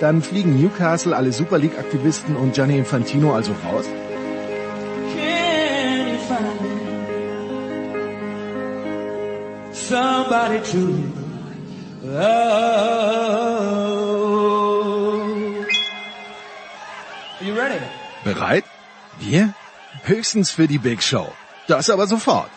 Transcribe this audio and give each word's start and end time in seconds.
Dann 0.00 0.22
fliegen 0.22 0.60
Newcastle, 0.60 1.16
alle 1.16 1.32
Super 1.32 1.58
League-Aktivisten 1.58 2.36
und 2.36 2.54
Gianni 2.54 2.76
Infantino 2.76 3.34
also 3.34 3.52
raus? 3.64 3.86
Somebody 9.72 10.58
to 10.72 10.78
You 17.40 17.54
ready? 17.54 17.80
Bereit? 18.24 18.64
Wir? 19.20 19.54
Höchstens 20.04 20.50
für 20.50 20.66
die 20.66 20.78
Big 20.78 21.02
Show. 21.02 21.32
Das 21.68 21.88
aber 21.90 22.06
sofort. 22.06 22.50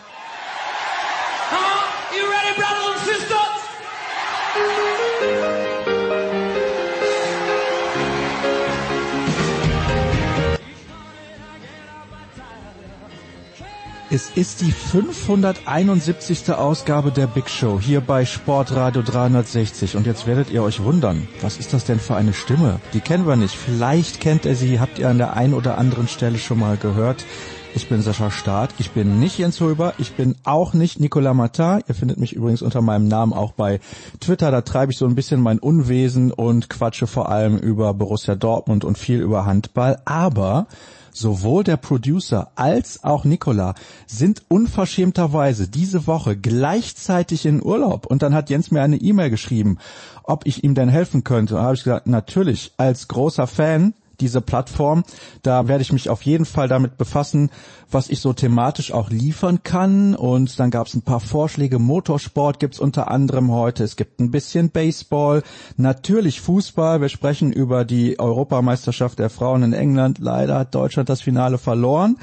Es 14.12 14.28
ist 14.34 14.60
die 14.60 14.72
571. 14.72 16.52
Ausgabe 16.52 17.12
der 17.12 17.28
Big 17.28 17.48
Show 17.48 17.78
hier 17.80 18.00
bei 18.00 18.24
Sportradio 18.24 19.02
360 19.02 19.94
und 19.94 20.04
jetzt 20.04 20.26
werdet 20.26 20.50
ihr 20.50 20.64
euch 20.64 20.82
wundern, 20.82 21.28
was 21.42 21.58
ist 21.58 21.72
das 21.72 21.84
denn 21.84 22.00
für 22.00 22.16
eine 22.16 22.32
Stimme? 22.32 22.80
Die 22.92 22.98
kennen 22.98 23.28
wir 23.28 23.36
nicht. 23.36 23.54
Vielleicht 23.54 24.20
kennt 24.20 24.46
ihr 24.46 24.56
sie, 24.56 24.80
habt 24.80 24.98
ihr 24.98 25.08
an 25.08 25.18
der 25.18 25.36
einen 25.36 25.54
oder 25.54 25.78
anderen 25.78 26.08
Stelle 26.08 26.38
schon 26.38 26.58
mal 26.58 26.76
gehört. 26.76 27.24
Ich 27.76 27.88
bin 27.88 28.02
Sascha 28.02 28.32
Staat, 28.32 28.74
ich 28.78 28.90
bin 28.90 29.20
nicht 29.20 29.38
Jens 29.38 29.60
Hulber, 29.60 29.94
ich 29.98 30.14
bin 30.14 30.34
auch 30.42 30.74
nicht 30.74 30.98
Nicolas 30.98 31.36
Matar. 31.36 31.80
Ihr 31.86 31.94
findet 31.94 32.18
mich 32.18 32.32
übrigens 32.32 32.62
unter 32.62 32.82
meinem 32.82 33.06
Namen 33.06 33.32
auch 33.32 33.52
bei 33.52 33.78
Twitter. 34.18 34.50
Da 34.50 34.62
treibe 34.62 34.90
ich 34.90 34.98
so 34.98 35.06
ein 35.06 35.14
bisschen 35.14 35.40
mein 35.40 35.60
Unwesen 35.60 36.32
und 36.32 36.68
quatsche 36.68 37.06
vor 37.06 37.28
allem 37.28 37.58
über 37.58 37.94
Borussia 37.94 38.34
Dortmund 38.34 38.84
und 38.84 38.98
viel 38.98 39.20
über 39.20 39.46
Handball. 39.46 40.02
Aber 40.04 40.66
Sowohl 41.12 41.64
der 41.64 41.76
Producer 41.76 42.50
als 42.54 43.04
auch 43.04 43.24
Nicola 43.24 43.74
sind 44.06 44.42
unverschämterweise 44.48 45.68
diese 45.68 46.06
Woche 46.06 46.36
gleichzeitig 46.36 47.46
in 47.46 47.62
Urlaub. 47.62 48.06
Und 48.06 48.22
dann 48.22 48.34
hat 48.34 48.50
Jens 48.50 48.70
mir 48.70 48.82
eine 48.82 48.96
E-Mail 48.96 49.30
geschrieben, 49.30 49.78
ob 50.22 50.46
ich 50.46 50.64
ihm 50.64 50.74
denn 50.74 50.88
helfen 50.88 51.24
könnte. 51.24 51.54
Und 51.54 51.60
da 51.60 51.64
habe 51.64 51.74
ich 51.74 51.84
gesagt, 51.84 52.06
natürlich, 52.06 52.72
als 52.76 53.08
großer 53.08 53.46
Fan 53.46 53.94
diese 54.20 54.40
Plattform. 54.40 55.04
Da 55.42 55.68
werde 55.68 55.82
ich 55.82 55.92
mich 55.92 56.08
auf 56.08 56.22
jeden 56.22 56.44
Fall 56.44 56.68
damit 56.68 56.98
befassen, 56.98 57.50
was 57.90 58.08
ich 58.08 58.20
so 58.20 58.32
thematisch 58.32 58.92
auch 58.92 59.10
liefern 59.10 59.62
kann. 59.62 60.14
Und 60.14 60.58
dann 60.58 60.70
gab 60.70 60.86
es 60.86 60.94
ein 60.94 61.02
paar 61.02 61.20
Vorschläge. 61.20 61.78
Motorsport 61.78 62.60
gibt's 62.60 62.78
unter 62.78 63.10
anderem 63.10 63.50
heute. 63.50 63.84
Es 63.84 63.96
gibt 63.96 64.20
ein 64.20 64.30
bisschen 64.30 64.70
Baseball, 64.70 65.42
natürlich 65.76 66.40
Fußball. 66.40 67.00
Wir 67.00 67.08
sprechen 67.08 67.52
über 67.52 67.84
die 67.84 68.18
Europameisterschaft 68.18 69.18
der 69.18 69.30
Frauen 69.30 69.62
in 69.62 69.72
England. 69.72 70.18
Leider 70.18 70.58
hat 70.58 70.74
Deutschland 70.74 71.08
das 71.08 71.20
Finale 71.20 71.58
verloren. 71.58 72.16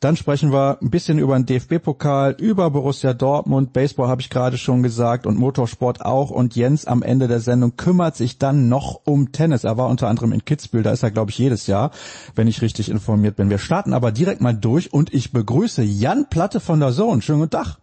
Dann 0.00 0.16
sprechen 0.16 0.52
wir 0.52 0.78
ein 0.82 0.90
bisschen 0.90 1.18
über 1.18 1.38
den 1.38 1.46
DFB-Pokal, 1.46 2.36
über 2.38 2.70
Borussia 2.70 3.14
Dortmund. 3.14 3.72
Baseball 3.72 4.08
habe 4.08 4.20
ich 4.20 4.30
gerade 4.30 4.58
schon 4.58 4.82
gesagt 4.82 5.26
und 5.26 5.38
Motorsport 5.38 6.04
auch. 6.04 6.30
Und 6.30 6.56
Jens 6.56 6.86
am 6.86 7.02
Ende 7.02 7.28
der 7.28 7.40
Sendung 7.40 7.76
kümmert 7.76 8.16
sich 8.16 8.38
dann 8.38 8.68
noch 8.68 9.00
um 9.04 9.32
Tennis. 9.32 9.64
Er 9.64 9.78
war 9.78 9.88
unter 9.88 10.08
anderem 10.08 10.32
in 10.32 10.44
Kitzbühel. 10.44 10.82
Da 10.82 10.92
ist 10.92 11.02
er, 11.02 11.10
glaube 11.10 11.30
ich, 11.30 11.35
jedes 11.38 11.66
Jahr, 11.66 11.90
wenn 12.34 12.48
ich 12.48 12.62
richtig 12.62 12.90
informiert 12.90 13.36
bin. 13.36 13.50
Wir 13.50 13.58
starten 13.58 13.92
aber 13.92 14.12
direkt 14.12 14.40
mal 14.40 14.54
durch 14.54 14.92
und 14.92 15.12
ich 15.14 15.32
begrüße 15.32 15.82
Jan 15.82 16.28
Platte 16.28 16.60
von 16.60 16.80
der 16.80 16.92
Zone. 16.92 17.22
Schönen 17.22 17.40
guten 17.40 17.50
Tag. 17.50 17.78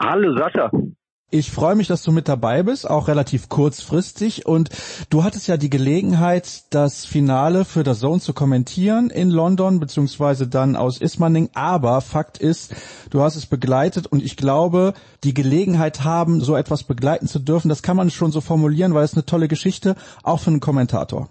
Hallo 0.00 0.36
Sascha. 0.36 0.70
Ich 1.28 1.50
freue 1.50 1.74
mich, 1.74 1.88
dass 1.88 2.04
du 2.04 2.12
mit 2.12 2.28
dabei 2.28 2.62
bist, 2.62 2.88
auch 2.88 3.08
relativ 3.08 3.48
kurzfristig. 3.48 4.46
Und 4.46 4.70
du 5.10 5.24
hattest 5.24 5.48
ja 5.48 5.56
die 5.56 5.70
Gelegenheit, 5.70 6.62
das 6.70 7.04
Finale 7.04 7.64
für 7.64 7.82
der 7.82 7.94
Zone 7.94 8.20
zu 8.20 8.32
kommentieren 8.32 9.10
in 9.10 9.30
London, 9.30 9.80
beziehungsweise 9.80 10.46
dann 10.46 10.76
aus 10.76 11.00
Ismaning. 11.00 11.50
Aber 11.54 12.00
Fakt 12.00 12.38
ist, 12.38 12.76
du 13.10 13.22
hast 13.22 13.34
es 13.34 13.46
begleitet 13.46 14.06
und 14.06 14.22
ich 14.22 14.36
glaube, 14.36 14.94
die 15.24 15.34
Gelegenheit 15.34 16.04
haben, 16.04 16.40
so 16.40 16.54
etwas 16.54 16.84
begleiten 16.84 17.26
zu 17.26 17.40
dürfen, 17.40 17.70
das 17.70 17.82
kann 17.82 17.96
man 17.96 18.10
schon 18.10 18.30
so 18.30 18.40
formulieren, 18.40 18.94
weil 18.94 19.04
es 19.04 19.14
eine 19.14 19.26
tolle 19.26 19.48
Geschichte, 19.48 19.96
auch 20.22 20.38
für 20.38 20.50
einen 20.50 20.60
Kommentator. 20.60 21.28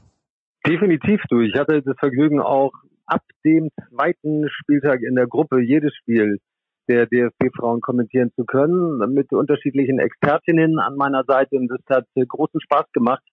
Definitiv 0.68 1.22
du. 1.30 1.42
Ich 1.42 1.56
hatte 1.56 1.82
das 1.82 1.96
Vergnügen 2.00 2.40
auch 2.40 2.72
ab 3.06 3.22
dem 3.44 3.70
zweiten 3.90 4.50
Spieltag 4.50 5.02
in 5.02 5.16
der 5.16 5.28
Gruppe 5.28 5.62
jedes 5.62 5.96
Spiel 5.96 6.40
der 6.88 7.08
DFB-Frauen 7.08 7.82
kommentieren 7.82 8.32
zu 8.36 8.46
können, 8.46 8.98
mit 9.14 9.32
unterschiedlichen 9.32 10.00
Expertinnen 10.00 10.80
an 10.80 10.96
meiner 10.96 11.24
Seite. 11.24 11.56
Und 11.56 11.72
es 11.72 11.82
hat 11.90 12.06
großen 12.16 12.62
Spaß 12.62 12.86
gemacht, 12.94 13.24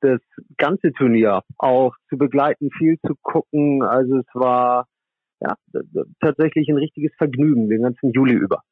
das 0.00 0.20
ganze 0.56 0.92
Turnier 0.92 1.42
auch 1.58 1.94
zu 2.08 2.16
begleiten, 2.16 2.70
viel 2.76 2.98
zu 3.06 3.14
gucken. 3.22 3.82
Also 3.82 4.18
es 4.18 4.26
war 4.34 4.86
ja 5.40 5.54
tatsächlich 6.20 6.68
ein 6.68 6.76
richtiges 6.76 7.12
Vergnügen 7.16 7.68
den 7.68 7.82
ganzen 7.82 8.12
Juli 8.12 8.34
über. 8.34 8.62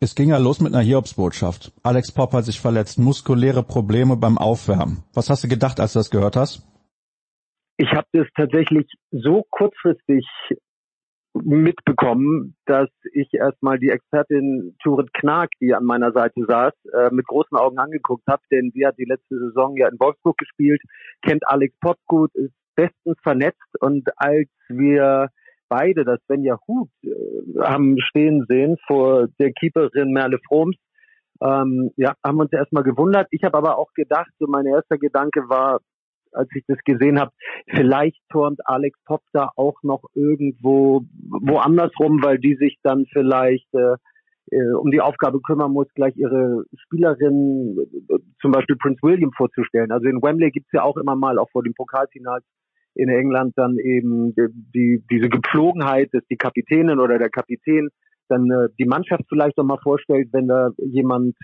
Es 0.00 0.14
ging 0.14 0.30
ja 0.30 0.38
los 0.38 0.60
mit 0.60 0.74
einer 0.74 0.82
Hiobsbotschaft. 0.82 1.72
Alex 1.82 2.12
Popp 2.12 2.32
hat 2.32 2.44
sich 2.44 2.60
verletzt, 2.60 2.98
muskuläre 2.98 3.62
Probleme 3.62 4.16
beim 4.16 4.36
Aufwärmen. 4.36 5.04
Was 5.14 5.30
hast 5.30 5.44
du 5.44 5.48
gedacht, 5.48 5.78
als 5.78 5.92
du 5.92 6.00
das 6.00 6.10
gehört 6.10 6.36
hast? 6.36 6.71
Ich 7.76 7.90
habe 7.92 8.06
das 8.12 8.26
tatsächlich 8.36 8.86
so 9.10 9.44
kurzfristig 9.50 10.26
mitbekommen, 11.34 12.54
dass 12.66 12.90
ich 13.12 13.32
erstmal 13.32 13.78
die 13.78 13.88
Expertin 13.88 14.76
Turit 14.82 15.12
Knag, 15.14 15.48
die 15.60 15.74
an 15.74 15.84
meiner 15.84 16.12
Seite 16.12 16.44
saß, 16.46 16.72
äh, 16.92 17.10
mit 17.10 17.26
großen 17.26 17.56
Augen 17.56 17.78
angeguckt 17.78 18.26
habe, 18.28 18.42
denn 18.50 18.70
sie 18.74 18.86
hat 18.86 18.98
die 18.98 19.06
letzte 19.06 19.38
Saison 19.38 19.76
ja 19.76 19.88
in 19.88 19.98
Wolfsburg 19.98 20.36
gespielt, 20.36 20.82
kennt 21.22 21.42
Alex 21.46 21.74
Pott 21.80 21.98
gut, 22.06 22.30
ist 22.34 22.52
bestens 22.74 23.16
vernetzt 23.22 23.80
und 23.80 24.08
als 24.16 24.48
wir 24.68 25.28
beide 25.68 26.04
das 26.04 26.20
Svenja 26.26 26.58
Hut 26.68 26.90
äh, 27.02 27.08
haben 27.60 27.98
stehen 27.98 28.44
sehen 28.48 28.76
vor 28.86 29.28
der 29.38 29.52
Keeperin 29.52 30.12
Merle 30.12 30.38
Froms, 30.46 30.76
ähm, 31.42 31.90
ja, 31.96 32.14
haben 32.24 32.38
uns 32.38 32.52
erstmal 32.52 32.82
gewundert. 32.82 33.26
Ich 33.30 33.42
habe 33.42 33.56
aber 33.56 33.78
auch 33.78 33.92
gedacht, 33.94 34.30
so 34.38 34.46
mein 34.48 34.66
erster 34.66 34.98
Gedanke 34.98 35.48
war, 35.48 35.80
als 36.32 36.48
ich 36.54 36.64
das 36.66 36.78
gesehen 36.84 37.18
habe, 37.18 37.32
vielleicht 37.74 38.20
turnt 38.30 38.60
Alex 38.64 38.98
Pop 39.04 39.22
da 39.32 39.50
auch 39.56 39.82
noch 39.82 40.02
irgendwo 40.14 41.02
woanders 41.28 41.92
rum, 41.98 42.22
weil 42.22 42.38
die 42.38 42.56
sich 42.56 42.78
dann 42.82 43.06
vielleicht 43.12 43.72
äh, 43.74 43.96
äh, 44.50 44.72
um 44.74 44.90
die 44.90 45.00
Aufgabe 45.00 45.40
kümmern 45.40 45.72
muss, 45.72 45.86
gleich 45.94 46.16
ihre 46.16 46.64
Spielerin, 46.84 47.76
äh, 48.08 48.18
zum 48.40 48.52
Beispiel 48.52 48.76
Prince 48.76 49.00
William 49.02 49.32
vorzustellen. 49.32 49.92
Also 49.92 50.06
in 50.08 50.22
Wembley 50.22 50.50
gibt's 50.50 50.72
ja 50.72 50.82
auch 50.82 50.96
immer 50.96 51.16
mal, 51.16 51.38
auch 51.38 51.50
vor 51.50 51.62
dem 51.62 51.74
Pokalfinals 51.74 52.44
in 52.94 53.08
England, 53.08 53.54
dann 53.56 53.78
eben 53.78 54.34
die, 54.34 54.48
die, 54.74 55.04
diese 55.10 55.28
Gepflogenheit, 55.28 56.10
dass 56.12 56.24
die 56.30 56.36
Kapitänin 56.36 56.98
oder 56.98 57.18
der 57.18 57.30
Kapitän 57.30 57.88
dann 58.28 58.50
äh, 58.50 58.68
die 58.78 58.84
Mannschaft 58.84 59.24
vielleicht 59.28 59.56
noch 59.56 59.64
mal 59.64 59.78
vorstellt, 59.82 60.28
wenn 60.32 60.48
da 60.48 60.70
jemand 60.78 61.36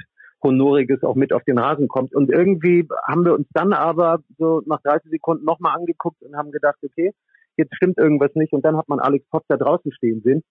Honoriges 0.42 1.02
auch 1.02 1.16
mit 1.16 1.32
auf 1.32 1.44
den 1.44 1.58
Rasen 1.58 1.88
kommt. 1.88 2.14
Und 2.14 2.30
irgendwie 2.30 2.86
haben 3.06 3.24
wir 3.24 3.34
uns 3.34 3.48
dann 3.52 3.72
aber 3.72 4.20
so 4.38 4.62
nach 4.66 4.80
30 4.82 5.10
Sekunden 5.10 5.44
nochmal 5.44 5.76
angeguckt 5.76 6.22
und 6.22 6.36
haben 6.36 6.52
gedacht, 6.52 6.78
okay, 6.82 7.12
jetzt 7.56 7.74
stimmt 7.74 7.98
irgendwas 7.98 8.34
nicht. 8.34 8.52
Und 8.52 8.64
dann 8.64 8.76
hat 8.76 8.88
man 8.88 9.00
Alex 9.00 9.28
Pop 9.28 9.44
da 9.48 9.56
draußen 9.56 9.92
stehen 9.92 10.22
sehen. 10.22 10.42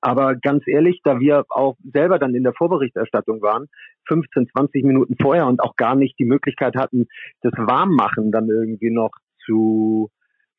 Aber 0.00 0.34
ganz 0.34 0.64
ehrlich, 0.66 1.00
da 1.02 1.18
wir 1.18 1.44
auch 1.48 1.76
selber 1.82 2.18
dann 2.18 2.34
in 2.34 2.42
der 2.42 2.52
Vorberichterstattung 2.52 3.40
waren, 3.40 3.68
15, 4.06 4.48
20 4.54 4.84
Minuten 4.84 5.16
vorher 5.20 5.46
und 5.46 5.62
auch 5.62 5.76
gar 5.76 5.94
nicht 5.94 6.18
die 6.18 6.26
Möglichkeit 6.26 6.76
hatten, 6.76 7.06
das 7.40 7.54
Warmmachen 7.56 8.30
dann 8.30 8.50
irgendwie 8.50 8.90
noch 8.90 9.12
zu 9.46 10.10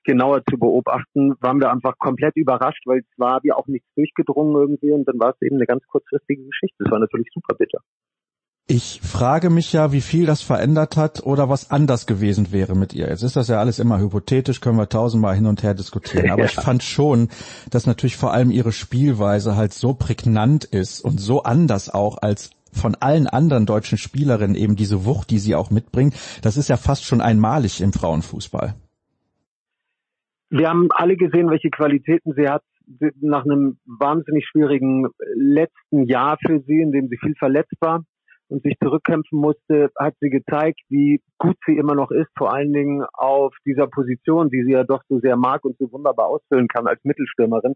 genauer 0.03 0.41
zu 0.49 0.57
beobachten, 0.57 1.33
waren 1.41 1.59
wir 1.59 1.71
einfach 1.71 1.97
komplett 1.99 2.35
überrascht, 2.35 2.83
weil 2.85 2.99
es 2.99 3.19
war 3.19 3.41
wie 3.43 3.51
auch 3.51 3.67
nichts 3.67 3.87
durchgedrungen 3.95 4.55
irgendwie 4.55 4.91
und 4.91 5.07
dann 5.07 5.19
war 5.19 5.31
es 5.31 5.41
eben 5.41 5.57
eine 5.57 5.65
ganz 5.65 5.85
kurzfristige 5.87 6.43
Geschichte. 6.43 6.83
Das 6.83 6.91
war 6.91 6.99
natürlich 6.99 7.27
super 7.33 7.55
bitter. 7.55 7.79
Ich 8.67 8.99
frage 9.03 9.51
mich 9.51 9.73
ja, 9.73 9.91
wie 9.91 10.01
viel 10.01 10.25
das 10.25 10.41
verändert 10.41 10.97
hat 10.97 11.21
oder 11.23 11.49
was 11.49 11.69
anders 11.69 12.07
gewesen 12.07 12.51
wäre 12.51 12.75
mit 12.75 12.95
ihr. 12.95 13.07
Jetzt 13.09 13.21
ist 13.21 13.35
das 13.35 13.47
ja 13.47 13.59
alles 13.59 13.77
immer 13.77 13.99
hypothetisch, 13.99 14.59
können 14.59 14.79
wir 14.79 14.89
tausendmal 14.89 15.35
hin 15.35 15.45
und 15.45 15.61
her 15.61 15.75
diskutieren. 15.75 16.31
Aber 16.31 16.41
ja. 16.41 16.45
ich 16.45 16.55
fand 16.55 16.81
schon, 16.81 17.29
dass 17.69 17.85
natürlich 17.85 18.17
vor 18.17 18.33
allem 18.33 18.49
ihre 18.49 18.71
Spielweise 18.71 19.55
halt 19.55 19.71
so 19.71 19.93
prägnant 19.93 20.65
ist 20.65 21.01
und 21.01 21.19
so 21.19 21.43
anders 21.43 21.93
auch 21.93 22.17
als 22.23 22.49
von 22.71 22.95
allen 22.95 23.27
anderen 23.27 23.67
deutschen 23.67 23.99
Spielerinnen 23.99 24.55
eben 24.55 24.75
diese 24.75 25.05
Wucht, 25.05 25.29
die 25.29 25.37
sie 25.37 25.53
auch 25.53 25.69
mitbringt. 25.69 26.15
Das 26.41 26.57
ist 26.57 26.67
ja 26.67 26.75
fast 26.75 27.05
schon 27.05 27.21
einmalig 27.21 27.81
im 27.81 27.93
Frauenfußball. 27.93 28.73
Wir 30.49 30.69
haben 30.69 30.89
alle 30.91 31.17
gesehen, 31.17 31.51
welche 31.51 31.69
Qualitäten 31.69 32.33
sie 32.35 32.49
hat 32.49 32.63
nach 33.21 33.45
einem 33.45 33.77
wahnsinnig 33.85 34.47
schwierigen 34.47 35.07
letzten 35.35 36.05
Jahr 36.07 36.37
für 36.43 36.61
sie, 36.61 36.81
in 36.81 36.91
dem 36.91 37.09
sie 37.09 37.17
viel 37.17 37.35
verletzt 37.35 37.73
war 37.79 38.03
und 38.47 38.63
sich 38.63 38.75
zurückkämpfen 38.81 39.39
musste, 39.39 39.89
hat 39.97 40.13
sie 40.19 40.29
gezeigt, 40.29 40.79
wie 40.89 41.21
gut 41.37 41.57
sie 41.65 41.77
immer 41.77 41.95
noch 41.95 42.11
ist, 42.11 42.29
vor 42.37 42.53
allen 42.53 42.73
Dingen 42.73 43.03
auf 43.13 43.53
dieser 43.65 43.87
Position, 43.87 44.49
die 44.49 44.63
sie 44.63 44.73
ja 44.73 44.83
doch 44.83 45.01
so 45.09 45.19
sehr 45.19 45.35
mag 45.35 45.63
und 45.65 45.77
so 45.79 45.91
wunderbar 45.91 46.27
ausfüllen 46.27 46.67
kann 46.67 46.87
als 46.87 47.03
Mittelstürmerin. 47.03 47.73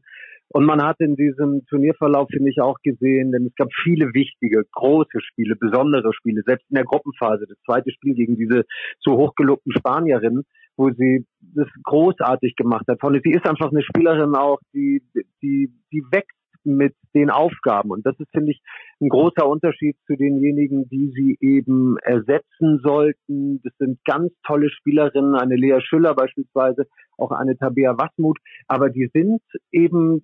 Und 0.51 0.66
man 0.66 0.83
hat 0.83 1.00
in 1.00 1.16
diesem 1.16 1.66
Turnierverlauf, 1.68 2.27
finde 2.31 2.50
ich, 2.50 2.60
auch 2.62 2.77
gesehen, 2.83 3.31
denn 3.31 3.45
es 3.45 3.56
gab 3.56 3.69
viele 3.83 4.13
wichtige, 4.13 4.63
große 4.71 5.21
Spiele, 5.21 5.56
besondere 5.56 6.12
Spiele, 6.13 6.42
selbst 6.45 6.66
in 6.69 6.75
der 6.75 6.86
Gruppenphase. 6.86 7.45
Das 7.48 7.57
zweite 7.65 7.92
Spiel 7.92 8.15
gegen 8.15 8.36
diese 8.36 8.65
so 9.00 9.18
hochgelobten 9.18 9.72
Spanierinnen, 9.72 10.44
wo 10.75 10.89
sie 10.92 11.25
das 11.39 11.68
großartig 11.83 12.56
gemacht 12.56 12.86
hat. 12.88 13.00
Sie 13.24 13.31
ist 13.31 13.48
einfach 13.48 13.72
eine 13.72 13.83
Spielerin 13.83 14.33
auch, 14.36 14.60
die, 14.74 15.04
die, 15.42 15.72
die 15.92 16.04
wächst 16.12 16.38
mit 16.75 16.95
den 17.13 17.30
Aufgaben. 17.30 17.92
Und 17.92 18.06
das 18.06 18.19
ist, 18.19 18.30
finde 18.31 18.51
ich, 18.51 18.62
ein 19.01 19.10
großer 19.10 19.48
Unterschied 19.48 19.98
zu 20.06 20.16
denjenigen, 20.16 20.88
die 20.89 21.12
sie 21.16 21.38
eben 21.39 21.98
ersetzen 22.00 22.80
sollten. 22.83 23.62
Das 23.63 23.74
sind 23.77 24.00
ganz 24.06 24.31
tolle 24.45 24.69
Spielerinnen, 24.69 25.36
eine 25.36 25.56
Lea 25.56 25.80
Schüller 25.81 26.13
beispielsweise, 26.13 26.88
auch 27.18 27.31
eine 27.31 27.57
Tabea 27.57 27.98
Wasmut. 27.98 28.39
Aber 28.68 28.89
die 28.89 29.10
sind 29.13 29.42
eben, 29.71 30.21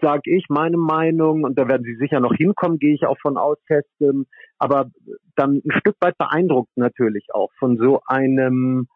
sage 0.00 0.30
ich, 0.30 0.46
meine 0.48 0.76
Meinung, 0.76 1.44
und 1.44 1.58
da 1.58 1.68
werden 1.68 1.84
sie 1.84 1.96
sicher 1.96 2.20
noch 2.20 2.34
hinkommen, 2.34 2.78
gehe 2.78 2.94
ich 2.94 3.06
auch 3.06 3.18
von 3.20 3.36
aus, 3.36 3.58
testen, 3.66 4.26
aber 4.58 4.90
dann 5.36 5.62
ein 5.64 5.78
Stück 5.80 5.96
weit 6.00 6.16
beeindruckt 6.18 6.76
natürlich 6.76 7.26
auch 7.32 7.50
von 7.58 7.76
so 7.76 8.00
einem 8.06 8.86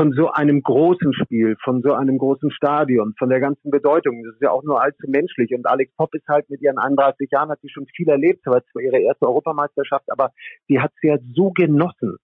von 0.00 0.12
so 0.12 0.30
einem 0.30 0.62
großen 0.62 1.12
Spiel, 1.12 1.56
von 1.62 1.82
so 1.82 1.92
einem 1.92 2.16
großen 2.16 2.50
Stadion, 2.52 3.12
von 3.18 3.28
der 3.28 3.38
ganzen 3.38 3.70
Bedeutung. 3.70 4.22
Das 4.24 4.32
ist 4.32 4.40
ja 4.40 4.50
auch 4.50 4.62
nur 4.62 4.82
allzu 4.82 5.06
menschlich. 5.06 5.52
Und 5.54 5.66
Alex 5.66 5.92
Popp 5.94 6.14
ist 6.14 6.26
halt 6.26 6.48
mit 6.48 6.62
ihren 6.62 6.78
31 6.78 7.28
Jahren, 7.30 7.50
hat 7.50 7.60
sie 7.60 7.68
schon 7.68 7.84
viel 7.94 8.08
erlebt, 8.08 8.42
zwar 8.42 8.62
ihre 8.80 8.98
erste 8.98 9.26
Europameisterschaft, 9.26 10.10
aber 10.10 10.30
sie 10.68 10.80
hat 10.80 10.90
es 10.96 11.02
ja 11.02 11.18
so 11.34 11.50
genossen, 11.50 12.16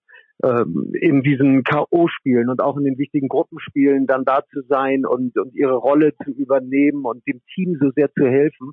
ähm, 0.42 0.90
in 0.94 1.22
diesen 1.22 1.64
K.O.-Spielen 1.64 2.48
und 2.48 2.62
auch 2.62 2.78
in 2.78 2.84
den 2.84 2.96
wichtigen 2.96 3.28
Gruppenspielen 3.28 4.06
dann 4.06 4.24
da 4.24 4.40
zu 4.50 4.62
sein 4.62 5.04
und, 5.04 5.36
und 5.36 5.54
ihre 5.54 5.76
Rolle 5.76 6.14
zu 6.24 6.30
übernehmen 6.30 7.04
und 7.04 7.26
dem 7.26 7.42
Team 7.54 7.76
so 7.78 7.90
sehr 7.94 8.10
zu 8.14 8.24
helfen. 8.24 8.70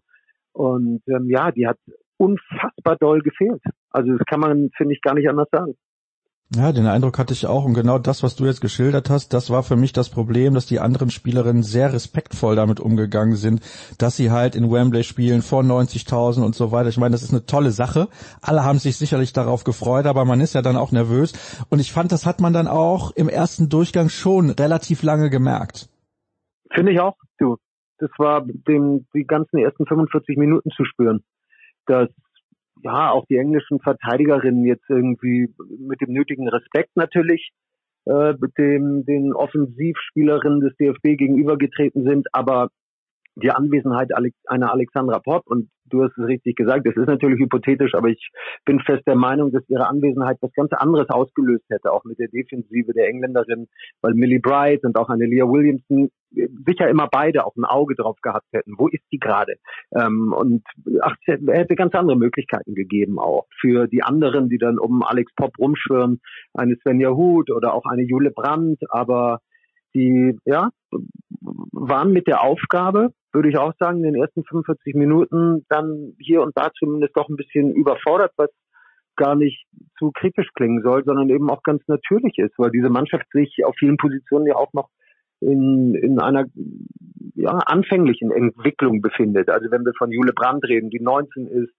Und 0.53 1.01
ähm, 1.09 1.29
ja, 1.29 1.51
die 1.51 1.67
hat 1.67 1.77
unfassbar 2.15 2.95
doll 3.01 3.19
gefehlt. 3.19 3.63
Also 3.89 4.13
das 4.13 4.25
kann 4.27 4.39
man, 4.39 4.69
finde 4.77 4.93
ich, 4.93 5.01
gar 5.01 5.13
nicht 5.13 5.27
anders 5.27 5.49
sagen. 5.51 5.75
Ja, 6.55 6.71
den 6.71 6.85
Eindruck 6.85 7.17
hatte 7.17 7.33
ich 7.33 7.47
auch. 7.47 7.65
Und 7.65 7.73
genau 7.73 7.97
das, 7.97 8.21
was 8.21 8.35
du 8.35 8.45
jetzt 8.45 8.61
geschildert 8.61 9.09
hast, 9.09 9.33
das 9.33 9.49
war 9.49 9.63
für 9.63 9.75
mich 9.75 9.91
das 9.91 10.09
Problem, 10.09 10.53
dass 10.53 10.67
die 10.67 10.79
anderen 10.79 11.09
Spielerinnen 11.09 11.63
sehr 11.63 11.91
respektvoll 11.93 12.55
damit 12.55 12.79
umgegangen 12.79 13.35
sind, 13.35 13.61
dass 13.97 14.17
sie 14.17 14.29
halt 14.29 14.55
in 14.55 14.71
Wembley 14.71 15.03
spielen 15.03 15.41
vor 15.41 15.63
90.000 15.63 16.43
und 16.43 16.53
so 16.53 16.71
weiter. 16.71 16.89
Ich 16.89 16.97
meine, 16.97 17.13
das 17.13 17.23
ist 17.23 17.31
eine 17.31 17.47
tolle 17.47 17.71
Sache. 17.71 18.07
Alle 18.41 18.63
haben 18.63 18.77
sich 18.77 18.97
sicherlich 18.97 19.33
darauf 19.33 19.63
gefreut, 19.63 20.05
aber 20.05 20.25
man 20.25 20.41
ist 20.41 20.53
ja 20.53 20.61
dann 20.61 20.77
auch 20.77 20.91
nervös. 20.91 21.33
Und 21.69 21.79
ich 21.79 21.91
fand, 21.91 22.11
das 22.11 22.27
hat 22.27 22.39
man 22.39 22.53
dann 22.53 22.67
auch 22.67 23.11
im 23.11 23.29
ersten 23.29 23.69
Durchgang 23.69 24.09
schon 24.09 24.51
relativ 24.51 25.01
lange 25.01 25.31
gemerkt. 25.31 25.89
Finde 26.71 26.91
ich 26.91 26.99
auch, 26.99 27.15
du. 27.39 27.57
Das 27.97 28.11
war 28.17 28.45
dem, 28.45 29.07
die 29.15 29.25
ganzen 29.25 29.57
ersten 29.57 29.87
45 29.87 30.37
Minuten 30.37 30.69
zu 30.69 30.85
spüren. 30.85 31.23
Dass 31.87 32.09
ja, 32.83 33.11
auch 33.11 33.25
die 33.25 33.37
englischen 33.37 33.79
Verteidigerinnen 33.79 34.65
jetzt 34.65 34.89
irgendwie 34.89 35.53
mit 35.79 36.01
dem 36.01 36.11
nötigen 36.11 36.49
Respekt 36.49 36.95
natürlich 36.95 37.51
äh, 38.05 38.33
mit 38.33 38.57
dem 38.57 39.05
den 39.05 39.33
Offensivspielerinnen 39.33 40.59
des 40.59 40.75
DFB 40.75 41.17
gegenübergetreten 41.17 42.03
sind, 42.03 42.27
aber 42.33 42.69
die 43.35 43.51
Anwesenheit 43.51 44.09
einer 44.47 44.71
Alexandra 44.71 45.19
Popp 45.19 45.43
und 45.47 45.69
du 45.93 46.03
hast 46.03 46.17
es 46.17 46.27
richtig 46.27 46.55
gesagt, 46.55 46.85
das 46.85 46.95
ist 46.95 47.07
natürlich 47.07 47.39
hypothetisch, 47.39 47.93
aber 47.93 48.09
ich 48.09 48.29
bin 48.65 48.79
fest 48.79 49.03
der 49.05 49.15
Meinung, 49.15 49.51
dass 49.51 49.63
ihre 49.69 49.87
Anwesenheit 49.87 50.37
was 50.41 50.51
ganz 50.53 50.71
anderes 50.73 51.09
ausgelöst 51.09 51.65
hätte, 51.69 51.91
auch 51.91 52.03
mit 52.03 52.19
der 52.19 52.27
Defensive 52.27 52.93
der 52.93 53.07
Engländerin, 53.07 53.67
weil 54.01 54.13
Millie 54.13 54.39
Bright 54.39 54.83
und 54.83 54.97
auch 54.97 55.09
eine 55.09 55.25
Leah 55.25 55.47
Williamson 55.47 56.09
sicher 56.65 56.89
immer 56.89 57.07
beide 57.11 57.45
auch 57.45 57.55
ein 57.55 57.65
Auge 57.65 57.95
drauf 57.95 58.17
gehabt 58.21 58.47
hätten. 58.53 58.73
Wo 58.77 58.87
ist 58.87 59.03
die 59.11 59.19
gerade? 59.19 59.55
Ähm, 59.95 60.33
und 60.35 60.63
ach, 61.01 61.15
es 61.27 61.39
hätte 61.47 61.75
ganz 61.75 61.93
andere 61.93 62.17
Möglichkeiten 62.17 62.73
gegeben 62.73 63.19
auch 63.19 63.45
für 63.61 63.87
die 63.87 64.01
anderen, 64.01 64.49
die 64.49 64.57
dann 64.57 64.79
um 64.79 65.03
Alex 65.03 65.31
Pop 65.35 65.51
rumschwirren, 65.59 66.21
eine 66.53 66.75
Svenja 66.77 67.11
Huth 67.11 67.51
oder 67.51 67.73
auch 67.73 67.85
eine 67.85 68.03
Jule 68.03 68.31
Brandt, 68.31 68.81
aber 68.89 69.39
die 69.93 70.39
ja 70.45 70.69
waren 71.71 72.11
mit 72.11 72.27
der 72.27 72.41
Aufgabe, 72.41 73.11
würde 73.33 73.49
ich 73.49 73.57
auch 73.57 73.73
sagen, 73.79 73.97
in 74.03 74.13
den 74.13 74.21
ersten 74.21 74.43
45 74.43 74.95
Minuten 74.95 75.65
dann 75.69 76.13
hier 76.19 76.41
und 76.41 76.55
da 76.55 76.71
zumindest 76.77 77.17
doch 77.17 77.29
ein 77.29 77.35
bisschen 77.35 77.73
überfordert, 77.73 78.31
was 78.37 78.49
gar 79.15 79.35
nicht 79.35 79.65
zu 79.97 80.11
kritisch 80.11 80.49
klingen 80.55 80.81
soll, 80.83 81.03
sondern 81.03 81.29
eben 81.29 81.49
auch 81.49 81.63
ganz 81.63 81.81
natürlich 81.87 82.37
ist, 82.37 82.53
weil 82.57 82.71
diese 82.71 82.89
Mannschaft 82.89 83.25
sich 83.31 83.63
auf 83.65 83.75
vielen 83.77 83.97
Positionen 83.97 84.47
ja 84.47 84.55
auch 84.55 84.73
noch 84.73 84.89
in, 85.39 85.95
in 85.95 86.19
einer 86.19 86.45
ja, 87.35 87.51
anfänglichen 87.51 88.31
Entwicklung 88.31 89.01
befindet. 89.01 89.49
Also 89.49 89.69
wenn 89.71 89.85
wir 89.85 89.93
von 89.97 90.11
Jule 90.11 90.33
Brandt 90.33 90.63
reden, 90.67 90.89
die 90.89 91.01
19 91.01 91.47
ist, 91.47 91.73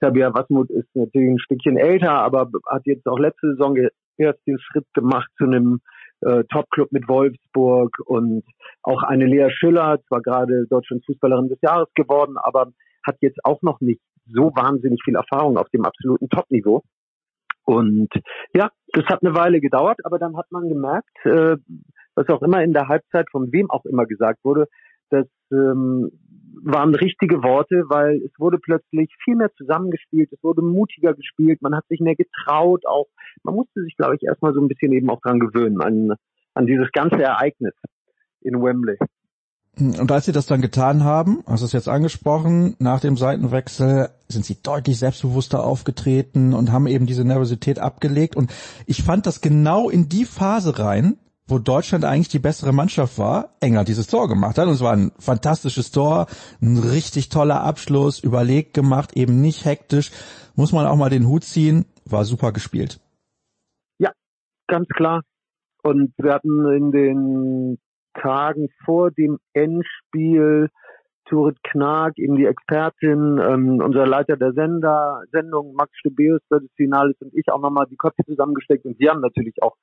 Tabia 0.00 0.32
Wasmut 0.32 0.70
ist 0.70 0.88
natürlich 0.94 1.30
ein 1.30 1.40
Stückchen 1.40 1.76
älter, 1.76 2.12
aber 2.12 2.48
hat 2.66 2.82
jetzt 2.84 3.06
auch 3.06 3.18
letzte 3.18 3.50
Saison 3.50 3.76
erst 4.16 4.46
den 4.46 4.58
Schritt 4.60 4.86
gemacht 4.94 5.28
zu 5.36 5.44
einem 5.44 5.80
äh, 6.20 6.44
Topclub 6.50 6.92
mit 6.92 7.08
Wolfsburg 7.08 7.96
und 8.04 8.44
auch 8.82 9.02
eine 9.02 9.26
Lea 9.26 9.50
Schüller, 9.50 10.00
zwar 10.08 10.22
gerade 10.22 10.66
Deutschlands 10.68 11.06
Fußballerin 11.06 11.48
des 11.48 11.60
Jahres 11.62 11.88
geworden, 11.94 12.36
aber 12.38 12.72
hat 13.06 13.16
jetzt 13.20 13.38
auch 13.44 13.62
noch 13.62 13.80
nicht 13.80 14.00
so 14.26 14.50
wahnsinnig 14.54 15.00
viel 15.04 15.16
Erfahrung 15.16 15.56
auf 15.56 15.68
dem 15.70 15.84
absoluten 15.84 16.28
Topniveau. 16.28 16.82
Und 17.64 18.08
ja, 18.54 18.70
das 18.92 19.04
hat 19.06 19.22
eine 19.22 19.34
Weile 19.34 19.60
gedauert, 19.60 19.98
aber 20.04 20.18
dann 20.18 20.36
hat 20.36 20.46
man 20.50 20.68
gemerkt, 20.68 21.14
äh, 21.24 21.56
was 22.14 22.28
auch 22.28 22.42
immer 22.42 22.62
in 22.62 22.72
der 22.72 22.88
Halbzeit 22.88 23.26
von 23.30 23.52
wem 23.52 23.70
auch 23.70 23.84
immer 23.84 24.06
gesagt 24.06 24.40
wurde, 24.42 24.66
das 25.10 25.26
ähm, 25.52 26.10
waren 26.62 26.94
richtige 26.94 27.42
Worte, 27.42 27.84
weil 27.88 28.16
es 28.16 28.30
wurde 28.38 28.58
plötzlich 28.58 29.10
viel 29.24 29.36
mehr 29.36 29.52
zusammengespielt, 29.56 30.32
es 30.32 30.42
wurde 30.42 30.62
mutiger 30.62 31.14
gespielt, 31.14 31.62
man 31.62 31.74
hat 31.74 31.86
sich 31.88 32.00
mehr 32.00 32.16
getraut, 32.16 32.86
auch 32.86 33.06
man 33.42 33.54
musste 33.54 33.82
sich, 33.82 33.96
glaube 33.96 34.16
ich, 34.16 34.22
erstmal 34.22 34.54
so 34.54 34.60
ein 34.60 34.68
bisschen 34.68 34.92
eben 34.92 35.10
auch 35.10 35.20
dran 35.20 35.40
gewöhnen, 35.40 35.80
an, 35.80 36.14
an 36.54 36.66
dieses 36.66 36.90
ganze 36.92 37.22
Ereignis 37.22 37.74
in 38.40 38.62
Wembley. 38.62 38.98
Und 39.78 40.10
als 40.10 40.24
sie 40.24 40.32
das 40.32 40.46
dann 40.46 40.60
getan 40.60 41.04
haben, 41.04 41.44
hast 41.46 41.60
du 41.60 41.66
es 41.66 41.72
jetzt 41.72 41.88
angesprochen, 41.88 42.74
nach 42.80 43.00
dem 43.00 43.16
Seitenwechsel 43.16 44.08
sind 44.26 44.44
sie 44.44 44.60
deutlich 44.60 44.98
selbstbewusster 44.98 45.62
aufgetreten 45.62 46.52
und 46.52 46.72
haben 46.72 46.88
eben 46.88 47.06
diese 47.06 47.24
Nervosität 47.24 47.78
abgelegt. 47.78 48.34
Und 48.34 48.52
ich 48.86 49.04
fand 49.04 49.26
das 49.26 49.40
genau 49.40 49.88
in 49.88 50.08
die 50.08 50.24
Phase 50.24 50.80
rein, 50.80 51.16
wo 51.48 51.58
Deutschland 51.58 52.04
eigentlich 52.04 52.28
die 52.28 52.38
bessere 52.38 52.72
Mannschaft 52.72 53.18
war, 53.18 53.54
England 53.60 53.88
dieses 53.88 54.06
Tor 54.06 54.28
gemacht 54.28 54.58
hat. 54.58 54.66
Und 54.66 54.74
es 54.74 54.82
war 54.82 54.92
ein 54.92 55.12
fantastisches 55.18 55.90
Tor, 55.90 56.26
ein 56.60 56.76
richtig 56.78 57.30
toller 57.30 57.62
Abschluss, 57.62 58.22
überlegt 58.22 58.74
gemacht, 58.74 59.16
eben 59.16 59.40
nicht 59.40 59.64
hektisch. 59.64 60.12
Muss 60.54 60.72
man 60.72 60.86
auch 60.86 60.96
mal 60.96 61.10
den 61.10 61.26
Hut 61.26 61.44
ziehen, 61.44 61.86
war 62.04 62.24
super 62.24 62.52
gespielt. 62.52 63.00
Ja, 63.98 64.12
ganz 64.66 64.88
klar. 64.88 65.22
Und 65.82 66.12
wir 66.18 66.34
hatten 66.34 66.70
in 66.70 66.92
den 66.92 67.78
Tagen 68.14 68.68
vor 68.84 69.10
dem 69.10 69.38
Endspiel 69.54 70.68
Turit 71.28 71.62
Knag, 71.62 72.12
eben 72.16 72.36
die 72.36 72.46
Expertin, 72.46 73.38
ähm, 73.38 73.80
unser 73.84 74.06
Leiter 74.06 74.36
der 74.36 74.52
Sender, 74.52 75.22
Sendung, 75.30 75.74
Max 75.74 75.90
Stebeus, 75.98 76.40
des 76.50 76.62
Finales 76.76 77.16
und 77.20 77.34
ich 77.34 77.50
auch 77.50 77.60
nochmal 77.60 77.86
die 77.86 77.96
Köpfe 77.96 78.24
zusammengesteckt 78.24 78.86
und 78.86 78.98
wir 78.98 79.10
haben 79.10 79.20
natürlich 79.20 79.62
auch 79.62 79.76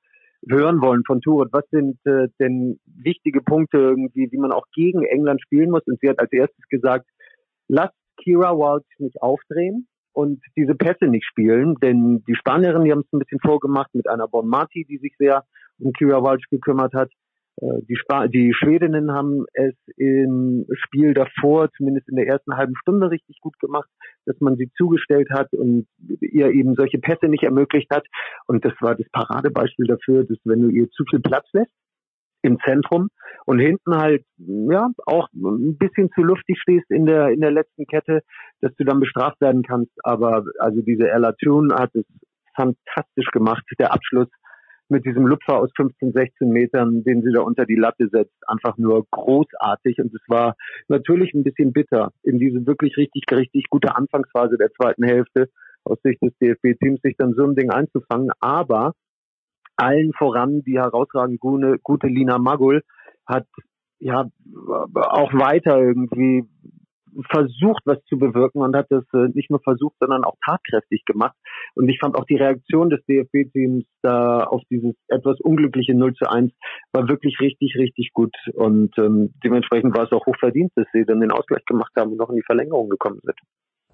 hören 0.49 0.81
wollen 0.81 1.03
von 1.05 1.21
Turet. 1.21 1.51
Was 1.51 1.65
sind 1.71 1.97
äh, 2.05 2.27
denn 2.39 2.79
wichtige 2.85 3.41
Punkte 3.41 3.77
irgendwie, 3.77 4.31
wie 4.31 4.37
man 4.37 4.51
auch 4.51 4.65
gegen 4.73 5.03
England 5.03 5.41
spielen 5.41 5.71
muss? 5.71 5.83
Und 5.85 5.99
sie 6.01 6.09
hat 6.09 6.19
als 6.19 6.31
erstes 6.31 6.67
gesagt, 6.69 7.05
lasst 7.67 7.95
Kira 8.17 8.57
Walsh 8.57 8.85
nicht 8.99 9.21
aufdrehen 9.21 9.87
und 10.13 10.41
diese 10.55 10.75
Pässe 10.75 11.07
nicht 11.07 11.25
spielen, 11.25 11.75
denn 11.81 12.23
die 12.27 12.35
Spanierinnen, 12.35 12.85
die 12.85 12.91
haben 12.91 13.01
es 13.01 13.13
ein 13.13 13.19
bisschen 13.19 13.39
vorgemacht 13.41 13.93
mit 13.93 14.07
einer 14.07 14.27
Bon 14.27 14.47
Marti, 14.47 14.85
die 14.87 14.97
sich 14.97 15.13
sehr 15.17 15.43
um 15.79 15.91
Kira 15.91 16.23
Walsh 16.23 16.45
gekümmert 16.49 16.93
hat. 16.93 17.11
Äh, 17.61 17.81
die, 17.87 17.97
die 18.29 18.53
Schwedinnen 18.53 19.11
haben 19.11 19.45
es 19.53 19.75
im 19.97 20.65
Spiel 20.73 21.13
davor, 21.13 21.69
zumindest 21.77 22.09
in 22.09 22.15
der 22.15 22.27
ersten 22.27 22.55
halben 22.55 22.75
Stunde, 22.81 23.11
richtig 23.11 23.39
gut 23.41 23.57
gemacht, 23.59 23.89
dass 24.25 24.39
man 24.39 24.55
sie 24.57 24.71
zugestellt 24.77 25.29
hat 25.31 25.53
und 25.53 25.87
ihr 26.21 26.51
eben 26.51 26.75
solche 26.75 26.99
Pässe 26.99 27.27
nicht 27.27 27.43
ermöglicht 27.43 27.89
hat. 27.91 28.05
Und 28.47 28.65
das 28.65 28.73
war 28.81 28.95
das 28.95 29.07
Paradebeispiel 29.11 29.87
dafür, 29.87 30.25
dass 30.25 30.37
wenn 30.43 30.61
du 30.61 30.69
ihr 30.69 30.89
zu 30.91 31.03
viel 31.09 31.19
Platz 31.19 31.47
lässt 31.53 31.71
im 32.41 32.59
Zentrum 32.63 33.09
und 33.45 33.59
hinten 33.59 33.95
halt 33.95 34.23
ja 34.37 34.89
auch 35.05 35.27
ein 35.33 35.77
bisschen 35.77 36.11
zu 36.13 36.21
luftig 36.21 36.59
stehst 36.61 36.89
in 36.91 37.05
der 37.05 37.29
in 37.29 37.41
der 37.41 37.51
letzten 37.51 37.85
Kette, 37.87 38.21
dass 38.61 38.75
du 38.75 38.83
dann 38.83 38.99
bestraft 38.99 39.41
werden 39.41 39.63
kannst. 39.63 39.91
Aber 40.03 40.43
also 40.59 40.81
diese 40.81 41.09
Ella 41.09 41.33
Tune 41.33 41.73
hat 41.73 41.93
es 41.95 42.05
fantastisch 42.55 43.27
gemacht. 43.31 43.63
Der 43.79 43.93
Abschluss 43.93 44.27
mit 44.89 45.05
diesem 45.05 45.25
Lupfer 45.25 45.57
aus 45.59 45.71
15, 45.75 46.13
16 46.13 46.49
Metern, 46.49 47.03
den 47.03 47.21
sie 47.23 47.31
da 47.31 47.41
unter 47.41 47.65
die 47.65 47.75
Latte 47.75 48.07
setzt, 48.09 48.35
einfach 48.47 48.77
nur 48.77 49.05
großartig. 49.11 49.99
Und 49.99 50.13
es 50.13 50.21
war 50.27 50.55
natürlich 50.87 51.33
ein 51.33 51.43
bisschen 51.43 51.73
bitter, 51.73 52.11
in 52.23 52.39
diese 52.39 52.65
wirklich 52.65 52.95
richtig, 52.97 53.23
richtig 53.31 53.65
gute 53.69 53.95
Anfangsphase 53.95 54.57
der 54.57 54.71
zweiten 54.71 55.03
Hälfte 55.03 55.49
aus 55.83 55.99
Sicht 56.03 56.21
des 56.21 56.33
DFB-Teams 56.39 57.01
sich 57.01 57.15
dann 57.17 57.33
so 57.33 57.45
ein 57.45 57.55
Ding 57.55 57.69
einzufangen. 57.71 58.31
Aber 58.39 58.93
allen 59.75 60.13
voran 60.13 60.61
die 60.61 60.77
herausragend 60.77 61.39
gute, 61.39 61.77
gute 61.81 62.07
Lina 62.07 62.37
Magul 62.37 62.81
hat 63.25 63.45
ja 63.99 64.25
auch 64.93 65.33
weiter 65.33 65.79
irgendwie 65.79 66.43
versucht, 67.29 67.81
was 67.85 68.03
zu 68.05 68.17
bewirken 68.17 68.61
und 68.61 68.75
hat 68.75 68.87
das 68.89 69.03
äh, 69.13 69.27
nicht 69.33 69.49
nur 69.49 69.61
versucht, 69.61 69.95
sondern 69.99 70.23
auch 70.23 70.35
tatkräftig 70.45 71.03
gemacht. 71.05 71.35
Und 71.75 71.89
ich 71.89 71.99
fand 71.99 72.15
auch 72.15 72.25
die 72.25 72.35
Reaktion 72.35 72.89
des 72.89 73.03
DFB-Teams 73.05 73.85
da 74.01 74.43
auf 74.43 74.61
dieses 74.69 74.95
etwas 75.07 75.39
unglückliche 75.41 75.93
0 75.93 76.13
zu 76.13 76.29
1 76.29 76.51
war 76.91 77.07
wirklich 77.07 77.39
richtig, 77.39 77.75
richtig 77.77 78.11
gut. 78.13 78.35
Und 78.53 78.97
ähm, 78.97 79.33
dementsprechend 79.43 79.95
war 79.95 80.05
es 80.05 80.11
auch 80.11 80.25
hoch 80.25 80.37
verdient, 80.39 80.71
dass 80.75 80.87
sie 80.93 81.05
dann 81.05 81.21
den 81.21 81.31
Ausgleich 81.31 81.65
gemacht 81.65 81.91
haben 81.97 82.11
und 82.11 82.17
noch 82.17 82.29
in 82.29 82.37
die 82.37 82.45
Verlängerung 82.45 82.89
gekommen 82.89 83.19
sind. 83.23 83.37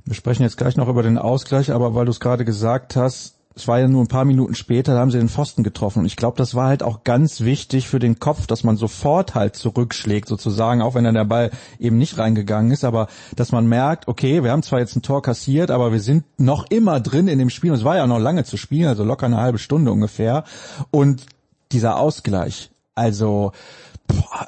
Wir 0.06 0.16
sprechen 0.16 0.44
jetzt 0.44 0.58
gleich 0.58 0.78
noch 0.78 0.90
über 0.90 1.04
den 1.04 1.18
Ausgleich, 1.18 1.72
aber 1.72 1.94
weil 1.96 2.06
du 2.06 2.12
es 2.12 2.20
gerade 2.20 2.44
gesagt 2.44 2.96
hast, 2.96 3.41
es 3.54 3.68
war 3.68 3.80
ja 3.80 3.88
nur 3.88 4.02
ein 4.02 4.08
paar 4.08 4.24
Minuten 4.24 4.56
später, 4.56 4.94
da 4.94 5.00
haben 5.00 5.12
sie 5.12 5.18
den 5.18 5.30
Pfosten 5.30 5.64
getroffen. 5.64 6.00
Und 6.00 6.06
ich 6.06 6.16
glaube, 6.16 6.38
das 6.38 6.56
war 6.56 6.68
halt 6.68 6.84
auch 6.84 7.04
ganz 7.04 7.42
wichtig 7.42 7.88
für 7.88 8.00
den 8.00 8.20
Kopf, 8.20 8.48
dass 8.48 8.64
man 8.64 8.78
sofort 8.78 9.36
halt 9.36 9.56
zurückschlägt, 9.56 10.28
sozusagen, 10.28 10.82
auch 10.82 10.96
wenn 10.96 11.04
dann 11.04 11.16
der 11.16 11.26
Ball 11.26 11.52
eben 11.78 11.98
nicht 11.98 12.18
reingegangen 12.18 12.72
ist, 12.72 12.86
aber 12.86 13.08
dass 13.36 13.52
man 13.52 13.68
merkt, 13.68 14.08
okay, 14.08 14.44
wir 14.44 14.52
haben 14.52 14.64
zwar 14.64 14.80
jetzt 14.80 14.96
ein 14.96 15.02
Tor 15.02 15.22
kassiert, 15.22 15.70
aber 15.70 15.92
wir 15.92 16.00
sind 16.00 16.24
noch 16.38 16.66
immer 16.70 17.00
drin 17.02 17.28
in 17.28 17.40
dem 17.40 17.50
Spiel. 17.50 17.72
Und 17.72 17.78
es 17.78 17.84
war 17.84 17.98
ja 17.98 18.08
noch 18.08 18.20
lange 18.20 18.46
zu 18.46 18.56
spielen, 18.56 18.88
also 18.88 19.04
locker 19.04 19.26
eine 19.26 19.38
halbe 19.38 19.58
Stunde 19.58 19.92
ungefähr. 19.92 20.46
Und 20.90 21.26
dieser 21.72 21.98
Ausgleich, 21.98 22.72
also 22.96 23.52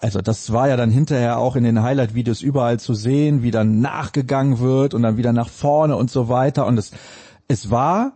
also 0.01 0.19
das 0.19 0.51
war 0.51 0.67
ja 0.67 0.75
dann 0.75 0.91
hinterher 0.91 1.37
auch 1.37 1.55
in 1.55 1.63
den 1.63 1.81
Highlight-Videos 1.81 2.41
überall 2.41 2.81
zu 2.81 2.93
sehen, 2.93 3.43
wie 3.43 3.51
dann 3.51 3.79
nachgegangen 3.79 4.59
wird 4.59 4.93
und 4.93 5.03
dann 5.03 5.15
wieder 5.15 5.31
nach 5.31 5.47
vorne 5.47 5.95
und 5.95 6.11
so 6.11 6.27
weiter. 6.27 6.65
Und 6.65 6.77
es, 6.77 6.91
es 7.47 7.71
war 7.71 8.13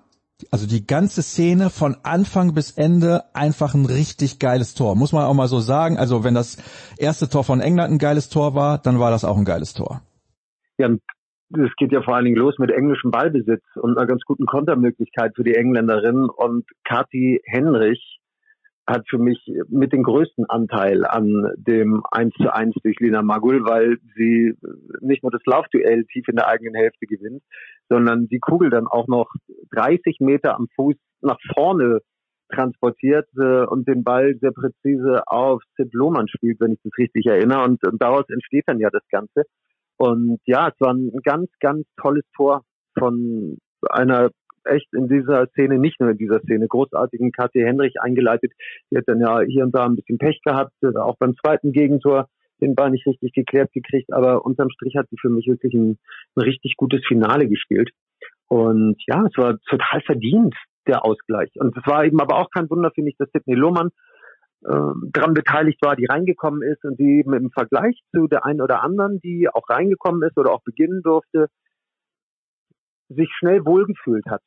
also 0.52 0.68
die 0.68 0.86
ganze 0.86 1.22
Szene 1.24 1.70
von 1.70 1.98
Anfang 2.04 2.54
bis 2.54 2.72
Ende 2.72 3.24
einfach 3.34 3.74
ein 3.74 3.86
richtig 3.86 4.40
geiles 4.40 4.76
Tor. 4.76 4.96
Muss 4.96 5.12
man 5.12 5.26
auch 5.26 5.34
mal 5.34 5.48
so 5.48 5.60
sagen. 5.60 5.98
Also 5.98 6.24
wenn 6.24 6.36
das 6.36 6.58
erste 6.98 7.28
Tor 7.30 7.44
von 7.44 7.60
England 7.60 7.94
ein 7.94 7.98
geiles 7.98 8.30
Tor 8.30 8.56
war, 8.56 8.78
dann 8.78 9.00
war 9.00 9.12
das 9.12 9.26
auch 9.26 9.38
ein 9.38 9.46
geiles 9.46 9.74
Tor. 9.74 10.02
Ja, 10.78 10.90
es 10.90 11.76
geht 11.78 11.92
ja 11.92 12.02
vor 12.02 12.16
allen 12.16 12.26
Dingen 12.26 12.38
los 12.38 12.56
mit 12.60 12.72
englischem 12.72 13.10
Ballbesitz 13.10 13.64
und 13.76 13.98
einer 13.98 14.06
ganz 14.06 14.22
guten 14.26 14.46
Kontermöglichkeit 14.46 15.34
für 15.36 15.44
die 15.44 15.56
Engländerin. 15.56 16.30
Und 16.30 16.66
Kathi 16.84 17.42
Henrich 17.46 18.20
hat 18.88 19.06
für 19.10 19.18
mich 19.18 19.40
mit 19.68 19.92
den 19.92 20.04
größten 20.04 20.46
Anteil 20.50 21.06
an 21.06 21.52
dem 21.58 22.04
1 22.10 22.34
zu 22.36 22.54
1 22.54 22.74
durch 22.82 22.98
Lina 23.00 23.22
Magul, 23.22 23.66
weil 23.66 23.98
sie 24.16 24.54
nicht 25.02 25.24
nur 25.24 25.32
das 25.32 25.42
Laufduell 25.46 26.06
tief 26.06 26.28
in 26.30 26.38
der 26.38 26.48
eigenen 26.48 26.74
Hälfte 26.74 27.06
gewinnt, 27.06 27.44
sondern 27.90 28.28
die 28.28 28.40
Kugel 28.40 28.70
dann 28.70 28.88
auch 28.88 29.08
noch 29.08 29.30
30 29.72 30.20
Meter 30.22 30.56
am 30.56 30.68
Fuß 30.76 30.96
nach 31.22 31.38
vorne 31.54 32.00
transportiert 32.50 33.28
äh, 33.38 33.66
und 33.66 33.88
den 33.90 34.06
Ball 34.06 34.36
sehr 34.40 34.52
präzise 34.52 35.22
auf 35.28 35.62
Sid 35.76 35.94
Lohmann 35.94 36.30
spielt, 36.30 36.62
wenn 36.62 36.72
ich 36.72 36.80
das 36.82 36.98
richtig 36.98 37.26
erinnere. 37.26 37.64
Und, 37.64 37.86
und 37.86 38.02
daraus 38.02 38.24
entsteht 38.30 38.64
dann 38.68 38.80
ja 38.80 38.90
das 38.90 39.04
Ganze. 39.10 39.44
Und 39.98 40.40
ja, 40.46 40.70
es 40.70 40.80
war 40.80 40.94
ein 40.94 41.12
ganz, 41.24 41.50
ganz 41.60 41.86
tolles 42.02 42.24
Tor 42.36 42.64
von 42.98 43.58
einer 43.90 44.30
echt 44.68 44.94
in 44.94 45.08
dieser 45.08 45.48
Szene, 45.48 45.78
nicht 45.80 46.00
nur 46.00 46.12
in 46.12 46.18
dieser 46.18 46.40
Szene, 46.42 46.68
großartigen 46.68 47.32
Kathi 47.32 47.60
Henrich 47.60 48.00
eingeleitet. 48.02 48.52
Die 48.92 48.98
hat 48.98 49.06
dann 49.08 49.20
ja 49.20 49.42
hier 49.42 49.64
und 49.64 49.76
da 49.76 49.86
ein 49.86 49.96
bisschen 49.96 50.18
Pech 50.18 50.42
gehabt, 50.44 50.74
äh, 50.82 50.98
auch 50.98 51.18
beim 51.18 51.36
zweiten 51.38 51.72
Gegentor 51.72 52.28
den 52.62 52.76
Ball 52.76 52.92
nicht 52.92 53.06
richtig 53.06 53.34
geklärt 53.34 53.72
gekriegt, 53.72 54.12
aber 54.12 54.46
unterm 54.46 54.70
Strich 54.70 54.96
hat 54.96 55.08
sie 55.10 55.18
für 55.20 55.30
mich 55.30 55.48
wirklich 55.48 55.74
ein, 55.74 56.00
ein 56.36 56.42
richtig 56.42 56.76
gutes 56.76 57.02
Finale 57.08 57.48
gespielt. 57.48 57.92
Und 58.48 58.96
ja, 59.08 59.26
es 59.28 59.38
war 59.38 59.58
total 59.70 60.02
verdient, 60.02 60.56
der 60.88 61.06
Ausgleich. 61.06 61.52
Und 61.56 61.78
es 61.78 61.86
war 61.86 62.06
eben 62.06 62.20
aber 62.20 62.38
auch 62.38 62.50
kein 62.50 62.70
Wunder, 62.70 62.92
finde 62.92 63.12
ich, 63.12 63.18
dass 63.18 63.30
Sidney 63.32 63.56
Lohmann 63.56 63.90
äh, 64.64 64.72
daran 65.12 65.34
beteiligt 65.34 65.82
war, 65.82 65.96
die 65.96 66.06
reingekommen 66.06 66.62
ist 66.64 66.84
und 66.84 66.98
die 67.00 67.20
eben 67.20 67.34
im 67.34 67.52
Vergleich 67.52 68.02
zu 68.12 68.28
der 68.28 68.46
einen 68.46 68.62
oder 68.62 68.84
anderen, 68.84 69.20
die 69.20 69.48
auch 69.52 69.70
reingekommen 69.70 70.24
ist 70.24 70.38
oder 70.38 70.52
auch 70.52 70.64
beginnen 70.64 71.02
durfte, 71.04 71.48
sich 73.10 73.30
schnell 73.38 73.66
wohlgefühlt 73.66 74.26
hat 74.28 74.44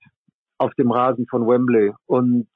auf 0.59 0.73
dem 0.75 0.91
Rasen 0.91 1.27
von 1.29 1.47
Wembley 1.47 1.93
und 2.07 2.49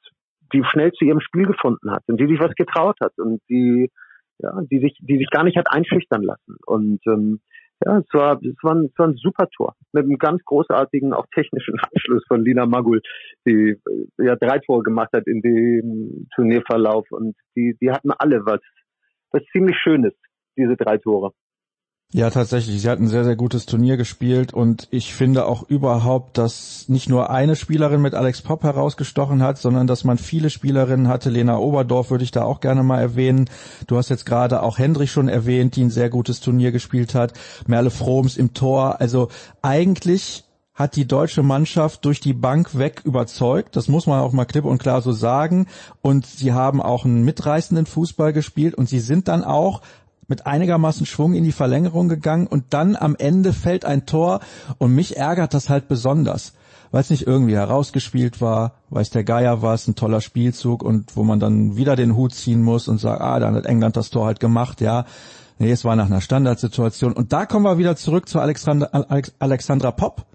die 0.53 0.63
schnell 0.65 0.93
zu 0.93 1.05
ihrem 1.05 1.21
Spiel 1.21 1.47
gefunden 1.47 1.91
hat 1.91 2.03
und 2.07 2.21
die 2.21 2.27
sich 2.27 2.39
was 2.39 2.55
getraut 2.55 2.97
hat 3.01 3.13
und 3.19 3.41
die 3.49 3.91
ja, 4.39 4.61
die 4.71 4.81
sich, 4.81 4.97
die 5.01 5.19
sich 5.19 5.31
gar 5.31 5.45
nicht 5.45 5.57
hat 5.57 5.71
einschüchtern 5.71 6.23
lassen. 6.23 6.57
Und 6.67 7.01
ähm, 7.07 7.41
ja, 7.85 7.99
es 7.99 8.13
war, 8.13 8.41
es 8.43 8.57
war, 8.63 8.75
ein, 8.75 8.87
es 8.87 8.99
war 8.99 9.09
ein 9.09 9.17
super 9.17 9.49
Tor 9.49 9.75
mit 9.93 10.05
einem 10.05 10.19
ganz 10.19 10.43
großartigen, 10.45 11.13
auch 11.13 11.27
technischen 11.35 11.79
Anschluss 11.93 12.25
von 12.27 12.45
Lina 12.45 12.67
Magul, 12.67 13.01
die 13.47 13.81
äh, 13.89 14.25
ja 14.25 14.37
drei 14.37 14.59
Tore 14.59 14.83
gemacht 14.83 15.11
hat 15.13 15.27
in 15.27 15.41
dem 15.43 16.29
Turnierverlauf 16.35 17.11
und 17.11 17.37
die, 17.57 17.77
die 17.81 17.91
hatten 17.91 18.11
alle 18.13 18.45
was, 18.47 18.61
was 19.31 19.43
ziemlich 19.53 19.77
Schönes, 19.79 20.15
diese 20.57 20.77
drei 20.77 20.99
Tore. 20.99 21.33
Ja, 22.13 22.31
tatsächlich. 22.31 22.81
Sie 22.81 22.89
hat 22.89 23.01
ein 23.01 23.09
sehr, 23.09 23.25
sehr 23.25 23.35
gutes 23.35 23.67
Turnier 23.67 23.97
gespielt 23.97 24.55
und 24.55 24.87
ich 24.93 25.13
finde 25.13 25.47
auch 25.47 25.69
überhaupt, 25.69 26.39
dass 26.39 26.89
nicht 26.89 27.09
nur 27.09 27.31
eine 27.31 27.57
Spielerin 27.57 28.01
mit 28.01 28.15
Alex 28.15 28.41
Popp 28.41 28.63
herausgestochen 28.63 29.43
hat, 29.43 29.59
sondern 29.59 29.89
dass 29.89 30.05
man 30.05 30.17
viele 30.17 30.49
Spielerinnen 30.49 31.09
hatte. 31.09 31.29
Lena 31.29 31.59
Oberdorf 31.59 32.13
würde 32.13 32.23
ich 32.23 32.31
da 32.31 32.45
auch 32.45 32.61
gerne 32.61 32.85
mal 32.85 33.01
erwähnen. 33.01 33.51
Du 33.89 33.97
hast 33.97 34.11
jetzt 34.11 34.27
gerade 34.27 34.63
auch 34.63 34.79
Hendrich 34.79 35.11
schon 35.11 35.29
erwähnt, 35.29 35.75
die 35.75 35.83
ein 35.83 35.91
sehr 35.91 36.09
gutes 36.09 36.39
Turnier 36.39 36.71
gespielt 36.71 37.17
hat. 37.17 37.33
Merle 37.67 37.91
Froms 37.91 38.37
im 38.37 38.55
Tor. 38.55 39.01
Also 39.01 39.29
eigentlich 39.61 40.45
hat 40.75 40.97
die 40.97 41.07
deutsche 41.07 41.43
Mannschaft 41.43 42.05
durch 42.05 42.21
die 42.21 42.33
Bank 42.33 42.79
weg 42.79 43.03
überzeugt. 43.05 43.77
Das 43.77 43.89
muss 43.89 44.07
man 44.07 44.21
auch 44.21 44.33
mal 44.33 44.45
klipp 44.45 44.65
und 44.65 44.79
klar 44.79 45.03
so 45.03 45.13
sagen. 45.13 45.67
Und 46.01 46.27
sie 46.27 46.53
haben 46.53 46.83
auch 46.83 47.05
einen 47.05 47.25
mitreißenden 47.25 47.87
Fußball 47.87 48.33
gespielt 48.33 48.75
und 48.75 48.89
sie 48.89 49.01
sind 49.01 49.27
dann 49.29 49.43
auch 49.45 49.83
mit 50.29 50.47
einigermaßen 50.47 51.07
Schwung 51.07 51.35
in 51.35 51.45
die 51.45 51.53
Verlängerung 51.53 52.09
gegangen 52.09 52.47
und 52.47 52.67
dann 52.71 52.97
am 52.97 53.17
Ende 53.17 53.53
fällt 53.53 53.85
ein 53.85 54.07
Tor 54.07 54.41
und 54.79 54.95
mich 54.95 55.17
ärgert 55.17 55.55
das 55.55 55.69
halt 55.69 55.89
besonders, 55.89 56.55
weil 56.91 57.01
es 57.01 57.11
nicht 57.11 57.27
irgendwie 57.27 57.55
herausgespielt 57.55 58.41
war, 58.41 58.73
weiß 58.91 59.11
der 59.11 59.25
Geier 59.25 59.63
war 59.63 59.75
es 59.75 59.89
ein 59.89 59.95
toller 59.95 60.21
Spielzug 60.21 60.83
und 60.83 61.17
wo 61.17 61.25
man 61.25 61.41
dann 61.41 61.77
wieder 61.77 61.97
den 61.97 62.17
Hut 62.17 62.35
ziehen 62.35 62.63
muss 62.63 62.89
und 62.89 62.99
sagt, 62.99 63.21
ah, 63.21 63.39
dann 63.39 63.55
hat 63.55 63.67
England 63.67 63.97
das 63.97 64.11
Tor 64.11 64.27
halt 64.27 64.41
gemacht, 64.41 64.81
ja. 64.81 65.05
Nee, 65.59 65.71
es 65.71 65.85
war 65.85 65.95
nach 65.95 66.07
einer 66.07 66.21
Standardsituation. 66.21 67.13
Und 67.13 67.33
da 67.33 67.47
kommen 67.47 67.65
wir 67.65 67.79
wieder 67.79 67.95
zurück 67.95 68.29
zu 68.29 68.41
Alexandra, 68.41 69.07
Alexandra 69.39 69.93
Popp, 69.93 70.27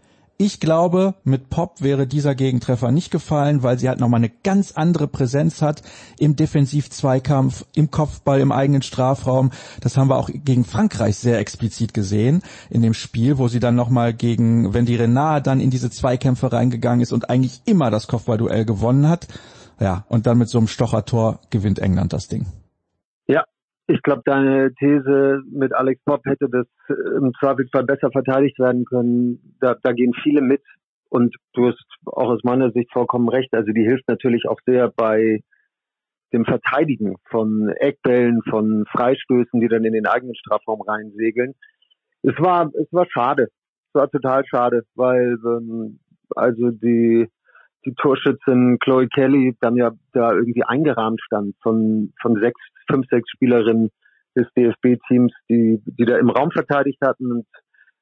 ich 0.42 0.62
glaube, 0.62 1.16
mit 1.26 1.50
Pop 1.50 1.82
wäre 1.82 2.08
dieser 2.08 2.34
Gegentreffer 2.34 2.92
nicht 2.92 3.12
gefallen, 3.12 3.62
weil 3.62 3.78
sie 3.78 3.90
halt 3.90 4.00
nochmal 4.00 4.20
eine 4.20 4.30
ganz 4.30 4.72
andere 4.72 5.10
Präsenz 5.10 5.62
hat 5.62 5.84
im 6.18 6.38
Defensiv-Zweikampf, 6.38 7.66
im 7.76 7.92
Kopfball, 7.92 8.40
im 8.40 8.54
eigenen 8.54 8.82
Strafraum. 8.82 9.52
Das 9.82 9.98
haben 9.98 10.10
wir 10.10 10.16
auch 10.16 10.30
gegen 10.34 10.64
Frankreich 10.64 11.18
sehr 11.18 11.40
explizit 11.40 11.94
gesehen 11.94 12.42
in 12.70 12.82
dem 12.82 12.94
Spiel, 12.94 13.38
wo 13.38 13.50
sie 13.50 13.60
dann 13.60 13.76
nochmal 13.76 14.14
gegen 14.14 14.74
Wendy 14.74 14.96
Renard 14.96 15.46
dann 15.46 15.60
in 15.60 15.72
diese 15.72 15.92
Zweikämpfe 15.92 16.54
reingegangen 16.54 17.02
ist 17.02 17.12
und 17.12 17.30
eigentlich 17.30 17.62
immer 17.66 17.92
das 17.92 18.08
Kopfballduell 18.08 18.64
gewonnen 18.64 19.10
hat. 19.10 19.28
Ja, 19.82 20.06
und 20.08 20.26
dann 20.26 20.38
mit 20.38 20.48
so 20.48 20.58
einem 20.58 20.70
Stochertor 20.70 21.40
gewinnt 21.50 21.80
England 21.80 22.14
das 22.14 22.30
Ding. 22.30 22.46
Ich 23.92 24.04
glaube, 24.04 24.22
deine 24.24 24.72
These 24.76 25.42
mit 25.52 25.74
Alex 25.74 26.00
Pop 26.06 26.24
hätte 26.26 26.48
das 26.48 26.68
im 26.90 27.34
Zweifelsfall 27.40 27.86
besser 27.86 28.12
verteidigt 28.12 28.60
werden 28.60 28.86
können. 28.86 29.56
Da, 29.60 29.76
da 29.82 29.94
gehen 29.94 30.14
viele 30.22 30.42
mit. 30.42 30.62
Und 31.10 31.36
du 31.54 31.70
hast 31.70 31.84
auch 32.06 32.30
aus 32.30 32.44
meiner 32.44 32.70
Sicht 32.70 32.92
vollkommen 32.94 33.30
recht. 33.30 33.52
Also 33.52 33.72
die 33.72 33.82
hilft 33.82 34.08
natürlich 34.08 34.48
auch 34.48 34.60
sehr 34.68 34.94
bei 34.96 35.40
dem 36.32 36.46
Verteidigen 36.46 37.16
von 37.32 37.70
Eckbällen, 37.80 38.44
von 38.48 38.86
Freistößen, 38.92 39.60
die 39.60 39.68
dann 39.68 39.84
in 39.84 39.94
den 39.94 40.06
eigenen 40.06 40.36
Strafraum 40.36 40.82
reinsegeln. 40.82 41.56
Es 42.22 42.38
war, 42.38 42.70
es 42.80 42.94
war 42.94 43.08
schade. 43.10 43.48
Es 43.88 43.96
war 43.96 44.12
total 44.12 44.46
schade, 44.46 44.84
weil 44.94 45.36
ähm, 45.44 46.00
also 46.36 46.70
die 46.70 47.28
die 47.86 47.94
Torschützin 47.96 48.78
Chloe 48.80 49.08
Kelly 49.08 49.56
dann 49.62 49.76
ja 49.76 49.92
da 50.12 50.34
irgendwie 50.34 50.64
eingerahmt 50.64 51.22
stand 51.22 51.56
von, 51.62 52.14
von 52.22 52.36
sechs, 52.36 52.60
fünf, 52.90 53.08
sechs 53.10 53.30
Spielerinnen 53.32 53.90
des 54.36 54.48
DFB-Teams, 54.56 55.34
die, 55.50 55.82
die 55.86 56.06
da 56.06 56.18
im 56.18 56.30
Raum 56.30 56.52
verteidigt 56.52 57.00
hatten 57.02 57.32
und 57.32 57.48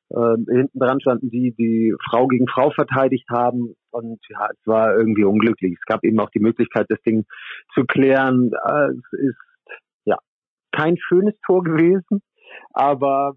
äh, 0.10 0.54
hinten 0.54 0.80
dran 0.80 1.02
standen 1.02 1.30
die, 1.30 1.54
die 1.58 1.94
Frau 2.10 2.28
gegen 2.28 2.48
Frau 2.48 2.72
verteidigt 2.72 3.28
haben 3.30 3.76
und 3.92 4.20
ja, 4.30 4.48
es 4.52 4.68
war 4.68 4.96
irgendwie 4.96 5.24
unglücklich. 5.24 5.76
Es 5.78 5.86
gab 5.86 6.04
eben 6.04 6.20
auch 6.20 6.30
die 6.30 6.40
Möglichkeit, 6.40 6.86
das 6.90 7.02
Ding 7.02 7.26
zu 7.74 7.84
klären. 7.86 8.52
Äh, 8.54 8.90
es 8.92 9.20
ist 9.20 9.72
ja 10.06 10.18
kein 10.72 10.98
schönes 10.98 11.34
Tor 11.46 11.64
gewesen, 11.64 12.22
aber 12.72 13.34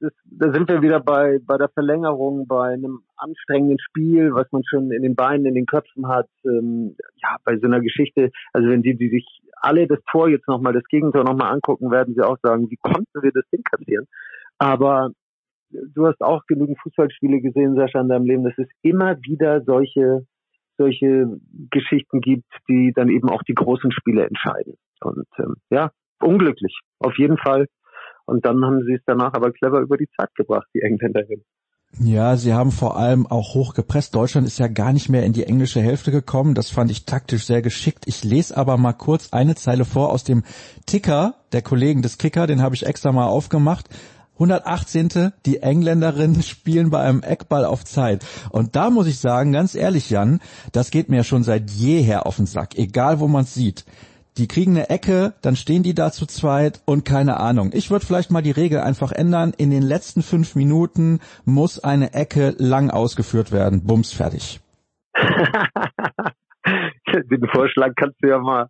das, 0.00 0.12
da 0.24 0.52
sind 0.52 0.68
wir 0.68 0.82
wieder 0.82 1.00
bei, 1.00 1.38
bei 1.44 1.56
der 1.56 1.68
Verlängerung, 1.68 2.46
bei 2.46 2.72
einem 2.72 3.00
anstrengenden 3.16 3.78
Spiel, 3.80 4.34
was 4.34 4.50
man 4.52 4.62
schon 4.68 4.90
in 4.90 5.02
den 5.02 5.14
Beinen, 5.14 5.46
in 5.46 5.54
den 5.54 5.66
Köpfen 5.66 6.08
hat. 6.08 6.28
Ähm, 6.44 6.96
ja, 7.22 7.36
bei 7.44 7.58
so 7.58 7.66
einer 7.66 7.80
Geschichte, 7.80 8.30
also 8.52 8.68
wenn 8.68 8.82
die, 8.82 8.96
die 8.96 9.08
sich 9.08 9.26
alle 9.62 9.86
das 9.86 10.00
Tor 10.10 10.28
jetzt 10.28 10.48
nochmal, 10.48 10.72
das 10.72 10.84
Gegentor 10.84 11.24
nochmal 11.24 11.52
angucken, 11.52 11.90
werden 11.90 12.14
sie 12.14 12.26
auch 12.26 12.38
sagen, 12.42 12.70
wie 12.70 12.76
konnten 12.76 13.22
wir 13.22 13.32
das 13.32 13.44
Ding? 13.50 13.62
Aber 14.58 15.10
du 15.70 16.06
hast 16.06 16.20
auch 16.20 16.42
genügend 16.46 16.78
Fußballspiele 16.82 17.40
gesehen, 17.40 17.76
Sascha, 17.76 18.00
in 18.00 18.08
deinem 18.08 18.26
Leben, 18.26 18.44
dass 18.44 18.58
es 18.58 18.68
immer 18.82 19.16
wieder 19.22 19.62
solche, 19.64 20.26
solche 20.78 21.26
Geschichten 21.70 22.20
gibt, 22.20 22.48
die 22.68 22.92
dann 22.94 23.08
eben 23.08 23.28
auch 23.28 23.42
die 23.42 23.54
großen 23.54 23.92
Spiele 23.92 24.26
entscheiden. 24.26 24.74
Und 25.00 25.26
ähm, 25.38 25.54
ja, 25.70 25.90
unglücklich, 26.20 26.78
auf 26.98 27.16
jeden 27.16 27.38
Fall. 27.38 27.66
Und 28.24 28.46
dann 28.46 28.64
haben 28.64 28.82
sie 28.84 28.94
es 28.94 29.02
danach 29.06 29.32
aber 29.34 29.52
clever 29.52 29.80
über 29.80 29.96
die 29.96 30.08
Zeit 30.16 30.34
gebracht, 30.34 30.66
die 30.74 30.80
Engländerin. 30.80 31.42
Ja, 31.98 32.36
sie 32.36 32.54
haben 32.54 32.72
vor 32.72 32.96
allem 32.96 33.26
auch 33.26 33.54
hoch 33.54 33.74
gepresst. 33.74 34.14
Deutschland 34.14 34.46
ist 34.46 34.58
ja 34.58 34.66
gar 34.66 34.92
nicht 34.92 35.10
mehr 35.10 35.24
in 35.24 35.34
die 35.34 35.44
englische 35.44 35.82
Hälfte 35.82 36.10
gekommen. 36.10 36.54
Das 36.54 36.70
fand 36.70 36.90
ich 36.90 37.04
taktisch 37.04 37.44
sehr 37.44 37.60
geschickt. 37.60 38.04
Ich 38.06 38.24
lese 38.24 38.56
aber 38.56 38.78
mal 38.78 38.94
kurz 38.94 39.28
eine 39.32 39.54
Zeile 39.56 39.84
vor 39.84 40.10
aus 40.10 40.24
dem 40.24 40.42
Ticker 40.86 41.34
der 41.52 41.60
Kollegen 41.60 42.00
des 42.00 42.16
Kicker. 42.16 42.46
Den 42.46 42.62
habe 42.62 42.74
ich 42.74 42.86
extra 42.86 43.12
mal 43.12 43.26
aufgemacht. 43.26 43.90
118. 44.34 45.32
Die 45.44 45.58
Engländerinnen 45.58 46.42
spielen 46.42 46.88
bei 46.88 47.00
einem 47.00 47.22
Eckball 47.22 47.66
auf 47.66 47.84
Zeit. 47.84 48.24
Und 48.50 48.74
da 48.74 48.88
muss 48.88 49.06
ich 49.06 49.18
sagen, 49.18 49.52
ganz 49.52 49.74
ehrlich, 49.74 50.08
Jan, 50.08 50.40
das 50.72 50.90
geht 50.90 51.10
mir 51.10 51.24
schon 51.24 51.44
seit 51.44 51.70
jeher 51.70 52.26
auf 52.26 52.36
den 52.36 52.46
Sack, 52.46 52.76
egal 52.78 53.20
wo 53.20 53.28
man 53.28 53.44
es 53.44 53.52
sieht 53.52 53.84
die 54.38 54.48
kriegen 54.48 54.72
eine 54.72 54.88
Ecke, 54.88 55.34
dann 55.42 55.56
stehen 55.56 55.82
die 55.82 55.94
da 55.94 56.10
zu 56.10 56.26
zweit 56.26 56.80
und 56.86 57.04
keine 57.04 57.38
Ahnung. 57.38 57.70
Ich 57.74 57.90
würde 57.90 58.06
vielleicht 58.06 58.30
mal 58.30 58.42
die 58.42 58.50
Regel 58.50 58.80
einfach 58.80 59.12
ändern. 59.12 59.52
In 59.56 59.70
den 59.70 59.82
letzten 59.82 60.22
fünf 60.22 60.54
Minuten 60.54 61.20
muss 61.44 61.82
eine 61.82 62.14
Ecke 62.14 62.54
lang 62.58 62.90
ausgeführt 62.90 63.52
werden. 63.52 63.84
Bums, 63.86 64.12
fertig. 64.12 64.60
den 67.30 67.46
Vorschlag 67.52 67.92
kannst 67.96 68.16
du 68.22 68.28
ja 68.28 68.38
mal, 68.38 68.68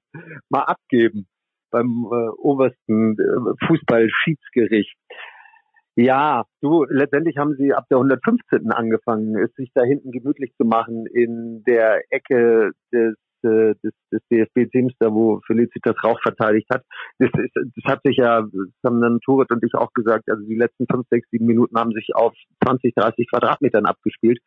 mal 0.49 0.65
abgeben 0.65 1.27
beim 1.71 2.07
äh, 2.11 2.29
obersten 2.39 3.17
äh, 3.19 3.67
Fußballschiedsgericht. 3.67 4.97
Ja, 5.95 6.45
du, 6.61 6.85
letztendlich 6.89 7.37
haben 7.37 7.55
sie 7.59 7.75
ab 7.75 7.85
der 7.91 7.99
115. 7.99 8.73
angefangen, 8.73 9.37
es 9.37 9.53
sich 9.55 9.71
da 9.75 9.83
hinten 9.83 10.11
gemütlich 10.11 10.55
zu 10.57 10.65
machen 10.65 11.07
in 11.07 11.63
der 11.67 12.01
Ecke 12.11 12.73
des 12.93 13.15
äh, 13.45 13.75
des, 13.83 13.93
des 14.11 14.21
DFB-Teams, 14.31 14.93
da 14.99 15.13
wo 15.13 15.41
Felicitas 15.47 15.97
Rauch 16.03 16.21
verteidigt 16.23 16.69
hat. 16.73 16.83
Das, 17.19 17.31
ist, 17.39 17.55
das 17.55 17.85
hat 17.85 18.01
sich 18.05 18.17
ja, 18.17 18.43
das 18.43 18.51
haben 18.85 19.01
dann 19.01 19.21
Turet 19.21 19.51
und 19.51 19.65
ich 19.65 19.75
auch 19.75 19.93
gesagt, 19.93 20.29
also 20.31 20.45
die 20.45 20.57
letzten 20.57 20.87
fünf, 20.91 21.07
sechs, 21.11 21.29
sieben 21.31 21.47
Minuten 21.47 21.79
haben 21.79 21.93
sich 21.93 22.15
auf 22.15 22.35
20, 22.65 22.95
30 22.95 23.29
Quadratmetern 23.31 23.87
abgespielt. 23.87 24.39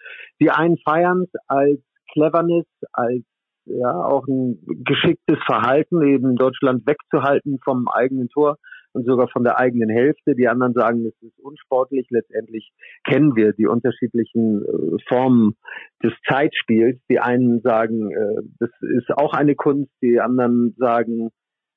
Die 0.41 0.49
einen 0.49 0.77
feiern 0.77 1.23
es 1.23 1.39
als 1.47 1.79
Cleverness, 2.11 2.67
als 2.93 3.24
ja 3.65 3.91
auch 3.91 4.27
ein 4.27 4.59
geschicktes 4.83 5.37
Verhalten, 5.46 6.01
eben 6.03 6.35
Deutschland 6.35 6.85
wegzuhalten 6.85 7.59
vom 7.63 7.87
eigenen 7.87 8.29
Tor 8.29 8.57
und 8.96 9.05
sogar 9.05 9.27
von 9.27 9.44
der 9.44 9.60
eigenen 9.60 9.90
Hälfte. 9.90 10.36
Die 10.36 10.48
anderen 10.48 10.74
sagen, 10.74 11.05
es 11.05 11.22
ist 11.22 11.38
unsportlich. 11.40 12.08
Letztendlich 12.10 12.72
kennen 13.03 13.36
wir 13.36 13.51
die 13.51 13.68
unterschiedlichen 13.68 14.64
äh, 14.64 14.98
Formen 15.10 15.58
des 16.01 16.14
Zeitspiels. 16.27 16.98
Die 17.10 17.20
einen 17.20 17.62
sagen, 17.62 18.12
äh, 18.12 18.42
das 18.60 18.70
ist 18.79 19.12
auch 19.12 19.34
eine 19.34 19.55
Kunst. 19.55 19.92
Die 20.01 20.22
anderen 20.22 20.75
sagen, 20.77 21.29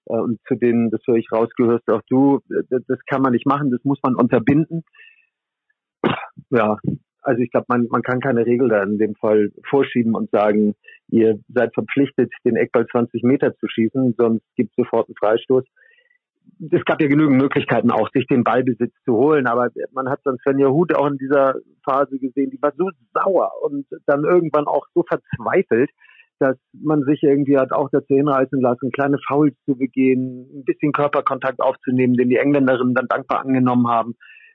äh, 0.07 0.15
und 0.15 0.39
zu 0.47 0.55
denen, 0.55 0.91
das 0.91 1.01
höre 1.07 1.17
ich 1.17 1.31
raus, 1.33 1.49
gehörst 1.57 1.89
auch 1.91 2.03
du, 2.09 2.41
das, 2.71 2.83
das 2.87 2.99
kann 3.07 3.23
man 3.23 3.33
nicht 3.33 3.47
machen, 3.47 3.73
das 3.73 3.83
muss 3.83 3.99
man 4.05 4.15
unterbinden. 4.15 4.85
Ja, 6.51 6.79
also 7.23 7.43
ich 7.43 7.51
glaube, 7.51 7.67
man, 7.69 7.89
man 7.91 8.03
kann 8.03 8.21
keine 8.21 8.47
Regel 8.47 8.69
da 8.69 8.85
in 8.85 8.97
dem 8.97 9.17
Fall 9.17 9.51
vorschieben 9.69 10.15
und 10.15 10.31
sagen, 10.31 10.77
ihr 11.09 11.41
seid 11.49 11.75
verpflichtet, 11.75 12.33
den 12.45 12.57
Eckball 12.57 12.87
20 12.87 13.25
Meter 13.25 13.57
zu 13.57 13.67
schießen, 13.69 14.15
sonst 14.17 14.45
gibt 14.55 14.71
es 14.71 14.77
sofort 14.77 15.09
einen 15.09 15.17
Freistoß 15.17 15.65
es 16.61 16.85
gab 16.85 17.01
ja 17.01 17.09
genügend 17.09 17.41
Möglichkeiten 17.41 17.91
auch, 17.91 18.09
sich 18.13 18.27
den 18.27 18.45
Ballbesitz 18.45 18.93
zu 19.05 19.15
holen, 19.15 19.47
aber 19.47 19.69
man 19.93 20.09
hat 20.09 20.21
dann 20.25 20.39
Svenja 20.39 20.69
Huth 20.69 20.95
auch 20.95 21.07
in 21.07 21.19
dieser 21.19 21.55
Phase 21.85 22.19
gesehen, 22.19 22.51
die 22.51 22.61
war 22.61 22.73
so 22.77 22.91
sauer 23.15 23.53
und 23.63 23.87
dann 24.07 24.25
irgendwann 24.25 24.67
auch 24.67 24.87
so 24.95 25.05
verzweifelt, 25.09 25.91
dass 26.41 26.57
man 26.73 27.03
sich 27.03 27.23
irgendwie 27.23 27.59
hat 27.59 27.73
auch 27.73 27.89
dazu 27.91 28.15
hinreißen 28.15 28.61
lassen, 28.61 28.93
kleine 28.93 29.19
Fouls 29.27 29.55
zu 29.65 29.77
begehen, 29.77 30.49
ein 30.55 30.65
bisschen 30.65 30.93
Körperkontakt 30.93 31.61
aufzunehmen, 31.61 32.15
den 32.15 32.29
die 32.29 32.37
Engländerinnen 32.37 32.95
dann 32.95 33.09
dankbar 33.09 33.41
angenommen 33.41 33.89
haben. 33.89 34.15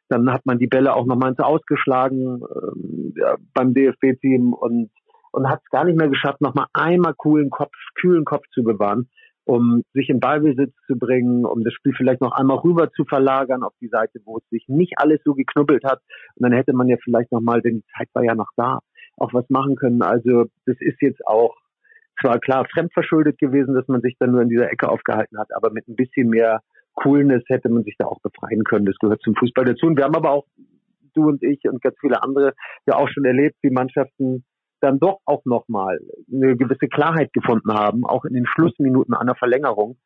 Dann 0.10 0.32
hat 0.32 0.46
man 0.46 0.60
die 0.60 0.68
Bälle 0.68 0.96
auch 0.96 1.06
nochmal 1.06 1.32
ins 1.32 1.40
Ausgeschlagen 1.40 2.42
äh, 2.42 3.20
ja, 3.20 3.36
beim 3.54 3.74
DFB-Team 3.74 4.54
und, 4.54 4.92
und 5.32 5.50
hat 5.50 5.62
es 5.64 5.70
gar 5.72 5.86
nicht 5.86 5.98
mehr 5.98 6.10
geschafft, 6.10 6.42
nochmal 6.42 6.68
einmal 6.74 7.14
coolen 7.18 7.50
Kopf, 7.50 7.74
kühlen 7.96 8.24
Kopf 8.24 8.46
zu 8.54 8.64
bewahren 8.64 9.10
um 9.46 9.84
sich 9.94 10.10
in 10.10 10.20
Ballbesitz 10.20 10.74
zu 10.88 10.98
bringen, 10.98 11.46
um 11.46 11.64
das 11.64 11.74
Spiel 11.74 11.94
vielleicht 11.96 12.22
noch 12.22 12.32
einmal 12.32 12.58
rüber 12.58 12.92
zu 12.92 13.04
verlagern 13.06 13.64
auf 13.64 13.74
die 13.82 13.90
Seite, 13.90 14.20
wo 14.26 14.38
es 14.38 14.50
sich 14.50 14.66
nicht 14.68 14.94
alles 14.98 15.20
so 15.26 15.34
geknubbelt 15.34 15.84
hat. 15.84 16.00
Und 16.36 16.44
dann 16.44 16.54
hätte 16.54 16.74
man 16.74 16.88
ja 16.88 16.98
vielleicht 17.04 17.32
noch 17.32 17.42
mal, 17.42 17.62
denn 17.62 17.76
die 17.76 17.86
Zeit 17.98 18.10
war 18.14 18.24
ja 18.24 18.36
noch 18.36 18.50
da, 18.56 18.80
auch 19.18 19.34
was 19.34 19.50
machen 19.50 19.76
können. 19.76 20.02
Also 20.02 20.46
das 20.66 20.78
ist 20.80 21.02
jetzt 21.02 21.26
auch 21.28 21.56
zwar 22.22 22.40
klar 22.40 22.66
fremdverschuldet 22.72 23.38
gewesen, 23.38 23.74
dass 23.74 23.88
man 23.88 24.02
sich 24.02 24.16
dann 24.20 24.32
nur 24.32 24.42
in 24.42 24.50
dieser 24.50 24.72
Ecke 24.72 24.90
aufgehalten 24.90 25.38
hat, 25.38 25.54
aber 25.56 25.72
mit 25.72 25.88
ein 25.88 25.96
bisschen 25.96 26.30
mehr 26.30 26.62
Coolness 26.96 27.44
hätte 27.48 27.70
man 27.70 27.84
sich 27.84 27.96
da 27.98 28.06
auch 28.06 28.22
befreien 28.22 28.64
können. 28.64 28.86
Das 28.86 28.98
gehört 29.00 29.22
zum 29.22 29.36
Fußball 29.36 29.66
dazu. 29.66 29.88
Und 29.88 29.98
wir 29.98 30.04
haben 30.04 30.16
aber 30.16 30.32
auch, 30.32 30.46
du 31.16 31.28
und 31.28 31.44
ich 31.44 31.60
und 31.66 31.82
ganz 31.82 31.96
viele 32.00 32.22
andere, 32.22 32.54
ja 32.86 32.96
auch 32.96 33.10
schon 33.10 33.26
erlebt, 33.26 33.56
wie 33.62 33.72
Mannschaften 33.72 34.46
dann 34.84 35.00
doch 35.00 35.20
auch 35.26 35.46
nochmal 35.46 36.00
eine 36.32 36.58
gewisse 36.58 36.88
Klarheit 36.88 37.32
gefunden 37.32 37.74
haben, 37.74 38.06
auch 38.06 38.26
in 38.26 38.34
den 38.34 38.46
Schlussminuten 38.46 39.16
einer 39.16 39.36
Verlängerung 39.36 39.98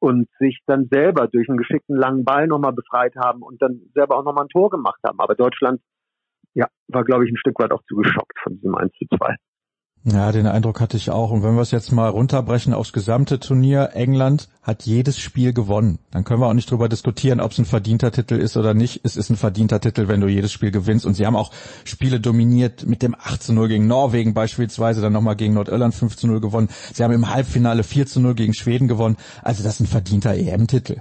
und 0.00 0.28
sich 0.38 0.60
dann 0.66 0.88
selber 0.90 1.28
durch 1.28 1.48
einen 1.48 1.58
geschickten 1.58 1.96
langen 1.96 2.24
Ball 2.24 2.46
nochmal 2.48 2.72
befreit 2.72 3.14
haben 3.16 3.42
und 3.42 3.62
dann 3.62 3.80
selber 3.94 4.18
auch 4.18 4.24
nochmal 4.24 4.44
ein 4.44 4.48
Tor 4.48 4.70
gemacht 4.70 5.00
haben. 5.06 5.20
Aber 5.20 5.34
Deutschland, 5.34 5.80
ja, 6.54 6.66
war, 6.88 7.04
glaube 7.04 7.24
ich, 7.24 7.32
ein 7.32 7.36
Stück 7.36 7.58
weit 7.60 7.72
auch 7.72 7.82
zu 7.88 7.96
geschockt 7.96 8.38
von 8.42 8.56
diesem 8.56 8.74
1 8.74 8.92
zu 8.94 9.06
2. 9.16 9.36
Ja, 10.06 10.32
den 10.32 10.46
Eindruck 10.46 10.82
hatte 10.82 10.98
ich 10.98 11.10
auch. 11.10 11.30
Und 11.30 11.42
wenn 11.42 11.54
wir 11.54 11.62
es 11.62 11.70
jetzt 11.70 11.90
mal 11.90 12.10
runterbrechen 12.10 12.74
aufs 12.74 12.92
gesamte 12.92 13.40
Turnier, 13.40 13.92
England 13.94 14.50
hat 14.62 14.82
jedes 14.82 15.18
Spiel 15.18 15.54
gewonnen. 15.54 15.98
Dann 16.10 16.24
können 16.24 16.42
wir 16.42 16.46
auch 16.46 16.52
nicht 16.52 16.70
drüber 16.70 16.90
diskutieren, 16.90 17.40
ob 17.40 17.52
es 17.52 17.58
ein 17.58 17.64
verdienter 17.64 18.12
Titel 18.12 18.34
ist 18.34 18.58
oder 18.58 18.74
nicht. 18.74 19.00
Es 19.02 19.16
ist 19.16 19.30
ein 19.30 19.36
verdienter 19.36 19.80
Titel, 19.80 20.06
wenn 20.06 20.20
du 20.20 20.28
jedes 20.28 20.52
Spiel 20.52 20.70
gewinnst. 20.70 21.06
Und 21.06 21.14
sie 21.14 21.24
haben 21.24 21.36
auch 21.36 21.52
Spiele 21.84 22.20
dominiert 22.20 22.84
mit 22.86 23.02
dem 23.02 23.14
8 23.14 23.42
zu 23.42 23.54
0 23.54 23.68
gegen 23.68 23.86
Norwegen 23.86 24.34
beispielsweise, 24.34 25.00
dann 25.00 25.14
nochmal 25.14 25.36
gegen 25.36 25.54
Nordirland 25.54 25.94
5 25.94 26.16
zu 26.16 26.26
0 26.26 26.40
gewonnen. 26.42 26.68
Sie 26.92 27.02
haben 27.02 27.14
im 27.14 27.32
Halbfinale 27.32 27.82
4 27.82 28.04
zu 28.04 28.20
0 28.20 28.34
gegen 28.34 28.52
Schweden 28.52 28.88
gewonnen. 28.88 29.16
Also 29.42 29.64
das 29.64 29.76
ist 29.76 29.80
ein 29.80 29.86
verdienter 29.86 30.34
EM-Titel. 30.34 31.00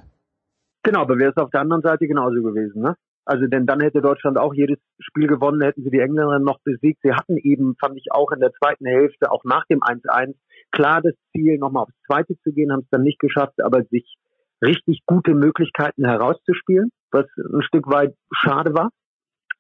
Genau, 0.84 1.02
aber 1.02 1.18
wäre 1.18 1.32
es 1.32 1.38
auf 1.38 1.50
der 1.50 1.60
anderen 1.60 1.82
Seite 1.82 2.08
genauso 2.08 2.42
gewesen, 2.42 2.82
ne? 2.82 2.96
Also 3.26 3.48
denn 3.48 3.66
dann 3.66 3.80
hätte 3.80 4.02
Deutschland 4.02 4.38
auch 4.38 4.54
jedes 4.54 4.80
Spiel 5.00 5.28
gewonnen, 5.28 5.62
hätten 5.62 5.84
sie 5.84 5.90
die 5.90 6.00
Engländer 6.00 6.40
noch 6.40 6.60
besiegt. 6.64 7.00
Sie 7.04 7.14
hatten 7.14 7.38
eben, 7.38 7.76
fand 7.80 7.98
ich 7.98 8.12
auch 8.12 8.32
in 8.32 8.40
der 8.40 8.52
zweiten 8.54 8.86
Hälfte, 8.86 9.32
auch 9.32 9.44
nach 9.46 9.66
dem 9.68 9.80
1-1, 9.80 10.36
klar 10.72 11.02
das 11.02 11.14
Ziel, 11.32 11.58
nochmal 11.58 11.84
aufs 11.84 12.02
Zweite 12.06 12.36
zu 12.44 12.52
gehen, 12.52 12.72
haben 12.72 12.82
es 12.82 12.90
dann 12.90 13.04
nicht 13.04 13.20
geschafft, 13.20 13.64
aber 13.64 13.84
sich 13.84 14.18
richtig 14.64 15.04
gute 15.06 15.34
Möglichkeiten 15.34 16.06
herauszuspielen, 16.06 16.90
was 17.12 17.26
ein 17.38 17.62
Stück 17.64 17.88
weit 17.88 18.16
schade 18.34 18.74
war. 18.74 18.90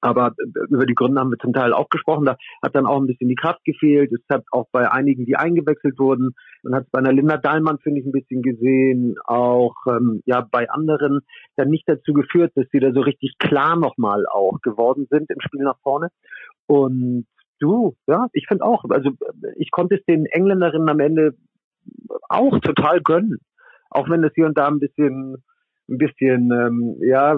Aber 0.04 0.34
über 0.70 0.86
die 0.86 0.96
Gründe 0.96 1.22
haben 1.22 1.32
wir 1.32 1.38
zum 1.38 1.54
Teil 1.54 1.72
auch 1.72 1.88
gesprochen. 1.88 2.26
Da 2.26 2.36
hat 2.62 2.76
dann 2.76 2.86
auch 2.86 3.00
ein 3.00 3.08
bisschen 3.08 3.30
die 3.30 3.36
Kraft 3.36 3.64
gefehlt. 3.64 4.12
Es 4.12 4.20
hat 4.30 4.44
auch 4.52 4.68
bei 4.74 4.92
einigen, 4.92 5.26
die 5.26 5.38
eingewechselt 5.38 5.98
wurden. 5.98 6.36
Man 6.62 6.76
hat 6.76 6.84
es 6.84 6.90
bei 6.92 7.00
einer 7.00 7.14
Linda 7.14 7.38
Dahlmann, 7.38 7.80
finde 7.80 8.02
ich, 8.02 8.06
ein 8.06 8.12
bisschen 8.12 8.42
gesehen. 8.42 9.16
Auch 9.24 9.76
ähm, 9.88 10.22
ja 10.26 10.46
bei 10.52 10.70
anderen 10.70 11.22
dann 11.56 11.70
nicht 11.70 11.88
dazu 11.88 12.12
geführt, 12.12 12.52
dass 12.56 12.66
sie 12.74 12.82
da 12.82 12.92
so 12.92 13.00
richtig 13.00 13.38
klar 13.40 13.78
nochmal 13.78 14.26
auch 14.30 14.60
geworden 14.62 15.08
sind 15.10 15.30
im 15.30 15.40
Spiel 15.40 15.64
nach 15.64 15.80
vorne. 15.84 16.10
Und 16.68 17.26
du, 17.62 17.96
ja, 18.06 18.28
ich 18.34 18.48
finde 18.50 18.66
auch, 18.66 18.84
also 18.90 19.12
ich 19.56 19.72
konnte 19.72 19.96
es 19.96 20.04
den 20.04 20.26
Engländerinnen 20.26 20.90
am 20.90 21.00
Ende 21.00 21.38
auch 22.28 22.60
total 22.60 23.00
gönnen. 23.00 23.38
Auch 23.90 24.10
wenn 24.10 24.22
es 24.26 24.34
hier 24.36 24.48
und 24.48 24.58
da 24.58 24.68
ein 24.68 24.80
bisschen 24.80 25.38
ein 25.90 25.98
bisschen 25.98 26.52
ähm, 26.52 26.98
ja 27.00 27.38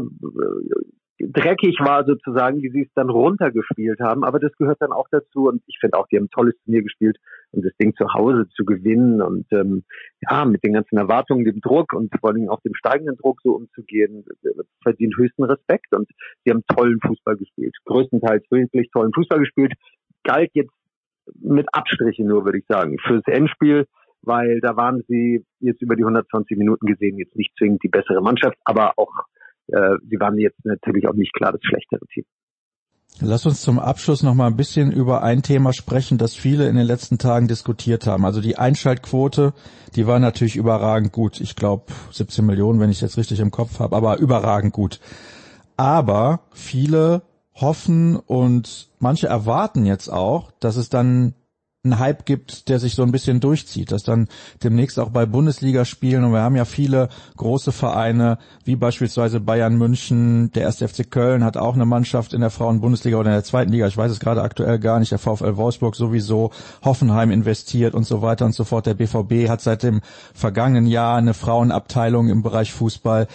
dreckig 1.19 1.78
war 1.80 2.06
sozusagen, 2.06 2.62
wie 2.62 2.69
sie 2.69 2.82
es 2.84 2.93
dann 2.93 3.10
runtergespielt 3.10 3.99
haben. 3.99 4.23
Aber 4.23 4.39
das 4.39 4.51
gehört 4.58 4.82
dann 4.82 4.91
auch 4.91 5.08
dazu. 5.12 5.47
Und 5.47 5.62
ich 5.67 5.78
finde 5.80 5.97
auch, 5.97 6.08
die 6.08 6.17
haben 6.17 6.25
ein 6.25 6.30
tolles 6.30 6.56
Turnier 6.63 6.84
gespielt. 6.84 7.17
Und 7.51 7.65
das 7.65 7.75
Ding 7.78 7.95
zu 7.95 8.13
Hause 8.13 8.47
zu 8.49 8.65
gewinnen 8.65 9.21
und 9.21 9.45
ähm, 9.51 9.84
ja, 10.21 10.43
mit 10.45 10.63
den 10.63 10.73
ganzen 10.73 10.97
Erwartungen, 10.97 11.45
dem 11.45 11.62
Druck 11.62 11.93
und 11.93 12.13
vor 12.19 12.32
allem 12.32 12.49
auch 12.49 12.60
dem 12.62 12.75
steigenden 12.75 13.15
Druck 13.17 13.39
so 13.43 13.56
umzugehen, 13.56 14.25
verdient 14.82 15.15
höchsten 15.17 15.43
Respekt. 15.43 15.95
Und 15.95 16.10
sie 16.43 16.51
haben 16.51 16.63
tollen 16.67 16.99
Fußball 16.99 17.38
gespielt. 17.38 17.75
Größtenteils 17.86 18.43
wirklich 18.51 18.89
tollen 18.91 19.13
Fußball 19.13 19.39
gespielt. 19.39 19.73
Galt 20.23 20.51
jetzt 20.54 20.73
mit 21.39 21.67
Abstrichen 21.73 22.28
nur, 22.28 22.45
würde 22.45 22.60
ich 22.60 22.65
sagen, 22.67 22.97
fürs 22.99 23.23
Endspiel 23.28 23.86
weil 24.28 24.60
da 24.60 24.75
waren 24.75 25.04
sie 25.08 25.45
jetzt 25.60 25.84
über 25.84 25.95
die 25.95 26.04
120 26.04 26.58
Minuten 26.58 26.88
gesehen 26.88 27.17
jetzt 27.19 27.36
nicht 27.36 27.56
zwingend 27.58 27.84
die 27.84 27.89
bessere 27.89 28.21
Mannschaft, 28.21 28.58
aber 28.63 28.93
auch 28.97 29.12
äh, 29.67 29.97
sie 30.10 30.19
waren 30.19 30.38
jetzt 30.38 30.63
natürlich 30.63 31.08
auch 31.08 31.13
nicht 31.13 31.34
klar 31.34 31.51
das 31.51 31.62
schlechtere 31.63 32.06
Team. 32.13 32.25
Lass 33.21 33.45
uns 33.45 33.62
zum 33.62 33.80
Abschluss 33.80 34.23
noch 34.23 34.34
mal 34.34 34.47
ein 34.47 34.58
bisschen 34.58 34.91
über 34.91 35.23
ein 35.23 35.41
Thema 35.41 35.71
sprechen, 35.71 36.17
das 36.17 36.36
viele 36.36 36.67
in 36.67 36.75
den 36.75 36.86
letzten 36.86 37.17
Tagen 37.17 37.47
diskutiert 37.47 38.08
haben. 38.08 38.25
Also 38.25 38.41
die 38.41 38.58
Einschaltquote, 38.58 39.54
die 39.95 40.06
war 40.06 40.19
natürlich 40.19 40.58
überragend 40.58 41.13
gut. 41.13 41.39
Ich 41.39 41.56
glaube 41.56 41.93
17 42.12 42.45
Millionen, 42.45 42.82
wenn 42.82 42.89
ich 42.89 42.99
jetzt 42.99 43.17
richtig 43.17 43.39
im 43.39 43.51
Kopf 43.51 43.80
habe, 43.80 43.95
aber 43.95 44.17
überragend 44.17 44.73
gut. 44.73 44.99
Aber 45.78 46.41
viele 46.51 47.21
hoffen 47.54 48.17
und 48.17 48.89
manche 48.99 49.28
erwarten 49.28 49.86
jetzt 49.86 50.10
auch, 50.10 50.51
dass 50.60 50.75
es 50.75 50.89
dann 50.89 51.36
einen 51.85 51.99
Hype 51.99 52.25
gibt, 52.25 52.67
der 52.69 52.79
sich 52.79 52.95
so 52.95 53.03
ein 53.03 53.11
bisschen 53.11 53.39
durchzieht, 53.39 53.91
dass 53.91 54.03
dann 54.03 54.27
demnächst 54.63 54.99
auch 54.99 55.09
bei 55.09 55.25
Bundesligaspielen 55.25 56.23
und 56.23 56.33
wir 56.33 56.41
haben 56.41 56.55
ja 56.55 56.65
viele 56.65 57.09
große 57.37 57.71
Vereine, 57.71 58.37
wie 58.63 58.75
beispielsweise 58.75 59.39
Bayern 59.39 59.77
München, 59.77 60.51
der 60.51 60.67
1. 60.67 60.77
FC 60.77 61.09
Köln 61.09 61.43
hat 61.43 61.57
auch 61.57 61.75
eine 61.75 61.85
Mannschaft 61.85 62.33
in 62.33 62.41
der 62.41 62.49
Frauen-Bundesliga 62.49 63.17
oder 63.17 63.29
in 63.29 63.35
der 63.35 63.43
zweiten 63.43 63.71
Liga, 63.71 63.87
ich 63.87 63.97
weiß 63.97 64.11
es 64.11 64.19
gerade 64.19 64.41
aktuell 64.41 64.79
gar 64.79 64.99
nicht, 64.99 65.11
der 65.11 65.19
VfL 65.19 65.55
Wolfsburg 65.55 65.95
sowieso, 65.95 66.51
Hoffenheim 66.83 67.31
investiert 67.31 67.93
und 67.93 68.05
so 68.05 68.21
weiter 68.21 68.45
und 68.45 68.53
so 68.53 68.63
fort. 68.63 68.85
Der 68.85 68.95
BVB 68.95 69.47
hat 69.47 69.61
seit 69.61 69.83
dem 69.83 70.01
vergangenen 70.33 70.87
Jahr 70.87 71.17
eine 71.17 71.33
Frauenabteilung 71.33 72.29
im 72.29 72.43
Bereich 72.43 72.73
Fußball 72.73 73.27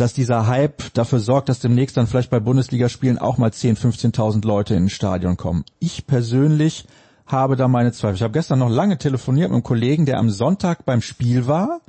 dass 0.00 0.12
dieser 0.12 0.46
Hype 0.46 0.94
dafür 0.94 1.18
sorgt, 1.18 1.48
dass 1.48 1.60
demnächst 1.60 1.96
dann 1.96 2.06
vielleicht 2.06 2.30
bei 2.30 2.40
Bundesligaspielen 2.40 3.18
auch 3.18 3.36
mal 3.36 3.52
10, 3.52 3.76
15.000 3.76 4.46
Leute 4.46 4.74
ins 4.74 4.92
Stadion 4.92 5.36
kommen. 5.36 5.64
Ich 5.80 6.06
persönlich 6.06 6.86
habe 7.28 7.56
da 7.56 7.68
meine 7.68 7.92
Zweifel. 7.92 8.16
Ich 8.16 8.22
habe 8.22 8.32
gestern 8.32 8.58
noch 8.58 8.70
lange 8.70 8.98
telefoniert 8.98 9.50
mit 9.50 9.56
einem 9.56 9.62
Kollegen, 9.62 10.06
der 10.06 10.18
am 10.18 10.30
Sonntag 10.30 10.84
beim 10.84 11.00
Spiel 11.02 11.46
war. 11.46 11.80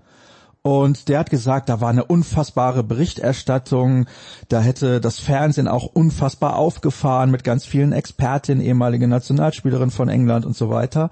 Und 0.62 1.08
der 1.08 1.20
hat 1.20 1.30
gesagt, 1.30 1.70
da 1.70 1.80
war 1.80 1.90
eine 1.90 2.04
unfassbare 2.04 2.84
Berichterstattung. 2.84 4.08
Da 4.50 4.60
hätte 4.60 5.00
das 5.00 5.20
Fernsehen 5.20 5.70
auch 5.70 5.86
unfassbar 5.86 6.58
aufgefahren 6.58 7.32
mit 7.32 7.46
ganz 7.46 7.66
vielen 7.66 7.94
Expertinnen, 7.94 8.64
ehemalige 8.64 9.08
Nationalspielerin 9.08 9.90
von 9.90 10.10
England 10.10 10.46
und 10.46 10.58
so 10.58 10.70
weiter. 10.70 11.12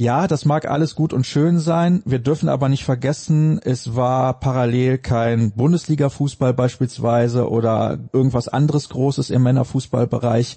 Ja, 0.00 0.28
das 0.28 0.44
mag 0.44 0.70
alles 0.70 0.94
gut 0.94 1.12
und 1.12 1.26
schön 1.26 1.58
sein. 1.58 2.02
Wir 2.06 2.20
dürfen 2.20 2.48
aber 2.48 2.68
nicht 2.68 2.84
vergessen, 2.84 3.60
es 3.62 3.96
war 3.96 4.38
parallel 4.38 4.98
kein 4.98 5.50
Bundesliga-Fußball 5.50 6.54
beispielsweise 6.54 7.50
oder 7.50 7.98
irgendwas 8.12 8.46
anderes 8.46 8.88
Großes 8.90 9.30
im 9.30 9.42
Männerfußballbereich. 9.42 10.56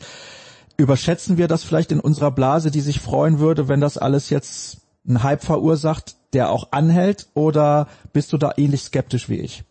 Überschätzen 0.82 1.38
wir 1.38 1.48
das 1.48 1.63
vielleicht 1.63 1.91
in 1.91 2.00
unserer 2.00 2.32
Blase, 2.32 2.72
die 2.72 2.80
sich 2.80 3.00
freuen 3.00 3.39
würde, 3.39 3.70
wenn 3.70 3.82
das 3.82 4.00
alles 4.00 4.32
jetzt 4.32 4.82
einen 5.08 5.24
Hype 5.24 5.44
verursacht, 5.44 6.15
der 6.34 6.50
auch 6.50 6.72
anhält, 6.72 7.28
oder 7.36 7.88
bist 8.13 8.34
du 8.34 8.38
da 8.38 8.54
ähnlich 8.58 8.82
skeptisch 8.82 9.30
wie 9.30 9.39
ich? 9.39 9.63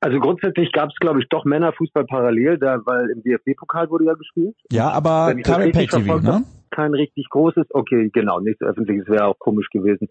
Also 0.00 0.18
grundsätzlich 0.20 0.72
gab 0.72 0.90
es, 0.90 0.96
glaube 1.00 1.20
ich, 1.20 1.28
doch 1.30 1.46
Männerfußball 1.46 2.04
parallel, 2.04 2.58
da, 2.58 2.80
weil 2.84 3.08
im 3.08 3.22
DFB-Pokal 3.22 3.88
wurde 3.88 4.04
ja 4.04 4.12
gespielt. 4.12 4.54
Ja, 4.70 4.90
aber 4.90 5.34
kein 5.42 5.72
Pay-TV, 5.72 6.20
ne? 6.20 6.44
Kein 6.70 6.92
richtig 6.92 7.30
großes, 7.30 7.68
okay, 7.70 8.10
genau, 8.12 8.40
nichts 8.40 8.60
öffentliches 8.60 9.08
wäre 9.08 9.26
auch 9.26 9.38
komisch 9.38 9.68
gewesen. 9.70 10.08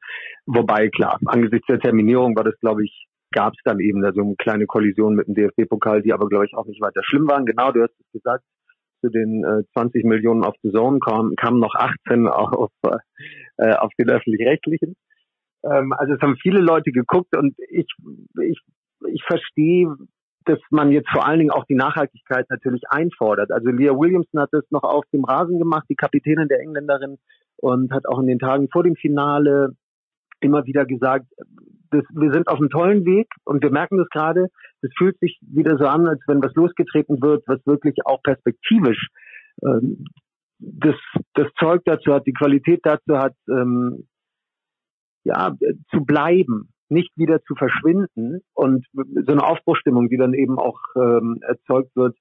Wobei, 0.47 0.89
klar, 0.89 1.19
angesichts 1.25 1.67
der 1.67 1.79
Terminierung 1.79 2.35
war 2.35 2.43
das, 2.43 2.59
glaube 2.59 2.83
ich, 2.83 3.05
gab 3.31 3.53
es 3.53 3.59
dann 3.63 3.79
eben 3.79 4.01
da 4.01 4.11
so 4.13 4.21
eine 4.21 4.35
kleine 4.37 4.65
Kollision 4.65 5.13
mit 5.13 5.27
dem 5.27 5.35
DFB-Pokal, 5.35 6.01
die 6.01 6.13
aber, 6.13 6.27
glaube 6.27 6.45
ich, 6.45 6.55
auch 6.55 6.65
nicht 6.65 6.81
weiter 6.81 7.03
schlimm 7.03 7.27
waren. 7.27 7.45
Genau, 7.45 7.71
du 7.71 7.83
hast 7.83 7.93
es 7.99 8.11
gesagt, 8.11 8.43
zu 9.03 9.09
den 9.09 9.43
äh, 9.43 9.63
20 9.73 10.05
Millionen 10.05 10.43
auf 10.43 10.55
die 10.63 10.71
Zone 10.71 10.99
kamen, 10.99 11.35
kamen 11.35 11.59
noch 11.59 11.75
18 11.75 12.27
auf, 12.27 12.71
äh, 13.57 13.73
auf 13.73 13.91
den 13.99 14.09
öffentlich-rechtlichen. 14.09 14.95
Ähm, 15.65 15.93
also 15.93 16.13
es 16.13 16.21
haben 16.21 16.37
viele 16.41 16.59
Leute 16.59 16.91
geguckt 16.91 17.35
und 17.35 17.55
ich, 17.69 17.87
ich, 18.41 18.59
ich 19.07 19.23
verstehe, 19.25 19.93
dass 20.45 20.59
man 20.71 20.91
jetzt 20.91 21.09
vor 21.09 21.25
allen 21.25 21.39
Dingen 21.39 21.51
auch 21.51 21.65
die 21.65 21.75
Nachhaltigkeit 21.75 22.45
natürlich 22.49 22.83
einfordert. 22.89 23.51
Also 23.51 23.69
Leah 23.69 23.97
Williamson 23.97 24.41
hat 24.41 24.49
das 24.51 24.65
noch 24.71 24.83
auf 24.83 25.05
dem 25.13 25.23
Rasen 25.23 25.59
gemacht, 25.59 25.85
die 25.89 25.95
Kapitänin 25.95 26.47
der 26.47 26.59
Engländerin, 26.59 27.17
und 27.57 27.93
hat 27.93 28.05
auch 28.07 28.19
in 28.19 28.27
den 28.27 28.39
Tagen 28.39 28.67
vor 28.69 28.83
dem 28.83 28.95
Finale 28.95 29.69
immer 30.41 30.65
wieder 30.65 30.85
gesagt, 30.85 31.27
das, 31.93 32.03
wir 32.13 32.33
sind 32.33 32.47
auf 32.47 32.59
einem 32.59 32.69
tollen 32.69 33.05
Weg 33.05 33.27
und 33.45 33.63
wir 33.63 33.71
merken 33.71 33.97
das 33.97 34.09
gerade. 34.09 34.47
Es 34.81 34.91
fühlt 34.97 35.17
sich 35.19 35.39
wieder 35.41 35.77
so 35.77 35.85
an, 35.85 36.07
als 36.07 36.21
wenn 36.27 36.43
was 36.43 36.53
losgetreten 36.55 37.21
wird, 37.21 37.43
was 37.47 37.65
wirklich 37.65 38.05
auch 38.05 38.21
perspektivisch 38.21 39.07
ähm, 39.63 40.05
das, 40.59 40.95
das 41.33 41.47
Zeug 41.59 41.81
dazu 41.85 42.13
hat, 42.13 42.25
die 42.25 42.33
Qualität 42.33 42.81
dazu 42.83 43.17
hat, 43.17 43.35
ähm, 43.49 44.07
ja, 45.23 45.55
zu 45.91 46.03
bleiben, 46.05 46.69
nicht 46.89 47.11
wieder 47.15 47.41
zu 47.43 47.55
verschwinden 47.55 48.41
und 48.53 48.85
so 48.93 49.31
eine 49.31 49.43
Aufbruchstimmung, 49.43 50.09
die 50.09 50.17
dann 50.17 50.33
eben 50.33 50.59
auch 50.59 50.79
ähm, 50.95 51.39
erzeugt 51.41 51.95
wird, 51.95 52.17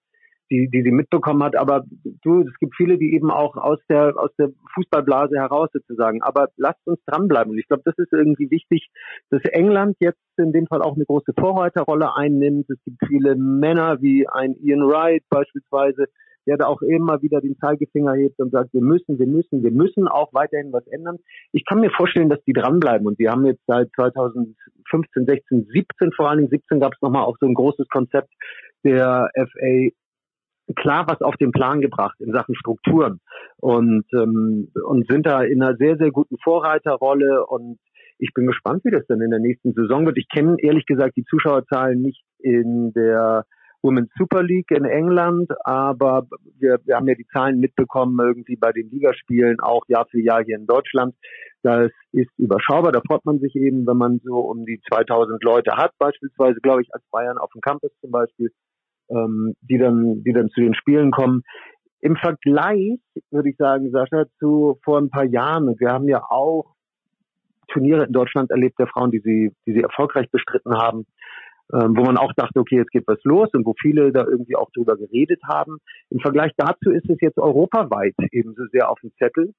die, 0.52 0.68
die 0.68 0.82
sie 0.82 0.90
mitbekommen 0.90 1.42
hat. 1.42 1.56
Aber 1.56 1.84
du, 2.22 2.42
es 2.42 2.58
gibt 2.60 2.74
viele, 2.76 2.98
die 2.98 3.14
eben 3.14 3.30
auch 3.30 3.56
aus 3.56 3.78
der, 3.88 4.12
aus 4.16 4.30
der 4.38 4.50
Fußballblase 4.74 5.36
heraus 5.36 5.70
sozusagen. 5.72 6.22
Aber 6.22 6.48
lasst 6.56 6.86
uns 6.86 7.00
dranbleiben. 7.06 7.52
Und 7.52 7.58
ich 7.58 7.66
glaube, 7.66 7.82
das 7.84 7.96
ist 7.96 8.12
irgendwie 8.12 8.50
wichtig, 8.50 8.88
dass 9.30 9.42
England 9.44 9.96
jetzt 10.00 10.20
in 10.36 10.52
dem 10.52 10.66
Fall 10.66 10.82
auch 10.82 10.94
eine 10.94 11.06
große 11.06 11.32
Vorreiterrolle 11.38 12.14
einnimmt. 12.14 12.66
Es 12.68 12.78
gibt 12.84 12.98
viele 13.08 13.34
Männer 13.34 14.02
wie 14.02 14.28
ein 14.28 14.54
Ian 14.60 14.86
Wright 14.86 15.24
beispielsweise, 15.30 16.06
der 16.46 16.56
da 16.56 16.66
auch 16.66 16.82
immer 16.82 17.22
wieder 17.22 17.40
den 17.40 17.56
Zeigefinger 17.56 18.14
hebt 18.14 18.38
und 18.40 18.50
sagt, 18.50 18.74
wir 18.74 18.82
müssen, 18.82 19.18
wir 19.18 19.26
müssen, 19.26 19.62
wir 19.62 19.70
müssen 19.70 20.08
auch 20.08 20.32
weiterhin 20.34 20.72
was 20.72 20.86
ändern. 20.88 21.18
Ich 21.52 21.64
kann 21.64 21.80
mir 21.80 21.90
vorstellen, 21.90 22.28
dass 22.28 22.42
die 22.44 22.52
dranbleiben 22.52 23.06
und 23.06 23.18
die 23.18 23.28
haben 23.28 23.46
jetzt 23.46 23.62
seit 23.66 23.90
2015, 23.94 24.56
16, 25.26 25.68
17 25.72 26.12
vor 26.12 26.28
allen 26.28 26.38
Dingen, 26.38 26.50
17 26.50 26.80
gab 26.80 26.94
es 26.94 27.00
nochmal 27.00 27.24
auch 27.24 27.36
so 27.40 27.46
ein 27.46 27.54
großes 27.54 27.88
Konzept 27.88 28.32
der 28.84 29.30
FA 29.34 29.90
klar 30.74 31.06
was 31.08 31.20
auf 31.20 31.37
den 31.37 31.52
Plan 31.52 31.80
gebracht 31.80 32.20
in 32.20 32.32
Sachen 32.32 32.54
Strukturen 32.54 33.20
und 33.58 34.04
ähm, 34.14 34.70
und 34.85 35.08
sind 35.08 35.26
da 35.26 35.42
in 35.42 35.62
einer 35.62 35.76
sehr 35.76 35.96
sehr 35.96 36.11
guten 36.11 36.37
Vorreiterrolle 36.42 37.46
und 37.46 37.78
ich 38.18 38.32
bin 38.35 38.46
gespannt, 38.46 38.85
wie 38.85 38.90
das 38.90 39.04
dann 39.08 39.20
in 39.20 39.30
der 39.30 39.40
nächsten 39.40 39.72
Saison 39.72 40.06
wird. 40.06 40.16
Ich 40.16 40.28
kenne 40.28 40.56
ehrlich 40.61 40.87
gesagt 40.87 41.16
die 41.16 41.24
Zuschauerzahlen 41.24 42.00
nicht 42.00 42.22
in 42.38 42.92
der 42.92 43.44
Women's 43.82 44.11
Super 44.16 44.44
League 44.44 44.70
in 44.70 44.85
England, 44.85 45.50
aber 45.64 46.28
wir, 46.58 46.78
wir 46.85 46.94
haben 46.94 47.08
ja 47.08 47.16
die 47.16 47.26
Zahlen 47.32 47.58
mitbekommen 47.58 48.16
irgendwie 48.20 48.56
bei 48.56 48.70
den 48.70 48.88
Ligaspielen 48.90 49.58
auch 49.58 49.82
Jahr 49.88 50.06
für 50.08 50.20
Jahr 50.20 50.44
hier 50.44 50.56
in 50.56 50.66
Deutschland. 50.66 51.16
Das 51.62 51.90
ist 52.12 52.30
überschaubar. 52.38 52.92
Da 52.92 53.00
freut 53.06 53.24
man 53.24 53.40
sich 53.40 53.56
eben, 53.56 53.87
wenn 53.87 53.96
man 53.96 54.20
so 54.22 54.38
um 54.38 54.64
die 54.64 54.80
2000 54.92 55.42
Leute 55.42 55.72
hat, 55.76 55.92
beispielsweise, 55.98 56.61
glaube 56.61 56.82
ich, 56.82 56.94
als 56.94 57.02
Bayern 57.11 57.38
auf 57.38 57.50
dem 57.52 57.61
Campus 57.61 57.90
zum 58.00 58.12
Beispiel 58.12 58.52
ähm, 59.10 59.54
die 59.62 59.78
dann, 59.78 60.22
die 60.22 60.32
dann 60.32 60.48
zu 60.50 60.60
den 60.60 60.74
Spielen 60.74 61.10
kommen. 61.10 61.42
Im 62.00 62.16
Vergleich 62.16 62.98
würde 63.30 63.50
ich 63.50 63.56
sagen, 63.56 63.90
Sascha, 63.90 64.24
zu 64.38 64.78
vor 64.84 64.98
ein 64.98 65.10
paar 65.10 65.24
Jahren. 65.24 65.78
Wir 65.78 65.90
haben 65.90 66.08
ja 66.08 66.22
auch 66.28 66.74
Turniere 67.68 68.04
in 68.04 68.12
Deutschland 68.12 68.50
erlebt 68.50 68.78
der 68.78 68.88
Frauen, 68.88 69.10
die 69.10 69.20
sie, 69.20 69.52
die 69.66 69.72
sie 69.72 69.82
erfolgreich 69.82 70.30
bestritten 70.30 70.74
haben, 70.74 71.06
ähm, 71.72 71.96
wo 71.96 72.02
man 72.02 72.18
auch 72.18 72.32
dachte, 72.34 72.60
okay, 72.60 72.76
jetzt 72.76 72.90
geht 72.90 73.06
was 73.06 73.22
los 73.24 73.48
und 73.54 73.64
wo 73.64 73.74
viele 73.80 74.12
da 74.12 74.24
irgendwie 74.24 74.56
auch 74.56 74.70
drüber 74.72 74.96
geredet 74.96 75.40
haben. 75.44 75.78
Im 76.10 76.20
Vergleich 76.20 76.52
dazu 76.56 76.90
ist 76.90 77.08
es 77.08 77.18
jetzt 77.20 77.38
europaweit 77.38 78.14
ebenso 78.30 78.66
sehr 78.72 78.90
auf 78.90 79.00
dem 79.00 79.12
Zettel. 79.18 79.54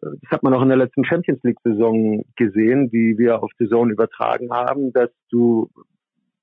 Äh, 0.00 0.10
das 0.22 0.30
hat 0.30 0.42
man 0.42 0.54
auch 0.54 0.62
in 0.62 0.68
der 0.68 0.78
letzten 0.78 1.04
Champions 1.04 1.42
League 1.42 1.60
Saison 1.62 2.24
gesehen, 2.36 2.88
die 2.90 3.18
wir 3.18 3.42
auf 3.42 3.50
die 3.60 3.68
Zone 3.68 3.92
übertragen 3.92 4.50
haben, 4.50 4.92
dass 4.92 5.10
du 5.30 5.70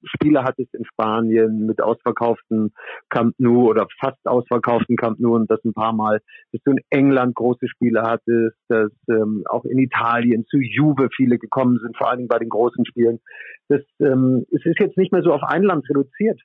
Spiele 0.04 0.44
hattest 0.44 0.74
in 0.74 0.86
Spanien 0.86 1.66
mit 1.66 1.82
ausverkauften 1.82 2.74
Camp 3.10 3.36
Nou 3.38 3.70
oder 3.70 3.88
fast 4.00 4.26
ausverkauften 4.26 4.96
Camp 4.96 5.20
Nou 5.20 5.36
und 5.36 5.50
das 5.50 5.64
ein 5.64 5.74
paar 5.74 5.94
Mal, 5.94 6.22
dass 6.52 6.62
du 6.64 6.72
in 6.72 6.80
England 6.90 7.36
große 7.36 7.68
Spiele 7.68 8.02
hattest, 8.02 8.58
dass 8.68 8.92
ähm, 9.10 9.44
auch 9.50 9.66
in 9.66 9.80
Italien 9.80 10.46
zu 10.46 10.58
Juve 10.58 11.10
viele 11.16 11.38
gekommen 11.38 11.80
sind, 11.82 11.98
vor 11.98 12.16
Dingen 12.16 12.28
bei 12.28 12.40
den 12.40 12.50
großen 12.50 12.86
Spielen. 12.86 13.20
Das, 13.68 13.82
ähm, 14.00 14.46
es 14.52 14.66
ist 14.66 14.80
jetzt 14.80 14.98
nicht 14.98 15.12
mehr 15.12 15.24
so 15.24 15.34
auf 15.34 15.44
ein 15.44 15.64
Land 15.64 15.90
reduziert. 15.90 16.40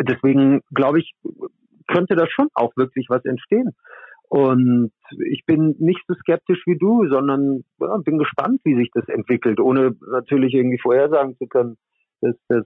Deswegen 0.00 0.60
glaube 0.74 1.00
ich, 1.00 1.12
könnte 1.88 2.16
da 2.16 2.26
schon 2.28 2.48
auch 2.54 2.76
wirklich 2.76 3.06
was 3.08 3.24
entstehen. 3.24 3.72
Und 4.28 4.90
ich 5.30 5.44
bin 5.46 5.76
nicht 5.78 6.02
so 6.08 6.14
skeptisch 6.14 6.62
wie 6.66 6.76
du, 6.76 7.08
sondern 7.08 7.62
ja, 7.80 7.96
bin 7.98 8.18
gespannt, 8.18 8.60
wie 8.64 8.74
sich 8.74 8.90
das 8.92 9.08
entwickelt, 9.08 9.60
ohne 9.60 9.94
natürlich 10.10 10.52
irgendwie 10.54 10.80
vorhersagen 10.80 11.36
zu 11.36 11.46
können, 11.46 11.76
dass 12.20 12.36
das 12.48 12.64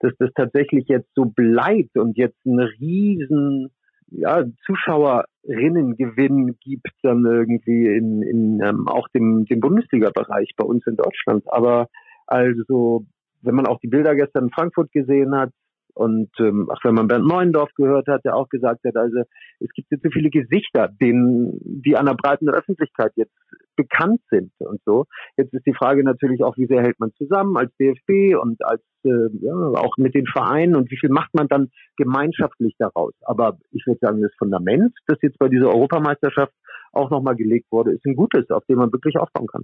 dass 0.00 0.12
das 0.18 0.30
tatsächlich 0.34 0.88
jetzt 0.88 1.08
so 1.14 1.24
bleibt 1.24 1.96
und 1.96 2.18
jetzt 2.18 2.36
einen 2.44 2.60
riesen 2.60 3.70
ja, 4.08 4.44
Zuschauerinnengewinn 4.66 6.58
gibt 6.60 6.90
dann 7.02 7.24
irgendwie 7.24 7.86
in, 7.86 8.22
in 8.22 8.60
ähm, 8.62 8.88
auch 8.88 9.08
dem, 9.08 9.46
dem 9.46 9.60
Bundesliga-Bereich 9.60 10.52
bei 10.56 10.64
uns 10.64 10.86
in 10.86 10.96
Deutschland. 10.96 11.44
Aber 11.48 11.88
also, 12.26 13.04
wenn 13.42 13.54
man 13.54 13.66
auch 13.66 13.80
die 13.80 13.88
Bilder 13.88 14.14
gestern 14.14 14.44
in 14.44 14.50
Frankfurt 14.50 14.92
gesehen 14.92 15.34
hat, 15.34 15.50
und 15.94 16.28
ähm, 16.40 16.68
ach, 16.70 16.84
wenn 16.84 16.94
man 16.94 17.08
Bernd 17.08 17.26
Neuendorf 17.26 17.70
gehört 17.74 18.06
hat, 18.06 18.22
der 18.22 18.36
auch 18.36 18.50
gesagt 18.50 18.84
hat, 18.84 18.96
also 18.96 19.20
es 19.60 19.70
gibt 19.72 19.90
jetzt 19.90 20.02
so 20.02 20.10
viele 20.10 20.28
Gesichter, 20.28 20.88
denen, 21.00 21.58
die 21.64 21.96
an 21.96 22.04
der 22.04 22.12
breiten 22.14 22.50
Öffentlichkeit 22.50 23.12
jetzt 23.16 23.32
bekannt 23.76 24.20
sind 24.30 24.52
und 24.58 24.80
so. 24.84 25.04
Jetzt 25.36 25.52
ist 25.54 25.66
die 25.66 25.74
Frage 25.74 26.02
natürlich 26.04 26.42
auch, 26.42 26.56
wie 26.56 26.66
sehr 26.66 26.82
hält 26.82 26.98
man 26.98 27.12
zusammen 27.16 27.56
als 27.56 27.72
DFB 27.78 28.36
und 28.40 28.64
als 28.64 28.82
äh, 29.04 29.28
ja, 29.40 29.52
auch 29.52 29.96
mit 29.96 30.14
den 30.14 30.26
Vereinen 30.26 30.74
und 30.74 30.90
wie 30.90 30.98
viel 30.98 31.10
macht 31.10 31.34
man 31.34 31.48
dann 31.48 31.70
gemeinschaftlich 31.96 32.74
daraus. 32.78 33.12
Aber 33.22 33.58
ich 33.70 33.86
würde 33.86 34.00
sagen, 34.00 34.22
das 34.22 34.32
Fundament, 34.38 34.92
das 35.06 35.18
jetzt 35.22 35.38
bei 35.38 35.48
dieser 35.48 35.68
Europameisterschaft 35.68 36.52
auch 36.92 37.10
nochmal 37.10 37.36
gelegt 37.36 37.66
wurde, 37.70 37.92
ist 37.92 38.04
ein 38.06 38.16
gutes, 38.16 38.50
auf 38.50 38.64
dem 38.68 38.78
man 38.78 38.92
wirklich 38.92 39.16
aufbauen 39.18 39.46
kann. 39.46 39.62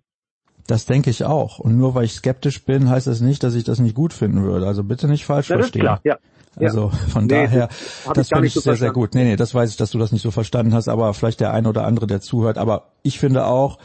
Das 0.66 0.86
denke 0.86 1.10
ich 1.10 1.24
auch. 1.24 1.58
Und 1.58 1.76
nur 1.76 1.94
weil 1.94 2.04
ich 2.04 2.12
skeptisch 2.12 2.64
bin, 2.64 2.88
heißt 2.88 3.06
das 3.06 3.20
nicht, 3.20 3.42
dass 3.42 3.54
ich 3.54 3.64
das 3.64 3.80
nicht 3.80 3.96
gut 3.96 4.12
finden 4.12 4.44
würde. 4.44 4.66
Also 4.66 4.84
bitte 4.84 5.08
nicht 5.08 5.24
falsch 5.24 5.50
ja, 5.50 5.56
verstehen. 5.56 5.82
Klar, 5.82 6.00
ja. 6.04 6.18
Also 6.56 6.90
von 7.08 7.26
nee, 7.26 7.44
daher, 7.44 7.68
das, 8.06 8.14
das 8.14 8.28
finde 8.28 8.46
ich, 8.46 8.54
sehr, 8.54 8.76
sehr 8.76 8.92
gut. 8.92 9.14
Nee, 9.14 9.24
nee, 9.24 9.36
das 9.36 9.54
weiß 9.54 9.70
ich, 9.70 9.76
dass 9.76 9.90
du 9.90 9.98
das 9.98 10.12
nicht 10.12 10.22
so 10.22 10.30
verstanden 10.30 10.74
hast, 10.74 10.88
aber 10.88 11.12
vielleicht 11.14 11.40
der 11.40 11.52
eine 11.52 11.68
oder 11.68 11.84
andere, 11.84 12.06
der 12.06 12.20
zuhört. 12.20 12.58
Aber 12.58 12.88
ich 13.02 13.18
finde 13.18 13.46
auch, 13.46 13.78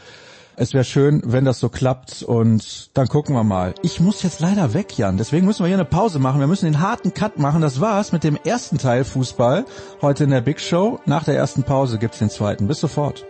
es 0.60 0.74
wäre 0.74 0.84
schön, 0.84 1.22
wenn 1.24 1.44
das 1.44 1.60
so 1.60 1.68
klappt 1.68 2.22
und 2.22 2.90
dann 2.94 3.06
gucken 3.06 3.34
wir 3.34 3.44
mal. 3.44 3.74
Ich 3.82 4.00
muss 4.00 4.22
jetzt 4.24 4.40
leider 4.40 4.74
weg, 4.74 4.98
Jan. 4.98 5.16
Deswegen 5.16 5.46
müssen 5.46 5.62
wir 5.62 5.68
hier 5.68 5.76
eine 5.76 5.84
Pause 5.84 6.18
machen. 6.18 6.40
Wir 6.40 6.48
müssen 6.48 6.64
den 6.64 6.80
harten 6.80 7.14
Cut 7.14 7.38
machen. 7.38 7.62
Das 7.62 7.80
war's 7.80 8.10
mit 8.10 8.24
dem 8.24 8.36
ersten 8.44 8.76
Teil 8.76 9.04
Fußball 9.04 9.64
heute 10.02 10.24
in 10.24 10.30
der 10.30 10.40
Big 10.40 10.60
Show. 10.60 10.98
Nach 11.06 11.22
der 11.22 11.36
ersten 11.36 11.62
Pause 11.62 11.98
gibt's 11.98 12.18
den 12.18 12.28
zweiten. 12.28 12.66
Bis 12.66 12.80
sofort. 12.80 13.24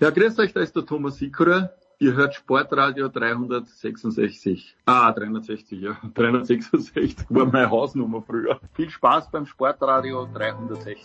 Ja, 0.00 0.10
grüß 0.10 0.38
euch, 0.38 0.52
da 0.52 0.60
ist 0.60 0.76
der 0.76 0.86
Thomas 0.86 1.16
Sikora. 1.16 1.70
Ihr 1.98 2.14
hört 2.14 2.32
Sportradio 2.32 3.08
366. 3.08 4.76
Ah, 4.86 5.10
360, 5.10 5.80
ja. 5.80 5.96
366 6.14 7.16
war 7.28 7.46
meine 7.46 7.68
Hausnummer 7.68 8.22
früher. 8.22 8.60
Viel 8.74 8.90
Spaß 8.90 9.32
beim 9.32 9.44
Sportradio 9.44 10.28
360. 10.32 11.04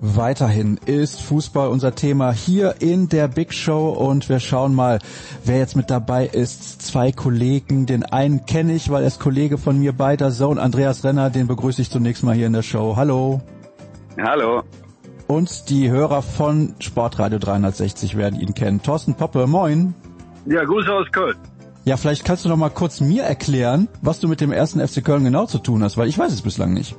Weiterhin 0.00 0.80
ist 0.86 1.20
Fußball 1.20 1.68
unser 1.68 1.94
Thema 1.94 2.32
hier 2.32 2.76
in 2.80 3.10
der 3.10 3.28
Big 3.28 3.52
Show 3.52 3.90
und 3.90 4.30
wir 4.30 4.40
schauen 4.40 4.74
mal, 4.74 5.00
wer 5.44 5.58
jetzt 5.58 5.76
mit 5.76 5.90
dabei 5.90 6.26
ist. 6.26 6.80
Zwei 6.80 7.12
Kollegen, 7.12 7.84
den 7.84 8.04
einen 8.04 8.46
kenne 8.46 8.74
ich, 8.74 8.88
weil 8.90 9.02
er 9.02 9.08
ist 9.08 9.20
Kollege 9.20 9.58
von 9.58 9.78
mir 9.78 9.92
bei 9.92 10.16
der 10.16 10.30
Zone. 10.30 10.62
Andreas 10.62 11.04
Renner, 11.04 11.28
den 11.28 11.46
begrüße 11.46 11.82
ich 11.82 11.90
zunächst 11.90 12.24
mal 12.24 12.34
hier 12.34 12.46
in 12.46 12.54
der 12.54 12.62
Show. 12.62 12.96
Hallo. 12.96 13.42
Hallo 14.18 14.62
und 15.26 15.70
die 15.70 15.90
Hörer 15.90 16.22
von 16.22 16.74
Sportradio 16.80 17.38
360 17.38 18.16
werden 18.16 18.40
ihn 18.40 18.54
kennen. 18.54 18.82
Thorsten 18.82 19.14
Poppe, 19.14 19.46
moin. 19.46 19.94
Ja, 20.46 20.64
Grüße 20.64 20.92
aus 20.92 21.10
Köln. 21.12 21.36
Ja, 21.84 21.96
vielleicht 21.96 22.24
kannst 22.24 22.44
du 22.44 22.48
noch 22.48 22.56
mal 22.56 22.70
kurz 22.70 23.00
mir 23.00 23.24
erklären, 23.24 23.88
was 24.02 24.20
du 24.20 24.28
mit 24.28 24.40
dem 24.40 24.52
ersten 24.52 24.86
FC 24.86 25.04
Köln 25.04 25.24
genau 25.24 25.46
zu 25.46 25.58
tun 25.58 25.82
hast, 25.82 25.98
weil 25.98 26.08
ich 26.08 26.18
weiß 26.18 26.32
es 26.32 26.42
bislang 26.42 26.72
nicht. 26.72 26.96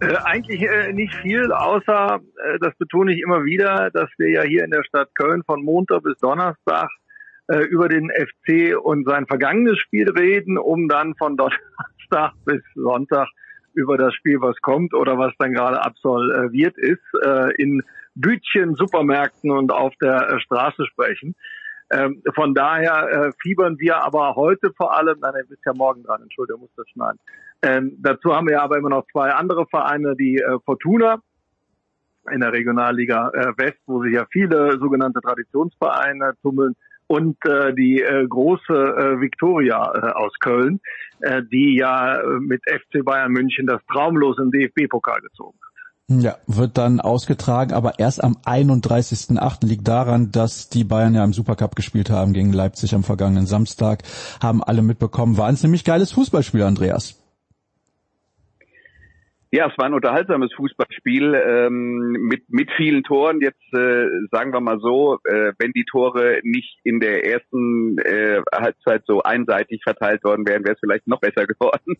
Äh, 0.00 0.16
eigentlich 0.24 0.62
äh, 0.62 0.92
nicht 0.92 1.14
viel, 1.16 1.50
außer, 1.52 2.20
äh, 2.20 2.58
das 2.60 2.74
betone 2.76 3.14
ich 3.14 3.22
immer 3.22 3.44
wieder, 3.44 3.90
dass 3.92 4.10
wir 4.18 4.30
ja 4.30 4.42
hier 4.42 4.64
in 4.64 4.70
der 4.70 4.84
Stadt 4.84 5.08
Köln 5.14 5.42
von 5.46 5.62
Montag 5.64 6.02
bis 6.02 6.18
Donnerstag 6.18 6.88
äh, 7.48 7.58
über 7.64 7.88
den 7.88 8.10
FC 8.10 8.76
und 8.76 9.06
sein 9.06 9.26
vergangenes 9.26 9.78
Spiel 9.78 10.10
reden, 10.10 10.58
um 10.58 10.88
dann 10.88 11.14
von 11.14 11.36
Donnerstag 11.36 12.32
bis 12.44 12.62
Sonntag 12.74 13.28
über 13.74 13.98
das 13.98 14.14
Spiel, 14.14 14.40
was 14.40 14.56
kommt 14.60 14.94
oder 14.94 15.18
was 15.18 15.32
dann 15.38 15.52
gerade 15.52 15.82
absolviert 15.82 16.76
ist, 16.78 17.02
äh, 17.24 17.52
in 17.56 17.82
Bütchen, 18.14 18.74
Supermärkten 18.74 19.50
und 19.50 19.72
auf 19.72 19.92
der 20.00 20.30
äh, 20.30 20.40
Straße 20.40 20.86
sprechen. 20.86 21.34
Ähm, 21.90 22.22
von 22.34 22.54
daher 22.54 23.08
äh, 23.10 23.32
fiebern 23.42 23.78
wir 23.78 24.02
aber 24.02 24.36
heute 24.36 24.72
vor 24.76 24.96
allem, 24.96 25.18
nein, 25.20 25.34
ihr 25.36 25.46
bist 25.46 25.62
ja 25.66 25.74
morgen 25.74 26.02
dran, 26.02 26.22
Entschuldigung, 26.22 26.62
muss 26.62 26.74
das 26.76 26.88
schneiden. 26.88 27.18
Ähm, 27.62 27.96
dazu 27.98 28.34
haben 28.34 28.48
wir 28.48 28.62
aber 28.62 28.78
immer 28.78 28.90
noch 28.90 29.06
zwei 29.12 29.32
andere 29.32 29.66
Vereine, 29.66 30.16
die 30.16 30.42
Fortuna 30.64 31.20
in 32.30 32.40
der 32.40 32.52
Regionalliga 32.52 33.30
West, 33.56 33.78
wo 33.86 34.02
sich 34.02 34.14
ja 34.14 34.24
viele 34.30 34.78
sogenannte 34.78 35.20
Traditionsvereine 35.20 36.34
tummeln 36.40 36.74
und 37.06 37.36
äh, 37.46 37.74
die 37.74 38.00
äh, 38.00 38.26
große 38.26 38.72
äh, 38.72 39.20
Victoria 39.20 39.92
äh, 39.94 40.12
aus 40.12 40.32
Köln, 40.40 40.80
die 41.52 41.76
ja 41.78 42.16
äh, 42.16 42.40
mit 42.40 42.62
FC 42.66 43.04
Bayern 43.04 43.32
München 43.32 43.66
das 43.66 43.80
traumlos 43.90 44.38
im 44.38 44.50
DFB-Pokal 44.50 45.20
gezogen 45.20 45.58
hat. 45.62 45.74
Ja, 46.06 46.36
wird 46.46 46.76
dann 46.76 47.00
ausgetragen, 47.00 47.72
aber 47.72 47.98
erst 47.98 48.22
am 48.22 48.36
31.8. 48.44 49.66
liegt 49.66 49.88
daran, 49.88 50.30
dass 50.32 50.68
die 50.68 50.84
Bayern 50.84 51.14
ja 51.14 51.24
im 51.24 51.32
Supercup 51.32 51.76
gespielt 51.76 52.10
haben 52.10 52.34
gegen 52.34 52.52
Leipzig 52.52 52.94
am 52.94 53.04
vergangenen 53.04 53.46
Samstag. 53.46 54.02
Haben 54.42 54.62
alle 54.62 54.82
mitbekommen. 54.82 55.38
War 55.38 55.46
ein 55.46 55.56
ziemlich 55.56 55.82
geiles 55.82 56.12
Fußballspiel, 56.12 56.62
Andreas. 56.62 57.23
Ja, 59.56 59.68
es 59.68 59.78
war 59.78 59.86
ein 59.86 59.94
unterhaltsames 59.94 60.52
Fußballspiel 60.56 61.32
ähm, 61.32 62.10
mit 62.28 62.42
mit 62.48 62.72
vielen 62.72 63.04
Toren. 63.04 63.40
Jetzt 63.40 63.62
äh, 63.72 64.08
sagen 64.32 64.52
wir 64.52 64.60
mal 64.60 64.80
so, 64.80 65.20
äh, 65.22 65.52
wenn 65.60 65.70
die 65.70 65.84
Tore 65.84 66.40
nicht 66.42 66.80
in 66.82 66.98
der 66.98 67.24
ersten 67.24 67.96
äh, 67.98 68.42
Halbzeit 68.52 69.04
so 69.06 69.22
einseitig 69.22 69.80
verteilt 69.84 70.24
worden 70.24 70.44
wären, 70.44 70.64
wäre 70.64 70.74
es 70.74 70.80
vielleicht 70.80 71.06
noch 71.06 71.20
besser 71.20 71.46
geworden. 71.46 71.94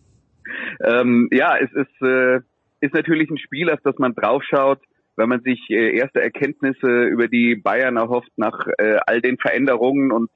ähm, 0.82 1.28
ja, 1.30 1.56
es 1.56 1.72
ist 1.74 2.02
äh, 2.02 2.40
ist 2.80 2.92
natürlich 2.92 3.30
ein 3.30 3.38
Spiel, 3.38 3.70
auf 3.70 3.78
das 3.84 3.98
man 3.98 4.16
draufschaut, 4.16 4.80
wenn 5.14 5.28
man 5.28 5.42
sich 5.42 5.60
äh, 5.70 5.96
erste 5.96 6.20
Erkenntnisse 6.20 7.04
über 7.04 7.28
die 7.28 7.54
Bayern 7.54 7.96
erhofft 7.96 8.32
nach 8.34 8.66
äh, 8.78 8.96
all 9.06 9.20
den 9.20 9.38
Veränderungen 9.38 10.10
und 10.10 10.28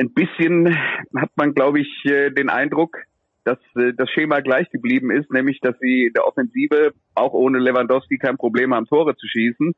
ein 0.00 0.12
bisschen 0.12 0.76
hat 1.14 1.30
man, 1.36 1.54
glaube 1.54 1.78
ich, 1.78 2.04
äh, 2.06 2.30
den 2.30 2.50
Eindruck, 2.50 2.96
dass 3.50 3.82
äh, 3.82 3.92
das 3.96 4.08
Schema 4.10 4.40
gleich 4.40 4.70
geblieben 4.70 5.10
ist, 5.10 5.30
nämlich 5.32 5.60
dass 5.60 5.78
sie 5.80 6.06
in 6.06 6.12
der 6.12 6.26
Offensive 6.26 6.92
auch 7.14 7.32
ohne 7.32 7.58
Lewandowski 7.58 8.18
kein 8.18 8.36
Problem 8.36 8.74
haben, 8.74 8.86
Tore 8.86 9.16
zu 9.16 9.26
schießen. 9.26 9.74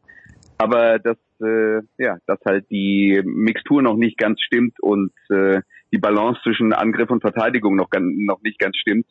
Aber 0.59 0.99
dass, 0.99 1.17
äh, 1.41 1.81
ja, 1.99 2.19
dass 2.27 2.39
halt 2.45 2.71
die 2.71 3.21
Mixtur 3.25 3.83
noch 3.83 3.97
nicht 3.97 4.19
ganz 4.19 4.41
stimmt 4.41 4.75
und 4.81 5.13
äh, 5.31 5.61
die 5.93 5.99
Balance 5.99 6.41
zwischen 6.43 6.73
Angriff 6.73 7.11
und 7.11 7.21
Verteidigung 7.21 7.77
noch, 7.77 7.89
noch 7.99 8.43
nicht 8.43 8.59
ganz 8.59 8.77
stimmt. 8.77 9.07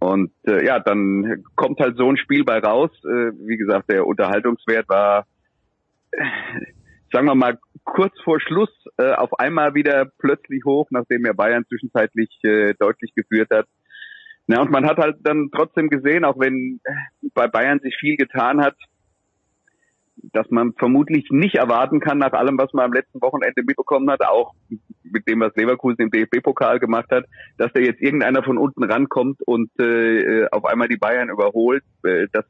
Und 0.00 0.32
äh, 0.46 0.66
ja, 0.66 0.80
dann 0.80 1.44
kommt 1.54 1.78
halt 1.78 1.96
so 1.96 2.10
ein 2.10 2.16
Spiel 2.16 2.44
bei 2.44 2.58
raus. 2.58 2.90
Äh, 3.04 3.32
wie 3.46 3.56
gesagt, 3.56 3.90
der 3.90 4.06
Unterhaltungswert 4.06 4.88
war, 4.88 5.26
äh, 6.10 6.24
sagen 7.12 7.26
wir 7.26 7.36
mal, 7.36 7.58
kurz 7.84 8.12
vor 8.24 8.40
Schluss 8.40 8.70
äh, 8.98 9.12
auf 9.12 9.38
einmal 9.38 9.74
wieder 9.74 10.10
plötzlich 10.18 10.64
hoch, 10.64 10.88
nachdem 10.90 11.24
er 11.24 11.34
Bayern 11.34 11.64
zwischenzeitlich 11.68 12.30
äh, 12.42 12.74
deutlich 12.78 13.14
geführt 13.14 13.50
hat. 13.50 13.66
Ja, 14.48 14.60
und 14.60 14.70
man 14.70 14.86
hat 14.86 14.98
halt 14.98 15.16
dann 15.22 15.50
trotzdem 15.54 15.88
gesehen, 15.88 16.24
auch 16.24 16.38
wenn 16.38 16.80
bei 17.34 17.46
Bayern 17.46 17.80
sich 17.80 17.96
viel 17.98 18.16
getan 18.16 18.60
hat, 18.60 18.76
dass 20.32 20.50
man 20.50 20.72
vermutlich 20.74 21.26
nicht 21.30 21.56
erwarten 21.56 22.00
kann, 22.00 22.18
nach 22.18 22.32
allem, 22.32 22.58
was 22.58 22.72
man 22.72 22.86
am 22.86 22.92
letzten 22.92 23.20
Wochenende 23.20 23.62
mitbekommen 23.62 24.10
hat, 24.10 24.22
auch 24.22 24.54
mit 25.02 25.28
dem, 25.28 25.40
was 25.40 25.54
Leverkusen 25.56 26.02
im 26.02 26.10
DFB-Pokal 26.10 26.78
gemacht 26.78 27.10
hat, 27.10 27.24
dass 27.58 27.72
da 27.72 27.80
jetzt 27.80 28.00
irgendeiner 28.00 28.42
von 28.42 28.58
unten 28.58 28.84
rankommt 28.84 29.40
und 29.46 29.70
äh, 29.80 30.46
auf 30.50 30.64
einmal 30.64 30.88
die 30.88 30.96
Bayern 30.96 31.28
überholt. 31.28 31.82
Äh, 32.04 32.26
das 32.32 32.44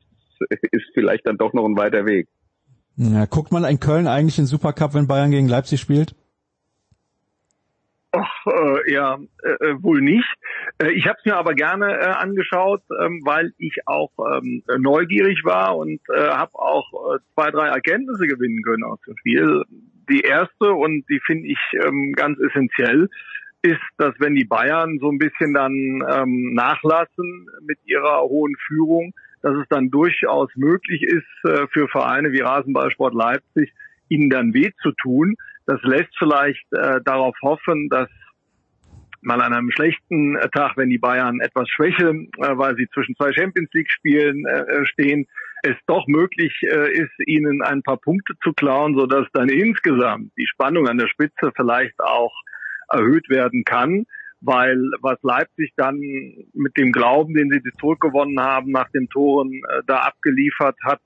ist 0.71 0.91
vielleicht 0.95 1.27
dann 1.27 1.39
doch 1.39 1.53
noch 1.53 1.65
ein 1.65 1.77
weiter 1.77 2.05
Weg. 2.07 2.29
Ja, 2.97 3.25
guckt 3.27 3.53
man 3.53 3.65
in 3.65 3.81
Köln 3.81 4.07
eigentlich 4.07 4.37
den 4.37 4.47
Supercup, 4.47 4.95
wenn 4.95 5.07
Bayern 5.07 5.31
gegen 5.31 5.49
Leipzig 5.49 5.81
spielt? 5.81 6.15
Ach, 8.15 8.47
äh, 8.47 8.93
ja, 8.93 9.19
äh, 9.43 9.71
äh, 9.71 9.83
wohl 9.83 10.03
nicht. 10.03 10.29
Äh, 10.79 10.93
ich 10.93 11.07
habe 11.07 11.17
es 11.19 11.25
mir 11.25 11.37
aber 11.37 11.55
gerne 11.55 11.99
äh, 11.99 12.05
angeschaut, 12.09 12.83
ähm, 13.01 13.23
weil 13.25 13.53
ich 13.57 13.75
auch 13.87 14.13
ähm, 14.19 14.63
neugierig 14.79 15.45
war 15.45 15.79
und 15.79 15.99
äh, 16.15 16.29
habe 16.29 16.55
auch 16.55 17.15
äh, 17.15 17.19
zwei, 17.35 17.51
drei 17.51 17.69
Erkenntnisse 17.69 18.27
gewinnen 18.27 18.63
können 18.63 18.85
aus 18.85 19.01
dem 19.07 19.17
Spiel. 19.17 19.63
Die 20.11 20.21
erste 20.21 20.73
und 20.73 21.09
die 21.09 21.21
finde 21.25 21.49
ich 21.49 21.59
ähm, 21.87 22.13
ganz 22.13 22.39
essentiell 22.39 23.09
ist, 23.63 23.81
dass 23.97 24.13
wenn 24.19 24.35
die 24.35 24.45
Bayern 24.45 24.99
so 25.01 25.09
ein 25.09 25.19
bisschen 25.19 25.55
dann 25.55 25.73
ähm, 25.73 26.53
nachlassen 26.53 27.47
mit 27.63 27.79
ihrer 27.85 28.23
hohen 28.23 28.57
Führung, 28.67 29.15
dass 29.41 29.57
es 29.57 29.67
dann 29.71 29.91
durchaus 29.91 30.51
möglich 30.57 31.03
ist 31.03 31.45
äh, 31.45 31.67
für 31.73 31.89
Vereine 31.89 32.33
wie 32.33 32.41
Rasenballsport 32.41 33.15
Leipzig, 33.15 33.73
ihnen 34.09 34.29
dann 34.29 34.53
weh 34.53 34.71
zu 34.83 34.93
tun. 35.01 35.37
Das 35.67 35.81
lässt 35.83 36.17
vielleicht 36.19 36.65
äh, 36.73 37.01
darauf 37.05 37.37
hoffen, 37.43 37.89
dass 37.89 38.09
mal 39.23 39.41
an 39.41 39.53
einem 39.53 39.71
schlechten 39.71 40.37
Tag, 40.53 40.77
wenn 40.77 40.91
die 40.91 40.99
Bayern 40.99 41.41
etwas 41.41 41.69
schwächeln, 41.69 42.29
äh, 42.39 42.57
weil 42.57 42.77
sie 42.77 42.89
zwischen 42.93 43.15
zwei 43.17 43.33
Champions 43.33 43.71
League 43.73 43.91
Spielen 43.91 44.45
äh, 44.47 44.85
stehen, 44.87 45.27
es 45.63 45.77
doch 45.87 46.07
möglich 46.09 46.61
äh, 46.63 46.93
ist, 46.93 47.13
ihnen 47.27 47.63
ein 47.63 47.83
paar 47.83 47.97
Punkte 47.97 48.35
zu 48.43 48.53
klauen, 48.53 48.97
sodass 48.97 49.27
dann 49.33 49.49
insgesamt 49.49 50.33
die 50.37 50.47
Spannung 50.47 50.89
an 50.89 50.99
der 50.99 51.07
Spitze 51.07 51.53
vielleicht 51.55 51.99
auch 52.01 52.33
erhöht 52.89 53.29
werden 53.31 53.65
kann, 53.65 54.05
weil 54.41 54.77
was 55.01 55.19
Leipzig 55.23 55.73
dann 55.77 56.01
mit 56.53 56.77
dem 56.77 56.91
Glauben, 56.91 57.35
den 57.35 57.51
sie 57.51 57.63
zurückgewonnen 57.79 58.41
haben, 58.41 58.73
nach 58.73 58.91
den 58.91 59.09
Toren 59.09 59.53
äh, 59.53 59.83
da 59.87 59.99
abgeliefert 59.99 60.77
hat, 60.85 61.01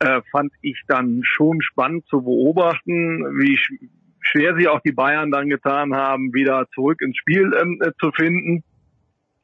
äh, 0.00 0.20
fand 0.30 0.52
ich 0.62 0.80
dann 0.88 1.22
schon 1.24 1.60
spannend 1.60 2.06
zu 2.06 2.22
beobachten, 2.22 3.24
wie 3.38 3.56
sch 3.56 3.72
schwer 4.26 4.56
sie 4.56 4.68
auch 4.68 4.80
die 4.80 4.92
Bayern 4.92 5.30
dann 5.30 5.50
getan 5.50 5.94
haben, 5.94 6.32
wieder 6.32 6.66
zurück 6.74 7.00
ins 7.02 7.16
Spiel 7.16 7.52
ähm, 7.60 7.78
äh, 7.82 7.90
zu 8.00 8.10
finden. 8.12 8.64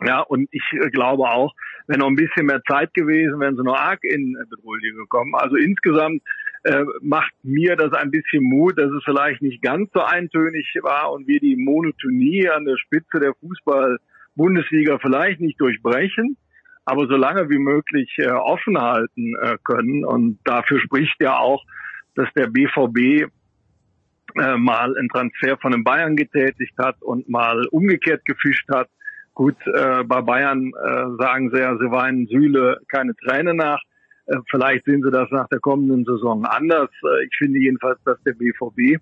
Ja, 0.02 0.20
und 0.20 0.48
ich 0.52 0.62
äh, 0.72 0.88
glaube 0.90 1.24
auch, 1.24 1.54
wenn 1.86 1.98
noch 1.98 2.08
ein 2.08 2.16
bisschen 2.16 2.46
mehr 2.46 2.62
Zeit 2.66 2.94
gewesen, 2.94 3.40
wären 3.40 3.56
sie 3.56 3.62
noch 3.62 3.76
arg 3.76 4.02
in 4.02 4.36
Bedrohung 4.48 4.78
gekommen. 4.80 5.34
Also 5.34 5.56
insgesamt 5.56 6.22
äh, 6.64 6.84
macht 7.00 7.32
mir 7.42 7.76
das 7.76 7.92
ein 7.92 8.10
bisschen 8.10 8.42
Mut, 8.42 8.78
dass 8.78 8.90
es 8.90 9.02
vielleicht 9.04 9.42
nicht 9.42 9.62
ganz 9.62 9.90
so 9.92 10.00
eintönig 10.00 10.66
war 10.82 11.12
und 11.12 11.26
wir 11.26 11.40
die 11.40 11.56
Monotonie 11.56 12.48
an 12.48 12.64
der 12.64 12.76
Spitze 12.76 13.18
der 13.18 13.34
Fußball-Bundesliga 13.34 14.98
vielleicht 14.98 15.40
nicht 15.40 15.60
durchbrechen, 15.60 16.36
aber 16.84 17.06
so 17.06 17.16
lange 17.16 17.48
wie 17.50 17.58
möglich 17.58 18.14
äh, 18.18 18.30
offen 18.30 18.80
halten 18.80 19.34
äh, 19.42 19.56
können. 19.64 20.04
Und 20.04 20.38
dafür 20.44 20.80
spricht 20.80 21.20
ja 21.20 21.38
auch, 21.38 21.64
dass 22.14 22.28
der 22.34 22.48
BVB 22.48 23.30
äh, 24.36 24.56
mal 24.56 24.96
einen 24.96 25.08
Transfer 25.08 25.56
von 25.58 25.72
den 25.72 25.84
Bayern 25.84 26.16
getätigt 26.16 26.74
hat 26.78 27.00
und 27.02 27.28
mal 27.28 27.66
umgekehrt 27.70 28.24
gefischt 28.24 28.68
hat 28.72 28.88
Gut, 29.40 29.56
äh, 29.66 30.04
bei 30.04 30.20
Bayern 30.20 30.70
äh, 30.70 31.16
sagen 31.18 31.50
sie 31.50 31.60
ja, 31.60 31.74
sie 31.78 31.90
weinen 31.90 32.26
Sühle 32.26 32.78
keine 32.88 33.14
Träne 33.16 33.54
nach. 33.54 33.80
Äh, 34.26 34.36
vielleicht 34.50 34.84
sehen 34.84 35.02
sie 35.02 35.10
das 35.10 35.30
nach 35.30 35.48
der 35.48 35.60
kommenden 35.60 36.04
Saison 36.04 36.44
anders. 36.44 36.90
Äh, 37.02 37.24
ich 37.24 37.34
finde 37.38 37.58
jedenfalls, 37.58 37.98
dass 38.04 38.22
der 38.24 38.34
BVB 38.34 39.00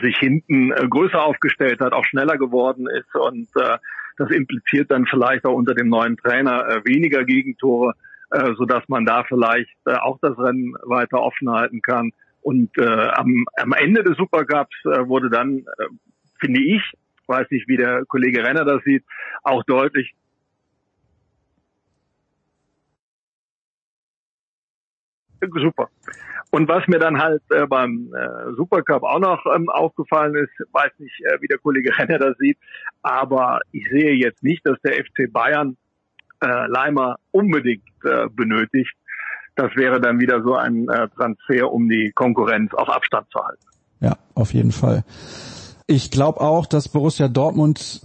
sich 0.00 0.16
hinten 0.18 0.72
äh, 0.72 0.86
größer 0.88 1.22
aufgestellt 1.22 1.80
hat, 1.80 1.92
auch 1.92 2.04
schneller 2.04 2.36
geworden 2.36 2.86
ist 2.88 3.14
und 3.14 3.48
äh, 3.56 3.78
das 4.18 4.30
impliziert 4.30 4.90
dann 4.90 5.06
vielleicht 5.06 5.44
auch 5.44 5.54
unter 5.54 5.74
dem 5.74 5.88
neuen 5.88 6.16
Trainer 6.16 6.68
äh, 6.68 6.84
weniger 6.84 7.24
Gegentore, 7.24 7.94
äh, 8.30 8.52
so 8.56 8.64
dass 8.64 8.88
man 8.88 9.04
da 9.04 9.24
vielleicht 9.24 9.74
äh, 9.86 9.94
auch 9.94 10.18
das 10.20 10.38
Rennen 10.38 10.74
weiter 10.84 11.20
offen 11.20 11.50
halten 11.50 11.82
kann. 11.82 12.12
Und 12.42 12.76
äh, 12.76 12.84
am, 12.84 13.44
am 13.56 13.72
Ende 13.72 14.02
des 14.02 14.16
Supercups 14.16 14.76
äh, 14.84 15.06
wurde 15.06 15.30
dann, 15.30 15.58
äh, 15.58 15.86
finde 16.40 16.60
ich, 16.60 16.82
weiß 17.26 17.50
nicht, 17.50 17.68
wie 17.68 17.76
der 17.76 18.04
Kollege 18.06 18.44
Renner 18.44 18.64
das 18.64 18.82
sieht, 18.84 19.04
auch 19.42 19.62
deutlich 19.64 20.12
super. 25.50 25.88
Und 26.50 26.68
was 26.68 26.86
mir 26.86 26.98
dann 26.98 27.18
halt 27.18 27.42
äh, 27.50 27.66
beim 27.66 28.12
äh, 28.14 28.52
Supercup 28.56 29.02
auch 29.02 29.18
noch 29.18 29.44
ähm, 29.54 29.70
aufgefallen 29.70 30.34
ist, 30.34 30.52
weiß 30.72 30.92
nicht, 30.98 31.18
äh, 31.24 31.40
wie 31.40 31.48
der 31.48 31.58
Kollege 31.58 31.90
Renner 31.98 32.18
das 32.18 32.36
sieht, 32.38 32.58
aber 33.02 33.60
ich 33.72 33.88
sehe 33.90 34.12
jetzt 34.14 34.42
nicht, 34.42 34.66
dass 34.66 34.78
der 34.84 35.02
FC 35.02 35.32
Bayern 35.32 35.76
äh, 36.40 36.66
Leimer 36.66 37.16
unbedingt 37.30 37.88
äh, 38.04 38.28
benötigt. 38.28 38.94
Das 39.54 39.74
wäre 39.76 40.00
dann 40.00 40.20
wieder 40.20 40.42
so 40.42 40.54
ein 40.54 40.88
äh, 40.88 41.08
Transfer, 41.16 41.70
um 41.70 41.88
die 41.88 42.12
Konkurrenz 42.14 42.72
auf 42.74 42.88
Abstand 42.88 43.26
zu 43.30 43.42
halten. 43.42 43.62
Ja, 44.00 44.16
auf 44.34 44.52
jeden 44.52 44.72
Fall. 44.72 45.04
Ich 45.88 46.10
glaube 46.10 46.40
auch, 46.40 46.66
dass 46.66 46.88
Borussia 46.88 47.28
Dortmund 47.28 48.02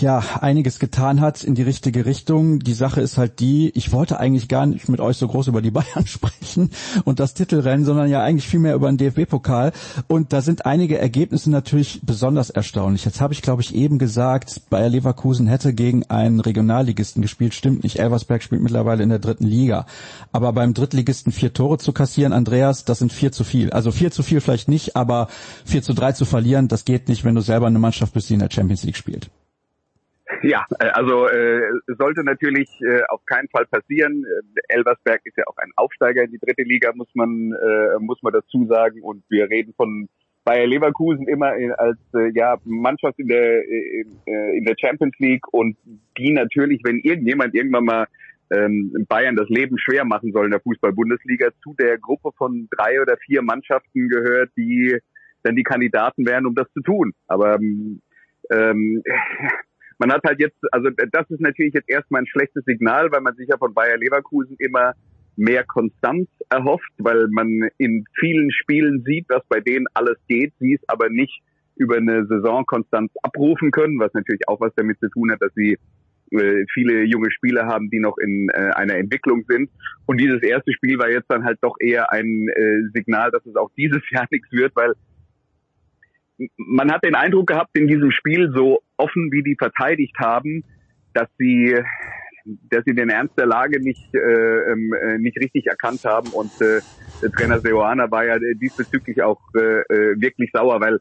ja 0.00 0.22
einiges 0.40 0.78
getan 0.78 1.20
hat 1.20 1.44
in 1.44 1.54
die 1.54 1.62
richtige 1.62 2.06
Richtung. 2.06 2.60
Die 2.60 2.72
Sache 2.72 3.00
ist 3.00 3.18
halt 3.18 3.40
die, 3.40 3.70
ich 3.74 3.92
wollte 3.92 4.18
eigentlich 4.18 4.48
gar 4.48 4.64
nicht 4.66 4.88
mit 4.88 5.00
euch 5.00 5.18
so 5.18 5.28
groß 5.28 5.48
über 5.48 5.60
die 5.60 5.70
Bayern 5.78 6.06
sprechen 6.06 6.70
und 7.04 7.20
das 7.20 7.34
Titelrennen, 7.34 7.84
sondern 7.84 8.08
ja 8.08 8.22
eigentlich 8.22 8.48
viel 8.48 8.60
mehr 8.60 8.74
über 8.74 8.90
den 8.90 8.96
DFB-Pokal. 8.96 9.72
Und 10.06 10.32
da 10.32 10.40
sind 10.40 10.64
einige 10.66 10.98
Ergebnisse 10.98 11.50
natürlich 11.50 12.00
besonders 12.02 12.50
erstaunlich. 12.50 13.04
Jetzt 13.04 13.20
habe 13.20 13.34
ich, 13.34 13.42
glaube 13.42 13.62
ich, 13.62 13.74
eben 13.74 13.98
gesagt, 13.98 14.62
Bayer 14.70 14.88
Leverkusen 14.88 15.46
hätte 15.46 15.74
gegen 15.74 16.04
einen 16.06 16.40
Regionalligisten 16.40 17.20
gespielt. 17.20 17.54
Stimmt 17.54 17.82
nicht. 17.82 17.98
Elversberg 17.98 18.42
spielt 18.42 18.62
mittlerweile 18.62 19.02
in 19.02 19.10
der 19.10 19.18
dritten 19.18 19.46
Liga. 19.46 19.86
Aber 20.32 20.52
beim 20.52 20.72
Drittligisten 20.72 21.32
vier 21.32 21.52
Tore 21.52 21.78
zu 21.78 21.92
kassieren, 21.92 22.32
Andreas, 22.32 22.84
das 22.84 23.00
sind 23.00 23.12
vier 23.12 23.32
zu 23.32 23.44
viel. 23.44 23.70
Also 23.70 23.90
vier 23.90 24.10
zu 24.10 24.22
viel 24.22 24.40
vielleicht 24.40 24.68
nicht, 24.68 24.96
aber 24.96 25.28
vier 25.64 25.82
zu 25.82 25.92
drei 25.92 26.12
zu 26.12 26.24
verlieren, 26.24 26.68
das 26.68 26.84
geht 26.84 27.08
nicht 27.08 27.24
wenn 27.28 27.34
du 27.34 27.42
selber 27.42 27.66
eine 27.66 27.78
Mannschaft 27.78 28.14
bist, 28.14 28.30
die 28.30 28.34
in 28.34 28.40
der 28.40 28.50
Champions 28.50 28.84
League 28.84 28.96
spielt. 28.96 29.30
Ja, 30.42 30.64
äh, 30.80 30.86
also 30.88 31.28
äh, 31.28 31.60
sollte 31.98 32.24
natürlich 32.24 32.70
äh, 32.80 33.02
auf 33.08 33.24
keinen 33.26 33.48
Fall 33.48 33.66
passieren. 33.66 34.24
Äh, 34.24 34.76
Elversberg 34.76 35.20
ist 35.24 35.36
ja 35.36 35.44
auch 35.46 35.56
ein 35.58 35.70
Aufsteiger 35.76 36.24
in 36.24 36.30
die 36.30 36.38
dritte 36.38 36.62
Liga, 36.62 36.92
muss 36.94 37.08
man 37.14 37.52
äh, 37.52 37.98
muss 37.98 38.22
man 38.22 38.32
dazu 38.32 38.66
sagen. 38.66 39.02
Und 39.02 39.24
wir 39.28 39.48
reden 39.50 39.74
von 39.76 40.08
Bayer 40.44 40.66
Leverkusen 40.66 41.28
immer 41.28 41.52
als 41.76 41.98
äh, 42.14 42.30
ja 42.34 42.56
Mannschaft 42.64 43.18
in 43.18 43.28
der 43.28 43.68
äh, 43.68 44.06
in 44.56 44.64
der 44.64 44.76
Champions 44.78 45.14
League 45.18 45.46
und 45.52 45.76
die 46.16 46.32
natürlich, 46.32 46.80
wenn 46.84 46.98
irgendjemand 46.98 47.54
irgendwann 47.54 47.84
mal 47.84 48.06
ähm, 48.50 49.06
Bayern 49.08 49.36
das 49.36 49.48
Leben 49.50 49.76
schwer 49.78 50.04
machen 50.04 50.32
soll 50.32 50.46
in 50.46 50.52
der 50.52 50.60
Fußball-Bundesliga, 50.60 51.50
zu 51.62 51.74
der 51.78 51.98
Gruppe 51.98 52.30
von 52.38 52.68
drei 52.70 53.00
oder 53.02 53.18
vier 53.18 53.42
Mannschaften 53.42 54.08
gehört, 54.08 54.50
die 54.56 54.98
dann 55.48 55.56
die 55.56 55.62
Kandidaten 55.62 56.26
wären, 56.26 56.46
um 56.46 56.54
das 56.54 56.70
zu 56.72 56.80
tun. 56.82 57.12
Aber 57.26 57.56
ähm, 57.56 58.00
ähm 58.50 59.02
man 59.98 60.12
hat 60.12 60.22
halt 60.24 60.40
jetzt, 60.40 60.56
also 60.70 60.90
das 60.90 61.28
ist 61.28 61.40
natürlich 61.40 61.74
jetzt 61.74 61.90
erstmal 61.90 62.22
ein 62.22 62.26
schlechtes 62.26 62.64
Signal, 62.64 63.10
weil 63.10 63.20
man 63.20 63.34
sich 63.34 63.48
ja 63.48 63.58
von 63.58 63.74
Bayer 63.74 63.96
Leverkusen 63.96 64.54
immer 64.60 64.92
mehr 65.36 65.64
Konstanz 65.64 66.28
erhofft, 66.50 66.92
weil 66.98 67.26
man 67.30 67.68
in 67.78 68.04
vielen 68.18 68.50
Spielen 68.52 69.02
sieht, 69.04 69.26
was 69.28 69.42
bei 69.48 69.60
denen 69.60 69.86
alles 69.94 70.16
geht, 70.28 70.52
sie 70.60 70.74
es 70.74 70.88
aber 70.88 71.08
nicht 71.08 71.42
über 71.76 71.96
eine 71.96 72.26
Saison 72.26 72.64
Konstanz 72.66 73.12
abrufen 73.22 73.70
können, 73.70 74.00
was 74.00 74.12
natürlich 74.14 74.48
auch 74.48 74.60
was 74.60 74.72
damit 74.76 74.98
zu 74.98 75.08
tun 75.08 75.30
hat, 75.30 75.40
dass 75.40 75.54
sie 75.54 75.78
äh, 76.32 76.64
viele 76.74 77.04
junge 77.04 77.30
Spieler 77.30 77.66
haben, 77.66 77.88
die 77.88 78.00
noch 78.00 78.18
in 78.18 78.48
äh, 78.50 78.70
einer 78.74 78.96
Entwicklung 78.96 79.44
sind. 79.48 79.70
Und 80.06 80.20
dieses 80.20 80.42
erste 80.42 80.72
Spiel 80.72 80.98
war 80.98 81.08
jetzt 81.08 81.30
dann 81.30 81.44
halt 81.44 81.58
doch 81.62 81.76
eher 81.80 82.12
ein 82.12 82.48
äh, 82.48 82.82
Signal, 82.92 83.30
dass 83.30 83.46
es 83.46 83.56
auch 83.56 83.70
dieses 83.76 84.02
Jahr 84.10 84.26
nichts 84.30 84.50
wird, 84.50 84.74
weil 84.74 84.92
man 86.56 86.92
hat 86.92 87.04
den 87.04 87.14
Eindruck 87.14 87.48
gehabt 87.48 87.76
in 87.76 87.88
diesem 87.88 88.10
Spiel, 88.10 88.52
so 88.54 88.80
offen 88.96 89.30
wie 89.32 89.42
die 89.42 89.56
verteidigt 89.56 90.16
haben, 90.18 90.64
dass 91.14 91.28
sie 91.38 91.76
dass 92.70 92.82
sie 92.86 92.94
den 92.94 93.10
Ernst 93.10 93.38
der 93.38 93.46
Lage 93.46 93.80
nicht 93.80 94.14
äh, 94.14 94.18
ähm, 94.18 94.94
äh, 94.94 95.18
nicht 95.18 95.38
richtig 95.38 95.66
erkannt 95.66 96.04
haben. 96.04 96.30
Und 96.30 96.50
äh, 96.60 96.80
Trainer 97.36 97.60
Seoana 97.60 98.10
war 98.10 98.24
ja 98.24 98.38
diesbezüglich 98.54 99.22
auch 99.22 99.40
äh, 99.54 99.80
äh, 99.80 100.20
wirklich 100.20 100.50
sauer, 100.52 100.80
weil 100.80 100.98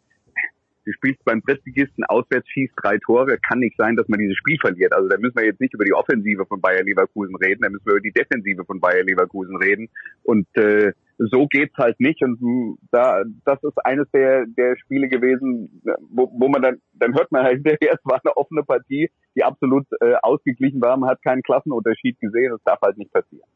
du 0.86 0.92
spielst 0.94 1.24
beim 1.26 1.42
Drittligisten 1.42 2.04
auswärts 2.06 2.50
schießt 2.50 2.74
drei 2.76 2.98
Tore, 2.98 3.38
kann 3.38 3.60
nicht 3.60 3.78
sein, 3.78 3.96
dass 3.96 4.08
man 4.08 4.20
dieses 4.20 4.38
Spiel 4.38 4.58
verliert. 4.60 4.94
Also 4.94 5.08
da 5.08 5.18
müssen 5.18 5.36
wir 5.38 5.46
jetzt 5.46 5.62
nicht 5.62 5.74
über 5.74 5.86
die 5.86 5.94
Offensive 5.94 6.46
von 6.46 6.60
Bayer 6.60 6.84
Leverkusen 6.84 7.36
reden, 7.36 7.62
da 7.62 7.70
müssen 7.70 7.86
wir 7.86 7.94
über 7.94 8.02
die 8.02 8.12
Defensive 8.12 8.66
von 8.66 8.80
Bayer 8.80 9.04
Leverkusen 9.04 9.56
reden. 9.58 9.90
Und 10.24 10.48
äh, 10.56 10.92
so 11.18 11.48
geht's 11.48 11.76
halt 11.78 12.00
nicht. 12.00 12.22
Und 12.24 12.78
da 12.92 13.24
das 13.46 13.62
ist 13.64 13.86
eines 13.86 14.10
der 14.12 14.46
der 14.46 14.78
Spiele 14.78 15.08
gewesen, 15.10 15.82
wo, 16.10 16.30
wo 16.32 16.48
man 16.48 16.62
dann 16.62 16.78
dann 16.94 17.14
hört 17.14 17.32
man 17.32 17.44
halt 17.44 17.66
es 17.82 18.00
war 18.04 18.20
eine 18.24 18.38
offene 18.38 18.64
Partie, 18.64 19.10
die 19.36 19.44
absolut 19.44 19.86
äh, 20.02 20.16
ausgeglichen 20.22 20.82
war, 20.82 20.98
man 20.98 21.10
hat 21.10 21.24
keinen 21.24 21.44
Klassenunterschied 21.44 22.20
gesehen, 22.20 22.52
das 22.52 22.64
darf 22.64 22.82
halt 22.82 22.98
nicht 22.98 23.12
passieren. 23.12 23.48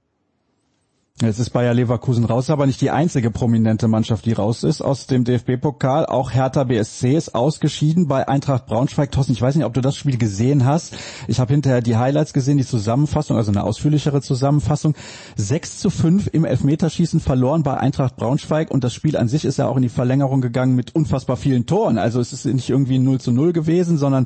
Jetzt 1.22 1.38
ist 1.38 1.52
Bayer 1.52 1.76
Leverkusen 1.76 2.26
raus, 2.26 2.50
aber 2.50 2.66
nicht 2.66 2.82
die 2.82 2.90
einzige 2.90 3.30
prominente 3.30 3.88
Mannschaft, 3.88 4.26
die 4.26 4.34
raus 4.34 4.64
ist 4.64 4.82
aus 4.82 5.06
dem 5.06 5.24
DFB-Pokal. 5.24 6.08
Auch 6.08 6.32
Hertha 6.32 6.64
BSC 6.64 7.16
ist 7.16 7.36
ausgeschieden 7.36 8.08
bei 8.08 8.28
Eintracht 8.28 8.66
Braunschweig. 8.66 9.12
Thorsten, 9.12 9.34
ich 9.34 9.42
weiß 9.42 9.56
nicht, 9.56 9.66
ob 9.66 9.76
du 9.76 9.82
das 9.82 9.96
Spiel 9.96 10.18
gesehen 10.18 10.66
hast. 10.66 10.96
Ich 11.28 11.40
habe 11.40 11.54
hinterher 11.54 11.82
die 11.82 11.96
Highlights 11.96 12.34
gesehen, 12.34 12.58
die 12.58 12.66
Zusammenfassung, 12.66 13.38
also 13.38 13.52
eine 13.52 13.64
ausführlichere 13.64 14.22
Zusammenfassung. 14.22 14.96
6 15.36 15.78
zu 15.78 15.92
5 15.92 16.30
im 16.34 16.44
Elfmeterschießen 16.44 17.20
verloren 17.20 17.62
bei 17.62 17.78
Eintracht 17.78 18.16
Braunschweig 18.16 18.72
und 18.72 18.84
das 18.84 18.96
Spiel 18.96 19.16
an 19.16 19.28
sich 19.28 19.46
ist 19.46 19.58
ja 19.58 19.68
auch 19.68 19.76
in 19.76 19.84
die 19.84 19.90
Verlängerung 19.90 20.42
gegangen 20.42 20.74
mit 20.74 20.96
unfassbar 20.96 21.38
vielen 21.38 21.68
Toren. 21.68 22.00
Also 22.00 22.20
es 22.20 22.34
ist 22.34 22.46
nicht 22.46 22.72
irgendwie 22.72 22.98
0 22.98 23.22
zu 23.22 23.32
0 23.32 23.54
gewesen, 23.54 24.00
sondern 24.00 24.26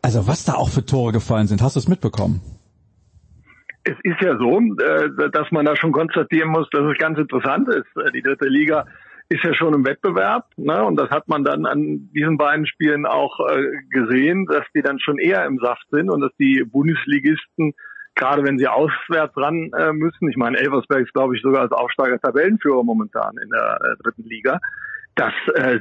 also 0.00 0.26
was 0.26 0.44
da 0.44 0.54
auch 0.54 0.70
für 0.70 0.86
Tore 0.86 1.12
gefallen 1.12 1.48
sind. 1.48 1.60
Hast 1.60 1.76
du 1.76 1.80
es 1.80 1.88
mitbekommen? 1.88 2.40
Es 3.84 3.96
ist 4.02 4.20
ja 4.20 4.36
so, 4.38 4.60
äh, 4.60 5.30
dass 5.30 5.50
man 5.50 5.66
da 5.66 5.76
schon 5.76 5.92
konstatieren 5.92 6.48
muss, 6.48 6.68
dass 6.70 6.82
es 6.90 6.98
ganz 6.98 7.18
interessant 7.18 7.68
ist. 7.68 7.86
Äh, 7.96 8.10
die 8.12 8.22
dritte 8.22 8.48
Liga 8.48 8.86
ist 9.28 9.44
ja 9.44 9.54
schon 9.54 9.74
im 9.74 9.86
Wettbewerb, 9.86 10.46
ne? 10.56 10.84
Und 10.84 10.96
das 10.96 11.10
hat 11.10 11.28
man 11.28 11.44
dann 11.44 11.66
an 11.66 12.10
diesen 12.14 12.36
beiden 12.36 12.66
Spielen 12.66 13.06
auch 13.06 13.40
äh, 13.48 13.62
gesehen, 13.90 14.46
dass 14.46 14.64
die 14.74 14.82
dann 14.82 14.98
schon 15.00 15.18
eher 15.18 15.44
im 15.46 15.58
Saft 15.58 15.86
sind 15.90 16.10
und 16.10 16.20
dass 16.20 16.32
die 16.38 16.64
Bundesligisten, 16.64 17.74
gerade 18.14 18.44
wenn 18.44 18.58
sie 18.58 18.68
auswärts 18.68 19.36
ran 19.36 19.70
müssen, 19.94 20.28
ich 20.28 20.36
meine, 20.36 20.58
Elversberg 20.58 21.02
ist, 21.02 21.14
glaube 21.14 21.34
ich, 21.34 21.42
sogar 21.42 21.62
als 21.62 21.72
Aufsteiger 21.72 22.20
Tabellenführer 22.20 22.84
momentan 22.84 23.36
in 23.42 23.48
der 23.50 23.96
dritten 24.04 24.22
Liga, 24.22 24.60
dass 25.16 25.32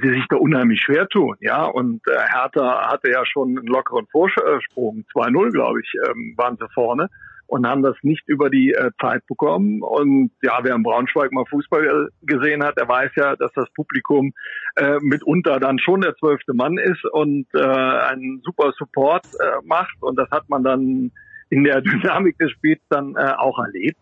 sie 0.01 0.09
sich 0.09 0.25
da 0.29 0.37
unheimlich 0.37 0.81
schwer 0.81 1.07
tun, 1.07 1.35
ja. 1.41 1.63
Und 1.65 2.01
Hertha 2.07 2.91
hatte 2.91 3.11
ja 3.11 3.23
schon 3.23 3.49
einen 3.49 3.67
lockeren 3.67 4.07
Vorsprung, 4.07 5.05
2-0, 5.13 5.51
glaube 5.51 5.81
ich, 5.81 5.93
ähm, 6.09 6.33
waren 6.35 6.57
sie 6.57 6.67
vorne. 6.73 7.07
Und 7.53 7.67
haben 7.67 7.83
das 7.83 7.95
nicht 8.01 8.27
über 8.27 8.49
die 8.49 8.71
äh, 8.71 8.89
Zeit 8.99 9.27
bekommen. 9.27 9.83
Und 9.83 10.31
ja, 10.41 10.57
wer 10.63 10.73
in 10.73 10.81
Braunschweig 10.81 11.31
mal 11.31 11.45
Fußball 11.45 12.09
gesehen 12.23 12.63
hat, 12.63 12.79
der 12.79 12.87
weiß 12.87 13.11
ja, 13.15 13.35
dass 13.35 13.51
das 13.53 13.71
Publikum 13.75 14.33
äh, 14.75 14.97
mitunter 15.01 15.59
dann 15.59 15.77
schon 15.77 16.01
der 16.01 16.15
zwölfte 16.15 16.55
Mann 16.55 16.79
ist 16.79 17.05
und 17.05 17.45
äh, 17.53 17.59
einen 17.61 18.41
super 18.43 18.73
Support 18.75 19.27
äh, 19.39 19.63
macht. 19.65 19.95
Und 20.01 20.17
das 20.17 20.31
hat 20.31 20.49
man 20.49 20.63
dann 20.63 21.11
in 21.51 21.63
der 21.63 21.81
Dynamik 21.81 22.39
des 22.39 22.49
Spiels 22.53 22.81
dann 22.89 23.15
äh, 23.17 23.33
auch 23.37 23.59
erlebt. 23.59 23.99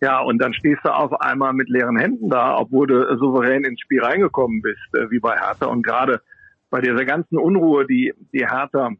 Ja, 0.00 0.18
und 0.18 0.42
dann 0.42 0.52
stehst 0.52 0.84
du 0.84 0.92
auf 0.92 1.20
einmal 1.20 1.52
mit 1.52 1.68
leeren 1.68 1.98
Händen 1.98 2.30
da, 2.30 2.58
obwohl 2.58 2.88
du 2.88 3.16
souverän 3.16 3.62
ins 3.62 3.80
Spiel 3.80 4.02
reingekommen 4.02 4.60
bist, 4.60 4.92
äh, 4.94 5.08
wie 5.08 5.20
bei 5.20 5.36
Hertha. 5.36 5.66
Und 5.66 5.84
gerade 5.84 6.20
bei 6.68 6.80
dieser 6.80 7.04
ganzen 7.04 7.38
Unruhe, 7.38 7.86
die, 7.86 8.12
die 8.32 8.44
Hertha 8.44 8.90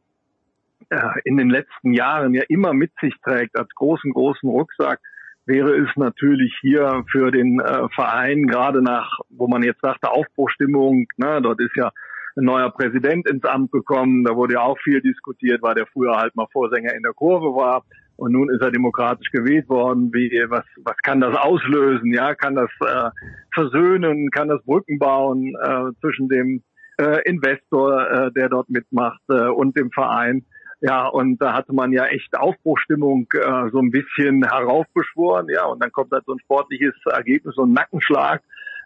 in 1.25 1.37
den 1.37 1.51
letzten 1.51 1.93
Jahren 1.93 2.35
ja 2.35 2.43
immer 2.49 2.73
mit 2.73 2.93
sich 3.01 3.15
trägt, 3.23 3.59
als 3.59 3.69
großen, 3.75 4.13
großen 4.13 4.49
Rucksack, 4.49 5.01
wäre 5.45 5.77
es 5.77 5.89
natürlich 5.97 6.57
hier 6.61 7.05
für 7.11 7.31
den 7.31 7.59
äh, 7.61 7.89
Verein, 7.95 8.47
gerade 8.47 8.83
nach, 8.83 9.19
wo 9.31 9.49
man 9.49 9.63
jetzt 9.63 9.81
sagte, 9.81 10.11
Aufbruchstimmung, 10.11 11.07
ne, 11.17 11.41
dort 11.43 11.61
ist 11.61 11.75
ja 11.75 11.91
ein 12.37 12.45
neuer 12.45 12.71
Präsident 12.71 13.29
ins 13.29 13.45
Amt 13.45 13.73
gekommen, 13.73 14.25
da 14.25 14.37
wurde 14.37 14.55
ja 14.55 14.61
auch 14.61 14.79
viel 14.85 15.01
diskutiert, 15.01 15.63
weil 15.63 15.75
der 15.75 15.87
früher 15.87 16.17
halt 16.17 16.37
mal 16.37 16.47
Vorsänger 16.53 16.95
in 16.95 17.03
der 17.03 17.15
Kurve 17.15 17.57
war 17.57 17.85
und 18.19 18.33
nun 18.33 18.51
ist 18.51 18.61
er 18.61 18.71
demokratisch 18.71 19.31
gewählt 19.31 19.69
worden. 19.69 20.13
Wie, 20.13 20.31
was, 20.49 20.65
was 20.85 20.97
kann 21.03 21.21
das 21.21 21.37
auslösen? 21.37 22.13
Ja, 22.13 22.35
kann 22.35 22.55
das 22.57 22.71
äh, 22.81 23.11
versöhnen? 23.55 24.31
Kann 24.31 24.49
das 24.49 24.63
Brücken 24.65 24.99
bauen 24.99 25.55
äh, 25.63 25.93
zwischen 26.01 26.29
dem 26.29 26.63
äh, 27.01 27.23
Investor, 27.25 28.11
äh, 28.11 28.33
der 28.33 28.49
dort 28.49 28.69
mitmacht, 28.71 29.23
äh, 29.31 29.49
und 29.49 29.79
dem 29.79 29.91
Verein? 29.93 30.45
Ja, 30.81 31.07
und 31.09 31.39
da 31.39 31.55
hatte 31.55 31.73
man 31.73 31.93
ja 31.93 32.07
echt 32.07 32.37
Aufbruchstimmung 32.37 33.27
äh, 33.33 33.71
so 33.71 33.81
ein 33.81 33.91
bisschen 33.91 34.45
heraufbeschworen. 34.45 35.49
Ja, 35.49 35.65
und 35.67 35.83
dann 35.83 35.91
kommt 35.91 36.13
halt 36.13 36.25
so 36.27 36.33
ein 36.33 36.39
sportliches 36.39 36.95
Ergebnis, 37.07 37.57
so 37.57 37.65
ein 37.65 37.73
Nackenschlag 37.73 38.43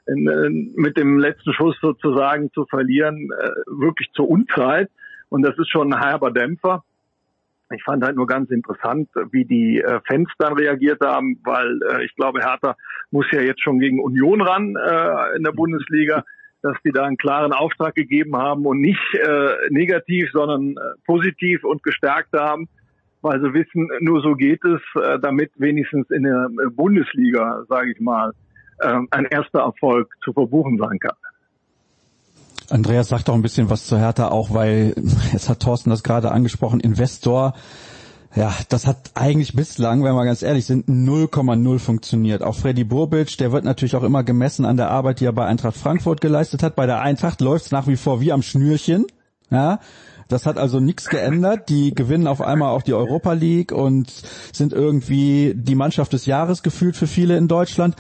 in, 0.07 0.27
in, 0.29 0.73
mit 0.75 0.97
dem 0.97 1.19
letzten 1.19 1.53
Schuss 1.53 1.77
sozusagen 1.81 2.51
zu 2.53 2.65
verlieren, 2.67 3.29
äh, 3.39 3.51
wirklich 3.67 4.11
zur 4.15 4.29
Unzeit. 4.29 4.91
Und 5.29 5.43
das 5.43 5.57
ist 5.59 5.71
schon 5.71 5.93
ein 5.93 6.01
herber 6.01 6.31
Dämpfer. 6.31 6.83
Ich 7.75 7.83
fand 7.85 8.05
halt 8.05 8.17
nur 8.17 8.27
ganz 8.27 8.51
interessant, 8.51 9.09
wie 9.31 9.45
die 9.45 9.81
äh, 9.81 10.01
Fans 10.07 10.29
dann 10.39 10.55
reagiert 10.55 11.01
haben, 11.03 11.39
weil 11.45 11.79
äh, 11.91 12.05
ich 12.05 12.15
glaube, 12.17 12.41
Hertha 12.41 12.77
muss 13.11 13.27
ja 13.33 13.41
jetzt 13.41 13.63
schon 13.63 13.79
gegen 13.79 14.01
Union 14.01 14.41
ran 14.43 14.77
äh, 14.77 15.37
in 15.37 15.43
der 15.43 15.53
Bundesliga, 15.53 16.25
dass 16.63 16.77
die 16.85 16.93
da 16.93 17.05
einen 17.05 17.17
klaren 17.17 17.53
Auftrag 17.53 17.95
gegeben 17.95 18.37
haben 18.37 18.65
und 18.67 18.81
nicht 18.81 19.01
äh, 19.15 19.55
negativ, 19.71 20.31
sondern 20.33 20.73
äh, 20.73 20.81
positiv 21.05 21.65
und 21.65 21.83
gestärkt 21.83 22.33
haben, 22.33 22.69
weil 23.21 23.41
sie 23.41 23.53
wissen, 23.53 23.89
nur 24.01 24.23
so 24.23 24.35
geht 24.35 24.65
es, 24.65 24.81
äh, 25.01 25.19
damit 25.21 25.51
wenigstens 25.57 26.11
in 26.11 26.23
der 26.23 26.49
Bundesliga, 26.71 27.65
sage 27.69 27.93
ich 27.93 28.01
mal, 28.01 28.33
äh, 28.79 28.99
ein 29.11 29.25
erster 29.27 29.61
Erfolg 29.61 30.09
zu 30.25 30.33
verbuchen 30.33 30.79
sein 30.79 30.99
kann. 30.99 31.17
Andreas 32.71 33.09
sagt 33.09 33.29
auch 33.29 33.35
ein 33.35 33.43
bisschen 33.43 33.69
was 33.69 33.87
zu 33.87 33.99
Hertha, 33.99 34.29
auch 34.29 34.55
weil, 34.55 34.95
jetzt 35.33 35.49
hat 35.49 35.61
Thorsten 35.61 35.91
das 35.91 36.03
gerade 36.03 36.31
angesprochen, 36.31 36.81
Investor, 36.81 37.55
ja, 38.35 38.55
das 38.71 38.87
hat 38.87 39.11
eigentlich 39.15 39.55
bislang, 39.55 40.03
wenn 40.05 40.15
wir 40.15 40.25
ganz 40.25 40.43
ehrlich 40.43 40.65
sind, 40.65 40.89
0,0 40.89 41.79
funktioniert. 41.79 42.43
Auch 42.43 42.55
Freddy 42.55 42.85
Burbic, 42.85 43.37
der 43.37 43.53
wird 43.53 43.65
natürlich 43.65 43.95
auch 43.95 44.03
immer 44.03 44.25
gemessen 44.25 44.65
an 44.65 44.79
der 44.79 44.91
Arbeit, 44.91 45.21
die 45.21 45.27
er 45.27 45.33
bei 45.33 45.45
Eintracht 45.45 45.77
Frankfurt 45.77 46.21
geleistet 46.23 46.63
hat. 46.63 46.75
Bei 46.75 46.87
der 46.87 47.01
Eintracht 47.01 47.43
läuft 47.43 47.67
es 47.67 47.73
nach 47.73 47.87
wie 47.89 47.97
vor 47.97 48.21
wie 48.21 48.33
am 48.33 48.43
Schnürchen. 48.43 49.07
Ja, 49.51 49.81
das 50.29 50.47
hat 50.47 50.57
also 50.57 50.81
nichts 50.81 51.11
geändert. 51.11 51.69
Die 51.69 51.95
gewinnen 51.95 52.27
auf 52.27 52.41
einmal 52.41 52.71
auch 52.71 52.81
die 52.81 52.95
Europa 52.95 53.35
League 53.35 53.71
und 53.71 54.11
sind 54.53 54.73
irgendwie 54.73 55.53
die 55.55 55.75
Mannschaft 55.75 56.15
des 56.15 56.25
Jahres 56.25 56.63
gefühlt 56.63 56.97
für 56.97 57.07
viele 57.07 57.37
in 57.37 57.49
Deutschland. 57.49 57.97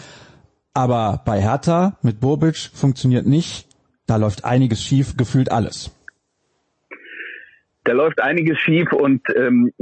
Aber 0.72 1.20
bei 1.26 1.42
Hertha 1.42 1.98
mit 2.00 2.20
Burbic 2.20 2.56
funktioniert 2.56 3.26
nicht. 3.26 3.66
Da 4.06 4.16
läuft 4.16 4.46
einiges 4.46 4.82
schief, 4.82 5.18
gefühlt 5.18 5.52
alles. 5.52 5.90
Da 7.84 7.92
läuft 7.92 8.20
einiges 8.20 8.58
schief 8.58 8.92
und 8.92 9.22
ähm, 9.34 9.72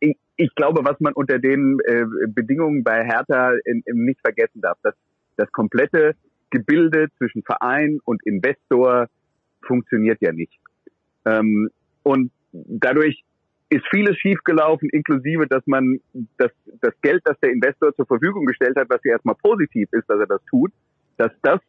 ich, 0.00 0.16
ich 0.36 0.54
glaube, 0.54 0.84
was 0.84 0.98
man 1.00 1.12
unter 1.12 1.38
den 1.38 1.78
äh, 1.84 2.04
Bedingungen 2.28 2.82
bei 2.82 3.04
Hertha 3.04 3.52
in, 3.64 3.82
in 3.84 4.04
nicht 4.04 4.20
vergessen 4.20 4.60
darf, 4.62 4.78
dass 4.82 4.94
das 5.36 5.50
komplette 5.52 6.14
Gebilde 6.50 7.08
zwischen 7.18 7.42
Verein 7.42 7.98
und 8.04 8.24
Investor 8.24 9.08
funktioniert 9.62 10.20
ja 10.20 10.32
nicht. 10.32 10.58
Ähm, 11.26 11.70
und 12.02 12.30
dadurch 12.52 13.24
ist 13.70 13.84
vieles 13.90 14.16
schiefgelaufen, 14.18 14.88
inklusive, 14.90 15.46
dass 15.46 15.66
man 15.66 16.00
das, 16.38 16.50
das 16.80 16.94
Geld, 17.02 17.22
das 17.24 17.38
der 17.40 17.50
Investor 17.50 17.94
zur 17.94 18.06
Verfügung 18.06 18.46
gestellt 18.46 18.76
hat, 18.76 18.88
was 18.88 19.00
ja 19.04 19.12
erstmal 19.12 19.34
positiv 19.34 19.88
ist, 19.92 20.08
dass 20.08 20.20
er 20.20 20.26
das 20.26 20.44
tut, 20.48 20.72
dass 21.16 21.32
das 21.42 21.60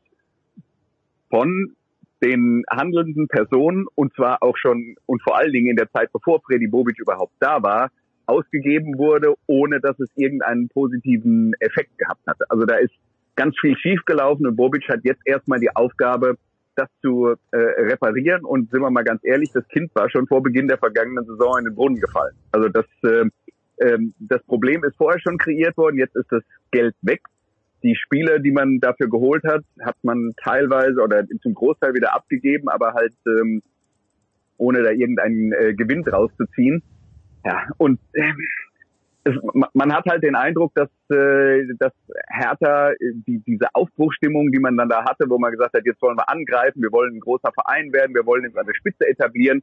von 1.30 1.76
den 2.24 2.64
handelnden 2.70 3.28
Personen 3.28 3.86
und 3.96 4.14
zwar 4.16 4.42
auch 4.42 4.58
schon 4.58 4.96
und 5.06 5.22
vor 5.22 5.38
allen 5.38 5.52
Dingen 5.52 5.68
in 5.68 5.76
der 5.76 5.92
Zeit, 5.92 6.12
bevor 6.14 6.42
Freddy 6.42 6.68
Bobic 6.68 7.00
überhaupt 7.00 7.34
da 7.40 7.62
war, 7.62 7.92
ausgegeben 8.26 8.98
wurde, 8.98 9.36
ohne 9.48 9.80
dass 9.80 10.00
es 10.00 10.10
irgendeinen 10.16 10.70
positiven 10.70 11.54
Effekt 11.60 11.98
gehabt 11.98 12.26
hatte. 12.28 12.46
Also 12.50 12.66
da 12.66 12.76
ist 12.78 12.94
ganz 13.36 13.56
viel 13.60 13.78
schiefgelaufen 13.78 14.48
und 14.48 14.56
Bobic 14.56 14.88
hat 14.90 15.02
jetzt 15.04 15.22
erstmal 15.26 15.60
die 15.60 15.76
Aufgabe, 15.76 16.38
das 16.76 16.90
zu 17.02 17.36
äh, 17.52 17.58
reparieren 17.58 18.44
und 18.44 18.70
sind 18.72 18.82
wir 18.82 18.90
mal 18.90 19.04
ganz 19.04 19.22
ehrlich, 19.24 19.52
das 19.54 19.68
Kind 19.70 19.92
war 19.96 20.10
schon 20.10 20.28
vor 20.28 20.44
Beginn 20.44 20.68
der 20.68 20.78
vergangenen 20.78 21.26
Saison 21.26 21.60
in 21.60 21.66
den 21.66 21.76
Brunnen 21.76 22.00
gefallen. 22.00 22.36
Also 22.52 22.70
das, 22.70 22.86
äh, 23.04 23.26
äh, 23.78 23.98
das 24.20 24.44
Problem 24.44 24.84
ist 24.84 24.96
vorher 24.98 25.20
schon 25.20 25.38
kreiert 25.38 25.78
worden, 25.78 25.98
jetzt 25.98 26.16
ist 26.16 26.32
das 26.32 26.44
Geld 26.72 26.96
weg 27.02 27.22
die 27.86 27.96
Spieler, 27.96 28.40
die 28.40 28.52
man 28.52 28.80
dafür 28.80 29.10
geholt 29.10 29.44
hat, 29.44 29.64
hat 29.80 29.96
man 30.02 30.34
teilweise 30.44 31.02
oder 31.02 31.24
zum 31.44 31.54
Großteil 31.54 31.94
wieder 31.94 32.16
abgegeben, 32.16 32.68
aber 32.68 32.94
halt 32.94 33.14
ähm, 33.28 33.62
ohne 34.58 34.82
da 34.82 34.90
irgendeinen 34.90 35.52
äh, 35.54 35.74
Gewinn 35.76 36.04
rauszuziehen. 36.04 36.82
Ja, 37.46 37.68
und 37.78 38.00
äh, 38.14 38.34
es, 39.24 39.36
man 39.74 39.94
hat 39.94 40.06
halt 40.10 40.24
den 40.24 40.36
Eindruck, 40.36 40.74
dass, 40.74 40.90
äh, 41.12 41.64
dass 41.78 41.94
Hertha 42.28 42.94
die, 43.28 43.40
diese 43.46 43.68
Aufbruchstimmung, 43.74 44.52
die 44.52 44.60
man 44.60 44.78
dann 44.78 44.90
da 44.90 45.06
hatte, 45.06 45.30
wo 45.30 45.38
man 45.38 45.52
gesagt 45.52 45.76
hat, 45.76 45.86
jetzt 45.86 46.02
wollen 46.02 46.18
wir 46.18 46.30
angreifen, 46.30 46.82
wir 46.82 46.92
wollen 46.92 47.16
ein 47.16 47.20
großer 47.20 47.52
Verein 47.54 47.94
werden, 47.94 48.16
wir 48.16 48.26
wollen 48.26 48.46
jetzt 48.46 48.58
an 48.58 48.66
der 48.66 48.74
Spitze 48.74 49.08
etablieren, 49.08 49.62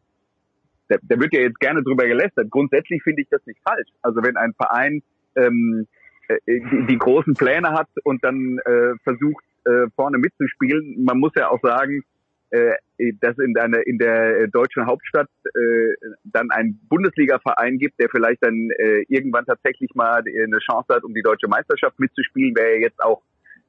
da, 0.89 0.97
da 1.03 1.19
wird 1.19 1.35
ja 1.35 1.41
jetzt 1.41 1.59
gerne 1.59 1.83
drüber 1.83 2.07
gelästert. 2.07 2.51
Grundsätzlich 2.51 3.03
finde 3.03 3.23
ich 3.23 3.29
das 3.31 3.45
nicht 3.47 3.61
falsch. 3.67 3.89
Also 4.03 4.23
wenn 4.23 4.37
ein 4.37 4.53
Verein 4.55 5.03
ähm, 5.35 5.87
äh, 5.87 6.02
die, 6.47 6.87
die 6.89 6.99
großen 6.99 7.35
Pläne 7.35 7.73
hat 7.73 7.89
und 8.05 8.25
dann 8.25 8.59
äh, 8.65 8.95
versucht 9.05 9.45
äh, 9.65 9.89
vorne 9.95 10.19
mitzuspielen. 10.19 11.05
Man 11.05 11.19
muss 11.19 11.33
ja 11.37 11.51
auch 11.51 11.61
sagen, 11.63 12.03
äh, 12.51 12.75
dass 13.21 13.39
in 13.39 13.55
der, 13.55 13.87
in 13.87 13.99
der 13.99 14.47
deutschen 14.49 14.87
Hauptstadt 14.87 15.29
äh, 15.45 16.09
dann 16.25 16.51
ein 16.51 16.79
Bundesliga-Verein 16.89 17.79
gibt, 17.79 17.99
der 18.01 18.09
vielleicht 18.11 18.45
dann 18.45 18.69
äh, 18.79 19.05
irgendwann 19.09 19.47
tatsächlich 19.47 19.91
mal 19.95 20.23
eine 20.23 20.59
Chance 20.59 20.95
hat, 20.95 21.05
um 21.05 21.15
die 21.15 21.23
deutsche 21.23 21.49
Meisterschaft 21.49 21.99
mitzuspielen, 21.99 22.55
wäre 22.55 22.81
jetzt 22.81 23.03
auch 23.03 23.23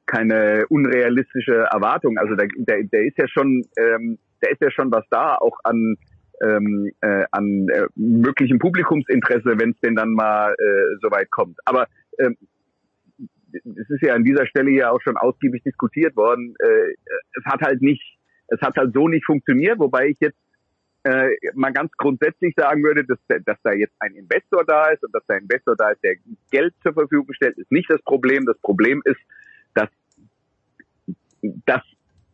keine 0.06 0.66
unrealistische 0.68 1.66
Erwartung. 1.72 2.18
Also 2.18 2.34
da, 2.34 2.44
da, 2.58 2.74
da 2.90 2.98
ist 2.98 3.16
ja 3.16 3.26
schon, 3.28 3.64
ähm, 3.78 4.18
da 4.40 4.50
ist 4.50 4.60
ja 4.60 4.70
schon 4.70 4.92
was 4.92 5.04
da, 5.10 5.36
auch 5.36 5.58
an 5.64 5.96
ähm, 6.42 6.90
äh, 7.00 7.24
an 7.30 7.68
äh, 7.68 7.86
möglichem 7.94 8.58
Publikumsinteresse, 8.58 9.58
wenn 9.58 9.70
es 9.70 9.80
denn 9.80 9.94
dann 9.94 10.12
mal 10.12 10.52
äh, 10.52 10.96
soweit 11.00 11.30
kommt. 11.30 11.58
Aber 11.64 11.86
ähm, 12.18 12.36
es 13.54 13.90
ist 13.90 14.02
ja 14.02 14.14
an 14.14 14.24
dieser 14.24 14.46
Stelle 14.46 14.70
ja 14.70 14.90
auch 14.90 15.00
schon 15.02 15.16
ausgiebig 15.16 15.62
diskutiert 15.62 16.16
worden. 16.16 16.54
Äh, 16.58 16.94
es 17.38 17.44
hat 17.44 17.60
halt 17.62 17.82
nicht, 17.82 18.02
es 18.48 18.60
hat 18.60 18.76
halt 18.76 18.92
so 18.92 19.08
nicht 19.08 19.24
funktioniert, 19.24 19.78
wobei 19.78 20.08
ich 20.08 20.18
jetzt 20.20 20.38
äh, 21.04 21.28
mal 21.54 21.72
ganz 21.72 21.92
grundsätzlich 21.92 22.54
sagen 22.56 22.82
würde, 22.82 23.04
dass, 23.04 23.18
dass 23.44 23.58
da 23.62 23.72
jetzt 23.72 23.94
ein 24.00 24.14
Investor 24.14 24.64
da 24.64 24.88
ist 24.88 25.04
und 25.04 25.14
dass 25.14 25.24
der 25.26 25.38
Investor 25.38 25.76
da 25.76 25.90
ist, 25.90 26.02
der 26.02 26.16
Geld 26.50 26.74
zur 26.82 26.94
Verfügung 26.94 27.32
stellt, 27.34 27.58
ist 27.58 27.70
nicht 27.70 27.90
das 27.90 28.02
Problem. 28.02 28.46
Das 28.46 28.58
Problem 28.58 29.02
ist, 29.04 29.20
dass, 29.74 29.90
dass 31.66 31.82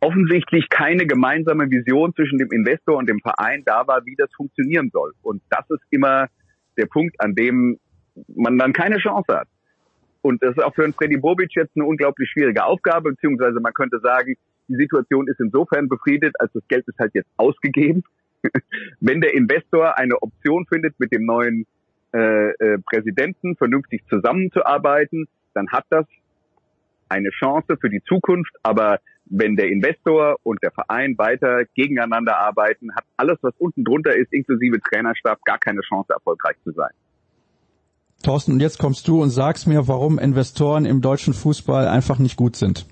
offensichtlich 0.01 0.69
keine 0.71 1.07
gemeinsame 1.07 1.69
Vision 1.71 2.15
zwischen 2.15 2.39
dem 2.39 2.51
Investor 2.53 2.97
und 2.97 3.09
dem 3.09 3.21
Verein 3.21 3.65
da 3.65 3.87
war, 3.87 4.07
wie 4.07 4.15
das 4.17 4.31
funktionieren 4.35 4.91
soll. 4.93 5.13
Und 5.23 5.43
das 5.51 5.69
ist 5.69 5.83
immer 5.91 6.29
der 6.77 6.87
Punkt, 6.87 7.21
an 7.21 7.35
dem 7.35 7.79
man 8.29 8.57
dann 8.57 8.73
keine 8.73 8.99
Chance 8.99 9.37
hat. 9.37 9.49
Und 10.23 10.43
das 10.43 10.57
ist 10.57 10.63
auch 10.63 10.75
für 10.75 10.85
einen 10.85 10.93
Freddy 10.93 11.17
Bobic 11.17 11.55
jetzt 11.55 11.77
eine 11.77 11.85
unglaublich 11.85 12.31
schwierige 12.31 12.65
Aufgabe, 12.65 13.11
beziehungsweise 13.11 13.61
man 13.61 13.73
könnte 13.73 14.01
sagen, 14.01 14.37
die 14.69 14.77
Situation 14.77 15.27
ist 15.29 15.41
insofern 15.41 15.89
befriedet, 15.89 16.35
als 16.39 16.53
das 16.53 16.63
Geld 16.69 16.87
ist 16.87 16.99
halt 16.99 17.13
jetzt 17.15 17.31
ausgegeben. 17.37 18.05
Wenn 19.01 19.21
der 19.21 19.35
Investor 19.35 19.99
eine 19.99 20.21
Option 20.23 20.67
findet, 20.67 20.99
mit 21.01 21.13
dem 21.13 21.27
neuen 21.27 21.67
äh, 22.13 22.51
äh, 22.51 22.79
Präsidenten 22.79 23.57
vernünftig 23.57 24.03
zusammenzuarbeiten, 24.09 25.27
dann 25.55 25.69
hat 25.69 25.85
das 25.91 26.07
eine 27.09 27.31
Chance 27.31 27.77
für 27.81 27.91
die 27.91 28.03
Zukunft. 28.05 28.55
Aber 28.63 28.99
wenn 29.27 29.57
der 29.57 29.69
Investor 29.69 30.37
und 30.43 30.63
der 30.63 30.71
Verein 30.71 31.17
weiter 31.19 31.65
gegeneinander 31.75 32.37
arbeiten, 32.37 32.95
hat 32.95 33.05
alles, 33.17 33.39
was 33.43 33.55
unten 33.59 33.85
drunter 33.85 34.15
ist, 34.15 34.33
inklusive 34.33 34.81
Trainerstab, 34.81 35.45
gar 35.45 35.59
keine 35.59 35.81
Chance, 35.83 36.13
erfolgreich 36.13 36.57
zu 36.65 36.73
sein. 36.73 36.91
Thorsten, 38.23 38.53
und 38.53 38.61
jetzt 38.61 38.79
kommst 38.79 39.09
du 39.09 39.23
und 39.23 39.31
sagst 39.31 39.67
mir, 39.67 39.89
warum 39.89 40.19
Investoren 40.19 40.85
im 40.85 41.01
deutschen 41.01 41.35
Fußball 41.35 41.89
einfach 41.89 42.19
nicht 42.19 42.37
gut 42.37 42.57
sind. 42.57 42.87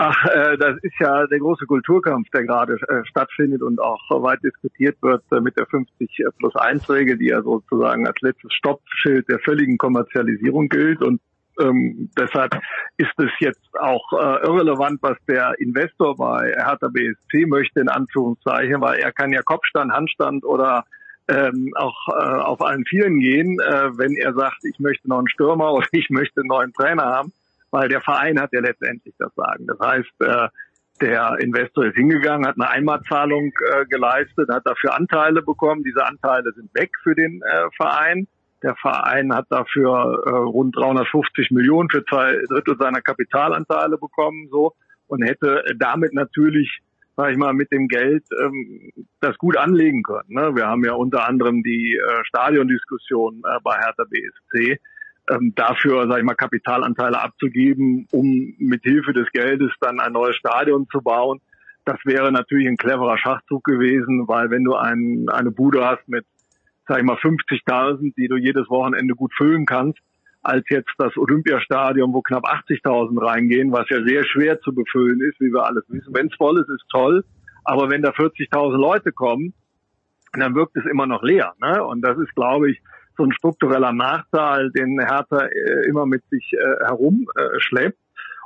Ach, 0.00 0.24
äh, 0.26 0.56
das 0.58 0.76
ist 0.82 0.94
ja 1.00 1.26
der 1.26 1.40
große 1.40 1.66
Kulturkampf, 1.66 2.28
der 2.30 2.44
gerade 2.44 2.74
äh, 2.74 3.04
stattfindet 3.04 3.62
und 3.62 3.80
auch 3.80 4.00
weit 4.22 4.38
diskutiert 4.44 4.96
wird 5.02 5.24
äh, 5.32 5.40
mit 5.40 5.58
der 5.58 5.66
50 5.66 6.24
plus 6.38 6.54
1 6.54 6.88
Regel, 6.88 7.18
die 7.18 7.30
ja 7.30 7.42
sozusagen 7.42 8.06
als 8.06 8.20
letztes 8.20 8.52
Stoppschild 8.52 9.28
der 9.28 9.40
völligen 9.40 9.76
Kommerzialisierung 9.76 10.68
gilt. 10.68 11.02
Und 11.02 11.20
ähm, 11.60 12.10
deshalb 12.16 12.54
ist 12.96 13.12
es 13.18 13.30
jetzt 13.40 13.68
auch 13.80 14.12
äh, 14.12 14.46
irrelevant, 14.46 15.00
was 15.02 15.16
der 15.26 15.54
Investor 15.58 16.14
bei 16.14 16.52
Hertha 16.56 16.86
BSC 16.86 17.46
möchte, 17.46 17.80
in 17.80 17.88
Anführungszeichen, 17.88 18.80
weil 18.80 19.00
er 19.00 19.10
kann 19.10 19.32
ja 19.32 19.42
Kopfstand, 19.42 19.92
Handstand 19.92 20.44
oder 20.44 20.84
ähm, 21.28 21.72
auch 21.76 22.08
äh, 22.08 22.40
auf 22.40 22.60
allen 22.60 22.84
Vieren 22.84 23.20
gehen, 23.20 23.58
äh, 23.60 23.98
wenn 23.98 24.16
er 24.16 24.34
sagt, 24.34 24.64
ich 24.64 24.78
möchte 24.78 25.08
noch 25.08 25.18
einen 25.18 25.28
Stürmer 25.28 25.72
oder 25.74 25.86
ich 25.92 26.10
möchte 26.10 26.40
einen 26.40 26.48
neuen 26.48 26.72
Trainer 26.72 27.04
haben 27.04 27.32
weil 27.70 27.88
der 27.88 28.00
Verein 28.00 28.40
hat 28.40 28.52
ja 28.52 28.60
letztendlich 28.60 29.14
das 29.18 29.34
Sagen. 29.34 29.66
Das 29.66 29.78
heißt, 29.78 30.20
äh, 30.20 30.48
der 31.00 31.36
Investor 31.38 31.86
ist 31.86 31.94
hingegangen, 31.94 32.46
hat 32.46 32.56
eine 32.56 32.70
Einmalzahlung 32.70 33.52
äh, 33.70 33.86
geleistet, 33.86 34.48
hat 34.50 34.66
dafür 34.66 34.96
Anteile 34.96 35.42
bekommen. 35.42 35.84
Diese 35.84 36.04
Anteile 36.04 36.52
sind 36.54 36.74
weg 36.74 36.90
für 37.02 37.14
den 37.14 37.40
äh, 37.42 37.68
Verein. 37.76 38.26
Der 38.62 38.74
Verein 38.74 39.32
hat 39.32 39.46
dafür 39.50 40.22
äh, 40.26 40.30
rund 40.30 40.76
350 40.76 41.52
Millionen 41.52 41.88
für 41.90 42.04
zwei 42.04 42.36
Drittel 42.48 42.76
seiner 42.76 43.00
Kapitalanteile 43.00 43.98
bekommen, 43.98 44.48
so 44.50 44.72
und 45.06 45.22
hätte 45.22 45.64
damit 45.78 46.12
natürlich, 46.12 46.80
sag 47.18 47.32
ich 47.32 47.36
mal, 47.36 47.52
mit 47.52 47.72
dem 47.72 47.88
Geld 47.88 48.24
ähm, 48.40 48.92
das 49.20 49.36
gut 49.38 49.56
anlegen 49.56 50.04
können. 50.04 50.28
Ne? 50.28 50.54
Wir 50.54 50.68
haben 50.68 50.84
ja 50.84 50.92
unter 50.92 51.26
anderem 51.28 51.64
die 51.64 51.96
äh, 51.96 52.24
Stadiondiskussion 52.24 53.42
äh, 53.44 53.58
bei 53.64 53.74
Hertha 53.74 54.04
BSC 54.04 54.78
ähm, 55.28 55.52
dafür, 55.56 56.06
sag 56.08 56.18
ich 56.18 56.24
mal, 56.24 56.36
Kapitalanteile 56.36 57.20
abzugeben, 57.20 58.06
um 58.12 58.54
mit 58.58 58.84
Hilfe 58.84 59.12
des 59.12 59.28
Geldes 59.32 59.72
dann 59.80 59.98
ein 59.98 60.12
neues 60.12 60.36
Stadion 60.36 60.86
zu 60.92 61.00
bauen. 61.02 61.40
Das 61.84 61.98
wäre 62.04 62.30
natürlich 62.30 62.68
ein 62.68 62.76
cleverer 62.76 63.18
Schachzug 63.18 63.64
gewesen, 63.64 64.28
weil 64.28 64.50
wenn 64.50 64.62
du 64.62 64.76
ein, 64.76 65.26
eine 65.28 65.50
Bude 65.50 65.84
hast 65.84 66.06
mit, 66.08 66.24
sag 66.86 66.98
ich 66.98 67.04
mal, 67.04 67.16
50.000, 67.16 68.14
die 68.16 68.28
du 68.28 68.36
jedes 68.36 68.70
Wochenende 68.70 69.16
gut 69.16 69.32
füllen 69.36 69.66
kannst, 69.66 69.98
als 70.48 70.64
jetzt 70.70 70.92
das 70.96 71.14
Olympiastadion, 71.18 72.14
wo 72.14 72.22
knapp 72.22 72.44
80.000 72.44 73.22
reingehen, 73.22 73.70
was 73.70 73.86
ja 73.90 74.02
sehr 74.02 74.24
schwer 74.24 74.58
zu 74.60 74.74
befüllen 74.74 75.20
ist, 75.20 75.38
wie 75.40 75.52
wir 75.52 75.66
alles 75.66 75.84
wissen. 75.88 76.14
Wenn 76.14 76.28
es 76.28 76.34
voll 76.36 76.58
ist, 76.58 76.70
ist 76.70 76.88
toll, 76.90 77.22
aber 77.64 77.90
wenn 77.90 78.00
da 78.00 78.10
40.000 78.10 78.76
Leute 78.78 79.12
kommen, 79.12 79.52
dann 80.32 80.54
wirkt 80.54 80.74
es 80.76 80.86
immer 80.90 81.06
noch 81.06 81.22
leer. 81.22 81.52
Ne? 81.60 81.84
Und 81.84 82.00
das 82.00 82.16
ist, 82.18 82.34
glaube 82.34 82.70
ich, 82.70 82.80
so 83.18 83.24
ein 83.24 83.32
struktureller 83.32 83.92
Nachteil, 83.92 84.70
den 84.70 84.98
Hertha 84.98 85.46
äh, 85.46 85.86
immer 85.86 86.06
mit 86.06 86.22
sich 86.30 86.50
äh, 86.54 86.84
herumschleppt. 86.86 87.98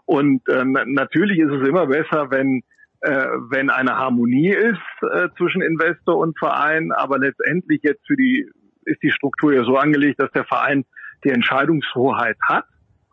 Und 0.05 0.43
äh, 0.49 0.65
natürlich 0.65 1.39
ist 1.39 1.53
es 1.53 1.69
immer 1.69 1.87
besser, 1.87 2.31
wenn 2.31 2.63
äh, 3.03 3.27
wenn 3.51 3.71
eine 3.71 3.97
Harmonie 3.97 4.55
ist 4.55 5.13
äh, 5.13 5.29
zwischen 5.37 5.63
Investor 5.63 6.17
und 6.17 6.39
Verein, 6.39 6.91
aber 6.93 7.19
letztendlich 7.19 7.81
jetzt 7.83 8.07
für 8.07 8.17
die 8.17 8.49
ist 8.85 9.03
die 9.03 9.11
Struktur 9.11 9.53
ja 9.53 9.65
so 9.65 9.77
angelegt, 9.77 10.21
dass 10.21 10.31
der 10.33 10.45
Verein 10.45 10.85
die 11.25 11.31
Entscheidungshoheit 11.31 12.37
hat 12.43 12.65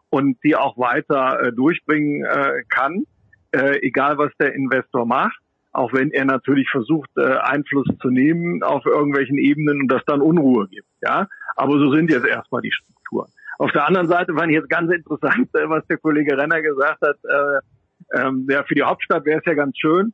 und 0.10 0.38
die 0.43 0.55
auch 0.55 0.78
weiter 0.78 1.41
äh, 1.41 1.51
durchbringen 1.51 2.26
äh, 2.26 2.64
kann, 2.70 3.03
äh, 3.51 3.80
egal 3.82 4.18
was 4.18 4.32
der 4.39 4.53
Investor 4.53 5.05
macht 5.05 5.39
auch 5.72 5.93
wenn 5.93 6.12
er 6.12 6.26
natürlich 6.26 6.68
versucht, 6.70 7.10
äh, 7.18 7.38
Einfluss 7.38 7.88
zu 8.01 8.10
nehmen 8.10 8.64
auf 8.64 8.86
irgendwelchen 8.86 9.38
Ebenen 9.38 9.82
und 9.82 9.88
das 9.88 10.03
dann 10.05 10.22
Unruhe 10.22 10.68
gibt. 10.68 10.88
Ja, 11.01 11.28
aber 11.55 11.74
so 11.74 11.93
sind 11.93 12.10
jetzt 12.10 12.26
erstmal 12.26 12.62
die 12.62 12.72
Strukturen. 12.72 13.30
Auf 13.60 13.72
der 13.72 13.86
anderen 13.86 14.07
Seite 14.07 14.34
fand 14.34 14.49
ich 14.49 14.55
jetzt 14.55 14.70
ganz 14.70 14.91
interessant, 14.91 15.49
äh, 15.53 15.70
was 15.70 15.86
der 15.88 15.97
Kollege 15.97 16.38
Renner 16.38 16.62
gesagt 16.62 17.01
hat. 17.01 17.18
Äh, 17.24 18.20
ähm, 18.20 18.47
ja, 18.49 18.64
für 18.64 18.76
die 18.76 18.84
Hauptstadt 18.84 19.26
wäre 19.26 19.39
es 19.39 19.45
ja 19.45 19.53
ganz 19.53 19.78
schön. 19.78 20.14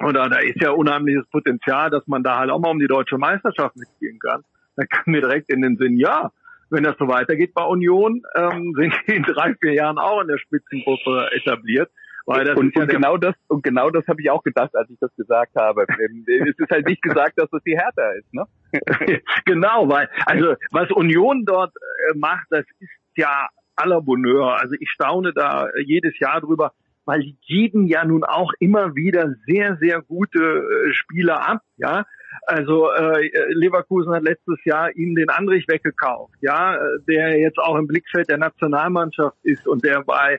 Oder 0.00 0.28
da 0.28 0.38
ist 0.38 0.60
ja 0.60 0.70
unheimliches 0.70 1.26
Potenzial, 1.30 1.90
dass 1.90 2.06
man 2.06 2.22
da 2.22 2.38
halt 2.38 2.50
auch 2.50 2.58
mal 2.58 2.70
um 2.70 2.78
die 2.78 2.88
deutsche 2.88 3.18
Meisterschaft 3.18 3.76
mitspielen 3.76 4.18
kann. 4.18 4.42
Da 4.76 4.84
kam 4.84 5.04
mir 5.06 5.20
direkt 5.20 5.50
in 5.50 5.62
den 5.62 5.76
Sinn, 5.76 5.96
ja, 5.96 6.32
wenn 6.70 6.84
das 6.84 6.96
so 6.98 7.08
weitergeht 7.08 7.54
bei 7.54 7.64
Union, 7.64 8.22
ähm, 8.34 8.74
sind 8.78 8.94
die 9.06 9.16
in 9.16 9.22
drei, 9.22 9.54
vier 9.60 9.74
Jahren 9.74 9.98
auch 9.98 10.20
in 10.20 10.28
der 10.28 10.38
Spitzengruppe 10.38 11.30
etabliert. 11.32 11.90
Weil 12.28 12.44
das 12.44 12.58
und, 12.58 12.76
und 12.76 12.88
genau 12.88 13.16
das 13.16 13.36
und 13.46 13.62
genau 13.62 13.88
das 13.90 14.04
habe 14.08 14.20
ich 14.20 14.30
auch 14.30 14.42
gedacht, 14.42 14.74
als 14.74 14.90
ich 14.90 14.98
das 14.98 15.14
gesagt 15.14 15.54
habe. 15.54 15.86
es 15.88 16.58
ist 16.58 16.70
halt 16.70 16.88
nicht 16.88 17.00
gesagt, 17.00 17.34
dass 17.36 17.48
das 17.50 17.62
die 17.62 17.78
Hertha 17.78 18.10
ist, 18.18 18.34
ne? 18.34 18.46
genau, 19.44 19.88
weil 19.88 20.08
also 20.26 20.56
was 20.72 20.90
Union 20.90 21.44
dort 21.44 21.72
äh, 21.76 22.18
macht, 22.18 22.46
das 22.50 22.64
ist 22.80 22.90
ja 23.16 23.48
aller 23.76 24.00
Bonheur. 24.00 24.60
Also 24.60 24.74
ich 24.80 24.90
staune 24.90 25.32
da 25.34 25.68
jedes 25.84 26.18
Jahr 26.18 26.40
drüber, 26.40 26.72
weil 27.06 27.20
die 27.20 27.36
geben 27.46 27.86
ja 27.86 28.04
nun 28.04 28.24
auch 28.24 28.52
immer 28.60 28.94
wieder 28.94 29.34
sehr 29.46 29.76
sehr 29.80 30.02
gute 30.02 30.38
äh, 30.38 30.92
Spieler 30.92 31.48
ab, 31.48 31.62
ja. 31.76 32.04
Also 32.46 32.92
äh, 32.92 33.30
Leverkusen 33.54 34.12
hat 34.12 34.22
letztes 34.22 34.62
Jahr 34.64 34.94
ihm 34.94 35.14
den 35.14 35.30
Andrich 35.30 35.66
weggekauft, 35.68 36.34
ja, 36.42 36.76
der 37.08 37.38
jetzt 37.38 37.58
auch 37.58 37.76
im 37.76 37.86
Blickfeld 37.86 38.28
der 38.28 38.36
Nationalmannschaft 38.36 39.38
ist 39.42 39.66
und 39.66 39.84
der 39.84 40.02
bei 40.02 40.38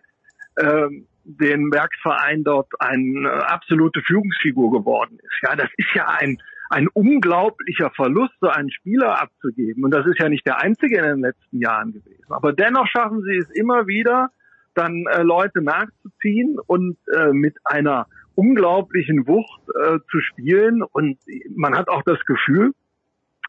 ähm, 0.59 1.07
den 1.28 1.72
Werksverein 1.72 2.43
dort 2.43 2.72
eine 2.80 3.30
absolute 3.49 4.01
Führungsfigur 4.01 4.72
geworden 4.72 5.20
ist. 5.22 5.39
Ja, 5.43 5.55
das 5.55 5.70
ist 5.76 5.93
ja 5.93 6.05
ein, 6.07 6.38
ein 6.70 6.88
unglaublicher 6.88 7.91
Verlust, 7.91 8.34
so 8.39 8.47
einen 8.47 8.72
Spieler 8.72 9.22
abzugeben. 9.22 9.84
Und 9.84 9.91
das 9.91 10.05
ist 10.05 10.20
ja 10.20 10.30
nicht 10.30 10.45
der 10.45 10.61
einzige 10.61 10.97
in 10.97 11.03
den 11.03 11.20
letzten 11.20 11.59
Jahren 11.59 11.93
gewesen. 11.93 12.24
Aber 12.30 12.53
dennoch 12.53 12.88
schaffen 12.88 13.22
sie 13.24 13.38
es 13.38 13.49
immer 13.51 13.88
wieder, 13.88 14.30
dann 14.78 15.05
äh, 15.07 15.23
Leute 15.23 15.61
nachzuziehen 15.61 16.57
und 16.65 16.97
äh, 17.13 17.32
mit 17.32 17.55
einer 17.63 18.07
unglaublichen 18.36 19.28
Wucht 19.28 19.61
äh, 19.69 19.99
zu 20.11 20.19
spielen. 20.21 20.84
Und 20.84 21.17
man 21.55 21.75
hat 21.75 21.89
auch 21.89 22.03
das 22.03 22.19
Gefühl, 22.25 22.71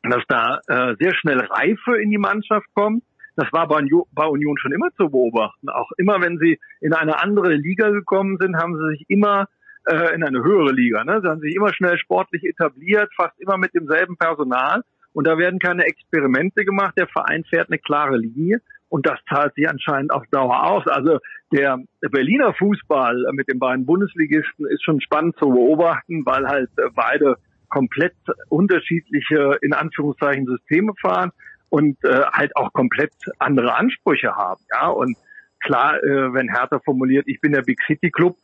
dass 0.03 0.22
da 0.29 0.61
äh, 0.68 0.95
sehr 0.99 1.14
schnell 1.14 1.41
Reife 1.41 2.01
in 2.01 2.11
die 2.11 2.18
Mannschaft 2.18 2.66
kommt 2.74 3.03
das 3.39 3.53
war 3.53 3.68
bei 3.68 4.26
Union 4.26 4.59
schon 4.59 4.72
immer 4.72 4.91
zu 4.97 5.11
beobachten. 5.11 5.68
Auch 5.68 5.93
immer, 5.97 6.20
wenn 6.20 6.39
sie 6.39 6.59
in 6.81 6.93
eine 6.93 7.22
andere 7.22 7.55
Liga 7.55 7.91
gekommen 7.91 8.37
sind, 8.41 8.57
haben 8.57 8.74
sie 8.76 8.97
sich 8.97 9.05
immer 9.09 9.47
äh, 9.85 10.12
in 10.12 10.24
eine 10.24 10.43
höhere 10.43 10.72
Liga. 10.72 11.05
Ne? 11.05 11.20
Sie 11.22 11.29
haben 11.29 11.41
sich 11.41 11.55
immer 11.55 11.72
schnell 11.72 11.97
sportlich 11.99 12.43
etabliert, 12.43 13.09
fast 13.14 13.39
immer 13.41 13.57
mit 13.57 13.72
demselben 13.74 14.16
Personal. 14.16 14.83
Und 15.12 15.29
da 15.29 15.39
werden 15.39 15.61
keine 15.61 15.85
Experimente 15.85 16.64
gemacht. 16.64 16.95
Der 16.99 17.07
Verein 17.07 17.45
fährt 17.45 17.68
eine 17.68 17.79
klare 17.79 18.16
Linie. 18.16 18.61
Und 18.89 19.07
das 19.07 19.18
zahlt 19.28 19.55
sich 19.55 19.68
anscheinend 19.68 20.12
auf 20.12 20.24
Dauer 20.30 20.64
aus. 20.64 20.86
Also 20.86 21.18
der 21.53 21.78
Berliner 22.01 22.55
Fußball 22.55 23.26
mit 23.32 23.49
den 23.49 23.59
beiden 23.59 23.84
Bundesligisten 23.84 24.66
ist 24.66 24.82
schon 24.82 25.01
spannend 25.01 25.36
zu 25.39 25.49
beobachten, 25.51 26.24
weil 26.24 26.47
halt 26.47 26.70
beide 26.95 27.36
komplett 27.68 28.14
unterschiedliche, 28.49 29.59
in 29.61 29.74
Anführungszeichen, 29.74 30.47
Systeme 30.47 30.93
fahren 31.01 31.32
und 31.68 32.03
äh, 32.05 32.22
halt 32.32 32.57
auch 32.57 32.72
komplett 32.72 33.12
andere 33.39 33.74
Ansprüche 33.74 34.34
haben. 34.34 34.62
Ja, 34.72 34.89
und 34.89 35.16
klar, 35.61 36.03
äh, 36.03 36.32
wenn 36.32 36.49
Hertha 36.49 36.78
formuliert, 36.80 37.26
ich 37.28 37.41
bin 37.41 37.53
der 37.53 37.62
Big 37.62 37.78
City 37.86 38.11
Club, 38.11 38.36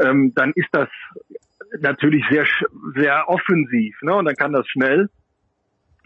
ähm, 0.00 0.32
dann 0.34 0.52
ist 0.54 0.68
das 0.72 0.88
natürlich 1.80 2.24
sehr 2.30 2.46
sehr 2.96 3.28
offensiv, 3.28 3.96
ne? 4.02 4.14
Und 4.14 4.24
dann 4.24 4.36
kann 4.36 4.52
das 4.52 4.66
schnell 4.68 5.08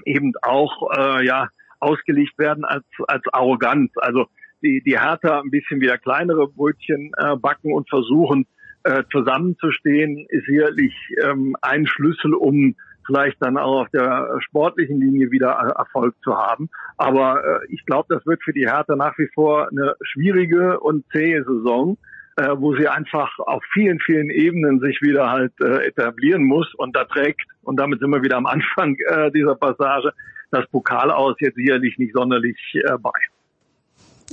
eben 0.04 0.32
auch 0.42 0.90
äh, 0.96 1.24
ja 1.24 1.48
ausgelegt 1.80 2.38
werden 2.38 2.64
als 2.64 2.84
als 3.06 3.22
Arroganz. 3.32 3.92
Also 3.96 4.26
die 4.62 4.82
die 4.84 4.98
Hertha 4.98 5.40
ein 5.40 5.50
bisschen 5.50 5.80
wieder 5.80 5.98
kleinere 5.98 6.48
Brötchen 6.48 7.12
äh, 7.16 7.36
backen 7.36 7.72
und 7.72 7.88
versuchen 7.88 8.46
äh, 8.84 9.02
zusammenzustehen, 9.10 10.26
ist 10.28 10.46
sicherlich 10.46 10.94
ähm, 11.22 11.56
ein 11.60 11.86
Schlüssel, 11.86 12.34
um 12.34 12.76
vielleicht 13.06 13.36
dann 13.40 13.56
auch 13.56 13.82
auf 13.82 13.88
der 13.90 14.38
sportlichen 14.40 15.00
Linie 15.00 15.30
wieder 15.30 15.50
Erfolg 15.76 16.14
zu 16.22 16.36
haben. 16.36 16.68
Aber 16.96 17.42
äh, 17.44 17.66
ich 17.72 17.84
glaube, 17.84 18.06
das 18.08 18.26
wird 18.26 18.42
für 18.42 18.52
die 18.52 18.68
Hertha 18.68 18.96
nach 18.96 19.16
wie 19.18 19.28
vor 19.34 19.68
eine 19.70 19.94
schwierige 20.02 20.80
und 20.80 21.04
zähe 21.12 21.44
Saison, 21.44 21.98
äh, 22.36 22.48
wo 22.56 22.76
sie 22.76 22.88
einfach 22.88 23.38
auf 23.38 23.62
vielen, 23.72 23.98
vielen 24.00 24.30
Ebenen 24.30 24.80
sich 24.80 25.00
wieder 25.02 25.30
halt 25.30 25.52
äh, 25.60 25.86
etablieren 25.86 26.44
muss. 26.44 26.72
Und 26.74 26.96
da 26.96 27.04
trägt, 27.04 27.42
und 27.62 27.78
damit 27.78 28.00
sind 28.00 28.10
wir 28.10 28.22
wieder 28.22 28.36
am 28.36 28.46
Anfang 28.46 28.96
äh, 29.08 29.30
dieser 29.30 29.54
Passage, 29.54 30.12
das 30.50 30.66
Pokal 30.70 31.10
aus 31.10 31.36
jetzt 31.40 31.56
sicherlich 31.56 31.98
nicht 31.98 32.14
sonderlich 32.14 32.58
äh, 32.74 32.96
bei. 32.98 33.10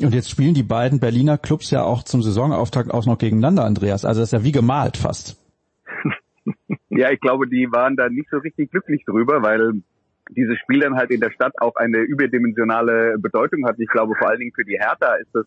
Und 0.01 0.13
jetzt 0.13 0.29
spielen 0.29 0.53
die 0.53 0.63
beiden 0.63 0.99
Berliner 0.99 1.37
Clubs 1.37 1.69
ja 1.69 1.83
auch 1.83 2.03
zum 2.03 2.23
Saisonauftakt 2.23 2.91
auch 2.91 3.05
noch 3.05 3.17
gegeneinander, 3.17 3.63
Andreas. 3.63 4.05
Also 4.05 4.21
das 4.21 4.29
ist 4.29 4.39
ja 4.39 4.43
wie 4.43 4.51
gemalt 4.51 4.97
fast. 4.97 5.39
Ja, 6.95 7.09
ich 7.09 7.19
glaube, 7.21 7.47
die 7.47 7.71
waren 7.71 7.95
da 7.95 8.07
nicht 8.07 8.29
so 8.29 8.37
richtig 8.37 8.69
glücklich 8.69 9.03
drüber, 9.05 9.41
weil 9.41 9.81
dieses 10.29 10.59
Spiel 10.59 10.81
dann 10.81 10.95
halt 10.95 11.09
in 11.09 11.19
der 11.19 11.31
Stadt 11.31 11.53
auch 11.59 11.75
eine 11.75 11.99
überdimensionale 11.99 13.15
Bedeutung 13.17 13.65
hat. 13.65 13.79
Ich 13.79 13.87
glaube, 13.87 14.13
vor 14.15 14.29
allen 14.29 14.39
Dingen 14.39 14.51
für 14.53 14.63
die 14.63 14.77
Hertha 14.79 15.15
ist 15.15 15.33
das 15.33 15.45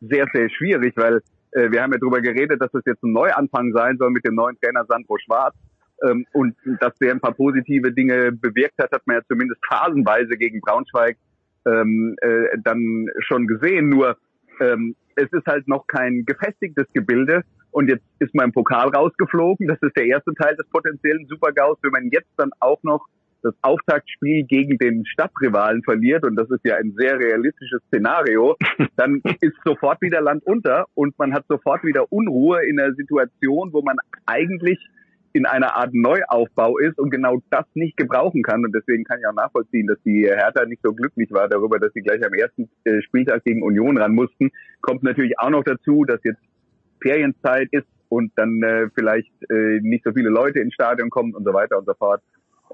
sehr, 0.00 0.26
sehr 0.32 0.50
schwierig, 0.50 0.94
weil 0.96 1.20
äh, 1.52 1.70
wir 1.70 1.82
haben 1.82 1.92
ja 1.92 1.98
darüber 1.98 2.20
geredet, 2.20 2.60
dass 2.60 2.70
das 2.72 2.82
jetzt 2.84 3.02
ein 3.02 3.12
Neuanfang 3.12 3.72
sein 3.72 3.96
soll 3.98 4.10
mit 4.10 4.24
dem 4.26 4.34
neuen 4.34 4.58
Trainer 4.60 4.84
Sandro 4.86 5.16
Schwarz. 5.24 5.54
Ähm, 6.06 6.26
und 6.32 6.54
dass 6.80 6.94
der 6.98 7.12
ein 7.12 7.20
paar 7.20 7.34
positive 7.34 7.92
Dinge 7.92 8.32
bewirkt 8.32 8.78
hat, 8.78 8.92
hat 8.92 9.06
man 9.06 9.16
ja 9.16 9.22
zumindest 9.28 9.60
phasenweise 9.66 10.36
gegen 10.36 10.60
Braunschweig 10.60 11.16
ähm, 11.66 12.16
äh, 12.20 12.58
dann 12.62 13.06
schon 13.20 13.46
gesehen. 13.46 13.88
Nur 13.88 14.16
ähm, 14.60 14.94
es 15.16 15.32
ist 15.32 15.46
halt 15.46 15.66
noch 15.68 15.86
kein 15.86 16.24
gefestigtes 16.24 16.86
Gebilde. 16.94 17.42
Und 17.70 17.88
jetzt 17.88 18.04
ist 18.18 18.34
man 18.34 18.46
im 18.46 18.52
Pokal 18.52 18.88
rausgeflogen. 18.88 19.66
Das 19.66 19.78
ist 19.82 19.96
der 19.96 20.06
erste 20.06 20.32
Teil 20.34 20.56
des 20.56 20.66
potenziellen 20.70 21.26
Supergaus. 21.26 21.78
Wenn 21.82 21.92
man 21.92 22.08
jetzt 22.10 22.30
dann 22.36 22.50
auch 22.60 22.82
noch 22.82 23.06
das 23.42 23.54
Auftaktspiel 23.62 24.44
gegen 24.44 24.78
den 24.78 25.06
Stadtrivalen 25.06 25.82
verliert, 25.82 26.24
und 26.24 26.36
das 26.36 26.50
ist 26.50 26.64
ja 26.64 26.76
ein 26.76 26.94
sehr 26.96 27.18
realistisches 27.18 27.80
Szenario, 27.86 28.56
dann 28.96 29.20
ist 29.40 29.56
sofort 29.64 30.00
wieder 30.02 30.20
Land 30.20 30.44
unter 30.44 30.86
und 30.94 31.16
man 31.18 31.32
hat 31.34 31.44
sofort 31.48 31.84
wieder 31.84 32.10
Unruhe 32.10 32.64
in 32.66 32.80
einer 32.80 32.94
Situation, 32.94 33.72
wo 33.72 33.82
man 33.82 33.96
eigentlich 34.26 34.78
in 35.32 35.46
einer 35.46 35.76
Art 35.76 35.94
Neuaufbau 35.94 36.78
ist 36.78 36.98
und 36.98 37.10
genau 37.10 37.42
das 37.50 37.66
nicht 37.74 37.96
gebrauchen 37.96 38.42
kann. 38.42 38.64
Und 38.64 38.74
deswegen 38.74 39.04
kann 39.04 39.18
ich 39.20 39.26
auch 39.26 39.34
nachvollziehen, 39.34 39.86
dass 39.86 39.98
die 40.04 40.24
Hertha 40.26 40.64
nicht 40.64 40.82
so 40.82 40.92
glücklich 40.92 41.30
war 41.32 41.48
darüber, 41.48 41.78
dass 41.78 41.92
sie 41.92 42.02
gleich 42.02 42.24
am 42.24 42.34
ersten 42.34 42.68
äh, 42.84 43.02
Spieltag 43.02 43.44
gegen 43.44 43.62
Union 43.62 43.98
ran 43.98 44.14
mussten. 44.14 44.50
Kommt 44.80 45.02
natürlich 45.02 45.38
auch 45.38 45.50
noch 45.50 45.64
dazu, 45.64 46.04
dass 46.04 46.20
jetzt 46.24 46.40
Ferienzeit 47.00 47.68
ist 47.72 47.86
und 48.08 48.32
dann 48.36 48.62
äh, 48.62 48.88
vielleicht 48.94 49.32
äh, 49.50 49.80
nicht 49.82 50.04
so 50.04 50.12
viele 50.12 50.30
Leute 50.30 50.60
ins 50.60 50.74
Stadion 50.74 51.10
kommen 51.10 51.34
und 51.34 51.44
so 51.44 51.52
weiter 51.52 51.78
und 51.78 51.86
so 51.86 51.94
fort. 51.94 52.22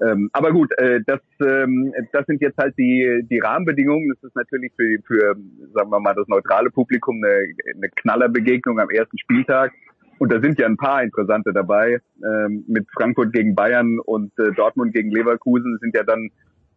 Ähm, 0.01 0.29
aber 0.33 0.51
gut, 0.51 0.71
äh, 0.77 0.99
das, 1.05 1.21
ähm, 1.41 1.93
das 2.11 2.25
sind 2.25 2.41
jetzt 2.41 2.57
halt 2.57 2.77
die, 2.77 3.25
die 3.29 3.39
Rahmenbedingungen. 3.39 4.09
Das 4.13 4.23
ist 4.23 4.35
natürlich 4.35 4.73
für, 4.75 4.97
für, 5.07 5.35
sagen 5.73 5.89
wir 5.89 5.99
mal, 5.99 6.15
das 6.15 6.27
neutrale 6.27 6.69
Publikum 6.69 7.23
eine, 7.23 7.45
eine 7.75 7.89
Knallerbegegnung 7.95 8.79
am 8.79 8.89
ersten 8.89 9.17
Spieltag. 9.17 9.71
Und 10.17 10.31
da 10.31 10.39
sind 10.41 10.59
ja 10.59 10.65
ein 10.65 10.77
paar 10.77 11.03
interessante 11.03 11.51
dabei. 11.53 11.99
Ähm, 12.23 12.63
mit 12.67 12.87
Frankfurt 12.93 13.33
gegen 13.33 13.55
Bayern 13.55 13.99
und 13.99 14.31
äh, 14.39 14.51
Dortmund 14.53 14.93
gegen 14.93 15.11
Leverkusen 15.11 15.77
sind 15.81 15.95
ja 15.95 16.03
dann 16.03 16.29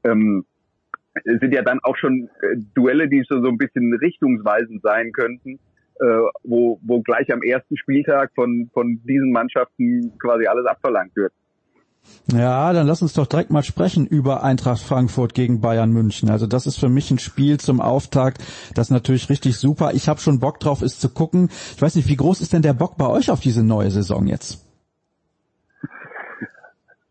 ähm, 0.05 0.45
sind 1.25 1.53
ja 1.53 1.63
dann 1.63 1.81
auch 1.83 1.97
schon 1.97 2.29
äh, 2.43 2.57
Duelle, 2.75 3.09
die 3.09 3.25
so, 3.29 3.43
so 3.43 3.49
ein 3.49 3.59
bisschen 3.59 3.95
richtungsweisend 3.95 4.83
sein 4.83 5.13
könnten, 5.13 5.59
äh, 6.01 6.21
wo, 6.45 6.81
wo 6.83 7.01
gleich 7.03 7.33
am 7.33 7.43
ersten 7.43 7.77
Spieltag 7.77 8.31
von, 8.35 8.71
von 8.73 9.01
diesen 9.05 9.33
Mannschaften 9.33 10.13
quasi 10.19 10.47
alles 10.47 10.67
abverlangt 10.67 11.15
wird. 11.17 11.33
Ja, 12.31 12.75
dann 12.75 12.87
lass 12.87 13.01
uns 13.01 13.15
doch 13.15 13.27
direkt 13.27 13.51
mal 13.51 13.63
sprechen 13.63 14.07
über 14.07 14.43
Eintracht 14.43 14.83
Frankfurt 14.83 15.33
gegen 15.33 15.63
Bayern 15.63 15.91
München. 15.91 16.29
Also 16.29 16.47
das 16.47 16.67
ist 16.67 16.79
für 16.79 16.91
mich 16.91 17.11
ein 17.11 17.19
Spiel 17.19 17.59
zum 17.59 17.81
Auftakt, 17.81 18.45
das 18.75 18.91
natürlich 18.91 19.31
richtig 19.31 19.57
super. 19.57 19.93
Ich 19.95 20.09
habe 20.09 20.21
schon 20.21 20.39
Bock 20.39 20.61
drauf, 20.61 20.83
es 20.83 20.99
zu 20.99 21.09
gucken. 21.09 21.49
Ich 21.75 21.81
weiß 21.81 21.95
nicht, 21.95 22.09
wie 22.09 22.17
groß 22.17 22.43
ist 22.43 22.53
denn 22.53 22.61
der 22.61 22.75
Bock 22.75 22.99
bei 22.99 23.07
euch 23.07 23.31
auf 23.31 23.41
diese 23.41 23.65
neue 23.65 23.91
Saison 23.91 24.27
jetzt? 24.27 24.63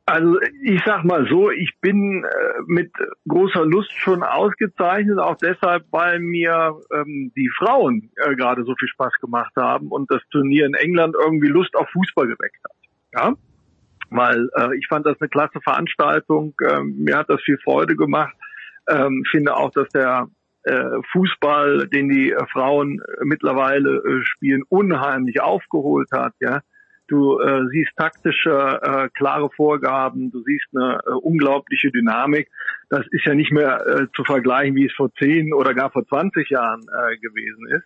Also 0.06 0.40
ich 0.64 0.82
sag 0.86 1.04
mal 1.04 1.28
so, 1.28 1.50
ich 1.50 1.74
bin 1.82 2.24
äh, 2.24 2.62
mit 2.66 2.92
großer 3.28 3.66
Lust 3.66 3.92
schon 3.92 4.24
ausgezeichnet, 4.24 5.20
auch 5.20 5.36
deshalb, 5.36 5.86
weil 5.92 6.20
mir 6.20 6.80
ähm, 6.94 7.34
die 7.36 7.50
Frauen 7.58 8.10
äh, 8.16 8.36
gerade 8.36 8.64
so 8.64 8.74
viel 8.80 8.88
Spaß 8.88 9.14
gemacht 9.20 9.52
haben 9.58 9.90
und 9.90 10.10
das 10.10 10.22
Turnier 10.32 10.66
in 10.66 10.76
England 10.76 11.16
irgendwie 11.20 11.48
Lust 11.48 11.76
auf 11.76 11.90
Fußball 11.90 12.28
geweckt 12.28 12.64
hat. 12.64 12.72
Ja, 13.14 13.34
weil 14.10 14.50
äh, 14.56 14.78
ich 14.78 14.88
fand 14.88 15.06
das 15.06 15.20
eine 15.20 15.30
klasse 15.30 15.60
Veranstaltung. 15.62 16.54
Ähm, 16.70 16.96
mir 16.98 17.18
hat 17.18 17.30
das 17.30 17.42
viel 17.42 17.58
Freude 17.64 17.96
gemacht. 17.96 18.36
Ähm, 18.90 19.24
finde 19.30 19.56
auch, 19.56 19.72
dass 19.72 19.90
der 19.90 20.28
äh, 20.64 21.02
Fußball, 21.12 21.88
den 21.88 22.10
die 22.10 22.32
äh, 22.32 22.46
Frauen 22.52 23.02
mittlerweile 23.24 23.98
äh, 23.98 24.24
spielen, 24.24 24.64
unheimlich 24.70 25.42
aufgeholt 25.42 26.10
hat. 26.12 26.34
Ja, 26.40 26.62
du 27.08 27.40
äh, 27.40 27.68
siehst 27.72 27.92
taktische, 27.96 28.80
äh, 28.82 29.10
klare 29.16 29.50
Vorgaben, 29.56 30.32
du 30.32 30.42
siehst 30.44 30.68
eine 30.76 31.00
äh, 31.06 31.12
unglaubliche 31.12 31.92
Dynamik. 31.92 32.50
Das 32.90 33.06
ist 33.12 33.26
ja 33.26 33.34
nicht 33.34 33.52
mehr 33.52 33.86
äh, 33.88 34.08
zu 34.16 34.24
vergleichen, 34.24 34.76
wie 34.76 34.86
es 34.86 34.94
vor 34.94 35.12
zehn 35.16 35.54
oder 35.54 35.74
gar 35.74 35.92
vor 35.92 36.06
20 36.06 36.50
Jahren 36.50 36.82
äh, 36.82 37.18
gewesen 37.18 37.68
ist. 37.76 37.86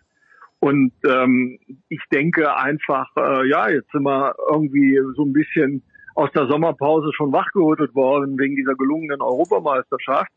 Und 0.60 0.92
ähm, 1.04 1.58
ich 1.88 2.02
denke 2.12 2.56
einfach, 2.56 3.08
äh, 3.16 3.48
ja, 3.48 3.68
jetzt 3.68 3.90
sind 3.90 4.04
wir 4.04 4.34
irgendwie 4.48 4.96
so 5.16 5.24
ein 5.24 5.32
bisschen 5.32 5.82
aus 6.14 6.30
der 6.32 6.46
Sommerpause 6.46 7.10
schon 7.14 7.32
wachgerüttelt 7.32 7.94
worden 7.94 8.38
wegen 8.38 8.56
dieser 8.56 8.74
gelungenen 8.74 9.20
Europameisterschaft. 9.20 10.30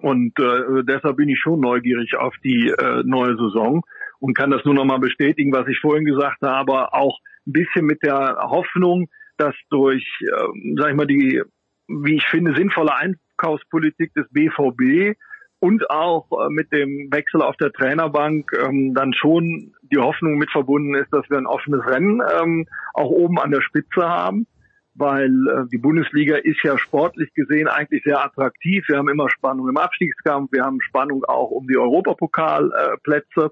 Und 0.00 0.38
äh, 0.38 0.82
deshalb 0.82 1.16
bin 1.16 1.28
ich 1.28 1.38
schon 1.38 1.60
neugierig 1.60 2.16
auf 2.16 2.34
die 2.42 2.68
äh, 2.68 3.02
neue 3.04 3.36
Saison 3.36 3.82
und 4.18 4.36
kann 4.36 4.50
das 4.50 4.64
nur 4.64 4.74
noch 4.74 4.84
mal 4.84 4.98
bestätigen, 4.98 5.52
was 5.52 5.68
ich 5.68 5.78
vorhin 5.80 6.04
gesagt 6.04 6.42
habe, 6.42 6.92
auch 6.92 7.20
ein 7.46 7.52
bisschen 7.52 7.86
mit 7.86 8.02
der 8.02 8.38
Hoffnung, 8.40 9.08
dass 9.36 9.54
durch, 9.70 10.04
äh, 10.20 10.76
sag 10.76 10.90
ich 10.90 10.96
mal, 10.96 11.06
die, 11.06 11.42
wie 11.86 12.16
ich 12.16 12.26
finde, 12.26 12.54
sinnvolle 12.54 12.94
Einkaufspolitik 12.94 14.12
des 14.14 14.26
BVB 14.30 15.16
und 15.60 15.88
auch 15.90 16.26
äh, 16.32 16.50
mit 16.50 16.72
dem 16.72 17.08
Wechsel 17.12 17.40
auf 17.40 17.56
der 17.56 17.72
Trainerbank 17.72 18.50
ähm, 18.66 18.94
dann 18.94 19.14
schon 19.14 19.74
die 19.82 19.98
Hoffnung 19.98 20.38
mit 20.38 20.50
verbunden 20.50 20.94
ist, 20.96 21.12
dass 21.12 21.28
wir 21.30 21.38
ein 21.38 21.46
offenes 21.46 21.86
Rennen 21.86 22.20
ähm, 22.40 22.66
auch 22.94 23.10
oben 23.10 23.38
an 23.38 23.52
der 23.52 23.62
Spitze 23.62 24.02
haben 24.02 24.46
weil 24.94 25.30
äh, 25.48 25.68
die 25.70 25.78
Bundesliga 25.78 26.36
ist 26.36 26.62
ja 26.62 26.78
sportlich 26.78 27.32
gesehen 27.34 27.68
eigentlich 27.68 28.02
sehr 28.04 28.24
attraktiv. 28.24 28.84
Wir 28.88 28.98
haben 28.98 29.08
immer 29.08 29.28
Spannung 29.30 29.68
im 29.68 29.76
Abstiegskampf, 29.76 30.52
wir 30.52 30.64
haben 30.64 30.80
Spannung 30.80 31.24
auch 31.24 31.50
um 31.50 31.66
die 31.66 31.76
Europapokalplätze. 31.76 33.50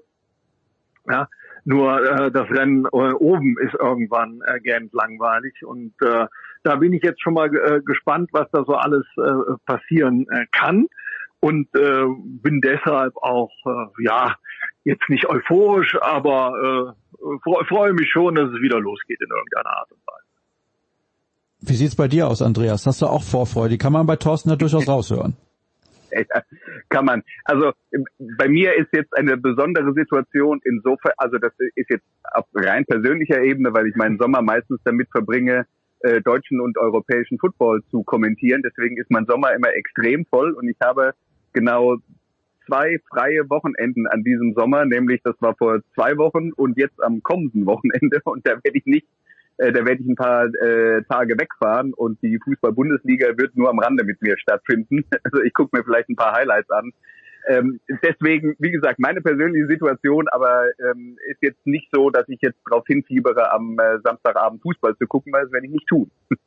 Äh, 1.07 1.11
ja, 1.11 1.27
nur 1.65 2.01
äh, 2.01 2.31
das 2.31 2.49
Rennen 2.49 2.85
äh, 2.85 2.87
oben 2.87 3.57
ist 3.59 3.73
irgendwann 3.73 4.41
äh, 4.45 4.59
gähnt 4.59 4.93
langweilig 4.93 5.53
und 5.65 5.93
äh, 6.01 6.27
da 6.63 6.75
bin 6.77 6.93
ich 6.93 7.03
jetzt 7.03 7.21
schon 7.21 7.33
mal 7.33 7.53
äh, 7.53 7.81
gespannt, 7.81 8.29
was 8.31 8.49
da 8.51 8.63
so 8.65 8.75
alles 8.75 9.05
äh, 9.17 9.53
passieren 9.65 10.25
äh, 10.29 10.45
kann 10.51 10.87
und 11.39 11.67
äh, 11.75 12.05
bin 12.41 12.61
deshalb 12.61 13.15
auch 13.17 13.51
äh, 13.65 14.03
ja 14.03 14.35
jetzt 14.85 15.09
nicht 15.09 15.27
euphorisch, 15.27 15.97
aber 16.01 16.95
äh, 17.19 17.65
freue 17.67 17.93
mich 17.93 18.09
schon, 18.09 18.35
dass 18.35 18.49
es 18.49 18.61
wieder 18.61 18.79
losgeht 18.79 19.19
in 19.21 19.29
irgendeiner 19.29 19.77
Art 19.77 19.91
und 19.91 19.99
Weise. 20.07 20.32
Wie 21.65 21.75
sieht's 21.75 21.95
bei 21.95 22.09
dir 22.09 22.27
aus, 22.27 22.41
Andreas? 22.41 22.85
Hast 22.85 23.01
du 23.01 23.05
auch 23.05 23.23
Vorfreude? 23.23 23.69
Die 23.69 23.77
kann 23.77 23.93
man 23.93 24.05
bei 24.05 24.17
Thorsten 24.17 24.49
ja 24.49 24.57
durchaus 24.57 24.87
raushören. 24.89 25.37
Ja, 26.11 26.43
kann 26.89 27.05
man. 27.05 27.23
Also 27.45 27.71
bei 28.37 28.49
mir 28.49 28.75
ist 28.75 28.89
jetzt 28.91 29.15
eine 29.15 29.37
besondere 29.37 29.93
Situation 29.93 30.59
insofern, 30.65 31.13
also 31.17 31.37
das 31.37 31.53
ist 31.75 31.89
jetzt 31.89 32.03
auf 32.33 32.45
rein 32.53 32.85
persönlicher 32.85 33.41
Ebene, 33.41 33.73
weil 33.73 33.87
ich 33.87 33.95
meinen 33.95 34.17
Sommer 34.17 34.41
meistens 34.41 34.79
damit 34.83 35.07
verbringe, 35.09 35.65
äh, 36.01 36.21
deutschen 36.21 36.59
und 36.59 36.77
europäischen 36.77 37.39
Football 37.39 37.81
zu 37.89 38.03
kommentieren. 38.03 38.61
Deswegen 38.63 38.97
ist 38.97 39.09
mein 39.09 39.25
Sommer 39.25 39.53
immer 39.53 39.73
extrem 39.73 40.25
voll 40.25 40.51
und 40.51 40.67
ich 40.67 40.77
habe 40.83 41.13
genau 41.53 41.95
zwei 42.67 42.99
freie 43.09 43.49
Wochenenden 43.49 44.05
an 44.07 44.23
diesem 44.23 44.53
Sommer, 44.53 44.85
nämlich 44.85 45.21
das 45.23 45.35
war 45.39 45.55
vor 45.55 45.79
zwei 45.95 46.17
Wochen 46.17 46.51
und 46.51 46.77
jetzt 46.77 47.01
am 47.01 47.23
kommenden 47.23 47.65
Wochenende 47.65 48.19
und 48.25 48.45
da 48.45 48.51
werde 48.51 48.77
ich 48.77 48.85
nicht 48.85 49.07
äh, 49.57 49.71
da 49.71 49.85
werde 49.85 50.01
ich 50.01 50.07
ein 50.07 50.15
paar 50.15 50.45
äh, 50.45 51.03
Tage 51.03 51.37
wegfahren 51.37 51.93
und 51.93 52.21
die 52.21 52.39
Fußball-Bundesliga 52.43 53.37
wird 53.37 53.55
nur 53.55 53.69
am 53.69 53.79
Rande 53.79 54.03
mit 54.03 54.21
mir 54.21 54.37
stattfinden. 54.37 55.05
Also 55.23 55.41
ich 55.41 55.53
gucke 55.53 55.75
mir 55.77 55.83
vielleicht 55.83 56.09
ein 56.09 56.15
paar 56.15 56.33
Highlights 56.33 56.69
an. 56.69 56.91
Ähm, 57.47 57.79
deswegen, 58.03 58.55
wie 58.59 58.71
gesagt, 58.71 58.99
meine 58.99 59.21
persönliche 59.21 59.67
Situation, 59.67 60.27
aber 60.29 60.65
ähm, 60.79 61.17
ist 61.29 61.41
jetzt 61.41 61.65
nicht 61.65 61.87
so, 61.91 62.09
dass 62.09 62.27
ich 62.29 62.39
jetzt 62.41 62.59
darauf 62.65 62.85
hinfiebere, 62.87 63.51
am 63.51 63.77
äh, 63.79 63.99
Samstagabend 64.03 64.61
Fußball 64.61 64.95
zu 64.97 65.07
gucken, 65.07 65.33
weil 65.33 65.43
das 65.43 65.51
werde 65.51 65.67
ich 65.67 65.73
nicht 65.73 65.87
tun. 65.87 66.09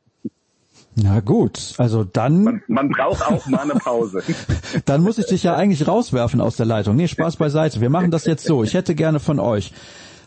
Na 0.94 1.20
gut, 1.20 1.74
also 1.78 2.04
dann. 2.04 2.44
Man, 2.44 2.62
man 2.68 2.88
braucht 2.88 3.26
auch 3.26 3.46
mal 3.46 3.60
eine 3.60 3.74
Pause. 3.74 4.22
dann 4.86 5.02
muss 5.02 5.18
ich 5.18 5.26
dich 5.26 5.42
ja 5.42 5.54
eigentlich 5.54 5.86
rauswerfen 5.86 6.40
aus 6.40 6.56
der 6.56 6.66
Leitung. 6.66 6.96
Nee, 6.96 7.08
Spaß 7.08 7.36
beiseite. 7.36 7.80
Wir 7.80 7.90
machen 7.90 8.10
das 8.10 8.24
jetzt 8.24 8.44
so. 8.44 8.62
Ich 8.62 8.74
hätte 8.74 8.94
gerne 8.94 9.20
von 9.20 9.38
euch 9.38 9.72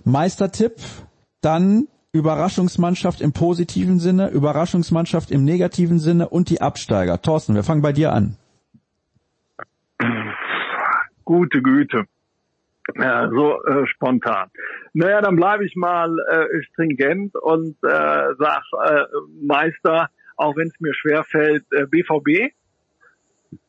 Meistertipp, 0.06 0.74
dann 1.42 1.88
Überraschungsmannschaft 2.12 3.22
im 3.22 3.34
positiven 3.34 4.00
Sinne, 4.00 4.30
Überraschungsmannschaft 4.30 5.30
im 5.30 5.44
negativen 5.44 6.00
Sinne 6.00 6.30
und 6.30 6.50
die 6.50 6.62
Absteiger. 6.62 7.22
Thorsten, 7.22 7.54
wir 7.56 7.64
fangen 7.64 7.84
bei 7.84 7.94
dir 7.94 8.14
an. 8.14 8.36
Gute 11.24 11.62
Güte. 11.62 12.06
Ja, 12.96 13.30
so 13.30 13.64
äh, 13.64 13.86
spontan. 13.86 14.50
Naja, 14.94 15.22
dann 15.22 15.36
bleibe 15.36 15.64
ich 15.64 15.76
mal 15.76 16.10
äh, 16.32 16.64
stringent 16.64 17.36
und 17.36 17.76
äh, 17.84 18.34
sag 18.40 18.64
äh, 18.84 19.06
Meister, 19.42 20.10
auch 20.36 20.56
wenn 20.56 20.70
es 20.70 20.80
mir 20.80 20.96
schwer 20.96 21.24
fällt, 21.24 21.66
äh, 21.72 21.86
BVB. 21.86 22.52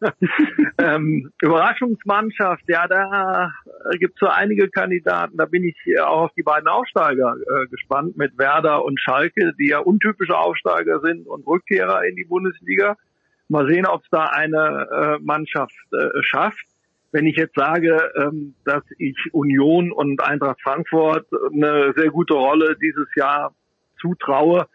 ähm, 0.78 1.30
Überraschungsmannschaft, 1.40 2.64
ja, 2.68 2.86
da 2.86 3.52
äh, 3.90 3.98
gibt 3.98 4.14
es 4.14 4.20
so 4.20 4.26
einige 4.26 4.68
Kandidaten. 4.68 5.36
Da 5.36 5.46
bin 5.46 5.64
ich 5.64 5.76
auch 6.00 6.24
auf 6.24 6.32
die 6.36 6.42
beiden 6.42 6.68
Aufsteiger 6.68 7.34
äh, 7.34 7.66
gespannt 7.68 8.16
mit 8.16 8.38
Werder 8.38 8.84
und 8.84 9.00
Schalke, 9.00 9.52
die 9.58 9.68
ja 9.68 9.78
untypische 9.78 10.36
Aufsteiger 10.36 11.00
sind 11.00 11.26
und 11.26 11.46
Rückkehrer 11.46 12.04
in 12.04 12.16
die 12.16 12.24
Bundesliga. 12.24 12.96
Mal 13.48 13.66
sehen, 13.68 13.86
ob 13.86 14.02
es 14.02 14.10
da 14.10 14.26
eine 14.26 14.88
äh, 14.90 15.18
Mannschaft 15.22 15.74
äh, 15.92 16.22
schafft. 16.22 16.64
Wenn 17.12 17.26
ich 17.26 17.36
jetzt 17.36 17.56
sage, 17.56 18.12
ähm, 18.16 18.54
dass 18.64 18.84
ich 18.98 19.16
Union 19.32 19.90
und 19.90 20.22
Eintracht 20.22 20.60
Frankfurt 20.62 21.26
eine 21.52 21.92
sehr 21.96 22.10
gute 22.10 22.34
Rolle 22.34 22.76
dieses 22.80 23.08
Jahr 23.16 23.52
zutraue, 24.00 24.66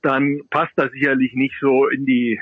dann 0.00 0.40
passt 0.50 0.72
das 0.76 0.90
sicherlich 0.92 1.34
nicht 1.34 1.54
so 1.60 1.88
in 1.88 2.06
die 2.06 2.40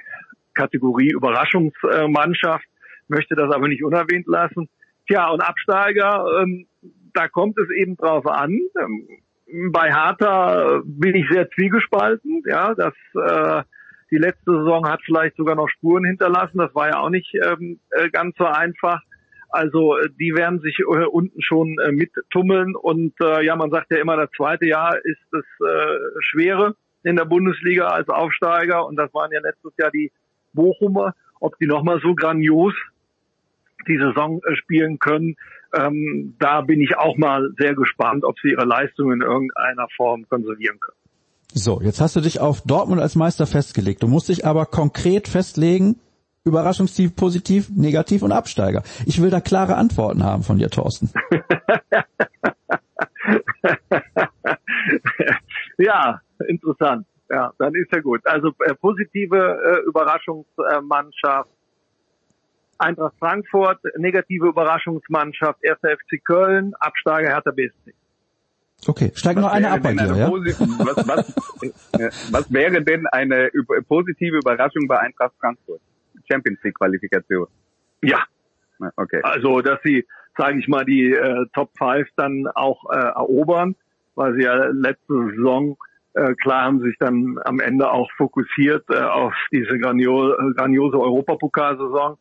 Kategorie 0.61 1.11
Überraschungsmannschaft, 1.11 2.67
möchte 3.09 3.35
das 3.35 3.53
aber 3.53 3.69
nicht 3.69 3.85
unerwähnt 3.85 4.27
lassen. 4.27 4.69
Tja, 5.09 5.29
und 5.31 5.41
Absteiger, 5.41 6.25
ähm, 6.41 6.67
da 7.15 7.29
kommt 7.29 7.59
es 7.59 7.69
eben 7.71 7.97
drauf 7.97 8.27
an. 8.27 8.61
Ähm, 8.81 9.09
bei 9.73 9.93
Hertha 9.93 10.83
bin 10.85 11.15
ich 11.15 11.27
sehr 11.31 11.51
zwiegespalten. 11.51 12.43
Ja, 12.47 12.75
das 12.75 12.95
äh, 13.15 13.63
die 14.11 14.19
letzte 14.19 14.53
Saison 14.53 14.89
hat 14.89 15.01
vielleicht 15.05 15.37
sogar 15.37 15.55
noch 15.55 15.69
Spuren 15.69 16.05
hinterlassen. 16.05 16.59
Das 16.59 16.75
war 16.75 16.89
ja 16.89 16.99
auch 16.99 17.11
nicht 17.11 17.33
ähm, 17.35 17.81
äh, 17.91 18.11
ganz 18.11 18.37
so 18.37 18.45
einfach. 18.45 19.01
Also 19.51 19.97
äh, 19.97 20.09
die 20.19 20.35
werden 20.35 20.61
sich 20.61 20.79
äh, 20.81 21.05
unten 21.07 21.41
schon 21.43 21.77
äh, 21.79 21.93
mittummeln 21.93 22.75
und 22.77 23.15
äh, 23.23 23.45
ja, 23.45 23.57
man 23.57 23.71
sagt 23.71 23.91
ja 23.91 23.99
immer, 23.99 24.17
das 24.17 24.31
zweite 24.37 24.67
Jahr 24.67 24.97
ist 25.05 25.21
das 25.33 25.45
äh, 25.45 25.99
Schwere 26.21 26.75
in 27.03 27.17
der 27.17 27.25
Bundesliga 27.25 27.89
als 27.89 28.09
Aufsteiger 28.09 28.87
und 28.87 28.97
das 28.97 29.13
waren 29.15 29.33
ja 29.33 29.41
letztes 29.41 29.73
Jahr 29.79 29.91
die 29.91 30.13
Bochumer. 30.53 31.15
Ob 31.41 31.59
die 31.59 31.67
nochmal 31.67 32.01
so 32.03 32.15
grandios 32.15 32.75
die 33.89 33.97
Saison 33.97 34.41
äh, 34.45 34.57
spielen 34.57 34.99
können, 34.99 35.37
ähm, 35.73 36.35
da 36.39 36.61
bin 36.61 36.81
ich 36.81 36.99
auch 36.99 37.17
mal 37.17 37.51
sehr 37.59 37.75
gespannt, 37.75 38.25
ob 38.25 38.39
sie 38.41 38.51
ihre 38.51 38.65
Leistung 38.65 39.13
in 39.13 39.23
irgendeiner 39.23 39.87
Form 39.97 40.29
konservieren 40.29 40.79
können. 40.81 40.97
So, 41.53 41.81
jetzt 41.81 42.01
hast 42.01 42.15
du 42.17 42.21
dich 42.21 42.41
auf 42.41 42.61
Dortmund 42.63 43.01
als 43.01 43.17
Meister 43.17 43.47
festgelegt. 43.47 44.03
Du 44.03 44.09
musst 44.09 44.29
dich 44.29 44.47
aber 44.47 44.67
konkret 44.67 45.29
festlegen, 45.29 45.97
Überraschungstief, 46.45 47.15
positiv, 47.17 47.69
negativ 47.71 48.23
und 48.23 48.33
Absteiger. 48.33 48.83
Ich 49.05 49.21
will 49.21 49.31
da 49.31 49.41
klare 49.41 49.77
Antworten 49.77 50.25
haben 50.25 50.43
von 50.43 50.59
dir, 50.59 50.71
Thorsten. 50.71 51.11
ja, 55.79 56.21
interessant. 56.49 57.07
Ja, 57.31 57.53
dann 57.59 57.75
ist 57.75 57.93
ja 57.93 58.01
gut. 58.01 58.21
Also 58.27 58.53
äh, 58.65 58.75
positive 58.75 59.37
äh, 59.37 59.87
Überraschungsmannschaft 59.87 61.51
Eintracht 62.79 63.15
Frankfurt, 63.19 63.79
negative 63.99 64.49
Überraschungsmannschaft 64.49 65.61
1. 65.65 65.79
FC 65.81 66.25
Köln, 66.25 66.73
Absteiger 66.81 67.29
Hertha 67.29 67.51
BSC. 67.51 67.95
Okay, 68.87 69.13
steig 69.15 69.37
noch 69.37 69.53
eine 69.53 69.71
ab 69.71 69.83
bei 69.83 69.93
dir, 69.93 70.17
ja? 70.17 70.31
Was, 70.31 71.07
was, 71.07 72.33
was 72.33 72.51
wäre 72.53 72.83
denn 72.83 73.07
eine 73.09 73.51
positive 73.87 74.39
Überraschung 74.39 74.89
bei 74.89 74.99
Eintracht 74.99 75.35
Frankfurt? 75.39 75.83
Champions 76.31 76.59
League 76.63 76.77
Qualifikation. 76.77 77.47
Ja. 78.03 78.25
Okay. 78.97 79.21
Also, 79.23 79.61
dass 79.61 79.79
sie, 79.85 80.07
sage 80.39 80.59
ich 80.59 80.67
mal, 80.67 80.87
die 80.87 81.13
äh, 81.13 81.47
Top 81.53 81.71
5 81.77 82.09
dann 82.17 82.47
auch 82.55 82.91
äh, 82.91 82.97
erobern, 82.97 83.77
weil 84.15 84.35
sie 84.35 84.45
ja 84.45 84.55
letzte 84.69 85.13
Saison 85.31 85.77
äh, 86.15 86.35
klar 86.35 86.65
haben 86.65 86.81
sich 86.81 86.97
dann 86.99 87.39
am 87.45 87.61
Ende 87.61 87.91
auch 87.91 88.11
fokussiert 88.17 88.85
äh, 88.91 88.99
auf 88.99 89.35
diese 89.53 89.79
grandiose, 89.79 90.37
grandiose 90.57 90.99
Europapokalsaison. 90.99 92.17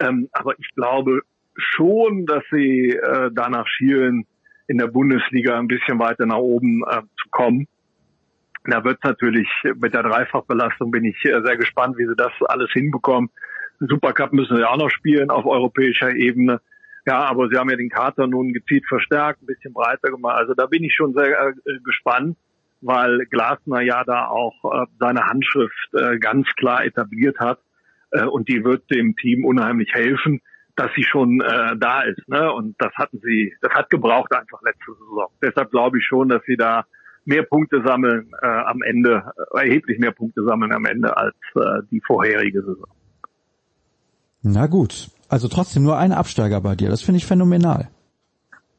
Ähm, 0.00 0.28
aber 0.32 0.58
ich 0.58 0.68
glaube 0.74 1.22
schon, 1.56 2.26
dass 2.26 2.42
sie 2.50 2.90
äh, 2.90 3.30
danach 3.32 3.66
schielen, 3.66 4.26
in 4.68 4.78
der 4.78 4.88
Bundesliga 4.88 5.58
ein 5.58 5.68
bisschen 5.68 5.98
weiter 5.98 6.26
nach 6.26 6.38
oben 6.38 6.82
äh, 6.88 7.02
zu 7.22 7.28
kommen. 7.30 7.68
Da 8.64 8.82
wird 8.84 9.02
natürlich 9.04 9.48
mit 9.76 9.94
der 9.94 10.02
Dreifachbelastung 10.02 10.90
bin 10.90 11.04
ich 11.04 11.24
äh, 11.24 11.40
sehr 11.44 11.56
gespannt, 11.56 11.96
wie 11.98 12.06
sie 12.06 12.16
das 12.16 12.32
alles 12.48 12.70
hinbekommen. 12.72 13.30
Supercup 13.78 14.32
müssen 14.32 14.56
sie 14.56 14.64
auch 14.64 14.76
noch 14.76 14.90
spielen 14.90 15.30
auf 15.30 15.46
europäischer 15.46 16.14
Ebene. 16.14 16.60
Ja, 17.06 17.20
aber 17.20 17.48
sie 17.48 17.56
haben 17.56 17.70
ja 17.70 17.76
den 17.76 17.90
Kater 17.90 18.26
nun 18.26 18.52
gezielt 18.52 18.84
verstärkt, 18.88 19.42
ein 19.42 19.46
bisschen 19.46 19.72
breiter 19.72 20.10
gemacht. 20.10 20.38
Also 20.38 20.54
da 20.54 20.66
bin 20.66 20.82
ich 20.82 20.94
schon 20.94 21.14
sehr 21.14 21.28
äh, 21.28 21.52
gespannt, 21.84 22.36
weil 22.80 23.26
Glasner 23.30 23.80
ja 23.80 24.04
da 24.04 24.26
auch 24.26 24.54
äh, 24.64 24.86
seine 24.98 25.26
Handschrift 25.26 25.94
äh, 25.94 26.18
ganz 26.18 26.46
klar 26.56 26.84
etabliert 26.84 27.38
hat. 27.38 27.58
Äh, 28.10 28.24
und 28.24 28.48
die 28.48 28.64
wird 28.64 28.90
dem 28.90 29.16
Team 29.16 29.44
unheimlich 29.44 29.92
helfen, 29.92 30.40
dass 30.76 30.90
sie 30.94 31.04
schon 31.04 31.40
äh, 31.40 31.76
da 31.76 32.02
ist. 32.02 32.28
Ne? 32.28 32.52
Und 32.52 32.76
das 32.78 32.92
hatten 32.94 33.20
sie, 33.22 33.54
das 33.62 33.72
hat 33.72 33.90
gebraucht 33.90 34.32
einfach 34.32 34.60
letzte 34.62 34.92
Saison. 34.92 35.28
Deshalb 35.42 35.70
glaube 35.70 35.98
ich 35.98 36.04
schon, 36.06 36.28
dass 36.28 36.42
sie 36.46 36.56
da 36.56 36.84
mehr 37.24 37.42
Punkte 37.42 37.82
sammeln 37.84 38.30
äh, 38.40 38.46
am 38.46 38.82
Ende, 38.82 39.32
äh, 39.54 39.66
erheblich 39.66 39.98
mehr 39.98 40.12
Punkte 40.12 40.44
sammeln 40.44 40.72
am 40.72 40.84
Ende 40.84 41.16
als 41.16 41.34
äh, 41.56 41.82
die 41.90 42.00
vorherige 42.00 42.60
Saison. 42.62 42.88
Na 44.42 44.66
gut, 44.66 45.10
also 45.28 45.48
trotzdem 45.48 45.82
nur 45.82 45.98
ein 45.98 46.12
Absteiger 46.12 46.60
bei 46.60 46.76
dir. 46.76 46.88
Das 46.88 47.02
finde 47.02 47.18
ich 47.18 47.26
phänomenal. 47.26 47.88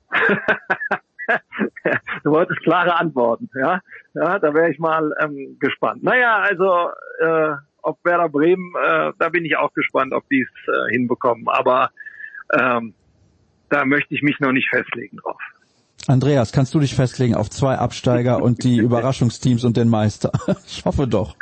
du 2.23 2.31
wolltest 2.31 2.61
klare 2.61 2.95
Antworten, 2.95 3.49
ja? 3.59 3.81
Ja, 4.13 4.39
da 4.39 4.53
wäre 4.53 4.71
ich 4.71 4.79
mal 4.79 5.13
ähm, 5.21 5.57
gespannt. 5.59 6.03
Naja, 6.03 6.39
also 6.39 6.89
äh, 7.19 7.55
ob 7.81 8.03
Werder 8.03 8.29
Bremen, 8.29 8.73
äh, 8.75 9.11
da 9.17 9.29
bin 9.29 9.45
ich 9.45 9.57
auch 9.57 9.73
gespannt, 9.73 10.13
ob 10.13 10.27
die 10.29 10.41
es 10.41 10.67
äh, 10.67 10.91
hinbekommen. 10.91 11.47
Aber 11.47 11.91
ähm, 12.57 12.93
da 13.69 13.85
möchte 13.85 14.13
ich 14.13 14.21
mich 14.21 14.39
noch 14.39 14.51
nicht 14.51 14.69
festlegen 14.69 15.17
drauf. 15.17 15.39
Andreas, 16.07 16.53
kannst 16.53 16.73
du 16.73 16.79
dich 16.79 16.95
festlegen 16.95 17.35
auf 17.35 17.49
zwei 17.49 17.75
Absteiger 17.75 18.41
und 18.41 18.63
die 18.63 18.77
Überraschungsteams 18.77 19.63
und 19.63 19.77
den 19.77 19.89
Meister? 19.89 20.31
Ich 20.67 20.85
hoffe 20.85 21.07
doch. 21.07 21.35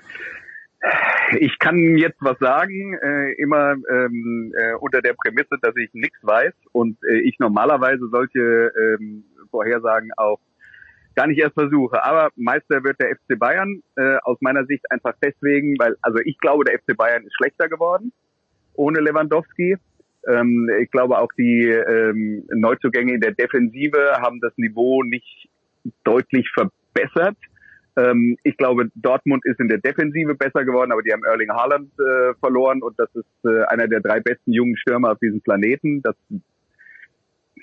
Ich 1.39 1.57
kann 1.59 1.97
jetzt 1.97 2.17
was 2.19 2.37
sagen, 2.39 2.97
äh, 3.01 3.33
immer 3.41 3.73
ähm, 3.89 4.53
äh, 4.55 4.73
unter 4.75 5.01
der 5.01 5.13
Prämisse, 5.13 5.57
dass 5.61 5.75
ich 5.75 5.93
nichts 5.93 6.17
weiß 6.21 6.53
und 6.71 6.97
äh, 7.03 7.19
ich 7.19 7.39
normalerweise 7.39 8.07
solche 8.11 8.71
ähm, 8.79 9.23
Vorhersagen 9.49 10.11
auch 10.17 10.39
gar 11.15 11.27
nicht 11.27 11.39
erst 11.39 11.55
versuche. 11.55 12.03
Aber 12.03 12.29
Meister 12.35 12.83
wird 12.83 12.99
der 12.99 13.15
FC 13.15 13.39
Bayern 13.39 13.81
äh, 13.95 14.17
aus 14.23 14.37
meiner 14.41 14.65
Sicht 14.65 14.83
einfach 14.91 15.13
deswegen, 15.23 15.75
weil 15.79 15.95
also 16.01 16.19
ich 16.23 16.37
glaube, 16.37 16.65
der 16.65 16.77
FC 16.77 16.95
Bayern 16.95 17.23
ist 17.23 17.35
schlechter 17.35 17.69
geworden 17.69 18.11
ohne 18.77 18.99
Lewandowski. 18.99 19.77
Ähm, 20.27 20.69
ich 20.81 20.91
glaube 20.91 21.19
auch 21.19 21.31
die 21.37 21.67
ähm, 21.67 22.45
Neuzugänge 22.53 23.13
in 23.13 23.21
der 23.21 23.33
Defensive 23.33 24.17
haben 24.19 24.39
das 24.41 24.53
Niveau 24.57 25.03
nicht 25.03 25.49
deutlich 26.03 26.49
verbessert. 26.53 27.37
Ähm, 27.97 28.37
ich 28.43 28.57
glaube, 28.57 28.89
Dortmund 28.95 29.45
ist 29.45 29.59
in 29.59 29.67
der 29.67 29.77
Defensive 29.77 30.35
besser 30.35 30.65
geworden, 30.65 30.91
aber 30.91 31.01
die 31.01 31.13
haben 31.13 31.23
Erling 31.23 31.49
Haaland 31.49 31.91
äh, 31.99 32.33
verloren 32.39 32.81
und 32.81 32.99
das 32.99 33.09
ist 33.15 33.25
äh, 33.45 33.63
einer 33.65 33.87
der 33.87 34.01
drei 34.01 34.19
besten 34.19 34.51
jungen 34.51 34.77
Stürmer 34.77 35.11
auf 35.11 35.19
diesem 35.19 35.41
Planeten. 35.41 36.01
Das 36.01 36.15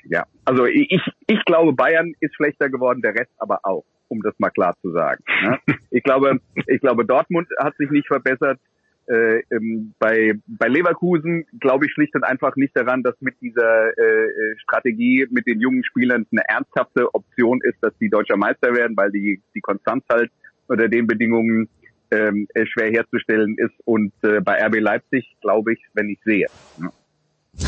ja, 0.05 0.25
also 0.45 0.67
ich, 0.67 1.01
ich 1.27 1.45
glaube, 1.45 1.73
Bayern 1.73 2.15
ist 2.21 2.35
schlechter 2.35 2.69
geworden, 2.69 3.03
der 3.03 3.15
Rest 3.15 3.31
aber 3.39 3.61
auch, 3.63 3.85
um 4.09 4.23
das 4.23 4.35
mal 4.39 4.51
klar 4.51 4.75
zu 4.81 4.91
sagen. 4.93 5.23
Ne? 5.43 5.59
Ich 5.91 6.03
glaube, 6.03 6.41
ich 6.67 6.81
glaube, 6.81 7.05
Dortmund 7.05 7.49
hat 7.59 7.77
sich 7.77 7.91
nicht 7.91 8.09
verbessert. 8.09 8.59
Äh, 9.07 9.43
ähm, 9.51 9.95
bei, 9.99 10.35
bei 10.47 10.69
Leverkusen 10.69 11.45
glaube 11.61 11.87
ich 11.87 11.93
schlicht 11.93 12.15
und 12.15 12.23
einfach 12.23 12.55
nicht 12.57 12.77
daran, 12.77 13.03
dass 13.03 13.15
mit 13.21 13.35
dieser 13.41 13.97
äh, 13.99 14.03
äh, 14.03 14.59
Strategie 14.59 15.27
mit 15.31 15.47
den 15.47 15.61
jungen 15.61 15.83
Spielern 15.85 16.25
eine 16.31 16.43
ernsthafte 16.49 17.13
Option 17.13 17.61
ist, 17.63 17.79
dass 17.81 17.93
die 17.99 18.09
deutscher 18.09 18.37
Meister 18.37 18.75
werden, 18.75 18.97
weil 18.97 19.11
die, 19.11 19.43
die 19.55 19.61
Konstanz 19.61 20.05
halt 20.09 20.31
unter 20.69 20.89
den 20.89 21.07
Bedingungen 21.07 21.69
ähm, 22.13 22.47
äh, 22.55 22.65
schwer 22.67 22.91
herzustellen 22.91 23.57
ist. 23.59 23.75
Und 23.85 24.13
äh, 24.23 24.41
bei 24.41 24.65
RB 24.65 24.81
Leipzig 24.81 25.37
glaube 25.41 25.73
ich, 25.73 25.81
wenn 25.95 26.09
ich 26.09 26.21
sehe. 26.25 26.47
Ne? 26.79 26.91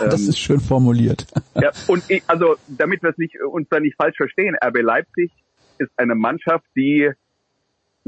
das 0.00 0.22
ähm, 0.22 0.28
ist 0.30 0.38
schön 0.38 0.60
formuliert. 0.60 1.26
ja, 1.54 1.70
und 1.86 2.02
ich, 2.08 2.22
also 2.26 2.56
damit 2.66 3.02
wir 3.02 3.10
es 3.10 3.18
nicht, 3.18 3.40
uns 3.42 3.68
da 3.68 3.78
nicht 3.78 3.96
falsch 3.96 4.16
verstehen, 4.16 4.56
RB 4.64 4.78
Leipzig 4.82 5.30
ist 5.78 5.90
eine 5.96 6.14
Mannschaft, 6.14 6.64
die 6.74 7.10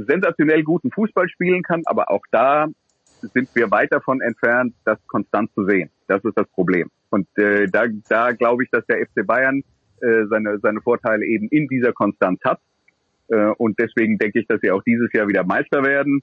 sensationell 0.06 0.62
guten 0.62 0.90
Fußball 0.90 1.28
spielen 1.28 1.62
kann, 1.62 1.82
aber 1.86 2.10
auch 2.10 2.22
da 2.30 2.66
sind 3.34 3.48
wir 3.54 3.70
weit 3.70 3.92
davon 3.92 4.20
entfernt, 4.20 4.74
das 4.84 4.98
konstant 5.06 5.52
zu 5.54 5.66
sehen. 5.66 5.90
Das 6.06 6.24
ist 6.24 6.36
das 6.36 6.48
Problem. 6.48 6.90
Und 7.10 7.26
äh, 7.36 7.66
da, 7.66 7.86
da 8.08 8.32
glaube 8.32 8.64
ich, 8.64 8.70
dass 8.70 8.86
der 8.86 8.98
FC 9.04 9.26
Bayern 9.26 9.62
äh, 10.00 10.26
seine, 10.28 10.58
seine 10.60 10.80
Vorteile 10.80 11.24
eben 11.26 11.48
in 11.48 11.68
dieser 11.68 11.92
Konstanz 11.92 12.40
hat. 12.44 12.60
Äh, 13.28 13.50
und 13.58 13.78
deswegen 13.78 14.18
denke 14.18 14.40
ich, 14.40 14.46
dass 14.46 14.60
sie 14.60 14.70
auch 14.70 14.82
dieses 14.82 15.12
Jahr 15.12 15.28
wieder 15.28 15.44
Meister 15.44 15.82
werden. 15.82 16.22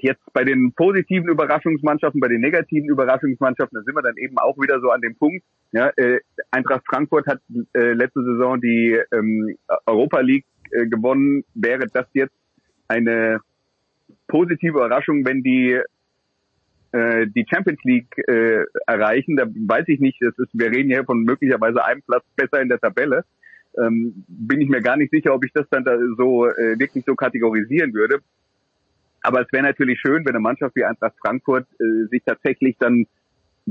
Jetzt 0.00 0.22
bei 0.32 0.44
den 0.44 0.72
positiven 0.72 1.28
Überraschungsmannschaften, 1.28 2.20
bei 2.20 2.28
den 2.28 2.40
negativen 2.40 2.88
Überraschungsmannschaften, 2.88 3.78
da 3.78 3.82
sind 3.82 3.94
wir 3.94 4.02
dann 4.02 4.16
eben 4.16 4.38
auch 4.38 4.56
wieder 4.56 4.80
so 4.80 4.90
an 4.90 5.02
dem 5.02 5.14
Punkt. 5.16 5.44
Ja, 5.72 5.90
äh, 5.96 6.20
Eintracht 6.50 6.84
Frankfurt 6.88 7.26
hat 7.26 7.40
äh, 7.74 7.92
letzte 7.92 8.24
Saison 8.24 8.58
die 8.60 8.98
ähm, 9.12 9.56
Europa 9.84 10.20
League 10.20 10.46
äh, 10.72 10.86
gewonnen. 10.86 11.44
Wäre 11.54 11.86
das 11.92 12.06
jetzt 12.12 12.34
eine 12.88 13.40
positive 14.26 14.78
Überraschung, 14.78 15.24
wenn 15.24 15.42
die 15.42 15.80
äh, 16.92 17.26
die 17.26 17.46
Champions 17.48 17.80
League 17.84 18.16
äh, 18.28 18.64
erreichen? 18.86 19.36
Da 19.36 19.46
weiß 19.46 19.84
ich 19.88 20.00
nicht. 20.00 20.20
Das 20.20 20.38
ist, 20.38 20.50
wir 20.52 20.70
reden 20.70 20.90
hier 20.90 21.04
von 21.04 21.22
möglicherweise 21.22 21.84
einem 21.84 22.02
Platz 22.02 22.24
besser 22.36 22.60
in 22.62 22.68
der 22.68 22.80
Tabelle. 22.80 23.24
Ähm, 23.80 24.24
bin 24.26 24.60
ich 24.60 24.68
mir 24.68 24.80
gar 24.80 24.96
nicht 24.96 25.10
sicher, 25.10 25.34
ob 25.34 25.44
ich 25.44 25.52
das 25.52 25.66
dann 25.70 25.84
da 25.84 25.96
so 26.16 26.46
äh, 26.46 26.78
wirklich 26.78 27.04
so 27.04 27.14
kategorisieren 27.14 27.92
würde. 27.92 28.20
Aber 29.22 29.42
es 29.42 29.52
wäre 29.52 29.64
natürlich 29.64 30.00
schön, 30.00 30.24
wenn 30.24 30.34
eine 30.34 30.40
Mannschaft 30.40 30.74
wie 30.76 30.84
Eintracht 30.84 31.14
Frankfurt 31.20 31.66
äh, 31.80 32.06
sich 32.08 32.22
tatsächlich 32.24 32.76
dann 32.78 33.06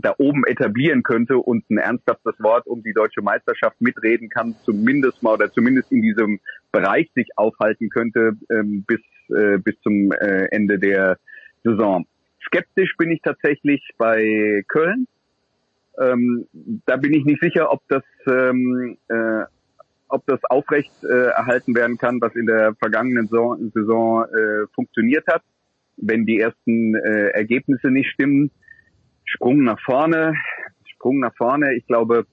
da 0.02 0.14
oben 0.18 0.44
etablieren 0.46 1.04
könnte 1.04 1.38
und 1.38 1.70
ein 1.70 1.78
ernsthaftes 1.78 2.36
Wort 2.40 2.68
um 2.68 2.84
die 2.84 2.94
deutsche 2.94 3.22
Meisterschaft 3.22 3.80
mitreden 3.82 4.30
kann, 4.30 4.56
zumindest 4.64 5.24
mal 5.24 5.34
oder 5.34 5.52
zumindest 5.52 5.92
in 5.92 6.02
diesem 6.02 6.40
Bereich 6.72 7.10
sich 7.16 7.30
aufhalten 7.36 7.90
könnte 7.90 8.34
ähm, 8.50 8.84
bis 8.88 9.00
äh, 9.30 9.58
bis 9.58 9.76
zum 9.82 10.12
äh, 10.12 10.46
Ende 10.52 10.80
der 10.80 11.18
Saison. 11.64 12.06
skeptisch 12.46 12.96
bin 12.98 13.12
ich 13.12 13.22
tatsächlich 13.22 13.82
bei 13.98 14.64
Köln. 14.70 15.08
Ähm, 16.00 16.46
da 16.86 16.96
bin 16.96 17.14
ich 17.14 17.26
nicht 17.26 17.42
sicher, 17.42 17.72
ob 17.72 17.82
das, 17.90 18.04
ähm, 18.28 18.98
äh, 19.10 19.44
ob 20.08 20.26
das 20.28 20.40
aufrecht 20.46 20.92
äh, 21.04 21.30
erhalten 21.32 21.76
werden 21.76 21.98
kann, 21.98 22.22
was 22.22 22.36
in 22.36 22.46
der 22.46 22.76
vergangenen 22.76 23.28
Saison, 23.28 23.72
Saison 23.74 24.24
äh, 24.26 24.68
funktioniert 24.74 25.26
hat, 25.28 25.42
wenn 25.98 26.26
die 26.26 26.40
ersten 26.40 26.96
äh, 26.96 27.30
Ergebnisse 27.30 27.90
nicht 27.90 28.12
stimmen. 28.12 28.52
Sprung 29.28 29.64
nach 29.64 29.80
vorne, 29.82 30.34
Sprung 30.86 31.20
nach 31.20 31.36
vorne. 31.36 31.76
Ich 31.76 31.86
glaube, 31.86 32.26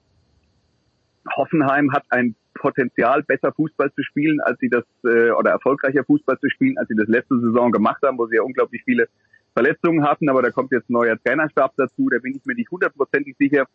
Hoffenheim 1.36 1.92
hat 1.92 2.04
ein 2.10 2.34
Potenzial, 2.54 3.22
besser 3.22 3.52
Fußball 3.52 3.92
zu 3.92 4.02
spielen, 4.02 4.40
als 4.40 4.58
sie 4.60 4.68
das 4.68 4.84
äh, 5.04 5.30
oder 5.30 5.50
erfolgreicher 5.50 6.04
Fußball 6.04 6.38
zu 6.38 6.48
spielen, 6.48 6.78
als 6.78 6.88
sie 6.88 6.96
das 6.96 7.08
letzte 7.08 7.38
Saison 7.40 7.72
gemacht 7.72 8.02
haben, 8.02 8.16
wo 8.16 8.26
sie 8.26 8.36
ja 8.36 8.42
unglaublich 8.42 8.82
viele 8.84 9.08
Verletzungen 9.54 10.04
hatten. 10.04 10.28
Aber 10.28 10.42
da 10.42 10.50
kommt 10.50 10.72
jetzt 10.72 10.88
ein 10.88 10.94
neuer 10.94 11.18
Trainerstab 11.22 11.72
dazu. 11.76 12.08
Da 12.08 12.18
bin 12.18 12.36
ich 12.36 12.44
mir 12.46 12.54
nicht 12.54 12.70
hundertprozentig 12.70 13.36
sicher, 13.38 13.66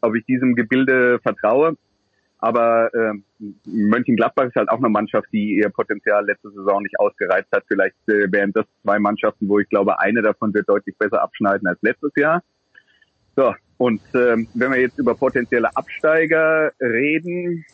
ob 0.00 0.14
ich 0.16 0.24
diesem 0.26 0.56
Gebilde 0.56 1.20
vertraue. 1.20 1.76
Aber 2.38 2.92
äh, 2.92 3.14
Mönchengladbach 3.64 4.46
ist 4.46 4.56
halt 4.56 4.68
auch 4.68 4.78
eine 4.78 4.90
Mannschaft, 4.90 5.28
die 5.32 5.56
ihr 5.56 5.70
Potenzial 5.70 6.26
letzte 6.26 6.50
Saison 6.50 6.82
nicht 6.82 6.98
ausgereizt 6.98 7.48
hat. 7.52 7.64
Vielleicht 7.68 7.96
äh, 8.08 8.30
wären 8.30 8.52
das 8.52 8.66
zwei 8.82 8.98
Mannschaften, 8.98 9.48
wo 9.48 9.60
ich 9.60 9.68
glaube, 9.68 10.00
eine 10.00 10.20
davon 10.20 10.52
wird 10.52 10.68
deutlich 10.68 10.98
besser 10.98 11.22
abschneiden 11.22 11.66
als 11.68 11.80
letztes 11.80 12.12
Jahr. 12.16 12.42
So, 13.36 13.54
und 13.78 14.00
ähm, 14.14 14.48
wenn 14.54 14.70
wir 14.70 14.80
jetzt 14.80 14.98
über 14.98 15.14
potenzielle 15.14 15.74
Absteiger 15.76 16.72
reden, 16.80 17.64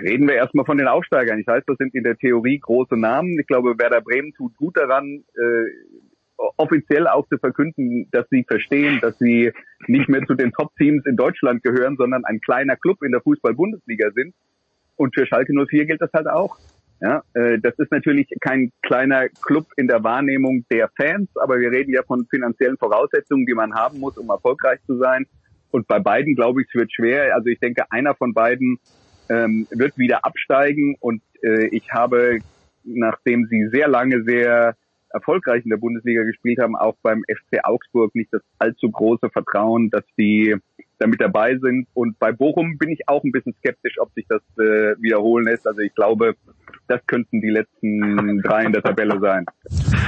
reden 0.00 0.26
wir 0.26 0.34
erstmal 0.34 0.64
von 0.64 0.78
den 0.78 0.88
Aufsteigern. 0.88 1.38
Ich 1.38 1.46
weiß, 1.46 1.62
das 1.66 1.76
sind 1.78 1.94
in 1.94 2.04
der 2.04 2.16
Theorie 2.16 2.58
große 2.58 2.96
Namen. 2.96 3.38
Ich 3.38 3.46
glaube, 3.46 3.78
Werder 3.78 4.00
Bremen 4.00 4.32
tut 4.32 4.56
gut 4.56 4.76
daran, 4.76 5.24
äh, 5.34 6.44
offiziell 6.56 7.06
auch 7.06 7.28
zu 7.28 7.38
verkünden, 7.38 8.08
dass 8.10 8.26
sie 8.30 8.44
verstehen, 8.44 8.98
dass 9.00 9.18
sie 9.18 9.52
nicht 9.86 10.08
mehr 10.08 10.24
zu 10.26 10.34
den 10.34 10.52
Top-Teams 10.52 11.04
in 11.06 11.16
Deutschland 11.16 11.62
gehören, 11.62 11.96
sondern 11.96 12.24
ein 12.24 12.40
kleiner 12.40 12.76
Club 12.76 13.02
in 13.02 13.12
der 13.12 13.20
Fußball-Bundesliga 13.20 14.10
sind. 14.12 14.34
Und 14.96 15.14
für 15.14 15.26
Schalke 15.26 15.52
04 15.52 15.86
gilt 15.86 16.00
das 16.00 16.12
halt 16.12 16.28
auch. 16.28 16.58
Ja, 17.04 17.22
äh, 17.34 17.58
das 17.58 17.78
ist 17.78 17.92
natürlich 17.92 18.26
kein 18.40 18.72
kleiner 18.80 19.28
Club 19.28 19.66
in 19.76 19.88
der 19.88 20.02
Wahrnehmung 20.02 20.64
der 20.72 20.88
Fans, 20.96 21.28
aber 21.36 21.60
wir 21.60 21.70
reden 21.70 21.92
ja 21.92 22.02
von 22.02 22.26
finanziellen 22.30 22.78
Voraussetzungen, 22.78 23.44
die 23.44 23.52
man 23.52 23.74
haben 23.74 24.00
muss, 24.00 24.16
um 24.16 24.30
erfolgreich 24.30 24.80
zu 24.86 24.96
sein. 24.96 25.26
Und 25.70 25.86
bei 25.86 25.98
beiden, 25.98 26.34
glaube 26.34 26.62
ich, 26.62 26.68
es 26.68 26.74
wird 26.74 26.90
schwer. 26.94 27.34
Also 27.34 27.48
ich 27.50 27.60
denke, 27.60 27.84
einer 27.90 28.14
von 28.14 28.32
beiden 28.32 28.78
ähm, 29.28 29.66
wird 29.70 29.98
wieder 29.98 30.24
absteigen 30.24 30.96
und 30.98 31.20
äh, 31.42 31.66
ich 31.66 31.92
habe, 31.92 32.38
nachdem 32.84 33.48
sie 33.50 33.68
sehr 33.70 33.88
lange 33.88 34.24
sehr 34.24 34.74
erfolgreich 35.10 35.62
in 35.64 35.70
der 35.70 35.76
Bundesliga 35.76 36.22
gespielt 36.22 36.58
haben, 36.58 36.74
auch 36.74 36.96
beim 37.02 37.22
FC 37.28 37.62
Augsburg 37.64 38.14
nicht 38.14 38.32
das 38.32 38.40
allzu 38.58 38.90
große 38.90 39.28
Vertrauen, 39.28 39.90
dass 39.90 40.04
die 40.16 40.56
damit 41.04 41.20
dabei 41.20 41.56
sind. 41.58 41.86
Und 41.94 42.18
bei 42.18 42.32
Bochum 42.32 42.78
bin 42.78 42.90
ich 42.90 43.08
auch 43.08 43.22
ein 43.24 43.32
bisschen 43.32 43.54
skeptisch, 43.58 43.96
ob 44.00 44.12
sich 44.14 44.26
das 44.28 44.40
äh, 44.58 44.94
wiederholen 45.00 45.44
lässt. 45.44 45.66
Also 45.66 45.80
ich 45.80 45.94
glaube, 45.94 46.34
das 46.88 47.00
könnten 47.06 47.40
die 47.40 47.50
letzten 47.50 48.40
drei 48.42 48.64
in 48.64 48.72
der 48.72 48.82
Tabelle 48.82 49.20
sein. 49.20 49.44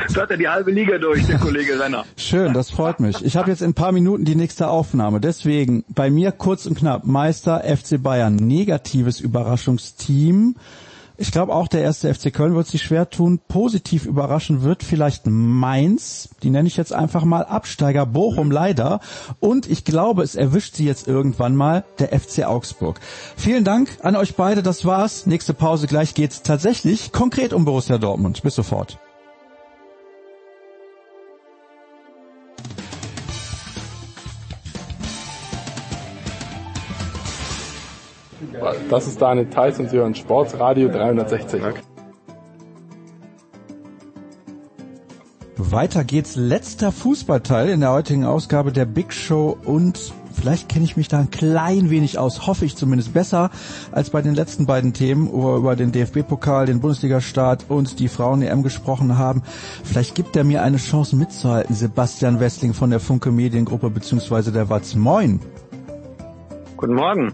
So 0.09 0.23
hat 0.23 0.31
er 0.31 0.37
die 0.37 0.49
halbe 0.49 0.71
Liga 0.71 0.99
durch, 0.99 1.27
der 1.27 1.39
Kollege 1.39 1.79
Renner. 1.79 2.05
Schön, 2.17 2.53
das 2.53 2.71
freut 2.71 3.01
mich. 3.01 3.25
Ich 3.25 3.37
habe 3.37 3.51
jetzt 3.51 3.63
in 3.63 3.71
ein 3.71 3.75
paar 3.75 3.93
Minuten 3.93 4.25
die 4.25 4.37
nächste 4.37 4.69
Aufnahme. 4.69 5.21
Deswegen 5.21 5.85
bei 5.89 6.11
mir 6.11 6.33
kurz 6.33 6.67
und 6.67 6.79
knapp 6.79 7.07
Meister 7.07 7.63
FC 7.65 8.03
Bayern, 8.03 8.37
negatives 8.37 9.21
Überraschungsteam. 9.21 10.57
Ich 11.19 11.33
glaube 11.33 11.55
auch 11.55 11.69
der 11.69 11.83
erste 11.83 12.13
FC 12.13 12.33
Köln 12.33 12.55
wird 12.55 12.67
sich 12.67 12.83
schwer 12.83 13.09
tun. 13.09 13.41
Positiv 13.49 14.05
überraschen 14.05 14.63
wird 14.63 14.83
vielleicht 14.83 15.27
Mainz. 15.27 16.29
Die 16.43 16.51
nenne 16.51 16.69
ich 16.69 16.77
jetzt 16.77 16.93
einfach 16.93 17.25
mal 17.25 17.45
Absteiger 17.45 18.05
Bochum 18.05 18.51
leider. 18.51 19.01
Und 19.41 19.71
ich 19.71 19.85
glaube, 19.85 20.23
es 20.23 20.35
erwischt 20.35 20.77
sie 20.77 20.85
jetzt 20.85 21.09
irgendwann 21.09 21.57
mal 21.57 21.85
der 21.99 22.09
FC 22.19 22.45
Augsburg. 22.45 23.01
Vielen 23.37 23.65
Dank 23.65 23.99
an 24.03 24.17
euch 24.17 24.35
beide. 24.35 24.63
Das 24.63 24.85
war's. 24.85 25.27
Nächste 25.27 25.55
Pause. 25.55 25.87
Gleich 25.87 26.15
geht's 26.15 26.43
tatsächlich 26.43 27.13
konkret 27.13 27.53
um 27.55 27.65
Borussia 27.65 27.97
Dortmund. 27.97 28.43
Bis 28.43 28.55
sofort. 28.55 28.99
Das 38.91 39.07
ist 39.07 39.21
Daniel 39.21 39.47
Theiss 39.47 39.79
und 39.79 39.91
Sie 39.91 39.97
hören 39.97 40.15
Sportsradio 40.15 40.89
360. 40.89 41.63
Weiter 45.57 46.05
geht's. 46.05 46.37
Letzter 46.37 46.93
Fußballteil 46.93 47.69
in 47.71 47.81
der 47.81 47.93
heutigen 47.93 48.25
Ausgabe 48.25 48.73
der 48.73 48.85
Big 48.85 49.13
Show 49.13 49.57
und 49.65 50.13
vielleicht 50.33 50.69
kenne 50.69 50.85
ich 50.85 50.97
mich 50.97 51.09
da 51.09 51.19
ein 51.19 51.31
klein 51.31 51.91
wenig 51.91 52.19
aus, 52.19 52.47
hoffe 52.47 52.65
ich 52.65 52.77
zumindest 52.77 53.13
besser 53.15 53.51
als 53.91 54.11
bei 54.11 54.23
den 54.23 54.35
letzten 54.35 54.67
beiden 54.67 54.93
Themen, 54.93 55.31
wo 55.33 55.53
wir 55.53 55.57
über 55.57 55.77
den 55.77 55.93
DFB-Pokal, 55.93 56.67
den 56.67 56.81
Bundesliga-Start 56.81 57.67
und 57.69 57.99
die 57.99 58.09
Frauen-EM 58.09 58.63
gesprochen 58.63 59.19
haben. 59.19 59.43
Vielleicht 59.83 60.15
gibt 60.15 60.37
er 60.37 60.45
mir 60.45 60.63
eine 60.63 60.77
Chance 60.77 61.17
mitzuhalten, 61.17 61.75
Sebastian 61.75 62.39
Wessling 62.39 62.75
von 62.75 62.91
der 62.91 63.01
Funke 63.01 63.31
Mediengruppe 63.31 63.91
bzw. 63.91 64.51
der 64.51 64.69
Watz. 64.69 64.95
Moin. 64.95 65.41
Guten 66.77 66.95
Morgen. 66.95 67.33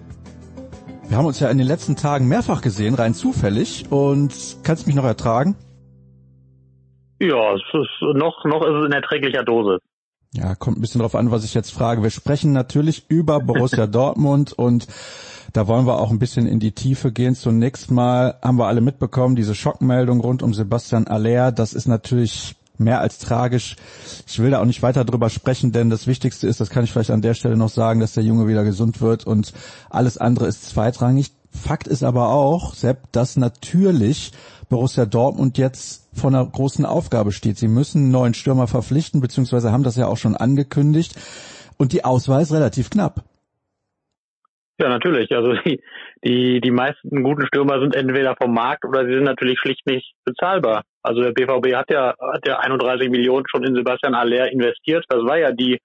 Wir 1.12 1.18
haben 1.18 1.26
uns 1.26 1.40
ja 1.40 1.50
in 1.50 1.58
den 1.58 1.66
letzten 1.66 1.94
Tagen 1.94 2.26
mehrfach 2.26 2.62
gesehen, 2.62 2.94
rein 2.94 3.12
zufällig. 3.12 3.84
Und 3.90 4.32
kannst 4.62 4.86
mich 4.86 4.96
noch 4.96 5.04
ertragen? 5.04 5.56
Ja, 7.20 7.52
es 7.52 7.60
ist 7.60 8.00
noch, 8.14 8.42
noch 8.46 8.62
ist 8.62 8.80
es 8.80 8.86
in 8.86 8.92
erträglicher 8.92 9.44
Dose. 9.44 9.78
Ja, 10.32 10.54
kommt 10.54 10.78
ein 10.78 10.80
bisschen 10.80 11.02
drauf 11.02 11.14
an, 11.14 11.30
was 11.30 11.44
ich 11.44 11.52
jetzt 11.52 11.70
frage. 11.70 12.02
Wir 12.02 12.08
sprechen 12.08 12.52
natürlich 12.52 13.10
über 13.10 13.40
Borussia 13.40 13.86
Dortmund 13.88 14.54
und 14.54 14.86
da 15.52 15.66
wollen 15.66 15.86
wir 15.86 16.00
auch 16.00 16.10
ein 16.10 16.18
bisschen 16.18 16.46
in 16.46 16.60
die 16.60 16.72
Tiefe 16.72 17.12
gehen. 17.12 17.34
Zunächst 17.34 17.90
mal 17.90 18.38
haben 18.42 18.56
wir 18.56 18.68
alle 18.68 18.80
mitbekommen, 18.80 19.36
diese 19.36 19.54
Schockmeldung 19.54 20.18
rund 20.18 20.42
um 20.42 20.54
Sebastian 20.54 21.08
Aller. 21.08 21.52
Das 21.52 21.74
ist 21.74 21.88
natürlich 21.88 22.56
mehr 22.83 23.01
als 23.01 23.18
tragisch. 23.18 23.76
Ich 24.26 24.39
will 24.39 24.51
da 24.51 24.61
auch 24.61 24.66
nicht 24.66 24.83
weiter 24.83 25.05
drüber 25.05 25.30
sprechen, 25.30 25.72
denn 25.72 25.91
das 25.91 26.07
Wichtigste 26.07 26.47
ist, 26.47 26.61
das 26.61 26.70
kann 26.70 26.85
ich 26.85 26.93
vielleicht 26.93 27.11
an 27.11 27.22
der 27.22 27.35
Stelle 27.35 27.57
noch 27.57 27.68
sagen, 27.68 28.01
dass 28.01 28.14
der 28.14 28.24
Junge 28.24 28.49
wieder 28.49 28.64
gesund 28.64 29.01
wird 29.01 29.26
und 29.26 29.53
alles 29.91 30.18
andere 30.18 30.47
ist 30.47 30.68
zweitrangig. 30.68 31.33
Fakt 31.51 31.87
ist 31.87 32.03
aber 32.03 32.28
auch, 32.28 32.74
Sepp, 32.74 33.12
dass 33.12 33.37
natürlich 33.37 34.33
Borussia 34.68 35.05
Dortmund 35.05 35.59
jetzt 35.59 36.09
vor 36.14 36.30
einer 36.30 36.45
großen 36.47 36.87
Aufgabe 36.87 37.30
steht. 37.30 37.59
Sie 37.59 37.68
müssen 37.68 38.05
einen 38.05 38.11
neuen 38.11 38.35
Stürmer 38.35 38.66
verpflichten, 38.66 39.20
beziehungsweise 39.20 39.70
haben 39.70 39.83
das 39.83 39.97
ja 39.97 40.07
auch 40.07 40.16
schon 40.16 40.37
angekündigt. 40.37 41.14
Und 41.76 41.93
die 41.93 42.05
Auswahl 42.05 42.43
ist 42.43 42.53
relativ 42.53 42.91
knapp. 42.91 43.22
Ja, 44.78 44.89
natürlich. 44.89 45.30
Also 45.33 45.55
die, 45.64 45.83
die, 46.24 46.61
die 46.61 46.70
meisten 46.70 47.22
guten 47.22 47.47
Stürmer 47.47 47.80
sind 47.80 47.95
entweder 47.95 48.35
vom 48.37 48.55
Markt 48.55 48.85
oder 48.85 49.05
sie 49.05 49.12
sind 49.12 49.24
natürlich 49.24 49.59
schlicht 49.61 49.87
nicht 49.87 50.14
bezahlbar. 50.24 50.85
Also 51.03 51.22
der 51.22 51.32
BVB 51.32 51.74
hat 51.74 51.90
ja, 51.90 52.14
hat 52.18 52.46
ja 52.46 52.59
31 52.59 53.11
Millionen 53.11 53.44
schon 53.48 53.64
in 53.64 53.74
Sebastian 53.74 54.14
Aller 54.14 54.50
investiert. 54.50 55.05
Das 55.09 55.22
war 55.24 55.38
ja 55.38 55.53
die, 55.53 55.78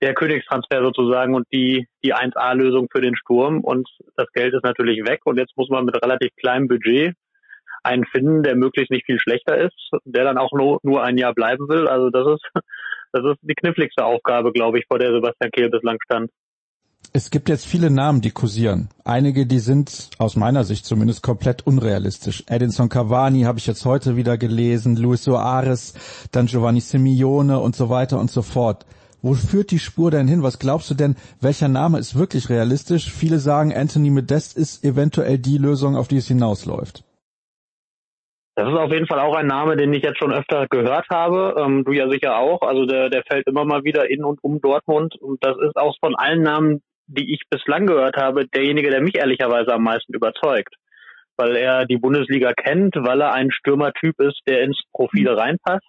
der 0.00 0.14
Königstransfer 0.14 0.82
sozusagen 0.82 1.34
und 1.34 1.46
die, 1.52 1.86
die 2.04 2.14
1A-Lösung 2.14 2.88
für 2.90 3.00
den 3.00 3.16
Sturm. 3.16 3.60
Und 3.60 3.88
das 4.16 4.26
Geld 4.32 4.54
ist 4.54 4.64
natürlich 4.64 5.06
weg. 5.06 5.20
Und 5.24 5.38
jetzt 5.38 5.56
muss 5.56 5.68
man 5.68 5.84
mit 5.84 6.02
relativ 6.02 6.30
kleinem 6.36 6.68
Budget 6.68 7.14
einen 7.84 8.04
finden, 8.06 8.42
der 8.42 8.56
möglichst 8.56 8.90
nicht 8.90 9.06
viel 9.06 9.18
schlechter 9.18 9.58
ist, 9.58 9.90
der 10.04 10.24
dann 10.24 10.38
auch 10.38 10.52
nur, 10.52 10.78
nur 10.82 11.02
ein 11.02 11.18
Jahr 11.18 11.34
bleiben 11.34 11.68
will. 11.68 11.88
Also 11.88 12.10
das 12.10 12.26
ist, 12.34 12.64
das 13.12 13.24
ist 13.24 13.38
die 13.42 13.54
kniffligste 13.54 14.04
Aufgabe, 14.04 14.52
glaube 14.52 14.78
ich, 14.78 14.86
vor 14.86 14.98
der 14.98 15.12
Sebastian 15.12 15.50
Kehl 15.50 15.68
bislang 15.68 15.98
stand. 16.04 16.30
Es 17.14 17.30
gibt 17.30 17.50
jetzt 17.50 17.66
viele 17.66 17.90
Namen, 17.90 18.22
die 18.22 18.30
kursieren. 18.30 18.88
Einige, 19.04 19.44
die 19.44 19.58
sind 19.58 20.08
aus 20.18 20.34
meiner 20.34 20.64
Sicht 20.64 20.86
zumindest 20.86 21.22
komplett 21.22 21.66
unrealistisch. 21.66 22.42
Edinson 22.48 22.88
Cavani 22.88 23.42
habe 23.42 23.58
ich 23.58 23.66
jetzt 23.66 23.84
heute 23.84 24.16
wieder 24.16 24.38
gelesen, 24.38 24.96
Luis 24.96 25.24
Soares, 25.24 25.92
dann 26.32 26.46
Giovanni 26.46 26.80
Simeone 26.80 27.60
und 27.60 27.76
so 27.76 27.90
weiter 27.90 28.18
und 28.18 28.30
so 28.30 28.40
fort. 28.40 28.86
Wo 29.20 29.34
führt 29.34 29.72
die 29.72 29.78
Spur 29.78 30.10
denn 30.10 30.26
hin? 30.26 30.42
Was 30.42 30.58
glaubst 30.58 30.88
du 30.88 30.94
denn, 30.94 31.16
welcher 31.42 31.68
Name 31.68 31.98
ist 31.98 32.18
wirklich 32.18 32.48
realistisch? 32.48 33.12
Viele 33.12 33.40
sagen, 33.40 33.74
Anthony 33.74 34.08
Modest 34.08 34.56
ist 34.56 34.82
eventuell 34.82 35.36
die 35.36 35.58
Lösung, 35.58 35.96
auf 35.96 36.08
die 36.08 36.16
es 36.16 36.28
hinausläuft. 36.28 37.04
Das 38.54 38.68
ist 38.68 38.74
auf 38.74 38.90
jeden 38.90 39.06
Fall 39.06 39.20
auch 39.20 39.34
ein 39.34 39.46
Name, 39.46 39.76
den 39.76 39.92
ich 39.92 40.02
jetzt 40.02 40.18
schon 40.18 40.32
öfter 40.32 40.66
gehört 40.68 41.06
habe. 41.10 41.56
Ähm, 41.58 41.84
du 41.84 41.92
ja 41.92 42.08
sicher 42.08 42.38
auch. 42.38 42.62
Also 42.62 42.86
der, 42.86 43.10
der 43.10 43.22
fällt 43.22 43.46
immer 43.46 43.66
mal 43.66 43.84
wieder 43.84 44.10
in 44.10 44.24
und 44.24 44.42
um 44.42 44.60
Dortmund. 44.62 45.14
Und 45.20 45.44
das 45.44 45.56
ist 45.58 45.76
auch 45.76 45.94
von 46.00 46.14
allen 46.16 46.42
Namen, 46.42 46.82
die 47.06 47.32
ich 47.32 47.42
bislang 47.50 47.86
gehört 47.86 48.16
habe, 48.16 48.46
derjenige, 48.46 48.90
der 48.90 49.00
mich 49.00 49.16
ehrlicherweise 49.16 49.72
am 49.72 49.82
meisten 49.82 50.14
überzeugt. 50.14 50.74
Weil 51.36 51.56
er 51.56 51.86
die 51.86 51.96
Bundesliga 51.96 52.52
kennt, 52.52 52.94
weil 52.96 53.20
er 53.20 53.32
ein 53.32 53.50
Stürmertyp 53.50 54.20
ist, 54.20 54.40
der 54.46 54.62
ins 54.62 54.80
Profil 54.92 55.30
mhm. 55.30 55.38
reinpasst, 55.38 55.88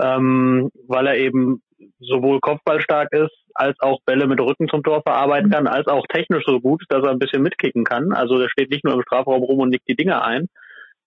ähm, 0.00 0.70
weil 0.86 1.06
er 1.06 1.16
eben 1.16 1.62
sowohl 1.98 2.40
kopfballstark 2.40 3.12
ist, 3.12 3.34
als 3.54 3.76
auch 3.80 4.00
Bälle 4.04 4.26
mit 4.26 4.40
Rücken 4.40 4.68
zum 4.68 4.82
Tor 4.82 5.02
verarbeiten 5.02 5.50
kann, 5.50 5.66
als 5.66 5.86
auch 5.86 6.06
technisch 6.06 6.44
so 6.46 6.60
gut, 6.60 6.82
dass 6.88 7.04
er 7.04 7.10
ein 7.10 7.18
bisschen 7.18 7.42
mitkicken 7.42 7.84
kann. 7.84 8.12
Also 8.12 8.38
der 8.38 8.48
steht 8.48 8.70
nicht 8.70 8.84
nur 8.84 8.94
im 8.94 9.02
Strafraum 9.02 9.42
rum 9.42 9.60
und 9.60 9.70
nickt 9.70 9.88
die 9.88 9.96
Dinge 9.96 10.22
ein. 10.22 10.46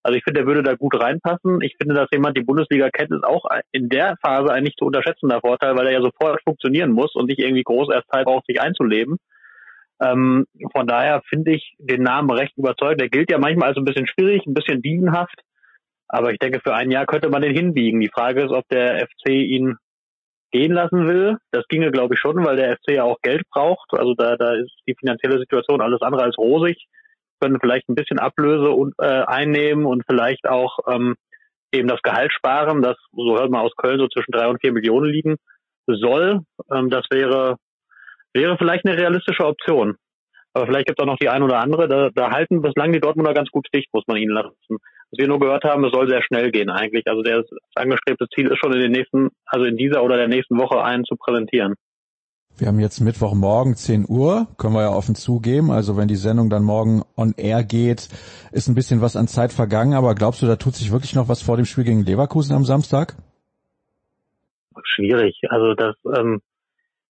Also 0.03 0.17
ich 0.17 0.23
finde, 0.23 0.41
der 0.41 0.47
würde 0.47 0.63
da 0.63 0.75
gut 0.75 0.99
reinpassen. 0.99 1.61
Ich 1.61 1.75
finde, 1.79 1.95
dass 1.95 2.09
jemand 2.11 2.37
die 2.37 2.43
Bundesliga 2.43 2.89
kennt, 2.89 3.11
ist 3.11 3.23
auch 3.23 3.45
in 3.71 3.87
der 3.87 4.17
Phase 4.21 4.51
ein 4.51 4.63
nicht 4.63 4.77
zu 4.77 4.85
unterschätzender 4.85 5.39
Vorteil, 5.39 5.77
weil 5.77 5.87
er 5.87 5.93
ja 5.93 6.01
sofort 6.01 6.41
funktionieren 6.43 6.91
muss 6.91 7.15
und 7.15 7.27
nicht 7.27 7.39
irgendwie 7.39 7.63
groß 7.63 7.89
erst 7.93 8.09
Zeit 8.11 8.25
braucht, 8.25 8.45
sich 8.45 8.59
einzuleben. 8.59 9.17
Ähm, 10.01 10.45
von 10.73 10.87
daher 10.87 11.21
finde 11.29 11.53
ich 11.53 11.75
den 11.79 12.03
Namen 12.03 12.29
recht 12.31 12.57
überzeugend. 12.57 12.99
Der 12.99 13.09
gilt 13.09 13.31
ja 13.31 13.37
manchmal 13.37 13.69
als 13.69 13.77
ein 13.77 13.85
bisschen 13.85 14.07
schwierig, 14.07 14.45
ein 14.45 14.53
bisschen 14.53 14.81
dienenhaft. 14.81 15.39
Aber 16.09 16.31
ich 16.31 16.37
denke, 16.37 16.59
für 16.59 16.75
ein 16.75 16.91
Jahr 16.91 17.05
könnte 17.05 17.29
man 17.29 17.41
den 17.41 17.55
hinbiegen. 17.55 18.01
Die 18.01 18.11
Frage 18.13 18.43
ist, 18.43 18.51
ob 18.51 18.67
der 18.67 19.07
FC 19.07 19.29
ihn 19.29 19.77
gehen 20.51 20.73
lassen 20.73 21.07
will. 21.07 21.37
Das 21.51 21.65
ginge, 21.67 21.91
glaube 21.91 22.13
ich, 22.13 22.19
schon, 22.19 22.43
weil 22.45 22.57
der 22.57 22.75
FC 22.75 22.91
ja 22.91 23.03
auch 23.03 23.17
Geld 23.21 23.43
braucht. 23.49 23.91
Also 23.93 24.13
da, 24.13 24.35
da 24.35 24.53
ist 24.53 24.71
die 24.87 24.95
finanzielle 24.99 25.39
Situation 25.39 25.81
alles 25.81 26.01
andere 26.01 26.23
als 26.23 26.37
rosig. 26.37 26.77
Können 27.43 27.59
vielleicht 27.59 27.89
ein 27.89 27.95
bisschen 27.95 28.19
Ablöse 28.19 28.69
und, 28.69 28.93
äh, 28.99 29.23
einnehmen 29.27 29.85
und 29.85 30.03
vielleicht 30.09 30.47
auch 30.47 30.79
ähm, 30.89 31.15
eben 31.73 31.89
das 31.89 32.01
Gehalt 32.01 32.31
sparen, 32.31 32.81
das, 32.81 32.95
so 33.11 33.37
hört 33.37 33.51
man 33.51 33.61
aus 33.61 33.75
Köln, 33.75 33.99
so 33.99 34.07
zwischen 34.07 34.31
drei 34.31 34.47
und 34.47 34.61
vier 34.61 34.71
Millionen 34.71 35.11
liegen 35.11 35.35
soll. 35.87 36.39
Ähm, 36.71 36.89
das 36.89 37.05
wäre, 37.11 37.57
wäre 38.33 38.57
vielleicht 38.57 38.85
eine 38.85 38.97
realistische 38.97 39.45
Option. 39.45 39.97
Aber 40.53 40.67
vielleicht 40.67 40.87
gibt 40.87 40.99
es 40.99 41.03
auch 41.03 41.11
noch 41.11 41.17
die 41.17 41.27
ein 41.27 41.43
oder 41.43 41.59
andere. 41.59 41.89
Da, 41.89 42.09
da 42.15 42.31
halten 42.31 42.61
bislang 42.61 42.93
die 42.93 43.01
Dortmunder 43.01 43.33
ganz 43.33 43.49
gut 43.49 43.67
dicht, 43.73 43.89
muss 43.91 44.07
man 44.07 44.17
ihnen 44.17 44.31
lassen. 44.31 44.53
Was 44.69 45.17
wir 45.17 45.27
nur 45.27 45.39
gehört 45.39 45.65
haben, 45.65 45.83
es 45.83 45.91
soll 45.91 46.07
sehr 46.07 46.21
schnell 46.21 46.49
gehen 46.51 46.69
eigentlich. 46.69 47.07
Also 47.07 47.23
das 47.23 47.45
angestrebte 47.75 48.27
Ziel 48.33 48.47
ist 48.51 48.59
schon 48.59 48.71
in 48.71 48.79
den 48.79 48.91
nächsten, 48.91 49.31
also 49.45 49.65
in 49.65 49.75
dieser 49.75 50.01
oder 50.03 50.15
der 50.15 50.29
nächsten 50.29 50.57
Woche 50.57 50.81
einen 50.81 51.03
zu 51.03 51.17
präsentieren. 51.17 51.73
Wir 52.57 52.67
haben 52.67 52.79
jetzt 52.79 52.99
Mittwochmorgen 52.99 53.75
10 53.75 54.05
Uhr, 54.07 54.47
können 54.57 54.73
wir 54.73 54.83
ja 54.83 54.89
offen 54.89 55.15
zugeben. 55.15 55.71
Also 55.71 55.97
wenn 55.97 56.07
die 56.07 56.15
Sendung 56.15 56.49
dann 56.49 56.63
morgen 56.63 57.01
on 57.17 57.33
air 57.35 57.63
geht, 57.63 58.09
ist 58.51 58.67
ein 58.67 58.75
bisschen 58.75 59.01
was 59.01 59.15
an 59.15 59.27
Zeit 59.27 59.51
vergangen. 59.51 59.93
Aber 59.93 60.13
glaubst 60.13 60.41
du, 60.41 60.45
da 60.45 60.55
tut 60.55 60.75
sich 60.75 60.91
wirklich 60.91 61.15
noch 61.15 61.29
was 61.29 61.41
vor 61.41 61.57
dem 61.57 61.65
Spiel 61.65 61.83
gegen 61.83 62.05
Leverkusen 62.05 62.55
am 62.55 62.63
Samstag? 62.63 63.15
Schwierig. 64.83 65.39
Also 65.49 65.73
das, 65.73 65.95
ähm, 66.15 66.41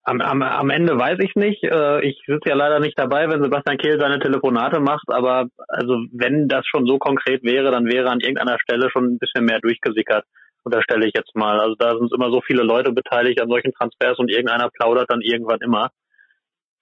am, 0.04 0.22
am, 0.22 0.42
am 0.42 0.70
Ende 0.70 0.98
weiß 0.98 1.18
ich 1.20 1.36
nicht. 1.36 1.64
Äh, 1.64 2.02
ich 2.06 2.22
sitze 2.26 2.50
ja 2.50 2.56
leider 2.56 2.80
nicht 2.80 2.98
dabei, 2.98 3.30
wenn 3.30 3.44
Sebastian 3.44 3.78
Kehl 3.78 4.00
seine 4.00 4.20
Telefonate 4.20 4.80
macht, 4.80 5.08
aber 5.08 5.48
also 5.68 5.98
wenn 6.12 6.48
das 6.48 6.66
schon 6.68 6.86
so 6.86 6.98
konkret 6.98 7.44
wäre, 7.44 7.72
dann 7.72 7.86
wäre 7.86 8.10
an 8.10 8.20
irgendeiner 8.20 8.60
Stelle 8.60 8.90
schon 8.92 9.14
ein 9.14 9.20
bisschen 9.20 9.46
mehr 9.46 9.60
durchgesickert, 9.60 10.26
unterstelle 10.64 11.08
ich 11.08 11.14
jetzt 11.16 11.36
mal. 11.36 11.60
Also 11.60 11.76
da 11.76 11.98
sind 11.98 12.12
immer 12.14 12.32
so 12.32 12.42
viele 12.42 12.64
Leute 12.64 12.92
beteiligt 12.92 13.42
an 13.42 13.50
solchen 13.50 13.74
Transfers 13.74 14.20
und 14.20 14.30
irgendeiner 14.30 14.70
plaudert 14.70 15.10
dann 15.10 15.22
irgendwann 15.22 15.60
immer. 15.62 15.90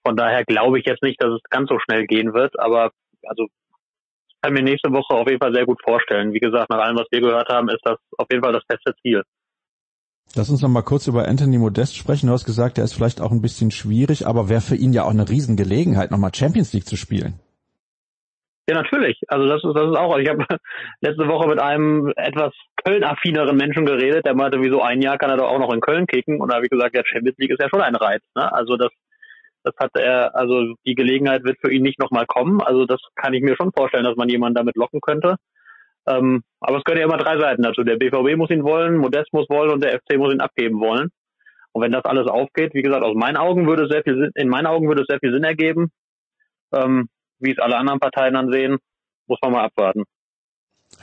Von 0.06 0.16
daher 0.16 0.44
glaube 0.44 0.78
ich 0.78 0.86
jetzt 0.86 1.02
nicht, 1.02 1.22
dass 1.22 1.30
es 1.34 1.40
ganz 1.50 1.68
so 1.68 1.78
schnell 1.78 2.06
gehen 2.06 2.34
wird, 2.34 2.58
aber 2.58 2.90
also 3.24 3.46
ich 4.28 4.36
kann 4.42 4.52
mir 4.52 4.62
nächste 4.62 4.90
Woche 4.90 5.14
auf 5.14 5.28
jeden 5.28 5.40
Fall 5.40 5.54
sehr 5.54 5.66
gut 5.66 5.80
vorstellen. 5.82 6.32
Wie 6.32 6.40
gesagt, 6.40 6.70
nach 6.70 6.80
allem, 6.80 6.96
was 6.96 7.06
wir 7.10 7.20
gehört 7.20 7.48
haben, 7.48 7.68
ist 7.68 7.82
das 7.84 7.98
auf 8.18 8.26
jeden 8.30 8.42
Fall 8.42 8.52
das 8.52 8.64
feste 8.68 8.94
Ziel. 9.02 9.22
Lass 10.34 10.48
uns 10.48 10.62
noch 10.62 10.68
mal 10.68 10.82
kurz 10.82 11.06
über 11.06 11.28
Anthony 11.28 11.58
Modest 11.58 11.94
sprechen. 11.94 12.28
Du 12.28 12.32
hast 12.32 12.46
gesagt, 12.46 12.78
er 12.78 12.84
ist 12.84 12.94
vielleicht 12.94 13.20
auch 13.20 13.32
ein 13.32 13.42
bisschen 13.42 13.70
schwierig, 13.70 14.26
aber 14.26 14.48
wäre 14.48 14.62
für 14.62 14.76
ihn 14.76 14.92
ja 14.92 15.04
auch 15.04 15.10
eine 15.10 15.28
Riesengelegenheit, 15.28 16.10
nochmal 16.10 16.34
Champions 16.34 16.72
League 16.72 16.86
zu 16.86 16.96
spielen. 16.96 17.38
Ja, 18.68 18.76
natürlich. 18.76 19.20
Also 19.26 19.46
das 19.48 19.62
ist, 19.64 19.74
das 19.74 19.90
ist 19.90 19.96
auch. 19.96 20.16
Ich 20.18 20.28
habe 20.28 20.44
letzte 21.00 21.26
Woche 21.26 21.48
mit 21.48 21.60
einem 21.60 22.12
etwas 22.16 22.52
Köln-affineren 22.84 23.56
Menschen 23.56 23.86
geredet, 23.86 24.24
der 24.24 24.34
meinte, 24.34 24.60
wieso 24.60 24.80
ein 24.80 25.02
Jahr 25.02 25.18
kann 25.18 25.30
er 25.30 25.36
doch 25.36 25.48
auch 25.48 25.58
noch 25.58 25.72
in 25.72 25.80
Köln 25.80 26.06
kicken. 26.06 26.40
Und 26.40 26.50
da 26.50 26.56
habe 26.56 26.66
ich 26.66 26.70
gesagt, 26.70 26.96
ja, 26.96 27.02
Champions 27.04 27.38
League 27.38 27.50
ist 27.50 27.60
ja 27.60 27.68
schon 27.68 27.82
ein 27.82 27.96
Reiz. 27.96 28.22
Ne? 28.36 28.52
Also 28.52 28.76
das, 28.76 28.90
das 29.64 29.74
hat 29.78 29.90
er, 29.96 30.36
also 30.36 30.74
die 30.86 30.94
Gelegenheit 30.94 31.44
wird 31.44 31.58
für 31.60 31.72
ihn 31.72 31.82
nicht 31.82 31.98
nochmal 31.98 32.26
kommen. 32.26 32.60
Also 32.60 32.86
das 32.86 33.00
kann 33.16 33.34
ich 33.34 33.42
mir 33.42 33.56
schon 33.56 33.72
vorstellen, 33.72 34.04
dass 34.04 34.16
man 34.16 34.28
jemanden 34.28 34.54
damit 34.54 34.76
locken 34.76 35.00
könnte. 35.00 35.36
Ähm, 36.06 36.42
aber 36.60 36.78
es 36.78 36.84
gehören 36.84 37.00
ja 37.00 37.06
immer 37.06 37.22
drei 37.22 37.38
Seiten 37.38 37.62
dazu. 37.62 37.82
Der 37.82 37.96
BVB 37.96 38.36
muss 38.36 38.50
ihn 38.50 38.64
wollen, 38.64 38.96
Modest 38.96 39.32
muss 39.32 39.48
wollen 39.48 39.70
und 39.70 39.82
der 39.82 39.98
FC 39.98 40.18
muss 40.18 40.32
ihn 40.32 40.40
abgeben 40.40 40.80
wollen. 40.80 41.10
Und 41.72 41.82
wenn 41.82 41.92
das 41.92 42.04
alles 42.04 42.28
aufgeht, 42.28 42.74
wie 42.74 42.82
gesagt, 42.82 43.02
aus 43.02 43.14
meinen 43.16 43.36
Augen 43.36 43.66
würde 43.66 43.84
es 43.84 43.90
sehr 43.90 44.02
viel 44.02 44.14
Sinn, 44.14 44.30
in 44.34 44.48
meinen 44.48 44.66
Augen 44.66 44.88
würde 44.88 45.02
es 45.02 45.08
sehr 45.08 45.20
viel 45.20 45.32
Sinn 45.32 45.44
ergeben. 45.44 45.90
Ähm, 46.74 47.08
wie 47.42 47.52
es 47.52 47.58
alle 47.58 47.76
anderen 47.76 48.00
Parteien 48.00 48.34
dann 48.34 48.50
sehen, 48.50 48.78
muss 49.26 49.38
man 49.42 49.52
mal 49.52 49.64
abwarten. 49.64 50.04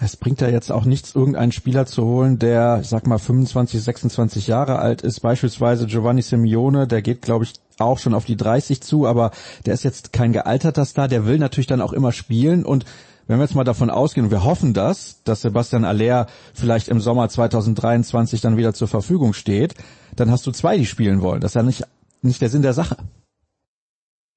Es 0.01 0.15
bringt 0.15 0.39
ja 0.39 0.47
jetzt 0.47 0.71
auch 0.71 0.85
nichts, 0.85 1.15
irgendeinen 1.15 1.51
Spieler 1.51 1.85
zu 1.85 2.05
holen, 2.05 2.39
der, 2.39 2.79
ich 2.81 2.87
sag 2.87 3.07
mal, 3.07 3.17
25, 3.17 3.81
26 3.81 4.47
Jahre 4.47 4.79
alt 4.79 5.01
ist. 5.01 5.19
Beispielsweise 5.19 5.87
Giovanni 5.87 6.21
Simeone, 6.21 6.87
der 6.87 7.01
geht, 7.01 7.21
glaube 7.21 7.43
ich, 7.43 7.53
auch 7.79 7.97
schon 7.97 8.13
auf 8.13 8.25
die 8.25 8.37
30 8.37 8.81
zu, 8.81 9.07
aber 9.07 9.31
der 9.65 9.73
ist 9.73 9.83
jetzt 9.83 10.13
kein 10.13 10.31
gealterter 10.31 10.85
Star, 10.85 11.07
der 11.07 11.25
will 11.25 11.39
natürlich 11.39 11.67
dann 11.67 11.81
auch 11.81 11.93
immer 11.93 12.11
spielen 12.11 12.65
und 12.65 12.85
wenn 13.29 13.37
wir 13.37 13.43
jetzt 13.43 13.53
mal 13.53 13.63
davon 13.63 13.91
ausgehen, 13.91 14.25
und 14.25 14.31
wir 14.31 14.43
hoffen 14.43 14.73
das, 14.73 15.23
dass 15.23 15.43
Sebastian 15.43 15.85
Aller 15.85 16.25
vielleicht 16.55 16.87
im 16.87 16.99
Sommer 16.99 17.29
2023 17.29 18.41
dann 18.41 18.57
wieder 18.57 18.73
zur 18.73 18.87
Verfügung 18.87 19.33
steht, 19.33 19.75
dann 20.15 20.31
hast 20.31 20.47
du 20.47 20.51
zwei, 20.51 20.77
die 20.77 20.87
spielen 20.87 21.21
wollen. 21.21 21.39
Das 21.39 21.51
ist 21.51 21.55
ja 21.55 21.61
nicht, 21.61 21.83
nicht 22.23 22.41
der 22.41 22.49
Sinn 22.49 22.63
der 22.63 22.73
Sache. 22.73 22.97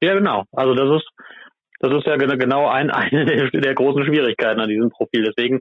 Ja, 0.03 0.13
genau. 0.13 0.45
Also 0.53 0.75
das 0.75 1.01
ist, 1.01 1.09
das 1.83 1.93
ist 1.93 2.07
ja 2.07 2.17
genau 2.17 2.69
ein, 2.69 2.91
eine 2.91 3.27
der, 3.27 3.75
großen 3.75 4.05
Schwierigkeiten 4.05 4.61
an 4.61 4.69
diesem 4.69 4.91
Profil. 4.91 5.25
Deswegen 5.25 5.61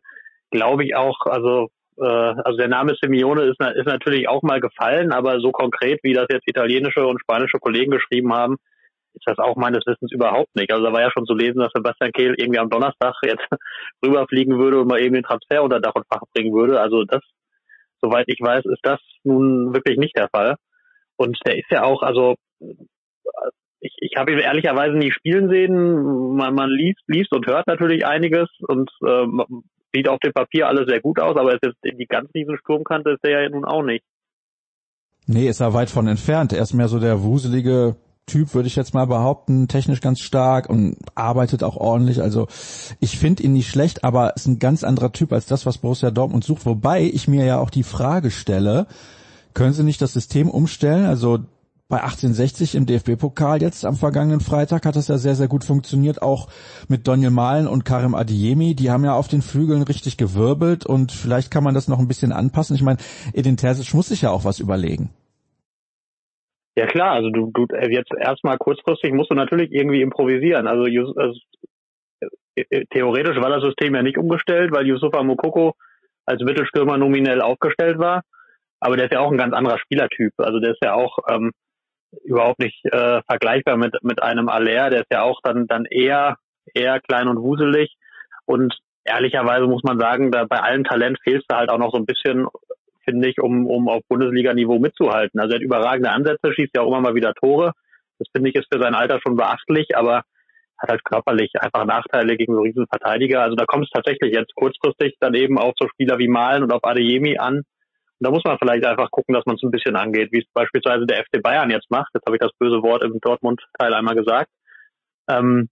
glaube 0.52 0.86
ich 0.86 0.96
auch, 0.96 1.26
also 1.26 1.70
äh, 1.98 2.06
also 2.06 2.58
der 2.58 2.68
Name 2.68 2.96
Simeone 3.02 3.44
ist, 3.44 3.60
ist 3.76 3.88
natürlich 3.88 4.30
auch 4.30 4.44
mal 4.44 4.62
gefallen, 4.62 5.12
aber 5.12 5.40
so 5.40 5.52
konkret, 5.52 6.00
wie 6.04 6.14
das 6.14 6.28
jetzt 6.30 6.48
italienische 6.48 7.06
und 7.06 7.20
spanische 7.20 7.58
Kollegen 7.60 7.92
geschrieben 7.92 8.34
haben, 8.34 8.58
ist 9.14 9.26
das 9.26 9.40
auch 9.40 9.58
meines 9.58 9.86
Wissens 9.86 10.12
überhaupt 10.12 10.56
nicht. 10.56 10.72
Also 10.72 10.86
da 10.86 10.94
war 10.94 11.02
ja 11.02 11.12
schon 11.12 11.26
zu 11.26 11.34
lesen, 11.34 11.60
dass 11.60 11.74
Sebastian 11.74 12.12
Kehl 12.14 12.36
irgendwie 12.38 12.60
am 12.60 12.70
Donnerstag 12.70 13.16
jetzt 13.24 13.46
rüberfliegen 14.06 14.58
würde 14.60 14.80
und 14.80 14.88
mal 14.88 15.02
eben 15.02 15.16
den 15.16 15.24
Transfer 15.24 15.64
unter 15.64 15.80
Dach 15.80 15.96
und 15.96 16.06
Fach 16.08 16.22
bringen 16.34 16.54
würde. 16.54 16.80
Also 16.80 17.04
das, 17.04 17.22
soweit 18.00 18.26
ich 18.28 18.40
weiß, 18.40 18.66
ist 18.66 18.84
das 18.84 19.00
nun 19.24 19.74
wirklich 19.74 19.98
nicht 19.98 20.16
der 20.16 20.30
Fall. 20.30 20.56
Und 21.18 21.38
der 21.46 21.58
ist 21.58 21.70
ja 21.72 21.84
auch, 21.84 22.04
also 22.04 22.36
ich, 23.82 23.94
ich 24.00 24.16
habe 24.16 24.32
ihn 24.32 24.40
ehrlicherweise 24.40 24.96
nie 24.96 25.12
spielen 25.12 25.50
sehen. 25.50 26.36
Man, 26.36 26.54
man 26.54 26.70
liest, 26.70 27.02
liest 27.08 27.34
und 27.34 27.48
hört 27.48 27.68
natürlich 27.68 28.06
einiges 28.06 28.48
und 28.68 28.90
äh, 29.06 29.26
sieht 29.94 30.08
auf 30.08 30.20
dem 30.20 30.34
Papier 30.34 30.68
alles 30.68 30.88
sehr 30.88 31.02
gut 31.02 31.20
aus, 31.20 31.36
aber 31.36 31.54
ist 31.54 31.66
jetzt 31.66 31.84
die 31.84 32.06
ganz 32.06 32.30
riesen 32.34 32.58
Sturmkante 32.58 33.12
ist 33.12 33.24
der 33.24 33.44
ja 33.44 33.50
nun 33.50 33.66
auch 33.66 33.84
nicht. 33.84 34.06
Nee, 35.28 35.48
ist 35.48 35.60
er 35.60 35.74
weit 35.74 35.90
von 35.90 36.08
entfernt. 36.08 36.54
Er 36.54 36.62
ist 36.62 36.74
mehr 36.74 36.88
so 36.88 37.00
der 37.00 37.24
wuselige 37.24 37.96
Typ, 38.28 38.54
würde 38.54 38.68
ich 38.68 38.76
jetzt 38.76 38.94
mal 38.94 39.06
behaupten, 39.08 39.68
technisch 39.68 40.00
ganz 40.00 40.20
stark 40.20 40.70
und 40.70 40.98
arbeitet 41.16 41.64
auch 41.64 41.76
ordentlich. 41.76 42.22
Also 42.22 42.48
ich 43.00 43.18
finde 43.18 43.44
ihn 43.44 43.54
nicht 43.54 43.70
schlecht, 43.70 44.04
aber 44.04 44.36
ist 44.36 44.48
ein 44.48 44.60
ganz 44.60 44.84
anderer 44.84 45.12
Typ 45.12 45.34
als 45.34 45.48
das, 45.48 45.66
was 45.66 45.80
Borussia 45.80 46.12
Dortmund 46.12 46.44
sucht. 46.44 46.66
Wobei 46.66 47.04
ich 47.04 47.28
mir 47.28 47.46
ja 47.46 47.60
auch 47.60 47.70
die 47.70 47.84
Frage 47.84 48.32
stelle, 48.32 48.88
können 49.54 49.74
sie 49.74 49.84
nicht 49.84 50.02
das 50.02 50.14
System 50.14 50.50
umstellen? 50.50 51.06
Also 51.06 51.40
bei 51.92 51.98
1860 51.98 52.76
im 52.76 52.86
DFB-Pokal 52.88 53.62
jetzt 53.62 53.86
am 53.86 53.96
vergangenen 53.96 54.40
Freitag 54.40 54.86
hat 54.86 54.96
das 54.96 55.10
ja 55.10 55.18
sehr, 55.18 55.36
sehr 55.36 55.50
gut 55.50 55.64
funktioniert, 55.64 56.22
auch 56.22 56.48
mit 56.88 57.08
Daniel 57.08 57.32
Mahlen 57.32 57.68
und 57.68 57.86
Karim 57.86 58.16
Adiemi. 58.16 58.74
Die 58.76 58.90
haben 58.90 59.04
ja 59.04 59.14
auf 59.14 59.28
den 59.28 59.42
Flügeln 59.42 59.84
richtig 59.84 60.18
gewirbelt 60.18 60.86
und 60.86 61.12
vielleicht 61.12 61.52
kann 61.52 61.64
man 61.64 61.76
das 61.76 61.90
noch 61.90 62.00
ein 62.00 62.08
bisschen 62.08 62.32
anpassen. 62.32 62.76
Ich 62.76 62.82
meine, 62.82 62.98
Edin 63.34 63.58
Terzic 63.58 63.94
muss 63.94 64.08
sich 64.08 64.24
ja 64.24 64.32
auch 64.32 64.46
was 64.46 64.60
überlegen. 64.60 65.12
Ja 66.76 66.88
klar, 66.88 67.12
also 67.12 67.30
du, 67.30 67.52
du 67.54 67.68
äh, 67.76 67.92
jetzt 67.92 68.12
erstmal 68.18 68.58
kurzfristig 68.58 69.12
musst 69.14 69.30
du 69.30 69.36
natürlich 69.36 69.72
irgendwie 69.72 70.02
improvisieren. 70.02 70.68
Also, 70.68 70.84
also 70.86 71.40
theoretisch 72.90 73.38
war 73.42 73.50
das 73.50 73.64
System 73.64 73.94
ja 73.96 74.02
nicht 74.02 74.18
umgestellt, 74.18 74.72
weil 74.72 74.88
Yusufa 74.88 75.22
Mokoko 75.22 75.74
als 76.26 76.42
Mittelstürmer 76.42 76.98
nominell 76.98 77.42
aufgestellt 77.42 78.00
war. 78.00 78.24
Aber 78.80 78.96
der 78.96 79.06
ist 79.06 79.14
ja 79.14 79.20
auch 79.20 79.32
ein 79.32 79.38
ganz 79.38 79.54
anderer 79.54 79.78
Spielertyp. 79.78 80.34
Also 80.38 80.60
der 80.60 80.72
ist 80.72 80.84
ja 80.84 80.94
auch 80.94 81.18
ähm, 81.30 81.52
überhaupt 82.24 82.60
nicht 82.60 82.84
äh, 82.86 83.22
vergleichbar 83.30 83.78
mit 83.78 83.96
mit 84.04 84.22
einem 84.22 84.50
Aller. 84.50 84.90
Der 84.90 85.02
ist 85.02 85.12
ja 85.12 85.24
auch 85.24 85.40
dann 85.44 85.68
dann 85.68 85.86
eher 85.86 86.38
eher 86.74 87.00
klein 87.00 87.28
und 87.28 87.38
wuselig. 87.38 87.96
Und 88.46 88.78
ehrlicherweise 89.04 89.68
muss 89.68 89.84
man 89.84 90.00
sagen, 90.00 90.32
da 90.32 90.46
bei 90.46 90.60
allem 90.60 90.84
Talent 90.84 91.20
fehlt 91.24 91.44
da 91.48 91.58
halt 91.58 91.70
auch 91.70 91.78
noch 91.78 91.92
so 91.92 91.98
ein 91.98 92.06
bisschen 92.06 92.48
finde 93.04 93.30
ich, 93.30 93.42
um, 93.42 93.66
um 93.66 93.90
auf 93.90 94.04
Bundesliga-Niveau 94.08 94.80
mitzuhalten. 94.80 95.40
Also 95.40 95.54
er 95.54 95.56
hat 95.56 95.64
überragende 95.64 96.12
Ansätze, 96.12 96.54
schießt 96.54 96.76
ja 96.76 96.82
auch 96.82 96.88
immer 96.88 97.02
mal 97.02 97.16
wieder 97.16 97.34
Tore. 97.34 97.74
Das 98.20 98.28
finde 98.34 98.50
ich 98.50 98.56
ist 98.56 98.68
für 98.72 98.82
sein 98.82 98.94
Alter 98.94 99.20
schon 99.22 99.36
beachtlich, 99.36 99.98
aber 99.98 100.24
hat 100.78 100.90
halt 100.90 101.06
körperlich 101.06 101.52
einfach 101.60 101.86
Nachteile 101.86 102.38
gegen 102.38 102.54
so 102.54 102.62
riesen 102.62 102.88
Verteidiger. 102.88 103.42
Also 103.42 103.56
da 103.56 103.66
kommt 103.66 103.86
es 103.86 103.92
tatsächlich 103.92 104.34
jetzt 104.34 104.54
kurzfristig 104.56 105.16
dann 105.20 105.34
eben 105.34 105.58
auf 105.58 105.74
so 105.80 105.88
Spieler 105.88 106.18
wie 106.20 106.28
Malen 106.28 106.64
und 106.64 106.72
auf 106.72 106.84
Adeyemi 106.84 107.38
an. 107.38 107.64
Und 108.22 108.28
da 108.28 108.32
muss 108.32 108.44
man 108.44 108.60
vielleicht 108.60 108.86
einfach 108.86 109.10
gucken, 109.10 109.34
dass 109.34 109.48
man 109.48 109.56
es 109.56 109.64
ein 109.64 109.72
bisschen 109.72 109.96
angeht, 109.96 110.32
wie 110.32 110.42
es 110.42 110.54
beispielsweise 110.54 111.08
der 111.08 111.24
FC 111.24 111.42
Bayern 111.42 111.72
jetzt 111.72 111.90
macht. 111.90 112.12
Jetzt 112.14 112.28
habe 112.28 112.36
ich 112.36 112.40
das 112.40 112.52
böse 112.60 112.84
Wort 112.84 113.04
im 113.04 113.20
Dortmund-Teil 113.20 113.96
einmal 113.96 114.14
gesagt. 114.14 114.48
Ähm, 115.28 115.70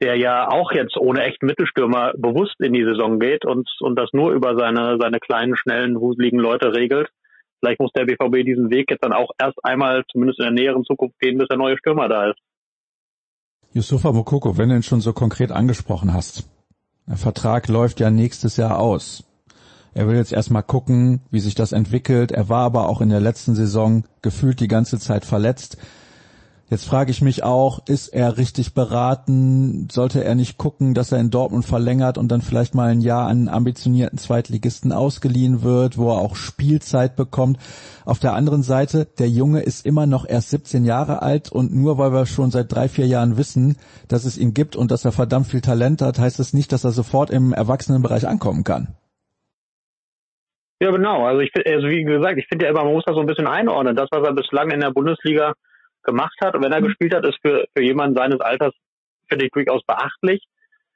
der 0.00 0.16
ja 0.16 0.48
auch 0.48 0.72
jetzt 0.72 0.96
ohne 0.96 1.22
echten 1.22 1.44
Mittelstürmer 1.44 2.14
bewusst 2.16 2.54
in 2.60 2.72
die 2.72 2.82
Saison 2.82 3.20
geht 3.20 3.44
und, 3.44 3.68
und 3.80 3.98
das 3.98 4.08
nur 4.14 4.32
über 4.32 4.56
seine, 4.56 4.96
seine 4.98 5.20
kleinen, 5.20 5.54
schnellen, 5.54 6.00
wuseligen 6.00 6.40
Leute 6.40 6.72
regelt. 6.72 7.10
Vielleicht 7.60 7.78
muss 7.78 7.92
der 7.92 8.06
BVB 8.06 8.42
diesen 8.42 8.70
Weg 8.70 8.90
jetzt 8.90 9.04
dann 9.04 9.12
auch 9.12 9.30
erst 9.38 9.62
einmal, 9.62 10.02
zumindest 10.10 10.40
in 10.40 10.46
der 10.46 10.54
näheren 10.54 10.84
Zukunft 10.84 11.18
gehen, 11.20 11.36
bis 11.36 11.48
der 11.48 11.58
neue 11.58 11.76
Stürmer 11.76 12.08
da 12.08 12.30
ist. 12.30 12.38
Yusufa 13.74 14.12
Mokoko, 14.12 14.56
wenn 14.56 14.70
du 14.70 14.76
ihn 14.76 14.82
schon 14.82 15.02
so 15.02 15.12
konkret 15.12 15.52
angesprochen 15.52 16.14
hast, 16.14 16.48
Der 17.06 17.18
Vertrag 17.18 17.68
läuft 17.68 18.00
ja 18.00 18.10
nächstes 18.10 18.56
Jahr 18.56 18.78
aus. 18.78 19.24
Er 19.94 20.08
will 20.08 20.16
jetzt 20.16 20.32
erstmal 20.32 20.62
gucken, 20.62 21.20
wie 21.30 21.40
sich 21.40 21.54
das 21.54 21.72
entwickelt. 21.72 22.32
Er 22.32 22.48
war 22.48 22.64
aber 22.64 22.88
auch 22.88 23.00
in 23.00 23.10
der 23.10 23.20
letzten 23.20 23.54
Saison 23.54 24.04
gefühlt 24.22 24.60
die 24.60 24.68
ganze 24.68 24.98
Zeit 24.98 25.24
verletzt. 25.24 25.76
Jetzt 26.72 26.86
frage 26.86 27.10
ich 27.10 27.20
mich 27.20 27.44
auch, 27.44 27.80
ist 27.86 28.08
er 28.08 28.38
richtig 28.38 28.72
beraten? 28.72 29.88
Sollte 29.92 30.24
er 30.24 30.34
nicht 30.34 30.56
gucken, 30.56 30.94
dass 30.94 31.12
er 31.12 31.20
in 31.20 31.28
Dortmund 31.28 31.66
verlängert 31.66 32.16
und 32.16 32.28
dann 32.32 32.40
vielleicht 32.40 32.74
mal 32.74 32.88
ein 32.88 33.02
Jahr 33.02 33.26
an 33.26 33.48
ambitionierten 33.48 34.18
Zweitligisten 34.18 34.90
ausgeliehen 34.90 35.60
wird, 35.60 35.98
wo 35.98 36.08
er 36.08 36.16
auch 36.16 36.34
Spielzeit 36.34 37.14
bekommt? 37.14 37.58
Auf 38.06 38.20
der 38.20 38.32
anderen 38.32 38.62
Seite, 38.62 39.04
der 39.18 39.28
Junge 39.28 39.60
ist 39.60 39.84
immer 39.84 40.06
noch 40.06 40.26
erst 40.26 40.48
17 40.48 40.86
Jahre 40.86 41.20
alt 41.20 41.52
und 41.52 41.74
nur 41.74 41.98
weil 41.98 42.14
wir 42.14 42.24
schon 42.24 42.50
seit 42.50 42.72
drei, 42.72 42.88
vier 42.88 43.06
Jahren 43.06 43.36
wissen, 43.36 43.76
dass 44.08 44.24
es 44.24 44.38
ihn 44.38 44.54
gibt 44.54 44.74
und 44.74 44.90
dass 44.90 45.04
er 45.04 45.12
verdammt 45.12 45.48
viel 45.48 45.60
Talent 45.60 46.00
hat, 46.00 46.18
heißt 46.18 46.40
es 46.40 46.46
das 46.46 46.54
nicht, 46.54 46.72
dass 46.72 46.84
er 46.84 46.92
sofort 46.92 47.28
im 47.28 47.52
Erwachsenenbereich 47.52 48.26
ankommen 48.26 48.64
kann. 48.64 48.96
Ja, 50.82 50.90
genau. 50.90 51.24
Also 51.24 51.42
ich 51.42 51.52
also 51.54 51.86
wie 51.86 52.02
gesagt, 52.02 52.38
ich 52.38 52.48
finde 52.48 52.64
ja 52.64 52.72
immer, 52.72 52.82
man 52.82 52.94
muss 52.94 53.04
das 53.04 53.14
so 53.14 53.20
ein 53.20 53.26
bisschen 53.28 53.46
einordnen. 53.46 53.94
Das, 53.94 54.08
was 54.10 54.26
er 54.26 54.34
bislang 54.34 54.72
in 54.72 54.80
der 54.80 54.90
Bundesliga 54.90 55.52
gemacht 56.02 56.36
hat 56.42 56.56
und 56.56 56.64
wenn 56.64 56.72
er 56.72 56.80
mhm. 56.80 56.86
gespielt 56.86 57.14
hat, 57.14 57.24
ist 57.24 57.38
für, 57.40 57.66
für 57.72 57.84
jemanden 57.84 58.16
seines 58.16 58.40
Alters, 58.40 58.74
finde 59.28 59.44
ich, 59.44 59.52
durchaus 59.52 59.86
beachtlich. 59.86 60.42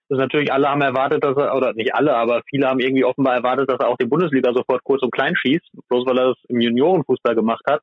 Das 0.09 0.19
ist 0.19 0.23
natürlich, 0.23 0.53
alle 0.53 0.69
haben 0.69 0.83
erwartet, 0.83 1.23
dass 1.23 1.37
er, 1.37 1.55
oder 1.55 1.73
nicht 1.75 1.95
alle, 1.95 2.17
aber 2.17 2.43
viele 2.51 2.67
haben 2.67 2.81
irgendwie 2.81 3.05
offenbar 3.05 3.37
erwartet, 3.37 3.71
dass 3.71 3.79
er 3.79 3.87
auch 3.87 3.97
die 3.97 4.09
Bundesliga 4.09 4.53
sofort 4.53 4.83
kurz 4.83 5.05
und 5.05 5.13
klein 5.13 5.37
schießt, 5.37 5.71
bloß 5.89 6.05
weil 6.05 6.19
er 6.19 6.29
das 6.31 6.39
im 6.49 6.61
Juniorenfußball 6.61 7.37
gemacht 7.37 7.63
hat. 7.71 7.81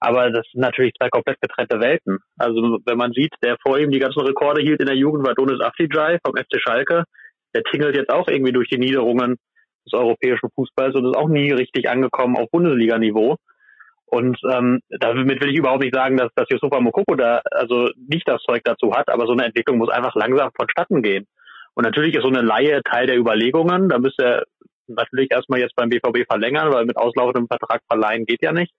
Aber 0.00 0.30
das 0.30 0.44
sind 0.52 0.60
natürlich 0.60 0.92
zwei 1.00 1.08
komplett 1.08 1.40
getrennte 1.40 1.80
Welten. 1.80 2.18
Also 2.36 2.78
wenn 2.84 2.98
man 2.98 3.12
sieht, 3.12 3.32
der 3.42 3.56
vor 3.62 3.78
ihm 3.78 3.90
die 3.90 4.00
ganzen 4.00 4.20
Rekorde 4.20 4.60
hielt 4.60 4.80
in 4.80 4.86
der 4.86 4.96
Jugend 4.96 5.26
war 5.26 5.34
Donis 5.34 5.62
Afdijay 5.62 6.18
vom 6.22 6.36
FC 6.36 6.60
Schalke. 6.60 7.04
Der 7.54 7.62
tingelt 7.62 7.96
jetzt 7.96 8.10
auch 8.10 8.28
irgendwie 8.28 8.52
durch 8.52 8.68
die 8.68 8.78
Niederungen 8.78 9.38
des 9.84 9.92
europäischen 9.92 10.50
Fußballs 10.54 10.94
und 10.94 11.06
ist 11.06 11.16
auch 11.16 11.28
nie 11.28 11.50
richtig 11.52 11.88
angekommen 11.88 12.36
auf 12.36 12.50
Bundesliga-Niveau. 12.50 13.36
Und 14.06 14.38
ähm, 14.50 14.80
damit 14.90 15.40
will 15.40 15.50
ich 15.50 15.56
überhaupt 15.56 15.82
nicht 15.82 15.94
sagen, 15.94 16.18
dass, 16.18 16.30
dass 16.34 16.48
Yusufa 16.50 16.80
Mokoko 16.80 17.14
da 17.14 17.40
also 17.50 17.88
nicht 17.96 18.28
das 18.28 18.42
Zeug 18.42 18.62
dazu 18.64 18.92
hat, 18.94 19.08
aber 19.08 19.26
so 19.26 19.32
eine 19.32 19.46
Entwicklung 19.46 19.78
muss 19.78 19.88
einfach 19.88 20.14
langsam 20.14 20.50
vonstatten 20.54 21.02
gehen. 21.02 21.26
Und 21.74 21.84
natürlich 21.84 22.14
ist 22.14 22.22
so 22.22 22.28
eine 22.28 22.42
Laie 22.42 22.82
Teil 22.82 23.06
der 23.06 23.16
Überlegungen. 23.16 23.88
Da 23.88 23.98
müsste 23.98 24.24
er 24.24 24.44
natürlich 24.86 25.30
erstmal 25.30 25.60
jetzt 25.60 25.74
beim 25.76 25.88
BVB 25.88 26.26
verlängern, 26.28 26.72
weil 26.72 26.84
mit 26.84 26.98
auslaufendem 26.98 27.46
Vertrag 27.48 27.80
verleihen 27.88 28.26
geht 28.26 28.42
ja 28.42 28.52
nicht. 28.52 28.72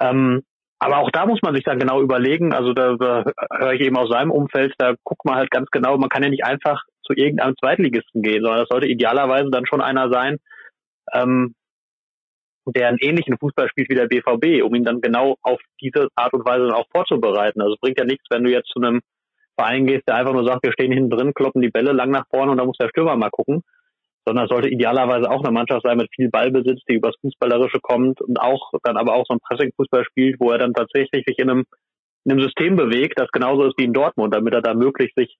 Ähm, 0.00 0.42
aber 0.78 0.98
auch 0.98 1.10
da 1.10 1.26
muss 1.26 1.40
man 1.42 1.54
sich 1.54 1.64
dann 1.64 1.78
genau 1.78 2.02
überlegen, 2.02 2.52
also 2.52 2.72
da, 2.74 2.96
da 2.96 3.24
höre 3.58 3.72
ich 3.72 3.80
eben 3.80 3.96
aus 3.96 4.10
seinem 4.10 4.30
Umfeld, 4.30 4.74
da 4.78 4.94
guckt 5.04 5.24
man 5.24 5.36
halt 5.36 5.50
ganz 5.50 5.70
genau, 5.70 5.96
man 5.96 6.10
kann 6.10 6.22
ja 6.22 6.28
nicht 6.28 6.44
einfach 6.44 6.82
zu 7.06 7.14
irgendeinem 7.14 7.56
Zweitligisten 7.56 8.22
gehen, 8.22 8.42
sondern 8.42 8.60
das 8.60 8.68
sollte 8.68 8.88
idealerweise 8.88 9.50
dann 9.50 9.66
schon 9.66 9.80
einer 9.80 10.10
sein, 10.10 10.38
ähm, 11.12 11.54
der 12.66 12.88
einen 12.88 12.98
ähnlichen 13.00 13.38
Fußball 13.38 13.68
spielt 13.68 13.88
wie 13.90 13.94
der 13.94 14.08
BVB, 14.08 14.62
um 14.64 14.74
ihn 14.74 14.84
dann 14.84 15.00
genau 15.00 15.36
auf 15.42 15.60
diese 15.80 16.08
Art 16.16 16.32
und 16.32 16.44
Weise 16.44 16.66
dann 16.66 16.74
auch 16.74 16.88
vorzubereiten. 16.90 17.62
Also 17.62 17.76
bringt 17.80 17.98
ja 17.98 18.04
nichts, 18.04 18.24
wenn 18.30 18.42
du 18.42 18.50
jetzt 18.50 18.68
zu 18.68 18.80
einem 18.80 19.00
Verein 19.56 19.86
gehst, 19.86 20.06
der 20.08 20.16
einfach 20.16 20.32
nur 20.32 20.44
sagt, 20.44 20.64
wir 20.64 20.72
stehen 20.72 20.92
hinten 20.92 21.10
drin, 21.10 21.32
kloppen 21.34 21.62
die 21.62 21.70
Bälle 21.70 21.92
lang 21.92 22.10
nach 22.10 22.26
vorne 22.28 22.52
und 22.52 22.58
da 22.58 22.64
muss 22.64 22.76
der 22.78 22.88
Stürmer 22.88 23.16
mal 23.16 23.30
gucken, 23.30 23.62
sondern 24.26 24.46
es 24.46 24.50
sollte 24.50 24.68
idealerweise 24.68 25.30
auch 25.30 25.42
eine 25.42 25.52
Mannschaft 25.52 25.82
sein 25.84 25.96
mit 25.96 26.08
viel 26.14 26.28
Ballbesitz, 26.28 26.80
die 26.88 26.94
übers 26.94 27.14
Fußballerische 27.20 27.78
kommt 27.80 28.20
und 28.20 28.40
auch 28.40 28.72
dann 28.82 28.96
aber 28.96 29.14
auch 29.14 29.24
so 29.26 29.34
ein 29.34 29.40
Pressing-Fußball 29.40 30.04
spielt, 30.04 30.40
wo 30.40 30.50
er 30.50 30.58
dann 30.58 30.74
tatsächlich 30.74 31.24
sich 31.26 31.38
in 31.38 31.48
einem, 31.48 31.64
in 32.24 32.32
einem 32.32 32.42
System 32.42 32.76
bewegt, 32.76 33.18
das 33.18 33.30
genauso 33.30 33.64
ist 33.64 33.78
wie 33.78 33.84
in 33.84 33.92
Dortmund, 33.92 34.34
damit 34.34 34.52
er 34.52 34.62
da 34.62 34.74
möglichst 34.74 35.16
sich 35.16 35.36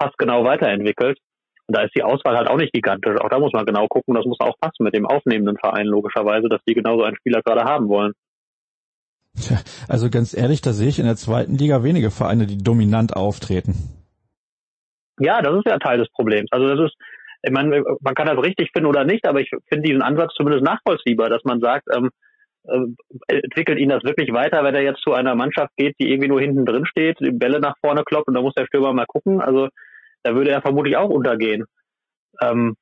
fast 0.00 0.16
genau 0.18 0.44
weiterentwickelt. 0.44 1.18
Und 1.66 1.76
da 1.76 1.82
ist 1.82 1.94
die 1.94 2.02
Auswahl 2.02 2.36
halt 2.36 2.48
auch 2.48 2.56
nicht 2.56 2.72
gigantisch. 2.72 3.16
Auch 3.20 3.28
da 3.28 3.38
muss 3.38 3.52
man 3.52 3.64
genau 3.64 3.86
gucken. 3.86 4.14
Das 4.14 4.24
muss 4.24 4.40
auch 4.40 4.58
passen 4.60 4.84
mit 4.84 4.94
dem 4.94 5.06
aufnehmenden 5.06 5.56
Verein 5.56 5.86
logischerweise, 5.86 6.48
dass 6.48 6.60
die 6.68 6.74
genauso 6.74 7.04
einen 7.04 7.16
Spieler 7.16 7.40
gerade 7.42 7.64
haben 7.64 7.88
wollen. 7.88 8.12
Tja, 9.40 9.58
also 9.88 10.10
ganz 10.10 10.34
ehrlich, 10.34 10.60
da 10.60 10.72
sehe 10.72 10.88
ich 10.88 10.98
in 10.98 11.06
der 11.06 11.16
zweiten 11.16 11.56
Liga 11.56 11.82
wenige 11.82 12.10
Vereine, 12.10 12.46
die 12.46 12.58
dominant 12.58 13.16
auftreten. 13.16 13.74
Ja, 15.18 15.40
das 15.40 15.56
ist 15.56 15.66
ja 15.66 15.78
Teil 15.78 15.98
des 15.98 16.10
Problems. 16.10 16.48
Also 16.50 16.66
das 16.68 16.90
ist, 16.90 16.96
ich 17.42 17.52
meine, 17.52 17.82
man 18.00 18.14
kann 18.14 18.26
das 18.26 18.38
richtig 18.38 18.70
finden 18.72 18.88
oder 18.88 19.04
nicht, 19.04 19.26
aber 19.26 19.40
ich 19.40 19.50
finde 19.68 19.88
diesen 19.88 20.02
Ansatz 20.02 20.34
zumindest 20.34 20.64
nachvollziehbar, 20.64 21.30
dass 21.30 21.44
man 21.44 21.60
sagt, 21.60 21.86
ähm, 21.94 22.06
äh, 22.06 22.10
entwickelt 23.26 23.78
ihn 23.78 23.88
das 23.88 24.04
wirklich 24.04 24.32
weiter, 24.32 24.62
wenn 24.62 24.74
er 24.74 24.82
jetzt 24.82 25.02
zu 25.02 25.12
einer 25.12 25.34
Mannschaft 25.34 25.72
geht, 25.76 25.96
die 26.00 26.10
irgendwie 26.10 26.28
nur 26.28 26.40
hinten 26.40 26.64
drin 26.64 26.86
steht, 26.86 27.18
die 27.20 27.32
Bälle 27.32 27.60
nach 27.60 27.76
vorne 27.80 28.04
kloppt 28.04 28.28
und 28.28 28.34
da 28.34 28.42
muss 28.42 28.54
der 28.54 28.66
Stürmer 28.66 28.92
mal 28.92 29.06
gucken. 29.06 29.40
Also 29.40 29.68
da 30.22 30.34
würde 30.34 30.50
er 30.50 30.62
vermutlich 30.62 30.96
auch 30.96 31.10
untergehen. 31.10 31.64
Ähm, 32.40 32.76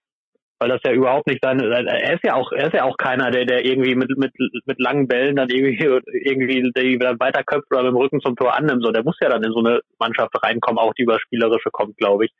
weil 0.60 0.68
das 0.68 0.82
ja 0.84 0.92
überhaupt 0.92 1.26
nicht 1.26 1.40
seine, 1.42 1.64
er 1.70 2.12
ist 2.12 2.22
ja 2.22 2.34
auch, 2.34 2.52
er 2.52 2.66
ist 2.66 2.74
ja 2.74 2.84
auch 2.84 2.98
keiner, 2.98 3.30
der, 3.30 3.46
der 3.46 3.64
irgendwie 3.64 3.94
mit, 3.94 4.10
mit, 4.18 4.32
mit 4.66 4.78
langen 4.78 5.08
Bällen 5.08 5.36
dann 5.36 5.48
irgendwie, 5.48 5.82
irgendwie, 6.12 6.70
die 6.76 6.98
dann 6.98 7.18
weiterköpft 7.18 7.70
oder 7.70 7.82
mit 7.84 7.92
dem 7.92 7.96
Rücken 7.96 8.20
zum 8.20 8.36
Tor 8.36 8.54
annimmt, 8.54 8.84
so, 8.84 8.92
der 8.92 9.02
muss 9.02 9.16
ja 9.22 9.30
dann 9.30 9.42
in 9.42 9.52
so 9.52 9.60
eine 9.60 9.80
Mannschaft 9.98 10.34
reinkommen, 10.42 10.78
auch 10.78 10.92
die 10.92 11.04
über 11.04 11.18
Spielerische 11.18 11.70
kommt, 11.72 11.96
glaube 11.96 12.26
ich. 12.26 12.32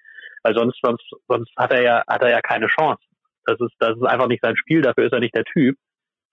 Weil 0.43 0.55
sonst, 0.55 0.79
sonst, 0.83 1.05
sonst 1.29 1.51
hat 1.57 1.73
er 1.73 1.83
ja, 1.83 2.05
hat 2.07 2.21
er 2.23 2.31
ja 2.31 2.43
keine 2.43 2.67
Chance. 2.67 3.03
Das 3.47 3.59
ist, 3.59 3.73
das 3.79 3.97
ist 3.97 4.05
einfach 4.05 4.29
nicht 4.29 4.43
sein 4.43 4.57
Spiel, 4.57 4.83
dafür 4.83 5.07
ist 5.07 5.13
er 5.13 5.21
nicht 5.21 5.35
der 5.35 5.45
Typ. 5.45 5.77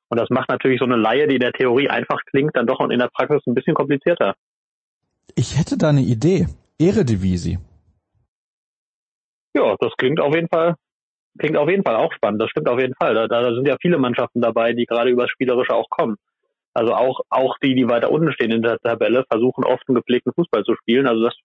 Und 0.10 0.20
das 0.20 0.30
macht 0.30 0.49
natürlich 0.49 0.80
so 0.80 0.86
eine 0.86 0.95
Laie, 0.95 1.28
die 1.28 1.36
in 1.36 1.41
der 1.41 1.51
Theorie 1.51 1.89
einfach 1.89 2.20
klingt, 2.26 2.55
dann 2.55 2.68
doch 2.68 2.80
in 2.80 2.99
der 2.99 3.10
Praxis 3.10 3.45
ein 3.45 3.53
bisschen 3.53 3.76
komplizierter. 3.76 4.36
Ich 5.36 5.58
hätte 5.58 5.78
da 5.78 5.89
eine 5.89 6.01
Idee. 6.01 6.47
Eredivisie. 6.80 7.58
Ja, 9.55 9.76
das 9.80 9.91
klingt 9.97 10.20
auf 10.20 10.36
jeden 10.36 10.47
Fall, 10.47 10.76
klingt 11.39 11.58
auf 11.58 11.70
jeden 11.70 11.84
Fall 11.84 11.95
auch 11.95 12.14
spannend. 12.14 12.41
Das 12.41 12.49
stimmt 12.51 12.70
auf 12.70 12.80
jeden 12.80 12.93
Fall. 12.93 13.16
Da, 13.16 13.28
da 13.28 13.53
sind 13.53 13.68
ja 13.68 13.76
viele 13.82 13.97
Mannschaften 13.97 14.41
dabei, 14.41 14.74
die 14.74 14.86
gerade 14.86 15.10
übers 15.10 15.32
Spielerische 15.32 15.74
auch 15.74 15.89
kommen. 15.89 16.18
Also 16.74 16.93
auch, 16.93 17.22
auch 17.30 17.58
die, 17.64 17.74
die 17.74 17.89
weiter 17.89 18.12
unten 18.12 18.32
stehen 18.32 18.51
in 18.51 18.62
der 18.62 18.78
Tabelle, 18.78 19.26
versuchen 19.30 19.64
oft 19.64 19.84
einen 19.88 19.95
gepflegten 19.95 20.32
Fußball 20.34 20.64
zu 20.64 20.76
spielen. 20.76 21.08
Also 21.08 21.24
das 21.24 21.36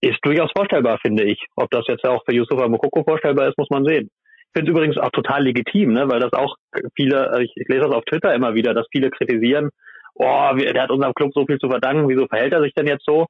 ist 0.00 0.18
durchaus 0.22 0.52
vorstellbar, 0.56 0.98
finde 1.02 1.24
ich. 1.24 1.44
Ob 1.56 1.70
das 1.70 1.84
jetzt 1.88 2.04
auch 2.04 2.22
für 2.24 2.34
Yusufa 2.34 2.68
Mokoko 2.68 3.02
vorstellbar 3.02 3.48
ist, 3.48 3.58
muss 3.58 3.70
man 3.70 3.84
sehen. 3.84 4.08
Finde 4.54 4.72
übrigens 4.72 4.98
auch 4.98 5.10
total 5.10 5.44
legitim, 5.44 5.92
ne? 5.92 6.08
weil 6.08 6.20
das 6.20 6.32
auch 6.32 6.56
viele, 6.96 7.30
also 7.30 7.40
ich, 7.40 7.52
ich 7.54 7.68
lese 7.68 7.82
das 7.82 7.92
auf 7.92 8.04
Twitter 8.04 8.34
immer 8.34 8.54
wieder, 8.54 8.74
dass 8.74 8.86
viele 8.90 9.10
kritisieren, 9.10 9.70
oh, 10.14 10.50
der 10.56 10.82
hat 10.82 10.90
unserem 10.90 11.14
Club 11.14 11.32
so 11.34 11.46
viel 11.46 11.58
zu 11.58 11.68
verdanken, 11.68 12.08
wieso 12.08 12.26
verhält 12.26 12.52
er 12.52 12.62
sich 12.62 12.74
denn 12.74 12.86
jetzt 12.86 13.04
so? 13.06 13.26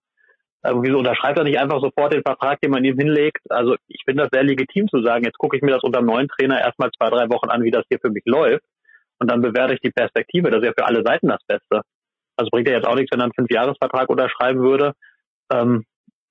Also 0.63 0.83
wieso 0.83 0.99
unterschreibt 0.99 1.39
er 1.39 1.45
nicht 1.45 1.59
einfach 1.59 1.81
sofort 1.81 2.13
den 2.13 2.23
Vertrag, 2.23 2.61
den 2.61 2.71
man 2.71 2.85
ihm 2.85 2.99
hinlegt? 2.99 3.41
Also 3.49 3.77
ich 3.89 4.03
finde 4.05 4.25
das 4.25 4.31
sehr 4.33 4.45
legitim 4.45 4.89
zu 4.89 5.03
sagen, 5.03 5.25
jetzt 5.25 5.39
gucke 5.39 5.57
ich 5.57 5.63
mir 5.63 5.73
das 5.73 5.83
unter 5.83 6.01
dem 6.01 6.07
neuen 6.07 6.29
Trainer 6.29 6.61
erstmal 6.61 6.91
zwei, 6.93 7.09
drei 7.09 7.29
Wochen 7.31 7.49
an, 7.49 7.63
wie 7.63 7.71
das 7.71 7.85
hier 7.89 7.99
für 7.99 8.11
mich 8.11 8.25
läuft. 8.27 8.65
Und 9.19 9.31
dann 9.31 9.41
bewerte 9.41 9.75
ich 9.75 9.81
die 9.81 9.91
Perspektive. 9.91 10.51
Das 10.51 10.61
ist 10.61 10.67
ja 10.67 10.73
für 10.77 10.87
alle 10.87 11.03
Seiten 11.03 11.29
das 11.29 11.43
Beste. 11.47 11.83
Also 12.37 12.49
bringt 12.51 12.69
er 12.69 12.77
jetzt 12.77 12.87
auch 12.87 12.95
nichts, 12.95 13.13
wenn 13.13 13.21
er 13.21 13.25
einen 13.25 13.35
Fünfjahresvertrag 13.35 14.09
unterschreiben 14.09 14.61
würde 14.61 14.93
ähm, 15.53 15.85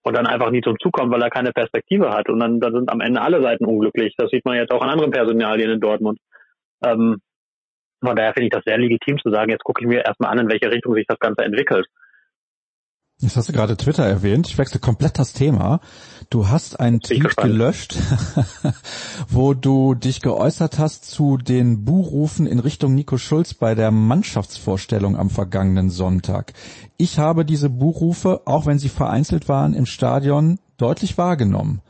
und 0.04 0.16
dann 0.16 0.28
einfach 0.28 0.52
nie 0.52 0.62
zum 0.62 0.78
Zug 0.80 0.94
kommt, 0.94 1.12
weil 1.12 1.22
er 1.22 1.30
keine 1.30 1.52
Perspektive 1.52 2.10
hat. 2.12 2.30
Und 2.30 2.40
dann, 2.40 2.60
dann 2.60 2.74
sind 2.74 2.92
am 2.92 3.02
Ende 3.02 3.22
alle 3.22 3.42
Seiten 3.42 3.66
unglücklich. 3.66 4.16
Das 4.18 4.32
sieht 4.32 4.46
man 4.46 4.56
jetzt 4.56 4.72
auch 4.72 4.82
an 4.82 4.90
anderen 4.90 5.12
Personalien 5.12 5.72
in 5.72 5.80
Dortmund. 5.80 6.20
Ähm, 6.84 7.18
von 8.02 8.16
daher 8.16 8.34
finde 8.34 8.46
ich 8.46 8.52
das 8.52 8.64
sehr 8.66 8.78
legitim 8.78 9.18
zu 9.20 9.30
sagen, 9.30 9.52
jetzt 9.52 9.64
gucke 9.64 9.82
ich 9.82 9.88
mir 9.88 10.06
erstmal 10.06 10.32
an, 10.32 10.40
in 10.40 10.50
welche 10.50 10.72
Richtung 10.72 10.94
sich 10.94 11.06
das 11.08 11.20
Ganze 11.20 11.44
entwickelt. 11.44 11.86
Jetzt 13.22 13.36
hast 13.36 13.50
du 13.50 13.54
gerade 13.54 13.76
Twitter 13.76 14.06
erwähnt. 14.06 14.48
Ich 14.48 14.58
wechsle 14.58 14.80
komplett 14.80 15.20
das 15.20 15.34
Thema. 15.34 15.82
Du 16.30 16.48
hast 16.48 16.80
einen 16.80 17.02
Tweet 17.02 17.36
gelöscht, 17.36 17.98
wo 19.30 19.54
du 19.54 19.94
dich 19.94 20.22
geäußert 20.22 20.80
hast 20.80 21.04
zu 21.04 21.36
den 21.36 21.84
Buhrufen 21.84 22.48
in 22.48 22.60
Richtung 22.60 22.96
Nico 22.96 23.18
Schulz 23.18 23.54
bei 23.54 23.76
der 23.76 23.92
Mannschaftsvorstellung 23.92 25.18
am 25.18 25.30
vergangenen 25.30 25.90
Sonntag. 25.90 26.54
Ich 26.96 27.20
habe 27.20 27.44
diese 27.44 27.70
Buhrufe, 27.70 28.44
auch 28.46 28.66
wenn 28.66 28.80
sie 28.80 28.88
vereinzelt 28.88 29.50
waren, 29.50 29.74
im 29.74 29.86
Stadion 29.86 30.58
deutlich 30.78 31.18
wahrgenommen. 31.18 31.82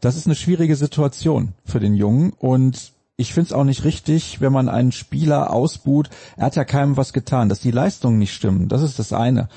Das 0.00 0.16
ist 0.16 0.26
eine 0.26 0.34
schwierige 0.34 0.74
Situation 0.74 1.52
für 1.64 1.78
den 1.78 1.94
Jungen 1.94 2.32
und 2.32 2.94
ich 3.16 3.32
finde 3.32 3.46
es 3.46 3.52
auch 3.52 3.62
nicht 3.62 3.84
richtig, 3.84 4.40
wenn 4.40 4.52
man 4.52 4.68
einen 4.68 4.90
Spieler 4.90 5.52
ausbuht. 5.52 6.10
Er 6.36 6.46
hat 6.46 6.56
ja 6.56 6.64
keinem 6.64 6.96
was 6.96 7.12
getan, 7.12 7.48
dass 7.48 7.60
die 7.60 7.70
Leistungen 7.70 8.18
nicht 8.18 8.34
stimmen. 8.34 8.68
Das 8.68 8.82
ist 8.82 8.98
das 8.98 9.12
eine. 9.12 9.48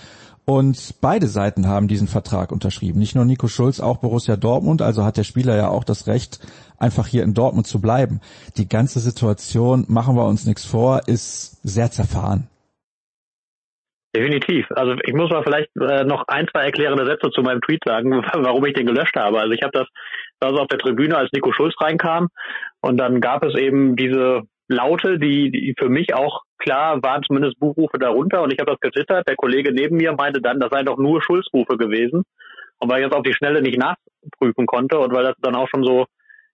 Und 0.49 0.95
beide 1.01 1.27
Seiten 1.27 1.67
haben 1.67 1.89
diesen 1.89 2.07
Vertrag 2.07 2.53
unterschrieben. 2.53 2.99
Nicht 2.99 3.15
nur 3.15 3.25
Nico 3.25 3.49
Schulz, 3.49 3.81
auch 3.81 3.97
Borussia 3.97 4.37
Dortmund. 4.37 4.81
Also 4.81 5.03
hat 5.03 5.17
der 5.17 5.25
Spieler 5.25 5.57
ja 5.57 5.67
auch 5.67 5.83
das 5.83 6.07
Recht, 6.07 6.39
einfach 6.79 7.05
hier 7.05 7.23
in 7.23 7.33
Dortmund 7.33 7.67
zu 7.67 7.81
bleiben. 7.81 8.21
Die 8.55 8.69
ganze 8.69 9.01
Situation, 9.01 9.83
machen 9.89 10.15
wir 10.15 10.25
uns 10.25 10.45
nichts 10.45 10.65
vor, 10.65 11.01
ist 11.05 11.59
sehr 11.67 11.91
zerfahren. 11.91 12.47
Definitiv. 14.15 14.65
Also 14.69 14.93
ich 15.03 15.13
muss 15.13 15.29
mal 15.29 15.43
vielleicht 15.43 15.69
äh, 15.75 16.05
noch 16.05 16.23
ein, 16.29 16.47
zwei 16.47 16.63
erklärende 16.63 17.05
Sätze 17.05 17.29
zu 17.29 17.41
meinem 17.41 17.59
Tweet 17.59 17.81
sagen, 17.85 18.11
warum 18.33 18.65
ich 18.65 18.73
den 18.73 18.85
gelöscht 18.85 19.17
habe. 19.17 19.41
Also 19.41 19.51
ich 19.51 19.63
habe 19.63 19.73
das, 19.73 19.87
das 20.39 20.53
auf 20.53 20.67
der 20.69 20.79
Tribüne, 20.79 21.17
als 21.17 21.29
Nico 21.33 21.51
Schulz 21.51 21.75
reinkam 21.81 22.29
und 22.79 22.95
dann 22.95 23.19
gab 23.19 23.43
es 23.43 23.53
eben 23.55 23.97
diese 23.97 24.43
Laute, 24.69 25.19
die, 25.19 25.51
die 25.51 25.75
für 25.77 25.89
mich 25.89 26.13
auch 26.13 26.43
klar 26.57 27.01
waren 27.03 27.23
zumindest 27.23 27.59
Buchrufe 27.59 27.97
darunter 27.99 28.41
und 28.41 28.53
ich 28.53 28.59
habe 28.59 28.71
das 28.71 28.79
getwittert. 28.79 29.27
Der 29.27 29.35
Kollege 29.35 29.71
neben 29.71 29.97
mir 29.97 30.13
meinte 30.13 30.41
dann, 30.41 30.59
das 30.59 30.69
seien 30.71 30.85
doch 30.85 30.97
nur 30.97 31.21
Schulzrufe 31.21 31.77
gewesen. 31.77 32.23
Und 32.79 32.91
weil 32.91 32.99
ich 32.99 33.05
jetzt 33.05 33.15
auf 33.15 33.23
die 33.23 33.33
Schnelle 33.33 33.61
nicht 33.61 33.79
nachprüfen 33.79 34.65
konnte 34.65 34.99
und 34.99 35.13
weil 35.13 35.23
das 35.23 35.35
dann 35.41 35.55
auch 35.55 35.67
schon 35.67 35.83
so 35.83 36.05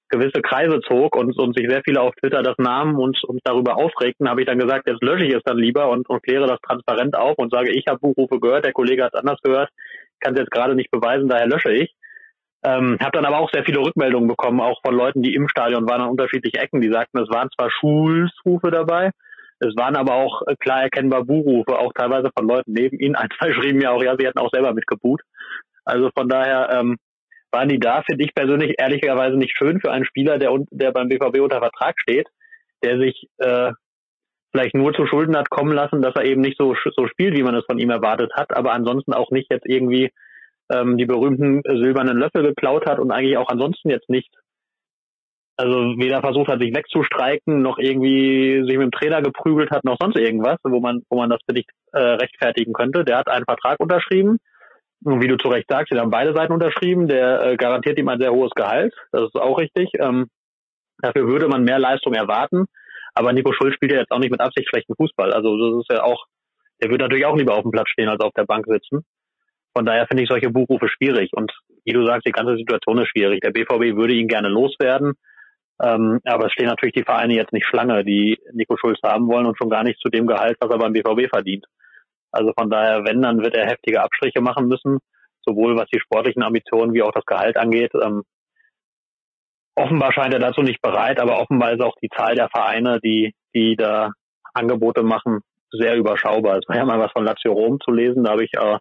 gewisse 0.10 0.42
Kreise 0.42 0.80
zog 0.82 1.16
und, 1.16 1.38
und 1.38 1.58
sich 1.58 1.68
sehr 1.68 1.82
viele 1.84 2.02
auf 2.02 2.14
Twitter 2.16 2.44
das 2.44 2.58
nahmen 2.58 2.96
und 2.96 3.22
uns 3.24 3.42
darüber 3.44 3.78
aufregten, 3.78 4.30
habe 4.30 4.42
ich 4.42 4.48
dann 4.48 4.60
gesagt, 4.60 4.88
jetzt 4.88 5.02
lösche 5.02 5.26
ich 5.26 5.34
es 5.34 5.42
dann 5.44 5.58
lieber 5.58 5.90
und, 5.90 6.08
und 6.08 6.22
kläre 6.22 6.46
das 6.46 6.60
transparent 6.62 7.18
auf 7.18 7.38
und 7.38 7.52
sage, 7.52 7.72
ich 7.72 7.86
habe 7.88 8.00
Buchrufe 8.00 8.40
gehört, 8.40 8.66
der 8.66 8.74
Kollege 8.74 9.04
hat 9.04 9.14
es 9.14 9.20
anders 9.20 9.40
gehört, 9.42 9.70
kann 10.20 10.34
es 10.34 10.40
jetzt 10.40 10.52
gerade 10.52 10.76
nicht 10.76 10.92
beweisen, 10.92 11.30
daher 11.30 11.48
lösche 11.48 11.72
ich. 11.72 11.94
Ähm, 12.66 12.98
habe 13.02 13.12
dann 13.18 13.26
aber 13.26 13.40
auch 13.40 13.50
sehr 13.52 13.66
viele 13.66 13.80
Rückmeldungen 13.80 14.30
bekommen, 14.30 14.62
auch 14.62 14.80
von 14.86 14.96
Leuten, 14.96 15.22
die 15.22 15.34
im 15.34 15.50
Stadion 15.50 15.90
waren 15.90 16.02
an 16.02 16.10
unterschiedlichen 16.10 16.60
Ecken, 16.60 16.80
die 16.80 16.92
sagten, 16.92 17.18
es 17.18 17.30
waren 17.30 17.50
zwar 17.50 17.70
Schulsrufe 17.72 18.72
dabei, 18.72 19.12
es 19.60 19.76
waren 19.76 19.96
aber 19.96 20.16
auch 20.16 20.42
äh, 20.48 20.56
klar 20.56 20.84
erkennbar 20.84 21.24
Buhrufe, 21.24 21.78
auch 21.78 21.94
teilweise 21.94 22.30
von 22.36 22.48
Leuten 22.48 22.74
neben 22.74 23.00
ihnen. 23.00 23.16
Ein, 23.24 23.30
zwei 23.38 23.54
schrieben 23.54 23.82
ja 23.82 23.92
auch, 23.92 24.04
ja, 24.04 24.16
sie 24.18 24.26
hätten 24.26 24.40
auch 24.40 24.52
selber 24.52 24.74
mitgebuht. 24.74 25.22
Also 25.86 26.10
von 26.16 26.30
daher 26.30 26.70
ähm, 26.72 26.98
waren 27.52 27.70
die 27.70 27.80
da, 27.80 28.02
finde 28.04 28.24
ich 28.26 28.34
persönlich 28.34 28.76
ehrlicherweise 28.80 29.38
nicht 29.38 29.56
schön 29.56 29.80
für 29.80 29.92
einen 29.92 30.06
Spieler, 30.06 30.40
der, 30.40 30.52
der 30.72 30.92
beim 30.92 31.10
BVB 31.10 31.40
unter 31.40 31.60
Vertrag 31.60 31.96
steht, 32.00 32.28
der 32.84 33.00
sich 33.00 33.28
äh, 33.38 33.72
vielleicht 34.52 34.76
nur 34.76 34.94
zu 34.94 35.06
Schulden 35.06 35.36
hat 35.36 35.50
kommen 35.50 35.74
lassen, 35.74 36.02
dass 36.02 36.16
er 36.16 36.26
eben 36.26 36.42
nicht 36.42 36.58
so, 36.58 36.76
so 36.96 37.08
spielt, 37.08 37.36
wie 37.36 37.44
man 37.44 37.56
es 37.56 37.66
von 37.66 37.80
ihm 37.80 37.90
erwartet 37.90 38.32
hat, 38.34 38.56
aber 38.56 38.72
ansonsten 38.72 39.14
auch 39.14 39.32
nicht 39.32 39.52
jetzt 39.52 39.66
irgendwie 39.68 40.12
ähm, 40.72 40.98
die 40.98 41.06
berühmten 41.06 41.62
silbernen 41.64 42.18
Löffel 42.18 42.44
geklaut 42.44 42.86
hat 42.86 43.00
und 43.00 43.12
eigentlich 43.12 43.38
auch 43.38 43.50
ansonsten 43.50 43.90
jetzt 43.90 44.10
nicht, 44.10 44.30
also 45.56 45.98
weder 45.98 46.22
versucht 46.22 46.48
hat, 46.48 46.62
sich 46.62 46.76
wegzustreiken, 46.76 47.62
noch 47.62 47.78
irgendwie 47.78 48.64
sich 48.66 48.78
mit 48.78 48.86
dem 48.86 48.92
Trainer 48.92 49.22
geprügelt 49.22 49.72
hat, 49.72 49.84
noch 49.84 49.98
sonst 50.02 50.18
irgendwas, 50.18 50.58
wo 50.64 50.80
man, 50.80 51.04
wo 51.10 51.18
man 51.18 51.30
das 51.30 51.40
für 51.48 51.54
dich 51.54 51.66
äh, 51.92 52.00
rechtfertigen 52.00 52.74
könnte. 52.74 53.04
Der 53.06 53.18
hat 53.18 53.28
einen 53.28 53.46
Vertrag 53.46 53.80
unterschrieben, 53.80 54.40
und 55.04 55.22
wie 55.22 55.28
du 55.28 55.38
zu 55.38 55.50
Recht 55.50 55.68
sagst, 55.70 55.92
die 55.92 56.00
haben 56.00 56.12
beide 56.12 56.34
Seiten 56.34 56.54
unterschrieben. 56.54 57.08
Der 57.08 57.44
äh, 57.44 57.58
garantiert 57.58 58.00
ihm 58.00 58.08
ein 58.08 58.20
sehr 58.20 58.32
hohes 58.32 58.52
Gehalt. 58.56 58.94
Das 59.12 59.24
ist 59.24 59.36
auch 59.36 59.60
richtig. 59.60 59.90
Ähm, 60.00 60.28
dafür 61.00 61.28
würde 61.28 61.48
man 61.48 61.64
mehr 61.64 61.80
Leistung 61.80 62.14
erwarten. 62.14 62.66
Aber 63.14 63.34
Nico 63.34 63.54
Schulz 63.54 63.76
spielt 63.76 63.92
ja 63.92 64.00
jetzt 64.00 64.12
auch 64.12 64.20
nicht 64.20 64.32
mit 64.32 64.40
Absicht 64.40 64.70
schlechten 64.70 64.96
Fußball. 64.96 65.34
Also 65.34 65.58
das 65.58 65.82
ist 65.82 65.92
ja 65.92 66.04
auch, 66.04 66.26
der 66.82 66.90
wird 66.90 67.02
natürlich 67.02 67.26
auch 67.26 67.36
lieber 67.36 67.56
auf 67.56 67.64
dem 67.64 67.72
Platz 67.72 67.90
stehen 67.90 68.10
als 68.10 68.22
auf 68.22 68.32
der 68.36 68.46
Bank 68.46 68.66
sitzen. 68.68 69.04
Von 69.76 69.86
daher 69.86 70.08
finde 70.08 70.24
ich 70.24 70.30
solche 70.30 70.50
Buchrufe 70.50 70.88
schwierig. 70.88 71.32
Und 71.34 71.52
wie 71.84 71.94
du 71.94 72.06
sagst, 72.06 72.26
die 72.26 72.32
ganze 72.32 72.56
Situation 72.56 73.00
ist 73.00 73.10
schwierig. 73.10 73.42
Der 73.42 73.52
BVB 73.52 73.98
würde 73.98 74.14
ihn 74.14 74.28
gerne 74.28 74.48
loswerden. 74.48 75.14
Ähm, 75.82 76.20
aber 76.26 76.46
es 76.48 76.54
stehen 76.54 76.68
natürlich 76.68 76.94
die 76.94 77.04
Vereine 77.04 77.34
jetzt 77.34 77.54
nicht 77.54 77.66
Schlange, 77.66 78.04
die 78.04 78.40
Nico 78.54 78.78
Schulz 78.78 79.00
haben 79.04 79.28
wollen 79.28 79.46
und 79.46 79.58
schon 79.58 79.70
gar 79.70 79.84
nicht 79.84 80.00
zu 80.00 80.10
dem 80.10 80.28
Gehalt, 80.28 80.58
was 80.60 80.70
er 80.70 80.78
beim 80.78 80.94
BVB 80.94 81.30
verdient. 81.30 81.66
Also 82.32 82.52
von 82.58 82.70
daher, 82.70 83.06
wenn, 83.06 83.22
dann 83.22 83.42
wird 83.42 83.56
er 83.56 83.68
heftige 83.68 84.02
Abstriche 84.02 84.42
machen 84.42 84.68
müssen, 84.68 85.00
sowohl 85.46 85.76
was 85.76 85.88
die 85.94 86.00
sportlichen 86.00 86.44
Ambitionen 86.44 86.94
wie 86.94 87.02
auch 87.02 87.12
das 87.12 87.26
Gehalt 87.26 87.58
angeht. 87.58 87.92
Ähm, 88.02 88.24
offenbar 89.76 90.14
scheint 90.14 90.34
er 90.34 90.40
dazu 90.40 90.62
nicht 90.62 90.82
bereit, 90.82 91.20
aber 91.20 91.40
offenbar 91.40 91.74
ist 91.74 91.82
auch 91.82 91.96
die 92.02 92.10
Zahl 92.10 92.36
der 92.36 92.50
Vereine, 92.50 93.00
die, 93.04 93.34
die 93.56 93.76
da 93.76 94.12
Angebote 94.54 95.04
machen, 95.04 95.42
sehr 95.74 95.96
überschaubar. 95.96 96.58
Es 96.58 96.68
war 96.68 96.76
ja 96.76 96.86
mal 96.86 97.00
was 97.00 97.12
von 97.12 97.26
Lazio 97.26 97.54
Rom 97.54 97.80
zu 97.82 97.92
lesen, 97.92 98.24
da 98.24 98.32
habe 98.32 98.44
ich 98.44 98.54
äh, 98.54 98.78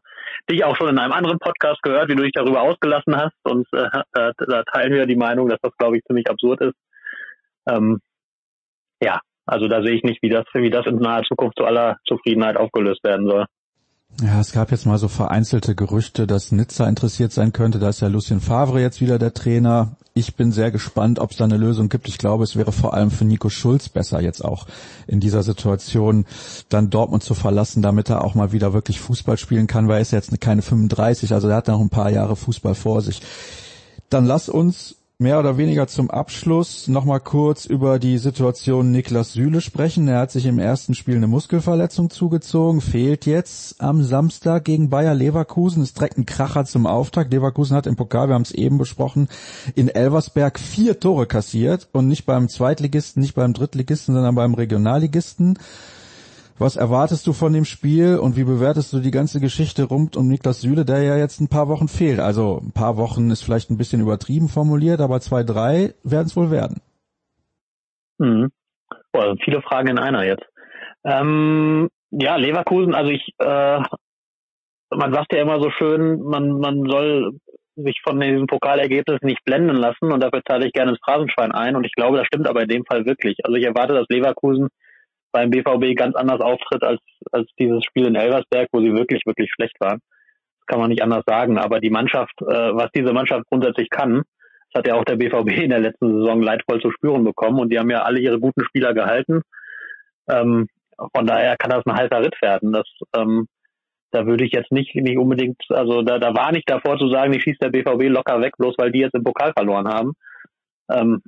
dich 0.51 0.65
auch 0.65 0.77
schon 0.77 0.89
in 0.89 0.99
einem 0.99 1.13
anderen 1.13 1.39
Podcast 1.39 1.83
gehört, 1.83 2.09
wie 2.09 2.17
du 2.17 2.23
dich 2.23 2.33
darüber 2.33 2.63
ausgelassen 2.63 3.17
hast 3.17 3.37
und 3.45 3.67
äh, 3.73 3.89
da, 4.13 4.33
da 4.37 4.63
teilen 4.65 4.93
wir 4.93 5.07
die 5.07 5.17
Meinung, 5.17 5.49
dass 5.49 5.61
das, 5.63 5.77
glaube 5.77 5.97
ich, 5.97 6.05
ziemlich 6.05 6.29
absurd 6.29 6.61
ist. 6.61 6.77
Ähm, 7.69 8.01
ja, 9.03 9.21
also 9.47 9.69
da 9.69 9.83
sehe 9.83 9.95
ich 9.95 10.03
nicht, 10.03 10.23
wie 10.23 10.31
das, 10.31 10.45
wie 10.55 10.71
das 10.71 10.87
in 10.87 10.97
naher 10.97 11.25
Zukunft 11.25 11.59
zu 11.59 11.65
aller 11.65 11.99
Zufriedenheit 12.07 12.57
aufgelöst 12.57 13.03
werden 13.05 13.29
soll. 13.29 13.47
Ja, 14.21 14.41
es 14.41 14.53
gab 14.53 14.71
jetzt 14.71 14.87
mal 14.87 14.99
so 14.99 15.09
vereinzelte 15.09 15.75
Gerüchte, 15.75 16.27
dass 16.27 16.53
Nizza 16.53 16.87
interessiert 16.87 17.33
sein 17.33 17.53
könnte. 17.53 17.79
Da 17.79 17.89
ist 17.89 18.01
ja 18.01 18.09
Lucien 18.09 18.41
Favre 18.41 18.81
jetzt 18.81 19.01
wieder 19.01 19.19
der 19.19 19.35
Trainer. 19.35 19.97
Ich 20.15 20.37
bin 20.37 20.53
sehr 20.53 20.71
gespannt, 20.71 21.19
ob 21.19 21.31
es 21.31 21.39
da 21.39 21.45
eine 21.45 21.57
Lösung 21.57 21.89
gibt. 21.89 22.07
Ich 22.07 22.19
glaube, 22.19 22.45
es 22.45 22.55
wäre 22.55 22.71
vor 22.71 22.93
allem 22.93 23.11
für 23.11 23.25
Nico 23.25 23.49
Schulz 23.49 23.89
besser, 23.89 24.21
jetzt 24.21 24.45
auch 24.45 24.67
in 25.07 25.21
dieser 25.21 25.43
Situation 25.43 26.27
dann 26.69 26.91
Dortmund 26.91 27.23
zu 27.23 27.35
verlassen, 27.35 27.81
damit 27.81 28.11
er 28.11 28.23
auch 28.23 28.35
mal 28.35 28.53
wieder 28.53 28.75
wirklich 28.75 29.01
Fußball 29.01 29.39
spielen 29.39 29.67
kann, 29.67 29.89
weil 29.89 29.97
er 29.97 30.03
ist 30.03 30.13
jetzt 30.13 30.39
keine 30.41 30.61
35, 30.61 31.33
also 31.33 31.49
er 31.49 31.57
hat 31.57 31.69
noch 31.69 31.81
ein 31.81 31.89
paar 31.89 32.11
Jahre 32.11 32.37
Fußball 32.37 32.75
vor 32.75 33.01
sich. 33.01 33.23
Dann 34.11 34.27
lass 34.27 34.51
uns 34.51 34.97
mehr 35.23 35.39
oder 35.39 35.57
weniger 35.57 35.87
zum 35.87 36.11
Abschluss 36.11 36.89
nochmal 36.89 37.21
kurz 37.21 37.65
über 37.65 37.99
die 38.01 38.19
Situation 38.19 38.91
Niklas 38.91 39.33
Süle 39.33 39.61
sprechen. 39.61 40.09
Er 40.09 40.19
hat 40.19 40.33
sich 40.33 40.47
im 40.47 40.59
ersten 40.59 40.95
Spiel 40.95 41.17
eine 41.17 41.29
Muskelverletzung 41.29 42.11
zugezogen, 42.11 42.81
fehlt 42.81 43.25
jetzt 43.25 43.81
am 43.81 44.03
Samstag 44.03 44.65
gegen 44.65 44.91
Bayer 44.91 45.15
Leverkusen. 45.15 45.83
Es 45.83 45.95
trägt 45.95 46.19
ein 46.19 46.27
Kracher 46.27 46.65
zum 46.65 46.87
Auftakt. 46.87 47.33
Leverkusen 47.33 47.77
hat 47.77 47.87
im 47.87 47.97
Pokal, 47.97 48.29
wir 48.29 48.35
haben 48.35 48.43
es 48.43 48.51
eben 48.51 48.79
besprochen, 48.79 49.29
in 49.77 49.89
Elversberg 49.89 50.59
vier 50.59 50.99
Tore 50.99 51.27
kassiert 51.27 51.89
und 51.93 52.09
nicht 52.09 52.27
beim 52.27 52.49
Zweitligisten, 52.49 53.23
nicht 53.23 53.35
beim 53.35 53.53
Drittligisten, 53.53 54.15
sondern 54.15 54.35
beim 54.35 54.55
Regionalligisten. 54.55 55.57
Was 56.63 56.77
erwartest 56.77 57.27
du 57.27 57.33
von 57.33 57.53
dem 57.53 57.65
Spiel 57.65 58.19
und 58.19 58.37
wie 58.37 58.45
bewertest 58.45 58.93
du 58.93 59.01
die 59.01 59.11
ganze 59.11 59.41
Geschichte 59.41 59.83
rund 59.83 60.17
um 60.17 60.29
Niklas 60.29 60.61
Süle, 60.61 60.85
der 60.85 61.03
ja 61.03 61.17
jetzt 61.17 61.41
ein 61.41 61.49
paar 61.49 61.67
Wochen 61.67 61.89
fehlt? 61.89 62.21
Also 62.21 62.61
ein 62.63 62.71
paar 62.71 62.97
Wochen 62.97 63.33
ist 63.33 63.43
vielleicht 63.43 63.71
ein 63.71 63.79
bisschen 63.79 64.01
übertrieben 64.01 64.47
formuliert, 64.47 65.01
aber 65.01 65.19
zwei, 65.19 65.43
drei 65.43 65.93
werden 66.05 66.27
es 66.29 66.37
wohl 66.37 66.53
werden. 66.53 66.81
Mhm. 68.19 68.53
Boah, 69.11 69.35
viele 69.43 69.61
Fragen 69.63 69.89
in 69.89 69.99
einer 69.99 70.25
jetzt. 70.25 70.47
Ähm, 71.03 71.89
ja, 72.13 72.37
Leverkusen, 72.37 72.95
also 72.95 73.11
ich, 73.11 73.35
äh, 73.39 73.81
man 74.91 75.13
sagt 75.13 75.35
ja 75.35 75.43
immer 75.43 75.61
so 75.61 75.69
schön, 75.71 76.23
man, 76.23 76.61
man 76.61 76.85
soll 76.89 77.41
sich 77.75 78.01
von 78.05 78.21
diesem 78.21 78.47
Pokalergebnis 78.47 79.19
nicht 79.23 79.45
blenden 79.45 79.75
lassen 79.75 80.13
und 80.13 80.23
dafür 80.23 80.43
zahle 80.49 80.67
ich 80.67 80.73
gerne 80.73 80.93
ins 80.93 81.01
Phrasenschwein 81.05 81.51
ein 81.51 81.75
und 81.75 81.85
ich 81.85 81.93
glaube, 81.97 82.19
das 82.19 82.29
stimmt 82.29 82.47
aber 82.47 82.63
in 82.63 82.69
dem 82.69 82.85
Fall 82.85 83.05
wirklich. 83.05 83.39
Also 83.43 83.57
ich 83.57 83.65
erwarte, 83.65 83.95
dass 83.95 84.07
Leverkusen 84.09 84.69
beim 85.33 85.51
BVB 85.51 85.97
ganz 85.97 86.15
anders 86.15 86.41
auftritt 86.41 86.83
als, 86.83 87.01
als 87.33 87.49
dieses 87.59 87.85
Spiel 87.85 88.07
in 88.07 88.15
Elversberg, 88.15 88.69
wo 88.73 88.81
sie 88.81 88.93
wirklich, 88.93 89.23
wirklich 89.27 89.51
schlecht 89.53 89.81
waren. 89.81 89.99
Das 90.61 90.67
kann 90.67 90.79
man 90.79 90.91
nicht 90.91 91.03
anders 91.03 91.25
sagen. 91.27 91.59
Aber 91.59 91.81
die 91.81 91.91
Mannschaft, 91.91 92.35
äh, 92.43 92.75
was 92.75 92.91
diese 92.95 93.13
Mannschaft 93.13 93.45
grundsätzlich 93.51 93.91
kann, 93.91 94.23
das 94.73 94.81
hat 94.81 94.87
ja 94.87 94.95
auch 94.95 95.05
der 95.05 95.17
BVB 95.17 95.63
in 95.63 95.71
der 95.71 95.81
letzten 95.81 96.19
Saison 96.19 96.43
leidvoll 96.43 96.81
zu 96.81 96.91
spüren 96.91 97.25
bekommen 97.25 97.59
und 97.59 97.71
die 97.71 97.79
haben 97.79 97.91
ja 97.91 98.03
alle 98.03 98.21
ihre 98.21 98.39
guten 98.39 98.65
Spieler 98.65 98.95
gehalten. 98.95 99.43
Ähm, 100.29 100.69
von 101.15 101.27
daher 101.27 101.57
kann 101.57 101.71
das 101.71 101.85
ein 101.85 101.97
heißer 101.97 102.21
Ritt 102.21 102.41
werden. 102.41 102.73
Das, 102.73 102.87
ähm, 103.17 103.49
da 104.13 104.27
würde 104.27 104.45
ich 104.45 104.53
jetzt 104.53 104.71
nicht, 104.71 104.95
nicht 104.95 105.19
unbedingt, 105.19 105.61
also 105.71 106.03
da, 106.03 106.19
da 106.19 106.35
war 106.35 106.53
nicht 106.53 106.71
davor 106.71 106.99
zu 106.99 107.09
sagen, 107.09 107.33
ich 107.33 107.43
schieße 107.43 107.59
der 107.61 107.71
BVB 107.71 108.09
locker 108.09 108.41
weg, 108.41 108.53
bloß 108.59 108.75
weil 108.79 108.93
die 108.93 109.01
jetzt 109.01 109.15
im 109.15 109.25
Pokal 109.25 109.53
verloren 109.57 109.89
haben. 109.89 110.13
Ähm, 110.91 111.23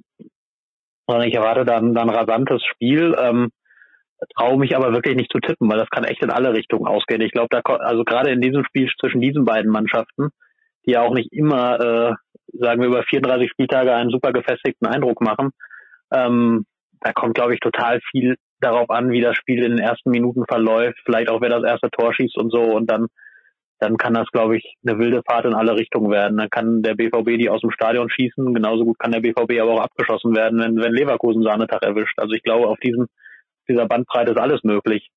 sondern 1.07 1.29
ich 1.29 1.35
erwarte 1.35 1.65
dann, 1.65 1.95
dann 1.95 2.09
rasantes 2.09 2.63
Spiel. 2.65 3.15
Ähm, 3.19 3.51
traue 4.37 4.59
mich 4.59 4.77
aber 4.77 4.93
wirklich 4.93 5.17
nicht 5.17 5.31
zu 5.31 5.39
tippen, 5.39 5.71
weil 5.71 5.79
das 5.79 5.91
kann 5.91 6.05
echt 6.05 6.23
in 6.23 6.31
alle 6.31 6.53
Richtungen 6.53 6.87
ausgehen. 6.87 7.21
Ich 7.21 7.33
glaube, 7.33 7.49
da 7.51 7.61
also 7.61 8.05
gerade 8.05 8.31
in 8.31 8.41
diesem 8.41 8.65
Spiel 8.65 8.91
zwischen 9.01 9.21
diesen 9.21 9.45
beiden 9.45 9.71
Mannschaften, 9.71 10.31
die 10.87 10.93
ja 10.93 11.03
auch 11.03 11.15
nicht 11.15 11.33
immer, 11.33 11.81
äh, 11.81 12.15
sagen 12.53 12.81
wir 12.81 12.89
über 12.89 13.03
34 13.03 13.51
Spieltage 13.51 13.95
einen 13.95 14.11
super 14.11 14.33
gefestigten 14.33 14.87
Eindruck 14.87 15.21
machen, 15.21 15.51
ähm, 16.13 16.65
da 17.01 17.13
kommt, 17.13 17.35
glaube 17.35 17.55
ich, 17.55 17.61
total 17.61 18.01
viel 18.11 18.37
darauf 18.61 18.89
an, 18.91 19.11
wie 19.11 19.21
das 19.21 19.37
Spiel 19.37 19.63
in 19.63 19.77
den 19.77 19.85
ersten 19.85 20.11
Minuten 20.11 20.45
verläuft, 20.49 20.99
vielleicht 21.05 21.29
auch 21.29 21.41
wer 21.41 21.51
das 21.51 21.65
erste 21.65 21.91
Tor 21.91 22.15
schießt 22.15 22.39
und 22.39 22.51
so 22.51 22.63
und 22.63 22.91
dann 22.91 23.09
dann 23.81 23.97
kann 23.99 24.15
das, 24.15 24.29
glaube 24.31 24.57
ich, 24.57 24.77
eine 24.87 24.99
wilde 24.99 25.23
Fahrt 25.29 25.45
in 25.45 25.53
alle 25.53 25.77
Richtungen 25.77 26.11
werden. 26.11 26.39
Dann 26.39 26.49
kann 26.49 26.83
der 26.83 26.95
BVB 26.95 27.39
die 27.39 27.51
aus 27.51 27.61
dem 27.61 27.71
Stadion 27.71 28.09
schießen, 28.09 28.55
genauso 28.55 28.85
gut 28.85 28.99
kann 28.99 29.13
der 29.13 29.21
BVB 29.21 29.61
aber 29.61 29.73
auch 29.73 29.81
abgeschossen 29.81 30.35
werden, 30.35 30.59
wenn, 30.61 30.77
wenn 30.77 30.95
Leverkusen 30.95 31.43
Sahnetag 31.43 31.83
erwischt. 31.83 32.19
Also 32.19 32.35
ich 32.35 32.43
glaube, 32.43 32.69
auf 32.69 32.79
diesem 32.79 33.09
dieser 33.69 33.87
Bandbreite 33.87 34.33
ist 34.33 34.39
alles 34.39 34.63
möglich. 34.63 35.09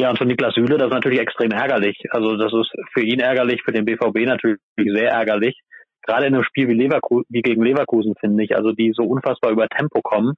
Ja, 0.00 0.10
und 0.10 0.18
für 0.18 0.24
Niklas 0.24 0.54
Süle, 0.54 0.78
das 0.78 0.88
ist 0.88 0.94
natürlich 0.94 1.20
extrem 1.20 1.50
ärgerlich. 1.50 1.98
Also 2.10 2.36
das 2.36 2.52
ist 2.52 2.70
für 2.94 3.02
ihn 3.02 3.20
ärgerlich, 3.20 3.62
für 3.62 3.72
den 3.72 3.84
BVB 3.84 4.26
natürlich 4.26 4.58
sehr 4.76 5.10
ärgerlich. 5.10 5.60
Gerade 6.02 6.26
in 6.26 6.34
einem 6.34 6.44
Spiel 6.44 6.68
wie, 6.68 6.74
Leverkusen, 6.74 7.26
wie 7.28 7.42
gegen 7.42 7.62
Leverkusen, 7.62 8.14
finde 8.18 8.42
ich, 8.42 8.56
also 8.56 8.72
die 8.72 8.92
so 8.96 9.02
unfassbar 9.02 9.50
über 9.50 9.68
Tempo 9.68 10.00
kommen, 10.00 10.34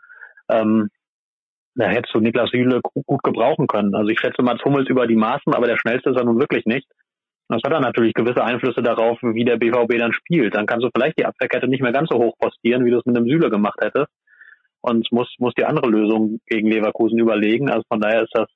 ähm, 0.51 0.89
da 1.77 1.87
hättest 1.87 2.13
du 2.15 2.19
Niklas 2.19 2.51
Süle 2.51 2.81
gut 2.83 3.23
gebrauchen 3.23 3.69
können. 3.69 3.95
Also 3.95 4.09
ich 4.09 4.19
schätze 4.19 4.43
Mats 4.43 4.65
Hummels 4.65 4.89
über 4.91 5.07
die 5.07 5.17
Maßen, 5.17 5.55
aber 5.55 5.69
der 5.69 5.79
schnellste 5.79 6.11
ist 6.11 6.17
er 6.17 6.25
nun 6.25 6.41
wirklich 6.41 6.67
nicht. 6.67 6.89
Das 7.49 7.61
hat 7.65 7.73
dann 7.73 7.83
natürlich 7.83 8.15
gewisse 8.15 8.43
Einflüsse 8.43 8.83
darauf, 8.83 9.19
wie 9.23 9.45
der 9.45 9.59
BVB 9.59 9.99
dann 9.99 10.13
spielt. 10.13 10.57
Dann 10.57 10.67
kannst 10.67 10.85
du 10.85 10.91
vielleicht 10.95 11.19
die 11.19 11.25
Abwehrkette 11.25 11.69
nicht 11.69 11.83
mehr 11.83 11.93
ganz 11.93 12.09
so 12.11 12.19
hoch 12.19 12.35
postieren, 12.39 12.85
wie 12.85 12.91
du 12.91 12.99
es 12.99 13.07
mit 13.07 13.17
einem 13.17 13.29
Süle 13.29 13.49
gemacht 13.49 13.79
hättest 13.81 14.11
und 14.83 15.11
muss, 15.13 15.33
muss 15.39 15.55
die 15.55 15.65
andere 15.65 15.89
Lösung 15.89 16.41
gegen 16.47 16.69
Leverkusen 16.69 17.19
überlegen. 17.19 17.71
Also 17.71 17.83
von 17.89 18.01
daher 18.01 18.23
ist 18.23 18.35
das, 18.35 18.49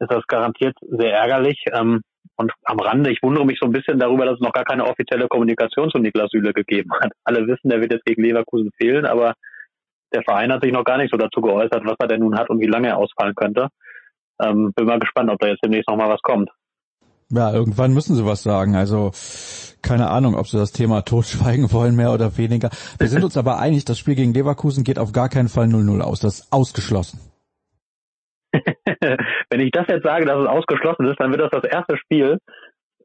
ist 0.00 0.10
das 0.10 0.26
garantiert 0.26 0.76
sehr 0.80 1.12
ärgerlich. 1.12 1.62
Ähm, 1.72 2.00
und 2.36 2.52
am 2.64 2.78
Rande, 2.78 3.10
ich 3.10 3.22
wundere 3.22 3.44
mich 3.44 3.58
so 3.60 3.66
ein 3.66 3.72
bisschen 3.72 3.98
darüber, 3.98 4.24
dass 4.24 4.36
es 4.36 4.40
noch 4.40 4.52
gar 4.52 4.64
keine 4.64 4.86
offizielle 4.86 5.26
Kommunikation 5.26 5.90
zu 5.90 5.98
Niklas 5.98 6.30
Süle 6.30 6.52
gegeben 6.52 6.90
hat. 7.00 7.12
Alle 7.24 7.46
wissen, 7.46 7.68
der 7.68 7.80
wird 7.80 7.92
jetzt 7.92 8.04
gegen 8.04 8.22
Leverkusen 8.22 8.70
fehlen, 8.80 9.06
aber 9.06 9.34
der 10.14 10.22
Verein 10.22 10.52
hat 10.52 10.62
sich 10.62 10.72
noch 10.72 10.84
gar 10.84 10.98
nicht 10.98 11.10
so 11.10 11.18
dazu 11.18 11.40
geäußert, 11.40 11.84
was 11.84 11.96
er 11.98 12.06
denn 12.06 12.20
nun 12.20 12.38
hat 12.38 12.48
und 12.48 12.60
wie 12.60 12.66
lange 12.66 12.88
er 12.88 12.98
ausfallen 12.98 13.34
könnte. 13.34 13.68
Ähm, 14.40 14.72
bin 14.74 14.86
mal 14.86 15.00
gespannt, 15.00 15.30
ob 15.30 15.38
da 15.40 15.48
jetzt 15.48 15.64
demnächst 15.64 15.88
noch 15.88 15.96
mal 15.96 16.08
was 16.08 16.22
kommt. 16.22 16.48
Ja, 17.30 17.52
irgendwann 17.52 17.92
müssen 17.92 18.16
sie 18.16 18.24
was 18.24 18.42
sagen. 18.42 18.74
Also 18.74 19.10
keine 19.82 20.08
Ahnung, 20.08 20.34
ob 20.34 20.46
sie 20.48 20.58
das 20.58 20.72
Thema 20.72 21.02
totschweigen 21.02 21.70
wollen, 21.72 21.94
mehr 21.94 22.12
oder 22.12 22.38
weniger. 22.38 22.70
Wir 22.98 23.08
sind 23.08 23.22
uns 23.22 23.36
aber 23.36 23.58
einig, 23.58 23.84
das 23.84 23.98
Spiel 23.98 24.14
gegen 24.14 24.32
Leverkusen 24.32 24.82
geht 24.82 24.98
auf 24.98 25.12
gar 25.12 25.28
keinen 25.28 25.48
Fall 25.48 25.66
0-0 25.66 26.00
aus. 26.00 26.20
Das 26.20 26.40
ist 26.40 26.52
ausgeschlossen. 26.52 27.20
Wenn 29.50 29.60
ich 29.60 29.70
das 29.70 29.86
jetzt 29.88 30.04
sage, 30.04 30.24
dass 30.24 30.40
es 30.40 30.48
ausgeschlossen 30.48 31.06
ist, 31.06 31.20
dann 31.20 31.30
wird 31.30 31.42
das 31.42 31.50
das 31.50 31.70
erste 31.70 31.98
Spiel 31.98 32.38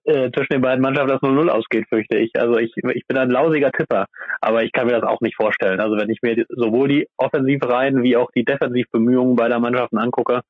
äh, 0.06 0.32
zwischen 0.32 0.54
den 0.54 0.62
beiden 0.62 0.82
Mannschaften, 0.82 1.12
das 1.12 1.22
0-0 1.22 1.50
ausgeht, 1.50 1.86
fürchte 1.90 2.18
ich. 2.18 2.32
Also 2.38 2.58
ich, 2.58 2.72
ich 2.76 3.06
bin 3.08 3.18
ein 3.18 3.30
lausiger 3.30 3.72
Tipper, 3.72 4.06
aber 4.42 4.64
ich 4.64 4.72
kann 4.72 4.88
mir 4.88 5.00
das 5.00 5.04
auch 5.04 5.22
nicht 5.22 5.36
vorstellen. 5.36 5.82
Also 5.82 5.98
wenn 5.98 6.10
ich 6.10 6.22
mir 6.22 6.46
sowohl 6.50 6.88
die 6.88 7.08
Offensivreihen 7.18 8.04
wie 8.04 8.16
auch 8.16 8.32
die 8.32 8.46
Defensivbemühungen 8.46 9.36
beider 9.36 9.60
Mannschaften 9.60 9.98
angucke, 9.98 10.42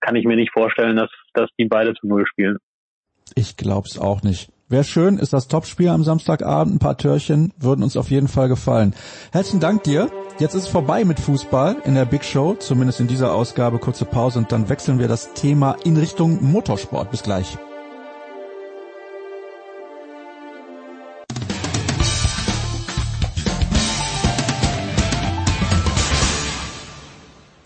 kann 0.00 0.16
ich 0.16 0.24
mir 0.24 0.36
nicht 0.36 0.52
vorstellen, 0.52 0.96
dass, 0.96 1.10
dass 1.32 1.48
die 1.58 1.66
beide 1.66 1.94
zu 1.94 2.06
Null 2.06 2.26
spielen. 2.26 2.58
Ich 3.34 3.56
glaub's 3.56 3.98
auch 3.98 4.22
nicht. 4.22 4.50
Wäre 4.68 4.84
schön, 4.84 5.18
ist 5.18 5.32
das 5.32 5.48
Topspiel 5.48 5.88
am 5.88 6.04
Samstagabend. 6.04 6.74
Ein 6.74 6.78
paar 6.78 6.96
Törchen 6.96 7.52
würden 7.58 7.82
uns 7.82 7.96
auf 7.96 8.10
jeden 8.10 8.28
Fall 8.28 8.48
gefallen. 8.48 8.94
Herzlichen 9.32 9.60
Dank 9.60 9.82
dir. 9.82 10.10
Jetzt 10.38 10.54
ist 10.54 10.64
es 10.64 10.68
vorbei 10.68 11.04
mit 11.04 11.20
Fußball 11.20 11.76
in 11.84 11.94
der 11.94 12.06
Big 12.06 12.24
Show, 12.24 12.54
zumindest 12.54 13.00
in 13.00 13.06
dieser 13.06 13.34
Ausgabe. 13.34 13.78
Kurze 13.78 14.04
Pause 14.04 14.38
und 14.38 14.52
dann 14.52 14.68
wechseln 14.68 14.98
wir 14.98 15.08
das 15.08 15.32
Thema 15.34 15.76
in 15.84 15.96
Richtung 15.96 16.42
Motorsport. 16.42 17.10
Bis 17.10 17.22
gleich. 17.22 17.56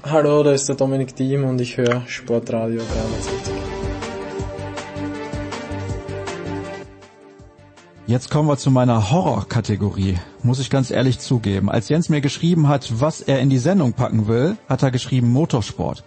Hallo, 0.02 0.43
da 0.43 0.52
ist 0.52 0.68
der 0.68 0.76
Dominik 0.76 1.14
Diem 1.16 1.44
und 1.44 1.60
ich 1.60 1.76
höre 1.76 2.02
Sportradio 2.06 2.80
360. 2.80 3.57
Jetzt 8.09 8.30
kommen 8.30 8.48
wir 8.48 8.56
zu 8.56 8.70
meiner 8.70 9.10
Horror-Kategorie, 9.10 10.16
muss 10.43 10.60
ich 10.60 10.70
ganz 10.70 10.90
ehrlich 10.90 11.18
zugeben. 11.18 11.68
Als 11.68 11.90
Jens 11.90 12.09
mir 12.09 12.22
geschrieben 12.22 12.66
hat, 12.66 13.02
was 13.02 13.20
er 13.20 13.40
in 13.40 13.51
die 13.51 13.59
Sendung 13.59 13.93
packen 13.93 14.26
will, 14.28 14.56
hat 14.66 14.82
er 14.82 14.90
geschrieben 14.90 15.30
Motorsport, 15.30 16.05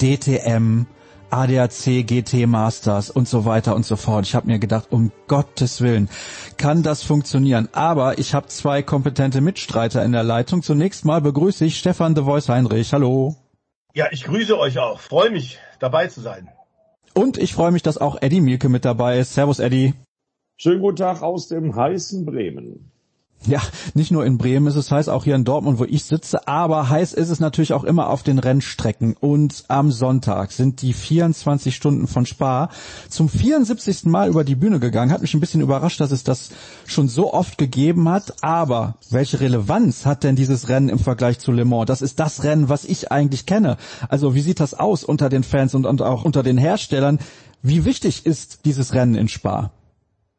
DTM, 0.00 0.86
ADAC 1.28 2.06
GT 2.06 2.46
Masters 2.46 3.10
und 3.10 3.28
so 3.28 3.44
weiter 3.44 3.76
und 3.76 3.84
so 3.84 3.96
fort. 3.96 4.24
Ich 4.24 4.34
habe 4.34 4.46
mir 4.46 4.58
gedacht, 4.58 4.86
um 4.92 5.12
Gottes 5.28 5.82
Willen, 5.82 6.08
kann 6.56 6.82
das 6.82 7.02
funktionieren? 7.02 7.68
Aber 7.72 8.18
ich 8.18 8.32
habe 8.32 8.46
zwei 8.46 8.82
kompetente 8.82 9.42
Mitstreiter 9.42 10.02
in 10.02 10.12
der 10.12 10.24
Leitung. 10.24 10.62
Zunächst 10.62 11.04
mal 11.04 11.20
begrüße 11.20 11.66
ich 11.66 11.78
Stefan 11.78 12.14
de 12.14 12.24
Voice 12.24 12.48
Heinrich. 12.48 12.94
Hallo. 12.94 13.36
Ja, 13.92 14.06
ich 14.10 14.24
grüße 14.24 14.58
euch 14.58 14.78
auch. 14.78 15.00
Freue 15.00 15.28
mich, 15.28 15.58
dabei 15.80 16.06
zu 16.06 16.22
sein. 16.22 16.48
Und 17.12 17.36
ich 17.36 17.52
freue 17.52 17.72
mich, 17.72 17.82
dass 17.82 17.98
auch 17.98 18.16
Eddie 18.22 18.40
Mielke 18.40 18.70
mit 18.70 18.86
dabei 18.86 19.18
ist. 19.18 19.34
Servus, 19.34 19.58
Eddie. 19.58 19.92
Schönen 20.62 20.80
guten 20.80 20.94
Tag 20.94 21.22
aus 21.22 21.48
dem 21.48 21.74
heißen 21.74 22.24
Bremen. 22.24 22.92
Ja, 23.44 23.60
nicht 23.94 24.12
nur 24.12 24.24
in 24.24 24.38
Bremen 24.38 24.68
ist 24.68 24.76
es 24.76 24.92
heiß, 24.92 25.08
auch 25.08 25.24
hier 25.24 25.34
in 25.34 25.44
Dortmund, 25.44 25.80
wo 25.80 25.84
ich 25.84 26.04
sitze, 26.04 26.46
aber 26.46 26.88
heiß 26.88 27.14
ist 27.14 27.30
es 27.30 27.40
natürlich 27.40 27.72
auch 27.72 27.82
immer 27.82 28.08
auf 28.08 28.22
den 28.22 28.38
Rennstrecken. 28.38 29.16
Und 29.18 29.64
am 29.66 29.90
Sonntag 29.90 30.52
sind 30.52 30.80
die 30.80 30.92
24 30.92 31.74
Stunden 31.74 32.06
von 32.06 32.26
Spa 32.26 32.70
zum 33.08 33.28
74. 33.28 34.04
Mal 34.04 34.28
über 34.28 34.44
die 34.44 34.54
Bühne 34.54 34.78
gegangen. 34.78 35.10
Hat 35.10 35.20
mich 35.22 35.34
ein 35.34 35.40
bisschen 35.40 35.62
überrascht, 35.62 36.00
dass 36.00 36.12
es 36.12 36.22
das 36.22 36.50
schon 36.86 37.08
so 37.08 37.34
oft 37.34 37.58
gegeben 37.58 38.08
hat. 38.08 38.44
Aber 38.44 38.94
welche 39.10 39.40
Relevanz 39.40 40.06
hat 40.06 40.22
denn 40.22 40.36
dieses 40.36 40.68
Rennen 40.68 40.88
im 40.88 41.00
Vergleich 41.00 41.40
zu 41.40 41.50
Le 41.50 41.64
Mans? 41.64 41.86
Das 41.86 42.02
ist 42.02 42.20
das 42.20 42.44
Rennen, 42.44 42.68
was 42.68 42.84
ich 42.84 43.10
eigentlich 43.10 43.46
kenne. 43.46 43.78
Also 44.08 44.36
wie 44.36 44.42
sieht 44.42 44.60
das 44.60 44.74
aus 44.74 45.02
unter 45.02 45.28
den 45.28 45.42
Fans 45.42 45.74
und, 45.74 45.86
und 45.86 46.02
auch 46.02 46.24
unter 46.24 46.44
den 46.44 46.56
Herstellern? 46.56 47.18
Wie 47.62 47.84
wichtig 47.84 48.26
ist 48.26 48.64
dieses 48.64 48.94
Rennen 48.94 49.16
in 49.16 49.26
Spa? 49.26 49.72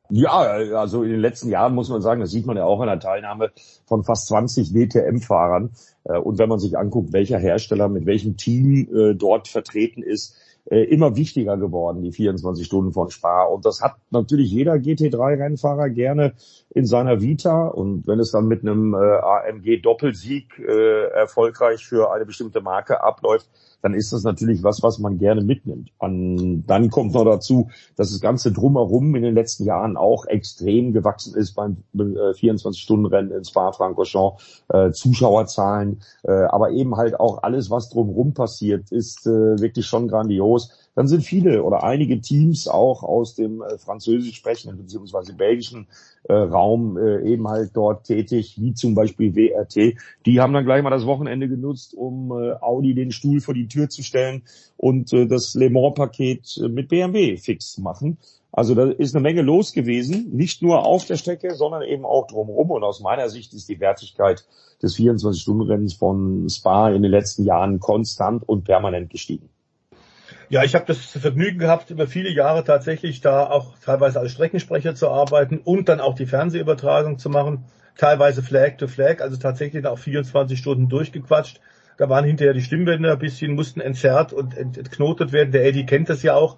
Ja, 0.09 0.31
also 0.77 1.03
in 1.03 1.11
den 1.11 1.19
letzten 1.21 1.49
Jahren 1.49 1.73
muss 1.73 1.89
man 1.89 2.01
sagen, 2.01 2.19
das 2.19 2.31
sieht 2.31 2.45
man 2.45 2.57
ja 2.57 2.65
auch 2.65 2.81
in 2.81 2.87
der 2.87 2.99
Teilnahme 2.99 3.51
von 3.85 4.03
fast 4.03 4.27
20 4.27 4.73
DTM-Fahrern. 4.73 5.71
Äh, 6.03 6.17
und 6.17 6.37
wenn 6.39 6.49
man 6.49 6.59
sich 6.59 6.77
anguckt, 6.77 7.13
welcher 7.13 7.39
Hersteller 7.39 7.87
mit 7.87 8.05
welchem 8.05 8.35
Team 8.35 8.89
äh, 8.93 9.15
dort 9.15 9.47
vertreten 9.47 10.03
ist, 10.03 10.35
äh, 10.65 10.83
immer 10.83 11.15
wichtiger 11.15 11.57
geworden, 11.57 12.01
die 12.01 12.11
24 12.11 12.65
Stunden 12.65 12.91
von 12.91 13.09
Spa. 13.11 13.43
Und 13.43 13.65
das 13.65 13.81
hat 13.81 13.95
natürlich 14.11 14.51
jeder 14.51 14.73
GT3-Rennfahrer 14.73 15.89
gerne 15.89 16.33
in 16.69 16.85
seiner 16.85 17.21
Vita. 17.21 17.67
Und 17.67 18.05
wenn 18.05 18.19
es 18.19 18.31
dann 18.31 18.47
mit 18.47 18.61
einem 18.61 18.93
AMG-Doppelsieg 18.93 20.59
erfolgreich 20.59 21.85
für 21.85 22.13
eine 22.13 22.25
bestimmte 22.25 22.61
Marke 22.61 23.01
abläuft, 23.01 23.49
dann 23.83 23.93
ist 23.93 24.13
das 24.13 24.23
natürlich 24.23 24.63
was, 24.63 24.81
was 24.81 24.97
man 24.97 25.17
gerne 25.17 25.43
mitnimmt. 25.43 25.91
Und 25.97 26.63
dann 26.65 26.89
kommt 26.89 27.13
noch 27.13 27.25
dazu, 27.25 27.69
dass 27.97 28.11
das 28.11 28.21
Ganze 28.21 28.53
drumherum 28.53 29.13
in 29.13 29.23
den 29.23 29.35
letzten 29.35 29.65
Jahren 29.65 29.97
auch 29.97 30.25
extrem 30.25 30.93
gewachsen 30.93 31.35
ist 31.35 31.53
beim 31.53 31.83
24-Stunden-Rennen 31.93 33.31
in 33.31 33.43
Spa-Francorchamps. 33.43 34.63
Äh, 34.69 34.91
Zuschauerzahlen, 34.91 36.01
äh, 36.23 36.31
aber 36.31 36.71
eben 36.71 36.95
halt 36.95 37.19
auch 37.19 37.43
alles, 37.43 37.69
was 37.69 37.89
drumherum 37.89 38.33
passiert, 38.33 38.89
ist 38.91 39.27
äh, 39.27 39.59
wirklich 39.59 39.85
schon 39.85 40.07
grandios. 40.07 40.71
Dann 40.95 41.07
sind 41.07 41.23
viele 41.23 41.63
oder 41.63 41.83
einige 41.83 42.21
Teams 42.21 42.67
auch 42.67 43.03
aus 43.03 43.35
dem 43.35 43.61
äh, 43.61 43.77
französisch 43.77 44.35
sprechenden 44.35 44.77
bzw. 44.77 45.33
belgischen 45.33 45.87
äh, 46.23 46.33
Raum 46.33 46.97
äh, 46.97 47.21
eben 47.23 47.47
halt 47.47 47.71
dort 47.73 48.05
tätig, 48.05 48.55
wie 48.59 48.73
zum 48.73 48.93
Beispiel 48.93 49.35
WRT. 49.35 49.97
Die 50.25 50.39
haben 50.39 50.53
dann 50.53 50.65
gleich 50.65 50.83
mal 50.83 50.89
das 50.89 51.05
Wochenende 51.05 51.47
genutzt, 51.47 51.95
um 51.95 52.31
äh, 52.31 52.53
Audi 52.61 52.93
den 52.93 53.11
Stuhl 53.11 53.41
vor 53.41 53.53
die 53.53 53.67
Tür 53.67 53.89
zu 53.89 54.03
stellen 54.03 54.43
und 54.77 55.13
äh, 55.13 55.25
das 55.25 55.55
Le 55.55 55.69
Mans-Paket 55.69 56.59
äh, 56.63 56.67
mit 56.67 56.89
BMW 56.89 57.37
fix 57.37 57.73
zu 57.73 57.81
machen. 57.81 58.17
Also 58.51 58.75
da 58.75 58.91
ist 58.91 59.15
eine 59.15 59.23
Menge 59.23 59.41
los 59.41 59.73
gewesen, 59.73 60.29
nicht 60.31 60.61
nur 60.61 60.85
auf 60.85 61.05
der 61.05 61.15
Strecke, 61.15 61.55
sondern 61.55 61.81
eben 61.81 62.05
auch 62.05 62.27
drumherum. 62.27 62.69
Und 62.69 62.83
aus 62.83 63.01
meiner 63.01 63.27
Sicht 63.29 63.51
ist 63.53 63.67
die 63.67 63.79
Wertigkeit 63.79 64.45
des 64.83 64.95
24-Stunden-Rennens 64.95 65.95
von 65.95 66.47
Spa 66.49 66.91
in 66.91 67.01
den 67.01 67.09
letzten 67.09 67.45
Jahren 67.45 67.79
konstant 67.79 68.47
und 68.47 68.63
permanent 68.63 69.09
gestiegen. 69.09 69.49
Ja, 70.49 70.63
ich 70.63 70.75
habe 70.75 70.85
das 70.85 70.97
Vergnügen 70.99 71.59
gehabt, 71.59 71.89
über 71.89 72.07
viele 72.07 72.29
Jahre 72.29 72.63
tatsächlich 72.63 73.21
da 73.21 73.49
auch 73.49 73.77
teilweise 73.79 74.19
als 74.19 74.31
Streckensprecher 74.31 74.95
zu 74.95 75.09
arbeiten 75.09 75.59
und 75.59 75.89
dann 75.89 75.99
auch 75.99 76.15
die 76.15 76.25
Fernsehübertragung 76.25 77.17
zu 77.17 77.29
machen, 77.29 77.65
teilweise 77.97 78.43
Flag 78.43 78.77
to 78.77 78.87
Flag, 78.87 79.21
also 79.21 79.37
tatsächlich 79.37 79.85
auch 79.85 79.99
24 79.99 80.57
Stunden 80.59 80.89
durchgequatscht. 80.89 81.59
Da 81.97 82.09
waren 82.09 82.25
hinterher 82.25 82.53
die 82.53 82.61
Stimmbänder 82.61 83.13
ein 83.13 83.19
bisschen, 83.19 83.53
mussten 83.53 83.79
entzerrt 83.79 84.33
und 84.33 84.57
entknotet 84.57 85.31
werden. 85.31 85.51
Der 85.51 85.65
Eddie 85.65 85.85
kennt 85.85 86.09
das 86.09 86.23
ja 86.23 86.35
auch. 86.35 86.57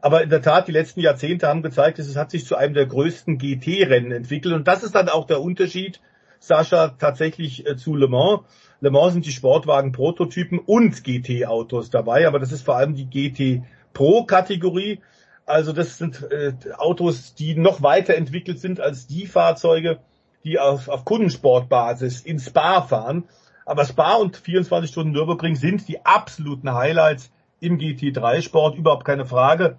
Aber 0.00 0.22
in 0.22 0.30
der 0.30 0.42
Tat, 0.42 0.68
die 0.68 0.72
letzten 0.72 1.00
Jahrzehnte 1.00 1.48
haben 1.48 1.62
gezeigt, 1.62 1.98
es 1.98 2.16
hat 2.16 2.30
sich 2.30 2.46
zu 2.46 2.56
einem 2.56 2.74
der 2.74 2.86
größten 2.86 3.38
GT-Rennen 3.38 4.12
entwickelt. 4.12 4.54
Und 4.54 4.68
das 4.68 4.84
ist 4.84 4.94
dann 4.94 5.08
auch 5.08 5.26
der 5.26 5.40
Unterschied, 5.40 6.00
Sascha, 6.38 6.94
tatsächlich 6.98 7.66
äh, 7.66 7.76
zu 7.76 7.96
Le 7.96 8.08
Mans. 8.08 8.40
Le 8.80 8.90
Mans 8.90 9.14
sind 9.14 9.24
die 9.24 9.32
Sportwagen-Prototypen 9.32 10.58
und 10.58 11.02
GT-Autos 11.02 11.90
dabei, 11.90 12.28
aber 12.28 12.38
das 12.38 12.52
ist 12.52 12.62
vor 12.62 12.76
allem 12.76 12.94
die 12.94 13.06
GT 13.06 13.64
Pro-Kategorie. 13.94 15.00
Also 15.46 15.72
das 15.72 15.96
sind 15.96 16.22
äh, 16.30 16.52
Autos, 16.76 17.34
die 17.34 17.54
noch 17.54 17.82
weiterentwickelt 17.82 18.60
sind 18.60 18.80
als 18.80 19.06
die 19.06 19.26
Fahrzeuge, 19.26 20.00
die 20.44 20.58
auf, 20.58 20.88
auf 20.88 21.04
Kundensportbasis 21.04 22.20
in 22.20 22.38
Spa 22.38 22.82
fahren. 22.82 23.24
Aber 23.64 23.84
Spa 23.84 24.14
und 24.14 24.36
24 24.36 24.90
Stunden 24.90 25.12
Nürburgring 25.12 25.56
sind 25.56 25.88
die 25.88 26.04
absoluten 26.04 26.72
Highlights 26.74 27.30
im 27.60 27.78
GT3-Sport, 27.78 28.76
überhaupt 28.76 29.04
keine 29.04 29.24
Frage. 29.24 29.78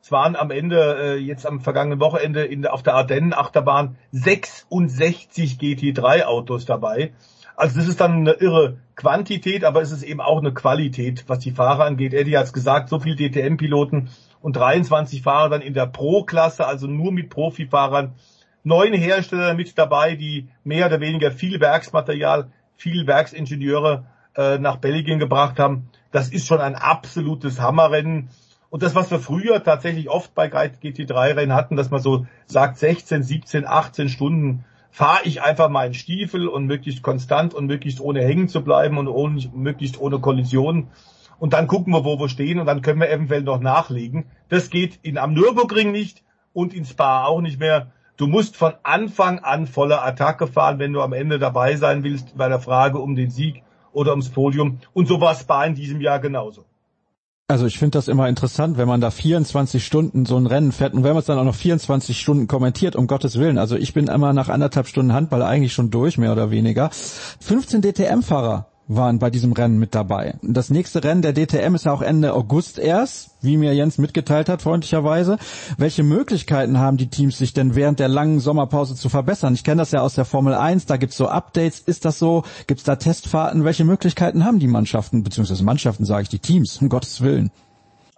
Es 0.00 0.12
waren 0.12 0.36
am 0.36 0.52
Ende, 0.52 0.96
äh, 1.00 1.16
jetzt 1.16 1.46
am 1.46 1.60
vergangenen 1.60 1.98
Wochenende 1.98 2.44
in, 2.44 2.64
auf 2.66 2.84
der 2.84 2.94
Ardennen-Achterbahn 2.94 3.98
66 4.12 5.58
GT3-Autos 5.58 6.64
dabei. 6.64 7.12
Also 7.56 7.78
das 7.78 7.88
ist 7.88 8.00
dann 8.00 8.12
eine 8.12 8.32
irre 8.32 8.76
Quantität, 8.96 9.64
aber 9.64 9.80
es 9.80 9.90
ist 9.90 10.02
eben 10.02 10.20
auch 10.20 10.38
eine 10.38 10.52
Qualität, 10.52 11.24
was 11.26 11.38
die 11.38 11.52
Fahrer 11.52 11.86
angeht. 11.86 12.12
Eddie 12.12 12.36
hat 12.36 12.44
es 12.44 12.52
gesagt, 12.52 12.90
so 12.90 13.00
viel 13.00 13.16
DTM-Piloten 13.16 14.10
und 14.42 14.56
23 14.56 15.22
Fahrer 15.22 15.48
dann 15.48 15.62
in 15.62 15.72
der 15.72 15.86
Pro-Klasse, 15.86 16.66
also 16.66 16.86
nur 16.86 17.12
mit 17.12 17.30
Profifahrern. 17.30 18.12
Neun 18.62 18.92
Hersteller 18.92 19.54
mit 19.54 19.78
dabei, 19.78 20.16
die 20.16 20.48
mehr 20.64 20.86
oder 20.86 21.00
weniger 21.00 21.30
viel 21.30 21.58
Werksmaterial, 21.58 22.50
viel 22.76 23.06
Werksingenieure 23.06 24.04
äh, 24.36 24.58
nach 24.58 24.76
Belgien 24.76 25.18
gebracht 25.18 25.58
haben. 25.58 25.88
Das 26.12 26.28
ist 26.28 26.46
schon 26.46 26.60
ein 26.60 26.74
absolutes 26.74 27.60
Hammerrennen. 27.60 28.28
Und 28.68 28.82
das, 28.82 28.94
was 28.94 29.10
wir 29.10 29.18
früher 29.18 29.62
tatsächlich 29.62 30.10
oft 30.10 30.34
bei 30.34 30.48
GT3-Rennen 30.48 31.54
hatten, 31.54 31.76
dass 31.76 31.90
man 31.90 32.00
so 32.00 32.26
sagt 32.46 32.76
16, 32.76 33.22
17, 33.22 33.66
18 33.66 34.08
Stunden 34.10 34.64
fahre 34.96 35.24
ich 35.24 35.42
einfach 35.42 35.68
meinen 35.68 35.92
Stiefel 35.92 36.48
und 36.48 36.64
möglichst 36.64 37.02
konstant 37.02 37.52
und 37.52 37.66
möglichst 37.66 38.00
ohne 38.00 38.22
hängen 38.22 38.48
zu 38.48 38.64
bleiben 38.64 38.96
und 38.96 39.08
ohne, 39.08 39.42
möglichst 39.52 40.00
ohne 40.00 40.20
Kollisionen. 40.20 40.88
Und 41.38 41.52
dann 41.52 41.66
gucken 41.66 41.92
wir, 41.92 42.06
wo 42.06 42.18
wir 42.18 42.30
stehen 42.30 42.58
und 42.58 42.64
dann 42.64 42.80
können 42.80 43.00
wir 43.00 43.10
eventuell 43.10 43.42
noch 43.42 43.60
nachlegen. 43.60 44.24
Das 44.48 44.70
geht 44.70 44.98
in 45.02 45.18
am 45.18 45.34
Nürburgring 45.34 45.92
nicht 45.92 46.22
und 46.54 46.72
in 46.72 46.86
Spa 46.86 47.24
auch 47.26 47.42
nicht 47.42 47.60
mehr. 47.60 47.92
Du 48.16 48.26
musst 48.26 48.56
von 48.56 48.72
Anfang 48.84 49.40
an 49.40 49.66
voller 49.66 50.02
Attacke 50.02 50.46
fahren, 50.46 50.78
wenn 50.78 50.94
du 50.94 51.02
am 51.02 51.12
Ende 51.12 51.38
dabei 51.38 51.76
sein 51.76 52.02
willst 52.02 52.34
bei 52.34 52.48
der 52.48 52.60
Frage 52.60 52.98
um 52.98 53.16
den 53.16 53.28
Sieg 53.28 53.62
oder 53.92 54.12
ums 54.12 54.30
Podium. 54.30 54.78
Und 54.94 55.08
so 55.08 55.20
war 55.20 55.34
Spa 55.34 55.66
in 55.66 55.74
diesem 55.74 56.00
Jahr 56.00 56.20
genauso. 56.20 56.64
Also 57.48 57.66
ich 57.66 57.78
finde 57.78 57.96
das 57.96 58.08
immer 58.08 58.28
interessant, 58.28 58.76
wenn 58.76 58.88
man 58.88 59.00
da 59.00 59.12
24 59.12 59.86
Stunden 59.86 60.26
so 60.26 60.36
ein 60.36 60.46
Rennen 60.46 60.72
fährt 60.72 60.94
und 60.94 61.04
wenn 61.04 61.12
man 61.12 61.20
es 61.20 61.26
dann 61.26 61.38
auch 61.38 61.44
noch 61.44 61.54
24 61.54 62.18
Stunden 62.18 62.48
kommentiert, 62.48 62.96
um 62.96 63.06
Gottes 63.06 63.38
Willen. 63.38 63.56
Also 63.56 63.76
ich 63.76 63.94
bin 63.94 64.08
immer 64.08 64.32
nach 64.32 64.48
anderthalb 64.48 64.88
Stunden 64.88 65.12
Handball 65.12 65.42
eigentlich 65.42 65.72
schon 65.72 65.92
durch, 65.92 66.18
mehr 66.18 66.32
oder 66.32 66.50
weniger. 66.50 66.90
15 66.90 67.82
DTM-Fahrer 67.82 68.66
waren 68.88 69.18
bei 69.18 69.30
diesem 69.30 69.52
Rennen 69.52 69.78
mit 69.78 69.94
dabei. 69.94 70.34
Das 70.42 70.70
nächste 70.70 71.02
Rennen 71.02 71.22
der 71.22 71.32
DTM 71.32 71.74
ist 71.74 71.86
ja 71.86 71.92
auch 71.92 72.02
Ende 72.02 72.34
August 72.34 72.78
erst, 72.78 73.30
wie 73.40 73.56
mir 73.56 73.74
Jens 73.74 73.98
mitgeteilt 73.98 74.48
hat, 74.48 74.62
freundlicherweise. 74.62 75.38
Welche 75.76 76.02
Möglichkeiten 76.02 76.78
haben 76.78 76.96
die 76.96 77.08
Teams, 77.08 77.38
sich 77.38 77.52
denn 77.52 77.74
während 77.74 77.98
der 77.98 78.08
langen 78.08 78.38
Sommerpause 78.38 78.94
zu 78.94 79.08
verbessern? 79.08 79.54
Ich 79.54 79.64
kenne 79.64 79.80
das 79.80 79.90
ja 79.90 80.02
aus 80.02 80.14
der 80.14 80.24
Formel 80.24 80.54
1, 80.54 80.86
da 80.86 80.96
gibt's 80.96 81.16
so 81.16 81.28
Updates. 81.28 81.80
Ist 81.80 82.04
das 82.04 82.18
so? 82.18 82.44
Gibt's 82.66 82.84
da 82.84 82.96
Testfahrten? 82.96 83.64
Welche 83.64 83.84
Möglichkeiten 83.84 84.44
haben 84.44 84.58
die 84.58 84.68
Mannschaften, 84.68 85.24
beziehungsweise 85.24 85.64
Mannschaften, 85.64 86.04
sage 86.04 86.22
ich, 86.22 86.28
die 86.28 86.38
Teams, 86.38 86.80
um 86.80 86.88
Gottes 86.88 87.20
Willen? 87.20 87.50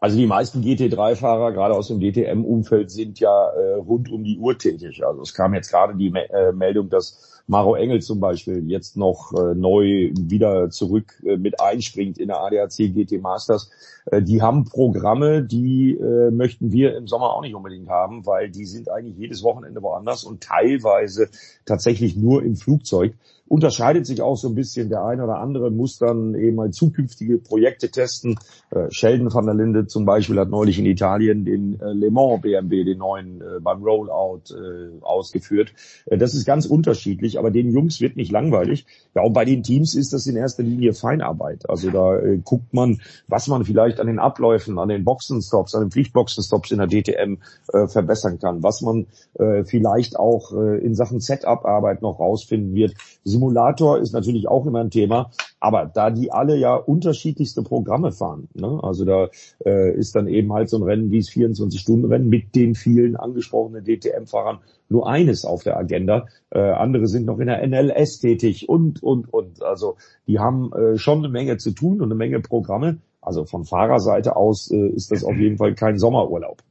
Also 0.01 0.16
die 0.16 0.27
meisten 0.27 0.62
GT3-Fahrer, 0.62 1.53
gerade 1.53 1.74
aus 1.74 1.89
dem 1.89 1.99
DTM-Umfeld, 1.99 2.90
sind 2.90 3.19
ja 3.19 3.51
äh, 3.51 3.74
rund 3.74 4.11
um 4.11 4.23
die 4.23 4.39
Uhr 4.39 4.57
tätig. 4.57 5.05
Also 5.05 5.23
es 5.23 5.35
kam 5.35 5.55
jetzt 5.55 5.70
gerade 5.70 5.97
die 5.97 6.11
Me 6.11 6.31
äh, 6.31 6.53
Meldung, 6.53 6.89
dass 6.89 7.38
Maro 7.49 7.75
Engel 7.77 8.03
zum 8.03 8.20
Beispiel 8.20 8.70
jetzt 8.70 8.99
noch 8.99 9.33
äh, 9.33 9.55
neu 9.55 10.12
wieder 10.15 10.69
zurück 10.69 11.19
äh, 11.25 11.39
mit 11.39 11.61
einspringt 11.61 12.19
in 12.19 12.29
der 12.29 12.43
ADAC 12.43 12.77
GT 12.77 13.23
Masters. 13.23 13.70
Äh, 14.05 14.20
die 14.20 14.43
haben 14.43 14.65
Programme, 14.65 15.43
die 15.43 15.95
äh, 15.95 16.31
möchten 16.31 16.73
wir 16.73 16.95
im 16.95 17.07
Sommer 17.07 17.33
auch 17.33 17.41
nicht 17.41 17.55
unbedingt 17.55 17.89
haben, 17.89 18.27
weil 18.27 18.51
die 18.51 18.66
sind 18.66 18.91
eigentlich 18.91 19.16
jedes 19.16 19.43
Wochenende 19.43 19.83
woanders 19.83 20.25
und 20.25 20.43
teilweise 20.43 21.31
tatsächlich 21.65 22.16
nur 22.16 22.43
im 22.43 22.55
Flugzeug 22.55 23.15
unterscheidet 23.49 24.07
sich 24.07 24.23
auch 24.23 24.37
so 24.37 24.49
ein 24.49 24.55
bisschen. 24.55 24.89
Der 24.89 25.05
eine 25.05 25.25
oder 25.25 25.39
andere 25.39 25.70
muss 25.70 25.99
dann 25.99 26.35
eben 26.35 26.57
mal 26.57 26.70
zukünftige 26.70 27.39
Projekte 27.39 27.91
testen. 27.91 28.39
Äh, 28.70 28.91
Sheldon 28.91 29.33
van 29.33 29.47
der 29.47 29.55
Linde 29.55 29.87
zum 29.87 30.05
Beispiel 30.05 30.39
hat 30.39 30.51
neulich 30.51 30.79
in 30.79 30.87
Italien 30.87 31.45
den 31.45 31.81
äh, 31.81 31.93
Le 31.93 32.11
Mans 32.11 32.43
BMW, 32.43 32.85
den 32.85 32.99
neuen, 32.99 33.41
äh, 33.41 33.61
beim 33.61 33.83
Rollout 33.83 34.55
äh, 34.55 35.03
ausgeführt. 35.03 35.73
Äh, 36.07 36.19
das 36.19 36.35
ist 36.35 36.45
ganz 36.45 36.66
unterschiedlich, 36.66 37.39
aber 37.39 37.51
den 37.51 37.70
Jungs 37.70 38.01
wird 38.01 38.16
nicht 38.16 38.31
langweilig. 38.31 38.87
Ja, 39.15 39.23
und 39.23 39.33
bei 39.33 39.45
den 39.45 39.62
Teams 39.62 39.95
ist 39.95 40.12
das 40.12 40.27
in 40.27 40.37
erster 40.37 40.62
Linie 40.62 40.93
Feinarbeit. 40.93 41.69
Also 41.69 41.91
da 41.91 42.19
äh, 42.19 42.39
guckt 42.45 42.73
man, 42.75 43.01
was 43.27 43.49
man 43.49 43.65
vielleicht 43.65 44.01
an 44.01 44.07
den 44.07 44.19
Abläufen, 44.19 44.79
an 44.79 44.89
den 44.89 45.05
Boxenstops, 45.05 45.75
an 45.75 45.85
den 45.85 45.91
Pflichtboxenstops 45.91 46.70
in 46.70 46.79
der 46.79 46.89
DTM 46.89 47.39
äh, 47.73 47.87
verbessern 47.89 48.39
kann, 48.39 48.62
was 48.62 48.83
man 48.83 49.07
äh, 49.35 49.65
vielleicht 49.65 50.19
auch 50.19 50.53
äh, 50.53 50.79
in 50.79 50.95
Sachen 50.95 51.20
Setup-Arbeit 51.20 52.03
noch 52.03 52.20
rausfinden 52.20 52.75
wird. 52.75 52.95
Simulator 53.39 53.98
ist 53.98 54.12
natürlich 54.12 54.48
auch 54.48 54.66
immer 54.66 54.81
ein 54.81 54.90
Thema, 54.90 55.31
aber 55.60 55.86
da 55.86 56.10
die 56.10 56.32
alle 56.32 56.56
ja 56.56 56.74
unterschiedlichste 56.74 57.62
Programme 57.62 58.10
fahren, 58.10 58.48
ne? 58.55 58.81
also 58.82 59.05
da 59.05 59.28
äh, 59.65 59.94
ist 59.97 60.16
dann 60.16 60.27
eben 60.27 60.52
halt 60.52 60.69
so 60.69 60.77
ein 60.77 60.82
Rennen 60.82 61.12
wie 61.12 61.19
es 61.19 61.31
24-Stunden-Rennen 61.31 62.28
mit 62.28 62.56
den 62.56 62.74
vielen 62.74 63.15
angesprochenen 63.15 63.85
DTM-Fahrern 63.85 64.59
nur 64.89 65.09
eines 65.09 65.44
auf 65.44 65.62
der 65.62 65.77
Agenda. 65.77 66.27
Äh, 66.51 66.59
andere 66.59 67.06
sind 67.06 67.27
noch 67.27 67.39
in 67.39 67.47
der 67.47 67.65
NLS 67.65 68.19
tätig 68.19 68.69
und, 68.69 69.02
und, 69.02 69.32
und. 69.32 69.62
Also 69.62 69.97
die 70.27 70.40
haben 70.40 70.73
äh, 70.73 70.98
schon 70.98 71.19
eine 71.19 71.28
Menge 71.28 71.59
zu 71.59 71.70
tun 71.70 72.01
und 72.01 72.09
eine 72.09 72.16
Menge 72.16 72.40
Programme. 72.40 72.98
Also 73.20 73.44
von 73.44 73.65
Fahrerseite 73.65 74.35
aus 74.35 74.70
äh, 74.70 74.89
ist 74.89 75.12
das 75.12 75.23
auf 75.23 75.36
jeden 75.36 75.59
Fall 75.59 75.74
kein 75.74 75.98
Sommerurlaub. 75.98 76.62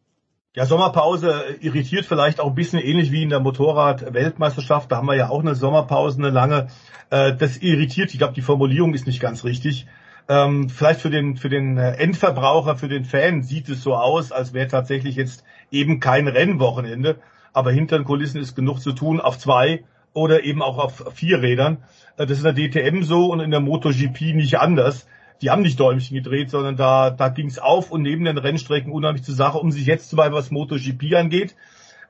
Ja, 0.58 0.66
Sommerpause 0.66 1.56
irritiert 1.60 2.08
vielleicht 2.08 2.40
auch 2.40 2.48
ein 2.48 2.56
bisschen 2.56 2.80
ähnlich 2.80 3.12
wie 3.12 3.22
in 3.22 3.30
der 3.30 3.40
Motorrad-Weltmeisterschaft. 3.40 4.92
Da 4.92 4.98
haben 4.98 5.06
wir 5.06 5.14
ja 5.14 5.30
auch 5.30 5.42
eine 5.42 5.54
Sommerpause, 5.54 6.18
eine 6.18 6.32
lange. 6.32 6.70
Äh, 7.12 7.36
das 7.36 7.58
irritiert. 7.58 8.12
Ich 8.12 8.18
glaube, 8.18 8.34
die 8.34 8.42
Formulierung 8.42 8.96
ist 8.96 9.06
nicht 9.06 9.20
ganz 9.20 9.44
richtig. 9.44 9.86
Ähm, 10.28 10.68
vielleicht 10.68 11.00
für 11.00 11.12
den, 11.12 11.38
für 11.38 11.50
den 11.50 11.78
äh, 11.78 11.92
Endverbraucher, 11.98 12.76
für 12.76 12.88
den 12.88 13.06
Fan 13.06 13.44
sieht 13.44 13.70
es 13.70 13.84
so 13.84 13.94
aus, 13.94 14.32
als 14.32 14.52
wäre 14.54 14.68
tatsächlich 14.68 15.16
jetzt 15.16 15.44
eben 15.70 16.00
kein 16.00 16.28
Rennwochenende. 16.28 17.18
Aber 17.54 17.70
hinter 17.72 18.00
den 18.00 18.06
Kulissen 18.06 18.42
ist 18.42 18.56
genug 18.56 18.80
zu 18.80 18.94
tun 18.94 19.22
auf 19.22 19.38
zwei 19.38 19.84
oder 20.14 20.44
eben 20.44 20.64
auch 20.64 20.80
auf 20.80 21.04
vier 21.14 21.44
Rädern. 21.44 21.84
Äh, 22.18 22.26
das 22.26 22.40
ist 22.40 22.46
in 22.46 22.56
der 22.56 22.70
DTM 22.70 23.04
so 23.04 23.28
und 23.28 23.42
in 23.42 23.52
der 23.52 23.60
MotoGP 23.60 24.34
nicht 24.34 24.58
anders 24.58 25.06
die 25.42 25.50
haben 25.50 25.62
nicht 25.62 25.80
Däumchen 25.80 26.16
gedreht, 26.16 26.50
sondern 26.50 26.76
da, 26.76 27.10
da 27.10 27.30
ging 27.30 27.48
es 27.48 27.60
auf 27.60 27.92
und 27.92 28.02
neben 28.02 28.26
den 28.26 28.38
Rennstrecken 28.38 28.92
unheimlich 28.92 29.24
zur 29.24 29.36
Sache, 29.36 29.58
um 29.58 29.72
sich 29.72 29.86
jetzt 29.86 30.10
zum 30.10 30.18
Beispiel 30.18 30.38
was 30.38 30.52
MotoGP 30.52 31.16
angeht, 31.16 31.56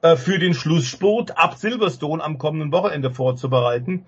äh, 0.02 0.16
für 0.16 0.40
den 0.40 0.54
Schlussspurt 0.54 1.38
ab 1.38 1.56
Silverstone 1.56 2.24
am 2.24 2.38
kommenden 2.38 2.72
Wochenende 2.72 3.12
vorzubereiten. 3.12 4.06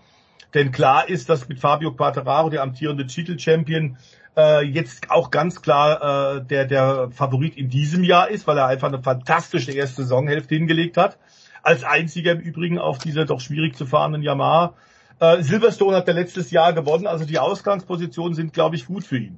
Denn 0.53 0.71
klar 0.71 1.07
ist, 1.09 1.29
dass 1.29 1.47
mit 1.47 1.59
Fabio 1.59 1.91
Quattararo, 1.91 2.49
der 2.49 2.63
amtierende 2.63 3.05
Titelchampion, 3.05 3.97
äh, 4.35 4.63
jetzt 4.65 5.11
auch 5.11 5.31
ganz 5.31 5.61
klar 5.61 6.37
äh, 6.37 6.41
der, 6.43 6.65
der 6.65 7.09
Favorit 7.11 7.55
in 7.55 7.69
diesem 7.69 8.03
Jahr 8.03 8.29
ist, 8.29 8.47
weil 8.47 8.57
er 8.57 8.67
einfach 8.67 8.87
eine 8.87 9.01
fantastische 9.01 9.71
erste 9.71 10.03
Saisonhälfte 10.03 10.55
hingelegt 10.55 10.97
hat. 10.97 11.17
Als 11.61 11.83
einziger 11.83 12.31
im 12.31 12.39
Übrigen 12.39 12.79
auf 12.79 12.99
dieser 12.99 13.25
doch 13.25 13.41
schwierig 13.41 13.75
zu 13.75 13.85
fahrenden 13.85 14.23
Yamaha. 14.23 14.73
Äh, 15.19 15.43
Silverstone 15.43 15.97
hat 15.97 16.07
er 16.07 16.13
letztes 16.13 16.51
Jahr 16.51 16.73
gewonnen, 16.73 17.07
also 17.07 17.25
die 17.25 17.39
Ausgangspositionen 17.39 18.33
sind, 18.33 18.53
glaube 18.53 18.75
ich, 18.75 18.85
gut 18.85 19.03
für 19.03 19.17
ihn. 19.17 19.37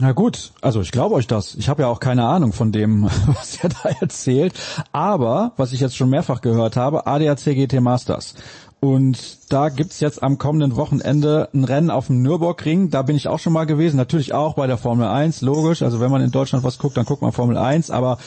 Na 0.00 0.12
gut, 0.12 0.52
also 0.60 0.80
ich 0.80 0.92
glaube 0.92 1.16
euch 1.16 1.26
das. 1.26 1.56
Ich 1.56 1.68
habe 1.68 1.82
ja 1.82 1.88
auch 1.88 1.98
keine 1.98 2.24
Ahnung 2.24 2.52
von 2.52 2.70
dem, 2.70 3.04
was 3.26 3.58
er 3.62 3.70
da 3.70 3.88
erzählt. 4.00 4.54
Aber, 4.92 5.52
was 5.56 5.72
ich 5.72 5.80
jetzt 5.80 5.96
schon 5.96 6.08
mehrfach 6.08 6.40
gehört 6.40 6.76
habe, 6.76 7.08
ADAC 7.08 7.46
GT 7.46 7.80
Masters. 7.80 8.34
Und 8.80 9.52
da 9.52 9.70
gibt's 9.70 9.98
jetzt 9.98 10.22
am 10.22 10.38
kommenden 10.38 10.76
Wochenende 10.76 11.48
ein 11.52 11.64
Rennen 11.64 11.90
auf 11.90 12.06
dem 12.06 12.22
Nürburgring. 12.22 12.90
Da 12.90 13.02
bin 13.02 13.16
ich 13.16 13.26
auch 13.26 13.40
schon 13.40 13.52
mal 13.52 13.66
gewesen. 13.66 13.96
Natürlich 13.96 14.34
auch 14.34 14.54
bei 14.54 14.68
der 14.68 14.78
Formel 14.78 15.08
1, 15.08 15.40
logisch. 15.40 15.82
Also 15.82 15.98
wenn 15.98 16.12
man 16.12 16.22
in 16.22 16.30
Deutschland 16.30 16.64
was 16.64 16.78
guckt, 16.78 16.96
dann 16.96 17.04
guckt 17.04 17.22
man 17.22 17.32
Formel 17.32 17.56
1. 17.56 17.90
Aber 17.90 18.18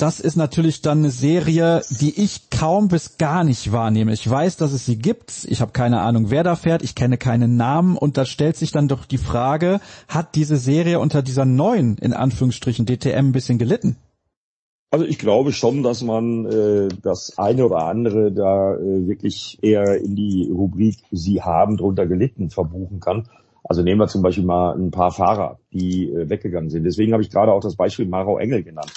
das 0.00 0.18
ist 0.18 0.36
natürlich 0.36 0.80
dann 0.80 0.98
eine 0.98 1.10
Serie, 1.10 1.82
die 1.90 2.18
ich 2.18 2.48
kaum 2.48 2.88
bis 2.88 3.18
gar 3.18 3.44
nicht 3.44 3.70
wahrnehme. 3.70 4.12
Ich 4.14 4.28
weiß, 4.28 4.56
dass 4.56 4.72
es 4.72 4.86
sie 4.86 4.96
gibt. 4.96 5.46
Ich 5.48 5.60
habe 5.60 5.72
keine 5.72 6.00
Ahnung, 6.00 6.30
wer 6.30 6.42
da 6.42 6.56
fährt. 6.56 6.82
Ich 6.82 6.94
kenne 6.94 7.18
keinen 7.18 7.56
Namen. 7.56 7.98
Und 7.98 8.16
da 8.16 8.24
stellt 8.24 8.56
sich 8.56 8.72
dann 8.72 8.88
doch 8.88 9.04
die 9.04 9.18
Frage, 9.18 9.80
hat 10.08 10.34
diese 10.36 10.56
Serie 10.56 11.00
unter 11.00 11.22
dieser 11.22 11.44
neuen, 11.44 11.98
in 11.98 12.14
Anführungsstrichen, 12.14 12.86
DTM 12.86 13.28
ein 13.28 13.32
bisschen 13.32 13.58
gelitten? 13.58 13.96
Also 14.90 15.04
ich 15.04 15.18
glaube 15.18 15.52
schon, 15.52 15.82
dass 15.82 16.02
man 16.02 16.46
äh, 16.46 16.88
das 17.02 17.38
eine 17.38 17.66
oder 17.66 17.84
andere 17.84 18.32
da 18.32 18.74
äh, 18.74 19.06
wirklich 19.06 19.58
eher 19.60 20.00
in 20.00 20.16
die 20.16 20.50
Rubrik 20.50 20.96
Sie 21.12 21.42
haben 21.42 21.76
drunter 21.76 22.06
gelitten 22.06 22.50
verbuchen 22.50 23.00
kann. 23.00 23.28
Also 23.62 23.82
nehmen 23.82 24.00
wir 24.00 24.08
zum 24.08 24.22
Beispiel 24.22 24.44
mal 24.44 24.74
ein 24.74 24.90
paar 24.90 25.12
Fahrer, 25.12 25.58
die 25.72 26.10
äh, 26.10 26.28
weggegangen 26.28 26.70
sind. 26.70 26.84
Deswegen 26.84 27.12
habe 27.12 27.22
ich 27.22 27.30
gerade 27.30 27.52
auch 27.52 27.60
das 27.60 27.76
Beispiel 27.76 28.06
Maro 28.06 28.38
Engel 28.38 28.64
genannt. 28.64 28.90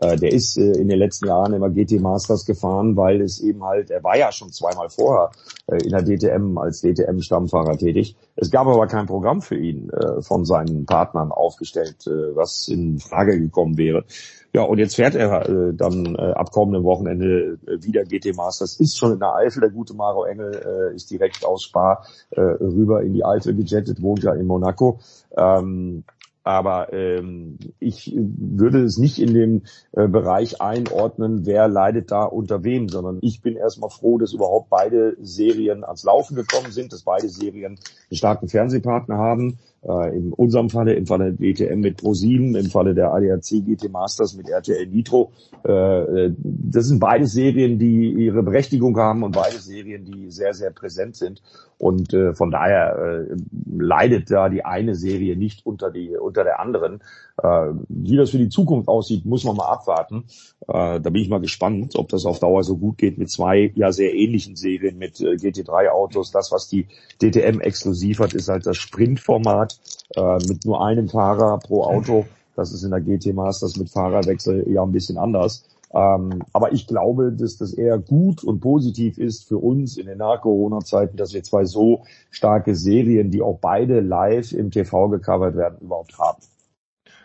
Äh, 0.00 0.16
der 0.16 0.32
ist 0.32 0.56
äh, 0.56 0.72
in 0.72 0.88
den 0.88 0.98
letzten 0.98 1.26
Jahren 1.26 1.52
immer 1.52 1.70
GT 1.70 2.00
Masters 2.00 2.44
gefahren, 2.44 2.96
weil 2.96 3.20
es 3.20 3.40
eben 3.40 3.64
halt, 3.64 3.90
er 3.90 4.02
war 4.04 4.16
ja 4.16 4.32
schon 4.32 4.50
zweimal 4.50 4.88
vorher 4.88 5.30
äh, 5.66 5.82
in 5.82 5.90
der 5.90 6.02
DTM 6.02 6.58
als 6.58 6.82
DTM-Stammfahrer 6.82 7.76
tätig. 7.76 8.16
Es 8.36 8.50
gab 8.50 8.66
aber 8.66 8.86
kein 8.86 9.06
Programm 9.06 9.42
für 9.42 9.56
ihn 9.56 9.90
äh, 9.90 10.22
von 10.22 10.44
seinen 10.44 10.86
Partnern 10.86 11.32
aufgestellt, 11.32 12.06
äh, 12.06 12.34
was 12.34 12.68
in 12.68 12.98
Frage 12.98 13.38
gekommen 13.38 13.76
wäre. 13.76 14.04
Ja, 14.52 14.62
und 14.62 14.78
jetzt 14.78 14.96
fährt 14.96 15.14
er 15.14 15.48
äh, 15.48 15.74
dann 15.74 16.16
äh, 16.16 16.32
ab 16.32 16.50
kommenden 16.50 16.82
Wochenende 16.82 17.58
äh, 17.66 17.82
wieder 17.84 18.04
GT 18.04 18.34
Masters, 18.34 18.80
ist 18.80 18.98
schon 18.98 19.12
in 19.12 19.20
der 19.20 19.34
Eifel, 19.34 19.60
der 19.60 19.70
gute 19.70 19.94
Maro 19.94 20.24
Engel 20.24 20.90
äh, 20.92 20.94
ist 20.94 21.10
direkt 21.10 21.44
aus 21.44 21.62
Spa 21.62 22.02
äh, 22.30 22.40
rüber 22.40 23.02
in 23.02 23.12
die 23.12 23.24
Eifel 23.24 23.54
gejettet, 23.54 24.02
wohnt 24.02 24.24
ja 24.24 24.32
in 24.34 24.46
Monaco. 24.46 24.98
Ähm, 25.36 26.02
aber 26.50 26.92
ähm, 26.92 27.58
ich 27.78 28.12
würde 28.16 28.82
es 28.82 28.98
nicht 28.98 29.20
in 29.20 29.32
den 29.34 29.62
äh, 29.92 30.08
Bereich 30.08 30.60
einordnen, 30.60 31.46
wer 31.46 31.68
leidet 31.68 32.10
da 32.10 32.24
unter 32.24 32.64
wem, 32.64 32.88
sondern 32.88 33.18
ich 33.22 33.40
bin 33.40 33.56
erstmal 33.56 33.90
froh, 33.90 34.18
dass 34.18 34.32
überhaupt 34.32 34.68
beide 34.68 35.16
Serien 35.20 35.84
ans 35.84 36.02
Laufen 36.02 36.34
gekommen 36.34 36.72
sind, 36.72 36.92
dass 36.92 37.02
beide 37.02 37.28
Serien 37.28 37.76
einen 38.10 38.16
starken 38.16 38.48
Fernsehpartner 38.48 39.16
haben. 39.16 39.58
Äh, 39.82 40.14
in 40.14 40.32
unserem 40.34 40.68
Falle, 40.68 40.92
im 40.92 41.06
Falle 41.06 41.32
der 41.32 41.54
DTM 41.54 41.80
mit 41.80 42.00
Pro7, 42.00 42.58
im 42.58 42.66
Falle 42.66 42.94
der 42.94 43.14
ADAC 43.14 43.64
GT 43.64 43.90
Masters 43.90 44.34
mit 44.34 44.48
RTL 44.48 44.86
Nitro. 44.86 45.32
Äh, 45.64 46.30
das 46.36 46.86
sind 46.86 47.00
beide 47.00 47.26
Serien, 47.26 47.78
die 47.78 48.12
ihre 48.12 48.42
Berechtigung 48.42 48.98
haben 48.98 49.22
und 49.22 49.32
beide 49.32 49.56
Serien, 49.56 50.04
die 50.04 50.30
sehr, 50.30 50.52
sehr 50.52 50.70
präsent 50.70 51.16
sind. 51.16 51.40
Und 51.78 52.12
äh, 52.12 52.34
von 52.34 52.50
daher 52.50 53.26
äh, 53.30 53.36
leidet 53.78 54.30
da 54.30 54.50
die 54.50 54.66
eine 54.66 54.94
Serie 54.94 55.34
nicht 55.34 55.64
unter 55.64 55.90
die 55.90 56.14
unter 56.14 56.44
der 56.44 56.60
anderen. 56.60 57.00
Äh, 57.42 57.72
wie 57.88 58.16
das 58.16 58.30
für 58.30 58.38
die 58.38 58.48
Zukunft 58.48 58.88
aussieht, 58.88 59.24
muss 59.24 59.44
man 59.44 59.56
mal 59.56 59.68
abwarten. 59.68 60.24
Äh, 60.68 61.00
da 61.00 61.10
bin 61.10 61.22
ich 61.22 61.28
mal 61.28 61.40
gespannt, 61.40 61.96
ob 61.96 62.08
das 62.08 62.26
auf 62.26 62.38
Dauer 62.38 62.64
so 62.64 62.76
gut 62.76 62.98
geht 62.98 63.18
mit 63.18 63.30
zwei 63.30 63.72
ja 63.74 63.92
sehr 63.92 64.14
ähnlichen 64.14 64.56
Serien 64.56 64.98
mit 64.98 65.20
äh, 65.20 65.34
GT3 65.34 65.88
Autos. 65.88 66.30
Das, 66.30 66.52
was 66.52 66.68
die 66.68 66.86
DTM 67.22 67.60
exklusiv 67.60 68.18
hat, 68.18 68.34
ist 68.34 68.48
halt 68.48 68.66
das 68.66 68.76
Sprintformat 68.76 69.78
äh, 70.16 70.38
mit 70.48 70.66
nur 70.66 70.84
einem 70.84 71.08
Fahrer 71.08 71.58
pro 71.58 71.84
Auto. 71.84 72.26
Das 72.56 72.72
ist 72.72 72.82
in 72.82 72.90
der 72.90 73.00
GT 73.00 73.32
Masters 73.34 73.76
mit 73.76 73.88
Fahrerwechsel 73.88 74.70
ja 74.70 74.82
ein 74.82 74.92
bisschen 74.92 75.16
anders. 75.16 75.64
Ähm, 75.92 76.42
aber 76.52 76.72
ich 76.72 76.86
glaube, 76.86 77.32
dass 77.32 77.56
das 77.56 77.72
eher 77.72 77.98
gut 77.98 78.44
und 78.44 78.60
positiv 78.60 79.18
ist 79.18 79.48
für 79.48 79.58
uns 79.58 79.96
in 79.96 80.06
den 80.06 80.18
Nach-Corona-Zeiten, 80.18 81.16
dass 81.16 81.32
wir 81.32 81.42
zwei 81.42 81.64
so 81.64 82.04
starke 82.30 82.76
Serien, 82.76 83.30
die 83.30 83.42
auch 83.42 83.58
beide 83.60 84.00
live 84.00 84.52
im 84.52 84.70
TV 84.70 85.08
gecovert 85.08 85.56
werden, 85.56 85.78
überhaupt 85.80 86.16
haben. 86.18 86.42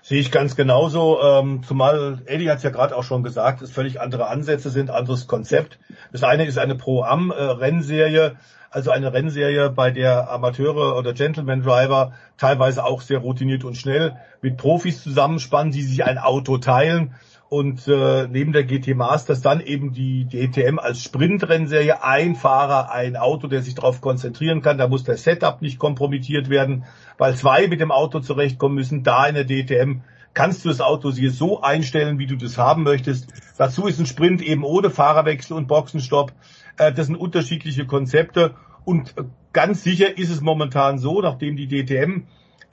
Sehe 0.07 0.19
ich 0.19 0.30
ganz 0.30 0.56
genauso, 0.56 1.19
ähm, 1.19 1.64
zumal 1.64 2.22
Eddie 2.27 2.48
hat 2.52 2.57
es 2.57 2.64
ja 2.64 2.69
gerade 2.69 2.95
auch 2.95 3.02
schon 3.02 3.23
gesagt, 3.23 3.64
es 3.64 3.72
völlig 3.72 3.99
andere 3.99 4.27
Ansätze 4.27 4.69
sind, 4.69 4.91
anderes 4.91 5.26
Konzept. 5.26 5.80
Das 6.11 6.22
eine 6.22 6.45
ist 6.45 6.60
eine 6.60 6.76
Pro-Am-Rennserie, 6.76 8.36
also 8.69 8.91
eine 8.91 9.14
Rennserie, 9.14 9.72
bei 9.72 9.90
der 9.90 10.30
Amateure 10.30 10.95
oder 10.95 11.14
Gentleman 11.14 11.64
Driver 11.64 12.14
teilweise 12.38 12.86
auch 12.86 13.02
sehr 13.02 13.18
routiniert 13.18 13.64
und 13.64 13.77
schnell 13.77 14.15
mit 14.44 14.57
Profis 14.57 15.02
zusammenspannen, 15.02 15.73
die 15.73 15.82
sich 15.82 16.06
ein 16.06 16.19
Auto 16.19 16.60
teilen. 16.60 17.15
Und 17.49 17.88
äh, 17.88 18.27
neben 18.27 18.53
der 18.53 18.64
GT 18.64 18.95
Masters 18.95 19.41
dann 19.41 19.60
eben 19.60 19.91
die 19.91 20.27
DTM 20.27 20.77
als 20.77 21.02
Sprintrennserie, 21.02 22.03
ein 22.03 22.36
Fahrer, 22.36 22.91
ein 22.91 23.15
Auto, 23.15 23.48
der 23.48 23.64
sich 23.64 23.73
darauf 23.73 24.02
konzentrieren 24.02 24.61
kann, 24.61 24.77
da 24.77 24.88
muss 24.88 25.03
der 25.03 25.18
Setup 25.18 25.64
nicht 25.64 25.80
kompromittiert 25.80 26.49
werden, 26.49 26.86
weil 27.18 27.36
zwei 27.36 27.68
mit 27.68 27.80
dem 27.80 27.92
Auto 27.92 28.20
zurechtkommen 28.20 28.76
müssen, 28.76 29.04
da 29.04 29.26
in 29.28 29.36
der 29.36 29.46
DTM 29.46 30.02
kannst 30.34 30.66
du 30.66 30.70
das 30.70 30.82
Auto 30.82 31.12
hier 31.12 31.32
so 31.32 31.62
einstellen, 31.62 32.20
wie 32.20 32.28
du 32.28 32.36
das 32.36 32.58
haben 32.58 32.84
möchtest. 32.84 33.28
Dazu 33.58 33.88
ist 33.88 34.00
ein 34.00 34.06
Sprint 34.06 34.42
eben 34.42 34.64
ohne 34.64 34.90
Fahrerwechsel 34.90 35.56
und 35.56 35.68
Boxenstopp. 35.68 36.34
Äh, 36.78 36.92
das 36.94 37.08
sind 37.08 37.16
unterschiedliche 37.16 37.86
Konzepte 37.86 38.56
und 38.84 39.16
ganz 39.54 39.84
sicher 39.84 40.18
ist 40.18 40.30
es 40.30 40.42
momentan 40.42 41.00
so, 41.00 41.22
nachdem 41.22 41.56
die 41.56 41.68
DTM 41.68 42.24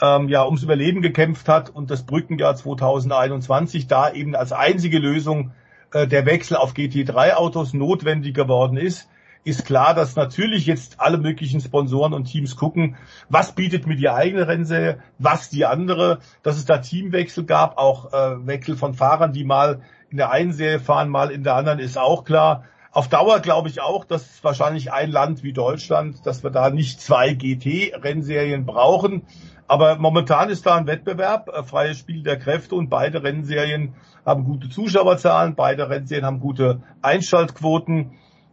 ähm, 0.02 0.28
ja 0.28 0.44
ums 0.44 0.62
Überleben 0.62 1.00
gekämpft 1.00 1.48
hat 1.48 1.70
und 1.70 1.90
das 1.90 2.04
Brückenjahr 2.04 2.56
2021 2.56 3.86
da 3.86 4.12
eben 4.12 4.34
als 4.34 4.52
einzige 4.52 4.98
Lösung 4.98 5.52
äh, 5.92 6.06
der 6.06 6.26
Wechsel 6.26 6.56
auf 6.56 6.74
GT3-Autos 6.74 7.72
notwendig 7.72 8.34
geworden 8.34 8.76
ist, 8.76 9.08
ist 9.44 9.64
klar, 9.64 9.94
dass 9.94 10.14
natürlich 10.14 10.66
jetzt 10.66 11.00
alle 11.00 11.18
möglichen 11.18 11.60
Sponsoren 11.60 12.12
und 12.12 12.24
Teams 12.24 12.56
gucken, 12.56 12.96
was 13.28 13.52
bietet 13.52 13.86
mir 13.86 13.96
die 13.96 14.08
eigene 14.08 14.46
Rennserie, 14.46 14.98
was 15.18 15.50
die 15.50 15.66
andere, 15.66 16.20
dass 16.42 16.56
es 16.56 16.64
da 16.64 16.78
Teamwechsel 16.78 17.44
gab, 17.44 17.76
auch 17.76 18.12
äh, 18.12 18.46
Wechsel 18.46 18.76
von 18.76 18.94
Fahrern, 18.94 19.32
die 19.32 19.44
mal 19.44 19.80
in 20.10 20.18
der 20.18 20.30
einen 20.30 20.52
Serie 20.52 20.78
fahren, 20.78 21.08
mal 21.08 21.30
in 21.30 21.42
der 21.42 21.56
anderen, 21.56 21.78
ist 21.78 21.98
auch 21.98 22.24
klar. 22.24 22.64
Auf 22.92 23.08
Dauer 23.08 23.40
glaube 23.40 23.68
ich 23.68 23.80
auch, 23.80 24.04
dass 24.04 24.44
wahrscheinlich 24.44 24.92
ein 24.92 25.10
Land 25.10 25.42
wie 25.42 25.54
Deutschland, 25.54 26.26
dass 26.26 26.44
wir 26.44 26.50
da 26.50 26.68
nicht 26.70 27.00
zwei 27.00 27.32
GT-Rennserien 27.32 28.66
brauchen. 28.66 29.22
Aber 29.66 29.96
momentan 29.96 30.50
ist 30.50 30.66
da 30.66 30.76
ein 30.76 30.86
Wettbewerb, 30.86 31.48
äh, 31.48 31.62
freies 31.62 31.98
Spiel 31.98 32.22
der 32.22 32.38
Kräfte 32.38 32.74
und 32.74 32.90
beide 32.90 33.22
Rennserien 33.22 33.94
haben 34.24 34.44
gute 34.44 34.68
Zuschauerzahlen, 34.68 35.54
beide 35.54 35.88
Rennserien 35.88 36.26
haben 36.26 36.40
gute 36.40 36.82
Einschaltquoten. 37.00 38.12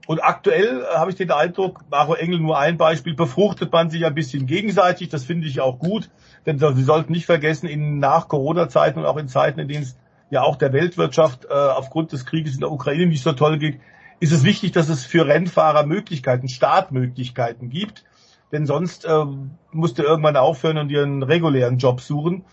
Und 0.10 0.24
aktuell 0.24 0.82
äh, 0.82 0.98
habe 0.98 1.12
ich 1.12 1.18
den 1.18 1.30
Eindruck, 1.30 1.82
Maro 1.92 2.16
Engel 2.16 2.40
nur 2.40 2.58
ein 2.58 2.78
Beispiel, 2.78 3.14
befruchtet 3.14 3.72
man 3.72 3.92
sich 3.92 4.06
ein 4.06 4.16
bisschen 4.16 4.48
gegenseitig. 4.48 5.10
Das 5.10 5.24
finde 5.24 5.48
ich 5.48 5.62
auch 5.62 5.78
gut, 5.78 6.10
denn 6.48 6.58
Sie 6.58 6.84
sollten 6.84 7.12
nicht 7.12 7.28
vergessen, 7.28 7.68
in 7.68 8.00
nach 8.00 8.28
Corona-Zeiten 8.28 8.98
und 8.98 9.06
auch 9.06 9.18
in 9.18 9.28
Zeiten, 9.28 9.60
in 9.60 9.68
denen 9.68 9.84
es 9.84 9.98
ja 10.32 10.42
auch 10.42 10.56
der 10.56 10.74
Weltwirtschaft 10.74 11.46
äh, 11.46 11.54
aufgrund 11.54 12.12
des 12.12 12.26
Krieges 12.26 12.56
in 12.56 12.62
der 12.62 12.72
Ukraine 12.72 13.06
nicht 13.06 13.22
so 13.22 13.34
toll 13.34 13.60
geht, 13.60 13.80
ist 14.20 14.32
es 14.32 14.44
wichtig, 14.44 14.72
dass 14.72 14.90
es 14.90 15.06
für 15.06 15.28
Rennfahrer 15.28 15.86
Möglichkeiten, 15.86 16.50
Startmöglichkeiten 16.50 17.70
gibt 17.70 18.04
denn 18.52 18.66
sonst 18.66 19.06
äh, 19.06 19.26
musst 19.72 20.00
du 20.00 20.04
irgendwann 20.04 20.36
aufhören 20.36 20.78
und 20.78 20.88
dir 20.88 21.04
einen 21.04 21.24
regulären 21.24 21.78
Job 21.78 22.02
suchen. 22.02 22.46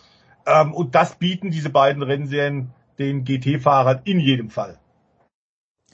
Ähm, 0.46 0.74
und 0.74 0.94
das 0.94 1.16
bieten 1.16 1.50
diese 1.50 1.70
beiden 1.70 2.02
Rennserien 2.02 2.70
den 2.98 3.24
GT-Fahrern 3.24 4.00
in 4.04 4.20
jedem 4.20 4.50
Fall. 4.50 4.78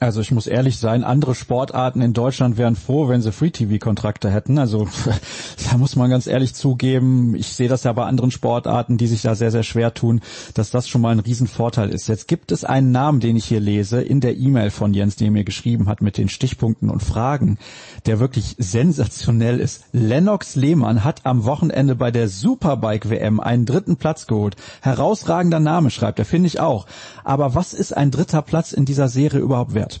Also 0.03 0.19
ich 0.19 0.31
muss 0.31 0.47
ehrlich 0.47 0.77
sein, 0.79 1.05
andere 1.05 1.33
Sportarten 1.33 2.01
in 2.01 2.11
Deutschland 2.11 2.57
wären 2.57 2.75
froh, 2.75 3.07
wenn 3.07 3.21
sie 3.21 3.31
Free-TV-Kontrakte 3.31 4.29
hätten. 4.29 4.57
Also 4.57 4.87
da 5.71 5.77
muss 5.77 5.95
man 5.95 6.09
ganz 6.09 6.27
ehrlich 6.27 6.53
zugeben, 6.53 7.35
ich 7.35 7.47
sehe 7.47 7.69
das 7.69 7.83
ja 7.83 7.93
bei 7.93 8.03
anderen 8.03 8.29
Sportarten, 8.29 8.97
die 8.97 9.07
sich 9.07 9.21
da 9.21 9.33
sehr, 9.33 9.51
sehr 9.51 9.63
schwer 9.63 9.93
tun, 9.93 10.19
dass 10.55 10.71
das 10.71 10.89
schon 10.89 10.99
mal 10.99 11.11
ein 11.11 11.19
Riesenvorteil 11.19 11.89
ist. 11.89 12.09
Jetzt 12.09 12.27
gibt 12.27 12.51
es 12.51 12.65
einen 12.65 12.91
Namen, 12.91 13.21
den 13.21 13.37
ich 13.37 13.45
hier 13.45 13.61
lese, 13.61 14.01
in 14.01 14.19
der 14.19 14.35
E-Mail 14.35 14.71
von 14.71 14.93
Jens, 14.93 15.15
den 15.15 15.27
er 15.27 15.31
mir 15.31 15.43
geschrieben 15.45 15.87
hat 15.87 16.01
mit 16.01 16.17
den 16.17 16.27
Stichpunkten 16.27 16.89
und 16.89 17.01
Fragen, 17.01 17.57
der 18.05 18.19
wirklich 18.19 18.55
sensationell 18.57 19.61
ist. 19.61 19.85
Lennox 19.93 20.55
Lehmann 20.55 21.05
hat 21.05 21.25
am 21.25 21.45
Wochenende 21.45 21.95
bei 21.95 22.11
der 22.11 22.27
Superbike-WM 22.27 23.39
einen 23.39 23.65
dritten 23.65 23.95
Platz 23.95 24.27
geholt. 24.27 24.57
Herausragender 24.81 25.61
Name, 25.61 25.91
schreibt 25.91 26.19
er, 26.19 26.25
finde 26.25 26.47
ich 26.47 26.59
auch. 26.59 26.87
Aber 27.23 27.55
was 27.55 27.73
ist 27.73 27.95
ein 27.95 28.11
dritter 28.11 28.41
Platz 28.41 28.73
in 28.73 28.83
dieser 28.83 29.07
Serie 29.07 29.39
überhaupt 29.39 29.73
wert? 29.73 29.92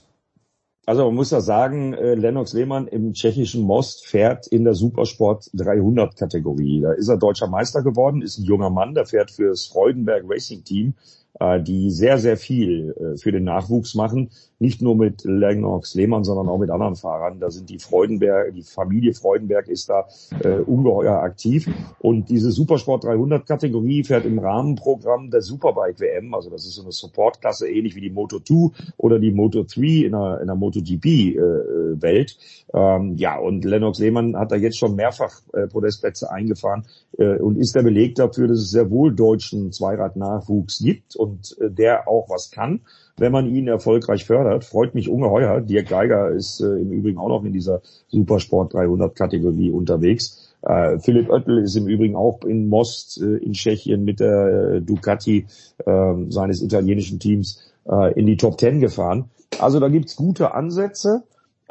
Also 0.85 1.05
man 1.05 1.15
muss 1.15 1.31
ja 1.31 1.39
sagen, 1.39 1.93
äh, 1.93 2.15
Lennox 2.15 2.51
Lehmann 2.51 2.87
im 2.87 3.13
tschechischen 3.13 3.61
Most 3.61 4.05
fährt 4.05 4.47
in 4.47 4.65
der 4.65 4.73
Supersport 4.73 5.49
300 5.53 6.17
Kategorie. 6.17 6.81
Da 6.81 6.91
ist 6.91 7.07
er 7.07 7.17
deutscher 7.17 7.47
Meister 7.47 7.83
geworden, 7.83 8.21
ist 8.21 8.37
ein 8.37 8.43
junger 8.43 8.69
Mann, 8.69 8.93
der 8.93 9.05
fährt 9.05 9.31
fürs 9.31 9.65
Freudenberg 9.67 10.25
Racing 10.27 10.65
Team, 10.65 10.93
äh, 11.39 11.61
die 11.61 11.89
sehr, 11.89 12.19
sehr 12.19 12.35
viel 12.35 12.93
äh, 12.99 13.17
für 13.17 13.31
den 13.31 13.45
Nachwuchs 13.45 13.95
machen 13.95 14.31
nicht 14.63 14.81
nur 14.81 14.95
mit 14.95 15.25
Lennox 15.25 15.93
Lehmann, 15.93 16.23
sondern 16.23 16.47
auch 16.47 16.57
mit 16.57 16.69
anderen 16.69 16.95
Fahrern. 16.95 17.41
Da 17.41 17.51
sind 17.51 17.69
die 17.69 17.79
Freudenberg, 17.79 18.53
die 18.55 18.61
Familie 18.61 19.13
Freudenberg 19.13 19.67
ist 19.67 19.89
da 19.89 20.07
äh, 20.41 20.59
ungeheuer 20.59 21.21
aktiv. 21.21 21.69
Und 21.99 22.29
diese 22.29 22.49
Supersport 22.49 23.03
300 23.03 23.45
Kategorie 23.45 24.05
fährt 24.05 24.25
im 24.25 24.39
Rahmenprogramm 24.39 25.31
der 25.31 25.41
Superbike 25.41 25.99
WM, 25.99 26.33
also 26.33 26.49
das 26.49 26.65
ist 26.65 26.75
so 26.75 26.83
eine 26.83 26.93
Supportklasse 26.93 27.69
ähnlich 27.69 27.95
wie 27.95 28.01
die 28.01 28.09
Moto 28.09 28.39
2 28.39 28.93
oder 28.95 29.19
die 29.19 29.31
Moto 29.31 29.63
3 29.63 30.05
in 30.05 30.11
der, 30.13 30.39
in 30.39 30.47
der 30.47 30.55
MotoGP 30.55 31.05
äh, 31.05 32.01
Welt. 32.01 32.37
Ähm, 32.73 33.17
ja, 33.17 33.37
und 33.37 33.65
Lennox 33.65 33.99
Lehmann 33.99 34.37
hat 34.37 34.53
da 34.53 34.55
jetzt 34.55 34.77
schon 34.77 34.95
mehrfach 34.95 35.41
äh, 35.51 35.67
Podestplätze 35.67 36.31
eingefahren 36.31 36.87
äh, 37.17 37.37
und 37.37 37.57
ist 37.57 37.75
der 37.75 37.83
Beleg 37.83 38.15
dafür, 38.15 38.47
dass 38.47 38.59
es 38.59 38.71
sehr 38.71 38.89
wohl 38.89 39.13
deutschen 39.13 39.73
Zweiradnachwuchs 39.73 40.79
gibt 40.79 41.17
und 41.17 41.57
äh, 41.59 41.69
der 41.69 42.07
auch 42.07 42.29
was 42.29 42.49
kann 42.49 42.79
wenn 43.17 43.31
man 43.31 43.53
ihn 43.53 43.67
erfolgreich 43.67 44.25
fördert. 44.25 44.65
Freut 44.65 44.95
mich 44.95 45.09
ungeheuer. 45.09 45.61
Dirk 45.61 45.89
Geiger 45.89 46.31
ist 46.31 46.61
äh, 46.61 46.65
im 46.65 46.91
Übrigen 46.91 47.17
auch 47.17 47.29
noch 47.29 47.43
in 47.43 47.53
dieser 47.53 47.81
Supersport 48.07 48.73
300 48.73 49.15
Kategorie 49.15 49.71
unterwegs. 49.71 50.53
Äh, 50.61 50.99
Philipp 50.99 51.29
Oettel 51.29 51.59
ist 51.59 51.75
im 51.75 51.87
Übrigen 51.87 52.15
auch 52.15 52.43
in 52.43 52.67
Most 52.69 53.21
äh, 53.21 53.37
in 53.37 53.53
Tschechien 53.53 54.03
mit 54.03 54.19
der 54.19 54.75
äh, 54.75 54.81
Ducati 54.81 55.45
ähm, 55.85 56.31
seines 56.31 56.61
italienischen 56.61 57.19
Teams 57.19 57.61
äh, 57.85 58.17
in 58.19 58.25
die 58.25 58.37
Top 58.37 58.59
10 58.59 58.79
gefahren. 58.79 59.29
Also 59.59 59.79
da 59.79 59.89
gibt's 59.89 60.15
gute 60.15 60.53
Ansätze 60.53 61.23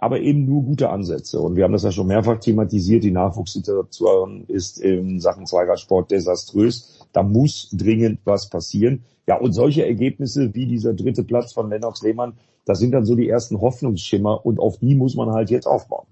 aber 0.02 0.19
eben 0.19 0.47
nur 0.47 0.64
gute 0.64 0.90
Ansätze. 0.90 1.40
Und 1.40 1.55
wir 1.55 1.62
haben 1.62 1.73
das 1.73 1.85
ja 1.85 1.93
schon 1.93 2.09
mehrfach 2.09 2.40
thematisiert. 2.40 3.05
Die 3.05 3.12
Nachwuchssituation 3.12 4.47
ist 4.48 4.81
in 4.81 5.20
Sachen 5.20 5.47
Zweiradsport 5.47 6.10
desaströs. 6.10 7.06
Da 7.12 7.23
muss 7.23 7.69
dringend 7.70 8.19
was 8.24 8.51
passieren. 8.51 9.05
Ja, 9.27 9.36
und 9.36 9.53
solche 9.53 9.86
Ergebnisse 9.86 10.55
wie 10.55 10.66
dieser 10.66 10.94
dritte 10.94 11.23
Platz 11.23 11.53
von 11.53 11.70
Lennox 11.70 12.03
Lehmann, 12.03 12.35
das 12.65 12.78
sind 12.78 12.93
dann 12.93 13.05
so 13.05 13.15
die 13.15 13.28
ersten 13.28 13.61
Hoffnungsschimmer 13.61 14.44
und 14.44 14.59
auf 14.59 14.78
die 14.78 14.94
muss 14.94 15.15
man 15.15 15.31
halt 15.31 15.51
jetzt 15.51 15.66
aufbauen. 15.66 16.07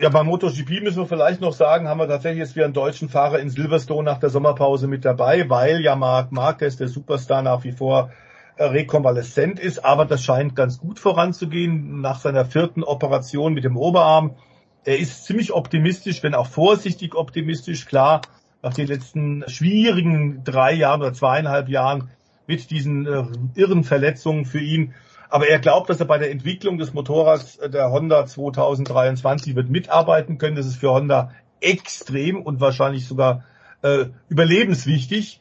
Ja, 0.00 0.08
beim 0.08 0.26
MotoGP 0.26 0.82
müssen 0.82 0.98
wir 0.98 1.06
vielleicht 1.06 1.40
noch 1.40 1.52
sagen, 1.52 1.86
haben 1.86 2.00
wir 2.00 2.08
tatsächlich 2.08 2.40
jetzt 2.40 2.56
wieder 2.56 2.64
einen 2.64 2.74
deutschen 2.74 3.08
Fahrer 3.08 3.38
in 3.38 3.50
Silverstone 3.50 4.02
nach 4.02 4.18
der 4.18 4.30
Sommerpause 4.30 4.88
mit 4.88 5.04
dabei, 5.04 5.48
weil 5.48 5.80
ja 5.80 5.94
Marc 5.94 6.32
Marquez, 6.32 6.76
der 6.76 6.88
Superstar, 6.88 7.42
nach 7.42 7.62
wie 7.62 7.70
vor 7.70 8.10
äh, 8.56 8.64
rekonvaleszent 8.64 9.60
ist, 9.60 9.84
aber 9.84 10.04
das 10.04 10.24
scheint 10.24 10.56
ganz 10.56 10.78
gut 10.78 10.98
voranzugehen 10.98 12.00
nach 12.00 12.18
seiner 12.18 12.44
vierten 12.44 12.82
Operation 12.82 13.54
mit 13.54 13.62
dem 13.62 13.76
Oberarm. 13.76 14.34
Er 14.84 14.98
ist 14.98 15.24
ziemlich 15.24 15.52
optimistisch, 15.52 16.22
wenn 16.24 16.34
auch 16.34 16.48
vorsichtig 16.48 17.14
optimistisch, 17.14 17.86
klar, 17.86 18.22
nach 18.60 18.74
den 18.74 18.88
letzten 18.88 19.44
schwierigen 19.48 20.42
drei 20.42 20.72
Jahren 20.72 21.00
oder 21.00 21.12
zweieinhalb 21.12 21.68
Jahren 21.68 22.10
mit 22.46 22.70
diesen 22.70 23.06
äh, 23.06 23.24
irren 23.54 23.84
Verletzungen 23.84 24.44
für 24.44 24.60
ihn. 24.60 24.94
Aber 25.28 25.48
er 25.48 25.58
glaubt, 25.58 25.88
dass 25.88 26.00
er 26.00 26.06
bei 26.06 26.18
der 26.18 26.30
Entwicklung 26.30 26.78
des 26.78 26.92
Motorrads 26.92 27.56
äh, 27.56 27.70
der 27.70 27.90
Honda 27.90 28.26
2023 28.26 29.54
wird 29.54 29.70
mitarbeiten 29.70 30.38
können. 30.38 30.56
Das 30.56 30.66
ist 30.66 30.76
für 30.76 30.90
Honda 30.90 31.30
extrem 31.60 32.42
und 32.42 32.60
wahrscheinlich 32.60 33.06
sogar 33.06 33.44
äh, 33.82 34.06
überlebenswichtig. 34.28 35.40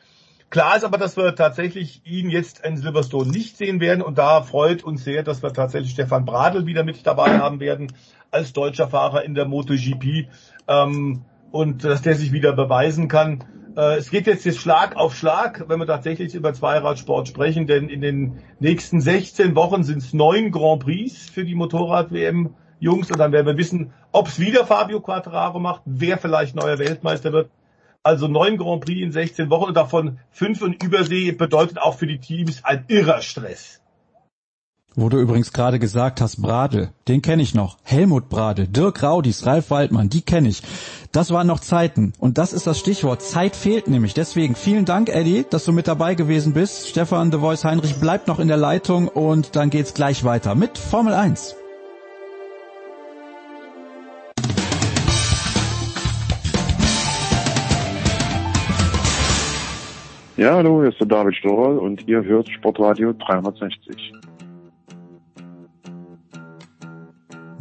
Klar 0.52 0.76
ist 0.76 0.84
aber, 0.84 0.98
dass 0.98 1.16
wir 1.16 1.34
tatsächlich 1.34 2.02
ihn 2.06 2.30
jetzt 2.30 2.66
in 2.66 2.76
Silverstone 2.76 3.32
nicht 3.32 3.56
sehen 3.56 3.80
werden 3.80 4.02
und 4.02 4.18
da 4.18 4.42
freut 4.42 4.84
uns 4.84 5.06
sehr, 5.06 5.24
dass 5.24 5.42
wir 5.42 5.54
tatsächlich 5.54 5.92
Stefan 5.92 6.26
Bradl 6.26 6.66
wieder 6.66 6.84
mit 6.84 7.08
dabei 7.08 7.40
haben 7.40 7.62
werden 7.62 7.94
als 8.32 8.52
deutscher 8.52 8.90
Fahrer 8.90 9.24
in 9.24 9.34
der 9.34 9.46
MotoGP 9.46 10.28
ähm, 10.68 11.22
und 11.52 11.86
dass 11.86 12.02
der 12.02 12.16
sich 12.16 12.34
wieder 12.34 12.52
beweisen 12.52 13.08
kann. 13.08 13.46
Äh, 13.76 13.98
es 13.98 14.10
geht 14.10 14.28
jetzt, 14.28 14.48
Schlag 14.58 14.96
auf 14.96 15.16
Schlag, 15.16 15.66
wenn 15.68 15.80
wir 15.80 15.88
tatsächlich 15.88 16.36
über 16.36 16.54
Zweiradsport 16.54 17.28
sprechen, 17.28 17.68
denn 17.68 17.90
in 17.90 18.02
den 18.02 18.40
nächsten 18.60 19.02
16 19.02 19.56
Wochen 19.56 19.84
sind 19.84 20.00
es 20.00 20.14
neun 20.14 20.52
Grand 20.52 20.84
Prix 20.84 21.30
für 21.30 21.46
die 21.46 21.56
Motorrad-WM 21.56 22.56
Jungs 22.80 23.12
und 23.12 23.20
dann 23.20 23.32
werden 23.32 23.46
wir 23.46 23.58
wissen, 23.58 23.94
ob 24.12 24.28
es 24.28 24.40
wieder 24.40 24.66
Fabio 24.66 25.02
Quattararo 25.02 25.60
macht, 25.60 25.84
wer 25.86 26.18
vielleicht 26.18 26.56
neuer 26.56 26.80
Weltmeister 26.80 27.32
wird. 27.32 27.50
Also 28.04 28.28
neun 28.28 28.58
Grand 28.58 28.84
Prix 28.84 29.02
in 29.02 29.12
16 29.12 29.50
Wochen 29.52 29.66
und 29.66 29.78
davon 29.78 30.18
fünf 30.32 30.62
in 30.64 30.74
Übersee 30.74 31.32
bedeutet 31.32 31.80
auch 31.80 31.96
für 31.96 32.08
die 32.08 32.20
Teams 32.20 32.64
ein 32.66 32.86
irrer 32.88 33.22
Stress. 33.22 33.81
Wo 34.94 35.08
du 35.08 35.18
übrigens 35.20 35.54
gerade 35.54 35.80
gesagt 35.80 36.20
hast, 36.20 36.42
Bradl, 36.42 36.90
den 37.08 37.22
kenne 37.22 37.42
ich 37.42 37.56
noch. 37.56 37.78
Helmut 37.84 38.28
Bradl, 38.28 38.68
Dirk 38.68 39.02
Raudis, 39.02 39.46
Ralf 39.46 39.72
Waldmann, 39.72 40.10
die 40.10 40.22
kenne 40.22 40.50
ich. 40.50 40.62
Das 41.14 41.32
waren 41.32 41.48
noch 41.48 41.62
Zeiten. 41.62 42.12
Und 42.20 42.38
das 42.38 42.52
ist 42.52 42.68
das 42.68 42.78
Stichwort. 42.78 43.22
Zeit 43.22 43.56
fehlt 43.56 43.88
nämlich. 43.88 44.14
Deswegen 44.14 44.54
vielen 44.54 44.84
Dank, 44.84 45.08
Eddie, 45.08 45.46
dass 45.50 45.64
du 45.64 45.72
mit 45.72 45.88
dabei 45.88 46.16
gewesen 46.16 46.52
bist. 46.52 46.90
Stefan 46.90 47.32
The 47.32 47.38
Voice 47.38 47.64
Heinrich 47.64 48.02
bleibt 48.02 48.28
noch 48.28 48.40
in 48.40 48.50
der 48.50 48.58
Leitung 48.58 49.08
und 49.08 49.56
dann 49.56 49.70
geht's 49.70 49.94
gleich 49.94 50.26
weiter 50.26 50.56
mit 50.56 50.78
Formel 50.78 51.14
1. 51.14 51.56
Ja, 60.36 60.56
hallo, 60.56 60.82
hier 60.82 60.90
ist 60.90 61.00
der 61.00 61.08
David 61.08 61.36
Storer 61.36 61.82
und 61.82 62.08
ihr 62.10 62.24
hört 62.24 62.50
Sportradio 62.50 63.14
360. 63.14 64.12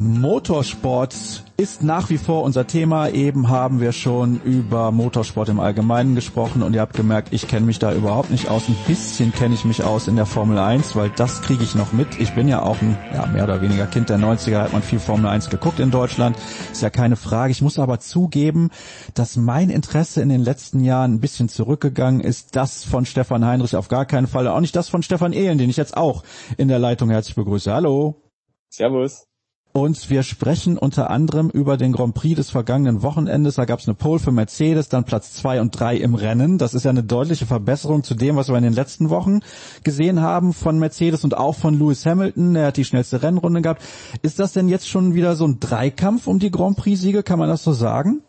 Motorsport 0.02 1.44
ist 1.58 1.82
nach 1.82 2.08
wie 2.08 2.16
vor 2.16 2.42
unser 2.42 2.66
Thema. 2.66 3.10
Eben 3.10 3.50
haben 3.50 3.82
wir 3.82 3.92
schon 3.92 4.40
über 4.44 4.92
Motorsport 4.92 5.50
im 5.50 5.60
Allgemeinen 5.60 6.14
gesprochen 6.14 6.62
und 6.62 6.72
ihr 6.72 6.80
habt 6.80 6.96
gemerkt, 6.96 7.34
ich 7.34 7.48
kenne 7.48 7.66
mich 7.66 7.78
da 7.78 7.92
überhaupt 7.92 8.30
nicht 8.30 8.48
aus. 8.48 8.66
Ein 8.66 8.76
bisschen 8.86 9.30
kenne 9.30 9.52
ich 9.52 9.66
mich 9.66 9.84
aus 9.84 10.08
in 10.08 10.16
der 10.16 10.24
Formel 10.24 10.56
1, 10.56 10.96
weil 10.96 11.10
das 11.10 11.42
kriege 11.42 11.62
ich 11.62 11.74
noch 11.74 11.92
mit. 11.92 12.18
Ich 12.18 12.34
bin 12.34 12.48
ja 12.48 12.62
auch 12.62 12.80
ein 12.80 12.96
ja, 13.12 13.26
mehr 13.26 13.44
oder 13.44 13.60
weniger 13.60 13.86
Kind 13.86 14.08
der 14.08 14.16
90er, 14.16 14.62
hat 14.62 14.72
man 14.72 14.80
viel 14.80 15.00
Formel 15.00 15.26
1 15.26 15.50
geguckt 15.50 15.80
in 15.80 15.90
Deutschland. 15.90 16.34
Ist 16.72 16.80
ja 16.80 16.88
keine 16.88 17.16
Frage. 17.16 17.50
Ich 17.50 17.60
muss 17.60 17.78
aber 17.78 18.00
zugeben, 18.00 18.70
dass 19.12 19.36
mein 19.36 19.68
Interesse 19.68 20.22
in 20.22 20.30
den 20.30 20.40
letzten 20.42 20.82
Jahren 20.82 21.12
ein 21.12 21.20
bisschen 21.20 21.50
zurückgegangen 21.50 22.22
ist. 22.22 22.56
Das 22.56 22.84
von 22.84 23.04
Stefan 23.04 23.44
Heinrich 23.44 23.76
auf 23.76 23.88
gar 23.88 24.06
keinen 24.06 24.28
Fall. 24.28 24.48
Auch 24.48 24.60
nicht 24.60 24.76
das 24.76 24.88
von 24.88 25.02
Stefan 25.02 25.34
Ehlen, 25.34 25.58
den 25.58 25.68
ich 25.68 25.76
jetzt 25.76 25.94
auch 25.94 26.22
in 26.56 26.68
der 26.68 26.78
Leitung 26.78 27.10
herzlich 27.10 27.36
begrüße. 27.36 27.70
Hallo. 27.70 28.22
Servus. 28.70 29.29
Und 29.72 30.10
wir 30.10 30.24
sprechen 30.24 30.76
unter 30.76 31.10
anderem 31.10 31.48
über 31.48 31.76
den 31.76 31.92
Grand 31.92 32.14
Prix 32.14 32.34
des 32.34 32.50
vergangenen 32.50 33.02
Wochenendes. 33.02 33.54
Da 33.54 33.66
gab 33.66 33.78
es 33.78 33.86
eine 33.86 33.94
Pole 33.94 34.18
für 34.18 34.32
Mercedes, 34.32 34.88
dann 34.88 35.04
Platz 35.04 35.32
zwei 35.34 35.60
und 35.60 35.78
drei 35.78 35.96
im 35.96 36.16
Rennen. 36.16 36.58
Das 36.58 36.74
ist 36.74 36.84
ja 36.84 36.90
eine 36.90 37.04
deutliche 37.04 37.46
Verbesserung 37.46 38.02
zu 38.02 38.16
dem, 38.16 38.34
was 38.34 38.48
wir 38.48 38.56
in 38.56 38.64
den 38.64 38.72
letzten 38.72 39.10
Wochen 39.10 39.40
gesehen 39.84 40.20
haben 40.20 40.54
von 40.54 40.80
Mercedes 40.80 41.22
und 41.22 41.36
auch 41.36 41.54
von 41.54 41.78
Lewis 41.78 42.04
Hamilton. 42.04 42.56
Er 42.56 42.68
hat 42.68 42.78
die 42.78 42.84
schnellste 42.84 43.22
Rennrunde 43.22 43.62
gehabt. 43.62 43.82
Ist 44.22 44.40
das 44.40 44.52
denn 44.52 44.68
jetzt 44.68 44.88
schon 44.88 45.14
wieder 45.14 45.36
so 45.36 45.46
ein 45.46 45.60
Dreikampf 45.60 46.26
um 46.26 46.40
die 46.40 46.50
Grand 46.50 46.76
Prix-Siege? 46.76 47.22
Kann 47.22 47.38
man 47.38 47.48
das 47.48 47.62
so 47.62 47.72
sagen? 47.72 48.22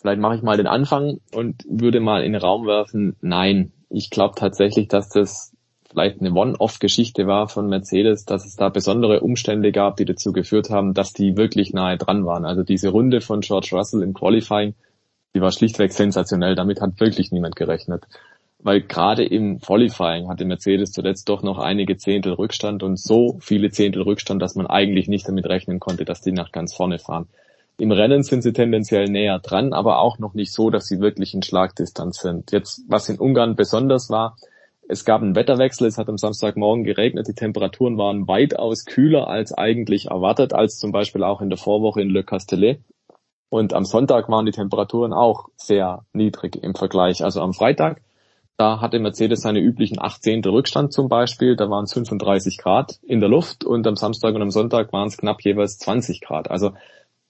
Vielleicht 0.00 0.20
mache 0.20 0.34
ich 0.34 0.42
mal 0.42 0.56
den 0.56 0.66
Anfang 0.66 1.20
und 1.32 1.64
würde 1.68 2.00
mal 2.00 2.24
in 2.24 2.32
den 2.32 2.42
Raum 2.42 2.66
werfen. 2.66 3.14
Nein, 3.20 3.72
ich 3.90 4.10
glaube 4.10 4.34
tatsächlich, 4.36 4.88
dass 4.88 5.08
das 5.08 5.49
vielleicht 5.90 6.20
eine 6.20 6.32
One-Off-Geschichte 6.32 7.26
war 7.26 7.48
von 7.48 7.68
Mercedes, 7.68 8.24
dass 8.24 8.46
es 8.46 8.56
da 8.56 8.68
besondere 8.68 9.20
Umstände 9.20 9.72
gab, 9.72 9.96
die 9.96 10.04
dazu 10.04 10.32
geführt 10.32 10.70
haben, 10.70 10.94
dass 10.94 11.12
die 11.12 11.36
wirklich 11.36 11.72
nahe 11.72 11.98
dran 11.98 12.24
waren. 12.24 12.44
Also 12.44 12.62
diese 12.62 12.90
Runde 12.90 13.20
von 13.20 13.40
George 13.40 13.70
Russell 13.72 14.02
im 14.02 14.14
Qualifying, 14.14 14.74
die 15.34 15.40
war 15.40 15.50
schlichtweg 15.50 15.92
sensationell. 15.92 16.54
Damit 16.54 16.80
hat 16.80 17.00
wirklich 17.00 17.32
niemand 17.32 17.56
gerechnet. 17.56 18.04
Weil 18.62 18.82
gerade 18.82 19.24
im 19.24 19.58
Qualifying 19.60 20.28
hatte 20.28 20.44
Mercedes 20.44 20.92
zuletzt 20.92 21.28
doch 21.28 21.42
noch 21.42 21.58
einige 21.58 21.96
Zehntel 21.96 22.34
Rückstand 22.34 22.82
und 22.82 22.98
so 22.98 23.38
viele 23.40 23.70
Zehntel 23.70 24.02
Rückstand, 24.02 24.40
dass 24.42 24.54
man 24.54 24.66
eigentlich 24.66 25.08
nicht 25.08 25.26
damit 25.26 25.46
rechnen 25.46 25.80
konnte, 25.80 26.04
dass 26.04 26.20
die 26.20 26.32
nach 26.32 26.52
ganz 26.52 26.74
vorne 26.74 26.98
fahren. 26.98 27.26
Im 27.78 27.90
Rennen 27.90 28.22
sind 28.22 28.42
sie 28.42 28.52
tendenziell 28.52 29.06
näher 29.06 29.38
dran, 29.38 29.72
aber 29.72 30.00
auch 30.00 30.18
noch 30.18 30.34
nicht 30.34 30.52
so, 30.52 30.68
dass 30.68 30.86
sie 30.86 31.00
wirklich 31.00 31.32
in 31.32 31.42
Schlagdistanz 31.42 32.18
sind. 32.20 32.52
Jetzt, 32.52 32.82
was 32.86 33.08
in 33.08 33.18
Ungarn 33.18 33.56
besonders 33.56 34.10
war, 34.10 34.36
es 34.90 35.04
gab 35.04 35.22
einen 35.22 35.36
Wetterwechsel, 35.36 35.86
es 35.86 35.98
hat 35.98 36.08
am 36.08 36.18
Samstagmorgen 36.18 36.82
geregnet, 36.84 37.28
die 37.28 37.34
Temperaturen 37.34 37.96
waren 37.96 38.26
weitaus 38.26 38.84
kühler 38.84 39.28
als 39.28 39.52
eigentlich 39.52 40.06
erwartet, 40.06 40.52
als 40.52 40.78
zum 40.78 40.90
Beispiel 40.90 41.22
auch 41.22 41.40
in 41.40 41.48
der 41.48 41.58
Vorwoche 41.58 42.02
in 42.02 42.10
Le 42.10 42.24
Castellet. 42.24 42.80
Und 43.48 43.72
am 43.72 43.84
Sonntag 43.84 44.28
waren 44.28 44.46
die 44.46 44.52
Temperaturen 44.52 45.12
auch 45.12 45.48
sehr 45.56 46.04
niedrig 46.12 46.56
im 46.56 46.74
Vergleich. 46.74 47.22
Also 47.22 47.40
am 47.40 47.52
Freitag, 47.52 48.02
da 48.56 48.80
hatte 48.80 48.98
Mercedes 48.98 49.42
seine 49.42 49.60
üblichen 49.60 50.00
18. 50.00 50.44
Rückstand 50.44 50.92
zum 50.92 51.08
Beispiel, 51.08 51.56
da 51.56 51.70
waren 51.70 51.84
es 51.84 51.92
35 51.92 52.58
Grad 52.58 52.98
in 53.02 53.20
der 53.20 53.28
Luft 53.28 53.64
und 53.64 53.86
am 53.86 53.96
Samstag 53.96 54.34
und 54.34 54.42
am 54.42 54.50
Sonntag 54.50 54.92
waren 54.92 55.08
es 55.08 55.16
knapp 55.16 55.40
jeweils 55.42 55.78
20 55.78 56.20
Grad. 56.20 56.50
Also 56.50 56.72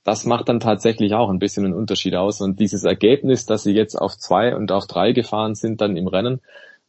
das 0.02 0.24
macht 0.24 0.48
dann 0.48 0.60
tatsächlich 0.60 1.14
auch 1.14 1.28
ein 1.28 1.38
bisschen 1.38 1.66
einen 1.66 1.74
Unterschied 1.74 2.14
aus. 2.14 2.40
Und 2.40 2.58
dieses 2.58 2.84
Ergebnis, 2.84 3.44
dass 3.44 3.62
sie 3.64 3.72
jetzt 3.72 3.96
auf 3.96 4.16
zwei 4.16 4.56
und 4.56 4.72
auf 4.72 4.86
drei 4.86 5.12
gefahren 5.12 5.54
sind, 5.54 5.80
dann 5.80 5.96
im 5.96 6.08
Rennen, 6.08 6.40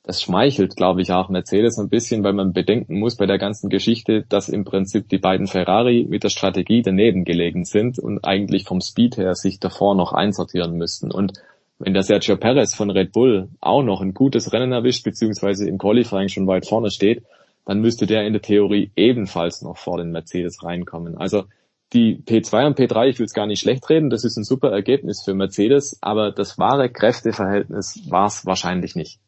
das 0.03 0.21
schmeichelt, 0.21 0.75
glaube 0.75 1.01
ich, 1.01 1.11
auch 1.11 1.29
Mercedes 1.29 1.77
ein 1.77 1.89
bisschen, 1.89 2.23
weil 2.23 2.33
man 2.33 2.53
bedenken 2.53 2.99
muss 2.99 3.17
bei 3.17 3.27
der 3.27 3.37
ganzen 3.37 3.69
Geschichte, 3.69 4.25
dass 4.27 4.49
im 4.49 4.65
Prinzip 4.65 5.07
die 5.09 5.19
beiden 5.19 5.45
Ferrari 5.47 6.07
mit 6.09 6.23
der 6.23 6.29
Strategie 6.29 6.81
daneben 6.81 7.23
gelegen 7.23 7.65
sind 7.65 7.99
und 7.99 8.25
eigentlich 8.25 8.65
vom 8.65 8.81
Speed 8.81 9.17
her 9.17 9.35
sich 9.35 9.59
davor 9.59 9.95
noch 9.95 10.11
einsortieren 10.11 10.75
müssten. 10.75 11.11
Und 11.11 11.33
wenn 11.77 11.93
der 11.93 12.03
Sergio 12.03 12.35
Perez 12.37 12.73
von 12.73 12.89
Red 12.89 13.11
Bull 13.11 13.49
auch 13.59 13.83
noch 13.83 14.01
ein 14.01 14.13
gutes 14.13 14.51
Rennen 14.51 14.71
erwischt, 14.71 15.03
beziehungsweise 15.03 15.67
im 15.67 15.77
Qualifying 15.77 16.29
schon 16.29 16.47
weit 16.47 16.67
vorne 16.67 16.89
steht, 16.89 17.23
dann 17.65 17.79
müsste 17.79 18.07
der 18.07 18.25
in 18.25 18.33
der 18.33 18.41
Theorie 18.41 18.91
ebenfalls 18.95 19.61
noch 19.61 19.77
vor 19.77 19.97
den 19.97 20.11
Mercedes 20.11 20.63
reinkommen. 20.63 21.15
Also 21.17 21.45
die 21.93 22.17
P2 22.17 22.67
und 22.67 22.79
P3, 22.79 23.07
ich 23.07 23.19
will 23.19 23.25
es 23.25 23.33
gar 23.33 23.45
nicht 23.45 23.59
schlecht 23.59 23.87
reden, 23.89 24.09
das 24.09 24.23
ist 24.23 24.37
ein 24.37 24.43
super 24.43 24.71
Ergebnis 24.71 25.21
für 25.23 25.33
Mercedes, 25.35 25.99
aber 26.01 26.31
das 26.31 26.57
wahre 26.57 26.89
Kräfteverhältnis 26.89 28.09
war 28.09 28.27
es 28.27 28.45
wahrscheinlich 28.45 28.95
nicht. 28.95 29.19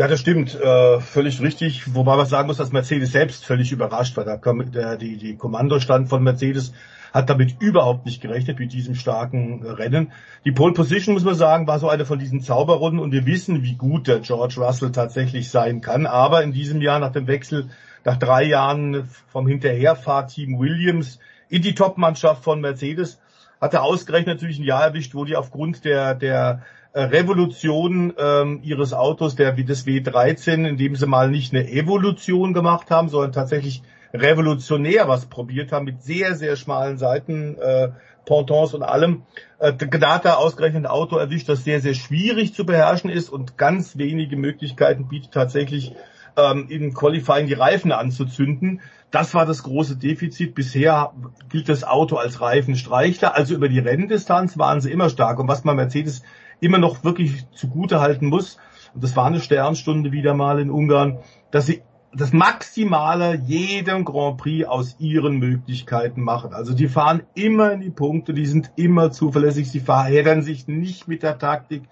Ja, 0.00 0.08
das 0.08 0.20
stimmt, 0.20 0.58
äh, 0.58 0.98
völlig 1.00 1.42
richtig. 1.42 1.94
Wobei 1.94 2.16
man 2.16 2.24
sagen 2.24 2.46
muss, 2.46 2.56
dass 2.56 2.72
Mercedes 2.72 3.12
selbst 3.12 3.44
völlig 3.44 3.70
überrascht 3.70 4.16
war. 4.16 4.24
Da 4.24 4.38
der, 4.38 4.96
die, 4.96 5.18
die 5.18 5.36
Kommandostand 5.36 6.08
von 6.08 6.22
Mercedes 6.22 6.72
hat 7.12 7.28
damit 7.28 7.60
überhaupt 7.60 8.06
nicht 8.06 8.22
gerechnet 8.22 8.58
mit 8.58 8.72
diesem 8.72 8.94
starken 8.94 9.62
Rennen. 9.62 10.10
Die 10.46 10.52
Pole 10.52 10.72
Position, 10.72 11.12
muss 11.12 11.24
man 11.24 11.34
sagen, 11.34 11.66
war 11.66 11.78
so 11.78 11.90
eine 11.90 12.06
von 12.06 12.18
diesen 12.18 12.40
Zauberrunden 12.40 12.98
und 12.98 13.12
wir 13.12 13.26
wissen, 13.26 13.62
wie 13.62 13.74
gut 13.74 14.08
der 14.08 14.20
George 14.20 14.54
Russell 14.56 14.90
tatsächlich 14.90 15.50
sein 15.50 15.82
kann. 15.82 16.06
Aber 16.06 16.42
in 16.42 16.52
diesem 16.52 16.80
Jahr 16.80 16.98
nach 16.98 17.12
dem 17.12 17.26
Wechsel, 17.26 17.68
nach 18.02 18.16
drei 18.16 18.44
Jahren 18.44 19.06
vom 19.28 19.46
Hinterherfahrteam 19.46 20.58
Williams 20.58 21.18
in 21.50 21.60
die 21.60 21.74
Topmannschaft 21.74 22.42
von 22.42 22.62
Mercedes, 22.62 23.20
hat 23.60 23.74
er 23.74 23.82
ausgerechnet 23.82 24.36
natürlich 24.36 24.58
ein 24.60 24.64
Jahr 24.64 24.82
erwischt, 24.82 25.14
wo 25.14 25.26
die 25.26 25.36
aufgrund 25.36 25.84
der, 25.84 26.14
der 26.14 26.62
äh, 26.62 26.79
Revolution 26.94 28.12
ähm, 28.18 28.60
ihres 28.62 28.92
Autos, 28.92 29.36
der 29.36 29.56
wie 29.56 29.64
des 29.64 29.86
W13, 29.86 30.66
indem 30.66 30.96
sie 30.96 31.06
mal 31.06 31.30
nicht 31.30 31.54
eine 31.54 31.70
Evolution 31.70 32.52
gemacht 32.52 32.90
haben, 32.90 33.08
sondern 33.08 33.32
tatsächlich 33.32 33.82
revolutionär 34.12 35.06
was 35.06 35.26
probiert 35.26 35.70
haben 35.70 35.84
mit 35.84 36.02
sehr, 36.02 36.34
sehr 36.34 36.56
schmalen 36.56 36.98
Seiten, 36.98 37.56
äh, 37.58 37.90
Pontons 38.26 38.74
und 38.74 38.82
allem. 38.82 39.22
Äh, 39.58 39.72
da 39.74 40.14
hat 40.14 40.24
er 40.24 40.38
ausgerechnet 40.38 40.84
ein 40.84 40.90
Auto 40.90 41.16
erwischt, 41.16 41.48
das 41.48 41.64
sehr, 41.64 41.80
sehr 41.80 41.94
schwierig 41.94 42.54
zu 42.54 42.66
beherrschen 42.66 43.10
ist 43.10 43.28
und 43.28 43.56
ganz 43.56 43.96
wenige 43.96 44.36
Möglichkeiten 44.36 45.08
bietet 45.08 45.32
tatsächlich 45.32 45.92
ähm, 46.36 46.66
im 46.68 46.92
Qualifying 46.92 47.46
die 47.46 47.54
Reifen 47.54 47.92
anzuzünden. 47.92 48.80
Das 49.10 49.34
war 49.34 49.46
das 49.46 49.62
große 49.64 49.96
Defizit. 49.96 50.54
Bisher 50.54 51.12
gilt 51.48 51.68
das 51.68 51.82
Auto 51.82 52.16
als 52.16 52.40
Reifenstreichler. 52.40 53.34
Also 53.34 53.54
über 53.54 53.68
die 53.68 53.80
Renndistanz 53.80 54.56
waren 54.56 54.80
sie 54.80 54.92
immer 54.92 55.10
stark. 55.10 55.40
Und 55.40 55.48
was 55.48 55.64
man 55.64 55.76
Mercedes 55.76 56.22
immer 56.60 56.78
noch 56.78 57.04
wirklich 57.04 57.46
zugute 57.52 58.00
halten 58.00 58.26
muss, 58.26 58.58
und 58.94 59.04
das 59.04 59.16
war 59.16 59.26
eine 59.26 59.40
Sternstunde 59.40 60.12
wieder 60.12 60.34
mal 60.34 60.58
in 60.60 60.70
Ungarn, 60.70 61.18
dass 61.50 61.66
sie 61.66 61.82
das 62.12 62.32
Maximale 62.32 63.36
jedem 63.46 64.04
Grand 64.04 64.38
Prix 64.38 64.66
aus 64.66 64.96
ihren 64.98 65.36
Möglichkeiten 65.36 66.22
machen. 66.22 66.52
Also 66.52 66.74
die 66.74 66.88
fahren 66.88 67.22
immer 67.34 67.72
in 67.72 67.80
die 67.80 67.90
Punkte, 67.90 68.34
die 68.34 68.46
sind 68.46 68.72
immer 68.74 69.12
zuverlässig, 69.12 69.70
sie 69.70 69.80
verheddern 69.80 70.42
sich 70.42 70.66
nicht 70.66 71.06
mit 71.06 71.22
der 71.22 71.38
Taktik, 71.38 71.82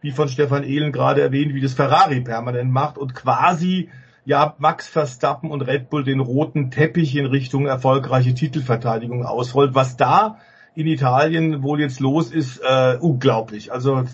wie 0.00 0.10
von 0.10 0.28
Stefan 0.28 0.64
Ehlen 0.64 0.92
gerade 0.92 1.20
erwähnt, 1.20 1.54
wie 1.54 1.60
das 1.60 1.74
Ferrari 1.74 2.20
permanent 2.20 2.72
macht 2.72 2.98
und 2.98 3.14
quasi 3.14 3.90
ja 4.24 4.54
Max 4.58 4.88
Verstappen 4.88 5.50
und 5.50 5.62
Red 5.62 5.88
Bull 5.88 6.04
den 6.04 6.20
roten 6.20 6.70
Teppich 6.70 7.14
in 7.14 7.26
Richtung 7.26 7.66
erfolgreiche 7.66 8.34
Titelverteidigung 8.34 9.24
ausrollt. 9.24 9.74
Was 9.74 9.96
da 9.96 10.38
in 10.80 10.86
Italien 10.86 11.62
wohl 11.62 11.80
jetzt 11.80 12.00
los 12.00 12.30
ist, 12.30 12.60
äh, 12.62 12.96
unglaublich. 13.00 13.72
Also 13.72 14.04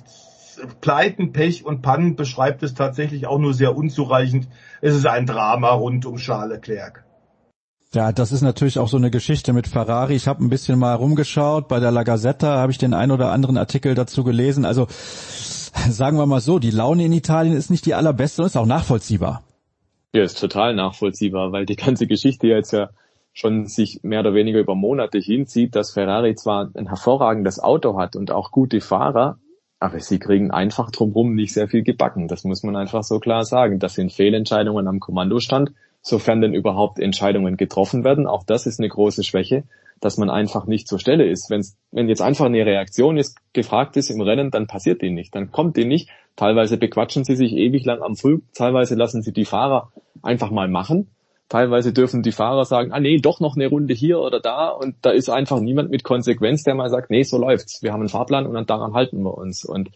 Pleiten, 0.80 1.32
Pech 1.32 1.64
und 1.64 1.82
Pannen 1.82 2.16
beschreibt 2.16 2.62
es 2.62 2.74
tatsächlich 2.74 3.26
auch 3.26 3.38
nur 3.38 3.54
sehr 3.54 3.76
unzureichend. 3.76 4.48
Es 4.80 4.94
ist 4.94 5.06
ein 5.06 5.26
Drama 5.26 5.70
rund 5.70 6.06
um 6.06 6.16
Charles 6.16 6.56
Leclerc. 6.56 7.04
Ja, 7.94 8.12
das 8.12 8.32
ist 8.32 8.42
natürlich 8.42 8.78
auch 8.78 8.88
so 8.88 8.96
eine 8.96 9.10
Geschichte 9.10 9.52
mit 9.52 9.68
Ferrari. 9.68 10.14
Ich 10.14 10.28
habe 10.28 10.44
ein 10.44 10.50
bisschen 10.50 10.78
mal 10.78 10.94
rumgeschaut. 10.94 11.68
Bei 11.68 11.80
der 11.80 11.90
La 11.90 12.02
Gazzetta 12.02 12.58
habe 12.58 12.72
ich 12.72 12.78
den 12.78 12.94
ein 12.94 13.10
oder 13.10 13.32
anderen 13.32 13.56
Artikel 13.56 13.94
dazu 13.94 14.24
gelesen. 14.24 14.64
Also 14.64 14.86
sagen 15.88 16.18
wir 16.18 16.26
mal 16.26 16.40
so, 16.40 16.58
die 16.58 16.70
Laune 16.70 17.04
in 17.04 17.12
Italien 17.12 17.56
ist 17.56 17.70
nicht 17.70 17.86
die 17.86 17.94
allerbeste 17.94 18.42
und 18.42 18.46
ist 18.46 18.56
auch 18.56 18.66
nachvollziehbar. 18.66 19.42
Ja, 20.14 20.22
ist 20.22 20.40
total 20.40 20.74
nachvollziehbar, 20.74 21.52
weil 21.52 21.66
die 21.66 21.76
ganze 21.76 22.06
Geschichte 22.06 22.46
jetzt 22.46 22.72
ja 22.72 22.90
schon 23.36 23.66
sich 23.66 24.00
mehr 24.02 24.20
oder 24.20 24.32
weniger 24.32 24.60
über 24.60 24.74
Monate 24.74 25.18
hinzieht, 25.18 25.76
dass 25.76 25.92
Ferrari 25.92 26.34
zwar 26.36 26.70
ein 26.74 26.88
hervorragendes 26.88 27.60
Auto 27.60 27.98
hat 27.98 28.16
und 28.16 28.30
auch 28.30 28.50
gute 28.50 28.80
Fahrer, 28.80 29.38
aber 29.78 30.00
sie 30.00 30.18
kriegen 30.18 30.50
einfach 30.50 30.90
drumherum 30.90 31.34
nicht 31.34 31.52
sehr 31.52 31.68
viel 31.68 31.82
gebacken. 31.82 32.28
Das 32.28 32.44
muss 32.44 32.62
man 32.62 32.76
einfach 32.76 33.02
so 33.02 33.20
klar 33.20 33.44
sagen. 33.44 33.78
Das 33.78 33.92
sind 33.92 34.10
Fehlentscheidungen 34.10 34.88
am 34.88 35.00
Kommandostand. 35.00 35.72
sofern 36.00 36.40
denn 36.40 36.54
überhaupt 36.54 37.00
Entscheidungen 37.00 37.56
getroffen 37.56 38.04
werden. 38.04 38.28
Auch 38.28 38.44
das 38.44 38.66
ist 38.66 38.78
eine 38.78 38.88
große 38.88 39.24
Schwäche, 39.24 39.64
dass 40.00 40.18
man 40.18 40.30
einfach 40.30 40.66
nicht 40.66 40.86
zur 40.86 41.00
Stelle 41.00 41.26
ist. 41.28 41.50
Wenn's, 41.50 41.76
wenn 41.90 42.08
jetzt 42.08 42.22
einfach 42.22 42.46
eine 42.46 42.64
Reaktion 42.64 43.18
ist, 43.18 43.38
gefragt 43.52 43.96
ist 43.96 44.08
im 44.08 44.20
Rennen, 44.20 44.52
dann 44.52 44.68
passiert 44.68 45.02
die 45.02 45.10
nicht, 45.10 45.34
dann 45.34 45.50
kommt 45.50 45.76
die 45.76 45.84
nicht. 45.84 46.08
Teilweise 46.36 46.76
bequatschen 46.76 47.24
sie 47.24 47.34
sich 47.34 47.52
ewig 47.52 47.84
lang 47.84 48.02
am 48.02 48.14
Früh, 48.14 48.38
teilweise 48.54 48.94
lassen 48.94 49.22
sie 49.22 49.32
die 49.32 49.44
Fahrer 49.44 49.90
einfach 50.22 50.52
mal 50.52 50.68
machen. 50.68 51.10
Teilweise 51.48 51.92
dürfen 51.92 52.22
die 52.22 52.32
Fahrer 52.32 52.64
sagen, 52.64 52.92
ah 52.92 52.98
nee, 52.98 53.18
doch 53.18 53.38
noch 53.38 53.54
eine 53.54 53.68
Runde 53.68 53.94
hier 53.94 54.18
oder 54.18 54.40
da 54.40 54.68
und 54.68 54.96
da 55.02 55.10
ist 55.10 55.30
einfach 55.30 55.60
niemand 55.60 55.90
mit 55.90 56.02
Konsequenz, 56.02 56.64
der 56.64 56.74
mal 56.74 56.90
sagt, 56.90 57.10
nee, 57.10 57.22
so 57.22 57.38
läuft's. 57.38 57.82
Wir 57.82 57.92
haben 57.92 58.00
einen 58.00 58.08
Fahrplan 58.08 58.46
und 58.46 58.68
daran 58.68 58.94
halten 58.94 59.22
wir 59.22 59.38
uns. 59.38 59.64
Und 59.64 59.90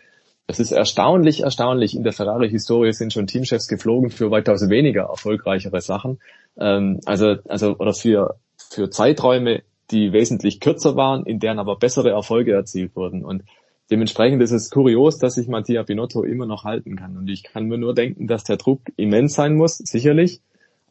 es 0.47 0.61
ist 0.61 0.73
erstaunlich, 0.73 1.43
erstaunlich. 1.43 1.97
In 1.97 2.05
der 2.05 2.13
Ferrari-Historie 2.13 2.93
sind 2.93 3.13
schon 3.13 3.27
Teamchefs 3.27 3.69
geflogen 3.69 4.11
für 4.11 4.31
weitaus 4.31 4.69
weniger 4.69 5.03
erfolgreichere 5.03 5.81
Sachen. 5.81 6.21
Ähm, 6.59 7.01
also, 7.05 7.37
also, 7.49 7.77
oder 7.79 7.95
für, 7.95 8.37
für 8.57 8.91
Zeiträume, 8.91 9.63
die 9.91 10.13
wesentlich 10.13 10.61
kürzer 10.61 10.95
waren, 10.95 11.25
in 11.25 11.41
deren 11.41 11.59
aber 11.59 11.77
bessere 11.77 12.11
Erfolge 12.11 12.53
erzielt 12.53 12.95
wurden. 12.95 13.25
Und 13.25 13.43
dementsprechend 13.91 14.43
ist 14.43 14.53
es 14.53 14.71
kurios, 14.71 15.19
dass 15.19 15.35
sich 15.35 15.49
Mattia 15.49 15.83
Binotto 15.83 16.23
immer 16.23 16.47
noch 16.47 16.65
halten 16.65 16.97
kann. 16.97 17.17
Und 17.17 17.29
ich 17.29 17.43
kann 17.43 17.67
mir 17.67 17.79
nur 17.79 17.95
denken, 17.95 18.27
dass 18.27 18.45
der 18.45 18.57
Druck 18.57 18.83
immens 18.97 19.35
sein 19.35 19.55
muss, 19.55 19.79
sicherlich. 19.79 20.41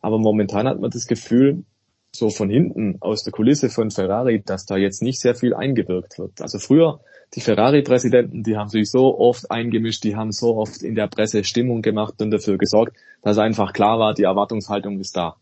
Aber 0.02 0.18
momentan 0.18 0.68
hat 0.68 0.80
man 0.80 0.92
das 0.92 1.08
Gefühl, 1.08 1.64
so 2.12 2.30
von 2.30 2.50
hinten 2.50 2.98
aus 3.02 3.24
der 3.24 3.32
Kulisse 3.32 3.70
von 3.70 3.92
Ferrari, 3.92 4.42
dass 4.44 4.66
da 4.66 4.78
jetzt 4.78 5.02
nicht 5.02 5.20
sehr 5.20 5.36
viel 5.36 5.54
eingewirkt 5.54 6.18
wird. 6.18 6.42
Also 6.42 6.58
früher 6.60 7.00
die 7.36 7.42
Ferrari-Präsidenten, 7.42 8.42
die 8.44 8.58
haben 8.58 8.70
sich 8.70 8.90
so 8.90 9.20
oft 9.20 9.52
eingemischt, 9.52 10.04
die 10.04 10.16
haben 10.16 10.32
so 10.32 10.58
oft 10.58 10.82
in 10.82 10.96
der 10.96 11.08
Presse 11.08 11.44
Stimmung 11.44 11.82
gemacht 11.82 12.16
und 12.22 12.32
dafür 12.32 12.58
gesorgt, 12.58 12.98
dass 13.22 13.38
einfach 13.38 13.74
klar 13.74 14.00
war, 14.00 14.14
die 14.16 14.24
Erwartungshaltung 14.24 15.00
ist 15.00 15.16
da. 15.16 15.36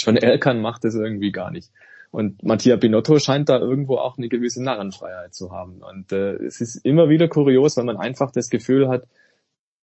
John 0.00 0.16
Elkan 0.16 0.62
macht 0.62 0.84
das 0.84 0.94
irgendwie 0.94 1.32
gar 1.32 1.50
nicht. 1.50 1.70
Und 2.10 2.42
Mattia 2.42 2.76
Binotto 2.76 3.18
scheint 3.18 3.50
da 3.50 3.58
irgendwo 3.58 3.96
auch 3.96 4.16
eine 4.16 4.28
gewisse 4.28 4.62
Narrenfreiheit 4.62 5.34
zu 5.34 5.50
haben. 5.50 5.82
Und 5.82 6.10
äh, 6.12 6.36
es 6.36 6.62
ist 6.62 6.76
immer 6.76 7.10
wieder 7.10 7.28
kurios, 7.28 7.76
wenn 7.76 7.84
man 7.84 7.98
einfach 7.98 8.30
das 8.32 8.48
Gefühl 8.48 8.88
hat, 8.88 9.06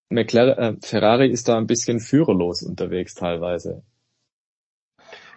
McLaren, 0.10 0.58
äh, 0.58 0.78
Ferrari 0.82 1.30
ist 1.30 1.48
da 1.48 1.58
ein 1.58 1.68
bisschen 1.68 2.00
führerlos 2.00 2.64
unterwegs 2.64 3.14
teilweise. 3.14 3.84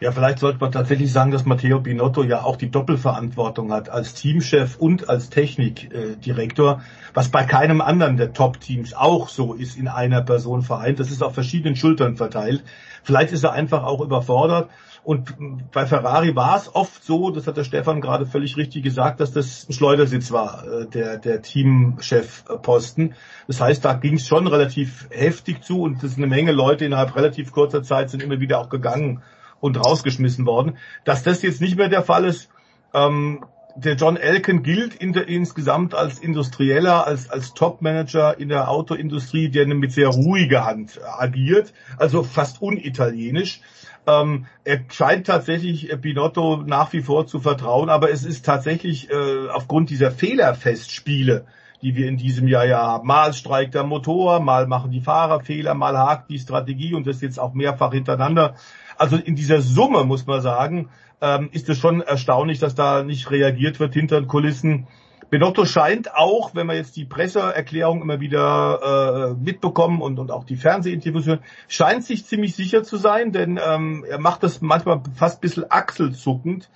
Ja, 0.00 0.12
vielleicht 0.12 0.38
sollte 0.38 0.60
man 0.60 0.70
tatsächlich 0.70 1.12
sagen, 1.12 1.32
dass 1.32 1.44
Matteo 1.44 1.80
Binotto 1.80 2.22
ja 2.22 2.44
auch 2.44 2.54
die 2.54 2.70
Doppelverantwortung 2.70 3.72
hat 3.72 3.88
als 3.88 4.14
Teamchef 4.14 4.76
und 4.76 5.08
als 5.08 5.28
Technikdirektor, 5.28 6.82
was 7.14 7.30
bei 7.30 7.42
keinem 7.42 7.80
anderen 7.80 8.16
der 8.16 8.32
Top-Teams 8.32 8.94
auch 8.94 9.28
so 9.28 9.54
ist 9.54 9.76
in 9.76 9.88
einer 9.88 10.22
Person 10.22 10.62
vereint. 10.62 11.00
Das 11.00 11.10
ist 11.10 11.20
auf 11.20 11.34
verschiedenen 11.34 11.74
Schultern 11.74 12.16
verteilt. 12.16 12.62
Vielleicht 13.02 13.32
ist 13.32 13.42
er 13.42 13.52
einfach 13.52 13.82
auch 13.82 14.00
überfordert. 14.00 14.70
Und 15.02 15.34
bei 15.72 15.84
Ferrari 15.84 16.36
war 16.36 16.56
es 16.56 16.72
oft 16.72 17.02
so, 17.02 17.30
das 17.30 17.48
hat 17.48 17.56
der 17.56 17.64
Stefan 17.64 18.00
gerade 18.00 18.24
völlig 18.26 18.56
richtig 18.56 18.84
gesagt, 18.84 19.18
dass 19.18 19.32
das 19.32 19.68
ein 19.68 19.72
Schleudersitz 19.72 20.30
war, 20.30 20.64
äh, 20.64 20.86
der, 20.86 21.16
der 21.18 21.42
Teamchef-Posten. 21.42 23.14
Das 23.48 23.60
heißt, 23.60 23.84
da 23.84 23.94
ging 23.94 24.14
es 24.14 24.28
schon 24.28 24.46
relativ 24.46 25.08
heftig 25.10 25.64
zu 25.64 25.80
und 25.80 25.96
es 26.04 26.12
ist 26.12 26.18
eine 26.18 26.26
Menge 26.28 26.52
Leute 26.52 26.84
innerhalb 26.84 27.16
relativ 27.16 27.50
kurzer 27.50 27.82
Zeit 27.82 28.10
sind 28.10 28.22
immer 28.22 28.38
wieder 28.38 28.60
auch 28.60 28.68
gegangen 28.68 29.22
und 29.60 29.76
rausgeschmissen 29.76 30.46
worden. 30.46 30.76
Dass 31.04 31.22
das 31.22 31.42
jetzt 31.42 31.60
nicht 31.60 31.76
mehr 31.76 31.88
der 31.88 32.02
Fall 32.02 32.24
ist, 32.24 32.48
ähm, 32.94 33.44
der 33.78 33.94
John 33.94 34.16
Elkin 34.16 34.64
gilt 34.64 34.94
in 34.94 35.12
der, 35.12 35.28
insgesamt 35.28 35.94
als 35.94 36.18
Industrieller, 36.18 37.06
als, 37.06 37.30
als 37.30 37.54
Top-Manager 37.54 38.38
in 38.38 38.48
der 38.48 38.68
Autoindustrie, 38.70 39.50
der 39.50 39.66
mit 39.68 39.92
sehr 39.92 40.08
ruhiger 40.08 40.64
Hand 40.64 41.00
agiert, 41.04 41.72
also 41.96 42.24
fast 42.24 42.60
unitalienisch. 42.60 43.60
Ähm, 44.08 44.46
er 44.64 44.80
scheint 44.90 45.26
tatsächlich 45.26 45.94
Binotto 46.00 46.56
nach 46.66 46.92
wie 46.92 47.02
vor 47.02 47.26
zu 47.26 47.38
vertrauen, 47.38 47.88
aber 47.88 48.10
es 48.10 48.24
ist 48.24 48.44
tatsächlich 48.44 49.10
äh, 49.10 49.48
aufgrund 49.52 49.90
dieser 49.90 50.10
Fehlerfestspiele, 50.10 51.44
die 51.82 51.94
wir 51.94 52.08
in 52.08 52.16
diesem 52.16 52.48
Jahr 52.48 52.66
ja 52.66 52.78
haben. 52.78 53.06
Mal 53.06 53.32
streikt 53.32 53.74
der 53.74 53.84
Motor, 53.84 54.40
mal 54.40 54.66
machen 54.66 54.90
die 54.90 55.00
Fahrer 55.02 55.40
Fehler, 55.40 55.74
mal 55.74 55.96
hakt 55.96 56.30
die 56.30 56.38
Strategie 56.38 56.94
und 56.94 57.06
das 57.06 57.20
jetzt 57.20 57.38
auch 57.38 57.54
mehrfach 57.54 57.92
hintereinander. 57.92 58.54
Also 58.98 59.16
in 59.16 59.36
dieser 59.36 59.60
Summe 59.60 60.04
muss 60.04 60.26
man 60.26 60.40
sagen, 60.40 60.90
ähm, 61.20 61.48
ist 61.52 61.68
es 61.68 61.78
schon 61.78 62.00
erstaunlich, 62.00 62.58
dass 62.58 62.74
da 62.74 63.02
nicht 63.02 63.30
reagiert 63.30 63.80
wird 63.80 63.94
hinter 63.94 64.20
den 64.20 64.28
Kulissen. 64.28 64.86
Benotto 65.30 65.66
scheint 65.66 66.14
auch, 66.14 66.54
wenn 66.54 66.66
wir 66.66 66.74
jetzt 66.74 66.96
die 66.96 67.04
Presseerklärung 67.04 68.00
immer 68.00 68.18
wieder 68.18 69.34
äh, 69.34 69.34
mitbekommen 69.34 70.00
und, 70.00 70.18
und 70.18 70.30
auch 70.30 70.44
die 70.44 70.56
Fernsehinterviews 70.56 71.26
hören, 71.26 71.40
scheint 71.68 72.04
sich 72.04 72.24
ziemlich 72.24 72.56
sicher 72.56 72.82
zu 72.82 72.96
sein, 72.96 73.32
denn 73.32 73.60
ähm, 73.62 74.04
er 74.08 74.18
macht 74.18 74.42
das 74.42 74.62
manchmal 74.62 75.02
fast 75.14 75.38
ein 75.38 75.40
bisschen 75.42 75.70
achselzuckend 75.70 76.70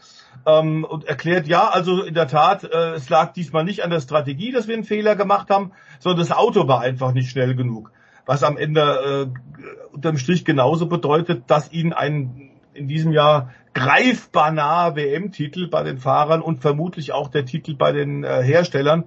ähm, 0.44 0.84
und 0.84 1.04
erklärt, 1.04 1.48
ja, 1.48 1.68
also 1.68 2.02
in 2.02 2.14
der 2.14 2.28
Tat, 2.28 2.64
äh, 2.64 2.92
es 2.92 3.08
lag 3.08 3.32
diesmal 3.32 3.64
nicht 3.64 3.82
an 3.82 3.90
der 3.90 4.00
Strategie, 4.00 4.52
dass 4.52 4.68
wir 4.68 4.74
einen 4.74 4.84
Fehler 4.84 5.16
gemacht 5.16 5.48
haben, 5.48 5.72
sondern 5.98 6.20
das 6.20 6.36
Auto 6.36 6.68
war 6.68 6.82
einfach 6.82 7.12
nicht 7.12 7.30
schnell 7.30 7.54
genug 7.54 7.90
was 8.26 8.42
am 8.42 8.56
Ende 8.56 9.30
äh, 9.30 9.94
unterm 9.94 10.18
Strich 10.18 10.44
genauso 10.44 10.86
bedeutet, 10.86 11.44
dass 11.48 11.72
ihnen 11.72 11.92
ein 11.92 12.50
in 12.74 12.88
diesem 12.88 13.12
Jahr 13.12 13.52
greifbar 13.74 14.50
nahe 14.50 14.96
WM-Titel 14.96 15.68
bei 15.68 15.82
den 15.82 15.98
Fahrern 15.98 16.42
und 16.42 16.60
vermutlich 16.60 17.12
auch 17.12 17.28
der 17.28 17.44
Titel 17.44 17.74
bei 17.74 17.92
den 17.92 18.24
äh, 18.24 18.42
Herstellern 18.42 19.04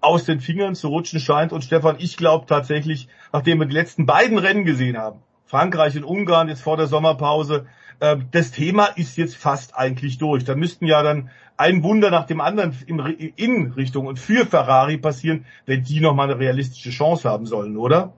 aus 0.00 0.24
den 0.24 0.40
Fingern 0.40 0.74
zu 0.74 0.88
rutschen 0.88 1.20
scheint. 1.20 1.52
Und 1.52 1.64
Stefan, 1.64 1.96
ich 1.98 2.16
glaube 2.16 2.46
tatsächlich, 2.46 3.08
nachdem 3.32 3.58
wir 3.58 3.66
die 3.66 3.74
letzten 3.74 4.06
beiden 4.06 4.38
Rennen 4.38 4.64
gesehen 4.64 4.96
haben, 4.96 5.20
Frankreich 5.44 5.96
und 5.96 6.04
Ungarn 6.04 6.48
jetzt 6.48 6.62
vor 6.62 6.76
der 6.76 6.86
Sommerpause, 6.86 7.66
äh, 8.00 8.16
das 8.30 8.50
Thema 8.50 8.86
ist 8.86 9.16
jetzt 9.16 9.36
fast 9.36 9.76
eigentlich 9.76 10.18
durch. 10.18 10.44
Da 10.44 10.54
müssten 10.54 10.86
ja 10.86 11.02
dann 11.02 11.30
ein 11.56 11.82
Wunder 11.82 12.10
nach 12.10 12.26
dem 12.26 12.40
anderen 12.40 12.76
in 12.86 13.72
Richtung 13.72 14.06
und 14.06 14.20
für 14.20 14.46
Ferrari 14.46 14.96
passieren, 14.96 15.44
wenn 15.66 15.82
die 15.82 16.00
nochmal 16.00 16.30
eine 16.30 16.38
realistische 16.38 16.90
Chance 16.90 17.28
haben 17.28 17.46
sollen, 17.46 17.76
oder? 17.76 18.12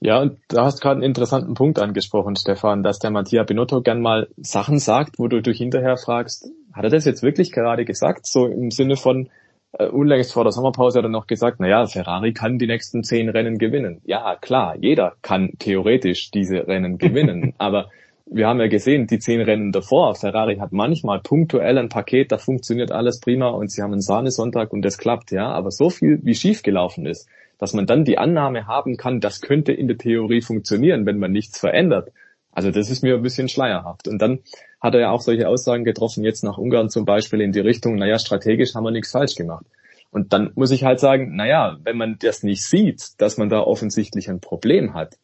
Ja, 0.00 0.20
und 0.20 0.38
du 0.48 0.58
hast 0.58 0.80
gerade 0.80 0.96
einen 0.96 1.04
interessanten 1.04 1.54
Punkt 1.54 1.78
angesprochen, 1.78 2.36
Stefan, 2.36 2.82
dass 2.82 2.98
der 2.98 3.10
Mattia 3.10 3.44
Binotto 3.44 3.80
gern 3.80 4.00
mal 4.00 4.28
Sachen 4.36 4.78
sagt, 4.78 5.18
wo 5.18 5.28
du 5.28 5.40
dich 5.40 5.58
hinterher 5.58 5.96
fragst, 5.96 6.50
hat 6.72 6.84
er 6.84 6.90
das 6.90 7.06
jetzt 7.06 7.22
wirklich 7.22 7.52
gerade 7.52 7.84
gesagt? 7.84 8.26
So 8.26 8.46
im 8.46 8.70
Sinne 8.70 8.96
von, 8.96 9.30
äh, 9.72 9.86
unlängst 9.86 10.32
vor 10.32 10.44
der 10.44 10.52
Sommerpause 10.52 10.98
hat 10.98 11.06
er 11.06 11.10
noch 11.10 11.26
gesagt, 11.26 11.60
naja, 11.60 11.86
Ferrari 11.86 12.32
kann 12.32 12.58
die 12.58 12.66
nächsten 12.66 13.02
zehn 13.04 13.28
Rennen 13.28 13.58
gewinnen. 13.58 14.00
Ja, 14.04 14.36
klar, 14.36 14.76
jeder 14.78 15.14
kann 15.22 15.52
theoretisch 15.58 16.30
diese 16.30 16.66
Rennen 16.68 16.98
gewinnen, 16.98 17.54
aber 17.58 17.90
wir 18.28 18.48
haben 18.48 18.60
ja 18.60 18.66
gesehen, 18.66 19.06
die 19.06 19.20
zehn 19.20 19.40
Rennen 19.40 19.70
davor, 19.70 20.14
Ferrari 20.16 20.56
hat 20.56 20.72
manchmal 20.72 21.20
punktuell 21.20 21.78
ein 21.78 21.88
Paket, 21.88 22.32
da 22.32 22.38
funktioniert 22.38 22.90
alles 22.90 23.20
prima 23.20 23.48
und 23.48 23.70
sie 23.70 23.82
haben 23.82 23.92
einen 23.92 24.00
Sahnesonntag 24.00 24.72
und 24.72 24.82
das 24.82 24.98
klappt, 24.98 25.30
ja, 25.30 25.48
aber 25.48 25.70
so 25.70 25.90
viel 25.90 26.18
wie 26.22 26.34
schief 26.34 26.62
gelaufen 26.62 27.06
ist, 27.06 27.28
dass 27.58 27.72
man 27.72 27.86
dann 27.86 28.04
die 28.04 28.18
Annahme 28.18 28.66
haben 28.66 28.96
kann, 28.96 29.20
das 29.20 29.40
könnte 29.40 29.72
in 29.72 29.88
der 29.88 29.98
Theorie 29.98 30.42
funktionieren, 30.42 31.06
wenn 31.06 31.18
man 31.18 31.32
nichts 31.32 31.58
verändert. 31.58 32.10
Also 32.52 32.70
das 32.70 32.90
ist 32.90 33.02
mir 33.02 33.14
ein 33.14 33.22
bisschen 33.22 33.48
schleierhaft. 33.48 34.08
Und 34.08 34.20
dann 34.20 34.40
hat 34.80 34.94
er 34.94 35.00
ja 35.00 35.10
auch 35.10 35.20
solche 35.20 35.48
Aussagen 35.48 35.84
getroffen, 35.84 36.24
jetzt 36.24 36.44
nach 36.44 36.58
Ungarn 36.58 36.88
zum 36.88 37.04
Beispiel 37.04 37.40
in 37.40 37.52
die 37.52 37.60
Richtung, 37.60 37.96
naja, 37.96 38.18
strategisch 38.18 38.74
haben 38.74 38.84
wir 38.84 38.90
nichts 38.90 39.12
falsch 39.12 39.34
gemacht. 39.34 39.66
Und 40.10 40.32
dann 40.32 40.52
muss 40.54 40.70
ich 40.70 40.84
halt 40.84 41.00
sagen, 41.00 41.36
naja, 41.36 41.76
wenn 41.84 41.96
man 41.96 42.16
das 42.18 42.42
nicht 42.42 42.64
sieht, 42.64 43.20
dass 43.20 43.36
man 43.36 43.48
da 43.48 43.60
offensichtlich 43.60 44.30
ein 44.30 44.40
Problem 44.40 44.94
hat, 44.94 45.18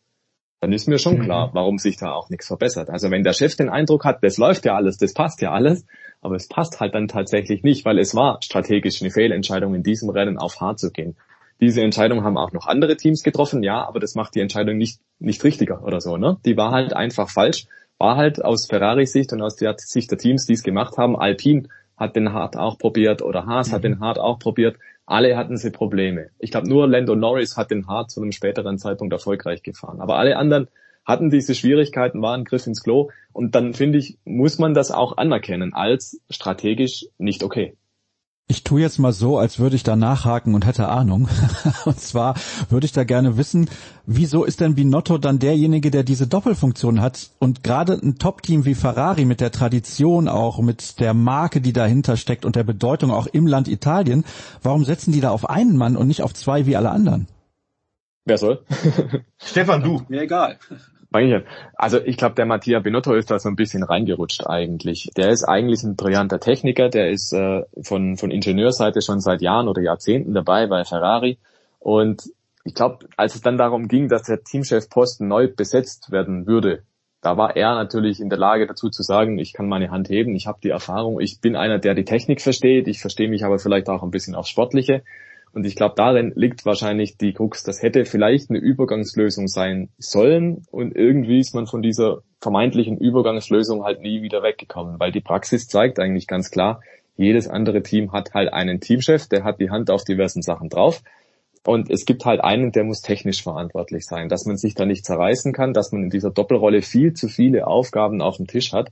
dann 0.61 0.73
ist 0.73 0.87
mir 0.87 0.99
schon 0.99 1.19
mhm. 1.19 1.23
klar, 1.25 1.51
warum 1.55 1.79
sich 1.79 1.97
da 1.97 2.13
auch 2.13 2.31
nichts 2.31 2.47
verbessert. 2.47 2.91
Also 2.91 3.11
wenn 3.11 3.25
der 3.25 3.33
Chef 3.33 3.57
den 3.57 3.69
Eindruck 3.69 4.05
hat, 4.05 4.23
das 4.23 4.37
läuft 4.37 4.65
ja 4.65 4.75
alles, 4.75 4.97
das 4.97 5.15
passt 5.15 5.41
ja 5.41 5.51
alles, 5.51 5.87
aber 6.21 6.37
es 6.37 6.47
passt 6.47 6.79
halt 6.79 6.95
dann 6.95 7.09
tatsächlich 7.09 7.63
nicht, 7.65 7.85
weil 7.85 7.99
es 7.99 8.15
war 8.15 8.41
strategisch 8.43 9.03
eine 9.03 9.11
Fehlentscheidung, 9.11 9.75
in 9.75 9.83
diesem 9.83 10.11
Rennen 10.11 10.39
auf 10.39 10.61
Hart 10.61 10.79
zu 10.79 10.93
gehen. 10.93 11.17
Diese 11.61 11.83
Entscheidung 11.83 12.25
haben 12.25 12.37
auch 12.37 12.53
noch 12.53 12.67
andere 12.67 12.97
Teams 12.97 13.23
getroffen, 13.23 13.63
ja, 13.63 13.87
aber 13.87 14.01
das 14.01 14.15
macht 14.15 14.35
die 14.35 14.41
Entscheidung 14.41 14.77
nicht, 14.77 15.01
nicht 15.19 15.45
richtiger 15.45 15.85
oder 15.85 16.01
so, 16.01 16.17
ne? 16.17 16.39
Die 16.45 16.57
war 16.57 16.73
halt 16.73 16.93
einfach 16.93 17.29
falsch, 17.31 17.67
war 17.99 18.17
halt 18.17 18.45
aus 18.45 18.67
Ferraris 18.67 19.13
Sicht 19.13 19.33
und 19.33 19.43
aus 19.43 19.57
der 19.57 19.77
Sicht 19.79 20.11
der 20.11 20.19
Teams, 20.19 20.47
die 20.47 20.55
es 20.55 20.63
gemacht 20.63 20.99
haben. 20.99 21.17
Alpine 21.17 21.69
hat 21.97 22.17
den 22.17 22.33
Hart 22.33 22.57
auch 22.57 22.79
probiert 22.79 23.23
oder 23.23 23.47
Haas 23.47 23.71
mhm. 23.71 23.75
hat 23.75 23.85
den 23.85 24.01
Hart 24.01 24.19
auch 24.19 24.39
probiert. 24.39 24.77
Alle 25.07 25.37
hatten 25.37 25.57
sie 25.57 25.71
Probleme. 25.71 26.31
Ich 26.39 26.51
glaube, 26.51 26.69
nur 26.69 26.89
Lando 26.89 27.15
Norris 27.15 27.57
hat 27.57 27.71
den 27.71 27.87
Hart 27.87 28.11
zu 28.11 28.21
einem 28.21 28.33
späteren 28.33 28.79
Zeitpunkt 28.79 29.13
erfolgreich 29.13 29.63
gefahren. 29.63 30.01
Aber 30.01 30.17
alle 30.17 30.37
anderen 30.37 30.69
hatten 31.05 31.31
diese 31.31 31.55
Schwierigkeiten, 31.55 32.23
waren 32.23 32.45
Griff 32.45 32.67
ins 32.67 32.83
Klo. 32.83 33.11
Und 33.33 33.55
dann 33.55 33.75
finde 33.75 33.99
ich, 33.99 34.19
muss 34.25 34.59
man 34.59 34.75
das 34.75 34.91
auch 34.91 35.17
anerkennen 35.17 35.75
als 35.75 36.21
strategisch 36.31 37.07
nicht 37.19 37.43
okay. 37.43 37.77
Ich 38.53 38.65
tue 38.65 38.83
jetzt 38.83 38.99
mal 38.99 39.15
so, 39.15 39.39
als 39.39 39.59
würde 39.59 39.77
ich 39.77 39.83
da 39.83 39.97
nachhaken 39.97 40.55
und 40.55 40.67
hätte 40.67 40.87
Ahnung. 40.87 41.27
und 41.87 41.99
zwar 41.99 42.35
würde 42.69 42.85
ich 42.85 42.93
da 42.93 43.03
gerne 43.03 43.39
wissen, 43.39 43.71
wieso 44.05 44.45
ist 44.45 44.61
denn 44.61 44.75
Binotto 44.75 45.17
dann 45.17 45.39
derjenige, 45.39 45.91
der 45.91 46.03
diese 46.03 46.27
Doppelfunktion 46.27 47.01
hat 47.01 47.31
und 47.39 47.65
gerade 47.65 47.95
ein 47.95 48.19
Top-Team 48.19 48.67
wie 48.67 48.75
Ferrari 48.75 49.25
mit 49.25 49.41
der 49.41 49.53
Tradition 49.53 50.29
auch, 50.29 50.59
mit 50.59 51.01
der 51.01 51.15
Marke, 51.15 51.63
die 51.63 51.73
dahinter 51.73 52.19
steckt 52.19 52.45
und 52.45 52.55
der 52.55 52.65
Bedeutung 52.65 53.11
auch 53.11 53.27
im 53.27 53.47
Land 53.47 53.69
Italien, 53.69 54.23
warum 54.63 54.85
setzen 54.85 55.13
die 55.13 55.23
da 55.23 55.31
auf 55.31 55.49
einen 55.49 55.79
Mann 55.79 55.97
und 55.97 56.07
nicht 56.07 56.21
auf 56.21 56.35
zwei 56.35 56.67
wie 56.67 56.77
alle 56.77 56.91
anderen? 56.91 57.29
Wer 58.27 58.37
soll? 58.37 58.67
Stefan, 59.39 59.83
du. 59.83 60.03
Mir 60.09 60.21
egal. 60.21 60.59
Also 61.75 62.01
ich 62.01 62.17
glaube, 62.17 62.35
der 62.35 62.47
Mattia 62.47 62.81
Binotto 62.81 63.15
ist 63.15 63.31
da 63.31 63.39
so 63.39 63.49
ein 63.49 63.57
bisschen 63.57 63.83
reingerutscht 63.83 64.47
eigentlich. 64.47 65.11
Der 65.17 65.31
ist 65.31 65.45
eigentlich 65.45 65.83
ein 65.83 65.97
brillanter 65.97 66.41
Techniker, 66.41 66.89
der 66.89 67.11
ist 67.11 67.33
äh, 67.33 67.63
von, 67.83 68.17
von 68.17 68.31
Ingenieurseite 68.31 69.03
schon 69.03 69.21
seit 69.21 69.43
Jahren 69.43 69.69
oder 69.69 69.83
Jahrzehnten 69.83 70.35
dabei 70.35 70.67
bei 70.67 70.85
Ferrari. 70.85 71.39
Und 71.79 72.23
ich 72.65 72.75
glaube, 72.75 73.07
als 73.17 73.35
es 73.35 73.41
dann 73.41 73.59
darum 73.59 73.89
ging, 73.89 74.09
dass 74.09 74.23
der 74.23 74.43
Teamchefposten 74.43 75.27
neu 75.27 75.49
besetzt 75.49 76.13
werden 76.13 76.47
würde, 76.47 76.83
da 77.21 77.37
war 77.37 77.57
er 77.57 77.77
natürlich 77.77 78.21
in 78.21 78.29
der 78.29 78.39
Lage 78.39 78.67
dazu 78.67 78.91
zu 78.91 79.03
sagen, 79.03 79.39
ich 79.39 79.53
kann 79.53 79.69
meine 79.69 79.91
Hand 79.91 80.09
heben, 80.09 80.35
ich 80.35 80.49
habe 80.49 80.59
die 80.63 80.71
Erfahrung, 80.71 81.21
ich 81.21 81.41
bin 81.41 81.55
einer, 81.55 81.79
der 81.79 81.95
die 81.95 82.05
Technik 82.05 82.41
versteht, 82.41 82.89
ich 82.89 83.01
verstehe 83.01 83.29
mich 83.29 83.45
aber 83.45 83.61
vielleicht 83.61 83.89
auch 83.89 84.03
ein 84.03 84.11
bisschen 84.11 84.35
aufs 84.35 84.49
Sportliche. 84.49 85.03
Und 85.53 85.67
ich 85.67 85.77
glaube, 85.77 85.95
darin 85.97 86.33
liegt 86.35 86.65
wahrscheinlich 86.65 87.19
die 87.19 87.35
Krux. 87.35 87.63
Das 87.63 87.83
hätte 87.83 88.07
vielleicht 88.07 88.49
eine 88.49 88.59
Übergangslösung 88.59 89.49
sein 89.49 89.91
sollen 89.99 90.67
und 90.71 90.97
irgendwie 90.97 91.41
ist 91.41 91.55
man 91.55 91.67
von 91.67 91.83
dieser 91.83 92.23
vermeintlichen 92.41 92.97
Übergangslösung 92.97 93.85
halt 93.85 94.01
nie 94.01 94.23
wieder 94.23 94.43
weggekommen, 94.43 94.99
weil 94.99 95.13
die 95.13 95.21
Praxis 95.21 95.69
zeigt 95.69 95.99
eigentlich 95.99 96.27
ganz 96.27 96.51
klar, 96.51 96.81
jedes 97.17 97.47
andere 97.49 97.83
Team 97.83 98.13
hat 98.13 98.33
halt 98.33 98.53
einen 98.53 98.81
Teamchef, 98.81 99.29
der 99.29 99.45
hat 99.45 99.61
die 99.61 99.71
Hand 99.71 99.91
auf 99.91 100.05
diversen 100.05 100.43
Sachen 100.43 100.71
drauf. 100.71 101.03
Und 101.65 101.91
es 101.91 102.07
gibt 102.07 102.25
halt 102.25 102.41
einen, 102.41 102.73
der 102.73 102.83
muss 102.83 103.03
technisch 103.03 103.43
verantwortlich 103.43 104.07
sein, 104.07 104.29
dass 104.29 104.47
man 104.47 104.57
sich 104.57 104.75
da 104.75 104.85
nicht 104.85 105.05
zerreißen 105.05 105.53
kann, 105.53 105.75
dass 105.75 105.93
man 105.93 106.05
in 106.05 106.11
dieser 106.11 106.31
Doppelrolle 106.31 106.83
viel 106.83 107.13
zu 107.13 107.29
viele 107.29 107.67
Aufgaben 107.67 108.21
auf 108.21 108.39
dem 108.39 108.49
Tisch 108.49 108.73
hat 108.73 108.91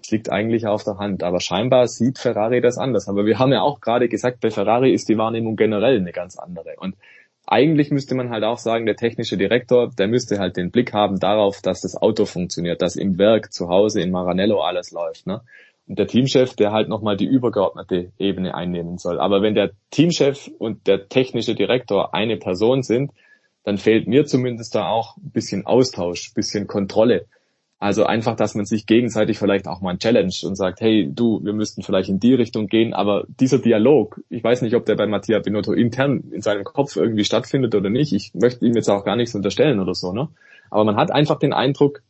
das 0.00 0.10
liegt 0.10 0.30
eigentlich 0.30 0.66
auf 0.66 0.84
der 0.84 0.98
Hand. 0.98 1.22
Aber 1.22 1.40
scheinbar 1.40 1.86
sieht 1.86 2.18
Ferrari 2.18 2.60
das 2.60 2.78
anders. 2.78 3.08
Aber 3.08 3.26
wir 3.26 3.38
haben 3.38 3.52
ja 3.52 3.62
auch 3.62 3.80
gerade 3.80 4.08
gesagt, 4.08 4.40
bei 4.40 4.50
Ferrari 4.50 4.92
ist 4.92 5.08
die 5.08 5.18
Wahrnehmung 5.18 5.56
generell 5.56 5.98
eine 5.98 6.12
ganz 6.12 6.38
andere. 6.38 6.74
Und 6.78 6.96
eigentlich 7.46 7.90
müsste 7.90 8.14
man 8.14 8.30
halt 8.30 8.44
auch 8.44 8.58
sagen, 8.58 8.86
der 8.86 8.96
technische 8.96 9.36
Direktor, 9.36 9.90
der 9.90 10.08
müsste 10.08 10.38
halt 10.38 10.56
den 10.56 10.70
Blick 10.70 10.92
haben 10.92 11.18
darauf, 11.18 11.60
dass 11.62 11.80
das 11.80 11.96
Auto 12.00 12.24
funktioniert, 12.24 12.80
dass 12.80 12.96
im 12.96 13.18
Werk 13.18 13.52
zu 13.52 13.68
Hause 13.68 14.00
in 14.00 14.10
Maranello 14.10 14.60
alles 14.60 14.92
läuft. 14.92 15.26
Ne? 15.26 15.40
Und 15.86 15.98
der 15.98 16.06
Teamchef, 16.06 16.54
der 16.54 16.70
halt 16.70 16.88
nochmal 16.88 17.16
die 17.16 17.26
übergeordnete 17.26 18.12
Ebene 18.18 18.54
einnehmen 18.54 18.98
soll. 18.98 19.18
Aber 19.18 19.42
wenn 19.42 19.54
der 19.54 19.72
Teamchef 19.90 20.48
und 20.58 20.86
der 20.86 21.08
technische 21.08 21.54
Direktor 21.54 22.14
eine 22.14 22.36
Person 22.36 22.82
sind, 22.82 23.10
dann 23.64 23.76
fehlt 23.76 24.06
mir 24.06 24.24
zumindest 24.24 24.74
da 24.74 24.88
auch 24.88 25.16
ein 25.16 25.32
bisschen 25.32 25.66
Austausch, 25.66 26.30
ein 26.30 26.34
bisschen 26.34 26.66
Kontrolle. 26.66 27.26
Also 27.82 28.04
einfach, 28.04 28.36
dass 28.36 28.54
man 28.54 28.66
sich 28.66 28.84
gegenseitig 28.84 29.38
vielleicht 29.38 29.66
auch 29.66 29.80
mal 29.80 29.96
Challenge 29.96 30.34
und 30.44 30.54
sagt, 30.54 30.82
hey, 30.82 31.10
du, 31.10 31.42
wir 31.42 31.54
müssten 31.54 31.82
vielleicht 31.82 32.10
in 32.10 32.20
die 32.20 32.34
Richtung 32.34 32.66
gehen, 32.66 32.92
aber 32.92 33.24
dieser 33.40 33.58
Dialog, 33.58 34.20
ich 34.28 34.44
weiß 34.44 34.60
nicht, 34.60 34.74
ob 34.76 34.84
der 34.84 34.96
bei 34.96 35.06
Mattia 35.06 35.38
Binotto 35.38 35.72
intern 35.72 36.24
in 36.30 36.42
seinem 36.42 36.62
Kopf 36.62 36.96
irgendwie 36.96 37.24
stattfindet 37.24 37.74
oder 37.74 37.88
nicht. 37.88 38.12
Ich 38.12 38.34
möchte 38.34 38.66
ihm 38.66 38.74
jetzt 38.74 38.90
auch 38.90 39.02
gar 39.02 39.16
nichts 39.16 39.34
unterstellen 39.34 39.80
oder 39.80 39.94
so, 39.94 40.12
ne? 40.12 40.28
Aber 40.68 40.84
man 40.84 40.96
hat 40.96 41.10
einfach 41.10 41.38
den 41.38 41.54
Eindruck, 41.54 42.02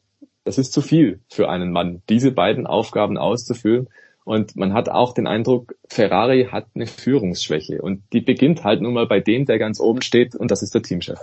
das 0.43 0.59
ist 0.59 0.73
zu 0.73 0.81
viel 0.81 1.21
für 1.29 1.49
einen 1.49 1.71
Mann, 1.71 2.03
diese 2.09 2.33
beiden 2.33 2.67
Aufgaben 2.67 3.17
auszuführen. 3.17 3.89
Und 4.25 4.57
man 4.57 4.73
hat 4.73 4.89
auch 4.89 5.15
den 5.15 5.29
Eindruck, 5.29 5.77
Ferrari 5.89 6.49
hat 6.51 6.67
eine 6.75 6.89
Führungsschwäche 6.89 7.81
und 7.81 8.03
die 8.13 8.21
beginnt 8.21 8.65
halt 8.65 8.83
nun 8.83 8.95
mal 8.95 9.07
bei 9.07 9.21
dem, 9.21 9.47
der 9.47 9.61
ganz 9.61 9.79
oben 9.79 10.03
steht 10.03 10.35
und 10.35 10.51
das 10.51 10.63
ist 10.63 10.75
der 10.75 10.83
Teamchef. 10.83 11.21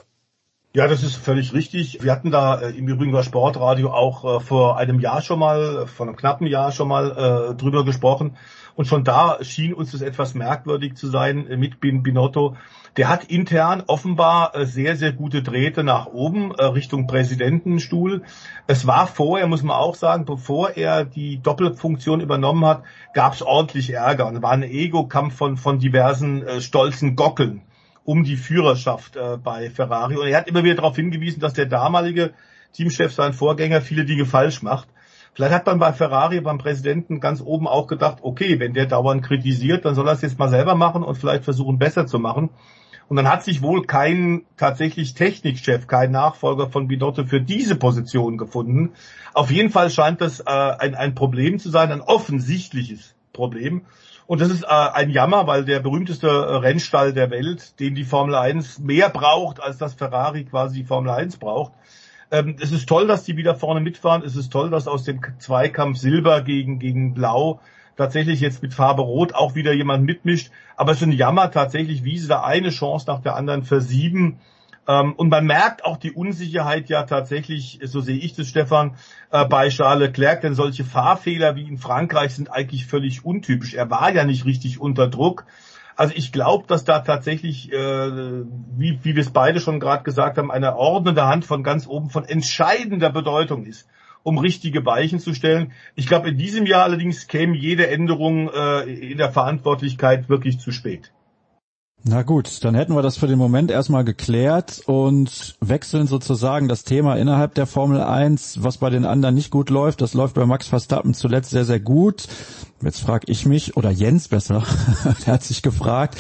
Ja, 0.74 0.88
das 0.88 1.02
ist 1.02 1.16
völlig 1.16 1.54
richtig. 1.54 2.04
Wir 2.04 2.12
hatten 2.12 2.30
da 2.30 2.60
äh, 2.60 2.70
im 2.72 2.88
Übrigen 2.88 3.12
bei 3.12 3.24
Sportradio 3.24 3.90
auch 3.92 4.26
äh, 4.26 4.40
vor 4.42 4.78
einem 4.78 5.00
Jahr 5.00 5.22
schon 5.22 5.40
mal, 5.40 5.88
vor 5.88 6.06
einem 6.06 6.16
knappen 6.16 6.46
Jahr 6.46 6.72
schon 6.72 6.90
mal 6.90 7.52
äh, 7.52 7.56
drüber 7.56 7.86
gesprochen. 7.86 8.36
Und 8.76 8.86
schon 8.86 9.04
da 9.04 9.40
schien 9.42 9.74
uns 9.74 9.92
das 9.94 10.02
etwas 10.02 10.36
merkwürdig 10.36 10.96
zu 10.96 11.08
sein 11.08 11.48
äh, 11.48 11.58
mit 11.58 11.80
Bin 11.80 12.04
Binotto. 12.04 12.58
Der 12.98 13.08
hat 13.08 13.24
intern 13.24 13.84
offenbar 13.88 14.56
äh, 14.56 14.66
sehr, 14.66 14.98
sehr 14.98 15.14
gute 15.14 15.42
Drähte 15.42 15.84
nach 15.84 16.08
oben 16.08 16.52
äh, 16.52 16.66
Richtung 16.66 17.08
Präsidentenstuhl. 17.08 18.24
Es 18.68 18.86
war 18.86 19.08
vorher, 19.08 19.48
muss 19.48 19.64
man 19.64 19.78
auch 19.78 19.96
sagen, 19.96 20.26
bevor 20.26 20.72
er 20.72 21.06
die 21.06 21.42
Doppelfunktion 21.42 22.20
übernommen 22.22 22.66
hat, 22.66 22.84
gab 23.14 23.34
es 23.34 23.42
ordentlich 23.42 23.94
Ärger. 23.94 24.28
Und 24.28 24.44
war 24.44 24.52
ein 24.52 24.64
Ego-Kampf 24.64 25.36
von, 25.38 25.58
von 25.58 25.80
diversen 25.80 26.46
äh, 26.46 26.62
stolzen 26.62 27.16
Gockeln 27.16 27.64
um 28.08 28.24
die 28.24 28.38
Führerschaft 28.38 29.18
äh, 29.18 29.36
bei 29.36 29.70
Ferrari. 29.70 30.16
Und 30.16 30.28
er 30.28 30.38
hat 30.38 30.48
immer 30.48 30.64
wieder 30.64 30.76
darauf 30.76 30.96
hingewiesen, 30.96 31.42
dass 31.42 31.52
der 31.52 31.66
damalige 31.66 32.32
Teamchef, 32.72 33.12
sein 33.12 33.34
Vorgänger, 33.34 33.82
viele 33.82 34.06
Dinge 34.06 34.26
falsch 34.26 34.62
macht. 34.62 34.88
Vielleicht 35.34 35.54
hat 35.54 35.66
man 35.66 35.78
bei 35.78 35.92
Ferrari, 35.92 36.40
beim 36.40 36.58
Präsidenten 36.58 37.20
ganz 37.20 37.42
oben 37.42 37.68
auch 37.68 37.86
gedacht, 37.86 38.20
okay, 38.22 38.62
wenn 38.62 38.74
der 38.74 38.86
dauernd 38.86 39.24
kritisiert, 39.24 39.84
dann 39.84 39.94
soll 39.94 40.08
er 40.08 40.14
es 40.14 40.22
jetzt 40.22 40.40
mal 40.40 40.48
selber 40.48 40.74
machen 40.76 41.04
und 41.04 41.18
vielleicht 41.18 41.44
versuchen, 41.44 41.80
besser 41.80 42.08
zu 42.08 42.18
machen. 42.18 42.50
Und 43.10 43.18
dann 43.18 43.30
hat 43.30 43.44
sich 43.44 43.62
wohl 43.62 43.86
kein 43.86 44.44
tatsächlich 44.56 45.14
Technikchef, 45.14 45.88
kein 45.88 46.12
Nachfolger 46.12 46.70
von 46.70 46.88
Binotto 46.88 47.26
für 47.26 47.42
diese 47.42 47.76
Position 47.76 48.38
gefunden. 48.38 48.94
Auf 49.34 49.52
jeden 49.52 49.70
Fall 49.70 49.90
scheint 49.90 50.22
das 50.22 50.40
äh, 50.40 50.46
ein, 50.46 50.96
ein 50.96 51.14
Problem 51.14 51.60
zu 51.60 51.70
sein, 51.70 51.92
ein 51.92 52.02
offensichtliches 52.02 53.16
Problem. 53.34 53.82
Und 54.28 54.42
das 54.42 54.50
ist 54.50 54.64
äh, 54.64 54.68
ein 54.68 55.10
Jammer, 55.10 55.48
weil 55.48 55.64
der 55.64 55.80
berühmteste 55.80 56.28
äh, 56.28 56.56
Rennstall 56.58 57.14
der 57.14 57.32
Welt, 57.32 57.80
den 57.80 57.96
die 57.96 58.04
Formel 58.04 58.36
1 58.36 58.80
mehr 58.80 59.10
braucht, 59.10 59.62
als 59.62 59.78
das 59.78 59.94
Ferrari 59.94 60.44
quasi 60.44 60.80
die 60.80 60.84
Formel 60.84 61.12
1 61.12 61.38
braucht. 61.38 61.72
Ähm, 62.30 62.58
es 62.60 62.74
ist 62.74 62.90
toll, 62.90 63.08
dass 63.08 63.24
die 63.24 63.38
wieder 63.38 63.56
vorne 63.56 63.80
mitfahren. 63.80 64.24
Es 64.24 64.36
ist 64.36 64.52
toll, 64.52 64.70
dass 64.70 64.88
aus 64.88 65.06
dem 65.06 65.22
Zweikampf 65.40 65.98
Silber 65.98 66.42
gegen, 66.42 66.78
gegen 66.78 67.14
Blau 67.14 67.62
tatsächlich 67.96 68.42
jetzt 68.42 68.62
mit 68.62 68.74
Farbe 68.74 69.02
Rot 69.02 69.34
auch 69.34 69.56
wieder 69.56 69.74
jemand 69.74 70.04
mitmischt. 70.04 70.52
Aber 70.76 70.92
es 70.92 70.98
ist 70.98 71.08
ein 71.08 71.14
Jammer 71.14 71.50
tatsächlich, 71.50 72.04
wie 72.04 72.18
sie 72.18 72.28
da 72.28 72.44
eine 72.44 72.70
Chance 72.70 73.06
nach 73.08 73.22
der 73.22 73.36
anderen 73.38 73.64
versieben. 73.64 74.40
Ähm, 74.90 75.14
und 75.14 75.30
man 75.30 75.46
merkt 75.46 75.86
auch 75.86 75.98
die 75.98 76.12
Unsicherheit 76.12 76.90
ja 76.90 77.04
tatsächlich, 77.04 77.80
so 77.84 78.02
sehe 78.02 78.18
ich 78.18 78.34
das, 78.34 78.48
Stefan, 78.48 78.96
äh, 79.32 79.46
bei 79.46 79.70
Charles 79.70 80.08
Leclerc, 80.08 80.42
denn 80.42 80.56
solche 80.56 80.84
Fahrfehler 80.84 81.56
wie 81.56 81.68
in 81.68 81.78
Frankreich 81.78 82.34
sind 82.36 82.52
eigentlich 82.52 82.86
völlig 82.86 83.26
untypisch. 83.26 83.74
Er 83.74 83.90
war 83.90 84.14
ja 84.14 84.24
nicht 84.24 84.46
richtig 84.46 84.80
unter 84.80 85.08
Druck. 85.08 85.46
Also 85.96 86.14
ich 86.16 86.32
glaube, 86.32 86.66
dass 86.68 86.86
da 86.86 87.00
tatsächlich, 87.00 87.72
äh, 87.72 87.76
wie, 87.76 89.00
wie 89.02 89.16
wir 89.16 89.22
es 89.22 89.32
beide 89.32 89.60
schon 89.60 89.80
gerade 89.80 90.04
gesagt 90.04 90.38
haben, 90.38 90.52
eine 90.52 90.76
ordnende 90.76 91.26
Hand 91.26 91.44
von 91.44 91.64
ganz 91.64 91.88
oben 91.88 92.10
von 92.10 92.24
entscheidender 92.24 93.10
Bedeutung 93.10 93.66
ist, 93.66 93.90
um 94.22 94.38
richtige 94.38 94.86
Weichen 94.86 95.20
zu 95.20 95.34
stellen. 95.34 95.72
Ich 95.96 96.06
glaube, 96.06 96.30
in 96.30 96.38
diesem 96.38 96.68
Jahr 96.68 96.84
allerdings 96.84 97.28
käme 97.28 97.58
jede 97.58 97.88
Änderung 97.88 98.50
äh, 98.50 98.84
in 98.84 99.18
der 99.18 99.32
Verantwortlichkeit 99.32 100.30
wirklich 100.30 100.60
zu 100.60 100.72
spät. 100.72 101.12
Na 102.10 102.22
gut, 102.22 102.64
dann 102.64 102.74
hätten 102.74 102.96
wir 102.96 103.02
das 103.02 103.18
für 103.18 103.28
den 103.28 103.38
Moment 103.38 103.70
erstmal 103.70 104.06
geklärt 104.06 104.82
und 104.86 105.58
wechseln 105.60 106.08
sozusagen 106.08 106.70
das 106.70 106.86
Thema 106.86 107.16
innerhalb 107.16 107.54
der 107.56 107.66
Formel 107.66 108.00
1, 108.00 108.64
was 108.64 108.78
bei 108.78 108.90
den 108.90 109.04
anderen 109.04 109.36
nicht 109.36 109.52
gut 109.52 109.70
läuft. 109.70 110.00
Das 110.00 110.14
läuft 110.14 110.36
bei 110.36 110.46
Max 110.46 110.70
Verstappen 110.70 111.14
zuletzt 111.14 111.50
sehr, 111.50 111.66
sehr 111.66 111.82
gut. 111.82 112.28
Jetzt 112.82 113.02
frage 113.02 113.30
ich 113.30 113.46
mich, 113.46 113.76
oder 113.76 113.90
Jens 113.90 114.30
besser, 114.30 114.64
der 115.26 115.34
hat 115.34 115.44
sich 115.44 115.62
gefragt, 115.62 116.18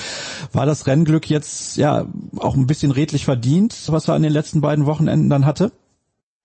war 0.52 0.66
das 0.66 0.88
Rennglück 0.88 1.30
jetzt 1.30 1.78
ja 1.78 2.06
auch 2.38 2.56
ein 2.56 2.68
bisschen 2.68 2.92
redlich 2.92 3.24
verdient, 3.24 3.74
was 3.88 4.10
er 4.10 4.16
an 4.16 4.24
den 4.24 4.34
letzten 4.34 4.60
beiden 4.60 4.88
Wochenenden 4.88 5.30
dann 5.30 5.46
hatte? 5.46 5.72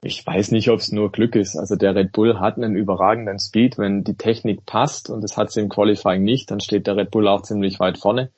Ich 0.05 0.24
weiß 0.24 0.52
nicht, 0.52 0.69
ob 0.69 0.78
es 0.78 0.93
nur 0.93 1.10
Glück 1.10 1.35
ist. 1.35 1.56
Also 1.56 1.74
der 1.74 1.97
Red 1.97 2.12
Bull 2.12 2.39
hat 2.39 2.59
einen 2.59 2.77
überragenden 2.77 3.40
Speed. 3.40 3.77
Wenn 3.77 4.05
die 4.05 4.14
Technik 4.14 4.66
passt 4.66 5.10
und 5.10 5.20
das 5.23 5.36
hat 5.36 5.51
sie 5.51 5.60
im 5.60 5.69
Qualifying 5.69 6.23
nicht, 6.23 6.51
dann 6.51 6.60
steht 6.60 6.86
der 6.86 6.97
Red 6.97 7.10
Bull 7.10 7.27
auch 7.27 7.43
ziemlich 7.43 7.81
weit 7.81 7.98
vorne 7.98 8.31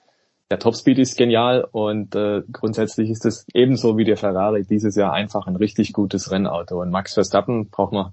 der 0.50 0.58
Topspeed 0.58 0.98
ist 0.98 1.16
genial 1.16 1.66
und 1.70 2.14
äh, 2.14 2.42
grundsätzlich 2.52 3.10
ist 3.10 3.24
es 3.24 3.46
ebenso 3.54 3.96
wie 3.96 4.04
der 4.04 4.16
Ferrari 4.16 4.64
dieses 4.64 4.94
Jahr 4.94 5.12
einfach 5.12 5.46
ein 5.46 5.56
richtig 5.56 5.92
gutes 5.92 6.30
Rennauto. 6.30 6.80
Und 6.80 6.90
Max 6.90 7.14
Verstappen 7.14 7.70
braucht 7.70 7.92
man 7.92 8.12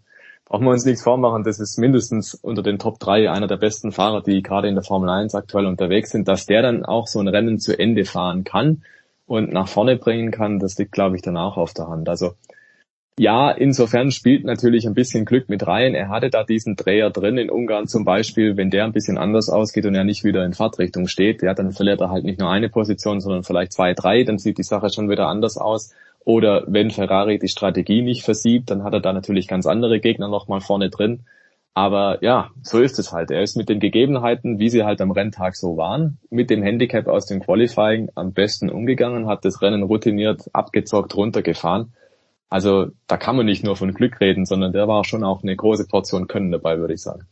brauchen 0.52 0.66
wir 0.66 0.72
uns 0.72 0.84
nichts 0.84 1.02
vormachen, 1.02 1.46
das 1.46 1.62
ist 1.62 1.78
mindestens 1.78 2.34
unter 2.34 2.62
den 2.62 2.78
Top 2.78 3.00
3 3.00 3.32
einer 3.32 3.48
der 3.48 3.56
besten 3.56 3.94
Fahrer, 3.94 4.22
die 4.22 4.42
gerade 4.42 4.68
in 4.68 4.76
der 4.76 4.84
Formel 4.84 5.10
1 5.10 5.34
aktuell 5.34 5.66
unterwegs 5.66 6.10
sind. 6.10 6.28
Dass 6.28 6.46
der 6.46 6.62
dann 6.62 6.84
auch 6.84 7.08
so 7.08 7.20
ein 7.20 7.30
Rennen 7.30 7.58
zu 7.58 7.78
Ende 7.80 8.04
fahren 8.04 8.44
kann 8.44 8.84
und 9.26 9.54
nach 9.54 9.70
vorne 9.70 9.96
bringen 9.96 10.30
kann, 10.32 10.60
das 10.60 10.78
liegt, 10.78 10.92
glaube 10.92 11.16
ich, 11.16 11.22
dann 11.22 11.38
auch 11.38 11.56
auf 11.56 11.74
der 11.74 11.88
Hand. 11.88 12.10
Also 12.10 12.34
ja, 13.20 13.52
insofern 13.52 14.12
spielt 14.12 14.46
natürlich 14.46 14.88
ein 14.88 14.94
bisschen 14.94 15.26
Glück 15.26 15.50
mit 15.50 15.68
rein. 15.68 15.96
Er 15.96 16.10
hatte 16.10 16.30
da 16.30 16.44
diesen 16.44 16.76
Dreher 16.76 17.10
drin 17.10 17.38
in 17.38 17.50
Ungarn 17.50 17.88
zum 17.88 18.06
Beispiel. 18.06 18.56
Wenn 18.56 18.70
der 18.70 18.86
ein 18.86 18.94
bisschen 18.94 19.18
anders 19.18 19.50
ausgeht 19.50 19.86
und 19.86 19.96
er 19.96 20.06
nicht 20.06 20.24
wieder 20.24 20.46
in 20.46 20.54
Fahrtrichtung 20.54 21.08
steht, 21.08 21.44
ja, 21.44 21.54
dann 21.54 21.72
verliert 21.72 22.00
er 22.02 22.10
halt 22.10 22.24
nicht 22.24 22.40
nur 22.40 22.50
eine 22.50 22.70
Position, 22.70 23.20
sondern 23.20 23.44
vielleicht 23.44 23.74
zwei, 23.74 23.94
drei. 23.94 24.24
Dann 24.24 24.38
sieht 24.38 24.58
die 24.58 24.64
Sache 24.64 24.90
schon 24.90 25.10
wieder 25.10 25.28
anders 25.28 25.58
aus. 25.58 25.94
Oder 26.24 26.64
wenn 26.68 26.90
Ferrari 26.90 27.38
die 27.38 27.50
Strategie 27.50 28.02
nicht 28.02 28.24
versieht, 28.24 28.70
dann 28.70 28.84
hat 28.84 28.94
er 28.94 29.02
da 29.02 29.12
natürlich 29.12 29.48
ganz 29.48 29.66
andere 29.66 30.00
Gegner 30.00 30.30
nochmal 30.30 30.62
vorne 30.62 30.90
drin. 30.90 31.26
Aber 31.74 32.24
ja, 32.24 32.52
so 32.62 32.80
ist 32.80 32.98
es 32.98 33.12
halt. 33.12 33.30
Er 33.30 33.42
ist 33.42 33.58
mit 33.58 33.70
den 33.70 33.80
Gegebenheiten, 33.80 34.60
wie 34.60 34.70
sie 34.70 34.84
halt 34.84 35.02
am 35.02 35.12
Renntag 35.12 35.56
so 35.56 35.78
waren, 35.78 36.18
mit 36.30 36.50
dem 36.50 36.64
Handicap 36.64 37.08
aus 37.08 37.26
dem 37.26 37.42
Qualifying 37.42 38.10
am 38.16 38.34
besten 38.34 38.70
umgegangen, 38.70 39.28
hat 39.28 39.46
das 39.46 39.62
Rennen 39.62 39.84
routiniert, 39.84 40.50
abgezockt, 40.54 41.16
runtergefahren 41.16 41.94
also 42.52 42.88
da 43.08 43.16
kann 43.16 43.38
man 43.38 43.46
nicht 43.46 43.64
nur 43.64 43.78
von 43.78 43.94
Glück 43.94 44.20
reden, 44.20 44.46
sondern 44.46 44.74
der 44.74 44.86
war 44.86 45.06
schon 45.06 45.24
auch 45.24 45.42
eine 45.42 45.56
große 45.56 45.88
Portion 45.88 46.28
Können 46.28 46.52
dabei, 46.52 46.80
würde 46.80 46.94
ich 46.94 47.02
sagen. 47.02 47.26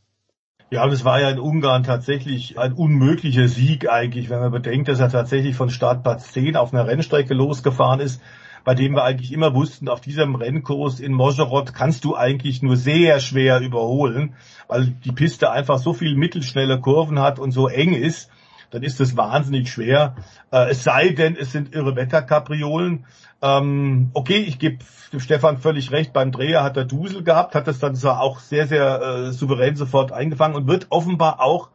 Ja, 0.71 0.85
und 0.85 0.93
es 0.93 1.03
war 1.03 1.19
ja 1.19 1.29
in 1.29 1.39
Ungarn 1.39 1.83
tatsächlich 1.83 2.57
ein 2.57 2.71
unmöglicher 2.71 3.49
Sieg 3.49 3.89
eigentlich, 3.89 4.29
wenn 4.29 4.39
man 4.39 4.51
bedenkt, 4.51 4.87
dass 4.87 5.01
er 5.01 5.09
tatsächlich 5.09 5.55
von 5.55 5.69
Startplatz 5.69 6.31
10 6.31 6.55
auf 6.55 6.73
einer 6.73 6.87
Rennstrecke 6.87 7.33
losgefahren 7.33 7.99
ist. 7.99 8.21
bei 8.65 8.75
dem 8.75 8.93
wir 8.93 9.03
eigentlich 9.03 9.33
immer 9.33 9.53
wussten, 9.55 9.89
auf 9.89 9.99
diesem 9.99 10.35
Rennkurs 10.35 10.99
in 10.99 11.13
Moserot 11.13 11.73
kannst 11.73 12.03
du 12.05 12.15
eigentlich 12.15 12.61
nur 12.61 12.75
sehr 12.75 13.19
schwer 13.19 13.61
überholen, 13.61 14.35
weil 14.67 14.87
die 14.87 15.11
Piste 15.11 15.49
einfach 15.49 15.79
so 15.79 15.93
viel 15.93 16.15
mittelschnelle 16.15 16.79
Kurven 16.79 17.19
hat 17.19 17.39
und 17.39 17.51
so 17.51 17.67
eng 17.67 17.93
ist, 17.93 18.29
dann 18.71 18.83
ist 18.83 18.99
es 18.99 19.17
wahnsinnig 19.17 19.71
schwer. 19.71 20.15
Äh, 20.51 20.71
es 20.71 20.83
sei 20.83 21.09
denn, 21.09 21.35
es 21.35 21.51
sind 21.51 21.73
irre 21.73 21.95
Wetterkapriolen. 21.95 23.05
Ähm, 23.41 24.11
okay, 24.13 24.37
ich 24.37 24.59
gebe 24.59 24.77
Stefan 25.17 25.57
völlig 25.57 25.91
recht, 25.91 26.13
beim 26.13 26.31
Dreher 26.31 26.63
hat 26.63 26.77
er 26.77 26.85
Dusel 26.85 27.23
gehabt, 27.23 27.55
hat 27.55 27.67
das 27.67 27.79
dann 27.79 27.95
zwar 27.95 28.21
auch 28.21 28.39
sehr, 28.39 28.67
sehr 28.67 29.01
äh, 29.01 29.31
souverän 29.31 29.75
sofort 29.75 30.11
eingefangen 30.11 30.55
und 30.55 30.67
wird 30.67 30.87
offenbar 30.89 31.39
auch, 31.41 31.69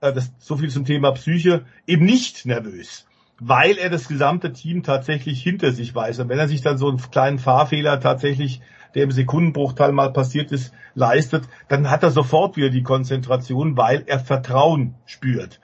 äh, 0.00 0.12
das 0.12 0.32
so 0.38 0.56
viel 0.56 0.70
zum 0.70 0.84
Thema 0.84 1.12
Psyche, 1.12 1.64
eben 1.86 2.06
nicht 2.06 2.46
nervös 2.46 3.06
weil 3.42 3.78
er 3.78 3.88
das 3.88 4.06
gesamte 4.06 4.52
Team 4.52 4.82
tatsächlich 4.82 5.42
hinter 5.42 5.72
sich 5.72 5.94
weiß. 5.94 6.18
Und 6.18 6.28
wenn 6.28 6.38
er 6.38 6.46
sich 6.46 6.60
dann 6.60 6.76
so 6.76 6.88
einen 6.88 6.98
kleinen 6.98 7.38
Fahrfehler 7.38 7.98
tatsächlich, 7.98 8.60
der 8.94 9.04
im 9.04 9.12
Sekundenbruchteil 9.12 9.92
mal 9.92 10.12
passiert 10.12 10.52
ist, 10.52 10.74
leistet, 10.94 11.44
dann 11.68 11.90
hat 11.90 12.02
er 12.02 12.10
sofort 12.10 12.58
wieder 12.58 12.68
die 12.68 12.82
Konzentration, 12.82 13.78
weil 13.78 14.04
er 14.06 14.20
Vertrauen 14.20 14.94
spürt 15.06 15.58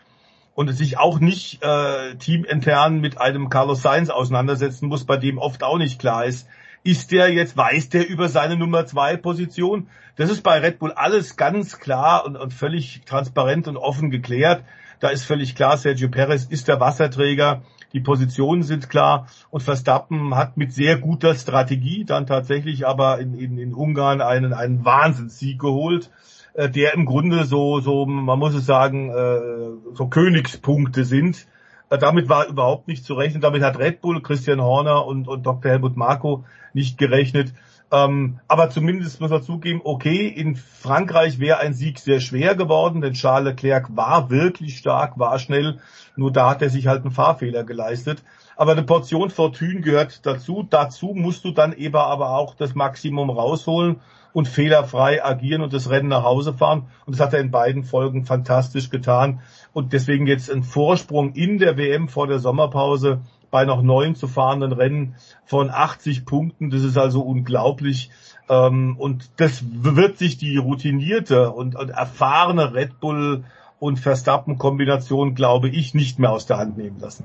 und 0.57 0.73
sich 0.73 0.99
auch 0.99 1.21
nicht 1.21 1.63
äh, 1.63 2.17
teamintern 2.17 2.99
mit 3.01 3.21
einem 3.21 3.51
Carlos 3.51 3.83
Sainz 3.83 4.09
auseinandersetzen 4.09 4.89
muss, 4.89 5.05
bei 5.05 5.19
dem 5.19 5.37
oft 5.37 5.63
auch 5.63 5.77
nicht 5.77 6.01
klar 6.01 6.25
ist, 6.25 6.49
ist 6.83 7.13
der 7.13 7.31
jetzt, 7.31 7.59
weiß 7.59 7.91
der 7.91 8.09
über 8.09 8.31
seine 8.31 8.57
Nummer 8.57 8.87
zwei 8.87 9.19
Position? 9.19 9.89
Das 10.17 10.31
ist 10.31 10.43
bei 10.43 10.59
Red 10.59 10.79
Bull 10.79 10.93
alles 10.93 11.37
ganz 11.37 11.79
klar 11.79 12.25
und, 12.25 12.37
und 12.37 12.55
völlig 12.55 13.03
transparent 13.05 13.69
und 13.69 13.77
offen 13.77 14.11
geklärt. 14.11 14.65
Da 14.99 15.09
ist 15.09 15.25
völlig 15.27 15.57
klar, 15.57 15.77
Sergio 15.77 16.09
Perez 16.09 16.45
ist 16.45 16.69
der 16.69 16.81
Wasserträger. 16.81 17.63
Die 17.93 18.01
Positionen 18.01 18.63
sind 18.63 18.89
klar 18.89 19.27
und 19.51 19.63
Verstappen 19.63 20.37
hat 20.37 20.57
mit 20.57 20.73
sehr 20.73 20.97
guter 20.97 21.35
Strategie 21.35 22.07
dann 22.07 22.27
tatsächlich 22.27 22.87
aber 22.87 23.19
in, 23.19 23.35
in, 23.35 23.59
in 23.59 23.75
Ungarn 23.75 24.23
einen, 24.23 24.55
einen 24.55 24.87
Wahnsinnssieg 24.87 25.59
geholt, 25.59 26.11
äh, 26.57 26.71
der 26.71 26.95
im 26.95 27.05
Grunde 27.05 27.45
so, 27.45 27.81
so, 27.81 28.07
man 28.07 28.39
muss 28.39 28.55
es 28.55 28.67
sagen, 28.67 29.11
äh, 29.11 29.95
so 29.95 30.09
Königspunkte 30.09 31.05
sind. 31.05 31.47
Äh, 31.91 31.99
damit 31.99 32.29
war 32.29 32.49
überhaupt 32.49 32.89
nicht 32.89 33.05
zu 33.05 33.15
rechnen. 33.15 33.43
Damit 33.43 33.63
hat 33.63 33.79
Red 33.79 34.01
Bull, 34.01 34.23
Christian 34.23 34.61
Horner 34.61 35.07
und, 35.07 35.29
und 35.29 35.45
Dr. 35.45 35.71
Helmut 35.71 35.97
Marko 35.97 36.45
nicht 36.73 36.99
gerechnet. 36.99 37.53
Ähm, 37.93 38.41
aber 38.49 38.69
zumindest 38.71 39.21
muss 39.21 39.31
man 39.31 39.43
zugeben, 39.43 39.81
okay, 39.85 40.27
in 40.27 40.57
Frankreich 40.57 41.39
wäre 41.39 41.59
ein 41.59 41.73
Sieg 41.73 41.99
sehr 42.01 42.21
schwer 42.21 42.57
geworden, 42.57 43.01
denn 43.01 43.13
Charles 43.13 43.51
Leclerc 43.51 43.97
war 43.97 44.29
wirklich 44.29 44.79
stark, 44.79 45.19
war 45.19 45.39
schnell, 45.39 45.79
nur 46.17 46.33
da 46.33 46.51
hat 46.51 46.63
er 46.63 46.71
sich 46.71 46.89
halt 46.89 47.03
einen 47.03 47.13
Fahrfehler 47.13 47.63
geleistet. 47.63 48.25
Aber 48.57 48.73
eine 48.73 48.83
Portion 48.83 49.31
Fortune 49.31 49.83
gehört 49.83 50.25
dazu. 50.25 50.67
Dazu 50.69 51.13
musst 51.15 51.45
du 51.45 51.51
dann 51.51 51.75
eben 51.75 51.97
aber 51.97 52.31
auch 52.31 52.55
das 52.55 52.75
Maximum 52.75 53.31
rausholen 53.31 54.01
und 54.33 54.49
fehlerfrei 54.49 55.25
agieren 55.25 55.63
und 55.63 55.73
das 55.73 55.89
Rennen 55.89 56.09
nach 56.09 56.23
Hause 56.23 56.53
fahren. 56.53 56.89
Und 57.05 57.15
das 57.15 57.21
hat 57.21 57.35
er 57.35 57.41
in 57.41 57.51
beiden 57.51 57.85
Folgen 57.85 58.25
fantastisch 58.25 58.91
getan. 58.91 59.41
Und 59.73 59.93
deswegen 59.93 60.27
jetzt 60.27 60.51
ein 60.51 60.63
Vorsprung 60.63 61.33
in 61.35 61.59
der 61.59 61.77
WM 61.77 62.09
vor 62.09 62.27
der 62.27 62.39
Sommerpause 62.39 63.21
bei 63.51 63.65
noch 63.65 63.83
neun 63.83 64.15
zu 64.15 64.29
fahrenden 64.29 64.73
Rennen 64.73 65.15
von 65.45 65.71
80 65.71 66.25
Punkten. 66.25 66.71
Das 66.71 66.83
ist 66.83 66.99
also 66.99 67.21
unglaublich. 67.23 68.11
Ähm, 68.49 68.97
und 68.99 69.31
das 69.37 69.65
wird 69.69 70.19
sich 70.19 70.39
die 70.39 70.57
routinierte 70.57 71.51
und, 71.51 71.77
und 71.77 71.91
erfahrene 71.91 72.75
Red 72.75 73.01
Bull 73.01 73.45
und 73.79 73.99
Verstappen-Kombination, 73.99 75.35
glaube 75.35 75.69
ich, 75.69 75.95
nicht 75.95 76.19
mehr 76.19 76.31
aus 76.31 76.47
der 76.47 76.59
Hand 76.59 76.79
nehmen 76.79 76.99
lassen. 77.01 77.25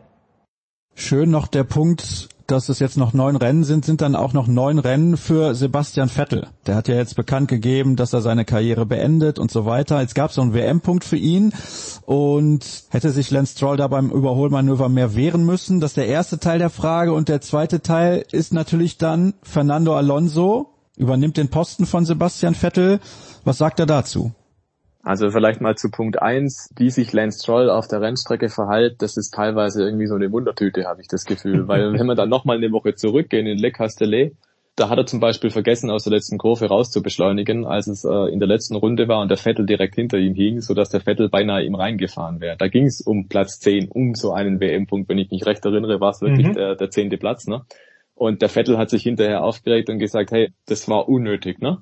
Schön 0.96 1.32
noch 1.32 1.48
der 1.48 1.64
Punkt, 1.64 2.30
dass 2.52 2.70
es 2.70 2.80
jetzt 2.80 2.98
noch 2.98 3.14
neun 3.14 3.38
Rennen 3.38 3.64
sind, 3.64 3.86
sind 3.86 4.02
dann 4.02 4.16
auch 4.16 4.34
noch 4.34 4.48
neun 4.48 4.78
Rennen 4.78 5.16
für 5.16 5.56
Sebastian 5.56 6.10
Vettel. 6.10 6.48
Der 6.66 6.76
hat 6.76 6.88
ja 6.88 6.96
jetzt 6.96 7.16
bekannt 7.16 7.48
gegeben, 7.48 7.96
dass 7.96 8.14
er 8.14 8.22
seine 8.22 8.44
Karriere 8.44 8.86
beendet 8.86 9.40
und 9.40 9.50
so 9.50 9.66
weiter. 9.66 10.02
Jetzt 10.02 10.16
gab 10.16 10.30
es 10.30 10.36
so 10.36 10.42
einen 10.42 10.54
WM-Punkt 10.54 11.04
für 11.04 11.16
ihn 11.16 11.54
und 12.06 12.66
hätte 12.90 13.12
sich 13.12 13.32
Lance 13.32 13.54
Stroll 13.56 13.78
da 13.78 13.88
beim 13.88 14.12
Überholmanöver 14.12 14.90
mehr 14.90 15.16
wehren 15.16 15.46
müssen. 15.46 15.80
Das 15.80 15.92
ist 15.92 15.98
der 15.98 16.08
erste 16.08 16.40
Teil 16.40 16.60
der 16.60 16.70
Frage 16.70 17.14
und 17.14 17.30
der 17.30 17.42
zweite 17.42 17.82
Teil 17.82 18.26
ist 18.32 18.54
natürlich 18.54 18.98
dann 18.98 19.34
Fernando 19.44 19.96
Alonso 19.96 20.68
übernimmt 20.98 21.38
den 21.38 21.50
Posten 21.50 21.86
von 21.86 22.06
Sebastian 22.06 22.54
Vettel. 22.54 23.00
Was 23.44 23.58
sagt 23.58 23.80
er 23.80 23.86
dazu? 23.86 24.34
Also 25.04 25.32
vielleicht 25.32 25.62
mal 25.62 25.76
zu 25.76 25.90
Punkt 25.90 26.22
eins, 26.22 26.70
wie 26.76 26.92
sich 26.92 27.12
Lance 27.12 27.40
Stroll 27.40 27.70
auf 27.70 27.88
der 27.88 28.02
Rennstrecke 28.02 28.50
verhält, 28.50 29.02
das 29.02 29.18
ist 29.18 29.34
teilweise 29.34 29.84
irgendwie 29.84 30.06
so 30.06 30.16
eine 30.16 30.32
Wundertüte, 30.32 30.86
habe 30.86 31.02
ich 31.02 31.08
das 31.08 31.26
Gefühl. 31.26 31.68
Weil 31.68 31.94
wenn 31.94 32.06
wir 32.06 32.16
dann 32.16 32.30
nochmal 32.30 32.58
eine 32.58 32.72
Woche 32.72 32.94
zurückgehen 32.94 33.48
in 33.48 33.58
Le 33.58 33.72
Castellet, 33.72 34.36
da 34.76 34.90
hat 34.90 34.98
er 34.98 35.06
zum 35.06 35.20
Beispiel 35.20 35.50
vergessen, 35.50 35.92
aus 35.92 36.06
der 36.06 36.14
letzten 36.14 36.38
Kurve 36.38 36.68
rauszubeschleunigen, 36.68 37.66
als 37.66 37.88
es 37.88 38.06
äh, 38.06 38.32
in 38.32 38.40
der 38.40 38.48
letzten 38.48 38.76
Runde 38.76 39.08
war 39.08 39.22
und 39.22 39.30
der 39.30 39.38
Vettel 39.38 39.66
direkt 39.66 39.96
hinter 39.96 40.18
ihm 40.18 40.34
hing, 40.34 40.62
sodass 40.62 40.90
der 40.90 41.02
Vettel 41.02 41.30
beinahe 41.30 41.64
ihm 41.64 41.76
reingefahren 41.76 42.40
wäre. 42.40 42.56
Da 42.58 42.68
ging 42.68 42.86
es 42.86 43.02
um 43.02 43.28
Platz 43.28 43.60
10, 43.60 43.90
um 43.90 44.16
so 44.16 44.32
einen 44.32 44.62
WM-Punkt. 44.62 45.10
Wenn 45.10 45.18
ich 45.18 45.30
mich 45.30 45.46
recht 45.46 45.66
erinnere, 45.66 46.00
war 46.00 46.12
es 46.12 46.22
wirklich 46.22 46.48
mhm. 46.48 46.54
der, 46.54 46.76
der 46.76 46.90
zehnte 46.90 47.18
Platz. 47.18 47.48
Ne? 47.48 47.64
Und 48.16 48.42
der 48.42 48.50
Vettel 48.50 48.78
hat 48.78 48.90
sich 48.90 49.04
hinterher 49.04 49.44
aufgeregt 49.44 49.90
und 49.90 50.00
gesagt, 50.00 50.32
hey, 50.32 50.54
das 50.68 50.88
war 50.88 51.10
unnötig. 51.10 51.60
Ne? 51.60 51.80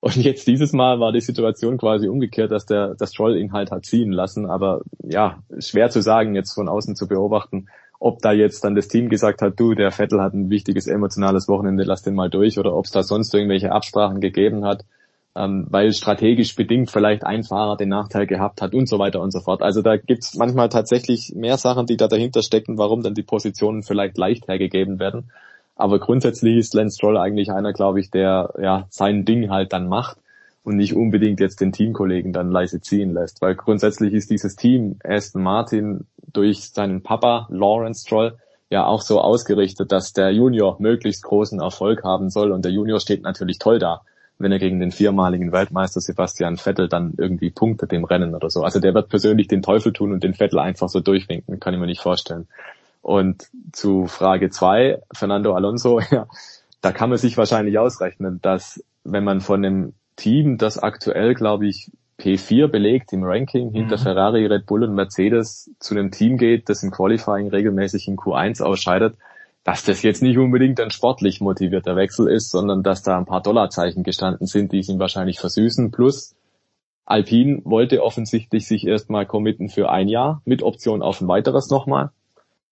Und 0.00 0.16
jetzt 0.16 0.46
dieses 0.46 0.72
Mal 0.72 1.00
war 1.00 1.12
die 1.12 1.20
Situation 1.20 1.76
quasi 1.76 2.08
umgekehrt, 2.08 2.52
dass 2.52 2.66
der 2.66 2.94
das 2.94 3.12
Troll 3.12 3.36
ihn 3.36 3.52
halt 3.52 3.72
hat 3.72 3.84
ziehen 3.84 4.12
lassen. 4.12 4.46
Aber 4.46 4.82
ja, 5.02 5.42
schwer 5.58 5.90
zu 5.90 6.02
sagen, 6.02 6.36
jetzt 6.36 6.54
von 6.54 6.68
außen 6.68 6.94
zu 6.94 7.08
beobachten, 7.08 7.66
ob 7.98 8.22
da 8.22 8.32
jetzt 8.32 8.62
dann 8.62 8.76
das 8.76 8.86
Team 8.86 9.08
gesagt 9.08 9.42
hat, 9.42 9.58
du, 9.58 9.74
der 9.74 9.90
Vettel 9.90 10.20
hat 10.20 10.34
ein 10.34 10.50
wichtiges 10.50 10.86
emotionales 10.86 11.48
Wochenende, 11.48 11.82
lass 11.82 12.02
den 12.02 12.14
mal 12.14 12.30
durch, 12.30 12.58
oder 12.58 12.76
ob 12.76 12.84
es 12.84 12.92
da 12.92 13.02
sonst 13.02 13.34
irgendwelche 13.34 13.72
Absprachen 13.72 14.20
gegeben 14.20 14.64
hat, 14.64 14.84
ähm, 15.34 15.66
weil 15.68 15.92
strategisch 15.92 16.54
bedingt 16.54 16.92
vielleicht 16.92 17.24
ein 17.24 17.42
Fahrer 17.42 17.76
den 17.76 17.88
Nachteil 17.88 18.28
gehabt 18.28 18.62
hat 18.62 18.74
und 18.74 18.88
so 18.88 19.00
weiter 19.00 19.20
und 19.20 19.32
so 19.32 19.40
fort. 19.40 19.62
Also 19.62 19.82
da 19.82 19.96
gibt's 19.96 20.36
manchmal 20.36 20.68
tatsächlich 20.68 21.32
mehr 21.34 21.58
Sachen, 21.58 21.86
die 21.86 21.96
da 21.96 22.06
dahinter 22.06 22.42
stecken, 22.42 22.78
warum 22.78 23.02
dann 23.02 23.14
die 23.14 23.24
Positionen 23.24 23.82
vielleicht 23.82 24.16
leicht 24.16 24.46
hergegeben 24.46 25.00
werden. 25.00 25.32
Aber 25.78 26.00
grundsätzlich 26.00 26.56
ist 26.56 26.74
Lance 26.74 26.96
Stroll 26.96 27.16
eigentlich 27.16 27.52
einer, 27.52 27.72
glaube 27.72 28.00
ich, 28.00 28.10
der 28.10 28.52
ja 28.60 28.86
sein 28.90 29.24
Ding 29.24 29.48
halt 29.48 29.72
dann 29.72 29.88
macht 29.88 30.18
und 30.64 30.76
nicht 30.76 30.94
unbedingt 30.94 31.38
jetzt 31.40 31.60
den 31.60 31.72
Teamkollegen 31.72 32.32
dann 32.32 32.50
leise 32.50 32.80
ziehen 32.80 33.14
lässt. 33.14 33.40
Weil 33.40 33.54
grundsätzlich 33.54 34.12
ist 34.12 34.28
dieses 34.28 34.56
Team 34.56 34.96
Aston 35.04 35.42
Martin 35.42 36.06
durch 36.32 36.70
seinen 36.70 37.02
Papa 37.02 37.46
Lawrence 37.50 38.02
Stroll 38.02 38.36
ja 38.70 38.86
auch 38.86 39.00
so 39.00 39.20
ausgerichtet, 39.20 39.92
dass 39.92 40.12
der 40.12 40.32
Junior 40.32 40.76
möglichst 40.80 41.22
großen 41.22 41.60
Erfolg 41.60 42.02
haben 42.02 42.28
soll 42.28 42.50
und 42.50 42.64
der 42.64 42.72
Junior 42.72 43.00
steht 43.00 43.22
natürlich 43.22 43.58
toll 43.58 43.78
da, 43.78 44.02
wenn 44.38 44.52
er 44.52 44.58
gegen 44.58 44.80
den 44.80 44.90
viermaligen 44.90 45.52
Weltmeister 45.52 46.00
Sebastian 46.00 46.58
Vettel 46.58 46.88
dann 46.88 47.14
irgendwie 47.16 47.50
punktet 47.50 47.92
im 47.92 48.04
Rennen 48.04 48.34
oder 48.34 48.50
so. 48.50 48.64
Also 48.64 48.80
der 48.80 48.94
wird 48.94 49.08
persönlich 49.08 49.46
den 49.46 49.62
Teufel 49.62 49.92
tun 49.92 50.12
und 50.12 50.22
den 50.24 50.34
Vettel 50.34 50.58
einfach 50.58 50.88
so 50.88 51.00
durchwinken, 51.00 51.60
kann 51.60 51.72
ich 51.72 51.80
mir 51.80 51.86
nicht 51.86 52.02
vorstellen. 52.02 52.48
Und 53.02 53.48
zu 53.72 54.06
Frage 54.06 54.50
zwei, 54.50 55.00
Fernando 55.12 55.54
Alonso, 55.54 56.00
ja, 56.10 56.26
da 56.80 56.92
kann 56.92 57.10
man 57.10 57.18
sich 57.18 57.36
wahrscheinlich 57.36 57.78
ausrechnen, 57.78 58.40
dass 58.42 58.82
wenn 59.04 59.24
man 59.24 59.40
von 59.40 59.64
einem 59.64 59.94
Team, 60.16 60.58
das 60.58 60.78
aktuell, 60.78 61.34
glaube 61.34 61.66
ich, 61.66 61.90
P4 62.18 62.66
belegt 62.66 63.12
im 63.12 63.22
Ranking 63.22 63.70
hinter 63.70 63.96
mhm. 63.96 64.02
Ferrari, 64.02 64.46
Red 64.46 64.66
Bull 64.66 64.82
und 64.82 64.94
Mercedes 64.94 65.70
zu 65.78 65.94
einem 65.94 66.10
Team 66.10 66.36
geht, 66.36 66.68
das 66.68 66.82
im 66.82 66.90
Qualifying 66.90 67.48
regelmäßig 67.48 68.08
in 68.08 68.16
Q1 68.16 68.60
ausscheidet, 68.60 69.16
dass 69.62 69.84
das 69.84 70.02
jetzt 70.02 70.22
nicht 70.22 70.36
unbedingt 70.36 70.80
ein 70.80 70.90
sportlich 70.90 71.40
motivierter 71.40 71.94
Wechsel 71.94 72.28
ist, 72.28 72.50
sondern 72.50 72.82
dass 72.82 73.02
da 73.02 73.16
ein 73.16 73.26
paar 73.26 73.42
Dollarzeichen 73.42 74.02
gestanden 74.02 74.46
sind, 74.46 74.72
die 74.72 74.80
es 74.80 74.88
ihm 74.88 74.98
wahrscheinlich 74.98 75.38
versüßen. 75.38 75.92
Plus 75.92 76.34
Alpine 77.04 77.62
wollte 77.64 78.02
offensichtlich 78.02 78.66
sich 78.66 78.86
erstmal 78.86 79.24
committen 79.24 79.68
für 79.68 79.88
ein 79.88 80.08
Jahr 80.08 80.42
mit 80.44 80.62
Option 80.62 81.02
auf 81.02 81.20
ein 81.20 81.28
weiteres 81.28 81.70
nochmal. 81.70 82.10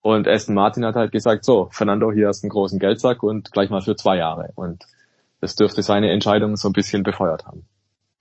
Und 0.06 0.28
Aston 0.28 0.54
Martin 0.54 0.84
hat 0.84 0.94
halt 0.94 1.10
gesagt, 1.10 1.44
so, 1.44 1.68
Fernando, 1.72 2.12
hier 2.12 2.28
hast 2.28 2.44
einen 2.44 2.50
großen 2.50 2.78
Geldsack 2.78 3.24
und 3.24 3.50
gleich 3.50 3.70
mal 3.70 3.82
für 3.82 3.96
zwei 3.96 4.16
Jahre. 4.18 4.52
Und 4.54 4.84
das 5.40 5.56
dürfte 5.56 5.82
seine 5.82 6.12
Entscheidung 6.12 6.56
so 6.56 6.68
ein 6.68 6.72
bisschen 6.72 7.02
befeuert 7.02 7.44
haben. 7.44 7.64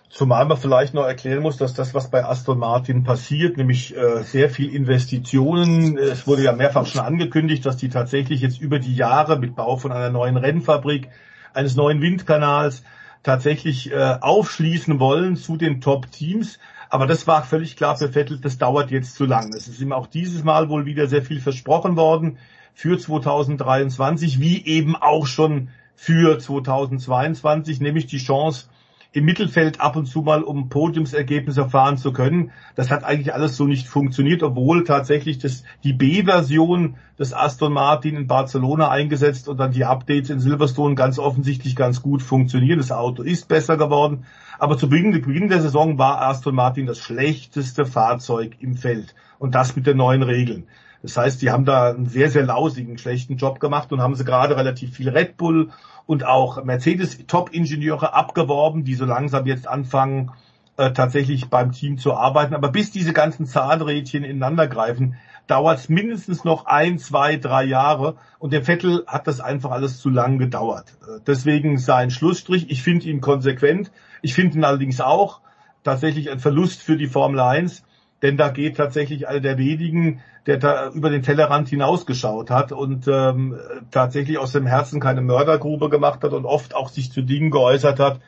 Zumal 0.09 0.45
man 0.45 0.57
vielleicht 0.57 0.95
noch 0.95 1.05
erklären 1.05 1.43
muss, 1.43 1.57
dass 1.57 1.75
das, 1.75 1.93
was 1.93 2.09
bei 2.09 2.25
Aston 2.25 2.57
Martin 2.57 3.03
passiert, 3.03 3.57
nämlich 3.57 3.95
äh, 3.95 4.23
sehr 4.23 4.49
viel 4.49 4.73
Investitionen, 4.73 5.99
es 5.99 6.25
wurde 6.25 6.41
ja 6.41 6.53
mehrfach 6.53 6.87
schon 6.87 7.01
angekündigt, 7.01 7.63
dass 7.67 7.77
die 7.77 7.89
tatsächlich 7.89 8.41
jetzt 8.41 8.59
über 8.59 8.79
die 8.79 8.95
Jahre 8.95 9.37
mit 9.37 9.55
Bau 9.55 9.77
von 9.77 9.91
einer 9.91 10.09
neuen 10.09 10.37
Rennfabrik, 10.37 11.09
eines 11.53 11.75
neuen 11.75 12.01
Windkanals 12.01 12.81
tatsächlich 13.21 13.91
äh, 13.91 14.17
aufschließen 14.21 14.99
wollen 14.99 15.35
zu 15.35 15.55
den 15.55 15.81
Top-Teams. 15.81 16.57
Aber 16.95 17.07
das 17.07 17.27
war 17.27 17.43
völlig 17.43 17.75
klar 17.75 17.97
für 17.97 18.13
Vettel, 18.13 18.39
das 18.39 18.57
dauert 18.57 18.89
jetzt 18.89 19.15
zu 19.15 19.25
lang. 19.25 19.53
Es 19.53 19.67
ist 19.67 19.81
ihm 19.81 19.91
auch 19.91 20.07
dieses 20.07 20.45
Mal 20.45 20.69
wohl 20.69 20.85
wieder 20.85 21.07
sehr 21.07 21.23
viel 21.23 21.41
versprochen 21.41 21.97
worden 21.97 22.37
für 22.73 22.97
2023, 22.97 24.39
wie 24.39 24.65
eben 24.65 24.95
auch 24.95 25.27
schon 25.27 25.67
für 25.97 26.39
2022, 26.39 27.81
nämlich 27.81 28.05
die 28.05 28.17
Chance, 28.17 28.67
im 29.15 29.23
Mittelfeld 29.23 29.79
ab 29.79 29.95
und 29.95 30.07
zu 30.07 30.21
mal 30.21 30.43
um 30.43 30.67
Podiumsergebnisse 30.67 31.69
fahren 31.69 31.97
zu 31.97 32.11
können. 32.11 32.51
Das 32.75 32.91
hat 32.91 33.05
eigentlich 33.05 33.33
alles 33.33 33.55
so 33.55 33.65
nicht 33.65 33.87
funktioniert, 33.87 34.43
obwohl 34.43 34.83
tatsächlich 34.83 35.39
das, 35.39 35.63
die 35.85 35.93
B-Version 35.93 36.95
des 37.17 37.33
Aston 37.33 37.71
Martin 37.71 38.17
in 38.17 38.27
Barcelona 38.27 38.89
eingesetzt 38.89 39.47
und 39.47 39.57
dann 39.57 39.71
die 39.71 39.85
Updates 39.85 40.29
in 40.29 40.41
Silverstone 40.41 40.95
ganz 40.95 41.17
offensichtlich 41.17 41.77
ganz 41.77 42.01
gut 42.01 42.21
funktionieren. 42.21 42.77
Das 42.77 42.91
Auto 42.91 43.23
ist 43.23 43.47
besser 43.47 43.77
geworden. 43.77 44.25
Aber 44.59 44.77
zu 44.77 44.89
Beginn, 44.89 45.13
Beginn 45.13 45.47
der 45.47 45.61
Saison 45.61 45.97
war 45.97 46.21
Aston 46.21 46.53
Martin 46.53 46.85
das 46.85 46.99
schlechteste 46.99 47.85
Fahrzeug 47.85 48.57
im 48.59 48.75
Feld. 48.75 49.15
Und 49.39 49.55
das 49.55 49.77
mit 49.77 49.87
den 49.87 49.95
neuen 49.95 50.23
Regeln. 50.23 50.67
Das 51.05 51.17
heißt, 51.17 51.41
die 51.41 51.51
haben 51.51 51.65
da 51.65 51.91
einen 51.91 52.07
sehr, 52.07 52.31
sehr 52.31 52.45
lausigen, 52.45 52.97
schlechten 52.97 53.37
Job 53.37 53.59
gemacht 53.59 53.93
und 53.93 54.01
haben 54.01 54.15
sie 54.15 54.25
gerade 54.25 54.57
relativ 54.57 54.95
viel 54.95 55.09
Red 55.09 55.37
Bull 55.37 55.69
und 56.07 56.25
auch 56.25 56.63
Mercedes 56.63 57.25
Top-Ingenieure 57.27 58.13
abgeworben, 58.13 58.83
die 58.83 58.95
so 58.95 59.05
langsam 59.05 59.45
jetzt 59.45 59.67
anfangen, 59.67 60.31
äh, 60.77 60.91
tatsächlich 60.91 61.49
beim 61.49 61.71
Team 61.71 61.97
zu 61.97 62.13
arbeiten. 62.13 62.53
Aber 62.53 62.69
bis 62.69 62.91
diese 62.91 63.13
ganzen 63.13 63.45
Zahnrädchen 63.45 64.23
ineinander 64.23 64.67
greifen, 64.67 65.15
dauert 65.47 65.79
es 65.79 65.89
mindestens 65.89 66.43
noch 66.43 66.65
ein, 66.65 66.97
zwei, 66.97 67.37
drei 67.37 67.63
Jahre. 67.63 68.15
Und 68.39 68.53
der 68.53 68.63
Vettel 68.63 69.03
hat 69.07 69.27
das 69.27 69.39
einfach 69.39 69.71
alles 69.71 69.99
zu 69.99 70.09
lang 70.09 70.37
gedauert. 70.37 70.97
Äh, 71.01 71.21
deswegen 71.25 71.77
sein 71.77 72.11
Schlussstrich. 72.11 72.69
Ich 72.69 72.83
finde 72.83 73.07
ihn 73.07 73.21
konsequent. 73.21 73.91
Ich 74.21 74.33
finde 74.33 74.57
ihn 74.57 74.63
allerdings 74.63 75.01
auch 75.01 75.41
tatsächlich 75.83 76.31
ein 76.31 76.39
Verlust 76.39 76.81
für 76.81 76.97
die 76.97 77.07
Formel 77.07 77.39
1 77.39 77.83
denn 78.21 78.37
da 78.37 78.49
geht 78.49 78.77
tatsächlich 78.77 79.27
einer 79.27 79.39
der 79.39 79.57
wenigen, 79.57 80.21
der 80.47 80.57
da 80.57 80.89
über 80.89 81.09
den 81.09 81.23
Tellerrand 81.23 81.69
hinausgeschaut 81.69 82.51
hat 82.51 82.71
und 82.71 83.07
ähm, 83.07 83.57
tatsächlich 83.91 84.37
aus 84.37 84.51
dem 84.51 84.67
Herzen 84.67 84.99
keine 84.99 85.21
Mördergrube 85.21 85.89
gemacht 85.89 86.23
hat 86.23 86.33
und 86.33 86.45
oft 86.45 86.75
auch 86.75 86.89
sich 86.89 87.11
zu 87.11 87.21
Dingen 87.21 87.49
geäußert 87.49 87.99
hat, 87.99 88.19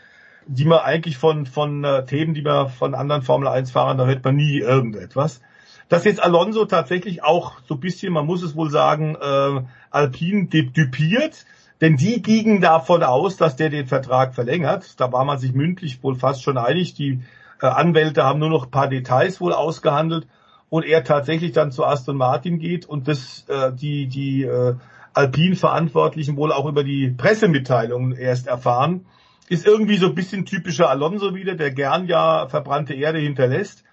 die 0.48 0.66
man 0.66 0.80
eigentlich 0.80 1.18
von, 1.18 1.46
von 1.46 1.84
äh, 1.84 2.06
Themen, 2.06 2.34
die 2.34 2.42
man 2.42 2.70
von 2.70 2.96
anderen 2.96 3.22
Formel-1-Fahrern, 3.22 3.98
da 3.98 4.06
hört 4.06 4.24
man 4.24 4.36
nie 4.36 4.60
irgendetwas. 4.60 5.42
Dass 5.90 6.06
jetzt 6.06 6.22
Alonso 6.22 6.66
tatsächlich 6.66 7.24
auch 7.24 7.54
so 7.68 7.76
bisschen, 7.76 8.14
man 8.14 8.26
muss 8.26 8.42
es 8.42 8.56
wohl 8.56 8.72
sagen, 8.72 9.16
äh, 9.16 9.62
Alpine 9.92 10.48
dupiert, 10.48 11.46
denn 11.82 11.98
die 11.98 12.22
gingen 12.24 12.62
davon 12.62 13.04
aus, 13.04 13.38
dass 13.38 13.56
der 13.56 13.70
den 13.70 13.86
Vertrag 13.86 14.34
verlängert. 14.34 15.00
Da 15.00 15.12
war 15.12 15.24
man 15.24 15.38
sich 15.38 15.54
mündlich 15.54 16.02
wohl 16.02 16.16
fast 16.16 16.42
schon 16.42 16.58
einig. 16.58 16.96
Die 16.96 17.22
äh, 17.62 17.68
Anwälte 17.68 18.24
haben 18.24 18.40
nur 18.40 18.50
noch 18.50 18.66
ein 18.66 18.72
paar 18.72 18.88
Details 18.88 19.40
wohl 19.40 19.54
ausgehandelt 19.54 20.28
und 20.70 20.86
er 20.86 21.04
tatsächlich 21.04 21.52
dann 21.52 21.72
zu 21.72 21.86
Aston 21.86 22.18
Martin 22.18 22.60
geht 22.60 22.86
und 22.86 23.08
das 23.08 23.46
äh, 23.48 23.72
die 23.74 24.08
die 24.08 24.44
äh, 24.44 24.76
Alpin-Verantwortlichen 25.14 26.38
wohl 26.38 26.52
auch 26.52 26.68
über 26.68 26.84
die 26.84 27.10
Pressemitteilungen 27.10 28.12
erst 28.12 28.46
erfahren, 28.48 29.06
ist 29.50 29.66
irgendwie 29.66 29.98
so 29.98 30.08
ein 30.08 30.16
bisschen 30.16 30.46
typischer 30.46 30.90
Alonso 30.90 31.34
wieder, 31.34 31.56
der 31.56 31.72
gern 31.72 32.06
ja 32.06 32.48
verbrannte 32.48 32.94
Erde 32.94 33.18
hinterlässt. 33.18 33.84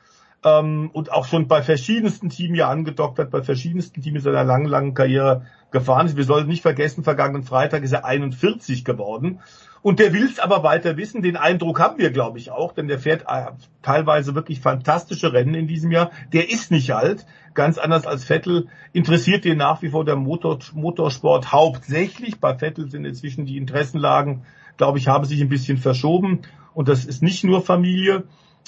Ähm, 0.44 0.90
und 0.92 1.10
auch 1.10 1.24
schon 1.24 1.48
bei 1.48 1.62
verschiedensten 1.62 2.28
Teams 2.28 2.58
ja 2.58 2.68
angedockt 2.68 3.18
hat, 3.18 3.30
bei 3.30 3.42
verschiedensten 3.42 4.02
Teams 4.02 4.18
in 4.18 4.22
seiner 4.22 4.44
langen, 4.44 4.66
langen 4.66 4.92
Karriere 4.92 5.46
gefahren 5.70 6.06
ist. 6.06 6.18
Wir 6.18 6.24
sollten 6.24 6.50
nicht 6.50 6.60
vergessen, 6.60 7.04
vergangenen 7.04 7.44
Freitag 7.44 7.82
ist 7.82 7.92
er 7.92 8.04
41 8.04 8.84
geworden 8.84 9.40
und 9.84 9.98
der 9.98 10.14
will 10.14 10.24
es 10.24 10.38
aber 10.38 10.62
weiter 10.62 10.96
wissen. 10.96 11.20
Den 11.20 11.36
Eindruck 11.36 11.78
haben 11.78 11.98
wir, 11.98 12.10
glaube 12.10 12.38
ich, 12.38 12.50
auch, 12.50 12.72
denn 12.72 12.88
der 12.88 12.98
fährt 12.98 13.26
äh, 13.28 13.50
teilweise 13.82 14.34
wirklich 14.34 14.60
fantastische 14.60 15.34
Rennen 15.34 15.54
in 15.54 15.66
diesem 15.66 15.92
Jahr. 15.92 16.10
Der 16.32 16.50
ist 16.50 16.70
nicht 16.70 16.92
alt, 16.92 17.26
ganz 17.52 17.76
anders 17.76 18.06
als 18.06 18.24
Vettel. 18.24 18.68
Interessiert 18.94 19.44
den 19.44 19.58
nach 19.58 19.82
wie 19.82 19.90
vor 19.90 20.06
der 20.06 20.16
Motor, 20.16 20.58
Motorsport 20.72 21.52
hauptsächlich. 21.52 22.40
Bei 22.40 22.56
Vettel 22.56 22.90
sind 22.90 23.04
inzwischen 23.04 23.44
die 23.44 23.58
Interessenlagen, 23.58 24.46
glaube 24.78 24.96
ich, 24.96 25.06
haben 25.06 25.26
sich 25.26 25.42
ein 25.42 25.50
bisschen 25.50 25.76
verschoben. 25.76 26.40
Und 26.72 26.88
das 26.88 27.04
ist 27.04 27.22
nicht 27.22 27.44
nur 27.44 27.60
Familie. 27.60 28.24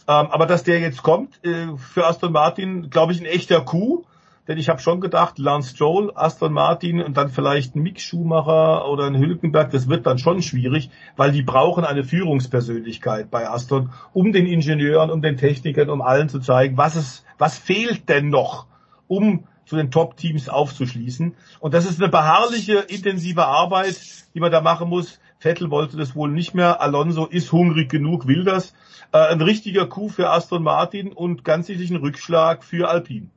Ähm, 0.07 0.27
aber 0.27 0.45
dass 0.45 0.65
der 0.65 0.81
jetzt 0.81 1.03
kommt, 1.03 1.43
äh, 1.43 1.79
für 1.79 2.07
Aston 2.07 2.33
Martin, 2.33 2.91
glaube 2.91 3.13
ich, 3.13 3.21
ein 3.21 3.27
echter 3.27 3.63
Coup. 3.63 4.05
Denn 4.49 4.59
ich 4.59 4.69
habe 4.69 4.81
schon 4.81 5.01
gedacht, 5.01 5.39
Lance 5.39 5.71
Stroll, 5.71 6.13
Aston 6.15 6.53
Martin 6.53 7.03
und 7.03 7.17
dann 7.17 7.31
vielleicht 7.31 7.75
ein 7.75 7.83
Mick 7.83 8.01
Schumacher 8.01 8.89
oder 8.89 9.07
ein 9.07 9.19
Hülkenberg, 9.19 9.71
das 9.71 9.89
wird 9.89 10.07
dann 10.07 10.19
schon 10.19 10.41
schwierig, 10.41 10.91
weil 11.17 11.33
die 11.33 11.43
brauchen 11.43 11.85
eine 11.85 12.05
Führungspersönlichkeit 12.05 13.31
bei 13.31 13.49
Aston, 13.49 13.91
um 14.13 14.33
den 14.33 14.47
Ingenieuren, 14.47 15.11
um 15.11 15.21
den 15.21 15.37
Technikern, 15.37 15.91
um 15.91 16.01
allen 16.01 16.29
zu 16.29 16.39
zeigen, 16.39 16.77
was 16.77 16.95
es, 16.95 17.25
was 17.39 17.59
fehlt 17.59 18.09
denn 18.09 18.29
noch, 18.29 18.67
um 19.09 19.47
zu 19.65 19.75
den 19.75 19.91
Top-Teams 19.91 20.49
aufzuschließen. 20.49 21.35
Und 21.59 21.75
das 21.75 21.85
ist 21.85 22.01
eine 22.01 22.11
beharrliche, 22.11 22.79
intensive 22.89 23.45
Arbeit, 23.45 23.97
die 24.35 24.41
man 24.41 24.53
da 24.53 24.61
machen 24.61 24.89
muss. 24.89 25.21
Vettel 25.39 25.71
wollte 25.71 25.97
das 25.97 26.15
wohl 26.15 26.31
nicht 26.31 26.55
mehr. 26.55 26.81
Alonso 26.81 27.27
ist 27.27 27.53
hungrig 27.53 27.91
genug, 27.91 28.27
will 28.29 28.45
das. 28.45 28.75
Äh, 29.13 29.19
ein 29.19 29.43
richtiger 29.43 29.87
Coup 29.87 30.11
für 30.11 30.31
Aston 30.31 30.63
Martin 30.63 31.13
und 31.13 31.45
ganz 31.45 31.67
sicherlich 31.67 31.91
ein 31.91 31.97
Rückschlag 31.97 32.65
für 32.65 32.89
Alpine. 32.89 33.31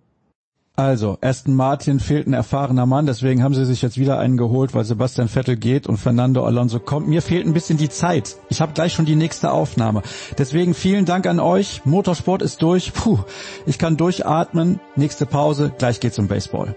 Also, 0.80 1.18
Aston 1.20 1.56
Martin 1.56 2.00
fehlt 2.00 2.26
ein 2.26 2.32
erfahrener 2.32 2.86
Mann, 2.86 3.06
deswegen 3.06 3.44
haben 3.44 3.54
sie 3.54 3.66
sich 3.66 3.82
jetzt 3.82 3.98
wieder 3.98 4.18
einen 4.18 4.38
geholt, 4.38 4.74
weil 4.74 4.86
Sebastian 4.86 5.28
Vettel 5.28 5.58
geht 5.58 5.88
und 5.88 5.98
Fernando 5.98 6.46
Alonso 6.46 6.80
kommt. 6.80 7.10
Mir 7.10 7.22
fehlt 7.22 7.46
ein 7.46 7.52
bisschen 7.52 7.78
die 7.78 7.90
Zeit. 7.90 8.38
Ich 8.48 8.62
habe 8.62 8.72
gleich 8.72 8.94
schon 8.94 9.04
die 9.04 9.18
nächste 9.18 9.52
Aufnahme. 9.52 10.04
Deswegen 10.38 10.74
vielen 10.74 11.04
Dank 11.04 11.28
an 11.28 11.42
euch. 11.42 11.82
Motorsport 11.84 12.42
ist 12.42 12.62
durch. 12.62 12.94
Puh, 12.94 13.20
ich 13.66 13.78
kann 13.78 13.98
durchatmen. 13.98 14.80
Nächste 14.96 15.26
Pause, 15.26 15.74
gleich 15.78 16.00
geht's 16.00 16.18
um 16.18 16.30
Baseball. 16.30 16.74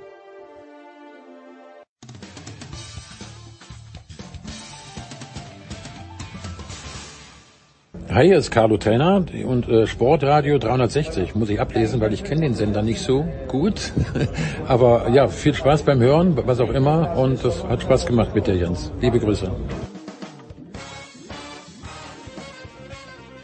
Hi, 8.14 8.26
hier 8.26 8.36
ist 8.36 8.50
Carlo 8.50 8.76
Trainer 8.76 9.24
und 9.46 9.66
äh, 9.70 9.86
Sportradio 9.86 10.58
360 10.58 11.34
muss 11.34 11.48
ich 11.48 11.58
ablesen, 11.58 11.98
weil 12.02 12.12
ich 12.12 12.22
kenne 12.22 12.42
den 12.42 12.52
Sender 12.52 12.82
nicht 12.82 13.00
so 13.00 13.26
gut. 13.48 13.90
Aber 14.68 15.08
ja, 15.08 15.28
viel 15.28 15.54
Spaß 15.54 15.84
beim 15.84 15.98
Hören, 15.98 16.36
was 16.44 16.60
auch 16.60 16.68
immer. 16.68 17.16
Und 17.16 17.42
es 17.42 17.64
hat 17.64 17.80
Spaß 17.80 18.04
gemacht 18.04 18.34
mit 18.34 18.46
dir, 18.46 18.54
Jens. 18.54 18.92
Liebe 19.00 19.18
Grüße. 19.18 19.50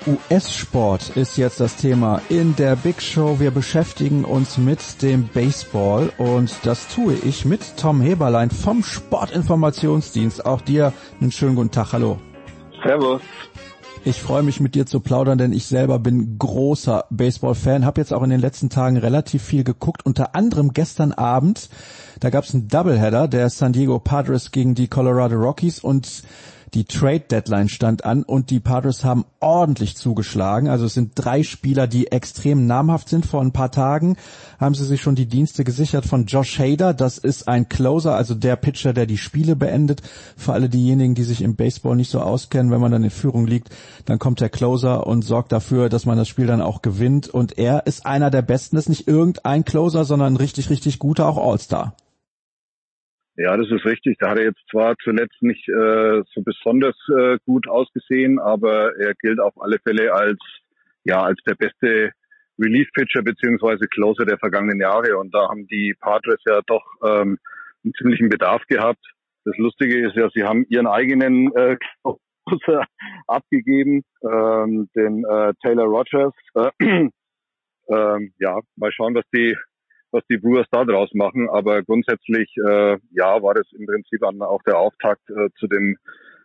US-Sport 0.06 1.16
ist 1.16 1.38
jetzt 1.38 1.60
das 1.60 1.76
Thema 1.76 2.20
in 2.28 2.54
der 2.56 2.76
Big 2.76 3.00
Show. 3.00 3.40
Wir 3.40 3.50
beschäftigen 3.50 4.26
uns 4.26 4.58
mit 4.58 5.00
dem 5.00 5.28
Baseball 5.28 6.12
und 6.18 6.54
das 6.64 6.94
tue 6.94 7.14
ich 7.14 7.46
mit 7.46 7.78
Tom 7.78 8.02
Heberlein 8.02 8.50
vom 8.50 8.82
Sportinformationsdienst. 8.82 10.44
Auch 10.44 10.60
dir 10.60 10.92
einen 11.22 11.32
schönen 11.32 11.56
guten 11.56 11.70
Tag. 11.70 11.94
Hallo. 11.94 12.18
Servus. 12.82 13.22
Ich 14.08 14.22
freue 14.22 14.42
mich 14.42 14.58
mit 14.58 14.74
dir 14.74 14.86
zu 14.86 15.00
plaudern, 15.00 15.36
denn 15.36 15.52
ich 15.52 15.66
selber 15.66 15.98
bin 15.98 16.38
großer 16.38 17.04
Baseball-Fan, 17.10 17.84
habe 17.84 18.00
jetzt 18.00 18.14
auch 18.14 18.22
in 18.22 18.30
den 18.30 18.40
letzten 18.40 18.70
Tagen 18.70 18.96
relativ 18.96 19.42
viel 19.42 19.64
geguckt, 19.64 20.06
unter 20.06 20.34
anderem 20.34 20.72
gestern 20.72 21.12
Abend, 21.12 21.68
da 22.18 22.30
gab 22.30 22.44
es 22.44 22.54
einen 22.54 22.68
Doubleheader 22.68 23.28
der 23.28 23.50
San 23.50 23.74
Diego 23.74 23.98
Padres 23.98 24.50
gegen 24.50 24.74
die 24.74 24.88
Colorado 24.88 25.36
Rockies. 25.36 25.80
Und 25.80 26.22
die 26.74 26.84
Trade 26.84 27.20
Deadline 27.20 27.68
stand 27.68 28.04
an 28.04 28.22
und 28.22 28.50
die 28.50 28.60
Padres 28.60 29.04
haben 29.04 29.24
ordentlich 29.40 29.96
zugeschlagen. 29.96 30.68
Also 30.68 30.86
es 30.86 30.94
sind 30.94 31.12
drei 31.14 31.42
Spieler, 31.42 31.86
die 31.86 32.12
extrem 32.12 32.66
namhaft 32.66 33.08
sind. 33.08 33.26
Vor 33.26 33.40
ein 33.40 33.52
paar 33.52 33.70
Tagen 33.70 34.16
haben 34.58 34.74
sie 34.74 34.84
sich 34.84 35.00
schon 35.00 35.14
die 35.14 35.26
Dienste 35.26 35.64
gesichert 35.64 36.04
von 36.04 36.26
Josh 36.26 36.58
Hader. 36.58 36.94
Das 36.94 37.18
ist 37.18 37.48
ein 37.48 37.68
Closer, 37.68 38.14
also 38.14 38.34
der 38.34 38.56
Pitcher, 38.56 38.92
der 38.92 39.06
die 39.06 39.18
Spiele 39.18 39.56
beendet. 39.56 40.02
Für 40.36 40.52
alle 40.52 40.68
diejenigen, 40.68 41.14
die 41.14 41.24
sich 41.24 41.42
im 41.42 41.56
Baseball 41.56 41.96
nicht 41.96 42.10
so 42.10 42.20
auskennen, 42.20 42.70
wenn 42.70 42.80
man 42.80 42.92
dann 42.92 43.04
in 43.04 43.10
Führung 43.10 43.46
liegt, 43.46 43.70
dann 44.04 44.18
kommt 44.18 44.40
der 44.40 44.50
Closer 44.50 45.06
und 45.06 45.22
sorgt 45.22 45.52
dafür, 45.52 45.88
dass 45.88 46.06
man 46.06 46.18
das 46.18 46.28
Spiel 46.28 46.46
dann 46.46 46.60
auch 46.60 46.82
gewinnt. 46.82 47.28
Und 47.28 47.58
er 47.58 47.86
ist 47.86 48.04
einer 48.06 48.30
der 48.30 48.42
Besten. 48.42 48.76
Das 48.76 48.84
ist 48.84 48.90
nicht 48.90 49.08
irgendein 49.08 49.64
Closer, 49.64 50.04
sondern 50.04 50.34
ein 50.34 50.36
richtig, 50.36 50.70
richtig 50.70 50.98
guter, 50.98 51.26
auch 51.28 51.38
All-Star. 51.38 51.94
Ja, 53.40 53.56
das 53.56 53.70
ist 53.70 53.84
richtig. 53.84 54.18
Da 54.18 54.30
hat 54.30 54.38
er 54.38 54.46
jetzt 54.46 54.60
zwar 54.68 54.96
zuletzt 54.96 55.40
nicht 55.42 55.68
äh, 55.68 56.22
so 56.34 56.42
besonders 56.42 56.96
äh, 57.16 57.38
gut 57.46 57.68
ausgesehen, 57.68 58.40
aber 58.40 58.96
er 58.98 59.14
gilt 59.14 59.38
auf 59.38 59.54
alle 59.60 59.78
Fälle 59.78 60.12
als 60.12 60.40
ja 61.04 61.22
als 61.22 61.38
der 61.46 61.54
beste 61.54 62.10
Relief-Pitcher 62.58 63.22
beziehungsweise 63.22 63.86
Closer 63.86 64.24
der 64.24 64.38
vergangenen 64.38 64.80
Jahre. 64.80 65.16
Und 65.18 65.32
da 65.32 65.48
haben 65.48 65.68
die 65.68 65.94
Padres 66.00 66.40
ja 66.48 66.62
doch 66.66 66.82
ähm, 67.06 67.38
einen 67.84 67.94
ziemlichen 67.96 68.28
Bedarf 68.28 68.62
gehabt. 68.66 69.06
Das 69.44 69.56
Lustige 69.56 70.04
ist 70.04 70.16
ja, 70.16 70.28
sie 70.34 70.42
haben 70.42 70.66
ihren 70.68 70.88
eigenen 70.88 71.54
äh, 71.54 71.76
Closer 72.02 72.86
abgegeben, 73.28 74.02
ähm, 74.24 74.88
den 74.96 75.24
äh, 75.24 75.52
Taylor 75.62 75.86
Rogers. 75.86 76.34
Äh, 76.56 76.70
ähm, 77.88 78.32
ja, 78.40 78.58
mal 78.74 78.90
schauen, 78.90 79.14
was 79.14 79.24
die 79.32 79.56
was 80.10 80.22
die 80.30 80.38
Brewers 80.38 80.66
da 80.70 80.84
draus 80.84 81.10
machen. 81.14 81.48
Aber 81.48 81.82
grundsätzlich, 81.82 82.52
äh, 82.56 82.96
ja, 83.12 83.42
war 83.42 83.54
das 83.54 83.66
im 83.72 83.86
Prinzip 83.86 84.20
dann 84.20 84.40
auch 84.42 84.62
der 84.62 84.78
Auftakt 84.78 85.28
äh, 85.30 85.48
zu 85.58 85.66
dem 85.66 85.96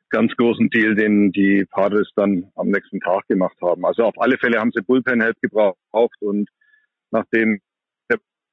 ganz 0.10 0.32
großen 0.36 0.70
Deal, 0.70 0.96
den 0.96 1.32
die 1.32 1.66
Padres 1.70 2.10
dann 2.16 2.52
am 2.56 2.68
nächsten 2.68 3.00
Tag 3.00 3.28
gemacht 3.28 3.58
haben. 3.62 3.86
Also 3.86 4.04
auf 4.04 4.16
alle 4.18 4.38
Fälle 4.38 4.60
haben 4.60 4.72
sie 4.74 4.84
Bullpen-Help 4.84 5.38
gebraucht 5.42 6.22
und 6.22 6.50
nachdem 7.10 7.60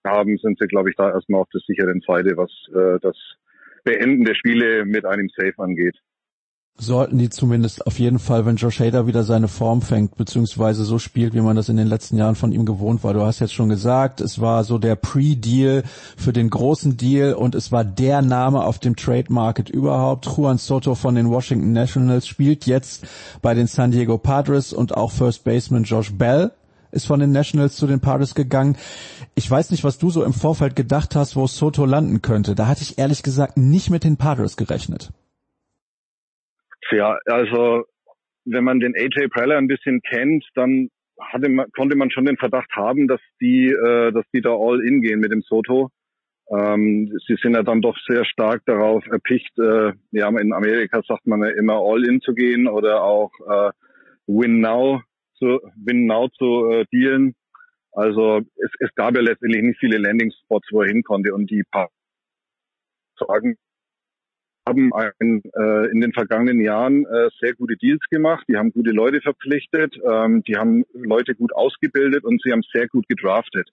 haben, 0.07 0.39
sind 0.39 0.59
sie, 0.59 0.66
glaube 0.66 0.91
ich, 0.91 0.97
da 0.97 1.11
erstmal 1.11 1.43
auf 1.43 1.49
der 1.53 1.61
sicheren 1.66 2.01
Seite, 2.07 2.37
was 2.37 2.51
äh, 2.74 2.99
das 3.01 3.16
Beenden 3.85 4.24
der 4.24 4.35
Spiele 4.35 4.85
mit 4.85 5.05
einem 5.05 5.28
Safe 5.37 5.55
angeht. 5.59 5.97
Sollten 6.81 7.19
die 7.19 7.28
zumindest 7.28 7.86
auf 7.86 7.98
jeden 7.98 8.19
Fall, 8.19 8.47
wenn 8.47 8.57
Josh 8.57 8.81
Hader 8.81 9.07
wieder 9.07 9.23
seine 9.23 9.48
Form 9.48 9.82
fängt, 9.82 10.16
beziehungsweise 10.16 10.85
so 10.85 10.98
spielt, 10.98 11.35
wie 11.35 11.40
man 11.40 11.57
das 11.57 11.69
in 11.69 11.77
den 11.77 11.86
letzten 11.86 12.16
Jahren 12.16 12.35
von 12.35 12.52
ihm 12.52 12.65
gewohnt 12.65 13.05
war. 13.05 13.12
Du 13.12 13.20
hast 13.20 13.39
jetzt 13.40 13.52
schon 13.52 13.69
gesagt, 13.69 14.20
es 14.20 14.40
war 14.40 14.65
so 14.65 14.78
der 14.78 14.97
Pre-Deal 14.97 15.82
für 16.16 16.32
den 16.32 16.48
großen 16.48 16.97
Deal 16.97 17.35
und 17.35 17.55
es 17.55 17.70
war 17.70 17.85
der 17.85 18.23
Name 18.23 18.65
auf 18.65 18.78
dem 18.78 18.97
Trade 18.97 19.27
Market 19.28 19.69
überhaupt. 19.69 20.27
Juan 20.27 20.59
Soto 20.59 20.94
von 20.94 21.15
den 21.15 21.28
Washington 21.28 21.73
Nationals 21.73 22.27
spielt 22.27 22.66
jetzt 22.66 23.05
bei 23.43 23.55
den 23.55 23.66
San 23.66 23.90
Diego 23.90 24.16
Padres 24.16 24.73
und 24.73 24.97
auch 24.97 25.12
First 25.12 25.44
Baseman 25.44 25.85
Josh 25.85 26.12
Bell 26.12 26.51
ist 26.93 27.07
von 27.07 27.20
den 27.20 27.31
Nationals 27.31 27.77
zu 27.77 27.86
den 27.86 28.01
Padres 28.01 28.35
gegangen. 28.35 28.77
Ich 29.35 29.48
weiß 29.48 29.70
nicht, 29.70 29.85
was 29.85 29.98
du 29.98 30.11
so 30.11 30.24
im 30.24 30.32
Vorfeld 30.32 30.74
gedacht 30.74 31.15
hast, 31.15 31.36
wo 31.36 31.47
Soto 31.47 31.85
landen 31.85 32.23
könnte. 32.23 32.55
Da 32.55 32.66
hatte 32.66 32.82
ich 32.82 32.98
ehrlich 32.98 33.23
gesagt 33.23 33.57
nicht 33.57 33.90
mit 33.90 34.02
den 34.02 34.16
Padres 34.16 34.57
gerechnet. 34.57 35.12
Ja, 36.91 37.19
also 37.27 37.85
wenn 38.45 38.65
man 38.65 38.81
den 38.81 38.95
AJ 38.97 39.29
Preller 39.29 39.57
ein 39.57 39.69
bisschen 39.69 40.01
kennt, 40.03 40.45
dann 40.55 40.89
hatte 41.21 41.49
man, 41.49 41.71
konnte 41.73 41.97
man 41.97 42.11
schon 42.11 42.25
den 42.25 42.37
Verdacht 42.37 42.71
haben, 42.75 43.07
dass 43.07 43.21
die, 43.41 43.69
äh, 43.69 44.12
dass 44.12 44.25
die 44.33 44.41
da 44.41 44.51
all 44.51 44.81
in 44.85 45.03
gehen 45.03 45.21
mit 45.21 45.33
dem 45.33 45.43
Soto. 45.43 45.91
Ähm, 46.51 47.17
sie 47.27 47.37
sind 47.41 47.55
ja 47.55 47.62
dann 47.62 47.81
doch 47.81 47.97
sehr 48.09 48.25
stark 48.25 48.62
darauf 48.67 49.07
erpicht, 49.07 49.57
äh, 49.59 49.93
ja, 50.11 50.29
in 50.29 50.53
Amerika 50.53 51.01
sagt 51.07 51.27
man 51.27 51.43
ja 51.43 51.51
immer 51.51 51.75
all 51.75 52.05
in 52.05 52.21
zu 52.21 52.35
gehen 52.35 52.67
oder 52.67 53.05
auch 53.05 53.31
äh, 53.49 53.71
win 54.27 54.61
now 54.61 55.01
zu 55.35 55.61
win 55.77 56.07
now 56.07 56.29
zu 56.29 56.71
äh, 56.71 56.87
dealen. 56.93 57.35
Also 57.93 58.39
es, 58.57 58.71
es 58.81 58.95
gab 58.97 59.15
ja 59.15 59.21
letztendlich 59.21 59.62
nicht 59.62 59.79
viele 59.79 59.99
Landing 59.99 60.33
Spots, 60.45 60.69
wo 60.73 60.83
er 60.83 60.89
hin 60.89 61.03
konnte 61.05 61.35
und 61.35 61.51
die 61.51 61.62
paar 61.71 61.91
sagen, 63.17 63.57
haben 64.71 64.93
ein, 64.95 65.43
äh, 65.55 65.91
in 65.91 66.01
den 66.01 66.13
vergangenen 66.13 66.61
Jahren 66.61 67.05
äh, 67.05 67.29
sehr 67.41 67.55
gute 67.55 67.77
Deals 67.77 68.03
gemacht. 68.11 68.45
Die 68.49 68.57
haben 68.57 68.73
gute 68.73 68.91
Leute 68.91 69.21
verpflichtet, 69.21 69.97
ähm, 70.09 70.43
die 70.45 70.57
haben 70.57 70.85
Leute 70.95 71.35
gut 71.35 71.55
ausgebildet 71.55 72.25
und 72.25 72.41
sie 72.43 72.53
haben 72.53 72.63
sehr 72.73 72.89
gut 72.89 73.07
gedraftet. 73.09 73.69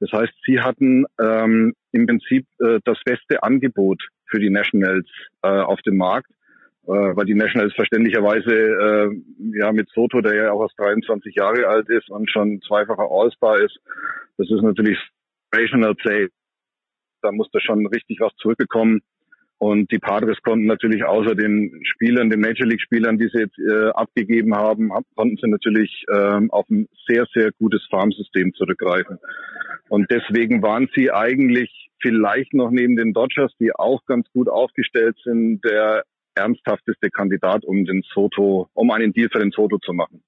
Das 0.00 0.10
heißt, 0.12 0.32
sie 0.44 0.60
hatten 0.60 1.06
ähm, 1.20 1.74
im 1.92 2.06
Prinzip 2.06 2.46
äh, 2.60 2.80
das 2.84 2.98
beste 3.04 3.42
Angebot 3.42 4.02
für 4.26 4.40
die 4.40 4.50
Nationals 4.50 5.06
äh, 5.42 5.48
auf 5.48 5.80
dem 5.82 5.96
Markt, 5.96 6.28
äh, 6.86 6.90
weil 6.90 7.26
die 7.26 7.34
Nationals 7.34 7.72
verständlicherweise 7.74 8.50
äh, 8.50 9.58
ja 9.58 9.72
mit 9.72 9.88
Soto, 9.90 10.20
der 10.20 10.34
ja 10.34 10.52
auch 10.52 10.62
erst 10.62 10.78
23 10.78 11.36
Jahre 11.36 11.68
alt 11.68 11.88
ist 11.88 12.10
und 12.10 12.28
schon 12.30 12.60
zweifacher 12.62 13.06
All-Star 13.10 13.60
ist, 13.60 13.78
das 14.38 14.50
ist 14.50 14.62
natürlich 14.62 14.98
Rational 15.54 15.94
Play. 15.94 16.28
Da 17.22 17.30
muss 17.30 17.48
da 17.52 17.60
schon 17.60 17.86
richtig 17.86 18.18
was 18.20 18.34
zurückgekommen. 18.36 19.02
Und 19.62 19.92
die 19.92 20.00
Padres 20.00 20.42
konnten 20.42 20.66
natürlich 20.66 21.04
außer 21.04 21.36
den 21.36 21.80
Spielern, 21.84 22.30
den 22.30 22.40
Major 22.40 22.66
League 22.66 22.80
Spielern, 22.80 23.16
die 23.16 23.28
sie 23.32 23.42
jetzt 23.42 23.56
äh, 23.60 23.90
abgegeben 23.90 24.56
haben, 24.56 24.90
konnten 25.14 25.36
sie 25.40 25.48
natürlich 25.48 26.04
ähm, 26.12 26.50
auf 26.50 26.68
ein 26.68 26.88
sehr, 27.06 27.26
sehr 27.32 27.52
gutes 27.60 27.86
Farmsystem 27.88 28.52
zurückgreifen. 28.54 29.18
Und 29.88 30.10
deswegen 30.10 30.62
waren 30.62 30.88
sie 30.96 31.12
eigentlich 31.12 31.70
vielleicht 32.00 32.54
noch 32.54 32.72
neben 32.72 32.96
den 32.96 33.12
Dodgers, 33.12 33.52
die 33.60 33.70
auch 33.72 34.04
ganz 34.06 34.26
gut 34.32 34.48
aufgestellt 34.48 35.16
sind, 35.22 35.60
der 35.64 36.02
ernsthafteste 36.34 37.10
Kandidat, 37.10 37.64
um 37.64 37.84
den 37.84 38.02
Soto, 38.12 38.68
um 38.74 38.90
einen 38.90 39.12
Deal 39.12 39.28
für 39.30 39.38
den 39.38 39.52
Soto 39.52 39.78
zu 39.78 39.92
machen. 39.92 40.24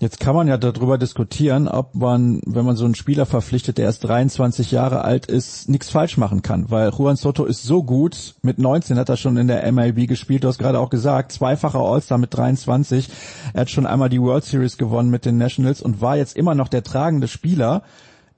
Jetzt 0.00 0.18
kann 0.18 0.34
man 0.34 0.48
ja 0.48 0.56
darüber 0.56 0.96
diskutieren, 0.96 1.68
ob 1.68 1.94
man, 1.94 2.40
wenn 2.46 2.64
man 2.64 2.74
so 2.74 2.86
einen 2.86 2.94
Spieler 2.94 3.26
verpflichtet, 3.26 3.76
der 3.76 3.84
erst 3.84 4.02
23 4.04 4.70
Jahre 4.70 5.02
alt 5.02 5.26
ist, 5.26 5.68
nichts 5.68 5.90
falsch 5.90 6.16
machen 6.16 6.40
kann, 6.40 6.70
weil 6.70 6.88
Juan 6.88 7.16
Soto 7.16 7.44
ist 7.44 7.64
so 7.64 7.82
gut. 7.82 8.34
Mit 8.40 8.58
19 8.58 8.96
hat 8.96 9.10
er 9.10 9.18
schon 9.18 9.36
in 9.36 9.46
der 9.46 9.70
MLB 9.70 10.08
gespielt. 10.08 10.42
Du 10.42 10.48
hast 10.48 10.56
gerade 10.56 10.80
auch 10.80 10.88
gesagt, 10.88 11.32
zweifacher 11.32 11.80
All-Star 11.80 12.16
mit 12.16 12.34
23. 12.34 13.10
Er 13.52 13.60
hat 13.60 13.68
schon 13.68 13.84
einmal 13.84 14.08
die 14.08 14.22
World 14.22 14.44
Series 14.44 14.78
gewonnen 14.78 15.10
mit 15.10 15.26
den 15.26 15.36
Nationals 15.36 15.82
und 15.82 16.00
war 16.00 16.16
jetzt 16.16 16.34
immer 16.34 16.54
noch 16.54 16.68
der 16.68 16.82
tragende 16.82 17.28
Spieler 17.28 17.82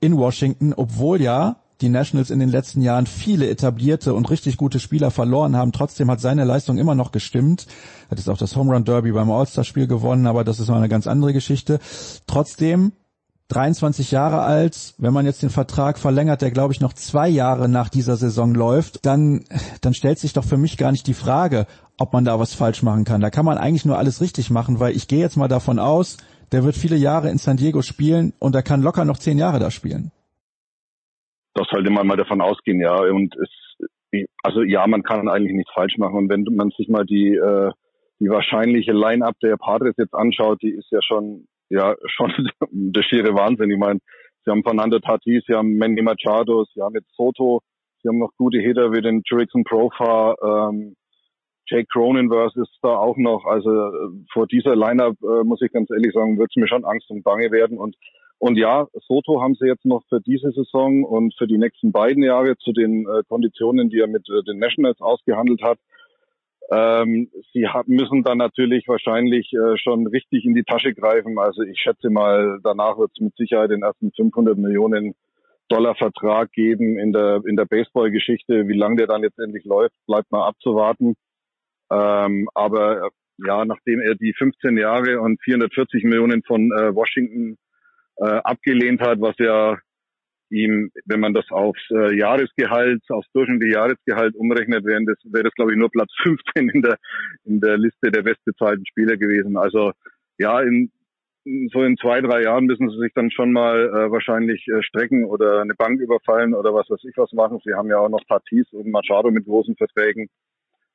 in 0.01 0.17
Washington, 0.17 0.73
obwohl 0.73 1.21
ja 1.21 1.62
die 1.83 1.89
Nationals 1.89 2.31
in 2.31 2.39
den 2.39 2.49
letzten 2.49 2.81
Jahren 2.81 3.05
viele 3.05 3.49
etablierte 3.49 4.13
und 4.13 4.29
richtig 4.29 4.57
gute 4.57 4.79
Spieler 4.79 5.11
verloren 5.11 5.55
haben. 5.55 5.73
Trotzdem 5.73 6.09
hat 6.09 6.21
seine 6.21 6.45
Leistung 6.45 6.77
immer 6.77 6.95
noch 6.95 7.11
gestimmt. 7.11 7.67
Hat 8.09 8.17
jetzt 8.17 8.29
auch 8.29 8.37
das 8.37 8.55
Home 8.55 8.73
Run 8.73 8.85
Derby 8.85 9.11
beim 9.11 9.29
All-Star-Spiel 9.29 9.87
gewonnen, 9.87 10.25
aber 10.25 10.43
das 10.43 10.59
ist 10.59 10.69
mal 10.69 10.77
eine 10.77 10.89
ganz 10.89 11.07
andere 11.07 11.33
Geschichte. 11.33 11.79
Trotzdem 12.25 12.93
23 13.49 14.11
Jahre 14.11 14.41
alt, 14.41 14.95
wenn 14.97 15.13
man 15.13 15.25
jetzt 15.25 15.43
den 15.43 15.49
Vertrag 15.49 15.99
verlängert, 15.99 16.41
der 16.41 16.51
glaube 16.51 16.73
ich 16.73 16.79
noch 16.79 16.93
zwei 16.93 17.27
Jahre 17.27 17.67
nach 17.67 17.89
dieser 17.89 18.15
Saison 18.15 18.55
läuft, 18.55 19.05
dann, 19.05 19.43
dann 19.81 19.93
stellt 19.93 20.19
sich 20.19 20.31
doch 20.31 20.45
für 20.45 20.57
mich 20.57 20.77
gar 20.77 20.93
nicht 20.93 21.05
die 21.05 21.13
Frage, 21.13 21.67
ob 21.97 22.13
man 22.13 22.23
da 22.23 22.39
was 22.39 22.53
falsch 22.53 22.81
machen 22.81 23.03
kann. 23.03 23.19
Da 23.19 23.29
kann 23.29 23.45
man 23.45 23.57
eigentlich 23.57 23.85
nur 23.85 23.97
alles 23.97 24.21
richtig 24.21 24.49
machen, 24.49 24.79
weil 24.79 24.95
ich 24.95 25.09
gehe 25.09 25.19
jetzt 25.19 25.35
mal 25.37 25.49
davon 25.49 25.79
aus, 25.79 26.17
der 26.53 26.63
wird 26.63 26.77
viele 26.77 26.95
Jahre 26.95 27.29
in 27.29 27.37
San 27.37 27.57
Diego 27.57 27.81
spielen 27.81 28.31
und 28.39 28.55
er 28.55 28.63
kann 28.63 28.81
locker 28.81 29.03
noch 29.03 29.17
zehn 29.17 29.37
Jahre 29.37 29.59
da 29.59 29.69
spielen 29.69 30.11
das 31.53 31.67
sollte 31.69 31.89
man 31.89 32.07
mal 32.07 32.17
davon 32.17 32.41
ausgehen, 32.41 32.79
ja. 32.79 32.95
Und 32.95 33.35
es, 33.35 34.25
also 34.43 34.61
ja, 34.63 34.85
man 34.87 35.03
kann 35.03 35.27
eigentlich 35.27 35.55
nichts 35.55 35.71
falsch 35.73 35.97
machen. 35.97 36.15
Und 36.15 36.29
wenn 36.29 36.45
man 36.55 36.71
sich 36.71 36.87
mal 36.87 37.05
die, 37.05 37.35
äh, 37.35 37.71
die 38.19 38.29
wahrscheinliche 38.29 38.93
Line-Up 38.93 39.35
der 39.41 39.57
Padres 39.57 39.95
jetzt 39.97 40.13
anschaut, 40.13 40.61
die 40.61 40.71
ist 40.71 40.89
ja 40.91 41.01
schon, 41.01 41.47
ja, 41.69 41.95
schon 42.07 42.49
der 42.71 43.03
schiere 43.03 43.33
Wahnsinn. 43.35 43.71
Ich 43.71 43.77
meine, 43.77 43.99
sie 44.45 44.51
haben 44.51 44.63
Fernando 44.63 44.99
Tatis, 44.99 45.43
sie 45.47 45.53
haben 45.53 45.77
Manny 45.77 46.01
Machado, 46.01 46.65
sie 46.73 46.81
haben 46.81 46.95
jetzt 46.95 47.15
Soto, 47.15 47.61
sie 48.01 48.09
haben 48.09 48.19
noch 48.19 48.31
gute 48.37 48.59
Hitter 48.59 48.91
wie 48.91 49.01
den 49.01 49.21
Jurickson 49.25 49.63
Profar, 49.63 50.35
ähm, 50.43 50.95
Jake 51.67 51.87
Cronenworth 51.91 52.55
ist 52.57 52.77
da 52.81 52.89
auch 52.89 53.17
noch. 53.17 53.45
Also 53.45 53.69
äh, 53.69 54.09
vor 54.31 54.47
dieser 54.47 54.75
Line-Up, 54.75 55.15
äh, 55.21 55.43
muss 55.43 55.61
ich 55.61 55.71
ganz 55.71 55.89
ehrlich 55.91 56.13
sagen, 56.13 56.37
wird 56.37 56.51
es 56.51 56.55
mir 56.55 56.67
schon 56.67 56.85
Angst 56.85 57.09
und 57.09 57.23
Bange 57.23 57.51
werden. 57.51 57.77
Und 57.77 57.95
und 58.43 58.57
ja, 58.57 58.87
Soto 59.07 59.41
haben 59.41 59.55
sie 59.55 59.67
jetzt 59.67 59.85
noch 59.85 60.03
für 60.09 60.19
diese 60.19 60.51
Saison 60.51 61.05
und 61.05 61.33
für 61.37 61.47
die 61.47 61.57
nächsten 61.57 61.93
beiden 61.93 62.21
Jahre 62.23 62.57
zu 62.57 62.73
den 62.73 63.07
äh, 63.07 63.23
Konditionen, 63.29 63.89
die 63.89 63.99
er 63.99 64.07
mit 64.07 64.27
äh, 64.29 64.43
den 64.43 64.59
Nationals 64.59 64.99
ausgehandelt 64.99 65.63
hat. 65.63 65.79
Ähm, 66.69 67.29
sie 67.53 67.69
haben, 67.69 67.95
müssen 67.95 68.21
dann 68.23 68.39
natürlich 68.39 68.85
wahrscheinlich 68.89 69.53
äh, 69.53 69.77
schon 69.77 70.07
richtig 70.07 70.43
in 70.43 70.55
die 70.55 70.65
Tasche 70.65 70.93
greifen. 70.93 71.39
Also 71.39 71.61
ich 71.61 71.79
schätze 71.79 72.09
mal, 72.09 72.59
danach 72.61 72.97
wird 72.97 73.11
es 73.15 73.21
mit 73.21 73.33
Sicherheit 73.37 73.71
den 73.71 73.83
ersten 73.83 74.11
500 74.11 74.57
Millionen 74.57 75.15
Dollar 75.69 75.95
Vertrag 75.95 76.51
geben 76.51 76.99
in 76.99 77.13
der 77.13 77.43
in 77.47 77.55
der 77.55 77.63
Baseball-Geschichte. 77.63 78.67
Wie 78.67 78.77
lange 78.77 78.97
der 78.97 79.07
dann 79.07 79.21
letztendlich 79.21 79.63
läuft, 79.63 79.95
bleibt 80.05 80.29
mal 80.33 80.45
abzuwarten. 80.45 81.15
Ähm, 81.89 82.49
aber 82.53 83.07
ja, 83.37 83.63
nachdem 83.63 84.01
er 84.01 84.15
die 84.15 84.33
15 84.37 84.77
Jahre 84.77 85.21
und 85.21 85.41
440 85.43 86.03
Millionen 86.03 86.43
von 86.43 86.73
äh, 86.73 86.93
Washington 86.93 87.57
äh, 88.17 88.25
abgelehnt 88.43 89.01
hat, 89.01 89.19
was 89.21 89.35
ja 89.39 89.77
ihm, 90.49 90.91
wenn 91.05 91.19
man 91.19 91.33
das 91.33 91.49
aufs 91.49 91.81
äh, 91.91 92.15
Jahresgehalt, 92.15 93.01
aufs 93.09 93.31
durchschnittliche 93.33 93.75
Jahresgehalt 93.75 94.35
umrechnet, 94.35 94.85
wäre 94.85 95.03
das, 95.05 95.17
wäre 95.23 95.45
das 95.45 95.53
glaube 95.55 95.71
ich 95.71 95.77
nur 95.77 95.89
Platz 95.89 96.11
15 96.23 96.69
in 96.69 96.81
der 96.81 96.97
in 97.45 97.59
der 97.59 97.77
Liste 97.77 98.11
der 98.11 98.21
bestbezahlten 98.21 98.85
Spieler 98.85 99.17
gewesen. 99.17 99.57
Also 99.57 99.91
ja, 100.37 100.61
in 100.61 100.91
so 101.45 101.83
in 101.83 101.97
zwei, 101.97 102.21
drei 102.21 102.43
Jahren 102.43 102.65
müssen 102.65 102.89
sie 102.89 102.99
sich 102.99 103.11
dann 103.13 103.29
schon 103.29 103.51
mal 103.51 103.89
äh, 103.89 104.11
wahrscheinlich 104.11 104.65
äh, 104.67 104.81
strecken 104.81 105.25
oder 105.25 105.61
eine 105.61 105.75
Bank 105.75 105.99
überfallen 105.99 106.53
oder 106.53 106.73
was 106.73 106.89
weiß 106.89 107.03
ich 107.03 107.17
was 107.17 107.33
machen. 107.33 107.59
Sie 107.65 107.73
haben 107.73 107.89
ja 107.89 107.97
auch 107.97 108.09
noch 108.09 108.25
Parties 108.27 108.71
und 108.71 108.89
Machado 108.89 109.29
mit 109.29 109.45
großen 109.45 109.75
Verträgen. 109.75 110.29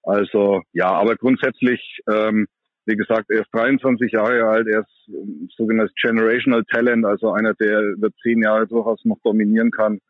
Also 0.03 0.63
ja, 0.73 0.91
aber 0.91 1.17
grundsätzlich 1.17 2.01
ähm, 2.11 2.47
wie 2.89 2.97
gesagt, 2.97 3.31
er 3.31 3.43
ist 3.43 3.53
23 3.53 4.13
Jahre 4.13 4.45
alt, 4.45 4.67
er 4.67 4.81
ist 4.81 5.09
ähm, 5.09 5.49
sogenanntes 5.57 5.95
Generational 6.01 6.65
Talent, 6.65 7.05
also 7.05 7.31
einer, 7.33 7.55
der 7.55 7.81
über 7.83 8.09
zehn 8.23 8.43
Jahre 8.43 8.67
durchaus 8.67 9.05
noch 9.05 9.19
dominieren 9.23 9.71
kann. 9.71 10.01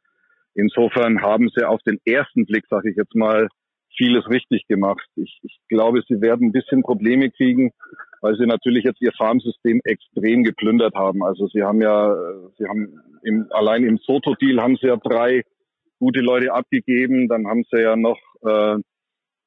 Insofern 0.54 1.20
haben 1.20 1.50
sie 1.54 1.64
auf 1.64 1.80
den 1.82 1.98
ersten 2.04 2.46
Blick, 2.46 2.64
sage 2.70 2.90
ich 2.90 2.96
jetzt 2.96 3.14
mal, 3.14 3.48
vieles 3.96 4.28
richtig 4.28 4.66
gemacht. 4.68 5.04
Ich, 5.16 5.40
ich 5.42 5.58
glaube, 5.68 6.02
sie 6.08 6.20
werden 6.20 6.48
ein 6.48 6.52
bisschen 6.52 6.82
Probleme 6.82 7.30
kriegen, 7.30 7.72
weil 8.20 8.36
sie 8.36 8.46
natürlich 8.46 8.84
jetzt 8.84 9.02
ihr 9.02 9.12
Farmsystem 9.16 9.80
extrem 9.84 10.44
geplündert 10.44 10.94
haben. 10.94 11.24
Also 11.24 11.48
sie 11.48 11.62
haben 11.62 11.82
ja, 11.82 12.14
sie 12.58 12.66
haben 12.66 13.00
im, 13.22 13.46
allein 13.50 13.84
im 13.84 13.98
Soto-Deal 13.98 14.60
haben 14.62 14.76
sie 14.76 14.86
ja 14.86 14.96
drei 14.96 15.42
gute 15.98 16.20
Leute 16.20 16.52
abgegeben, 16.52 17.28
dann 17.28 17.48
haben 17.48 17.64
sie 17.70 17.82
ja 17.82 17.96
noch 17.96 18.18
äh, 18.42 18.76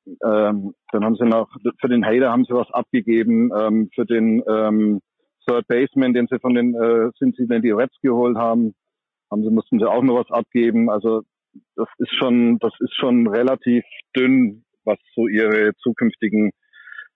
ähm, 0.08 0.74
dann 0.92 1.04
haben 1.04 1.16
sie 1.16 1.26
noch, 1.26 1.50
für 1.80 1.88
den 1.88 2.06
Hader 2.06 2.32
haben 2.32 2.46
sie 2.46 2.54
was 2.54 2.72
abgegeben, 2.72 3.52
ähm, 3.58 3.90
für 3.94 4.06
den 4.06 4.44
ähm, 4.48 5.02
Third 5.48 5.68
Baseman, 5.68 6.14
den 6.14 6.28
sie 6.30 6.40
von 6.40 6.54
den 6.54 6.76
äh, 6.76 7.12
Cincinnati 7.18 7.72
Reds 7.72 7.96
geholt 8.02 8.38
haben, 8.38 8.74
haben 9.30 9.44
sie, 9.44 9.50
mussten 9.50 9.80
sie 9.80 9.90
auch 9.90 10.04
noch 10.04 10.20
was 10.20 10.32
abgeben. 10.32 10.90
Also 10.90 11.24
das 11.76 11.88
ist 11.98 12.14
schon, 12.16 12.60
das 12.60 12.74
ist 12.80 12.96
schon 12.96 13.28
relativ 13.28 13.84
dünn, 14.16 14.64
was 14.84 14.98
so 15.16 15.28
ihre 15.28 15.74
zukünftigen 15.82 16.52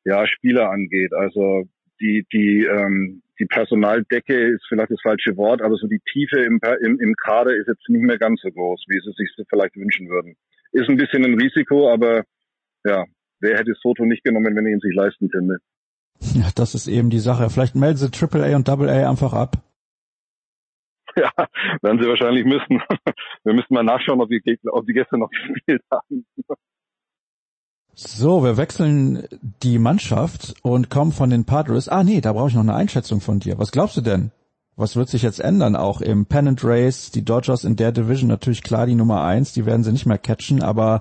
ja, 0.03 0.25
Spieler 0.27 0.69
angeht. 0.69 1.13
Also 1.13 1.63
die, 1.99 2.25
die, 2.31 2.65
ähm, 2.65 3.21
die 3.39 3.45
Personaldecke 3.45 4.35
ist 4.35 4.65
vielleicht 4.67 4.91
das 4.91 5.01
falsche 5.01 5.35
Wort, 5.37 5.61
aber 5.61 5.75
so 5.75 5.87
die 5.87 6.01
Tiefe 6.11 6.41
im, 6.41 6.59
im, 6.81 6.99
im 6.99 7.13
Kader 7.15 7.55
ist 7.55 7.67
jetzt 7.67 7.87
nicht 7.89 8.03
mehr 8.03 8.17
ganz 8.17 8.41
so 8.41 8.49
groß, 8.49 8.85
wie 8.87 8.99
sie 8.99 9.13
sich 9.15 9.31
vielleicht 9.49 9.75
wünschen 9.75 10.09
würden. 10.09 10.35
Ist 10.71 10.89
ein 10.89 10.97
bisschen 10.97 11.25
ein 11.25 11.39
Risiko, 11.39 11.91
aber 11.91 12.23
ja, 12.85 13.05
wer 13.39 13.57
hätte 13.57 13.73
Soto 13.81 14.05
nicht 14.05 14.23
genommen, 14.23 14.55
wenn 14.55 14.65
er 14.65 14.73
ihn 14.73 14.79
sich 14.79 14.95
leisten 14.95 15.29
könnte? 15.29 15.57
Ja, 16.33 16.49
das 16.55 16.75
ist 16.75 16.87
eben 16.87 17.09
die 17.09 17.19
Sache. 17.19 17.49
Vielleicht 17.49 17.75
melden 17.75 17.97
sie 17.97 18.09
AAA 18.09 18.55
und 18.55 18.69
AA 18.69 19.09
einfach 19.09 19.33
ab. 19.33 19.57
Ja, 21.17 21.31
werden 21.81 22.01
sie 22.01 22.09
wahrscheinlich 22.09 22.43
müssen. 22.43 22.81
Wir 23.45 23.53
müssen 23.53 23.73
mal 23.73 23.83
nachschauen, 23.83 24.19
ob 24.19 24.27
die, 24.27 24.41
Gegner, 24.41 24.73
ob 24.73 24.85
die 24.85 24.91
gestern 24.91 25.21
noch 25.21 25.29
gespielt 25.53 25.81
haben. 25.89 26.25
So, 27.93 28.43
wir 28.43 28.57
wechseln 28.57 29.25
die 29.63 29.79
Mannschaft 29.79 30.55
und 30.61 30.89
kommen 30.89 31.13
von 31.13 31.29
den 31.29 31.45
Padres. 31.45 31.87
Ah 31.87 32.03
nee, 32.03 32.19
da 32.19 32.33
brauche 32.33 32.49
ich 32.49 32.53
noch 32.55 32.63
eine 32.63 32.75
Einschätzung 32.75 33.21
von 33.21 33.39
dir. 33.39 33.57
Was 33.57 33.71
glaubst 33.71 33.95
du 33.95 34.01
denn? 34.01 34.33
Was 34.75 34.97
wird 34.97 35.07
sich 35.07 35.21
jetzt 35.21 35.39
ändern 35.39 35.77
auch 35.77 36.01
im 36.01 36.25
Pennant 36.25 36.65
Race? 36.65 37.11
Die 37.11 37.23
Dodgers 37.23 37.63
in 37.63 37.77
der 37.77 37.93
Division 37.93 38.27
natürlich 38.27 38.61
klar 38.61 38.85
die 38.85 38.95
Nummer 38.95 39.23
eins, 39.23 39.53
die 39.53 39.65
werden 39.65 39.85
sie 39.85 39.93
nicht 39.93 40.05
mehr 40.05 40.17
catchen, 40.17 40.61
aber 40.61 40.99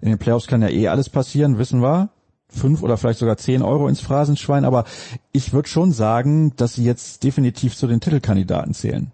in 0.00 0.08
den 0.08 0.18
Playoffs 0.18 0.46
kann 0.46 0.62
ja 0.62 0.68
eh 0.68 0.88
alles 0.88 1.08
passieren, 1.08 1.58
wissen 1.58 1.82
wir. 1.82 2.10
Fünf 2.48 2.82
oder 2.82 2.96
vielleicht 2.96 3.20
sogar 3.20 3.36
zehn 3.36 3.62
Euro 3.62 3.86
ins 3.86 4.00
Phrasenschwein, 4.00 4.64
aber 4.64 4.84
ich 5.32 5.52
würde 5.52 5.68
schon 5.68 5.92
sagen, 5.92 6.52
dass 6.56 6.74
sie 6.74 6.84
jetzt 6.84 7.22
definitiv 7.22 7.76
zu 7.76 7.86
den 7.86 8.00
Titelkandidaten 8.00 8.74
zählen. 8.74 9.12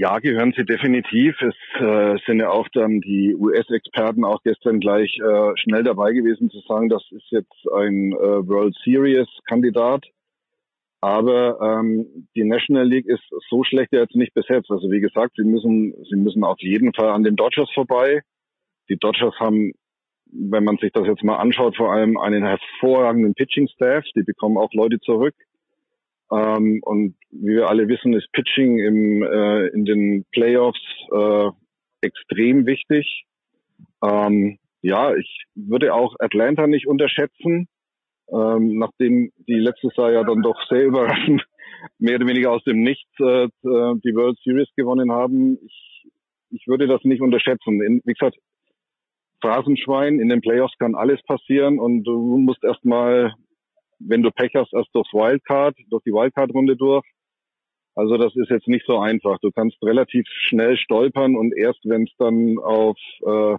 Ja, 0.00 0.18
gehören 0.18 0.54
sie 0.56 0.64
definitiv. 0.64 1.36
Es 1.42 1.54
äh, 1.78 2.16
sind 2.24 2.38
ja 2.38 2.48
auch 2.48 2.66
dann 2.72 3.02
die 3.02 3.36
US-Experten 3.36 4.24
auch 4.24 4.42
gestern 4.42 4.80
gleich 4.80 5.18
äh, 5.18 5.52
schnell 5.56 5.82
dabei 5.82 6.12
gewesen 6.12 6.48
zu 6.48 6.60
sagen, 6.60 6.88
das 6.88 7.04
ist 7.10 7.30
jetzt 7.30 7.68
ein 7.74 8.12
äh, 8.12 8.48
World 8.48 8.74
Series-Kandidat. 8.82 10.06
Aber 11.02 11.60
ähm, 11.60 12.28
die 12.34 12.44
National 12.44 12.86
League 12.86 13.06
ist 13.06 13.24
so 13.50 13.62
schlecht 13.62 13.92
jetzt 13.92 14.16
nicht 14.16 14.32
besetzt. 14.32 14.70
Also 14.70 14.90
wie 14.90 15.00
gesagt, 15.00 15.32
sie 15.36 15.44
müssen, 15.44 15.94
sie 16.08 16.16
müssen 16.16 16.44
auf 16.44 16.60
jeden 16.60 16.94
Fall 16.94 17.10
an 17.10 17.22
den 17.22 17.36
Dodgers 17.36 17.70
vorbei. 17.74 18.22
Die 18.88 18.96
Dodgers 18.96 19.34
haben, 19.38 19.72
wenn 20.32 20.64
man 20.64 20.76
sich 20.78 20.92
das 20.92 21.06
jetzt 21.06 21.24
mal 21.24 21.36
anschaut, 21.36 21.76
vor 21.76 21.92
allem 21.92 22.16
einen 22.18 22.44
hervorragenden 22.44 23.34
Pitching-Staff. 23.34 24.04
Die 24.14 24.22
bekommen 24.22 24.58
auch 24.58 24.72
Leute 24.72 24.98
zurück. 25.00 25.34
Ähm, 26.32 26.80
und 26.82 27.16
wie 27.30 27.56
wir 27.56 27.68
alle 27.68 27.88
wissen, 27.88 28.14
ist 28.14 28.30
Pitching 28.32 28.78
im, 28.78 29.22
äh, 29.22 29.66
in 29.68 29.84
den 29.84 30.24
Playoffs 30.30 30.80
äh, 31.12 31.50
extrem 32.02 32.66
wichtig. 32.66 33.24
Ähm, 34.02 34.58
ja, 34.82 35.14
ich 35.14 35.44
würde 35.54 35.92
auch 35.92 36.14
Atlanta 36.20 36.66
nicht 36.66 36.86
unterschätzen, 36.86 37.68
ähm, 38.32 38.78
nachdem 38.78 39.32
die 39.48 39.58
letztes 39.58 39.94
Jahr 39.96 40.12
ja 40.12 40.24
dann 40.24 40.42
doch 40.42 40.56
sehr 40.68 40.84
überraschend 40.86 41.44
mehr 41.98 42.16
oder 42.16 42.26
weniger 42.26 42.52
aus 42.52 42.62
dem 42.64 42.82
Nichts 42.82 43.10
äh, 43.18 43.48
die 43.62 44.14
World 44.14 44.38
Series 44.44 44.68
gewonnen 44.76 45.10
haben. 45.10 45.58
Ich, 45.64 46.06
ich 46.50 46.66
würde 46.66 46.86
das 46.86 47.02
nicht 47.04 47.22
unterschätzen. 47.22 47.82
In, 47.82 48.00
wie 48.04 48.12
gesagt, 48.12 48.36
Phrasenschwein, 49.40 50.20
in 50.20 50.28
den 50.28 50.40
Playoffs 50.40 50.74
kann 50.78 50.94
alles 50.94 51.22
passieren 51.22 51.78
und 51.78 52.04
du 52.04 52.38
musst 52.38 52.62
erstmal 52.64 53.34
wenn 54.00 54.22
du 54.22 54.30
Pech 54.30 54.52
hast, 54.54 54.72
erst 54.72 54.94
durchs 54.94 55.12
Wildcard, 55.12 55.76
durch 55.90 56.02
die 56.04 56.12
Wildcard-Runde 56.12 56.76
durch. 56.76 57.04
Also 57.94 58.16
das 58.16 58.34
ist 58.34 58.50
jetzt 58.50 58.68
nicht 58.68 58.86
so 58.86 58.98
einfach. 58.98 59.38
Du 59.40 59.50
kannst 59.50 59.76
relativ 59.82 60.26
schnell 60.26 60.76
stolpern 60.76 61.36
und 61.36 61.56
erst 61.56 61.80
wenn 61.84 62.04
es 62.04 62.12
dann 62.18 62.58
auf 62.58 62.96
äh, 63.26 63.56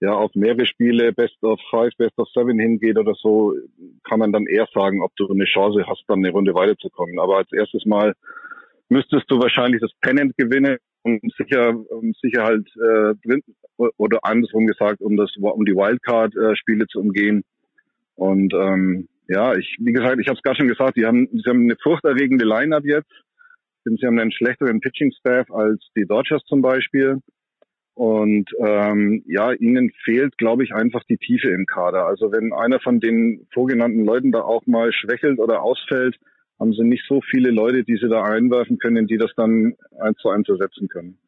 ja 0.00 0.12
auf 0.12 0.34
mehrere 0.34 0.66
Spiele 0.66 1.12
Best 1.12 1.42
of 1.42 1.60
Five, 1.70 1.92
Best 1.96 2.18
of 2.18 2.28
Seven 2.30 2.58
hingeht 2.58 2.98
oder 2.98 3.14
so, 3.14 3.54
kann 4.02 4.18
man 4.18 4.32
dann 4.32 4.46
eher 4.46 4.66
sagen, 4.74 5.02
ob 5.02 5.14
du 5.16 5.28
eine 5.28 5.44
Chance 5.44 5.84
hast, 5.86 6.04
dann 6.08 6.18
eine 6.18 6.32
Runde 6.32 6.54
weiterzukommen. 6.54 7.18
Aber 7.18 7.36
als 7.36 7.52
erstes 7.52 7.84
Mal 7.86 8.14
müsstest 8.88 9.30
du 9.30 9.38
wahrscheinlich 9.38 9.80
das 9.80 9.92
Pennant 10.00 10.36
gewinnen, 10.36 10.78
um 11.06 11.30
sicher, 11.36 11.74
um 11.90 12.12
sicher 12.20 12.44
halt 12.44 12.66
äh, 12.76 13.14
drin 13.24 13.42
oder 13.76 14.20
andersrum 14.22 14.66
gesagt, 14.66 15.00
um 15.00 15.16
das 15.16 15.34
um 15.36 15.64
die 15.64 15.74
Wildcard-Spiele 15.74 16.84
äh, 16.84 16.88
zu 16.88 17.00
umgehen. 17.00 17.44
Und 18.14 18.52
ähm, 18.54 19.08
ja, 19.28 19.54
ich, 19.54 19.76
wie 19.78 19.92
gesagt, 19.92 20.18
ich 20.20 20.28
habe 20.28 20.36
es 20.36 20.42
gerade 20.42 20.56
schon 20.56 20.68
gesagt, 20.68 20.96
die 20.96 21.04
haben, 21.04 21.28
sie 21.32 21.48
haben 21.48 21.62
eine 21.62 21.76
furchterregende 21.82 22.44
Line-up 22.44 22.84
jetzt. 22.84 23.10
Sie 23.84 24.04
haben 24.04 24.18
einen 24.18 24.32
schlechteren 24.32 24.80
Pitching-Staff 24.80 25.50
als 25.52 25.80
die 25.96 26.06
Dodgers 26.06 26.42
zum 26.46 26.60
Beispiel. 26.60 27.20
Und 27.94 28.50
ähm, 28.58 29.22
ja, 29.26 29.52
ihnen 29.52 29.90
fehlt, 30.04 30.36
glaube 30.38 30.64
ich, 30.64 30.74
einfach 30.74 31.02
die 31.04 31.18
Tiefe 31.18 31.48
im 31.50 31.66
Kader. 31.66 32.06
Also 32.06 32.32
wenn 32.32 32.52
einer 32.52 32.80
von 32.80 33.00
den 33.00 33.46
vorgenannten 33.54 34.04
Leuten 34.04 34.32
da 34.32 34.42
auch 34.42 34.66
mal 34.66 34.92
schwächelt 34.92 35.38
oder 35.38 35.62
ausfällt, 35.62 36.16
haben 36.58 36.72
sie 36.72 36.84
nicht 36.84 37.04
so 37.08 37.20
viele 37.30 37.50
Leute, 37.50 37.84
die 37.84 37.96
sie 37.96 38.08
da 38.08 38.22
einwerfen 38.22 38.78
können, 38.78 39.06
die 39.06 39.18
das 39.18 39.30
dann 39.36 39.74
eins 40.00 40.18
zu 40.18 40.30
eins 40.30 40.48
ersetzen 40.48 40.88
können. 40.88 41.18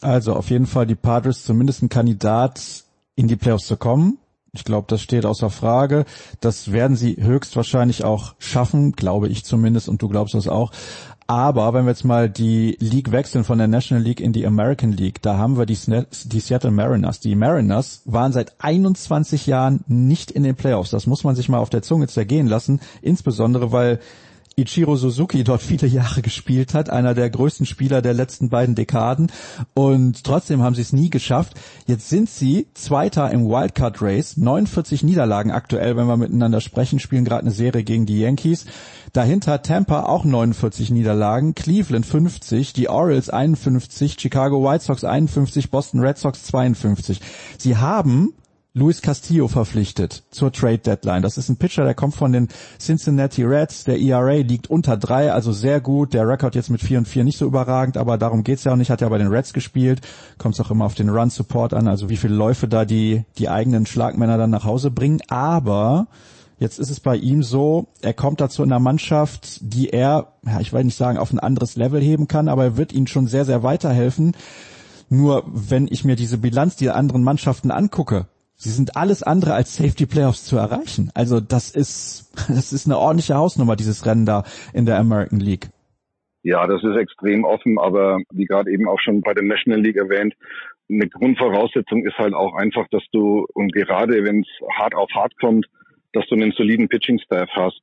Also 0.00 0.34
auf 0.34 0.50
jeden 0.50 0.66
Fall 0.66 0.86
die 0.86 0.94
Padres 0.94 1.44
zumindest 1.44 1.82
ein 1.82 1.88
Kandidat, 1.88 2.84
in 3.16 3.28
die 3.28 3.36
Playoffs 3.36 3.66
zu 3.66 3.76
kommen. 3.76 4.18
Ich 4.52 4.64
glaube, 4.64 4.86
das 4.88 5.02
steht 5.02 5.26
außer 5.26 5.50
Frage. 5.50 6.04
Das 6.40 6.72
werden 6.72 6.96
sie 6.96 7.16
höchstwahrscheinlich 7.20 8.04
auch 8.04 8.36
schaffen, 8.38 8.92
glaube 8.92 9.28
ich 9.28 9.44
zumindest, 9.44 9.88
und 9.88 10.00
du 10.00 10.08
glaubst 10.08 10.34
das 10.34 10.46
auch. 10.46 10.70
Aber 11.26 11.72
wenn 11.72 11.86
wir 11.86 11.92
jetzt 11.92 12.04
mal 12.04 12.28
die 12.28 12.76
League 12.80 13.10
wechseln 13.10 13.44
von 13.44 13.56
der 13.56 13.66
National 13.66 14.04
League 14.04 14.20
in 14.20 14.32
die 14.32 14.46
American 14.46 14.92
League, 14.92 15.22
da 15.22 15.38
haben 15.38 15.56
wir 15.56 15.64
die, 15.64 15.78
die 16.24 16.40
Seattle 16.40 16.70
Mariners. 16.70 17.20
Die 17.20 17.34
Mariners 17.34 18.02
waren 18.04 18.32
seit 18.32 18.54
21 18.58 19.46
Jahren 19.46 19.84
nicht 19.86 20.30
in 20.30 20.42
den 20.42 20.54
Playoffs. 20.54 20.90
Das 20.90 21.06
muss 21.06 21.24
man 21.24 21.34
sich 21.34 21.48
mal 21.48 21.58
auf 21.58 21.70
der 21.70 21.82
Zunge 21.82 22.08
zergehen 22.08 22.46
lassen. 22.46 22.80
Insbesondere, 23.00 23.72
weil 23.72 24.00
Ichiro 24.56 24.96
Suzuki 24.96 25.42
dort 25.44 25.62
viele 25.62 25.88
Jahre 25.88 26.22
gespielt 26.22 26.74
hat, 26.74 26.90
einer 26.90 27.14
der 27.14 27.28
größten 27.28 27.66
Spieler 27.66 28.02
der 28.02 28.14
letzten 28.14 28.50
beiden 28.50 28.74
Dekaden. 28.74 29.32
Und 29.74 30.24
trotzdem 30.24 30.62
haben 30.62 30.74
sie 30.74 30.82
es 30.82 30.92
nie 30.92 31.10
geschafft. 31.10 31.60
Jetzt 31.86 32.08
sind 32.08 32.30
sie 32.30 32.68
Zweiter 32.74 33.30
im 33.30 33.46
Wildcard 33.48 34.00
Race, 34.00 34.36
49 34.36 35.02
Niederlagen 35.02 35.50
aktuell, 35.50 35.96
wenn 35.96 36.06
wir 36.06 36.16
miteinander 36.16 36.60
sprechen, 36.60 37.00
spielen 37.00 37.24
gerade 37.24 37.42
eine 37.42 37.50
Serie 37.50 37.82
gegen 37.82 38.06
die 38.06 38.20
Yankees. 38.20 38.66
Dahinter 39.12 39.62
Tampa 39.62 40.04
auch 40.04 40.24
49 40.24 40.90
Niederlagen, 40.90 41.54
Cleveland 41.54 42.06
50, 42.06 42.72
die 42.72 42.88
Orioles 42.88 43.30
51, 43.30 44.16
Chicago 44.20 44.64
White 44.64 44.84
Sox 44.84 45.04
51, 45.04 45.70
Boston 45.70 46.00
Red 46.00 46.18
Sox 46.18 46.44
52. 46.44 47.20
Sie 47.58 47.76
haben 47.76 48.34
Luis 48.76 49.02
Castillo 49.02 49.46
verpflichtet 49.46 50.24
zur 50.32 50.50
Trade 50.50 50.78
Deadline. 50.78 51.22
Das 51.22 51.38
ist 51.38 51.48
ein 51.48 51.58
Pitcher, 51.58 51.84
der 51.84 51.94
kommt 51.94 52.16
von 52.16 52.32
den 52.32 52.48
Cincinnati 52.80 53.44
Reds. 53.44 53.84
Der 53.84 54.00
ERA 54.00 54.38
liegt 54.38 54.68
unter 54.68 54.96
drei, 54.96 55.32
also 55.32 55.52
sehr 55.52 55.80
gut. 55.80 56.12
Der 56.12 56.26
Rekord 56.26 56.56
jetzt 56.56 56.70
mit 56.70 56.80
vier 56.80 56.98
und 56.98 57.06
vier 57.06 57.22
nicht 57.22 57.38
so 57.38 57.46
überragend, 57.46 57.96
aber 57.96 58.18
darum 58.18 58.42
geht's 58.42 58.64
ja 58.64 58.72
auch 58.72 58.76
nicht. 58.76 58.90
Hat 58.90 59.00
ja 59.00 59.08
bei 59.08 59.18
den 59.18 59.28
Reds 59.28 59.52
gespielt. 59.52 60.00
Kommt 60.38 60.54
es 60.56 60.60
auch 60.60 60.72
immer 60.72 60.86
auf 60.86 60.96
den 60.96 61.08
Run 61.08 61.30
Support 61.30 61.72
an, 61.72 61.86
also 61.86 62.08
wie 62.08 62.16
viele 62.16 62.34
Läufe 62.34 62.66
da 62.66 62.84
die, 62.84 63.22
die 63.38 63.48
eigenen 63.48 63.86
Schlagmänner 63.86 64.38
dann 64.38 64.50
nach 64.50 64.64
Hause 64.64 64.90
bringen. 64.90 65.20
Aber 65.28 66.08
Jetzt 66.58 66.78
ist 66.78 66.90
es 66.90 67.00
bei 67.00 67.16
ihm 67.16 67.42
so, 67.42 67.88
er 68.00 68.14
kommt 68.14 68.40
dazu 68.40 68.62
in 68.62 68.72
einer 68.72 68.80
Mannschaft, 68.80 69.58
die 69.60 69.90
er, 69.90 70.34
ja, 70.46 70.60
ich 70.60 70.72
will 70.72 70.84
nicht 70.84 70.96
sagen, 70.96 71.18
auf 71.18 71.32
ein 71.32 71.40
anderes 71.40 71.74
Level 71.74 72.00
heben 72.00 72.28
kann, 72.28 72.48
aber 72.48 72.62
er 72.64 72.76
wird 72.76 72.92
ihnen 72.92 73.08
schon 73.08 73.26
sehr, 73.26 73.44
sehr 73.44 73.64
weiterhelfen. 73.64 74.36
Nur 75.08 75.44
wenn 75.46 75.88
ich 75.88 76.04
mir 76.04 76.14
diese 76.14 76.38
Bilanz 76.38 76.76
der 76.76 76.94
anderen 76.94 77.24
Mannschaften 77.24 77.72
angucke, 77.72 78.28
Sie 78.64 78.70
sind 78.70 78.96
alles 78.96 79.22
andere 79.22 79.52
als 79.52 79.76
Safety 79.76 80.06
Playoffs 80.06 80.46
zu 80.46 80.56
erreichen. 80.56 81.10
Also 81.12 81.38
das 81.38 81.70
ist, 81.70 82.32
das 82.48 82.72
ist 82.72 82.86
eine 82.86 82.98
ordentliche 82.98 83.34
Hausnummer, 83.34 83.76
dieses 83.76 84.06
Rennen 84.06 84.24
da 84.24 84.44
in 84.72 84.86
der 84.86 84.98
American 84.98 85.38
League. 85.38 85.68
Ja, 86.42 86.66
das 86.66 86.82
ist 86.82 86.96
extrem 86.96 87.44
offen, 87.44 87.78
aber 87.78 88.20
wie 88.32 88.46
gerade 88.46 88.70
eben 88.70 88.88
auch 88.88 89.00
schon 89.00 89.20
bei 89.20 89.34
der 89.34 89.44
National 89.44 89.82
League 89.82 89.96
erwähnt, 89.96 90.34
eine 90.88 91.08
Grundvoraussetzung 91.08 92.06
ist 92.06 92.16
halt 92.16 92.32
auch 92.32 92.54
einfach, 92.54 92.88
dass 92.88 93.02
du, 93.12 93.46
und 93.52 93.74
gerade 93.74 94.24
wenn 94.24 94.40
es 94.40 94.78
hart 94.78 94.94
auf 94.94 95.10
hart 95.14 95.38
kommt, 95.38 95.66
dass 96.14 96.26
du 96.28 96.34
einen 96.34 96.52
soliden 96.52 96.88
Pitching-Staff 96.88 97.50
hast. 97.52 97.82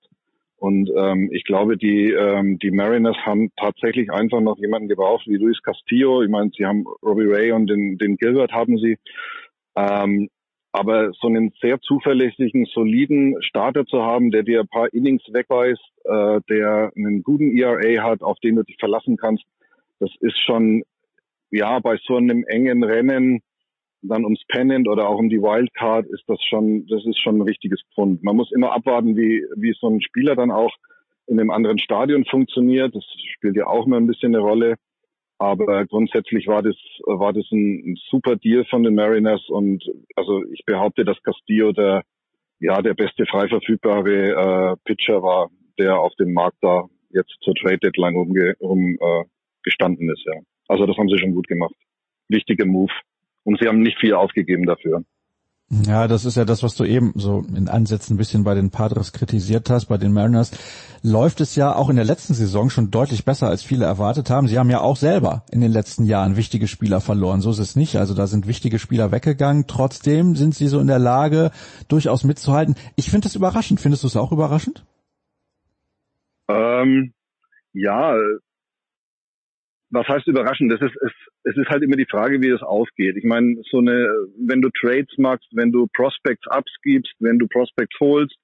Und 0.58 0.90
ähm, 0.98 1.30
ich 1.32 1.44
glaube, 1.44 1.78
die, 1.78 2.12
ähm, 2.12 2.58
die 2.58 2.72
Mariners 2.72 3.18
haben 3.24 3.52
tatsächlich 3.56 4.12
einfach 4.12 4.42
noch 4.42 4.58
jemanden 4.58 4.90
gebraucht 4.90 5.28
wie 5.28 5.38
Luis 5.38 5.62
Castillo. 5.62 6.24
Ich 6.24 6.30
meine, 6.30 6.50
sie 6.58 6.66
haben 6.66 6.86
Robbie 7.04 7.28
Ray 7.28 7.52
und 7.52 7.68
den, 7.68 8.00
den 8.00 8.18
Gilbert 8.18 8.52
haben 8.52 8.80
sie. 8.80 8.98
Ähm, 9.76 10.30
aber 10.72 11.12
so 11.14 11.28
einen 11.28 11.52
sehr 11.62 11.80
zuverlässigen, 11.82 12.66
soliden 12.66 13.42
Starter 13.42 13.86
zu 13.86 14.02
haben, 14.04 14.32
der 14.32 14.44
dir 14.44 14.62
ein 14.62 14.68
paar 14.68 14.94
Innings 14.94 15.24
wegweist, 15.32 15.82
äh, 16.06 16.40
der 16.50 16.92
einen 16.96 17.24
guten 17.24 17.58
ERA 17.58 18.04
hat, 18.04 18.22
auf 18.22 18.40
den 18.40 18.56
du 18.56 18.64
dich 18.64 18.78
verlassen 18.80 19.18
kannst, 19.18 19.44
das 20.00 20.12
ist 20.20 20.38
schon, 20.46 20.84
ja, 21.52 21.80
bei 21.80 21.98
so 22.06 22.16
einem 22.16 22.44
engen 22.48 22.84
Rennen, 22.84 23.42
dann 24.02 24.24
ums 24.24 24.44
Pennant 24.48 24.88
oder 24.88 25.08
auch 25.08 25.20
um 25.20 25.30
die 25.30 25.42
Wildcard, 25.42 26.08
ist 26.08 26.24
das 26.28 26.40
schon, 26.50 26.88
das 26.88 27.06
ist 27.06 27.20
schon 27.20 27.38
ein 27.38 27.44
richtiges 27.44 27.82
Pfund. 27.94 28.24
Man 28.24 28.36
muss 28.36 28.52
immer 28.52 28.72
abwarten, 28.72 29.16
wie, 29.16 29.46
wie 29.56 29.76
so 29.80 29.88
ein 29.90 30.02
Spieler 30.02 30.36
dann 30.36 30.52
auch 30.52 30.74
in 31.28 31.40
einem 31.40 31.52
anderen 31.52 31.78
Stadion 31.78 32.26
funktioniert. 32.26 32.96
Das 32.96 33.06
spielt 33.36 33.56
ja 33.56 33.68
auch 33.68 33.86
immer 33.86 33.98
ein 33.98 34.08
bisschen 34.08 34.34
eine 34.34 34.44
Rolle. 34.44 34.76
Aber 35.42 35.88
grundsätzlich 35.88 36.46
war 36.46 36.62
das, 36.62 36.76
war 37.08 37.34
das 37.34 37.46
ein, 37.52 37.98
super 38.12 38.36
Deal 38.36 38.64
von 38.66 38.84
den 38.84 38.94
Mariners 38.94 39.42
und 39.50 39.84
also 40.16 40.44
ich 40.54 40.64
behaupte, 40.68 41.04
dass 41.04 41.24
Castillo 41.24 41.72
der, 41.72 42.04
ja, 42.60 42.80
der 42.84 42.94
beste 42.94 43.26
frei 43.26 43.48
verfügbare 43.48 44.12
äh, 44.12 44.76
Pitcher 44.86 45.24
war, 45.24 45.50
der 45.80 46.00
auf 46.00 46.14
dem 46.20 46.34
Markt 46.34 46.58
da 46.62 46.86
jetzt 47.10 47.36
zur 47.42 47.56
Trade 47.56 47.80
Deadline 47.80 48.18
umge 48.18 48.54
um, 48.60 49.00
äh, 49.02 49.24
gestanden 49.64 50.12
ist, 50.12 50.24
ja. 50.28 50.42
Also 50.68 50.86
das 50.86 50.96
haben 50.98 51.10
sie 51.10 51.18
schon 51.18 51.34
gut 51.34 51.48
gemacht. 51.48 51.74
Wichtiger 52.30 52.68
Move. 52.68 52.94
Und 53.44 53.60
sie 53.60 53.68
haben 53.68 53.82
nicht 53.82 54.00
viel 54.00 54.14
aufgegeben 54.14 54.68
dafür. 54.68 55.04
Ja, 55.74 56.10
das 56.10 56.26
ist 56.26 56.36
ja 56.36 56.44
das, 56.44 56.64
was 56.64 56.76
du 56.76 56.84
eben 56.84 57.14
so 57.16 57.46
in 57.56 57.70
Ansätzen 57.70 58.16
ein 58.16 58.18
bisschen 58.18 58.44
bei 58.44 58.56
den 58.56 58.72
Padres 58.72 59.14
kritisiert 59.14 59.70
hast, 59.70 59.86
bei 59.86 59.98
den 59.98 60.12
Mariners. 60.12 60.52
Läuft 61.02 61.40
es 61.40 61.56
ja 61.56 61.74
auch 61.74 61.90
in 61.90 61.96
der 61.96 62.04
letzten 62.04 62.34
Saison 62.34 62.70
schon 62.70 62.92
deutlich 62.92 63.24
besser, 63.24 63.48
als 63.48 63.64
viele 63.64 63.86
erwartet 63.86 64.30
haben. 64.30 64.50
Sie 64.50 64.60
haben 64.60 64.70
ja 64.70 64.82
auch 64.82 64.98
selber 64.98 65.46
in 65.50 65.62
den 65.62 65.72
letzten 65.72 66.04
Jahren 66.04 66.36
wichtige 66.36 66.68
Spieler 66.68 67.00
verloren. 67.00 67.40
So 67.40 67.52
ist 67.52 67.60
es 67.60 67.78
nicht. 67.78 67.96
Also 67.96 68.14
da 68.14 68.28
sind 68.28 68.48
wichtige 68.48 68.80
Spieler 68.80 69.14
weggegangen. 69.14 69.66
Trotzdem 69.66 70.36
sind 70.36 70.56
sie 70.56 70.68
so 70.68 70.78
in 70.82 70.88
der 70.88 71.00
Lage, 71.00 71.52
durchaus 71.88 72.26
mitzuhalten. 72.26 72.76
Ich 72.98 73.10
finde 73.10 73.28
das 73.28 73.36
überraschend. 73.36 73.80
Findest 73.80 74.04
du 74.04 74.08
es 74.08 74.18
auch 74.18 74.34
überraschend? 74.34 74.86
Ähm, 76.50 77.14
ja, 77.72 78.14
was 79.90 80.06
heißt 80.06 80.28
überraschend? 80.28 80.70
Das 80.70 80.82
ist, 80.82 80.98
es, 81.02 81.12
es 81.44 81.58
ist 81.58 81.70
halt 81.70 81.84
immer 81.84 81.96
die 81.96 82.08
Frage, 82.10 82.42
wie 82.42 82.50
das 82.50 82.62
ausgeht. 82.62 83.18
Ich 83.18 83.24
meine, 83.24 83.56
so 83.70 83.80
eine, 83.80 84.08
wenn 84.38 84.62
du 84.62 84.70
Trades 84.70 85.18
machst, 85.18 85.48
wenn 85.52 85.72
du 85.72 85.88
Prospects 85.94 86.48
abgibst, 86.48 87.14
wenn 87.20 87.40
du 87.40 87.48
Prospects 87.48 88.00
holst, 88.00 88.36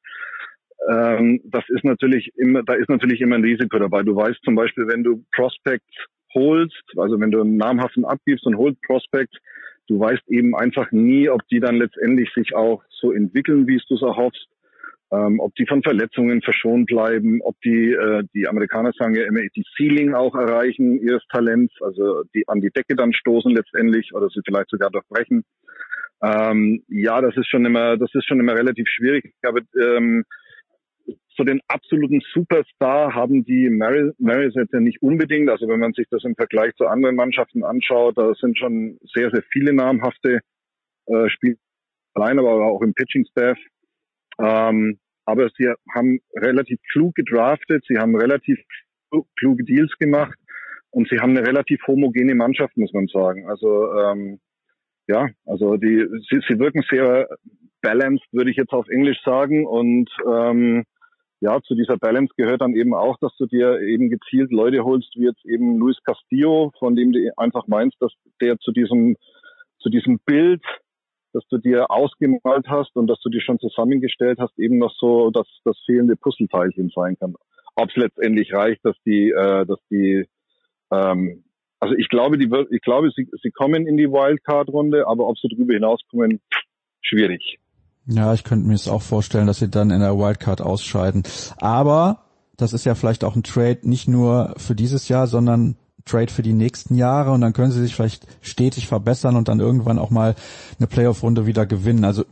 ähm, 0.89 1.41
das 1.45 1.63
ist 1.69 1.83
natürlich 1.83 2.31
immer, 2.37 2.63
da 2.63 2.73
ist 2.73 2.89
natürlich 2.89 3.21
immer 3.21 3.35
ein 3.35 3.43
Risiko 3.43 3.77
dabei. 3.79 4.03
Du 4.03 4.15
weißt 4.15 4.39
zum 4.43 4.55
Beispiel, 4.55 4.87
wenn 4.87 5.03
du 5.03 5.23
Prospects 5.35 5.93
holst, 6.33 6.83
also 6.97 7.19
wenn 7.19 7.31
du 7.31 7.41
einen 7.41 7.57
namhaften 7.57 8.05
abgibst 8.05 8.45
und 8.45 8.57
holst 8.57 8.81
Prospects, 8.81 9.37
du 9.87 9.99
weißt 9.99 10.27
eben 10.29 10.55
einfach 10.55 10.91
nie, 10.91 11.29
ob 11.29 11.47
die 11.47 11.59
dann 11.59 11.77
letztendlich 11.77 12.29
sich 12.33 12.55
auch 12.55 12.83
so 12.89 13.11
entwickeln, 13.11 13.67
wie 13.67 13.81
du 13.87 13.95
es 13.95 14.01
erhoffst 14.01 14.47
ähm, 15.11 15.39
ob 15.39 15.55
die 15.55 15.65
von 15.65 15.83
Verletzungen 15.83 16.41
verschont 16.41 16.87
bleiben, 16.87 17.39
ob 17.41 17.55
die, 17.61 17.93
äh, 17.93 18.23
die 18.33 18.47
Amerikaner 18.47 18.91
sagen 18.97 19.15
ja 19.15 19.25
immer, 19.25 19.39
die 19.55 19.63
Ceiling 19.77 20.13
auch 20.13 20.35
erreichen 20.35 20.99
ihres 20.99 21.23
Talents, 21.31 21.73
also 21.81 22.23
die 22.35 22.47
an 22.47 22.59
die 22.59 22.71
Decke 22.71 22.95
dann 22.95 23.13
stoßen 23.13 23.53
letztendlich 23.55 24.13
oder 24.13 24.27
sie 24.29 24.41
vielleicht 24.45 24.69
sogar 24.69 24.89
durchbrechen. 24.89 25.45
Ähm, 26.21 26.83
ja, 26.89 27.21
das 27.21 27.37
ist 27.37 27.47
schon 27.47 27.65
immer, 27.65 27.97
das 27.97 28.09
ist 28.13 28.27
schon 28.27 28.39
immer 28.39 28.55
relativ 28.55 28.87
schwierig. 28.89 29.33
Aber 29.43 29.61
ähm, 29.79 30.25
so 31.37 31.43
den 31.43 31.61
absoluten 31.67 32.21
Superstar 32.33 33.13
haben 33.13 33.45
die 33.45 33.69
Marys 33.69 34.55
jetzt 34.55 34.73
ja 34.73 34.79
nicht 34.79 35.01
unbedingt. 35.01 35.49
Also 35.49 35.67
wenn 35.67 35.79
man 35.79 35.93
sich 35.93 36.07
das 36.09 36.23
im 36.23 36.35
Vergleich 36.35 36.73
zu 36.75 36.87
anderen 36.87 37.15
Mannschaften 37.15 37.63
anschaut, 37.63 38.17
da 38.17 38.33
sind 38.33 38.57
schon 38.57 38.97
sehr, 39.13 39.29
sehr 39.31 39.43
viele 39.51 39.73
namhafte 39.73 40.39
äh, 41.05 41.29
Spieler 41.29 41.55
allein, 42.15 42.39
aber 42.39 42.65
auch 42.65 42.81
im 42.81 42.93
Pitching 42.93 43.25
Staff. 43.31 43.57
Ähm, 44.39 44.99
aber 45.25 45.49
sie 45.57 45.67
haben 45.93 46.19
relativ 46.35 46.79
klug 46.91 47.15
gedraftet, 47.15 47.83
sie 47.87 47.97
haben 47.97 48.15
relativ 48.15 48.59
kluge 49.37 49.63
Deals 49.63 49.91
gemacht 49.99 50.37
und 50.91 51.09
sie 51.09 51.19
haben 51.19 51.35
eine 51.35 51.45
relativ 51.45 51.85
homogene 51.87 52.35
Mannschaft, 52.35 52.77
muss 52.77 52.93
man 52.93 53.07
sagen. 53.07 53.47
Also 53.49 53.93
ähm, 53.93 54.39
ja, 55.07 55.27
also 55.45 55.77
die 55.77 56.05
sie, 56.29 56.39
sie 56.47 56.59
wirken 56.59 56.83
sehr 56.89 57.27
balanced, 57.81 58.25
würde 58.31 58.51
ich 58.51 58.57
jetzt 58.57 58.73
auf 58.73 58.87
Englisch 58.89 59.21
sagen. 59.23 59.65
Und 59.65 60.09
ähm, 60.25 60.83
ja, 61.39 61.61
zu 61.61 61.75
dieser 61.75 61.97
Balance 61.97 62.33
gehört 62.35 62.61
dann 62.61 62.75
eben 62.75 62.93
auch, 62.93 63.17
dass 63.19 63.35
du 63.37 63.45
dir 63.45 63.79
eben 63.81 64.09
gezielt 64.09 64.51
Leute 64.51 64.83
holst, 64.83 65.13
wie 65.15 65.25
jetzt 65.25 65.45
eben 65.45 65.77
Luis 65.77 65.97
Castillo, 66.03 66.71
von 66.79 66.95
dem 66.95 67.11
du 67.11 67.31
einfach 67.37 67.67
meinst, 67.67 67.97
dass 68.01 68.11
der 68.41 68.57
zu 68.59 68.71
diesem 68.71 69.15
zu 69.79 69.89
diesem 69.89 70.19
Bild 70.25 70.63
dass 71.37 71.47
du 71.49 71.59
dir 71.59 71.91
ausgemalt 71.91 72.67
hast 72.67 72.95
und 72.95 73.05
dass 73.05 73.19
du 73.19 73.29
dir 73.29 73.41
schon 73.41 73.59
zusammengestellt 73.59 74.39
hast, 74.39 74.57
eben 74.57 74.79
noch 74.79 74.93
so, 74.97 75.29
dass 75.29 75.45
das 75.65 75.77
fehlende 75.85 76.15
Puzzleteilchen 76.15 76.91
sein 76.95 77.15
kann. 77.19 77.35
Ob 77.75 77.89
es 77.89 77.95
letztendlich 77.95 78.51
reicht, 78.53 78.83
dass 78.83 78.95
die, 79.05 79.29
äh, 79.29 79.63
dass 79.67 79.77
die, 79.91 80.27
ähm, 80.91 81.43
also 81.79 81.93
ich 81.93 82.09
glaube, 82.09 82.39
die, 82.39 82.49
ich 82.71 82.81
glaube, 82.81 83.11
sie, 83.15 83.29
sie 83.43 83.51
kommen 83.51 83.85
in 83.85 83.97
die 83.97 84.09
Wildcard-Runde, 84.09 85.07
aber 85.07 85.27
ob 85.27 85.37
sie 85.37 85.47
darüber 85.47 85.75
hinauskommen, 85.75 86.41
schwierig. 87.01 87.59
Ja, 88.07 88.33
ich 88.33 88.43
könnte 88.43 88.67
mir 88.67 88.73
es 88.73 88.87
auch 88.87 89.03
vorstellen, 89.03 89.45
dass 89.45 89.59
sie 89.59 89.69
dann 89.69 89.91
in 89.91 89.99
der 89.99 90.17
Wildcard 90.17 90.61
ausscheiden. 90.61 91.21
Aber 91.57 92.23
das 92.55 92.73
ist 92.73 92.83
ja 92.83 92.95
vielleicht 92.95 93.23
auch 93.23 93.35
ein 93.35 93.43
Trade 93.43 93.81
nicht 93.83 94.07
nur 94.07 94.55
für 94.57 94.73
dieses 94.73 95.07
Jahr, 95.07 95.27
sondern 95.27 95.75
Trade 96.07 96.31
für 96.31 96.41
die 96.41 96.53
nächsten 96.53 96.95
Jahre 96.95 97.31
und 97.31 97.41
dann 97.41 97.53
können 97.53 97.71
sie 97.71 97.81
sich 97.81 97.95
vielleicht 97.95 98.25
stetig 98.41 98.87
verbessern 98.87 99.35
und 99.35 99.47
dann 99.47 99.59
irgendwann 99.59 99.99
auch 99.99 100.09
mal 100.09 100.35
eine 100.79 100.87
Playoff-Runde 100.87 101.45
wieder 101.45 101.65
gewinnen. 101.65 102.05
Also 102.05 102.23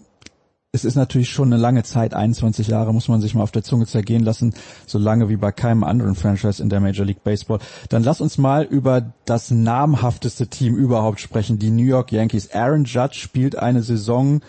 es 0.76 0.84
ist 0.84 0.96
natürlich 0.96 1.30
schon 1.30 1.54
eine 1.54 1.62
lange 1.62 1.84
Zeit, 1.84 2.14
21 2.14 2.68
Jahre 2.68 2.94
muss 2.94 3.08
man 3.08 3.22
sich 3.22 3.34
mal 3.34 3.44
auf 3.44 3.52
der 3.52 3.64
Zunge 3.64 3.86
zergehen 3.86 4.24
lassen, 4.24 4.54
so 4.86 5.00
lange 5.00 5.30
wie 5.30 5.38
bei 5.38 5.54
keinem 5.54 5.86
anderen 5.86 6.16
Franchise 6.16 6.62
in 6.62 6.70
der 6.70 6.82
Major 6.82 7.06
League 7.06 7.24
Baseball. 7.24 7.60
Dann 7.90 8.04
lass 8.04 8.20
uns 8.20 8.38
mal 8.38 8.64
über 8.64 9.14
das 9.24 9.52
namhafteste 9.52 10.48
Team 10.48 10.76
überhaupt 10.76 11.22
sprechen, 11.22 11.60
die 11.60 11.72
New 11.72 11.86
York 11.86 12.12
Yankees. 12.12 12.52
Aaron 12.54 12.84
Judge 12.84 13.20
spielt 13.20 13.56
eine 13.56 13.84
Saison, 13.84 14.42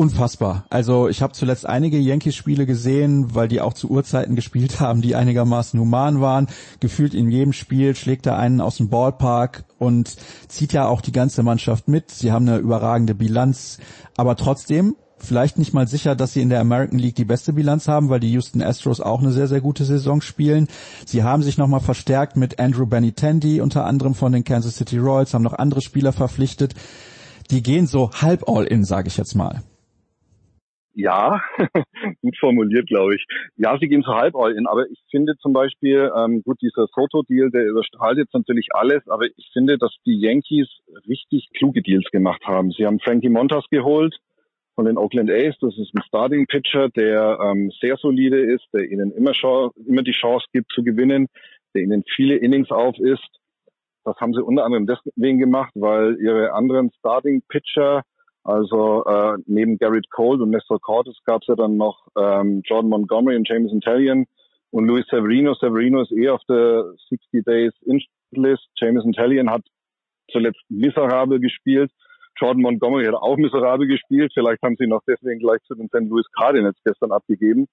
Unfassbar. 0.00 0.64
Also 0.70 1.10
ich 1.10 1.20
habe 1.20 1.34
zuletzt 1.34 1.66
einige 1.66 1.98
Yankees-Spiele 1.98 2.64
gesehen, 2.64 3.34
weil 3.34 3.48
die 3.48 3.60
auch 3.60 3.74
zu 3.74 3.90
Uhrzeiten 3.90 4.34
gespielt 4.34 4.80
haben, 4.80 5.02
die 5.02 5.14
einigermaßen 5.14 5.78
human 5.78 6.22
waren. 6.22 6.46
Gefühlt 6.80 7.12
in 7.12 7.30
jedem 7.30 7.52
Spiel 7.52 7.94
schlägt 7.94 8.24
er 8.24 8.38
einen 8.38 8.62
aus 8.62 8.78
dem 8.78 8.88
Ballpark 8.88 9.64
und 9.76 10.16
zieht 10.48 10.72
ja 10.72 10.88
auch 10.88 11.02
die 11.02 11.12
ganze 11.12 11.42
Mannschaft 11.42 11.86
mit. 11.86 12.10
Sie 12.12 12.32
haben 12.32 12.48
eine 12.48 12.56
überragende 12.56 13.14
Bilanz, 13.14 13.76
aber 14.16 14.36
trotzdem 14.36 14.96
vielleicht 15.18 15.58
nicht 15.58 15.74
mal 15.74 15.86
sicher, 15.86 16.16
dass 16.16 16.32
sie 16.32 16.40
in 16.40 16.48
der 16.48 16.60
American 16.60 16.98
League 16.98 17.16
die 17.16 17.26
beste 17.26 17.52
Bilanz 17.52 17.86
haben, 17.86 18.08
weil 18.08 18.20
die 18.20 18.32
Houston 18.32 18.62
Astros 18.62 19.02
auch 19.02 19.20
eine 19.20 19.32
sehr, 19.32 19.48
sehr 19.48 19.60
gute 19.60 19.84
Saison 19.84 20.22
spielen. 20.22 20.68
Sie 21.04 21.24
haben 21.24 21.42
sich 21.42 21.58
nochmal 21.58 21.80
verstärkt 21.80 22.38
mit 22.38 22.58
Andrew 22.58 22.86
Benintendi, 22.86 23.60
unter 23.60 23.84
anderem 23.84 24.14
von 24.14 24.32
den 24.32 24.44
Kansas 24.44 24.76
City 24.76 24.96
Royals, 24.96 25.34
haben 25.34 25.42
noch 25.42 25.58
andere 25.58 25.82
Spieler 25.82 26.14
verpflichtet. 26.14 26.72
Die 27.50 27.62
gehen 27.62 27.86
so 27.86 28.10
halb 28.12 28.48
all 28.48 28.64
in, 28.64 28.82
sage 28.82 29.08
ich 29.08 29.18
jetzt 29.18 29.34
mal. 29.34 29.62
Ja, 30.94 31.40
gut 32.22 32.36
formuliert, 32.38 32.88
glaube 32.88 33.14
ich. 33.14 33.24
Ja, 33.56 33.78
sie 33.78 33.88
gehen 33.88 34.02
so 34.02 34.12
halb 34.14 34.34
all 34.34 34.52
in, 34.52 34.66
aber 34.66 34.88
ich 34.90 35.00
finde 35.10 35.36
zum 35.38 35.52
Beispiel, 35.52 36.10
ähm, 36.16 36.42
gut, 36.42 36.60
dieser 36.60 36.86
Soto-Deal, 36.92 37.50
der 37.50 37.66
überstrahlt 37.66 38.18
jetzt 38.18 38.34
natürlich 38.34 38.68
alles, 38.72 39.06
aber 39.08 39.26
ich 39.26 39.50
finde, 39.52 39.78
dass 39.78 39.94
die 40.04 40.18
Yankees 40.20 40.68
richtig 41.08 41.48
kluge 41.56 41.82
Deals 41.82 42.10
gemacht 42.10 42.42
haben. 42.44 42.72
Sie 42.72 42.86
haben 42.86 42.98
Frankie 42.98 43.28
Montas 43.28 43.64
geholt 43.70 44.16
von 44.74 44.84
den 44.84 44.98
Oakland 44.98 45.30
A's, 45.30 45.56
das 45.60 45.76
ist 45.78 45.94
ein 45.94 46.02
Starting-Pitcher, 46.08 46.88
der 46.88 47.38
ähm, 47.40 47.70
sehr 47.80 47.96
solide 47.96 48.40
ist, 48.40 48.66
der 48.72 48.90
ihnen 48.90 49.12
immer, 49.12 49.32
immer 49.86 50.02
die 50.02 50.12
Chance 50.12 50.46
gibt 50.52 50.72
zu 50.72 50.82
gewinnen, 50.82 51.28
der 51.74 51.82
ihnen 51.82 52.02
viele 52.16 52.36
Innings 52.36 52.70
auf 52.70 52.98
ist. 52.98 53.28
Das 54.04 54.16
haben 54.16 54.32
sie 54.32 54.42
unter 54.42 54.64
anderem 54.64 54.86
deswegen 54.86 55.38
gemacht, 55.38 55.72
weil 55.74 56.16
ihre 56.20 56.52
anderen 56.52 56.90
Starting-Pitcher 56.98 58.02
also 58.50 59.04
äh, 59.04 59.38
neben 59.46 59.78
Garrett 59.78 60.10
Cole 60.10 60.42
und 60.42 60.50
Nestor 60.50 60.80
Cortes 60.80 61.16
gab 61.24 61.42
es 61.42 61.48
ja 61.48 61.54
dann 61.54 61.76
noch 61.76 62.08
ähm, 62.18 62.62
Jordan 62.64 62.90
Montgomery 62.90 63.36
und 63.36 63.48
Jameson 63.48 63.80
Talion 63.80 64.26
und 64.70 64.86
Luis 64.86 65.06
Severino. 65.08 65.54
Severino 65.54 66.02
ist 66.02 66.12
eh 66.12 66.28
auf 66.28 66.42
der 66.48 66.84
60 67.08 67.44
Days 67.44 67.72
Injured 67.82 68.08
List. 68.32 68.68
Jameson 68.76 69.12
Talion 69.12 69.50
hat 69.50 69.62
zuletzt 70.30 70.60
miserabel 70.68 71.38
gespielt. 71.40 71.90
Jordan 72.38 72.62
Montgomery 72.62 73.06
hat 73.06 73.14
auch 73.14 73.36
miserabel 73.36 73.86
gespielt. 73.86 74.32
Vielleicht 74.34 74.62
haben 74.62 74.76
sie 74.78 74.86
noch 74.86 75.02
deswegen 75.06 75.40
gleich 75.40 75.62
zu 75.66 75.74
den 75.74 75.88
St. 75.88 76.08
Louis 76.08 76.26
Cardinals 76.36 76.78
gestern 76.84 77.12
abgegeben. 77.12 77.66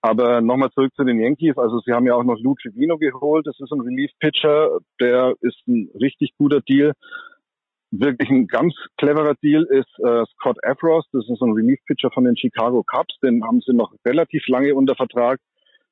Aber 0.00 0.42
nochmal 0.42 0.70
zurück 0.70 0.92
zu 0.94 1.04
den 1.04 1.18
Yankees. 1.18 1.56
Also 1.56 1.80
sie 1.80 1.92
haben 1.92 2.06
ja 2.06 2.14
auch 2.14 2.24
noch 2.24 2.38
Lou 2.38 2.54
Trevino 2.54 2.98
geholt. 2.98 3.46
Das 3.46 3.58
ist 3.58 3.72
ein 3.72 3.80
Relief-Pitcher. 3.80 4.78
Der 5.00 5.34
ist 5.40 5.66
ein 5.66 5.90
richtig 5.98 6.34
guter 6.36 6.60
Deal 6.60 6.92
wirklich 8.00 8.30
ein 8.30 8.46
ganz 8.46 8.74
cleverer 8.98 9.34
Deal 9.42 9.64
ist 9.64 9.88
äh, 10.04 10.24
Scott 10.34 10.58
Efros. 10.62 11.06
Das 11.12 11.28
ist 11.28 11.42
ein 11.42 11.52
Relief-Pitcher 11.52 12.10
von 12.10 12.24
den 12.24 12.36
Chicago 12.36 12.82
Cubs. 12.82 13.18
Den 13.22 13.44
haben 13.44 13.60
sie 13.60 13.74
noch 13.74 13.92
relativ 14.04 14.46
lange 14.48 14.74
unter 14.74 14.94
Vertrag. 14.94 15.40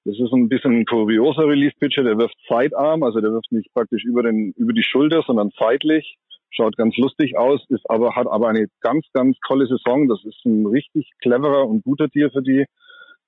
Das 0.04 0.18
ist 0.18 0.32
ein 0.32 0.48
bisschen 0.48 0.80
ein 0.80 0.84
kurioser 0.84 1.46
Relief-Pitcher. 1.46 2.02
Der 2.02 2.18
wirft 2.18 2.36
Sidearm, 2.48 3.02
also 3.02 3.20
der 3.20 3.32
wirft 3.32 3.52
nicht 3.52 3.72
praktisch 3.72 4.04
über 4.04 4.22
den 4.22 4.52
über 4.56 4.72
die 4.72 4.82
Schulter, 4.82 5.22
sondern 5.26 5.50
seitlich. 5.58 6.16
Schaut 6.50 6.76
ganz 6.76 6.96
lustig 6.98 7.38
aus, 7.38 7.64
ist 7.70 7.88
aber 7.88 8.14
hat 8.14 8.26
aber 8.26 8.48
eine 8.48 8.66
ganz 8.80 9.06
ganz 9.14 9.38
tolle 9.46 9.66
Saison. 9.66 10.08
Das 10.08 10.22
ist 10.24 10.44
ein 10.44 10.66
richtig 10.66 11.10
cleverer 11.22 11.66
und 11.66 11.84
guter 11.84 12.08
Deal 12.08 12.30
für 12.30 12.42
die. 12.42 12.66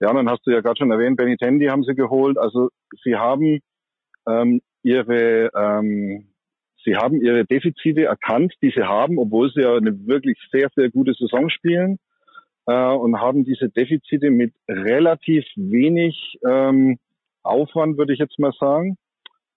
Ja, 0.00 0.12
dann 0.12 0.28
hast 0.28 0.44
du 0.44 0.50
ja 0.50 0.60
gerade 0.60 0.76
schon 0.76 0.90
erwähnt, 0.90 1.16
Benny 1.16 1.36
Tandy 1.36 1.66
haben 1.66 1.84
sie 1.84 1.94
geholt. 1.94 2.36
Also 2.36 2.68
sie 3.04 3.14
haben 3.14 3.60
ähm, 4.26 4.60
ihre 4.82 5.50
ähm, 5.54 6.33
Sie 6.84 6.96
haben 6.96 7.20
ihre 7.20 7.44
Defizite 7.44 8.04
erkannt, 8.04 8.52
die 8.62 8.70
sie 8.70 8.82
haben, 8.82 9.18
obwohl 9.18 9.50
sie 9.52 9.62
ja 9.62 9.76
eine 9.76 10.06
wirklich 10.06 10.38
sehr, 10.52 10.68
sehr 10.76 10.90
gute 10.90 11.14
Saison 11.14 11.48
spielen 11.48 11.98
äh, 12.66 12.92
und 12.92 13.20
haben 13.20 13.44
diese 13.44 13.68
Defizite 13.70 14.30
mit 14.30 14.52
relativ 14.68 15.44
wenig 15.56 16.38
ähm, 16.46 16.98
Aufwand, 17.42 17.98
würde 17.98 18.12
ich 18.12 18.18
jetzt 18.18 18.38
mal 18.38 18.52
sagen, 18.58 18.96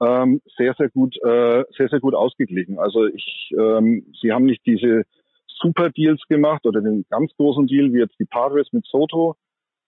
ähm, 0.02 0.42
sehr, 0.58 0.74
sehr 0.78 0.90
gut, 0.90 1.16
äh, 1.24 1.64
sehr, 1.76 1.90
sehr 1.90 2.00
gut 2.00 2.14
ausgeglichen. 2.14 2.80
Also 2.80 3.06
ich, 3.08 3.52
ähm, 3.58 4.06
sie 4.22 4.32
haben 4.32 4.46
nicht 4.46 4.66
diese 4.66 5.04
Super 5.48 5.90
Deals 5.90 6.22
gemacht 6.30 6.66
oder 6.66 6.82
den 6.82 7.06
ganz 7.10 7.32
großen 7.36 7.68
Deal 7.68 7.92
wie 7.94 8.00
jetzt 8.00 8.20
die 8.20 8.26
Padres 8.26 8.72
mit 8.72 8.86
Soto, 8.86 9.36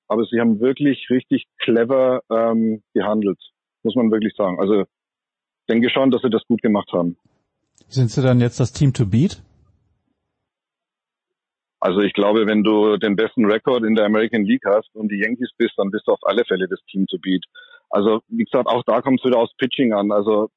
aber 0.08 0.26
sie 0.26 0.40
haben 0.40 0.60
wirklich 0.60 1.10
richtig 1.10 1.46
clever 1.60 2.22
ähm, 2.32 2.82
gehandelt, 2.94 3.40
muss 3.84 3.96
man 3.96 4.12
wirklich 4.12 4.34
sagen. 4.36 4.60
Also 4.60 4.86
denke 5.70 5.90
schon, 5.90 6.10
dass 6.10 6.22
sie 6.24 6.32
das 6.32 6.46
gut 6.48 6.62
gemacht 6.62 6.92
haben. 6.92 7.18
Sind 7.90 8.12
Sie 8.12 8.22
dann 8.22 8.40
jetzt 8.40 8.60
das 8.60 8.72
Team 8.72 8.94
to 8.94 9.08
beat? 9.08 9.42
Also 11.80 12.02
ich 12.02 12.14
glaube, 12.14 12.46
wenn 12.46 12.64
du 12.64 12.98
den 12.98 13.16
besten 13.16 13.46
Rekord 13.46 13.84
in 13.84 13.96
der 13.96 14.06
American 14.06 14.44
League 14.44 14.66
hast 14.66 14.94
und 14.94 15.10
die 15.12 15.20
Yankees 15.20 15.50
bist, 15.58 15.74
dann 15.78 15.90
bist 15.90 16.08
du 16.08 16.12
auf 16.12 16.20
alle 16.24 16.44
Fälle 16.46 16.68
das 16.68 16.80
Team 16.92 17.08
to 17.08 17.18
beat. 17.20 17.44
Also 17.90 18.22
wie 18.28 18.44
gesagt, 18.44 18.68
auch 18.68 18.84
da 18.86 19.02
kommt 19.02 19.20
es 19.20 19.26
wieder 19.26 19.40
aufs 19.40 19.56
Pitching 19.58 19.94
an. 19.94 20.12
Also 20.12 20.50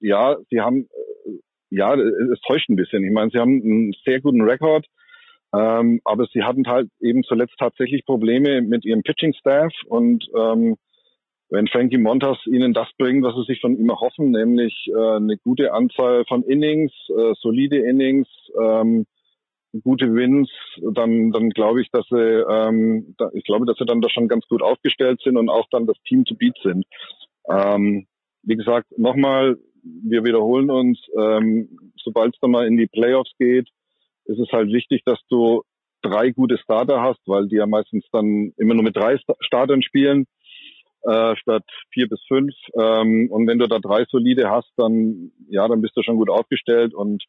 ja, 0.00 0.36
sie 0.50 0.60
haben, 0.60 0.88
äh, 1.26 1.38
ja, 1.70 1.94
es 1.94 2.40
täuscht 2.46 2.68
ein 2.68 2.76
bisschen. 2.76 3.04
Ich 3.04 3.12
meine, 3.12 3.30
sie 3.30 3.38
haben 3.38 3.62
einen 3.62 3.94
sehr 4.04 4.20
guten 4.20 4.40
Rekord, 4.40 4.86
ähm, 5.54 6.00
aber 6.04 6.26
sie 6.32 6.42
hatten 6.42 6.66
halt 6.66 6.90
eben 7.00 7.22
zuletzt 7.22 7.54
tatsächlich 7.58 8.04
Probleme 8.04 8.60
mit 8.60 8.84
ihrem 8.84 9.02
Pitching-Staff 9.02 9.72
und 9.86 10.24
ähm, 10.36 10.76
wenn 11.52 11.68
Frankie 11.68 11.98
Montas 11.98 12.38
ihnen 12.46 12.72
das 12.72 12.88
bringt, 12.96 13.22
was 13.22 13.34
sie 13.34 13.44
sich 13.44 13.60
von 13.60 13.76
ihm 13.76 13.90
erhoffen, 13.90 14.30
nämlich 14.30 14.88
äh, 14.88 15.16
eine 15.16 15.36
gute 15.36 15.74
Anzahl 15.74 16.24
von 16.26 16.42
Innings, 16.44 16.92
äh, 17.10 17.34
solide 17.40 17.76
Innings, 17.76 18.26
ähm, 18.58 19.04
gute 19.84 20.14
Wins, 20.14 20.50
dann, 20.94 21.30
dann 21.30 21.50
glaube 21.50 21.82
ich, 21.82 21.90
dass 21.90 22.06
sie, 22.08 22.16
ähm, 22.16 23.14
da, 23.18 23.30
ich 23.34 23.44
glaube, 23.44 23.66
dass 23.66 23.76
sie 23.76 23.84
dann 23.84 24.00
da 24.00 24.08
schon 24.08 24.28
ganz 24.28 24.46
gut 24.48 24.62
aufgestellt 24.62 25.20
sind 25.22 25.36
und 25.36 25.50
auch 25.50 25.66
dann 25.70 25.86
das 25.86 25.96
Team 26.08 26.24
to 26.24 26.34
beat 26.34 26.56
sind. 26.62 26.86
Ähm, 27.50 28.06
wie 28.42 28.56
gesagt, 28.56 28.86
nochmal, 28.98 29.58
wir 29.82 30.24
wiederholen 30.24 30.70
uns, 30.70 30.98
ähm, 31.18 31.92
sobald 32.02 32.34
es 32.34 32.40
dann 32.40 32.50
mal 32.50 32.66
in 32.66 32.78
die 32.78 32.86
Playoffs 32.86 33.32
geht, 33.38 33.68
ist 34.24 34.38
es 34.38 34.50
halt 34.52 34.72
wichtig, 34.72 35.02
dass 35.04 35.18
du 35.28 35.64
drei 36.00 36.30
gute 36.30 36.56
Starter 36.56 37.02
hast, 37.02 37.20
weil 37.26 37.48
die 37.48 37.56
ja 37.56 37.66
meistens 37.66 38.06
dann 38.10 38.52
immer 38.56 38.72
nur 38.72 38.84
mit 38.84 38.96
drei 38.96 39.18
Startern 39.40 39.82
spielen 39.82 40.26
äh, 41.02 41.36
statt 41.36 41.64
vier 41.92 42.08
bis 42.08 42.22
fünf. 42.28 42.54
Ähm, 42.78 43.28
und 43.30 43.46
wenn 43.46 43.58
du 43.58 43.66
da 43.66 43.78
drei 43.78 44.04
solide 44.08 44.50
hast, 44.50 44.70
dann 44.76 45.32
ja, 45.48 45.66
dann 45.68 45.82
bist 45.82 45.96
du 45.96 46.02
schon 46.02 46.16
gut 46.16 46.30
aufgestellt. 46.30 46.94
Und 46.94 47.24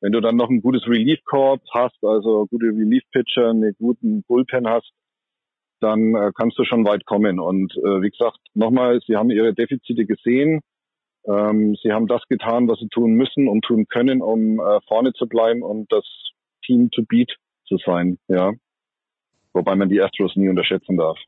wenn 0.00 0.12
du 0.12 0.20
dann 0.20 0.36
noch 0.36 0.48
ein 0.48 0.62
gutes 0.62 0.86
Relief 0.86 1.22
Corp 1.24 1.62
hast, 1.72 2.02
also 2.02 2.46
gute 2.46 2.66
Relief 2.66 3.04
Pitcher, 3.12 3.50
einen 3.50 3.74
guten 3.78 4.22
Bullpen 4.22 4.68
hast, 4.68 4.90
dann 5.80 6.14
äh, 6.14 6.32
kannst 6.34 6.58
du 6.58 6.64
schon 6.64 6.86
weit 6.86 7.04
kommen. 7.04 7.38
Und 7.38 7.72
äh, 7.76 8.02
wie 8.02 8.10
gesagt, 8.10 8.38
nochmal, 8.54 9.00
sie 9.06 9.16
haben 9.16 9.30
ihre 9.30 9.54
Defizite 9.54 10.06
gesehen. 10.06 10.60
Ähm, 11.26 11.76
sie 11.82 11.92
haben 11.92 12.06
das 12.06 12.22
getan, 12.28 12.68
was 12.68 12.78
sie 12.78 12.88
tun 12.88 13.12
müssen 13.12 13.48
und 13.48 13.62
tun 13.64 13.86
können, 13.88 14.22
um 14.22 14.60
äh, 14.60 14.80
vorne 14.86 15.12
zu 15.12 15.28
bleiben 15.28 15.62
und 15.62 15.92
das 15.92 16.04
Team 16.64 16.90
to 16.90 17.02
beat 17.08 17.36
zu 17.66 17.76
sein. 17.84 18.18
Ja, 18.28 18.52
wobei 19.52 19.76
man 19.76 19.88
die 19.88 20.00
Astros 20.00 20.36
nie 20.36 20.48
unterschätzen 20.48 20.96
darf. 20.96 21.18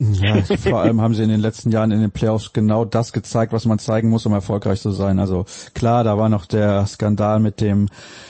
Ja, 0.00 0.42
vor 0.56 0.80
allem 0.80 1.00
haben 1.02 1.14
sie 1.14 1.22
in 1.22 1.28
den 1.28 1.40
letzten 1.40 1.70
Jahren 1.70 1.90
in 1.90 2.00
den 2.00 2.10
Playoffs 2.10 2.54
genau 2.54 2.86
das 2.86 3.12
gezeigt, 3.12 3.52
was 3.52 3.66
man 3.66 3.78
zeigen 3.78 4.08
muss, 4.08 4.24
um 4.24 4.32
erfolgreich 4.32 4.80
zu 4.80 4.92
sein. 4.92 5.18
Also 5.18 5.44
klar, 5.74 6.04
da 6.04 6.16
war 6.16 6.30
noch 6.30 6.46
der 6.46 6.86
Skandal 6.86 7.38
mit 7.38 7.60
dem 7.60 7.88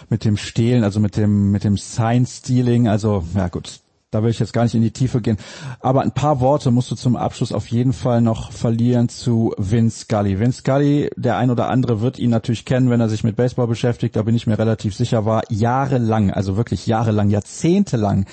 mit 0.08 0.24
dem 0.24 0.36
Stehlen, 0.36 0.82
also 0.82 0.98
mit 0.98 1.16
dem 1.16 1.52
mit 1.52 1.62
dem 1.62 1.76
Sign 1.76 2.26
Stealing. 2.26 2.88
Also 2.88 3.24
ja 3.34 3.46
gut, 3.48 3.80
da 4.10 4.22
will 4.22 4.30
ich 4.30 4.40
jetzt 4.40 4.52
gar 4.52 4.64
nicht 4.64 4.74
in 4.74 4.82
die 4.82 4.90
Tiefe 4.90 5.20
gehen. 5.20 5.36
Aber 5.78 6.02
ein 6.02 6.12
paar 6.12 6.40
Worte 6.40 6.70
musst 6.70 6.90
du 6.90 6.96
zum 6.96 7.16
Abschluss 7.16 7.52
auf 7.52 7.68
jeden 7.68 7.92
Fall 7.92 8.20
noch 8.20 8.50
verlieren 8.50 9.08
zu 9.08 9.54
Vince 9.56 10.00
Scully. 10.00 10.40
Vince 10.40 10.58
Scully, 10.58 11.10
der 11.16 11.36
ein 11.36 11.50
oder 11.50 11.68
andere 11.68 12.00
wird 12.00 12.18
ihn 12.18 12.30
natürlich 12.30 12.64
kennen, 12.64 12.90
wenn 12.90 13.00
er 13.00 13.08
sich 13.08 13.22
mit 13.22 13.36
Baseball 13.36 13.68
beschäftigt. 13.68 14.16
Da 14.16 14.22
bin 14.22 14.34
ich 14.34 14.46
mir 14.46 14.58
relativ 14.58 14.94
sicher, 14.94 15.24
war 15.26 15.42
jahrelang, 15.48 16.30
also 16.30 16.56
wirklich 16.56 16.86
jahrelang, 16.86 17.30
jahrzehntelang 17.30 18.26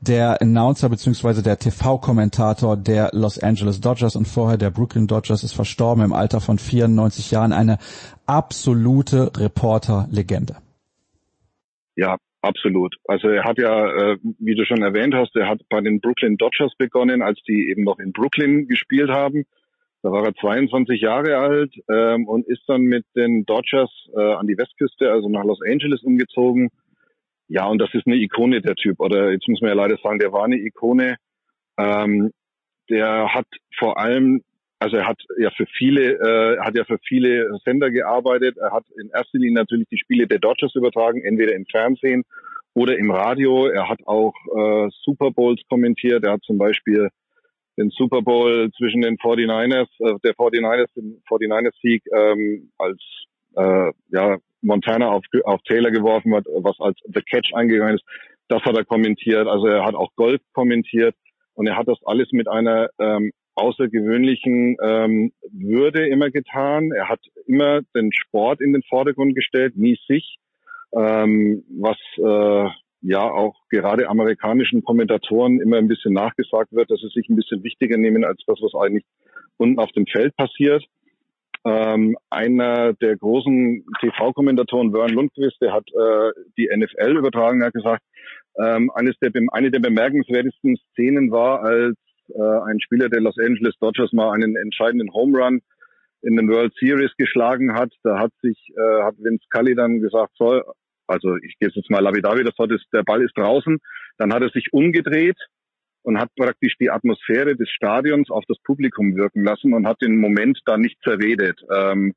der 0.00 0.42
Announcer 0.42 0.90
bzw. 0.90 1.40
der 1.40 1.58
TV-Kommentator 1.58 2.76
der 2.76 3.10
Los 3.12 3.38
Angeles 3.38 3.80
Dodgers 3.80 4.16
und 4.16 4.28
vorher 4.28 4.58
der 4.58 4.70
Brooklyn 4.70 5.06
Dodgers 5.06 5.42
ist 5.42 5.52
verstorben 5.52 6.04
im 6.04 6.12
Alter 6.12 6.40
von 6.40 6.58
94 6.58 7.30
Jahren. 7.30 7.52
Eine 7.52 7.78
absolute 8.26 9.32
Reporter-Legende. 9.34 10.56
Ja, 11.96 12.16
Absolut. 12.44 12.96
Also 13.06 13.28
er 13.28 13.44
hat 13.44 13.56
ja, 13.56 13.86
äh, 13.86 14.18
wie 14.38 14.54
du 14.54 14.66
schon 14.66 14.82
erwähnt 14.82 15.14
hast, 15.14 15.34
er 15.34 15.48
hat 15.48 15.62
bei 15.70 15.80
den 15.80 16.00
Brooklyn 16.00 16.36
Dodgers 16.36 16.74
begonnen, 16.76 17.22
als 17.22 17.40
die 17.48 17.70
eben 17.70 17.84
noch 17.84 17.98
in 17.98 18.12
Brooklyn 18.12 18.68
gespielt 18.68 19.08
haben. 19.08 19.44
Da 20.02 20.12
war 20.12 20.26
er 20.26 20.34
22 20.34 21.00
Jahre 21.00 21.38
alt 21.38 21.72
ähm, 21.88 22.28
und 22.28 22.46
ist 22.46 22.62
dann 22.66 22.82
mit 22.82 23.06
den 23.16 23.46
Dodgers 23.46 23.90
äh, 24.14 24.20
an 24.20 24.46
die 24.46 24.58
Westküste, 24.58 25.10
also 25.10 25.30
nach 25.30 25.44
Los 25.44 25.60
Angeles 25.66 26.02
umgezogen. 26.02 26.68
Ja, 27.48 27.66
und 27.66 27.78
das 27.78 27.94
ist 27.94 28.06
eine 28.06 28.16
Ikone, 28.16 28.60
der 28.60 28.74
Typ. 28.74 29.00
Oder 29.00 29.32
jetzt 29.32 29.48
muss 29.48 29.62
man 29.62 29.70
ja 29.70 29.76
leider 29.76 29.96
sagen, 30.02 30.18
der 30.18 30.32
war 30.34 30.44
eine 30.44 30.58
Ikone. 30.58 31.16
Ähm, 31.78 32.30
der 32.90 33.32
hat 33.32 33.46
vor 33.78 33.98
allem 33.98 34.42
also 34.84 34.98
er 34.98 35.06
hat 35.06 35.18
ja 35.38 35.50
für 35.50 35.64
viele, 35.78 36.12
äh, 36.12 36.58
hat 36.58 36.76
ja 36.76 36.84
für 36.84 36.98
viele 37.08 37.48
Sender 37.64 37.90
gearbeitet. 37.90 38.58
Er 38.58 38.70
hat 38.70 38.84
in 39.00 39.08
erster 39.08 39.38
Linie 39.38 39.54
natürlich 39.54 39.88
die 39.90 39.96
Spiele 39.96 40.26
der 40.26 40.40
Dodgers 40.40 40.74
übertragen, 40.74 41.22
entweder 41.22 41.54
im 41.54 41.64
Fernsehen 41.64 42.24
oder 42.74 42.98
im 42.98 43.10
Radio. 43.10 43.66
Er 43.66 43.88
hat 43.88 44.00
auch 44.04 44.34
äh, 44.54 44.90
Super 45.02 45.30
Bowls 45.30 45.62
kommentiert. 45.70 46.22
Er 46.22 46.32
hat 46.32 46.42
zum 46.42 46.58
Beispiel 46.58 47.08
den 47.78 47.88
Super 47.88 48.20
Bowl 48.20 48.70
zwischen 48.76 49.00
den 49.00 49.16
49ers, 49.16 49.88
äh, 50.00 50.18
der 50.22 50.34
49ers, 50.34 50.92
den 50.94 51.22
49ers 51.30 51.74
Sieg 51.80 52.02
ähm, 52.14 52.70
als 52.76 53.00
äh, 53.56 53.90
ja 54.10 54.36
Montana 54.60 55.08
auf, 55.08 55.24
auf 55.44 55.62
Taylor 55.62 55.92
geworfen 55.92 56.34
hat, 56.34 56.44
was 56.44 56.78
als 56.78 56.98
The 57.04 57.22
Catch 57.22 57.54
eingegangen 57.54 57.94
ist. 57.94 58.04
Das 58.48 58.62
hat 58.64 58.76
er 58.76 58.84
kommentiert. 58.84 59.48
Also 59.48 59.66
er 59.66 59.86
hat 59.86 59.94
auch 59.94 60.10
Golf 60.14 60.42
kommentiert 60.52 61.14
und 61.54 61.66
er 61.66 61.78
hat 61.78 61.88
das 61.88 61.98
alles 62.04 62.28
mit 62.32 62.48
einer 62.48 62.90
ähm, 62.98 63.32
außergewöhnlichen 63.54 64.76
ähm, 64.82 65.32
Würde 65.52 66.08
immer 66.08 66.30
getan. 66.30 66.90
Er 66.92 67.08
hat 67.08 67.20
immer 67.46 67.82
den 67.94 68.12
Sport 68.12 68.60
in 68.60 68.72
den 68.72 68.82
Vordergrund 68.82 69.34
gestellt, 69.34 69.76
nie 69.76 69.98
sich, 70.08 70.38
ähm, 70.94 71.64
was 71.68 71.98
äh, 72.18 72.70
ja 73.02 73.22
auch 73.22 73.54
gerade 73.70 74.08
amerikanischen 74.08 74.82
Kommentatoren 74.82 75.60
immer 75.60 75.76
ein 75.76 75.88
bisschen 75.88 76.14
nachgesagt 76.14 76.72
wird, 76.72 76.90
dass 76.90 77.00
sie 77.00 77.08
sich 77.08 77.28
ein 77.28 77.36
bisschen 77.36 77.62
wichtiger 77.62 77.98
nehmen 77.98 78.24
als 78.24 78.42
das, 78.46 78.58
was 78.60 78.74
eigentlich 78.74 79.04
unten 79.56 79.78
auf 79.78 79.92
dem 79.92 80.06
Feld 80.06 80.34
passiert. 80.36 80.84
Ähm, 81.66 82.16
einer 82.28 82.92
der 82.94 83.16
großen 83.16 83.86
TV-Kommentatoren, 84.00 84.92
Vern 84.92 85.10
Lundquist, 85.10 85.56
der 85.62 85.72
hat 85.72 85.84
äh, 85.88 86.32
die 86.58 86.68
NFL 86.74 87.16
übertragen, 87.16 87.64
hat 87.64 87.72
gesagt, 87.72 88.02
ähm, 88.58 88.90
eines 88.94 89.16
der, 89.18 89.30
eine 89.52 89.70
der 89.70 89.80
bemerkenswertesten 89.80 90.76
Szenen 90.90 91.30
war, 91.30 91.62
als 91.62 91.96
äh, 92.30 92.60
ein 92.66 92.80
Spieler 92.80 93.08
der 93.08 93.20
Los 93.20 93.36
Angeles 93.38 93.74
Dodgers 93.80 94.12
mal 94.12 94.32
einen 94.32 94.56
entscheidenden 94.56 95.12
Home 95.12 95.38
Run 95.38 95.60
in 96.22 96.36
den 96.36 96.48
World 96.48 96.72
Series 96.80 97.12
geschlagen 97.18 97.74
hat. 97.74 97.92
Da 98.02 98.18
hat 98.18 98.32
sich 98.42 98.58
äh, 98.76 99.02
hat 99.02 99.16
Vince 99.18 99.44
Cully 99.50 99.74
dann 99.74 100.00
gesagt, 100.00 100.32
so, 100.36 100.62
also 101.06 101.36
ich 101.36 101.58
gehe 101.58 101.68
jetzt 101.72 101.90
mal 101.90 102.00
lavidavi, 102.00 102.44
das 102.44 102.54
ist, 102.70 102.86
der 102.92 103.02
Ball 103.02 103.22
ist 103.22 103.36
draußen. 103.36 103.78
Dann 104.18 104.32
hat 104.32 104.42
er 104.42 104.50
sich 104.50 104.72
umgedreht 104.72 105.36
und 106.02 106.18
hat 106.18 106.30
praktisch 106.36 106.76
die 106.78 106.90
Atmosphäre 106.90 107.56
des 107.56 107.70
Stadions 107.70 108.30
auf 108.30 108.44
das 108.48 108.58
Publikum 108.62 109.16
wirken 109.16 109.44
lassen 109.44 109.72
und 109.74 109.86
hat 109.86 110.00
den 110.02 110.18
Moment 110.18 110.60
da 110.64 110.76
nicht 110.76 110.98
zerredet. 111.02 111.60
Ähm, 111.74 112.14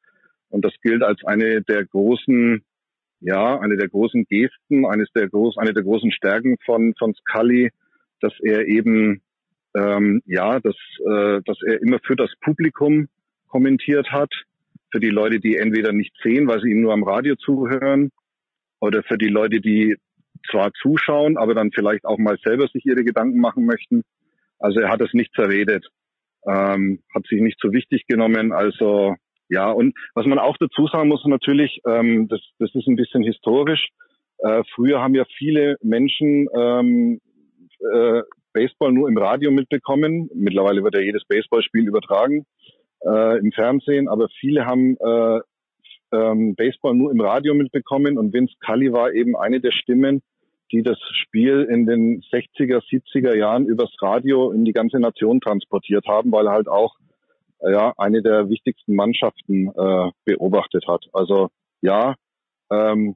und 0.50 0.64
das 0.64 0.74
gilt 0.82 1.04
als 1.04 1.24
eine 1.26 1.62
der 1.62 1.86
großen, 1.86 2.64
ja, 3.20 3.60
eine 3.60 3.78
der 3.78 3.90
großen 3.90 4.26
Gesten, 4.26 4.86
eines 4.86 5.10
der 5.14 5.28
groß, 5.30 5.58
eine 5.58 5.74
der 5.74 5.84
großen 5.84 6.12
Stärken 6.12 6.58
von 6.66 6.94
von 6.98 7.14
Scully, 7.14 7.72
dass 8.22 8.34
er 8.42 8.68
eben 8.68 9.22
ähm, 9.78 10.22
ja, 10.26 10.60
dass, 10.60 10.76
äh, 11.06 11.42
dass 11.46 11.58
er 11.66 11.82
immer 11.82 12.00
für 12.04 12.16
das 12.16 12.32
Publikum 12.42 13.08
kommentiert 13.48 14.12
hat, 14.12 14.32
für 14.92 15.00
die 15.00 15.10
Leute, 15.10 15.40
die 15.40 15.58
entweder 15.58 15.92
nicht 15.92 16.14
sehen, 16.24 16.48
weil 16.48 16.62
sie 16.62 16.72
ihm 16.72 16.82
nur 16.82 16.94
am 16.94 17.04
Radio 17.04 17.36
zuhören, 17.36 18.12
oder 18.80 19.04
für 19.04 19.18
die 19.18 19.28
Leute, 19.28 19.60
die 19.60 19.96
zwar 20.50 20.72
zuschauen, 20.82 21.38
aber 21.38 21.54
dann 21.54 21.72
vielleicht 21.72 22.06
auch 22.06 22.18
mal 22.18 22.38
selber 22.44 22.68
sich 22.68 22.86
ihre 22.86 23.04
Gedanken 23.04 23.40
machen 23.40 23.66
möchten. 23.66 24.04
Also 24.60 24.80
er 24.80 24.90
hat 24.90 25.02
es 25.02 25.14
nicht 25.14 25.34
zerredet, 25.34 25.88
ähm, 26.48 27.02
hat 27.14 27.26
sich 27.28 27.42
nicht 27.42 27.60
so 27.60 27.72
wichtig 27.72 28.06
genommen. 28.08 28.52
Also 28.52 29.16
ja, 29.50 29.72
und 29.72 29.96
was 30.14 30.26
man 30.26 30.40
auch 30.40 30.58
dazu 30.58 30.88
sagen 30.88 31.10
muss 31.10 31.26
natürlich, 31.26 31.82
ähm, 31.88 32.28
das, 32.28 32.42
das 32.60 32.74
ist 32.76 32.88
ein 32.88 32.96
bisschen 32.96 33.24
historisch. 33.24 33.88
Äh, 34.40 34.64
früher 34.76 35.02
haben 35.02 35.16
ja 35.16 35.26
viele 35.38 35.78
Menschen 35.82 36.48
ähm, 36.56 37.20
äh, 37.94 38.22
Baseball 38.58 38.92
nur 38.92 39.08
im 39.08 39.18
Radio 39.20 39.52
mitbekommen. 39.52 40.32
Mittlerweile 40.34 40.84
wird 40.84 40.96
ja 40.96 41.02
jedes 41.02 41.24
Baseballspiel 41.26 41.88
übertragen 41.88 42.48
äh, 43.06 43.38
im 43.38 43.52
Fernsehen, 43.52 44.08
aber 44.08 44.30
viele 44.40 44.66
haben 44.66 44.98
äh, 44.98 45.40
ähm, 46.12 46.56
Baseball 46.56 46.96
nur 46.96 47.12
im 47.12 47.22
Radio 47.22 47.54
mitbekommen 47.54 48.18
und 48.18 48.34
Vince 48.34 48.56
Cully 48.66 48.92
war 48.92 49.14
eben 49.14 49.36
eine 49.36 49.60
der 49.60 49.72
Stimmen, 49.72 50.24
die 50.72 50.82
das 50.82 50.98
Spiel 51.12 51.68
in 51.70 51.86
den 51.86 52.22
60er, 52.22 52.82
70er 52.82 53.36
Jahren 53.36 53.68
übers 53.68 53.92
Radio 54.02 54.52
in 54.52 54.66
die 54.66 54.74
ganze 54.74 54.98
Nation 54.98 55.40
transportiert 55.40 56.08
haben, 56.08 56.32
weil 56.32 56.48
er 56.48 56.54
halt 56.54 56.68
auch 56.68 56.96
äh, 57.60 57.72
ja 57.72 57.94
eine 57.98 58.24
der 58.24 58.50
wichtigsten 58.50 58.96
Mannschaften 58.96 59.68
äh, 59.68 60.10
beobachtet 60.26 60.88
hat. 60.88 61.06
Also 61.14 61.50
ja, 61.82 62.16
ähm, 62.72 63.16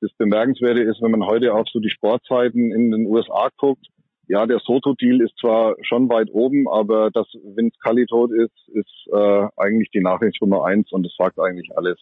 das 0.00 0.12
Bemerkenswerte 0.16 0.80
ist, 0.80 1.02
wenn 1.02 1.10
man 1.10 1.26
heute 1.26 1.52
auf 1.52 1.68
so 1.70 1.78
die 1.78 1.90
Sportzeiten 1.90 2.72
in 2.72 2.90
den 2.90 3.06
USA 3.06 3.50
guckt, 3.58 3.86
ja, 4.28 4.46
der 4.46 4.60
Soto-Deal 4.60 5.22
ist 5.22 5.36
zwar 5.40 5.74
schon 5.82 6.08
weit 6.08 6.28
oben, 6.32 6.68
aber 6.68 7.10
dass 7.10 7.26
Vince 7.32 7.76
Cully 7.82 8.06
tot 8.06 8.30
ist, 8.30 8.68
ist 8.68 9.12
äh, 9.12 9.46
eigentlich 9.56 9.90
die 9.90 10.00
Nachricht 10.00 10.40
Nummer 10.40 10.64
eins 10.66 10.92
und 10.92 11.04
das 11.04 11.14
sagt 11.16 11.40
eigentlich 11.40 11.76
alles. 11.76 11.98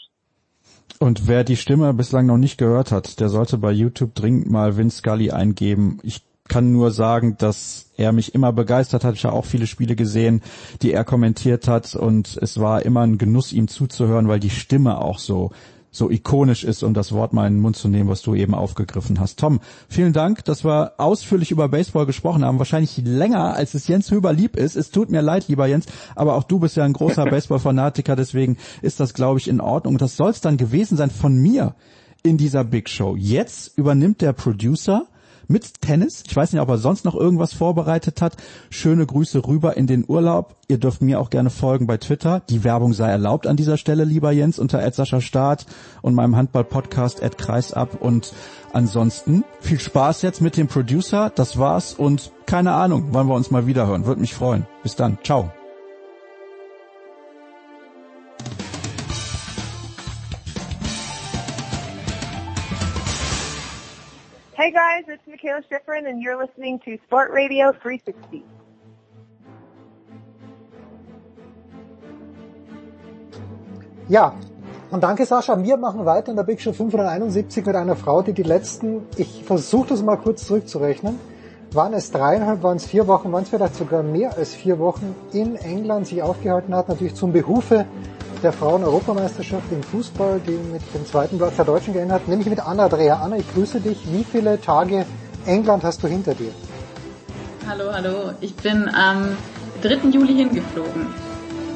Und 0.99 1.29
wer 1.29 1.45
die 1.45 1.57
Stimme 1.57 1.95
bislang 1.95 2.27
noch 2.27 2.39
nicht 2.39 2.59
gehört 2.59 2.91
hat, 2.91 3.21
der 3.21 3.29
sollte 3.29 3.59
bei 3.59 3.71
YouTube 3.71 4.15
dringend 4.15 4.51
mal 4.51 4.77
Vince 4.77 4.99
Scully 4.99 5.31
eingeben. 5.31 6.01
Ich 6.03 6.23
kann 6.49 6.73
nur 6.73 6.91
sagen, 6.91 7.37
dass 7.39 7.93
er 7.97 8.13
mich 8.13 8.35
immer 8.35 8.53
begeistert 8.53 9.05
hat. 9.05 9.15
Ich 9.15 9.25
habe 9.25 9.37
auch 9.37 9.45
viele 9.45 9.67
Spiele 9.67 9.97
gesehen, 9.97 10.43
die 10.83 10.93
er 10.93 11.05
kommentiert 11.05 11.69
hat 11.69 11.95
und 11.95 12.39
es 12.41 12.61
war 12.61 12.85
immer 12.85 13.03
ein 13.03 13.19
Genuss, 13.19 13.53
ihm 13.53 13.69
zuzuhören, 13.69 14.29
weil 14.29 14.41
die 14.41 14.51
Stimme 14.51 15.01
auch 15.01 15.19
so 15.19 15.51
so 15.97 16.11
ikonisch 16.11 16.65
ist, 16.65 16.83
um 16.83 16.95
das 16.95 17.13
Wort 17.13 17.33
mal 17.33 17.47
in 17.47 17.55
den 17.55 17.61
Mund 17.61 17.77
zu 17.77 17.89
nehmen, 17.89 18.09
was 18.09 18.23
du 18.23 18.35
eben 18.35 18.55
aufgegriffen 18.55 19.21
hast. 19.21 19.39
Tom, 19.39 19.61
vielen 19.89 20.13
Dank, 20.13 20.45
dass 20.45 20.65
wir 20.65 20.93
ausführlich 20.99 21.51
über 21.51 21.69
Baseball 21.69 22.07
gesprochen 22.07 22.45
haben. 22.45 22.59
Wahrscheinlich 22.59 22.99
länger, 23.05 23.55
als 23.55 23.75
es 23.75 23.89
Jens 23.89 24.11
Höber 24.11 24.33
lieb 24.33 24.57
ist. 24.57 24.77
Es 24.77 24.91
tut 24.91 25.11
mir 25.11 25.23
leid, 25.23 25.49
lieber 25.49 25.67
Jens, 25.67 25.87
aber 26.15 26.35
auch 26.35 26.45
du 26.45 26.59
bist 26.59 26.77
ja 26.77 26.85
ein 26.85 26.93
großer 26.93 27.25
Baseball-Fanatiker, 27.31 28.17
deswegen 28.17 28.57
ist 28.83 29.01
das, 29.01 29.15
glaube 29.15 29.39
ich, 29.39 29.49
in 29.49 29.61
Ordnung. 29.61 29.99
Das 29.99 30.17
soll 30.17 30.31
es 30.31 30.41
dann 30.41 30.57
gewesen 30.57 30.97
sein 30.97 31.11
von 31.11 31.37
mir 31.37 31.75
in 32.23 32.37
dieser 32.37 32.65
Big 32.65 32.89
Show. 32.89 33.17
Jetzt 33.17 33.77
übernimmt 33.79 34.21
der 34.21 34.33
Producer 34.33 35.07
mit 35.49 35.81
Tennis. 35.81 36.25
Ich 36.27 36.35
weiß 36.35 36.53
nicht, 36.53 36.63
ob 36.63 36.69
er 36.69 36.79
sonst 36.79 37.05
noch 37.05 37.15
irgendwas 37.15 37.53
vorbereitet 37.53 38.23
hat. 38.23 38.37
Schöne 38.71 39.07
Grüße 39.07 39.47
rüber 39.47 39.77
in 39.77 39.87
den 39.87 40.05
Urlaub. 40.07 40.57
Ihr 40.69 40.79
dürft 40.79 41.03
mir 41.03 41.21
auch 41.21 41.31
gerne 41.31 41.51
folgen 41.51 41.87
bei 41.87 41.97
Twitter. 41.97 42.43
Die 42.49 42.65
Werbung 42.65 42.93
sei 42.93 43.09
erlaubt 43.11 43.47
an 43.47 43.57
dieser 43.57 43.77
Stelle, 43.77 44.05
lieber 44.05 44.33
Jens, 44.33 44.59
unter 44.59 44.83
Sascha 44.97 45.21
Start 45.21 45.67
und 46.03 46.15
meinem 46.15 46.37
Handball-Podcast 46.37 47.21
Kreisab. 47.39 48.01
Und 48.01 48.33
ansonsten 48.73 49.45
viel 49.61 49.81
Spaß 49.81 50.23
jetzt 50.23 50.41
mit 50.41 50.57
dem 50.57 50.69
Producer. 50.69 51.31
Das 51.35 51.59
war's 51.59 51.95
und 51.95 52.33
keine 52.47 52.73
Ahnung, 52.73 53.09
wann 53.13 53.29
wir 53.29 53.35
uns 53.35 53.51
mal 53.51 53.67
wiederhören. 53.67 54.07
Würde 54.07 54.21
mich 54.21 54.35
freuen. 54.35 54.67
Bis 54.83 54.97
dann. 54.97 55.19
Ciao. 55.23 55.51
Hey 64.59 64.71
guys, 64.71 65.05
it's 65.07 65.27
Michaela 65.27 65.61
Schifrin 65.71 66.09
and 66.09 66.23
you're 66.23 66.39
listening 66.39 66.79
to 66.87 66.97
Sport 67.05 67.31
Radio 67.31 67.73
360. 67.73 68.43
Ja, 74.09 74.33
und 74.91 75.03
danke 75.03 75.27
Sascha. 75.27 75.63
Wir 75.63 75.77
machen 75.77 76.07
weiter 76.07 76.31
in 76.31 76.37
der 76.37 76.45
Big 76.45 76.63
Show 76.63 76.73
571 76.73 77.67
mit 77.67 77.77
einer 77.77 77.97
Frau, 77.97 78.23
die 78.23 78.33
die 78.33 78.45
letzten, 78.45 79.03
ich 79.19 79.45
versuche 79.45 79.89
das 79.89 80.03
mal 80.03 80.17
kurz 80.17 80.47
zurückzurechnen, 80.47 81.19
waren 81.73 81.93
es 81.93 82.11
dreieinhalb, 82.11 82.63
waren 82.63 82.79
es 82.79 82.87
vier 82.87 83.07
Wochen, 83.07 83.31
waren 83.33 83.43
es 83.43 83.51
vielleicht 83.51 83.75
sogar 83.75 84.03
mehr 84.03 84.39
als 84.39 84.55
vier 84.55 84.79
Wochen 84.79 85.15
in 85.35 85.57
England 85.57 86.07
sich 86.07 86.23
aufgehalten 86.23 86.75
hat, 86.75 86.89
natürlich 86.89 87.15
zum 87.15 87.31
Behufe 87.31 87.85
der 88.43 88.53
Frauen-Europameisterschaft 88.53 89.71
im 89.71 89.83
Fußball, 89.83 90.41
die 90.47 90.53
mit 90.53 90.83
dem 90.95 91.07
zweiten 91.07 91.39
Platz 91.39 91.57
der 91.57 91.65
Deutschen 91.65 91.95
geendet 91.95 92.15
hat, 92.15 92.29
nämlich 92.29 92.49
mit 92.49 92.61
Anna 92.61 92.89
Dreher. 92.89 93.21
Anna, 93.21 93.37
ich 93.37 93.55
grüße 93.55 93.81
dich. 93.81 93.99
Wie 94.13 94.25
viele 94.25 94.61
Tage 94.61 95.07
England 95.47 95.85
hast 95.85 96.03
du 96.03 96.09
hinter 96.09 96.35
dir? 96.35 96.53
Hallo, 97.69 97.93
hallo. 97.93 98.33
Ich 98.41 98.55
bin 98.55 98.89
am 98.89 99.37
3. 99.83 100.09
Juli 100.11 100.35
hingeflogen. 100.35 101.07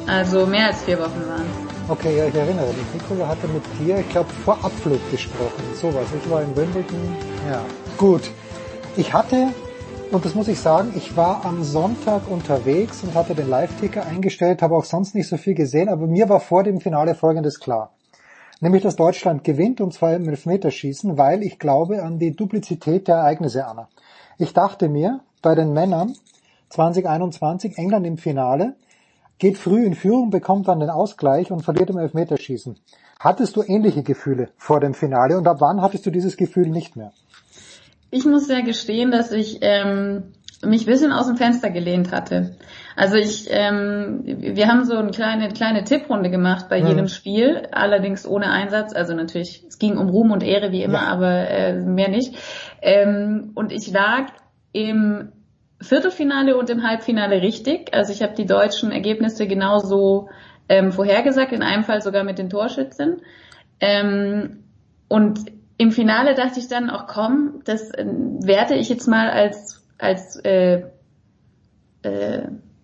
Also 0.07 0.45
mehr 0.45 0.67
als 0.67 0.81
vier 0.83 0.99
Wochen 0.99 1.21
waren 1.27 1.71
Okay, 1.87 2.17
ja, 2.17 2.25
ich 2.27 2.35
erinnere 2.35 2.67
mich. 2.67 2.93
Nicola 2.93 3.27
hatte 3.27 3.47
mit 3.47 3.63
dir, 3.79 3.99
ich 3.99 4.09
glaube, 4.09 4.29
vor 4.45 4.53
Abflug 4.63 4.99
gesprochen. 5.11 5.63
Sowas. 5.73 6.05
Ich 6.17 6.29
war 6.29 6.41
in 6.41 6.55
Wimbledon. 6.55 7.15
Ja, 7.49 7.61
gut. 7.97 8.21
Ich 8.95 9.11
hatte 9.11 9.47
und 10.11 10.25
das 10.25 10.35
muss 10.35 10.49
ich 10.49 10.59
sagen, 10.59 10.91
ich 10.95 11.15
war 11.15 11.45
am 11.45 11.63
Sonntag 11.63 12.29
unterwegs 12.29 13.01
und 13.03 13.15
hatte 13.15 13.33
den 13.33 13.49
Live-Ticker 13.49 14.05
eingestellt, 14.05 14.61
habe 14.61 14.75
auch 14.75 14.83
sonst 14.83 15.15
nicht 15.15 15.27
so 15.27 15.37
viel 15.37 15.53
gesehen, 15.53 15.87
aber 15.87 16.05
mir 16.05 16.27
war 16.27 16.41
vor 16.41 16.63
dem 16.63 16.81
Finale 16.81 17.15
Folgendes 17.15 17.59
klar. 17.59 17.93
Nämlich, 18.59 18.83
dass 18.83 18.97
Deutschland 18.97 19.45
gewinnt 19.45 19.79
und 19.79 19.93
zwar 19.93 20.13
im 20.13 20.27
Elfmeterschießen, 20.27 21.17
weil 21.17 21.43
ich 21.43 21.59
glaube 21.59 22.03
an 22.03 22.19
die 22.19 22.35
Duplizität 22.35 23.07
der 23.07 23.15
Ereignisse, 23.15 23.65
Anna. 23.65 23.87
Ich 24.37 24.53
dachte 24.53 24.89
mir, 24.89 25.21
bei 25.41 25.55
den 25.55 25.71
Männern 25.71 26.13
2021 26.69 27.77
England 27.77 28.05
im 28.05 28.17
Finale, 28.17 28.75
geht 29.39 29.57
früh 29.57 29.85
in 29.85 29.95
Führung, 29.95 30.29
bekommt 30.29 30.67
dann 30.67 30.81
den 30.81 30.89
Ausgleich 30.89 31.51
und 31.51 31.63
verliert 31.63 31.89
im 31.89 31.97
Elfmeterschießen. 31.97 32.77
Hattest 33.19 33.55
du 33.55 33.63
ähnliche 33.63 34.03
Gefühle 34.03 34.49
vor 34.57 34.79
dem 34.81 34.93
Finale 34.93 35.37
und 35.37 35.47
ab 35.47 35.57
wann 35.59 35.81
hattest 35.81 36.05
du 36.05 36.11
dieses 36.11 36.37
Gefühl 36.37 36.67
nicht 36.67 36.95
mehr? 36.95 37.13
Ich 38.11 38.25
muss 38.25 38.47
ja 38.49 38.61
gestehen, 38.61 39.09
dass 39.09 39.31
ich 39.31 39.59
ähm, 39.61 40.33
mich 40.63 40.83
ein 40.83 40.91
bisschen 40.91 41.11
aus 41.11 41.27
dem 41.27 41.37
Fenster 41.37 41.69
gelehnt 41.69 42.11
hatte. 42.11 42.57
Also 42.95 43.15
ich, 43.15 43.47
ähm, 43.49 44.21
wir 44.25 44.67
haben 44.67 44.83
so 44.83 44.95
eine 44.95 45.11
kleine, 45.11 45.49
kleine 45.49 45.83
Tipprunde 45.83 46.29
gemacht 46.29 46.67
bei 46.69 46.81
mhm. 46.81 46.87
jedem 46.87 47.07
Spiel, 47.07 47.67
allerdings 47.71 48.27
ohne 48.27 48.51
Einsatz. 48.51 48.93
Also 48.93 49.15
natürlich, 49.15 49.63
es 49.67 49.79
ging 49.79 49.97
um 49.97 50.09
Ruhm 50.09 50.31
und 50.31 50.43
Ehre 50.43 50.71
wie 50.71 50.83
immer, 50.83 51.01
ja. 51.03 51.07
aber 51.07 51.49
äh, 51.49 51.79
mehr 51.79 52.09
nicht. 52.09 52.35
Ähm, 52.81 53.51
und 53.55 53.71
ich 53.71 53.91
lag 53.91 54.27
im 54.73 55.31
Viertelfinale 55.79 56.55
und 56.57 56.69
im 56.69 56.83
Halbfinale 56.83 57.41
richtig. 57.41 57.93
Also 57.93 58.13
ich 58.13 58.21
habe 58.21 58.35
die 58.35 58.45
deutschen 58.45 58.91
Ergebnisse 58.91 59.47
genauso 59.47 60.29
ähm, 60.69 60.91
vorhergesagt, 60.91 61.53
in 61.53 61.63
einem 61.63 61.83
Fall 61.83 62.01
sogar 62.01 62.23
mit 62.23 62.37
den 62.37 62.49
Torschützen. 62.49 63.21
Ähm, 63.79 64.63
und 65.07 65.39
im 65.81 65.91
Finale 65.91 66.35
dachte 66.35 66.59
ich 66.59 66.67
dann 66.67 66.91
auch, 66.91 67.07
komm, 67.07 67.63
das 67.65 67.89
äh, 67.89 68.05
werte 68.05 68.75
ich 68.75 68.87
jetzt 68.87 69.07
mal 69.07 69.31
als 69.31 69.83
als 69.97 70.35
äh, 70.37 70.83
äh, 72.03 72.43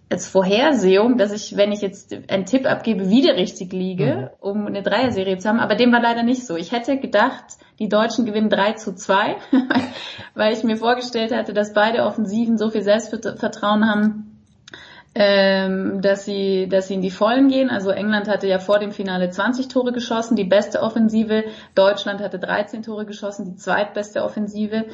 als 0.09 0.27
Vorhersehung, 0.27 1.17
dass 1.17 1.31
ich, 1.31 1.57
wenn 1.57 1.71
ich 1.71 1.81
jetzt 1.81 2.15
einen 2.29 2.45
Tipp 2.45 2.65
abgebe, 2.65 3.09
wieder 3.09 3.35
richtig 3.35 3.71
liege, 3.71 4.31
mhm. 4.41 4.49
um 4.49 4.65
eine 4.65 4.81
Dreierserie 4.81 5.37
zu 5.37 5.47
haben. 5.47 5.59
Aber 5.59 5.75
dem 5.75 5.91
war 5.91 6.01
leider 6.01 6.23
nicht 6.23 6.47
so. 6.47 6.55
Ich 6.55 6.71
hätte 6.71 6.97
gedacht, 6.97 7.43
die 7.77 7.89
Deutschen 7.89 8.25
gewinnen 8.25 8.49
3 8.49 8.73
zu 8.73 8.95
2, 8.95 9.35
weil 10.33 10.53
ich 10.53 10.63
mir 10.63 10.77
vorgestellt 10.77 11.35
hatte, 11.35 11.53
dass 11.53 11.73
beide 11.73 12.03
Offensiven 12.03 12.57
so 12.57 12.71
viel 12.71 12.83
Selbstvertrauen 12.83 13.85
haben, 13.85 14.36
ähm, 15.19 15.99
dass 16.03 16.25
sie, 16.25 16.69
dass 16.69 16.89
sie 16.89 16.93
in 16.93 17.01
die 17.01 17.09
Vollen 17.09 17.47
gehen. 17.47 17.71
Also 17.71 17.89
England 17.89 18.27
hatte 18.27 18.45
ja 18.47 18.59
vor 18.59 18.77
dem 18.77 18.91
Finale 18.91 19.31
20 19.31 19.67
Tore 19.67 19.91
geschossen, 19.91 20.35
die 20.35 20.43
beste 20.43 20.83
Offensive. 20.83 21.45
Deutschland 21.73 22.21
hatte 22.21 22.37
13 22.37 22.83
Tore 22.83 23.03
geschossen, 23.07 23.45
die 23.45 23.55
zweitbeste 23.55 24.23
Offensive. 24.23 24.85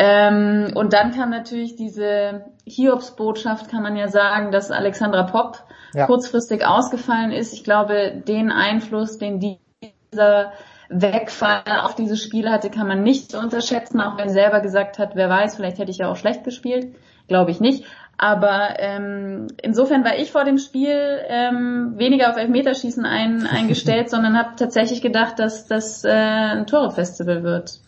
Ähm, 0.00 0.72
und 0.74 0.92
dann 0.92 1.12
kam 1.12 1.30
natürlich 1.30 1.76
diese 1.76 2.46
Hiobs-Botschaft, 2.66 3.70
kann 3.70 3.84
man 3.84 3.94
ja 3.94 4.08
sagen, 4.08 4.50
dass 4.50 4.72
Alexandra 4.72 5.22
Popp 5.22 5.62
ja. 5.94 6.06
kurzfristig 6.06 6.66
ausgefallen 6.66 7.30
ist. 7.30 7.52
Ich 7.52 7.62
glaube, 7.62 8.20
den 8.26 8.50
Einfluss, 8.50 9.18
den 9.18 9.38
dieser 9.38 10.52
Wegfall 10.88 11.62
auf 11.84 11.94
dieses 11.94 12.20
Spiel 12.20 12.50
hatte, 12.50 12.68
kann 12.68 12.88
man 12.88 13.04
nicht 13.04 13.36
unterschätzen, 13.36 14.00
auch 14.00 14.18
wenn 14.18 14.26
er 14.26 14.34
selber 14.34 14.58
gesagt 14.58 14.98
hat, 14.98 15.14
wer 15.14 15.28
weiß, 15.28 15.54
vielleicht 15.54 15.78
hätte 15.78 15.92
ich 15.92 15.98
ja 15.98 16.10
auch 16.10 16.16
schlecht 16.16 16.42
gespielt. 16.42 16.96
Glaube 17.28 17.52
ich 17.52 17.60
nicht. 17.60 17.84
Aber 18.22 18.76
ähm, 18.78 19.48
insofern 19.60 20.04
war 20.04 20.16
ich 20.16 20.30
vor 20.30 20.44
dem 20.44 20.56
Spiel 20.56 20.96
ähm, 21.26 21.94
weniger 21.96 22.30
auf 22.30 22.36
Elfmeterschießen 22.36 23.04
ein, 23.04 23.44
eingestellt, 23.50 24.10
sondern 24.10 24.38
habe 24.38 24.50
tatsächlich 24.56 25.02
gedacht, 25.02 25.40
dass 25.40 25.66
das 25.66 26.04
äh, 26.04 26.08
ein 26.08 26.68
Tore-Festival 26.68 27.42
wird. 27.42 27.80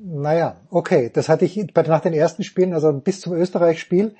Naja, 0.00 0.54
okay. 0.70 1.10
Das 1.12 1.28
hatte 1.28 1.44
ich 1.44 1.56
nach 1.74 2.00
den 2.00 2.12
ersten 2.12 2.44
Spielen, 2.44 2.72
also 2.72 2.92
bis 2.92 3.20
zum 3.20 3.32
Österreich-Spiel, 3.32 4.14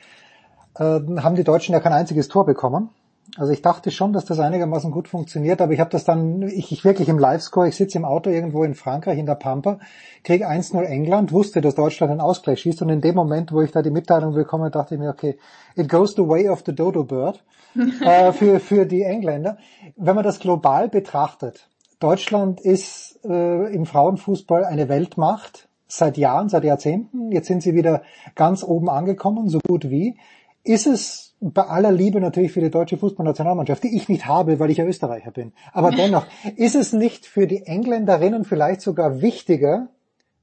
äh, 0.75 0.83
haben 0.83 1.36
die 1.36 1.44
Deutschen 1.44 1.73
ja 1.73 1.78
kein 1.78 1.92
einziges 1.92 2.26
Tor 2.26 2.44
bekommen. 2.44 2.91
Also 3.39 3.52
ich 3.52 3.62
dachte 3.62 3.91
schon, 3.91 4.12
dass 4.12 4.26
das 4.26 4.41
einigermaßen 4.41 4.91
gut 4.91 5.09
funktioniert, 5.09 5.62
aber 5.62 5.73
ich 5.73 5.81
habe 5.81 5.89
das 5.89 6.05
dann, 6.05 6.42
ich, 6.42 6.70
ich 6.70 6.84
wirklich 6.84 7.09
im 7.09 7.18
Livescore, 7.18 7.68
ich 7.68 7.76
sitze 7.76 7.97
im 7.97 8.05
Auto 8.05 8.28
irgendwo 8.28 8.62
in 8.62 8.75
Frankreich 8.75 9.18
in 9.18 9.25
der 9.25 9.36
Pampa, 9.36 9.78
kriege 10.23 10.49
1-0 10.49 10.83
England, 10.83 11.33
wusste, 11.33 11.62
dass 11.62 11.75
Deutschland 11.75 12.10
einen 12.10 12.20
Ausgleich 12.20 12.60
schießt 12.60 12.83
und 12.83 12.91
in 12.91 13.01
dem 13.01 13.15
Moment, 13.15 13.51
wo 13.51 13.62
ich 13.62 13.73
da 13.73 13.81
die 13.81 13.91
Mitteilung 13.91 14.34
bekomme, 14.34 14.70
dachte 14.70 14.94
ich 14.94 15.01
mir, 15.01 15.09
okay, 15.09 15.39
it 15.76 15.89
goes 15.89 16.15
the 16.15 16.28
way 16.28 16.49
of 16.49 16.62
the 16.67 16.75
dodo 16.75 17.05
bird 17.05 17.42
äh, 18.05 18.33
für, 18.33 18.60
für 18.60 18.84
die 18.84 19.02
Engländer. 19.02 19.57
Wenn 19.97 20.15
man 20.15 20.25
das 20.25 20.39
global 20.39 20.91
betrachtet, 20.91 21.68
Deutschland 22.01 22.60
ist 22.60 23.20
äh, 23.25 23.73
im 23.73 23.86
Frauenfußball 23.86 24.65
eine 24.65 24.91
Weltmacht 24.91 25.68
seit 25.86 26.18
Jahren, 26.18 26.49
seit 26.49 26.65
Jahrzehnten. 26.65 27.33
Jetzt 27.33 27.47
sind 27.47 27.62
sie 27.62 27.75
wieder 27.75 28.02
ganz 28.34 28.62
oben 28.62 28.91
angekommen, 28.91 29.49
so 29.49 29.60
gut 29.60 29.89
wie. 29.89 30.18
Ist 30.65 30.86
es 30.86 31.32
bei 31.43 31.67
aller 31.67 31.91
Liebe 31.91 32.21
natürlich 32.21 32.53
für 32.53 32.61
die 32.61 32.71
deutsche 32.71 32.97
Fußballnationalmannschaft, 32.97 33.83
die 33.83 33.97
ich 33.97 34.09
nicht 34.09 34.27
habe, 34.27 34.61
weil 34.61 34.71
ich 34.71 34.79
ja 34.79 34.85
Österreicher 34.85 35.33
bin. 35.33 35.53
Aber 35.73 35.91
dennoch, 35.91 36.25
ist 36.57 36.77
es 36.77 36.93
nicht 36.93 37.27
für 37.27 37.49
die 37.49 37.67
Engländerinnen 37.67 38.45
vielleicht 38.45 38.81
sogar 38.81 39.21
wichtiger, 39.21 39.89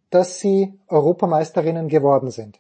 dass 0.10 0.40
sie 0.40 0.74
Europameisterinnen 0.88 1.88
geworden 1.88 2.32
sind? 2.32 2.60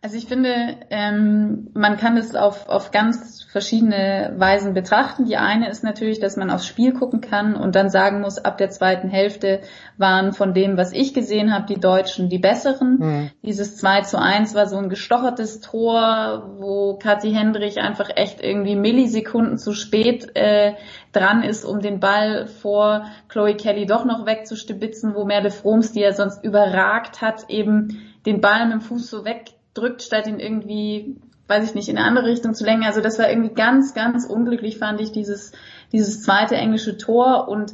Also 0.00 0.16
ich 0.16 0.26
finde, 0.26 0.76
ähm, 0.90 1.70
man 1.74 1.96
kann 1.96 2.16
es 2.16 2.36
auf, 2.36 2.68
auf 2.68 2.92
ganz 2.92 3.42
verschiedene 3.50 4.32
Weisen 4.36 4.72
betrachten. 4.72 5.24
Die 5.24 5.36
eine 5.36 5.68
ist 5.68 5.82
natürlich, 5.82 6.20
dass 6.20 6.36
man 6.36 6.52
aufs 6.52 6.68
Spiel 6.68 6.92
gucken 6.92 7.20
kann 7.20 7.56
und 7.56 7.74
dann 7.74 7.90
sagen 7.90 8.20
muss, 8.20 8.38
ab 8.38 8.58
der 8.58 8.70
zweiten 8.70 9.08
Hälfte 9.08 9.60
waren 9.96 10.32
von 10.32 10.54
dem, 10.54 10.76
was 10.76 10.92
ich 10.92 11.14
gesehen 11.14 11.52
habe, 11.52 11.66
die 11.66 11.80
Deutschen 11.80 12.28
die 12.28 12.38
besseren. 12.38 12.98
Mhm. 13.00 13.30
Dieses 13.42 13.76
2 13.78 14.02
zu 14.02 14.20
1 14.20 14.54
war 14.54 14.68
so 14.68 14.76
ein 14.76 14.88
gestochertes 14.88 15.60
Tor, 15.60 16.54
wo 16.58 16.96
Kathi 16.98 17.32
Hendrich 17.32 17.78
einfach 17.78 18.08
echt 18.14 18.40
irgendwie 18.40 18.76
Millisekunden 18.76 19.58
zu 19.58 19.72
spät 19.72 20.36
äh, 20.36 20.74
dran 21.10 21.42
ist, 21.42 21.64
um 21.64 21.80
den 21.80 21.98
Ball 21.98 22.46
vor 22.46 23.06
Chloe 23.28 23.56
Kelly 23.56 23.86
doch 23.86 24.04
noch 24.04 24.26
wegzustibitzen, 24.26 25.16
wo 25.16 25.24
Merle 25.24 25.50
Froms, 25.50 25.90
die 25.90 26.02
er 26.04 26.12
sonst 26.12 26.44
überragt 26.44 27.20
hat, 27.20 27.46
eben 27.48 28.00
den 28.26 28.40
Ball 28.40 28.66
mit 28.66 28.74
dem 28.74 28.80
Fuß 28.80 29.10
so 29.10 29.24
weg 29.24 29.57
drückt, 29.78 30.02
statt 30.02 30.26
ihn 30.26 30.40
irgendwie, 30.40 31.16
weiß 31.46 31.64
ich 31.64 31.74
nicht, 31.74 31.88
in 31.88 31.96
eine 31.96 32.06
andere 32.06 32.26
Richtung 32.26 32.54
zu 32.54 32.64
lenken. 32.64 32.84
Also 32.84 33.00
das 33.00 33.18
war 33.18 33.28
irgendwie 33.28 33.54
ganz, 33.54 33.94
ganz 33.94 34.26
unglücklich, 34.26 34.78
fand 34.78 35.00
ich, 35.00 35.12
dieses, 35.12 35.52
dieses 35.92 36.22
zweite 36.22 36.56
englische 36.56 36.96
Tor 36.96 37.48
und 37.48 37.72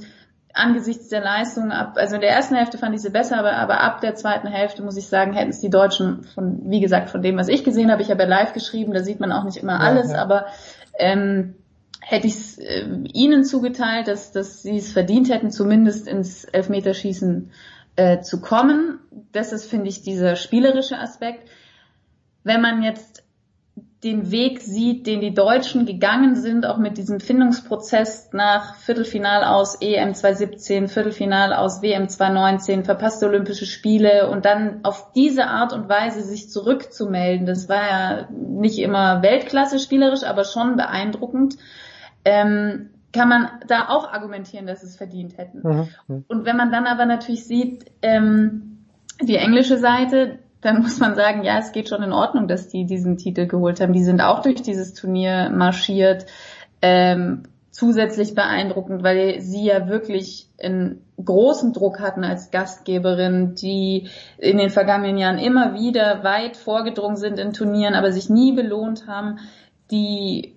angesichts 0.55 1.09
der 1.09 1.21
Leistung 1.21 1.73
ab, 1.73 1.95
also 1.97 2.15
in 2.15 2.21
der 2.21 2.31
ersten 2.31 2.55
Hälfte 2.55 2.79
fand 2.79 2.95
ich 2.95 3.03
sie 3.03 3.11
besser, 3.11 3.39
aber, 3.39 3.57
aber 3.57 3.81
ab 3.81 4.01
der 4.01 4.15
zweiten 4.15 4.47
Hälfte 4.47 4.85
muss 4.85 4.97
ich 4.97 5.09
sagen, 5.09 5.33
hätten 5.33 5.51
es 5.51 5.61
die 5.61 5.69
Deutschen 5.69 6.23
von, 6.23 6.61
wie 6.71 6.81
gesagt, 6.81 7.11
von 7.11 7.23
dem, 7.23 7.37
was 7.37 7.49
ich 7.49 7.65
gesehen 7.65 7.91
habe, 7.91 8.03
ich 8.03 8.11
habe 8.11 8.23
ja 8.23 8.29
live 8.29 8.53
geschrieben, 8.53 8.95
da 8.95 9.03
sieht 9.03 9.19
man 9.19 9.33
auch 9.33 9.43
nicht 9.43 9.57
immer 9.57 9.81
alles, 9.81 10.11
ja, 10.11 10.19
ja. 10.19 10.23
aber 10.23 10.47
ähm, 10.97 11.57
hätte 12.01 12.29
ich 12.29 12.35
es 12.35 12.59
äh, 12.59 12.87
ihnen 13.13 13.45
zugeteilt, 13.45 14.07
dass, 14.07 14.31
dass 14.31 14.63
sie 14.63 14.77
es 14.77 14.93
verdient 14.93 15.29
hätten, 15.29 15.51
zumindest 15.51 16.07
ins 16.07 16.45
Elfmeterschießen 16.45 17.51
äh, 17.97 18.21
zu 18.21 18.41
kommen. 18.41 19.01
Das 19.33 19.53
ist, 19.53 19.67
finde 19.69 19.89
ich, 19.89 20.03
dieser 20.03 20.37
spielerische 20.37 20.99
Aspekt 20.99 21.49
wenn 22.45 22.61
man 22.61 22.83
jetzt 22.83 23.25
den 24.05 24.31
Weg 24.31 24.61
sieht, 24.61 25.07
den 25.07 25.23
die 25.23 25.33
Deutschen 25.33 25.87
gegangen 25.87 26.37
sind, 26.37 26.67
auch 26.67 26.77
mit 26.77 26.99
diesem 26.99 27.21
Findungsprozess 27.21 28.31
nach 28.33 28.77
Viertelfinal 28.77 29.45
aus 29.45 29.77
EM 29.81 30.15
2017, 30.15 30.89
Viertelfinal 30.89 31.55
aus 31.55 31.81
WM 31.81 32.07
2019, 32.07 32.85
verpasste 32.85 33.27
Olympische 33.27 33.65
Spiele 33.65 34.29
und 34.29 34.45
dann 34.45 34.81
auf 34.85 35.13
diese 35.15 35.47
Art 35.47 35.73
und 35.73 35.89
Weise 35.89 36.23
sich 36.23 36.51
zurückzumelden, 36.51 37.47
das 37.47 37.71
war 37.71 37.83
ja 37.83 38.29
nicht 38.31 38.79
immer 38.79 39.23
Weltklasse 39.23 39.79
spielerisch, 39.79 40.23
aber 40.23 40.45
schon 40.45 40.77
beeindruckend, 40.77 41.57
ähm, 42.27 42.91
kann 43.11 43.29
man 43.31 43.49
da 43.69 43.89
auch 43.89 44.13
argumentieren, 44.13 44.67
dass 44.67 44.83
es 44.83 44.97
verdient 44.97 45.39
hätten. 45.39 45.61
Mhm. 45.63 45.89
mhm. 46.09 46.25
Und 46.29 46.45
wenn 46.45 46.59
man 46.59 46.71
dann 46.71 46.87
aber 46.87 47.07
natürlich 47.07 47.47
sieht, 47.47 47.87
ähm, 48.03 48.85
die 49.23 49.37
englische 49.37 49.79
Seite, 49.79 50.41
dann 50.65 50.83
muss 50.83 50.99
man 50.99 51.15
sagen, 51.15 51.45
ja, 51.45 51.59
es 51.59 51.73
geht 51.73 51.89
schon 51.89 52.03
in 52.03 52.13
Ordnung, 52.13 52.49
dass 52.49 52.69
die 52.69 52.87
diesen 52.87 53.17
Titel 53.17 53.47
geholt 53.47 53.81
haben. 53.81 53.93
Die 53.93 54.05
sind 54.05 54.21
auch 54.21 54.43
durch 54.43 54.63
dieses 54.63 54.95
Turnier 54.95 55.51
marschiert. 55.51 56.27
Ähm, 56.81 57.45
zusätzlich 57.75 58.37
beeindruckend, 58.37 59.03
weil 59.03 59.41
sie 59.41 59.65
ja 59.65 59.89
wirklich 59.89 60.49
einen 60.63 61.05
großen 61.23 61.73
Druck 61.73 61.99
hatten 61.99 62.23
als 62.23 62.53
Gastgeberin, 62.53 63.57
die 63.57 64.09
in 64.39 64.59
den 64.59 64.71
vergangenen 64.71 65.19
Jahren 65.19 65.39
immer 65.39 65.75
wieder 65.75 66.23
weit 66.23 66.57
vorgedrungen 66.57 67.17
sind 67.17 67.41
in 67.41 67.53
Turnieren, 67.53 67.95
aber 67.95 68.13
sich 68.13 68.31
nie 68.31 68.53
belohnt 68.53 69.09
haben, 69.09 69.41
die 69.91 70.55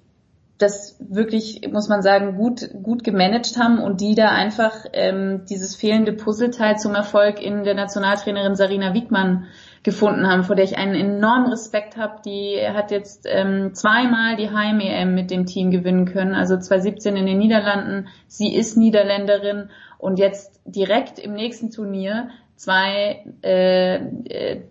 das 0.60 0.96
wirklich, 1.00 1.68
muss 1.72 1.90
man 1.90 2.04
sagen, 2.04 2.36
gut, 2.36 2.70
gut 2.84 3.04
gemanagt 3.04 3.58
haben 3.58 3.80
und 3.80 4.00
die 4.00 4.14
da 4.14 4.30
einfach 4.30 4.86
ähm, 4.94 5.46
dieses 5.50 5.76
fehlende 5.76 6.14
Puzzleteil 6.14 6.78
zum 6.78 6.94
Erfolg 6.94 7.42
in 7.42 7.64
der 7.64 7.76
Nationaltrainerin 7.76 8.56
Sarina 8.56 8.94
Wiegmann 8.94 9.46
gefunden 9.84 10.28
haben, 10.28 10.44
vor 10.44 10.56
der 10.56 10.66
ich 10.66 10.78
einen 10.78 10.96
enormen 10.96 11.50
Respekt 11.50 11.98
habe. 11.98 12.22
Die 12.26 12.60
hat 12.74 12.92
jetzt 12.92 13.26
ähm, 13.30 13.74
zweimal 13.74 14.36
die 14.36 14.50
Heim-EM 14.50 15.14
mit 15.14 15.32
dem 15.32 15.46
Team 15.46 15.72
gewinnen 15.72 16.06
können, 16.06 16.34
also 16.34 16.58
2017 16.58 17.16
in 17.16 17.26
den 17.26 17.38
Niederlanden. 17.38 18.08
Sie 18.28 18.54
ist 18.54 18.78
Niederländerin 18.78 19.70
und 19.98 20.20
jetzt 20.20 20.62
direkt 20.66 21.20
im 21.20 21.34
nächsten 21.34 21.72
Turnier 21.72 22.30
zwei 22.56 23.24
äh, 23.44 23.96
äh, 23.96 24.62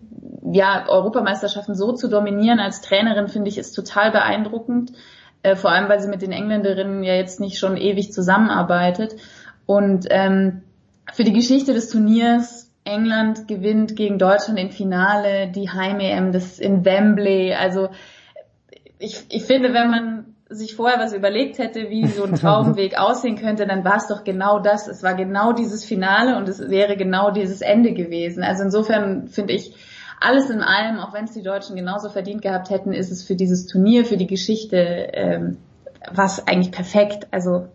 ja, 0.51 0.87
Europameisterschaften 0.87 1.75
so 1.75 1.93
zu 1.93 2.09
dominieren 2.09 2.59
als 2.59 2.81
Trainerin, 2.81 3.27
finde 3.27 3.49
ich, 3.49 3.57
ist 3.57 3.73
total 3.73 4.11
beeindruckend. 4.11 4.91
Äh, 5.43 5.55
vor 5.55 5.71
allem, 5.71 5.89
weil 5.89 5.99
sie 5.99 6.09
mit 6.09 6.21
den 6.21 6.31
Engländerinnen 6.31 7.03
ja 7.03 7.15
jetzt 7.15 7.39
nicht 7.39 7.57
schon 7.57 7.77
ewig 7.77 8.11
zusammenarbeitet. 8.11 9.15
Und 9.65 10.05
ähm, 10.09 10.63
für 11.13 11.23
die 11.23 11.33
Geschichte 11.33 11.73
des 11.73 11.89
Turniers 11.89 12.66
England 12.87 13.47
gewinnt 13.47 13.95
gegen 13.95 14.17
Deutschland 14.17 14.59
im 14.59 14.71
Finale, 14.71 15.51
die 15.51 15.69
Heim-EM 15.69 16.31
das 16.31 16.57
in 16.59 16.85
Wembley. 16.85 17.53
Also 17.53 17.89
ich, 18.99 19.25
ich 19.29 19.43
finde, 19.43 19.73
wenn 19.73 19.91
man 19.91 20.35
sich 20.49 20.75
vorher 20.75 20.99
was 20.99 21.13
überlegt 21.13 21.59
hätte, 21.59 21.89
wie 21.89 22.07
so 22.07 22.23
ein 22.23 22.35
Traumweg 22.39 22.97
aussehen 22.97 23.37
könnte, 23.37 23.67
dann 23.67 23.83
war 23.83 23.97
es 23.97 24.07
doch 24.07 24.23
genau 24.23 24.59
das. 24.59 24.87
Es 24.87 25.03
war 25.03 25.13
genau 25.13 25.53
dieses 25.53 25.83
Finale 25.83 26.37
und 26.37 26.47
es 26.47 26.69
wäre 26.69 26.95
genau 26.97 27.31
dieses 27.31 27.61
Ende 27.61 27.93
gewesen. 27.93 28.43
Also 28.43 28.63
insofern 28.63 29.27
finde 29.27 29.53
ich, 29.53 29.75
alles 30.19 30.49
in 30.49 30.61
allem, 30.61 30.99
auch 30.99 31.13
wenn 31.13 31.25
es 31.25 31.33
die 31.33 31.43
Deutschen 31.43 31.75
genauso 31.75 32.09
verdient 32.09 32.41
gehabt 32.41 32.69
hätten, 32.69 32.91
ist 32.91 33.11
es 33.11 33.23
für 33.23 33.35
dieses 33.35 33.67
Turnier, 33.67 34.03
für 34.03 34.17
die 34.17 34.25
Geschichte, 34.25 34.77
ähm, 35.13 35.57
was 36.11 36.47
eigentlich 36.47 36.71
perfekt. 36.71 37.27
Also 37.29 37.67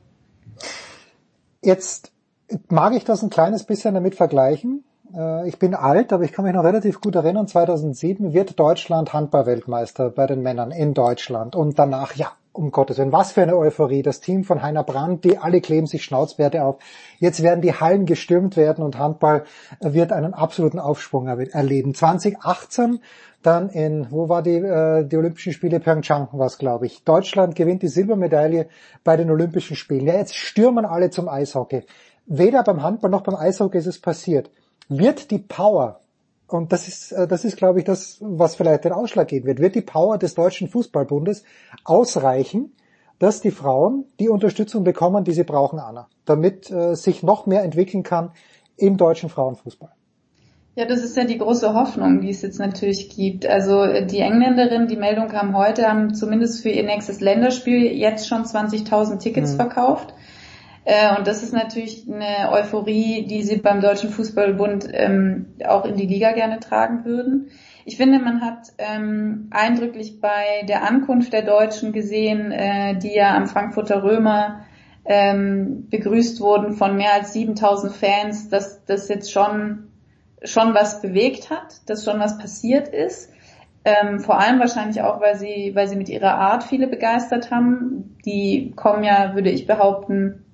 jetzt 1.62 2.10
mag 2.68 2.94
ich 2.94 3.04
das 3.04 3.22
ein 3.22 3.30
kleines 3.30 3.64
bisschen 3.64 3.94
damit 3.94 4.16
vergleichen. 4.16 4.84
Äh, 5.16 5.48
ich 5.48 5.58
bin 5.58 5.74
alt, 5.74 6.12
aber 6.12 6.24
ich 6.24 6.32
kann 6.32 6.44
mich 6.44 6.54
noch 6.54 6.64
relativ 6.64 7.00
gut 7.00 7.14
erinnern, 7.14 7.46
2007 7.46 8.32
wird 8.32 8.58
Deutschland 8.58 9.12
Handball-Weltmeister 9.12 10.10
bei 10.10 10.26
den 10.26 10.42
Männern 10.42 10.70
in 10.70 10.94
Deutschland. 10.94 11.56
Und 11.56 11.78
danach, 11.78 12.14
ja, 12.14 12.32
um 12.52 12.70
Gottes 12.70 12.98
Willen, 12.98 13.12
was 13.12 13.32
für 13.32 13.42
eine 13.42 13.56
Euphorie. 13.56 14.02
Das 14.02 14.20
Team 14.20 14.44
von 14.44 14.62
Heiner 14.62 14.84
Brandt, 14.84 15.24
die 15.24 15.38
alle 15.38 15.60
kleben 15.60 15.86
sich 15.86 16.04
Schnauzwerte 16.04 16.64
auf. 16.64 16.76
Jetzt 17.18 17.42
werden 17.42 17.62
die 17.62 17.72
Hallen 17.72 18.04
gestürmt 18.04 18.56
werden 18.56 18.84
und 18.84 18.98
Handball 18.98 19.44
wird 19.80 20.12
einen 20.12 20.34
absoluten 20.34 20.78
Aufschwung 20.78 21.28
erleben. 21.28 21.94
2018 21.94 23.00
dann 23.42 23.70
in, 23.70 24.06
wo 24.10 24.28
war 24.28 24.42
die, 24.42 24.56
äh, 24.56 25.04
die 25.04 25.16
Olympischen 25.16 25.52
Spiele? 25.52 25.80
Pyeongchang 25.80 26.28
war 26.32 26.46
es, 26.46 26.58
glaube 26.58 26.86
ich. 26.86 27.02
Deutschland 27.04 27.56
gewinnt 27.56 27.82
die 27.82 27.88
Silbermedaille 27.88 28.68
bei 29.02 29.16
den 29.16 29.30
Olympischen 29.30 29.74
Spielen. 29.74 30.06
Ja, 30.06 30.14
jetzt 30.14 30.36
stürmen 30.36 30.84
alle 30.84 31.10
zum 31.10 31.28
Eishockey. 31.28 31.84
Weder 32.26 32.62
beim 32.62 32.82
Handball 32.82 33.10
noch 33.10 33.22
beim 33.22 33.34
Eishockey 33.34 33.78
ist 33.78 33.86
es 33.86 33.98
passiert 33.98 34.50
wird 34.98 35.30
die 35.30 35.38
Power, 35.38 36.00
und 36.46 36.72
das 36.72 36.88
ist, 36.88 37.12
äh, 37.12 37.26
das 37.26 37.44
ist, 37.44 37.56
glaube 37.56 37.78
ich, 37.78 37.84
das, 37.84 38.18
was 38.20 38.56
vielleicht 38.56 38.84
den 38.84 38.92
Ausschlag 38.92 39.28
geben 39.28 39.46
wird, 39.46 39.60
wird 39.60 39.74
die 39.74 39.80
Power 39.82 40.18
des 40.18 40.34
Deutschen 40.34 40.68
Fußballbundes 40.68 41.44
ausreichen, 41.84 42.72
dass 43.18 43.40
die 43.40 43.50
Frauen 43.50 44.04
die 44.18 44.28
Unterstützung 44.28 44.84
bekommen, 44.84 45.24
die 45.24 45.32
sie 45.32 45.44
brauchen, 45.44 45.78
Anna, 45.78 46.08
damit 46.24 46.70
äh, 46.70 46.94
sich 46.94 47.22
noch 47.22 47.46
mehr 47.46 47.62
entwickeln 47.62 48.02
kann 48.02 48.32
im 48.76 48.96
deutschen 48.96 49.28
Frauenfußball. 49.28 49.92
Ja, 50.74 50.86
das 50.86 51.02
ist 51.04 51.16
ja 51.18 51.24
die 51.24 51.36
große 51.36 51.74
Hoffnung, 51.74 52.22
die 52.22 52.30
es 52.30 52.40
jetzt 52.40 52.58
natürlich 52.58 53.10
gibt. 53.10 53.46
Also 53.46 53.82
äh, 53.82 54.06
die 54.06 54.20
Engländerinnen, 54.20 54.88
die 54.88 54.96
Meldung 54.96 55.28
kam 55.28 55.56
heute, 55.56 55.86
haben 55.86 56.14
zumindest 56.14 56.62
für 56.62 56.70
ihr 56.70 56.82
nächstes 56.82 57.20
Länderspiel 57.20 57.92
jetzt 57.92 58.26
schon 58.26 58.44
20.000 58.44 59.18
Tickets 59.18 59.52
mhm. 59.52 59.56
verkauft. 59.56 60.14
Äh, 60.84 61.16
und 61.16 61.26
das 61.26 61.42
ist 61.42 61.52
natürlich 61.52 62.06
eine 62.08 62.50
Euphorie, 62.50 63.26
die 63.26 63.42
sie 63.42 63.56
beim 63.58 63.80
Deutschen 63.80 64.10
Fußballbund 64.10 64.88
ähm, 64.92 65.54
auch 65.66 65.84
in 65.84 65.96
die 65.96 66.06
Liga 66.06 66.32
gerne 66.32 66.58
tragen 66.60 67.04
würden. 67.04 67.50
Ich 67.84 67.96
finde, 67.96 68.18
man 68.18 68.40
hat 68.40 68.68
ähm, 68.78 69.48
eindrücklich 69.50 70.20
bei 70.20 70.64
der 70.68 70.84
Ankunft 70.84 71.32
der 71.32 71.42
Deutschen 71.42 71.92
gesehen, 71.92 72.52
äh, 72.52 72.96
die 72.98 73.14
ja 73.14 73.36
am 73.36 73.46
Frankfurter 73.46 74.02
Römer 74.02 74.64
ähm, 75.04 75.88
begrüßt 75.88 76.40
wurden 76.40 76.74
von 76.74 76.96
mehr 76.96 77.12
als 77.14 77.32
7000 77.32 77.92
Fans, 77.92 78.48
dass 78.48 78.84
das 78.84 79.08
jetzt 79.08 79.32
schon 79.32 79.88
schon 80.44 80.74
was 80.74 81.00
bewegt 81.00 81.50
hat, 81.50 81.88
dass 81.88 82.04
schon 82.04 82.18
was 82.20 82.38
passiert 82.38 82.88
ist. 82.88 83.30
Ähm, 83.84 84.20
vor 84.20 84.38
allem 84.38 84.60
wahrscheinlich 84.60 85.02
auch, 85.02 85.20
weil 85.20 85.36
sie, 85.36 85.72
weil 85.74 85.88
sie 85.88 85.96
mit 85.96 86.08
ihrer 86.08 86.34
Art 86.34 86.62
viele 86.62 86.86
begeistert 86.86 87.50
haben. 87.50 88.16
Die 88.24 88.72
kommen 88.76 89.02
ja, 89.02 89.34
würde 89.34 89.50
ich 89.50 89.66
behaupten, 89.66 90.44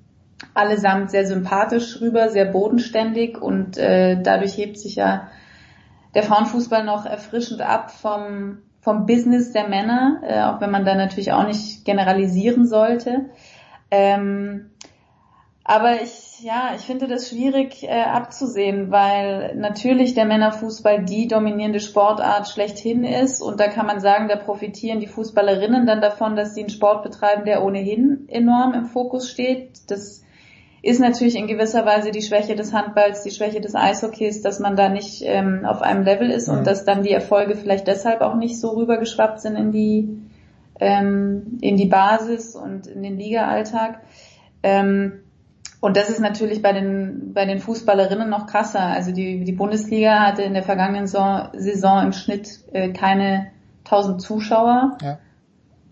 allesamt 0.54 1.10
sehr 1.10 1.26
sympathisch 1.26 2.00
rüber, 2.00 2.28
sehr 2.28 2.46
bodenständig 2.46 3.40
und 3.40 3.76
äh, 3.78 4.20
dadurch 4.22 4.56
hebt 4.56 4.78
sich 4.78 4.96
ja 4.96 5.28
der 6.14 6.22
Frauenfußball 6.22 6.84
noch 6.84 7.06
erfrischend 7.06 7.60
ab 7.60 7.90
vom, 7.90 8.58
vom 8.80 9.06
Business 9.06 9.52
der 9.52 9.68
Männer, 9.68 10.20
äh, 10.26 10.42
auch 10.42 10.60
wenn 10.60 10.70
man 10.70 10.84
da 10.84 10.94
natürlich 10.94 11.32
auch 11.32 11.46
nicht 11.46 11.84
generalisieren 11.84 12.66
sollte. 12.66 13.30
Ähm, 13.90 14.70
aber 15.64 16.00
ich, 16.00 16.40
ja, 16.42 16.70
ich 16.74 16.82
finde 16.82 17.08
das 17.08 17.28
schwierig 17.28 17.82
äh, 17.82 18.02
abzusehen, 18.02 18.90
weil 18.90 19.54
natürlich 19.54 20.14
der 20.14 20.24
Männerfußball 20.24 21.04
die 21.04 21.28
dominierende 21.28 21.80
Sportart 21.80 22.48
schlechthin 22.48 23.04
ist 23.04 23.42
und 23.42 23.60
da 23.60 23.68
kann 23.68 23.84
man 23.84 24.00
sagen, 24.00 24.28
da 24.28 24.36
profitieren 24.36 25.00
die 25.00 25.06
Fußballerinnen 25.06 25.84
dann 25.84 26.00
davon, 26.00 26.36
dass 26.36 26.54
sie 26.54 26.60
einen 26.60 26.70
Sport 26.70 27.02
betreiben, 27.02 27.44
der 27.44 27.62
ohnehin 27.62 28.26
enorm 28.28 28.72
im 28.72 28.86
Fokus 28.86 29.30
steht. 29.30 29.90
Das 29.90 30.24
ist 30.82 31.00
natürlich 31.00 31.36
in 31.36 31.46
gewisser 31.46 31.84
Weise 31.84 32.10
die 32.10 32.22
Schwäche 32.22 32.54
des 32.54 32.72
Handballs, 32.72 33.22
die 33.22 33.30
Schwäche 33.30 33.60
des 33.60 33.74
Eishockeys, 33.74 34.42
dass 34.42 34.60
man 34.60 34.76
da 34.76 34.88
nicht 34.88 35.22
ähm, 35.24 35.64
auf 35.64 35.82
einem 35.82 36.04
Level 36.04 36.30
ist 36.30 36.48
mhm. 36.48 36.58
und 36.58 36.66
dass 36.66 36.84
dann 36.84 37.02
die 37.02 37.12
Erfolge 37.12 37.56
vielleicht 37.56 37.86
deshalb 37.88 38.20
auch 38.20 38.36
nicht 38.36 38.60
so 38.60 38.70
rübergeschwappt 38.70 39.40
sind 39.40 39.56
in 39.56 39.72
die 39.72 40.08
ähm, 40.80 41.58
in 41.60 41.76
die 41.76 41.86
Basis 41.86 42.54
und 42.54 42.86
in 42.86 43.02
den 43.02 43.18
Liga-Alltag. 43.18 44.00
Ähm, 44.62 45.20
und 45.80 45.96
das 45.96 46.10
ist 46.10 46.20
natürlich 46.20 46.60
bei 46.60 46.72
den, 46.72 47.32
bei 47.34 47.44
den 47.44 47.60
Fußballerinnen 47.60 48.28
noch 48.28 48.46
krasser. 48.46 48.80
Also 48.80 49.12
die, 49.12 49.44
die 49.44 49.52
Bundesliga 49.52 50.20
hatte 50.20 50.42
in 50.42 50.54
der 50.54 50.64
vergangenen 50.64 51.06
Saison, 51.06 51.48
Saison 51.54 52.04
im 52.04 52.12
Schnitt 52.12 52.64
äh, 52.72 52.92
keine 52.92 53.48
1000 53.84 54.20
Zuschauer. 54.20 54.98
Ja. 55.02 55.18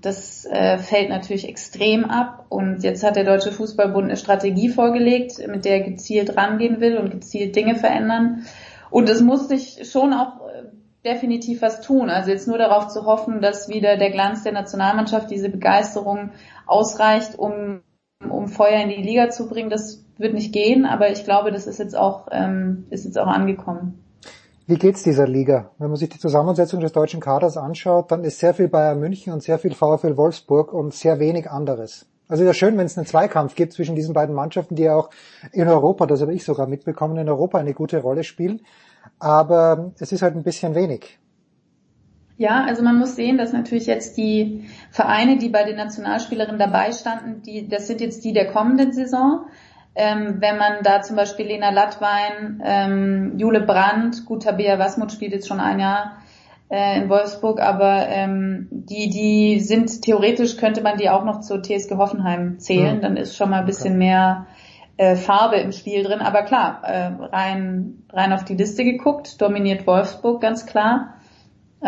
Das 0.00 0.44
äh, 0.44 0.78
fällt 0.78 1.08
natürlich 1.08 1.49
extrem 1.49 2.05
ab. 2.05 2.47
Und 2.49 2.83
jetzt 2.83 3.02
hat 3.02 3.16
der 3.16 3.25
Deutsche 3.25 3.52
Fußballbund 3.52 4.05
eine 4.05 4.16
Strategie 4.16 4.68
vorgelegt, 4.68 5.39
mit 5.49 5.65
der 5.65 5.78
er 5.78 5.91
gezielt 5.91 6.36
rangehen 6.36 6.81
will 6.81 6.99
und 6.99 7.10
gezielt 7.10 7.57
Dinge 7.57 7.76
verändern. 7.76 8.44
Und 8.91 9.08
es 9.08 9.20
muss 9.20 9.49
sich 9.49 9.91
schon 9.91 10.12
auch 10.12 10.47
äh, 10.49 10.65
definitiv 11.05 11.62
was 11.62 11.81
tun. 11.81 12.10
Also 12.10 12.31
jetzt 12.31 12.47
nur 12.47 12.58
darauf 12.58 12.89
zu 12.89 13.07
hoffen, 13.07 13.41
dass 13.41 13.68
wieder 13.68 13.97
der 13.97 14.10
Glanz 14.10 14.42
der 14.42 14.52
Nationalmannschaft, 14.52 15.31
diese 15.31 15.49
Begeisterung 15.49 16.31
ausreicht, 16.66 17.39
um 17.39 17.81
um 18.31 18.49
Feuer 18.49 18.81
in 18.83 18.89
die 18.89 19.02
Liga 19.02 19.31
zu 19.31 19.49
bringen, 19.49 19.70
das 19.70 20.05
wird 20.18 20.34
nicht 20.34 20.52
gehen, 20.52 20.86
aber 20.86 21.10
ich 21.10 21.25
glaube, 21.25 21.52
das 21.52 21.66
ist 21.66 21.78
jetzt 21.78 21.97
auch, 21.97 22.28
ähm, 22.31 22.86
ist 22.91 23.05
jetzt 23.05 23.18
auch 23.18 23.26
angekommen. 23.26 24.02
Wie 24.68 24.74
geht's 24.74 25.04
dieser 25.04 25.28
Liga? 25.28 25.70
Wenn 25.78 25.90
man 25.90 25.96
sich 25.96 26.08
die 26.08 26.18
Zusammensetzung 26.18 26.80
des 26.80 26.90
deutschen 26.90 27.20
Kaders 27.20 27.56
anschaut, 27.56 28.10
dann 28.10 28.24
ist 28.24 28.40
sehr 28.40 28.52
viel 28.52 28.66
Bayern 28.66 28.98
München 28.98 29.32
und 29.32 29.40
sehr 29.40 29.60
viel 29.60 29.74
VfL 29.74 30.16
Wolfsburg 30.16 30.72
und 30.72 30.92
sehr 30.92 31.20
wenig 31.20 31.48
anderes. 31.48 32.06
Also 32.26 32.42
ja 32.42 32.52
schön, 32.52 32.76
wenn 32.76 32.86
es 32.86 32.98
einen 32.98 33.06
Zweikampf 33.06 33.54
gibt 33.54 33.74
zwischen 33.74 33.94
diesen 33.94 34.12
beiden 34.12 34.34
Mannschaften, 34.34 34.74
die 34.74 34.82
ja 34.82 34.96
auch 34.96 35.10
in 35.52 35.68
Europa, 35.68 36.06
das 36.06 36.20
habe 36.20 36.34
ich 36.34 36.44
sogar 36.44 36.66
mitbekommen, 36.66 37.16
in 37.16 37.28
Europa 37.28 37.58
eine 37.58 37.74
gute 37.74 37.98
Rolle 37.98 38.24
spielen. 38.24 38.62
Aber 39.20 39.92
es 40.00 40.10
ist 40.10 40.22
halt 40.22 40.34
ein 40.34 40.42
bisschen 40.42 40.74
wenig. 40.74 41.20
Ja, 42.36 42.64
also 42.64 42.82
man 42.82 42.98
muss 42.98 43.14
sehen, 43.14 43.38
dass 43.38 43.52
natürlich 43.52 43.86
jetzt 43.86 44.16
die 44.16 44.64
Vereine, 44.90 45.38
die 45.38 45.48
bei 45.48 45.62
den 45.62 45.76
Nationalspielerinnen 45.76 46.58
dabei 46.58 46.90
standen, 46.90 47.40
die, 47.42 47.68
das 47.68 47.86
sind 47.86 48.00
jetzt 48.00 48.24
die 48.24 48.32
der 48.32 48.50
kommenden 48.52 48.92
Saison. 48.92 49.46
Ähm, 49.99 50.36
wenn 50.41 50.58
man 50.58 50.83
da 50.83 51.00
zum 51.00 51.16
Beispiel 51.16 51.47
Lena 51.47 51.70
Lattwein, 51.70 52.62
ähm, 52.65 53.39
Jule 53.39 53.62
Brandt, 53.62 54.26
gut, 54.26 54.42
Tabea 54.42 54.78
Wasmut 54.78 55.10
spielt 55.10 55.33
jetzt 55.33 55.49
schon 55.49 55.58
ein 55.58 55.81
Jahr 55.81 56.18
äh, 56.68 56.99
in 56.99 57.08
Wolfsburg, 57.08 57.60
aber 57.60 58.07
ähm, 58.08 58.68
die, 58.70 59.08
die 59.08 59.60
sind 59.60 60.02
theoretisch 60.02 60.58
könnte 60.58 60.83
man 60.83 60.99
die 60.99 61.08
auch 61.08 61.25
noch 61.25 61.41
zur 61.41 61.62
TSG 61.62 61.97
Hoffenheim 61.97 62.58
zählen, 62.58 62.97
ja. 62.97 63.00
dann 63.00 63.16
ist 63.16 63.36
schon 63.36 63.49
mal 63.49 63.60
ein 63.60 63.66
bisschen 63.66 63.94
okay. 63.94 64.05
mehr 64.05 64.47
äh, 64.99 65.16
Farbe 65.16 65.57
im 65.57 65.73
Spiel 65.73 66.02
drin. 66.02 66.20
Aber 66.20 66.42
klar, 66.42 66.83
äh, 66.84 67.12
rein, 67.25 68.02
rein 68.12 68.33
auf 68.33 68.44
die 68.44 68.55
Liste 68.55 68.84
geguckt, 68.84 69.41
dominiert 69.41 69.86
Wolfsburg 69.86 70.41
ganz 70.41 70.66
klar. 70.66 71.15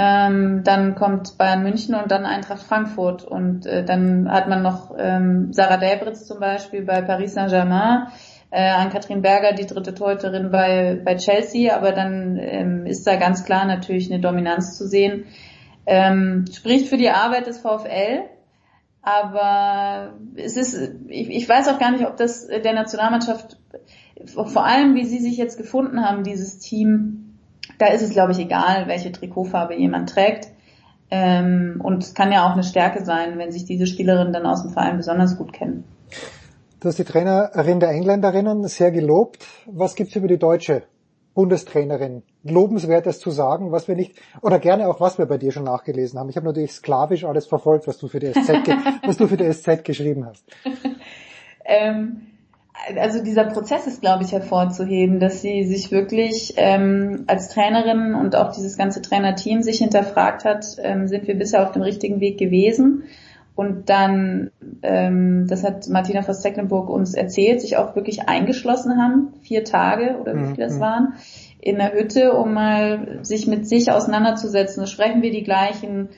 Ähm, 0.01 0.63
dann 0.63 0.95
kommt 0.95 1.39
Bayern 1.39 1.65
München 1.65 1.97
und 1.97 2.13
dann 2.13 2.25
Eintracht 2.25 2.63
Frankfurt. 2.63 3.25
Und 3.25 3.67
äh, 3.67 3.85
dann 3.85 4.31
hat 4.31 4.49
man 4.49 4.63
noch 4.63 4.95
ähm, 4.97 5.53
Sarah 5.53 5.77
Delbritz 5.77 6.25
zum 6.25 6.39
Beispiel 6.39 6.83
bei 6.83 7.03
Paris 7.03 7.35
Saint-Germain, 7.35 8.07
äh, 8.51 8.71
an 8.71 8.91
Katrin 8.91 9.23
Berger, 9.23 9.55
die 9.55 9.67
dritte 9.67 9.97
Torhüterin 9.97 10.53
bei, 10.53 11.01
bei 11.05 11.17
Chelsea, 11.17 11.75
aber 11.75 11.91
dann 11.91 12.39
ähm, 12.41 12.87
ist 12.87 13.09
da 13.09 13.17
ganz 13.17 13.45
klar 13.45 13.65
natürlich 13.65 14.09
eine 14.09 14.21
Dominanz 14.21 14.79
zu 14.79 14.87
sehen. 14.87 15.25
Ähm, 15.85 16.45
spricht 16.53 16.87
für 16.87 16.97
die 16.97 17.11
Arbeit 17.11 17.49
des 17.49 17.59
VfL, 17.59 18.21
aber 19.03 20.13
es 20.37 20.57
ist, 20.57 20.93
ich, 21.09 21.29
ich 21.29 21.49
weiß 21.49 21.67
auch 21.67 21.81
gar 21.81 21.91
nicht, 21.91 22.07
ob 22.07 22.17
das 22.17 22.47
der 22.47 22.73
Nationalmannschaft, 22.73 23.59
vor 24.27 24.65
allem 24.65 24.95
wie 24.95 25.07
sie 25.07 25.19
sich 25.19 25.37
jetzt 25.39 25.57
gefunden 25.57 26.05
haben, 26.05 26.23
dieses 26.23 26.61
Team, 26.61 27.28
da 27.79 27.87
ist 27.87 28.03
es, 28.03 28.11
glaube 28.11 28.33
ich, 28.33 28.39
egal, 28.39 28.89
welche 28.89 29.13
Trikotfarbe 29.13 29.75
jemand 29.75 30.11
trägt. 30.11 30.49
Ähm, 31.11 31.81
und 31.83 32.03
es 32.03 32.15
kann 32.15 32.33
ja 32.33 32.47
auch 32.47 32.53
eine 32.53 32.65
Stärke 32.65 33.05
sein, 33.05 33.39
wenn 33.39 33.51
sich 33.51 33.65
diese 33.65 33.87
Spielerinnen 33.87 34.33
dann 34.33 34.47
aus 34.47 34.63
dem 34.63 34.73
Verein 34.73 34.99
besonders 34.99 35.39
gut 35.39 35.53
kennen. 35.53 35.85
Du 36.81 36.89
hast 36.89 36.99
die 36.99 37.05
Trainerin 37.05 37.81
der 37.81 37.91
Engländerinnen 37.91 38.67
sehr 38.69 38.91
gelobt. 38.91 39.47
Was 39.67 39.95
gibt's 39.95 40.15
über 40.17 40.29
die 40.29 40.39
deutsche 40.39 40.83
Bundestrainerin? 41.35 42.23
Lobenswertes 42.45 43.21
zu 43.21 43.31
sagen, 43.31 43.73
was 43.73 43.89
wir 43.89 43.97
nicht, 43.97 44.21
oder 44.43 44.59
gerne 44.59 44.89
auch 44.89 45.01
was 45.01 45.19
wir 45.19 45.27
bei 45.27 45.39
dir 45.39 45.51
schon 45.51 45.65
nachgelesen 45.65 46.19
haben. 46.19 46.29
Ich 46.29 46.37
habe 46.37 46.47
natürlich 46.47 46.73
sklavisch 46.73 47.25
alles 47.25 47.47
verfolgt, 47.47 47.87
was 47.87 47.99
du 47.99 48.09
für 48.09 48.21
die 48.21 48.33
SZ, 48.33 48.49
was 49.07 49.17
du 49.17 49.27
für 49.27 49.37
die 49.37 49.51
SZ 49.51 49.83
geschrieben 49.83 50.27
hast. 50.27 50.45
ähm, 51.65 52.38
also 52.97 53.23
dieser 53.23 53.45
Prozess 53.45 53.87
ist, 53.87 54.01
glaube 54.01 54.25
ich, 54.25 54.33
hervorzuheben, 54.33 55.21
dass 55.21 55.43
sie 55.43 55.65
sich 55.65 55.91
wirklich 55.91 56.55
ähm, 56.57 57.25
als 57.27 57.49
Trainerin 57.49 58.15
und 58.15 58.37
auch 58.37 58.53
dieses 58.53 58.77
ganze 58.77 59.03
Trainerteam 59.03 59.63
sich 59.63 59.79
hinterfragt 59.79 60.45
hat, 60.45 60.65
ähm, 60.83 61.09
sind 61.09 61.27
wir 61.27 61.37
bisher 61.37 61.63
auf 61.63 61.73
dem 61.73 61.83
richtigen 61.83 62.21
Weg 62.21 62.39
gewesen? 62.39 63.05
Und 63.55 63.91
dann, 63.91 64.53
ähm, 64.83 65.47
das 65.49 65.65
hat 65.65 65.89
Martina 65.89 66.23
von 66.23 66.35
Stecklenburg 66.35 66.89
uns 66.89 67.15
erzählt, 67.15 67.61
sich 67.61 67.77
auch 67.77 67.97
wirklich 67.97 68.29
eingeschlossen 68.29 69.03
haben, 69.03 69.35
vier 69.43 69.65
Tage 69.65 70.17
oder 70.21 70.37
wie 70.37 70.45
viele 70.47 70.67
das 70.69 70.77
mhm. 70.77 70.81
waren, 70.81 71.15
in 71.61 71.79
der 71.79 71.93
Hütte, 71.93 72.35
um 72.35 72.55
mal 72.55 73.19
sich 73.23 73.49
mit 73.49 73.67
sich 73.67 73.91
auseinanderzusetzen. 73.91 74.87
Sprechen 74.87 75.23
wir 75.23 75.33
die 75.33 75.43
gleichen 75.43 76.09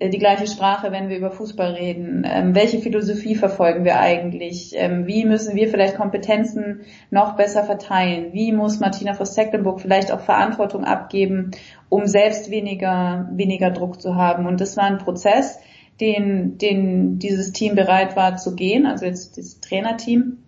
die 0.00 0.18
gleiche 0.18 0.46
Sprache, 0.46 0.92
wenn 0.92 1.08
wir 1.08 1.16
über 1.16 1.30
Fußball 1.30 1.72
reden? 1.72 2.24
Ähm, 2.24 2.54
welche 2.54 2.78
Philosophie 2.78 3.34
verfolgen 3.34 3.84
wir 3.84 3.98
eigentlich? 3.98 4.72
Ähm, 4.76 5.06
wie 5.06 5.24
müssen 5.24 5.56
wir 5.56 5.68
vielleicht 5.68 5.96
Kompetenzen 5.96 6.82
noch 7.10 7.36
besser 7.36 7.64
verteilen? 7.64 8.32
Wie 8.32 8.52
muss 8.52 8.78
Martina 8.78 9.14
Voss-Tecklenburg 9.14 9.80
vielleicht 9.80 10.12
auch 10.12 10.20
Verantwortung 10.20 10.84
abgeben, 10.84 11.50
um 11.88 12.06
selbst 12.06 12.50
weniger, 12.50 13.28
weniger 13.32 13.70
Druck 13.70 14.00
zu 14.00 14.14
haben? 14.14 14.46
Und 14.46 14.60
das 14.60 14.76
war 14.76 14.84
ein 14.84 14.98
Prozess, 14.98 15.58
den, 16.00 16.58
den 16.58 17.18
dieses 17.18 17.52
Team 17.52 17.74
bereit 17.74 18.14
war 18.14 18.36
zu 18.36 18.54
gehen, 18.54 18.86
also 18.86 19.04
jetzt 19.04 19.36
das 19.36 19.60
Trainerteam 19.60 20.38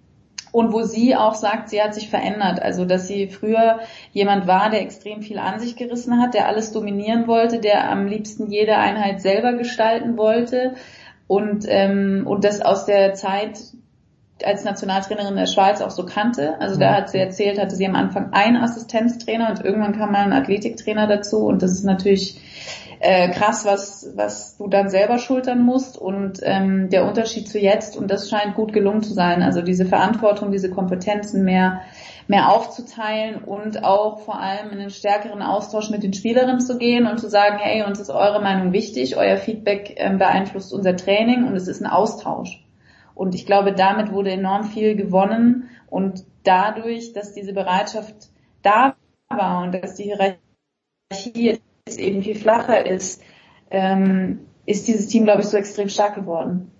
und 0.53 0.73
wo 0.73 0.83
sie 0.83 1.15
auch 1.15 1.35
sagt, 1.35 1.69
sie 1.70 1.83
hat 1.83 1.95
sich 1.95 2.11
verändert. 2.11 2.61
Also 2.61 2.85
dass 2.85 3.07
sie 3.07 3.29
früher 3.29 3.81
jemand 4.12 4.47
war, 4.47 4.70
der 4.70 4.83
extrem 4.83 5.23
viel 5.23 5.39
an 5.39 5.61
sich 5.61 5.77
gerissen 5.77 6.20
hat, 6.20 6.35
der 6.35 6.49
alles 6.49 6.73
dominieren 6.73 7.27
wollte, 7.27 7.61
der 7.61 7.91
am 7.91 8.07
liebsten 8.07 8.51
jede 8.51 8.77
Einheit 8.77 9.20
selber 9.20 9.53
gestalten 9.53 10.17
wollte 10.17 10.75
und 11.27 11.51
und, 11.69 12.27
und 12.27 12.45
das 12.45 12.61
aus 12.61 12.87
der 12.87 13.15
Zeit 13.15 13.61
als 14.45 14.65
Nationaltrainerin 14.65 15.37
der 15.37 15.47
Schweiz 15.47 15.81
auch 15.81 15.91
so 15.91 16.05
kannte. 16.05 16.61
Also 16.61 16.79
da 16.79 16.95
hat 16.95 17.11
sie 17.11 17.19
erzählt, 17.19 17.61
hatte 17.61 17.77
sie 17.77 17.87
am 17.87 17.95
Anfang 17.95 18.33
einen 18.33 18.57
Assistenztrainer 18.57 19.51
und 19.51 19.65
irgendwann 19.65 19.97
kam 19.97 20.12
mal 20.12 20.25
ein 20.25 20.33
Athletiktrainer 20.33 21.07
dazu 21.07 21.47
und 21.47 21.62
das 21.62 21.73
ist 21.73 21.85
natürlich 21.85 22.41
äh, 23.01 23.31
krass, 23.31 23.65
was, 23.65 24.12
was 24.15 24.57
du 24.57 24.69
dann 24.69 24.89
selber 24.89 25.19
schultern 25.19 25.62
musst 25.62 25.99
und 25.99 26.41
ähm, 26.43 26.91
der 26.91 27.07
Unterschied 27.07 27.49
zu 27.49 27.59
jetzt 27.59 27.97
und 27.97 28.11
das 28.11 28.31
scheint 28.31 28.55
gut 28.55 28.73
gelungen 28.73 29.03
zu 29.03 29.15
sein. 29.15 29.43
Also 29.43 29.62
diese 29.62 29.87
Verantwortung, 29.87 30.53
diese 30.53 30.70
Kompetenzen 30.70 31.45
mehr 31.45 31.81
mehr 32.31 32.53
aufzuteilen 32.53 33.43
und 33.43 33.83
auch 33.83 34.20
vor 34.20 34.39
allem 34.39 34.70
in 34.70 34.79
einen 34.79 34.91
stärkeren 34.91 35.43
Austausch 35.43 35.91
mit 35.91 36.05
den 36.05 36.12
Spielerinnen 36.12 36.61
zu 36.61 36.79
gehen 36.79 37.09
und 37.09 37.19
zu 37.19 37.29
sagen, 37.29 37.59
hey, 37.59 37.83
uns 37.83 37.99
ist 37.99 38.09
eure 38.09 38.41
Meinung 38.41 38.73
wichtig, 38.73 39.17
euer 39.17 39.37
Feedback 39.37 39.95
ähm, 39.97 40.19
beeinflusst 40.19 40.73
unser 40.73 40.95
Training 40.95 41.45
und 41.45 41.57
es 41.57 41.67
ist 41.67 41.81
ein 41.81 41.89
Austausch. 41.89 42.65
Und 43.17 43.35
ich 43.35 43.47
glaube, 43.47 43.73
damit 43.73 44.12
wurde 44.12 44.31
enorm 44.31 44.62
viel 44.62 44.95
gewonnen 44.95 45.70
und 45.89 46.23
dadurch, 46.45 47.12
dass 47.12 47.33
diese 47.33 47.53
Bereitschaft 47.53 48.31
da 48.62 48.95
war 49.29 49.65
und 49.65 49.73
dass 49.75 49.97
die 49.97 50.05
Hierarchie 50.05 51.59
jetzt 51.86 51.99
eben 51.99 52.23
viel 52.23 52.36
flacher 52.36 52.86
ist, 52.86 53.23
ähm, 53.70 54.41
ist 54.67 54.89
dieses 54.89 55.09
Team, 55.09 55.25
glaube 55.25 55.42
ich, 55.42 55.49
so 55.49 55.57
extrem 55.57 55.89
stark 55.89 56.15
geworden. 56.15 56.70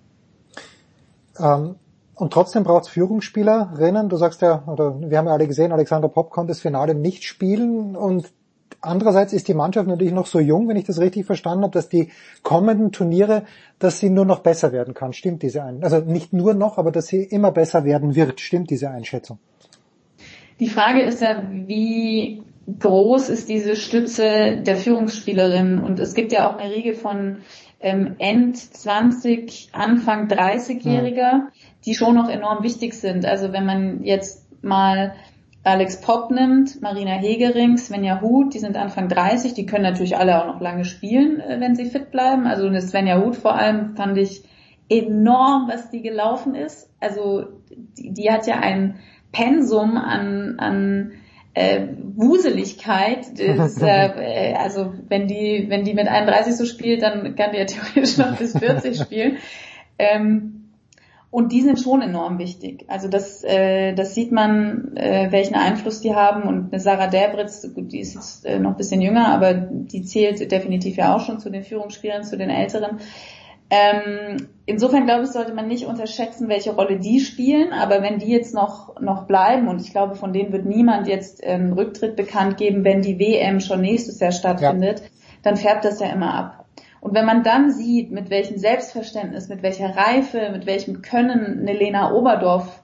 Ähm, 1.39 1.75
und 2.15 2.33
trotzdem 2.33 2.63
braucht 2.63 2.83
es 2.83 2.89
Führungsspielerinnen. 2.89 4.09
Du 4.09 4.17
sagst 4.17 4.41
ja, 4.41 4.63
oder 4.67 4.99
wir 5.01 5.17
haben 5.17 5.27
ja 5.27 5.33
alle 5.33 5.47
gesehen, 5.47 5.71
Alexander 5.71 6.07
Popp 6.07 6.29
konnte 6.29 6.51
das 6.51 6.59
Finale 6.59 6.93
nicht 6.93 7.23
spielen 7.23 7.95
und 7.95 8.31
andererseits 8.79 9.33
ist 9.33 9.47
die 9.47 9.53
Mannschaft 9.53 9.87
natürlich 9.87 10.13
noch 10.13 10.27
so 10.27 10.39
jung, 10.39 10.67
wenn 10.67 10.77
ich 10.77 10.85
das 10.85 10.99
richtig 10.99 11.25
verstanden 11.25 11.63
habe, 11.63 11.73
dass 11.73 11.89
die 11.89 12.11
kommenden 12.43 12.91
Turniere, 12.91 13.43
dass 13.79 13.99
sie 13.99 14.09
nur 14.09 14.25
noch 14.25 14.39
besser 14.39 14.71
werden 14.71 14.93
kann. 14.93 15.13
Stimmt 15.13 15.43
diese 15.43 15.63
Einschätzung? 15.63 15.83
Also 15.83 16.11
nicht 16.11 16.33
nur 16.33 16.53
noch, 16.53 16.77
aber 16.77 16.91
dass 16.91 17.07
sie 17.07 17.23
immer 17.23 17.51
besser 17.51 17.85
werden 17.85 18.15
wird. 18.15 18.39
Stimmt 18.39 18.69
diese 18.69 18.89
Einschätzung? 18.89 19.39
Die 20.59 20.69
Frage 20.69 21.01
ist 21.01 21.21
ja, 21.21 21.41
wie 21.49 22.43
groß 22.79 23.29
ist 23.29 23.49
diese 23.49 23.75
Stütze 23.75 24.57
der 24.57 24.75
Führungsspielerin. 24.75 25.79
Und 25.79 25.99
es 25.99 26.13
gibt 26.13 26.31
ja 26.31 26.49
auch 26.49 26.57
eine 26.57 26.73
Regel 26.73 26.93
von 26.93 27.37
ähm, 27.79 28.15
End 28.19 28.57
20, 28.57 29.69
Anfang 29.73 30.27
30-Jähriger, 30.27 31.15
ja. 31.15 31.47
die 31.85 31.95
schon 31.95 32.15
noch 32.15 32.29
enorm 32.29 32.63
wichtig 32.63 32.93
sind. 32.93 33.25
Also 33.25 33.51
wenn 33.51 33.65
man 33.65 34.03
jetzt 34.03 34.47
mal 34.63 35.13
Alex 35.63 36.01
Popp 36.01 36.31
nimmt, 36.31 36.81
Marina 36.81 37.11
Hegering, 37.11 37.77
Svenja 37.77 38.21
Huth, 38.21 38.53
die 38.53 38.59
sind 38.59 38.77
Anfang 38.77 39.09
30, 39.09 39.53
die 39.53 39.65
können 39.65 39.83
natürlich 39.83 40.17
alle 40.17 40.41
auch 40.41 40.47
noch 40.47 40.61
lange 40.61 40.85
spielen, 40.85 41.39
äh, 41.39 41.59
wenn 41.59 41.75
sie 41.75 41.85
fit 41.85 42.11
bleiben. 42.11 42.47
Also 42.47 42.67
eine 42.67 42.81
Svenja 42.81 43.21
Huth 43.21 43.35
vor 43.35 43.55
allem 43.55 43.95
fand 43.95 44.17
ich 44.17 44.43
enorm, 44.89 45.69
was 45.69 45.89
die 45.89 46.01
gelaufen 46.01 46.55
ist. 46.55 46.89
Also 46.99 47.45
die, 47.97 48.13
die 48.13 48.31
hat 48.31 48.47
ja 48.47 48.55
ein 48.55 48.99
Pensum 49.31 49.97
an, 49.97 50.59
an 50.59 51.11
äh, 51.53 51.87
Wuseligkeit. 52.15 53.27
Das, 53.57 53.81
äh, 53.81 54.53
also 54.57 54.93
wenn 55.07 55.27
die, 55.27 55.65
wenn 55.67 55.83
die 55.83 55.93
mit 55.93 56.07
31 56.07 56.55
so 56.55 56.65
spielt, 56.65 57.01
dann 57.01 57.35
kann 57.35 57.51
die 57.51 57.57
ja 57.57 57.65
theoretisch 57.65 58.17
noch 58.17 58.37
bis 58.37 58.57
40 58.57 58.99
spielen. 58.99 59.37
Ähm, 59.97 60.61
und 61.31 61.53
die 61.53 61.61
sind 61.61 61.79
schon 61.79 62.01
enorm 62.01 62.39
wichtig. 62.39 62.83
Also 62.89 63.07
das, 63.07 63.41
äh, 63.45 63.93
das 63.93 64.13
sieht 64.13 64.33
man, 64.33 64.97
äh, 64.97 65.31
welchen 65.31 65.55
Einfluss 65.55 66.01
die 66.01 66.13
haben. 66.13 66.43
Und 66.43 66.73
eine 66.73 66.81
Sarah 66.81 67.07
Derbritz, 67.07 67.65
gut, 67.73 67.93
die 67.93 68.01
ist 68.01 68.15
jetzt 68.15 68.45
äh, 68.45 68.59
noch 68.59 68.71
ein 68.71 68.77
bisschen 68.77 69.01
jünger, 69.01 69.29
aber 69.29 69.53
die 69.53 70.03
zählt 70.03 70.51
definitiv 70.51 70.97
ja 70.97 71.15
auch 71.15 71.21
schon 71.21 71.39
zu 71.39 71.49
den 71.49 71.63
Führungsspielern, 71.63 72.25
zu 72.25 72.37
den 72.37 72.49
Älteren. 72.49 72.99
Ähm, 73.73 74.49
insofern 74.65 75.05
glaube 75.05 75.23
ich, 75.23 75.29
sollte 75.29 75.53
man 75.53 75.69
nicht 75.69 75.85
unterschätzen, 75.85 76.49
welche 76.49 76.75
Rolle 76.75 76.99
die 76.99 77.21
spielen. 77.21 77.71
Aber 77.71 78.03
wenn 78.03 78.19
die 78.19 78.29
jetzt 78.29 78.53
noch, 78.53 78.99
noch 78.99 79.25
bleiben, 79.27 79.69
und 79.69 79.81
ich 79.81 79.91
glaube, 79.91 80.15
von 80.15 80.33
denen 80.33 80.51
wird 80.51 80.65
niemand 80.65 81.07
jetzt 81.07 81.41
einen 81.43 81.71
Rücktritt 81.71 82.17
bekannt 82.17 82.57
geben, 82.57 82.83
wenn 82.83 83.01
die 83.01 83.17
WM 83.17 83.61
schon 83.61 83.79
nächstes 83.79 84.19
Jahr 84.19 84.33
stattfindet, 84.33 84.99
ja. 84.99 85.05
dann 85.43 85.55
färbt 85.55 85.85
das 85.85 86.01
ja 86.01 86.07
immer 86.07 86.33
ab. 86.33 86.65
Und 86.99 87.15
wenn 87.15 87.25
man 87.25 87.43
dann 87.43 87.71
sieht, 87.71 88.11
mit 88.11 88.29
welchem 88.29 88.57
Selbstverständnis, 88.57 89.47
mit 89.47 89.63
welcher 89.63 89.95
Reife, 89.95 90.49
mit 90.51 90.65
welchem 90.65 91.01
Können 91.01 91.61
eine 91.61 91.73
Lena 91.73 92.13
Oberdorf 92.13 92.83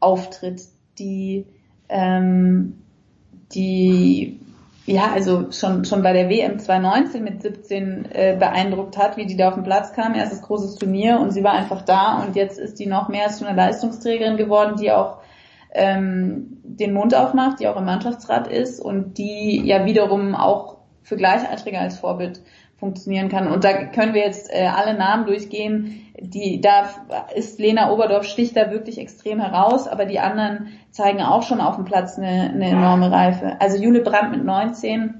auftritt, 0.00 0.62
die, 0.98 1.46
ähm, 1.88 2.74
die 3.54 4.40
ja, 4.86 5.12
also 5.12 5.50
schon, 5.50 5.84
schon 5.84 6.02
bei 6.02 6.12
der 6.12 6.28
WM 6.28 6.58
2019 6.58 7.24
mit 7.24 7.42
17 7.42 8.04
äh, 8.10 8.36
beeindruckt 8.38 8.98
hat, 8.98 9.16
wie 9.16 9.24
die 9.24 9.36
da 9.36 9.48
auf 9.48 9.54
den 9.54 9.64
Platz 9.64 9.92
kam. 9.94 10.14
Erstes 10.14 10.42
großes 10.42 10.76
Turnier 10.76 11.20
und 11.20 11.30
sie 11.30 11.42
war 11.42 11.52
einfach 11.52 11.82
da 11.82 12.22
und 12.22 12.36
jetzt 12.36 12.58
ist 12.58 12.78
die 12.78 12.86
noch 12.86 13.08
mehr 13.08 13.28
zu 13.28 13.46
einer 13.46 13.56
Leistungsträgerin 13.56 14.36
geworden, 14.36 14.76
die 14.78 14.92
auch 14.92 15.18
ähm, 15.72 16.60
den 16.62 16.92
Mund 16.92 17.14
aufmacht, 17.14 17.60
die 17.60 17.68
auch 17.68 17.76
im 17.76 17.86
Mannschaftsrat 17.86 18.46
ist 18.46 18.78
und 18.78 19.16
die 19.16 19.62
ja 19.64 19.86
wiederum 19.86 20.34
auch 20.34 20.76
für 21.02 21.16
Gleichaltrige 21.16 21.78
als 21.78 21.98
Vorbild 21.98 22.42
funktionieren 22.84 23.30
kann. 23.30 23.48
Und 23.48 23.64
da 23.64 23.86
können 23.86 24.12
wir 24.12 24.20
jetzt 24.20 24.52
äh, 24.52 24.66
alle 24.66 24.92
Namen 24.92 25.24
durchgehen. 25.24 26.02
Die, 26.20 26.60
da 26.60 26.90
ist 27.34 27.58
Lena 27.58 27.90
Oberdorf 27.90 28.24
sticht 28.24 28.56
da 28.56 28.70
wirklich 28.70 28.98
extrem 28.98 29.40
heraus, 29.40 29.88
aber 29.88 30.04
die 30.04 30.20
anderen 30.20 30.68
zeigen 30.90 31.22
auch 31.22 31.42
schon 31.42 31.62
auf 31.62 31.76
dem 31.76 31.86
Platz 31.86 32.18
eine, 32.18 32.50
eine 32.52 32.68
enorme 32.68 33.10
Reife. 33.10 33.56
Also 33.58 33.82
Jule 33.82 34.00
Brandt 34.00 34.32
mit 34.32 34.44
19 34.44 35.14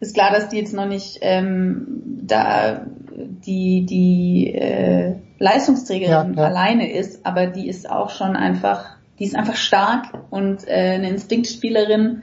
ist 0.00 0.14
klar, 0.14 0.32
dass 0.32 0.48
die 0.48 0.56
jetzt 0.58 0.74
noch 0.74 0.86
nicht 0.86 1.18
ähm, 1.22 1.86
da 2.26 2.82
die 3.16 3.86
die 3.86 4.52
äh, 4.52 5.14
Leistungsträgerin 5.38 6.34
ja, 6.34 6.42
ja. 6.42 6.48
alleine 6.48 6.92
ist, 6.92 7.24
aber 7.24 7.46
die 7.46 7.68
ist 7.68 7.88
auch 7.88 8.10
schon 8.10 8.34
einfach, 8.34 8.96
die 9.20 9.24
ist 9.24 9.36
einfach 9.36 9.56
stark 9.56 10.06
und 10.30 10.66
äh, 10.66 10.94
eine 10.94 11.08
Instinktspielerin 11.08 12.22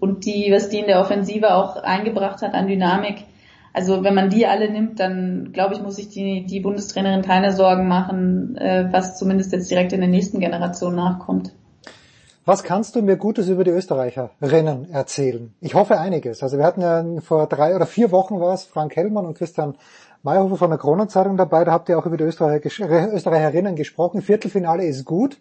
und 0.00 0.26
die, 0.26 0.50
was 0.52 0.68
die 0.68 0.78
in 0.78 0.86
der 0.86 1.00
Offensive 1.00 1.54
auch 1.54 1.76
eingebracht 1.76 2.42
hat 2.42 2.54
an 2.54 2.68
Dynamik, 2.68 3.24
also 3.72 4.02
wenn 4.02 4.14
man 4.14 4.30
die 4.30 4.46
alle 4.46 4.70
nimmt, 4.70 4.98
dann 4.98 5.50
glaube 5.52 5.74
ich, 5.74 5.82
muss 5.82 5.96
sich 5.96 6.08
die, 6.08 6.44
die 6.46 6.60
Bundestrainerin 6.60 7.22
keine 7.22 7.52
Sorgen 7.52 7.86
machen, 7.88 8.56
äh, 8.56 8.88
was 8.90 9.18
zumindest 9.18 9.52
jetzt 9.52 9.70
direkt 9.70 9.92
in 9.92 10.00
der 10.00 10.08
nächsten 10.08 10.40
Generation 10.40 10.94
nachkommt. 10.94 11.52
Was 12.44 12.62
kannst 12.64 12.96
du 12.96 13.02
mir 13.02 13.16
Gutes 13.16 13.48
über 13.48 13.64
die 13.64 13.70
Österreicherinnen 13.70 14.90
erzählen? 14.90 15.54
Ich 15.60 15.74
hoffe 15.74 16.00
einiges. 16.00 16.42
Also 16.42 16.58
wir 16.58 16.64
hatten 16.64 16.80
ja 16.80 17.04
vor 17.20 17.46
drei 17.46 17.76
oder 17.76 17.86
vier 17.86 18.10
Wochen 18.10 18.40
war 18.40 18.54
es 18.54 18.64
Frank 18.64 18.96
Hellmann 18.96 19.26
und 19.26 19.36
Christian 19.38 19.76
Mayhofer 20.22 20.56
von 20.56 20.70
der 20.70 20.78
Kronenzeitung 20.78 21.36
dabei. 21.36 21.64
Da 21.64 21.72
habt 21.72 21.88
ihr 21.88 21.98
auch 21.98 22.06
über 22.06 22.16
die 22.16 22.24
Österreicherinnen 22.24 23.76
gesprochen. 23.76 24.22
Viertelfinale 24.22 24.84
ist 24.84 25.04
gut. 25.04 25.38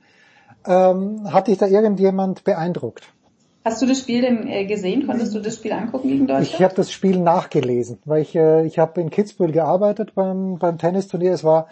Ähm, 0.67 1.32
hat 1.32 1.48
dich 1.48 1.58
da 1.58 1.67
irgendjemand 1.67 2.43
beeindruckt? 2.43 3.14
Hast 3.65 3.81
du 3.81 3.85
das 3.85 3.99
Spiel 3.99 4.21
denn 4.21 4.47
äh, 4.47 4.65
gesehen? 4.65 5.05
Konntest 5.05 5.35
du 5.35 5.39
das 5.39 5.55
Spiel 5.55 5.73
angucken 5.73 6.07
gegen 6.07 6.27
Deutschland? 6.27 6.53
Ich 6.53 6.63
habe 6.63 6.73
das 6.75 6.91
Spiel 6.91 7.19
nachgelesen, 7.19 7.99
weil 8.05 8.21
ich 8.21 8.33
äh, 8.33 8.65
ich 8.65 8.79
habe 8.79 9.01
in 9.01 9.09
Kitzbühel 9.09 9.51
gearbeitet 9.51 10.15
beim 10.15 10.57
beim 10.57 10.77
Tennisturnier. 10.77 11.33
Es 11.33 11.43
war 11.43 11.67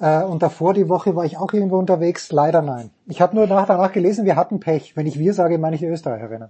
äh, 0.00 0.22
und 0.22 0.42
davor 0.42 0.72
die 0.72 0.88
Woche 0.88 1.16
war 1.16 1.24
ich 1.24 1.38
auch 1.38 1.52
irgendwo 1.52 1.78
unterwegs. 1.78 2.30
Leider 2.30 2.62
nein. 2.62 2.90
Ich 3.06 3.20
habe 3.20 3.34
nur 3.34 3.48
nach, 3.48 3.66
danach 3.66 3.90
gelesen, 3.90 4.24
wir 4.24 4.36
hatten 4.36 4.60
Pech. 4.60 4.96
Wenn 4.96 5.06
ich 5.06 5.18
wir 5.18 5.34
sage, 5.34 5.58
meine 5.58 5.74
ich 5.74 5.82
Österreicherinnen. 5.82 6.48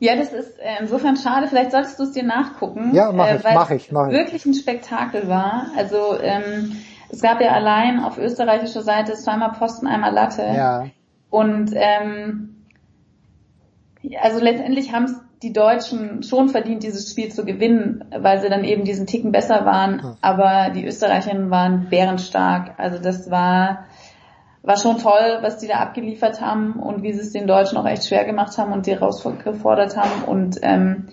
Ja, 0.00 0.16
das 0.16 0.32
ist 0.32 0.58
äh, 0.58 0.80
insofern 0.80 1.16
schade. 1.16 1.46
Vielleicht 1.46 1.70
solltest 1.70 1.98
du 2.00 2.02
es 2.02 2.12
dir 2.12 2.24
nachgucken. 2.24 2.94
Ja, 2.94 3.12
mache 3.12 3.30
äh, 3.30 3.36
ich, 3.36 3.44
äh, 3.44 3.54
mach 3.54 3.70
ich, 3.70 3.92
mach 3.92 4.08
ich. 4.08 4.14
Wirklich 4.14 4.44
ein 4.44 4.54
Spektakel 4.54 5.28
war. 5.28 5.68
Also 5.76 6.18
ähm, 6.20 6.72
es 7.10 7.22
gab 7.22 7.40
ja 7.40 7.52
allein 7.52 8.00
auf 8.00 8.18
österreichischer 8.18 8.82
Seite 8.82 9.14
zweimal 9.14 9.52
Posten, 9.52 9.86
einmal 9.86 10.12
Latte. 10.12 10.42
Ja. 10.42 10.86
Und 11.30 11.70
ähm, 11.74 12.53
also 14.20 14.40
letztendlich 14.40 14.92
haben 14.92 15.04
es 15.04 15.14
die 15.42 15.52
Deutschen 15.52 16.22
schon 16.22 16.48
verdient, 16.48 16.82
dieses 16.82 17.10
Spiel 17.10 17.30
zu 17.30 17.44
gewinnen, 17.44 18.04
weil 18.16 18.40
sie 18.40 18.48
dann 18.48 18.64
eben 18.64 18.84
diesen 18.84 19.06
Ticken 19.06 19.30
besser 19.32 19.66
waren. 19.66 20.16
Aber 20.22 20.70
die 20.70 20.86
Österreicherinnen 20.86 21.50
waren 21.50 21.88
bärenstark. 21.90 22.78
Also 22.78 22.98
das 22.98 23.30
war, 23.30 23.84
war 24.62 24.78
schon 24.78 24.98
toll, 24.98 25.38
was 25.42 25.58
die 25.58 25.66
da 25.66 25.74
abgeliefert 25.74 26.40
haben 26.40 26.74
und 26.74 27.02
wie 27.02 27.12
sie 27.12 27.20
es 27.20 27.32
den 27.32 27.46
Deutschen 27.46 27.76
auch 27.76 27.86
echt 27.86 28.06
schwer 28.06 28.24
gemacht 28.24 28.56
haben 28.56 28.72
und 28.72 28.86
die 28.86 28.94
rausgefordert 28.94 29.96
haben. 29.96 30.24
Und 30.24 30.58
ähm, 30.62 31.08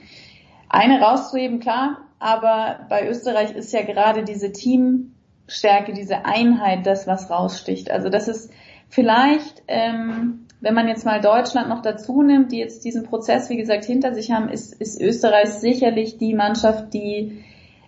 eine 0.70 1.02
rauszuheben, 1.02 1.60
klar, 1.60 1.98
aber 2.20 2.86
bei 2.88 3.08
Österreich 3.08 3.52
ist 3.52 3.74
ja 3.74 3.82
gerade 3.82 4.24
diese 4.24 4.52
Teamstärke, 4.54 5.92
diese 5.92 6.24
Einheit 6.26 6.86
das, 6.86 7.06
was 7.08 7.30
raussticht. 7.30 7.92
Also 7.92 8.08
das 8.08 8.30
ist 8.30 8.54
vielleicht 8.88 9.64
ähm, 9.68 10.46
wenn 10.62 10.76
man 10.76 10.88
jetzt 10.88 11.06
mal 11.06 11.20
Deutschland 11.20 11.70
noch 11.70 11.82
dazu 11.82 12.22
nimmt, 12.22 12.52
die 12.52 12.60
jetzt 12.60 12.86
diesen 12.86 13.04
Prozess, 13.04 13.50
wie 13.50 13.58
gesagt, 13.58 13.84
hinter 13.84 14.14
sich 14.14 14.32
haben, 14.32 14.48
ist, 14.48 14.80
ist 14.80 15.02
Österreich 15.02 15.50
sicherlich 15.50 16.18
die 16.18 16.36
Mannschaft, 16.36 16.94
die 16.94 17.44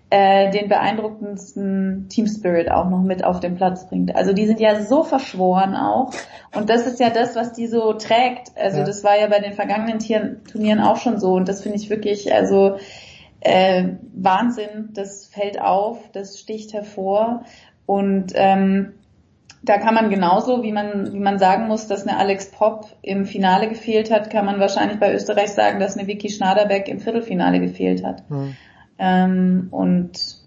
äh, 0.10 0.52
den 0.52 0.70
beeindruckendsten 0.70 2.08
Team 2.10 2.28
Spirit 2.28 2.70
auch 2.70 2.90
noch 2.90 3.02
mit 3.02 3.24
auf 3.24 3.40
den 3.40 3.56
Platz 3.56 3.88
bringt. 3.88 4.16
Also 4.16 4.34
die 4.34 4.46
sind 4.46 4.60
ja 4.60 4.82
so 4.82 5.04
verschworen 5.04 5.76
auch. 5.76 6.14
Und 6.56 6.70
das 6.70 6.86
ist 6.88 7.00
ja 7.00 7.10
das, 7.10 7.36
was 7.36 7.54
die 7.54 7.68
so 7.68 7.94
trägt. 7.94 8.52
Also 8.56 8.80
ja. 8.80 8.86
das 8.86 9.04
war 9.04 9.20
ja 9.20 9.28
bei 9.28 9.40
den 9.40 9.54
vergangenen 9.54 10.00
Turnieren 10.46 10.80
auch 10.80 10.98
schon 10.98 11.20
so. 11.20 11.34
Und 11.34 11.48
das 11.48 11.62
finde 11.62 11.78
ich 11.78 11.90
wirklich, 11.90 12.34
also 12.34 12.78
äh, 13.40 13.86
Wahnsinn. 14.14 14.90
Das 14.94 15.28
fällt 15.28 15.60
auf, 15.62 15.98
das 16.12 16.40
sticht 16.40 16.74
hervor. 16.74 17.44
Und 17.86 18.34
ähm, 18.36 18.94
da 19.64 19.78
kann 19.78 19.96
man 19.96 20.10
genauso, 20.10 20.62
wie 20.62 20.74
man, 20.74 21.14
wie 21.14 21.20
man 21.20 21.40
sagen 21.40 21.68
muss, 21.68 21.88
dass 21.88 22.06
eine 22.06 22.18
Alex 22.18 22.52
Popp 22.52 22.86
im 23.02 23.26
Finale 23.26 23.70
gefehlt 23.70 24.12
hat, 24.12 24.30
kann 24.30 24.46
man 24.46 24.60
wahrscheinlich 24.60 25.00
bei 25.00 25.14
Österreich 25.14 25.54
sagen, 25.54 25.80
dass 25.80 25.98
eine 25.98 26.06
Vicky 26.06 26.30
Schnaderbeck 26.30 26.90
im 26.90 27.00
Viertelfinale 27.00 27.62
gefehlt 27.62 28.04
hat. 28.04 28.30
Mhm. 28.30 28.56
Ähm, 29.00 29.68
und 29.72 30.44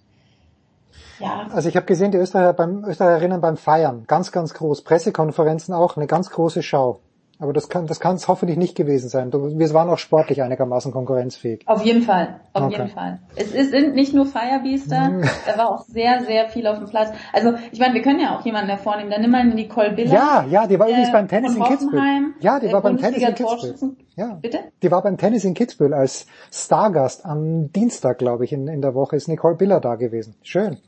ja. 1.19 1.47
Also 1.51 1.71
ich 1.71 1.77
habe 1.77 1.87
gesehen, 1.87 2.11
die 2.13 2.19
Österreicher 2.19 2.53
beim 2.53 2.85
Österreicherinnen 2.85 3.41
beim 3.41 3.57
Feiern, 3.57 4.05
ganz, 4.07 4.33
ganz 4.33 4.53
groß, 4.53 4.83
Pressekonferenzen 4.83 5.75
auch, 5.75 5.97
eine 5.97 6.07
ganz 6.07 6.29
große 6.29 6.63
Show. 6.63 7.01
Aber 7.39 7.53
das 7.53 7.69
kann 7.69 7.87
das 7.87 8.01
kann 8.01 8.17
es 8.17 8.29
hoffentlich 8.29 8.57
nicht 8.57 8.77
gewesen 8.77 9.09
sein. 9.09 9.31
Wir 9.33 9.75
waren 9.75 9.91
auch 9.91 9.99
sportlich 9.99 10.43
einigermaßen 10.43 10.91
konkurrenzfähig. 10.91 11.67
Auf 11.67 11.83
jeden 11.85 12.03
Fall, 12.03 12.41
auf 12.55 12.65
okay. 12.65 12.77
jeden 12.77 12.89
Fall. 12.89 13.21
Es 13.35 13.53
sind 13.53 13.95
nicht 13.95 14.15
nur 14.15 14.27
Firebeaster, 14.27 15.11
mhm. 15.11 15.23
da 15.47 15.59
war 15.59 15.71
auch 15.71 15.83
sehr, 15.83 16.25
sehr 16.25 16.49
viel 16.49 16.67
auf 16.67 16.79
dem 16.79 16.89
Platz. 16.89 17.11
Also 17.33 17.55
ich 17.73 17.79
meine, 17.79 17.95
wir 17.95 18.03
können 18.03 18.21
ja 18.21 18.37
auch 18.37 18.45
jemanden 18.45 18.69
hervornehmen. 18.69 19.11
Dann 19.11 19.21
nimm 19.21 19.31
mal 19.31 19.45
Nicole 19.45 19.93
Biller. 19.93 20.15
Ja, 20.15 20.47
ja, 20.49 20.67
die 20.67 20.79
war 20.79 20.89
übrigens 20.89 21.11
äh, 21.11 21.13
beim 21.13 21.29
Tennis 21.29 21.55
in 21.55 21.63
Kitzbühel. 21.63 22.35
Ja, 22.41 22.59
die 22.59 22.73
war 22.73 22.81
beim 22.81 22.97
Tennis 22.97 23.23
in 23.23 23.35
Kitzbühel. 23.35 23.97
Ja. 24.17 24.39
Bitte? 24.41 24.59
Die 24.83 24.91
war 24.91 25.03
beim 25.03 25.19
Tennis 25.19 25.45
in 25.45 25.53
Kitzbühel 25.53 25.93
als 25.93 26.27
Stargast 26.51 27.27
am 27.27 27.71
Dienstag, 27.73 28.19
glaube 28.19 28.45
ich, 28.45 28.53
in, 28.53 28.67
in 28.67 28.81
der 28.81 28.95
Woche 28.95 29.17
ist 29.17 29.29
Nicole 29.29 29.57
Biller 29.57 29.81
da 29.81 29.97
gewesen. 29.97 30.37
Schön. 30.43 30.79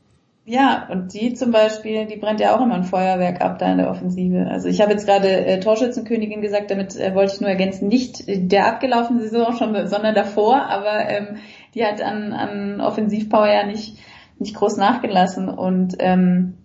Ja, 0.45 0.87
und 0.89 1.13
die 1.13 1.33
zum 1.33 1.51
Beispiel, 1.51 2.07
die 2.07 2.15
brennt 2.15 2.39
ja 2.39 2.55
auch 2.55 2.61
immer 2.61 2.73
ein 2.73 2.83
Feuerwerk 2.83 3.41
ab 3.41 3.59
da 3.59 3.71
in 3.71 3.77
der 3.77 3.91
Offensive. 3.91 4.47
Also 4.49 4.67
ich 4.67 4.81
habe 4.81 4.93
jetzt 4.93 5.05
gerade 5.05 5.45
äh, 5.45 5.59
Torschützenkönigin 5.59 6.41
gesagt, 6.41 6.71
damit 6.71 6.95
äh, 6.95 7.13
wollte 7.13 7.35
ich 7.35 7.41
nur 7.41 7.49
ergänzen, 7.49 7.87
nicht 7.87 8.23
der 8.27 8.65
abgelaufene 8.65 9.21
Saison 9.21 9.55
schon, 9.55 9.87
sondern 9.87 10.15
davor, 10.15 10.63
aber 10.63 11.07
ähm, 11.07 11.37
die 11.75 11.85
hat 11.85 12.01
an, 12.01 12.33
an 12.33 12.81
Offensivpower 12.81 13.47
ja 13.47 13.65
nicht, 13.65 13.99
nicht 14.39 14.55
groß 14.55 14.77
nachgelassen. 14.77 15.49
Und 15.49 15.97
ähm, 15.99 16.55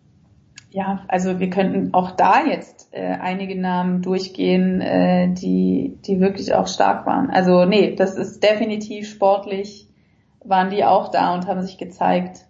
ja, 0.70 1.04
also 1.06 1.38
wir 1.38 1.50
könnten 1.50 1.94
auch 1.94 2.12
da 2.12 2.44
jetzt 2.46 2.88
äh, 2.92 3.02
einige 3.20 3.60
Namen 3.60 4.02
durchgehen, 4.02 4.80
äh, 4.80 5.32
die, 5.32 5.98
die 6.06 6.20
wirklich 6.20 6.54
auch 6.54 6.68
stark 6.68 7.06
waren. 7.06 7.30
Also 7.30 7.64
nee, 7.64 7.94
das 7.94 8.16
ist 8.16 8.42
definitiv 8.42 9.08
sportlich, 9.08 9.88
waren 10.42 10.70
die 10.70 10.84
auch 10.84 11.10
da 11.10 11.34
und 11.34 11.46
haben 11.46 11.62
sich 11.62 11.78
gezeigt. 11.78 12.46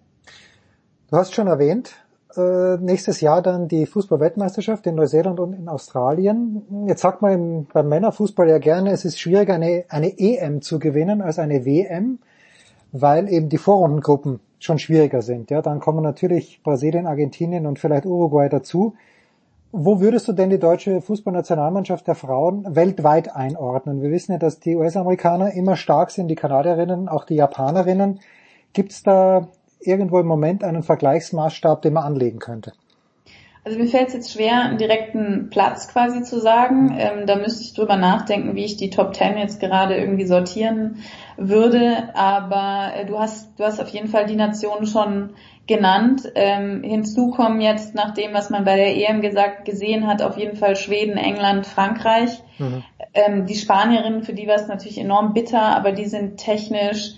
Du 1.14 1.20
hast 1.20 1.32
schon 1.32 1.46
erwähnt, 1.46 1.94
äh, 2.36 2.76
nächstes 2.78 3.20
Jahr 3.20 3.40
dann 3.40 3.68
die 3.68 3.86
Fußball-Weltmeisterschaft 3.86 4.84
in 4.88 4.96
Neuseeland 4.96 5.38
und 5.38 5.52
in 5.52 5.68
Australien. 5.68 6.86
Jetzt 6.88 7.02
sagt 7.02 7.22
man 7.22 7.32
im, 7.32 7.66
beim 7.72 7.88
Männerfußball 7.88 8.48
ja 8.48 8.58
gerne, 8.58 8.90
es 8.90 9.04
ist 9.04 9.20
schwieriger, 9.20 9.54
eine, 9.54 9.84
eine 9.90 10.18
EM 10.18 10.60
zu 10.60 10.80
gewinnen 10.80 11.22
als 11.22 11.38
eine 11.38 11.64
WM, 11.64 12.18
weil 12.90 13.28
eben 13.28 13.48
die 13.48 13.58
Vorrundengruppen 13.58 14.40
schon 14.58 14.80
schwieriger 14.80 15.22
sind. 15.22 15.52
Ja, 15.52 15.62
dann 15.62 15.78
kommen 15.78 16.02
natürlich 16.02 16.60
Brasilien, 16.64 17.06
Argentinien 17.06 17.68
und 17.68 17.78
vielleicht 17.78 18.06
Uruguay 18.06 18.48
dazu. 18.48 18.96
Wo 19.70 20.00
würdest 20.00 20.26
du 20.26 20.32
denn 20.32 20.50
die 20.50 20.58
deutsche 20.58 21.00
Fußballnationalmannschaft 21.00 22.08
der 22.08 22.16
Frauen 22.16 22.74
weltweit 22.74 23.36
einordnen? 23.36 24.02
Wir 24.02 24.10
wissen 24.10 24.32
ja, 24.32 24.38
dass 24.38 24.58
die 24.58 24.74
US-Amerikaner 24.74 25.52
immer 25.52 25.76
stark 25.76 26.10
sind, 26.10 26.26
die 26.26 26.34
Kanadierinnen, 26.34 27.08
auch 27.08 27.24
die 27.24 27.36
Japanerinnen. 27.36 28.18
Gibt 28.72 28.90
es 28.90 29.04
da 29.04 29.46
irgendwo 29.86 30.18
im 30.18 30.26
Moment 30.26 30.64
einen 30.64 30.82
Vergleichsmaßstab, 30.82 31.82
den 31.82 31.94
man 31.94 32.04
anlegen 32.04 32.38
könnte? 32.38 32.72
Also 33.64 33.78
mir 33.78 33.86
fällt 33.86 34.08
es 34.08 34.14
jetzt 34.14 34.32
schwer, 34.32 34.60
einen 34.60 34.76
direkten 34.76 35.48
Platz 35.48 35.88
quasi 35.88 36.22
zu 36.22 36.38
sagen. 36.38 36.94
Ähm, 36.98 37.26
da 37.26 37.36
müsste 37.36 37.62
ich 37.62 37.72
drüber 37.72 37.96
nachdenken, 37.96 38.54
wie 38.54 38.64
ich 38.64 38.76
die 38.76 38.90
Top 38.90 39.14
Ten 39.14 39.38
jetzt 39.38 39.58
gerade 39.58 39.96
irgendwie 39.96 40.26
sortieren 40.26 40.98
würde. 41.38 42.14
Aber 42.14 42.92
äh, 42.94 43.06
du 43.06 43.18
hast, 43.18 43.58
du 43.58 43.64
hast 43.64 43.80
auf 43.80 43.88
jeden 43.88 44.08
Fall 44.08 44.26
die 44.26 44.36
Nationen 44.36 44.86
schon 44.86 45.30
genannt. 45.66 46.30
Ähm, 46.34 46.82
hinzu 46.82 47.30
kommen 47.30 47.62
jetzt, 47.62 47.94
nach 47.94 48.12
dem, 48.12 48.34
was 48.34 48.50
man 48.50 48.64
bei 48.64 48.76
der 48.76 48.96
EM 48.96 49.22
gesagt, 49.22 49.64
gesehen 49.64 50.06
hat, 50.06 50.20
auf 50.20 50.36
jeden 50.36 50.56
Fall 50.56 50.76
Schweden, 50.76 51.16
England, 51.16 51.66
Frankreich. 51.66 52.42
Mhm. 52.58 52.84
Ähm, 53.14 53.46
die 53.46 53.54
Spanierinnen, 53.54 54.24
für 54.24 54.34
die 54.34 54.46
war 54.46 54.56
es 54.56 54.68
natürlich 54.68 54.98
enorm 54.98 55.32
bitter, 55.32 55.62
aber 55.62 55.92
die 55.92 56.04
sind 56.04 56.36
technisch 56.36 57.14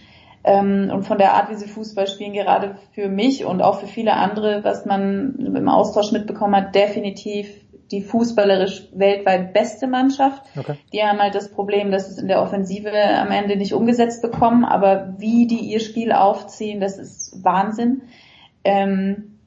ähm, 0.47 0.91
und 0.93 1.03
von 1.03 1.19
der 1.19 1.35
Art, 1.35 1.51
wie 1.51 1.57
sie 1.57 1.67
Fußball 1.67 2.07
spielen, 2.07 2.33
gerade 2.33 2.77
für 2.93 3.09
mich 3.09 3.45
und 3.45 3.61
auch 3.61 3.81
für 3.81 3.89
viele 3.89 4.15
andere, 4.15 4.63
was 4.63 4.87
man 4.87 5.35
im 5.39 5.69
Austausch 5.69 6.13
mitbekommen 6.13 6.55
hat, 6.55 6.75
definitiv 6.75 7.49
die 7.91 8.03
fußballerisch 8.03 8.89
weltweit 8.95 9.53
beste 9.53 9.89
Mannschaft. 9.89 10.43
Okay. 10.57 10.77
Die 10.93 11.03
haben 11.03 11.19
halt 11.19 11.35
das 11.35 11.51
Problem, 11.51 11.91
dass 11.91 12.09
es 12.09 12.19
in 12.19 12.29
der 12.29 12.43
Offensive 12.43 12.91
am 12.93 13.31
Ende 13.31 13.57
nicht 13.57 13.75
umgesetzt 13.75 14.23
bekommen, 14.23 14.65
aber 14.65 15.15
wie 15.19 15.47
die 15.47 15.61
ihr 15.61 15.81
Spiel 15.81 16.13
aufziehen, 16.13 16.81
das 16.81 16.99
ist 16.99 17.45
Wahnsinn. 17.45 18.03
Ähm, 18.65 19.39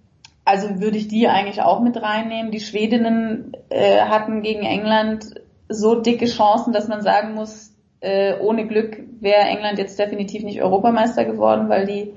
also 0.43 0.81
würde 0.81 0.97
ich 0.97 1.07
die 1.07 1.27
eigentlich 1.27 1.61
auch 1.61 1.79
mit 1.79 2.01
reinnehmen. 2.01 2.51
Die 2.51 2.59
Schwedinnen 2.59 3.53
äh, 3.69 4.01
hatten 4.01 4.41
gegen 4.41 4.63
England 4.63 5.35
so 5.69 5.95
dicke 5.95 6.25
Chancen, 6.25 6.73
dass 6.73 6.87
man 6.87 7.01
sagen 7.01 7.35
muss, 7.35 7.68
äh, 8.01 8.37
ohne 8.39 8.67
Glück 8.67 9.03
wäre 9.19 9.41
England 9.41 9.77
jetzt 9.77 9.99
definitiv 9.99 10.43
nicht 10.43 10.61
Europameister 10.61 11.25
geworden, 11.25 11.69
weil 11.69 11.85
die 11.85 12.13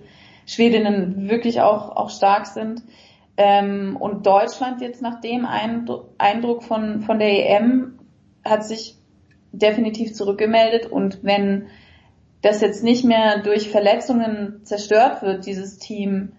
Schwedinnen 0.46 1.28
wirklich 1.28 1.60
auch, 1.60 1.96
auch 1.96 2.10
stark 2.10 2.46
sind. 2.46 2.82
Ähm, 3.36 3.96
und 3.98 4.26
Deutschland 4.26 4.80
jetzt 4.80 5.02
nach 5.02 5.20
dem 5.20 5.46
Eindruck 5.46 6.62
von, 6.62 7.00
von 7.00 7.18
der 7.18 7.30
EM 7.30 7.98
hat 8.44 8.64
sich 8.64 8.96
definitiv 9.52 10.14
zurückgemeldet 10.14 10.86
und 10.86 11.22
wenn 11.22 11.66
das 12.42 12.60
jetzt 12.60 12.82
nicht 12.82 13.04
mehr 13.04 13.40
durch 13.42 13.70
Verletzungen 13.70 14.60
zerstört 14.64 15.22
wird, 15.22 15.46
dieses 15.46 15.78
Team, 15.78 16.32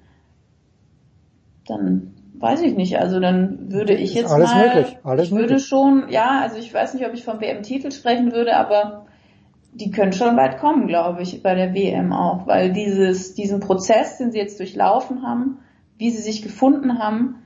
dann 1.65 2.13
weiß 2.35 2.61
ich 2.61 2.75
nicht. 2.75 2.97
Also 2.97 3.19
dann 3.19 3.72
würde 3.72 3.93
ich 3.93 4.13
jetzt 4.13 4.31
alles 4.31 4.51
mal, 4.51 4.67
möglich, 4.67 4.97
alles 5.03 5.27
ich 5.27 5.31
würde 5.31 5.53
möglich. 5.53 5.65
schon, 5.65 6.09
ja, 6.09 6.41
also 6.41 6.57
ich 6.57 6.73
weiß 6.73 6.93
nicht, 6.93 7.05
ob 7.05 7.13
ich 7.13 7.23
vom 7.23 7.39
WM-Titel 7.39 7.91
sprechen 7.91 8.33
würde, 8.33 8.57
aber 8.57 9.05
die 9.75 9.91
können 9.91 10.13
schon 10.13 10.37
weit 10.37 10.59
kommen, 10.59 10.87
glaube 10.87 11.21
ich, 11.21 11.41
bei 11.41 11.55
der 11.55 11.73
WM 11.73 12.13
auch, 12.13 12.47
weil 12.47 12.71
dieses, 12.71 13.33
diesen 13.33 13.59
Prozess, 13.59 14.17
den 14.17 14.31
sie 14.31 14.37
jetzt 14.37 14.59
durchlaufen 14.59 15.23
haben, 15.23 15.59
wie 15.97 16.11
sie 16.11 16.21
sich 16.21 16.41
gefunden 16.41 16.99
haben, 16.99 17.43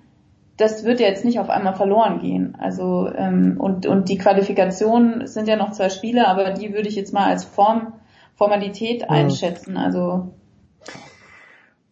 das 0.57 0.83
wird 0.83 0.99
ja 0.99 1.07
jetzt 1.07 1.23
nicht 1.23 1.39
auf 1.39 1.49
einmal 1.49 1.75
verloren 1.75 2.19
gehen. 2.19 2.57
Also 2.59 3.09
ähm, 3.15 3.57
und 3.59 3.85
und 3.85 4.09
die 4.09 4.17
Qualifikation 4.17 5.21
es 5.21 5.35
sind 5.35 5.47
ja 5.47 5.55
noch 5.55 5.71
zwei 5.71 5.89
Spiele, 5.89 6.27
aber 6.27 6.51
die 6.51 6.73
würde 6.73 6.89
ich 6.89 6.95
jetzt 6.95 7.13
mal 7.13 7.27
als 7.27 7.45
Form 7.45 7.93
Formalität 8.35 9.09
einschätzen. 9.09 9.77
Also 9.77 10.33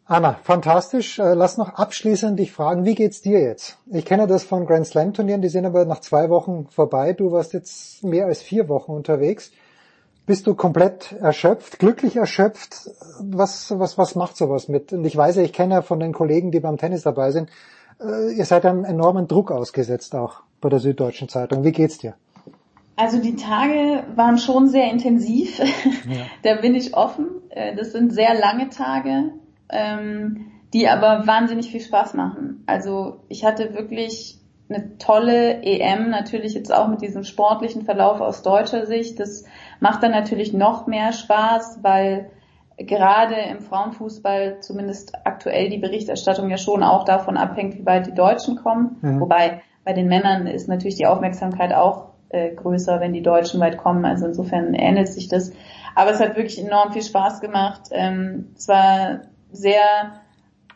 Anna, 0.07 0.39
fantastisch. 0.43 1.17
Äh, 1.17 1.33
lass 1.33 1.57
noch 1.57 1.75
abschließend 1.75 2.39
dich 2.39 2.51
fragen, 2.51 2.85
wie 2.85 2.93
geht's 2.93 3.22
dir 3.22 3.39
jetzt? 3.39 3.80
Ich 3.91 4.05
kenne 4.05 4.27
das 4.27 4.43
von 4.43 4.67
Grand 4.67 4.85
Slam 4.85 5.14
Turnieren, 5.14 5.41
die 5.41 5.49
sind 5.49 5.65
aber 5.65 5.85
nach 5.85 5.99
zwei 5.99 6.30
Wochen 6.30 6.67
vorbei. 6.69 7.14
Du 7.14 7.31
warst 7.31 7.53
jetzt 7.53 8.03
mehr 8.03 8.27
als 8.27 8.41
vier 8.41 8.69
Wochen 8.69 8.91
unterwegs. 8.91 9.51
Bist 10.26 10.48
du 10.48 10.56
komplett 10.56 11.14
erschöpft, 11.14 11.78
glücklich 11.78 12.16
erschöpft? 12.16 12.90
Was, 13.20 13.78
was, 13.78 13.98
was 13.98 14.16
macht 14.16 14.38
sowas 14.38 14.68
mit? 14.68 14.92
Und 14.92 15.06
ich 15.06 15.16
weiß 15.16 15.36
ja, 15.36 15.44
ich 15.44 15.54
kenne 15.54 15.76
ja 15.76 15.82
von 15.84 16.00
den 16.00 16.14
Kollegen, 16.14 16.52
die 16.52 16.60
beim 16.60 16.78
Tennis 16.78 17.04
dabei 17.04 17.32
sind, 17.32 17.50
äh, 18.02 18.34
ihr 18.34 18.45
seid 18.45 18.66
einem 18.66 18.86
enormen 18.86 19.28
Druck 19.28 19.52
ausgesetzt 19.52 20.16
auch 20.16 20.42
bei 20.62 20.70
der 20.70 20.80
Süddeutschen 20.80 21.30
Zeitung. 21.30 21.64
Wie 21.64 21.72
geht's 21.72 21.98
dir? 21.98 22.16
Also 22.95 23.20
die 23.22 23.36
Tage 23.36 24.04
waren 24.16 24.38
schon 24.38 24.68
sehr 24.68 24.90
intensiv. 24.90 25.60
Ja. 25.60 25.66
da 26.44 26.62
bin 26.62 26.76
ich 26.76 26.95
offen. 26.95 27.28
Äh, 27.50 27.76
das 27.76 27.92
sind 27.92 28.14
sehr 28.14 28.34
lange 28.34 28.70
Tage, 28.70 29.32
ähm, 29.70 30.48
die 30.74 30.88
aber 30.88 31.28
wahnsinnig 31.28 31.72
viel 31.72 31.82
Spaß 31.82 32.14
machen. 32.14 32.64
Also 32.68 33.20
ich 33.28 33.45
hatte 33.45 33.74
wirklich 33.74 34.40
eine 34.70 34.98
tolle 34.98 35.62
EM, 35.62 36.10
natürlich 36.10 36.54
jetzt 36.54 36.74
auch 36.74 36.88
mit 36.88 37.02
diesem 37.02 37.24
sportlichen 37.24 37.84
Verlauf 37.84 38.22
aus 38.22 38.42
deutscher 38.42 38.86
Sicht. 38.86 39.20
Das 39.20 39.45
macht 39.80 40.04
dann 40.04 40.12
natürlich 40.12 40.54
noch 40.54 40.88
mehr 40.88 41.12
Spaß, 41.12 41.80
weil 41.82 42.30
gerade 42.78 43.36
im 43.36 43.62
Frauenfußball 43.62 44.60
zumindest 44.60 45.14
aktuell 45.26 45.70
die 45.70 45.78
Berichterstattung 45.78 46.50
ja 46.50 46.58
schon 46.58 46.84
auch 46.84 47.06
davon 47.06 47.38
abhängt, 47.38 47.78
wie 47.78 47.86
weit 47.86 48.08
die 48.08 48.14
Deutschen 48.14 48.58
kommen. 48.58 48.98
Mhm. 49.02 49.22
Wobei 49.22 49.62
bei 49.84 49.94
den 49.94 50.08
Männern 50.08 50.48
ist 50.48 50.68
natürlich 50.68 50.95
die 50.95 51.06
Aufmerksamkeit 51.06 51.74
auch 51.74 52.10
äh, 52.30 52.54
größer, 52.54 53.00
wenn 53.00 53.14
die 53.14 53.22
Deutschen 53.22 53.60
weit 53.60 53.78
kommen. 53.78 54.04
Also 54.04 54.26
insofern 54.26 54.74
ähnelt 54.74 55.08
sich 55.08 55.28
das. 55.28 55.54
Aber 55.95 56.12
es 56.12 56.20
hat 56.20 56.36
wirklich 56.36 56.60
enorm 56.64 56.92
viel 56.92 57.04
Spaß 57.04 57.40
gemacht. 57.40 57.84
Ähm, 57.92 58.50
es 58.58 58.68
war 58.68 59.22
sehr 59.52 60.20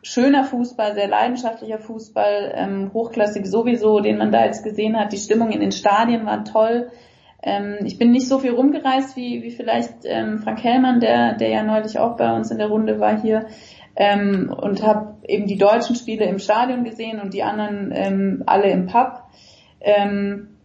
schöner 0.01 0.45
Fußball, 0.45 0.93
sehr 0.93 1.09
leidenschaftlicher 1.09 1.79
Fußball, 1.79 2.53
ähm, 2.55 2.91
hochklassig 2.93 3.45
sowieso, 3.45 3.99
den 3.99 4.17
man 4.17 4.31
da 4.31 4.45
jetzt 4.45 4.63
gesehen 4.63 4.97
hat. 4.97 5.11
Die 5.11 5.17
Stimmung 5.17 5.51
in 5.51 5.59
den 5.59 5.73
Stadien 5.73 6.25
war 6.25 6.45
toll. 6.45 6.89
Ähm, 7.41 7.77
ich 7.85 7.97
bin 7.97 8.11
nicht 8.11 8.27
so 8.27 8.39
viel 8.39 8.51
rumgereist 8.51 9.15
wie, 9.15 9.43
wie 9.43 9.51
vielleicht 9.51 10.05
ähm, 10.05 10.39
Frank 10.39 10.63
Hellmann, 10.63 10.99
der, 10.99 11.35
der 11.35 11.49
ja 11.49 11.63
neulich 11.63 11.99
auch 11.99 12.17
bei 12.17 12.35
uns 12.35 12.51
in 12.51 12.57
der 12.57 12.67
Runde 12.67 12.99
war 12.99 13.21
hier 13.21 13.47
ähm, 13.95 14.53
und 14.55 14.81
habe 14.83 15.15
eben 15.27 15.45
die 15.45 15.57
deutschen 15.57 15.95
Spiele 15.95 16.25
im 16.25 16.39
Stadion 16.39 16.83
gesehen 16.83 17.19
und 17.19 17.33
die 17.33 17.43
anderen 17.43 17.91
ähm, 17.93 18.43
alle 18.45 18.71
im 18.71 18.87
Pub. 18.87 19.23
Ähm, 19.81 20.55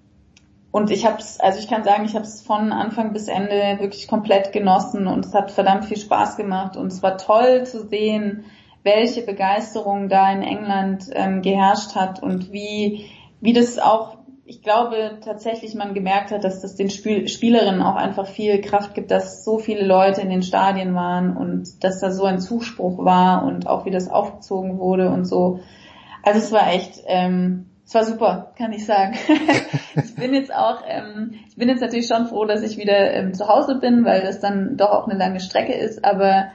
und 0.70 0.90
ich 0.90 1.06
habe 1.06 1.18
es, 1.18 1.38
also 1.38 1.60
ich 1.60 1.68
kann 1.68 1.84
sagen, 1.84 2.04
ich 2.04 2.14
habe 2.14 2.24
es 2.24 2.42
von 2.42 2.72
Anfang 2.72 3.12
bis 3.12 3.28
Ende 3.28 3.76
wirklich 3.78 4.08
komplett 4.08 4.52
genossen 4.52 5.06
und 5.06 5.24
es 5.24 5.34
hat 5.34 5.52
verdammt 5.52 5.84
viel 5.84 5.96
Spaß 5.96 6.36
gemacht 6.36 6.76
und 6.76 6.88
es 6.88 7.02
war 7.02 7.16
toll 7.16 7.64
zu 7.64 7.86
sehen, 7.86 8.44
welche 8.82 9.22
Begeisterung 9.22 10.08
da 10.08 10.32
in 10.32 10.42
England 10.42 11.10
ähm, 11.12 11.42
geherrscht 11.42 11.94
hat 11.94 12.22
und 12.22 12.52
wie, 12.52 13.06
wie 13.40 13.52
das 13.52 13.78
auch 13.78 14.16
ich 14.46 14.62
glaube 14.62 15.18
tatsächlich 15.24 15.74
man 15.74 15.94
gemerkt 15.94 16.30
hat, 16.30 16.44
dass 16.44 16.60
das 16.60 16.74
den 16.74 16.90
Spiel 16.90 17.28
Spielerinnen 17.28 17.82
auch 17.82 17.96
einfach 17.96 18.26
viel 18.26 18.60
Kraft 18.60 18.94
gibt, 18.94 19.10
dass 19.10 19.42
so 19.44 19.58
viele 19.58 19.86
Leute 19.86 20.20
in 20.20 20.28
den 20.28 20.42
Stadien 20.42 20.94
waren 20.94 21.36
und 21.36 21.82
dass 21.82 22.00
da 22.00 22.10
so 22.10 22.24
ein 22.24 22.40
Zuspruch 22.40 23.02
war 23.04 23.44
und 23.44 23.66
auch 23.66 23.86
wie 23.86 23.90
das 23.90 24.10
aufgezogen 24.10 24.78
wurde 24.78 25.08
und 25.08 25.24
so. 25.24 25.60
Also 26.22 26.38
es 26.40 26.52
war 26.52 26.72
echt, 26.72 27.02
ähm, 27.06 27.70
es 27.86 27.94
war 27.94 28.04
super, 28.04 28.52
kann 28.58 28.72
ich 28.72 28.84
sagen. 28.84 29.14
ich 29.94 30.14
bin 30.14 30.34
jetzt 30.34 30.54
auch, 30.54 30.82
ähm, 30.86 31.34
ich 31.48 31.56
bin 31.56 31.68
jetzt 31.68 31.80
natürlich 31.80 32.06
schon 32.06 32.26
froh, 32.26 32.44
dass 32.44 32.62
ich 32.62 32.76
wieder 32.76 33.12
ähm, 33.14 33.32
zu 33.32 33.48
Hause 33.48 33.76
bin, 33.76 34.04
weil 34.04 34.20
das 34.22 34.40
dann 34.40 34.76
doch 34.76 34.90
auch 34.90 35.08
eine 35.08 35.18
lange 35.18 35.40
Strecke 35.40 35.72
ist, 35.72 36.04
aber 36.04 36.48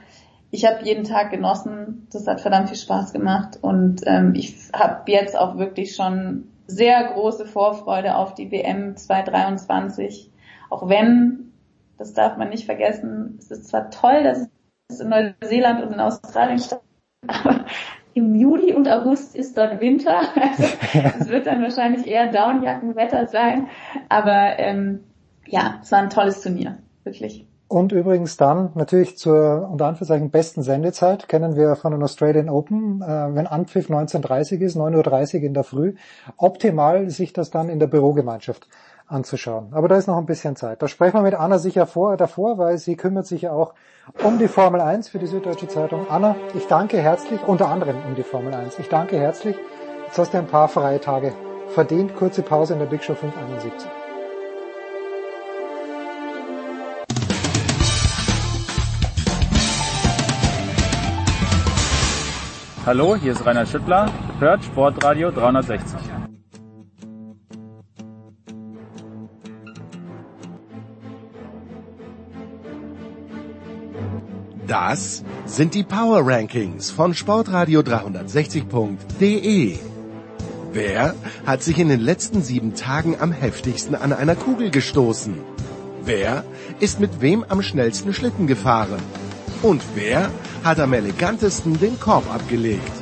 ich 0.52 0.64
habe 0.64 0.84
jeden 0.84 1.04
Tag 1.04 1.30
genossen, 1.30 2.08
das 2.12 2.26
hat 2.26 2.40
verdammt 2.40 2.68
viel 2.68 2.78
Spaß 2.78 3.12
gemacht 3.12 3.58
und 3.60 4.02
ähm, 4.06 4.34
ich 4.34 4.54
habe 4.72 5.10
jetzt 5.10 5.36
auch 5.36 5.58
wirklich 5.58 5.94
schon 5.94 6.48
sehr 6.70 7.12
große 7.12 7.46
Vorfreude 7.46 8.16
auf 8.16 8.34
die 8.34 8.50
WM 8.50 8.96
2023. 8.96 10.30
Auch 10.68 10.88
wenn, 10.88 11.52
das 11.98 12.14
darf 12.14 12.36
man 12.36 12.48
nicht 12.50 12.64
vergessen, 12.64 13.36
es 13.38 13.50
ist 13.50 13.68
zwar 13.68 13.90
toll, 13.90 14.22
dass 14.22 14.48
es 14.88 15.00
in 15.00 15.08
Neuseeland 15.08 15.82
und 15.82 15.92
in 15.92 16.00
Australien 16.00 16.58
stattfindet, 16.58 16.90
aber 17.28 17.64
im 18.14 18.34
Juli 18.34 18.72
und 18.72 18.88
August 18.88 19.36
ist 19.36 19.56
dort 19.56 19.80
Winter. 19.80 20.20
Also 20.36 20.64
es 21.20 21.28
wird 21.28 21.46
dann 21.46 21.62
wahrscheinlich 21.62 22.06
eher 22.06 22.30
Downjackenwetter 22.30 23.26
sein. 23.26 23.68
Aber 24.08 24.58
ähm, 24.58 25.04
ja, 25.46 25.78
es 25.82 25.92
war 25.92 26.00
ein 26.00 26.10
tolles 26.10 26.42
Turnier, 26.42 26.78
wirklich. 27.04 27.46
Und 27.70 27.92
übrigens 27.92 28.36
dann 28.36 28.72
natürlich 28.74 29.16
zur 29.16 29.68
unter 29.70 29.86
Anführungszeichen 29.86 30.32
besten 30.32 30.64
Sendezeit 30.64 31.28
kennen 31.28 31.54
wir 31.54 31.76
von 31.76 31.92
den 31.92 32.02
Australian 32.02 32.48
Open, 32.48 33.00
äh, 33.00 33.06
wenn 33.06 33.46
Anpfiff 33.46 33.88
19.30 33.88 34.58
ist, 34.58 34.76
9.30 34.76 35.36
Uhr 35.36 35.42
in 35.44 35.54
der 35.54 35.62
Früh. 35.62 35.94
Optimal 36.36 37.10
sich 37.10 37.32
das 37.32 37.50
dann 37.50 37.68
in 37.68 37.78
der 37.78 37.86
Bürogemeinschaft 37.86 38.66
anzuschauen. 39.06 39.68
Aber 39.70 39.86
da 39.86 39.96
ist 39.96 40.08
noch 40.08 40.18
ein 40.18 40.26
bisschen 40.26 40.56
Zeit. 40.56 40.82
Da 40.82 40.88
sprechen 40.88 41.18
wir 41.18 41.22
mit 41.22 41.34
Anna 41.34 41.58
sicher 41.58 41.86
vor, 41.86 42.16
davor, 42.16 42.58
weil 42.58 42.76
sie 42.76 42.96
kümmert 42.96 43.28
sich 43.28 43.42
ja 43.42 43.52
auch 43.52 43.74
um 44.24 44.40
die 44.40 44.48
Formel 44.48 44.80
1 44.80 45.08
für 45.08 45.20
die 45.20 45.28
Süddeutsche 45.28 45.68
Zeitung. 45.68 46.10
Anna, 46.10 46.34
ich 46.56 46.66
danke 46.66 46.98
herzlich, 46.98 47.40
unter 47.46 47.68
anderem 47.68 47.94
um 48.04 48.16
die 48.16 48.24
Formel 48.24 48.52
1. 48.52 48.80
Ich 48.80 48.88
danke 48.88 49.16
herzlich. 49.16 49.54
Jetzt 50.06 50.18
hast 50.18 50.34
du 50.34 50.38
ein 50.38 50.48
paar 50.48 50.66
freie 50.66 51.00
Tage 51.00 51.34
verdient. 51.68 52.16
Kurze 52.16 52.42
Pause 52.42 52.72
in 52.72 52.80
der 52.80 52.86
Big 52.86 53.04
Show 53.04 53.14
571. 53.14 53.99
Hallo, 62.86 63.14
hier 63.14 63.32
ist 63.32 63.44
Rainer 63.44 63.66
Schüttler. 63.66 64.10
Hört 64.38 64.64
Sportradio 64.64 65.30
360. 65.30 66.00
Das 74.66 75.22
sind 75.44 75.74
die 75.74 75.82
Power 75.82 76.22
Rankings 76.24 76.90
von 76.90 77.12
Sportradio 77.12 77.80
360.de. 77.80 79.76
Wer 80.72 81.14
hat 81.44 81.62
sich 81.62 81.78
in 81.78 81.90
den 81.90 82.00
letzten 82.00 82.40
sieben 82.42 82.74
Tagen 82.74 83.20
am 83.20 83.32
heftigsten 83.32 83.94
an 83.94 84.14
einer 84.14 84.36
Kugel 84.36 84.70
gestoßen? 84.70 85.34
Wer 86.02 86.44
ist 86.78 86.98
mit 86.98 87.20
wem 87.20 87.44
am 87.46 87.60
schnellsten 87.60 88.14
Schlitten 88.14 88.46
gefahren? 88.46 89.02
Und 89.62 89.82
wer 89.94 90.30
hat 90.64 90.78
am 90.78 90.92
elegantesten 90.92 91.78
den 91.78 91.98
Korb 91.98 92.32
abgelegt? 92.32 92.92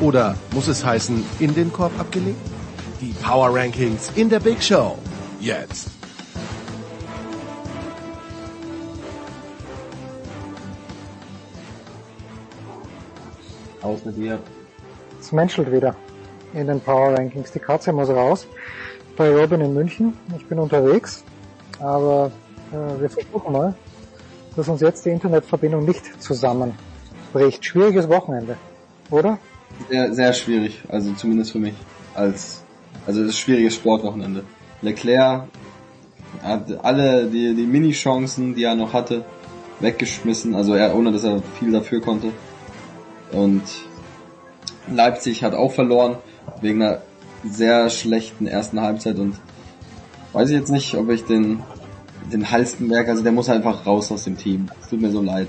Oder 0.00 0.36
muss 0.52 0.68
es 0.68 0.84
heißen, 0.84 1.24
in 1.40 1.54
den 1.54 1.72
Korb 1.72 1.92
abgelegt? 1.98 2.38
Die 3.00 3.12
Power 3.22 3.54
Rankings 3.54 4.10
in 4.14 4.28
der 4.28 4.40
Big 4.40 4.62
Show. 4.62 4.96
Jetzt. 5.40 5.88
Aus 13.82 14.04
mit 14.04 14.16
dir. 14.16 14.38
Es 15.18 15.32
menschelt 15.32 15.72
wieder 15.72 15.96
in 16.54 16.66
den 16.66 16.80
Power 16.80 17.14
Rankings. 17.14 17.50
Die 17.52 17.58
Katze 17.58 17.92
muss 17.92 18.08
raus. 18.08 18.46
Bei 19.16 19.30
Robin 19.30 19.60
in 19.60 19.74
München. 19.74 20.16
Ich 20.36 20.46
bin 20.46 20.58
unterwegs. 20.58 21.24
Aber 21.80 22.30
äh, 22.72 23.00
wir 23.00 23.10
versuchen 23.10 23.52
mal, 23.52 23.74
dass 24.54 24.68
uns 24.68 24.80
jetzt 24.80 25.04
die 25.06 25.10
Internetverbindung 25.10 25.84
nicht 25.84 26.04
zusammenbricht. 27.30 27.64
Schwieriges 27.64 28.08
Wochenende, 28.08 28.56
oder? 29.10 29.38
Sehr, 29.88 30.14
sehr 30.14 30.32
schwierig. 30.32 30.82
Also 30.88 31.12
zumindest 31.12 31.52
für 31.52 31.58
mich. 31.58 31.74
Als, 32.14 32.62
also 33.06 33.20
das 33.20 33.30
ist 33.30 33.38
schwieriges 33.38 33.74
Sportwochenende. 33.74 34.44
Leclerc 34.82 35.44
hat 36.42 36.84
alle 36.84 37.26
die, 37.26 37.54
die 37.54 37.66
Mini-Chancen, 37.66 38.54
die 38.54 38.64
er 38.64 38.74
noch 38.74 38.92
hatte, 38.92 39.24
weggeschmissen. 39.80 40.54
Also 40.54 40.74
er, 40.74 40.94
ohne 40.94 41.12
dass 41.12 41.24
er 41.24 41.42
viel 41.58 41.72
dafür 41.72 42.00
konnte. 42.00 42.28
Und 43.32 43.62
Leipzig 44.92 45.44
hat 45.44 45.54
auch 45.54 45.72
verloren 45.72 46.16
wegen 46.60 46.82
einer 46.82 47.02
sehr 47.44 47.88
schlechten 47.90 48.46
ersten 48.46 48.80
Halbzeit 48.80 49.18
und 49.18 49.36
weiß 50.32 50.50
ich 50.50 50.56
jetzt 50.56 50.70
nicht, 50.70 50.94
ob 50.96 51.08
ich 51.10 51.24
den 51.24 51.62
den 52.30 52.50
Halstenberg, 52.50 53.08
also 53.08 53.22
der 53.22 53.32
muss 53.32 53.48
einfach 53.48 53.86
raus 53.86 54.12
aus 54.12 54.24
dem 54.24 54.36
Team. 54.36 54.68
Es 54.80 54.88
tut 54.88 55.00
mir 55.00 55.10
so 55.10 55.22
leid. 55.22 55.48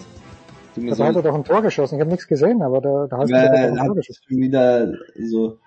Da 0.75 0.95
so 0.95 1.03
hat 1.03 1.15
er 1.15 1.21
doch 1.21 1.35
ein 1.35 1.43
Tor 1.43 1.61
geschossen. 1.61 1.95
Ich 1.95 2.01
habe 2.01 2.11
nichts 2.11 2.27
gesehen, 2.27 2.61
aber 2.61 2.81
der, 2.81 3.07
der 3.07 3.17
Halstenberg 3.17 3.53
ja, 3.53 3.61
hat 3.61 3.69
ein 3.69 3.85
Tor 3.85 3.95
geschossen. 3.95 4.23
wieder 4.29 4.93
so 5.17 5.57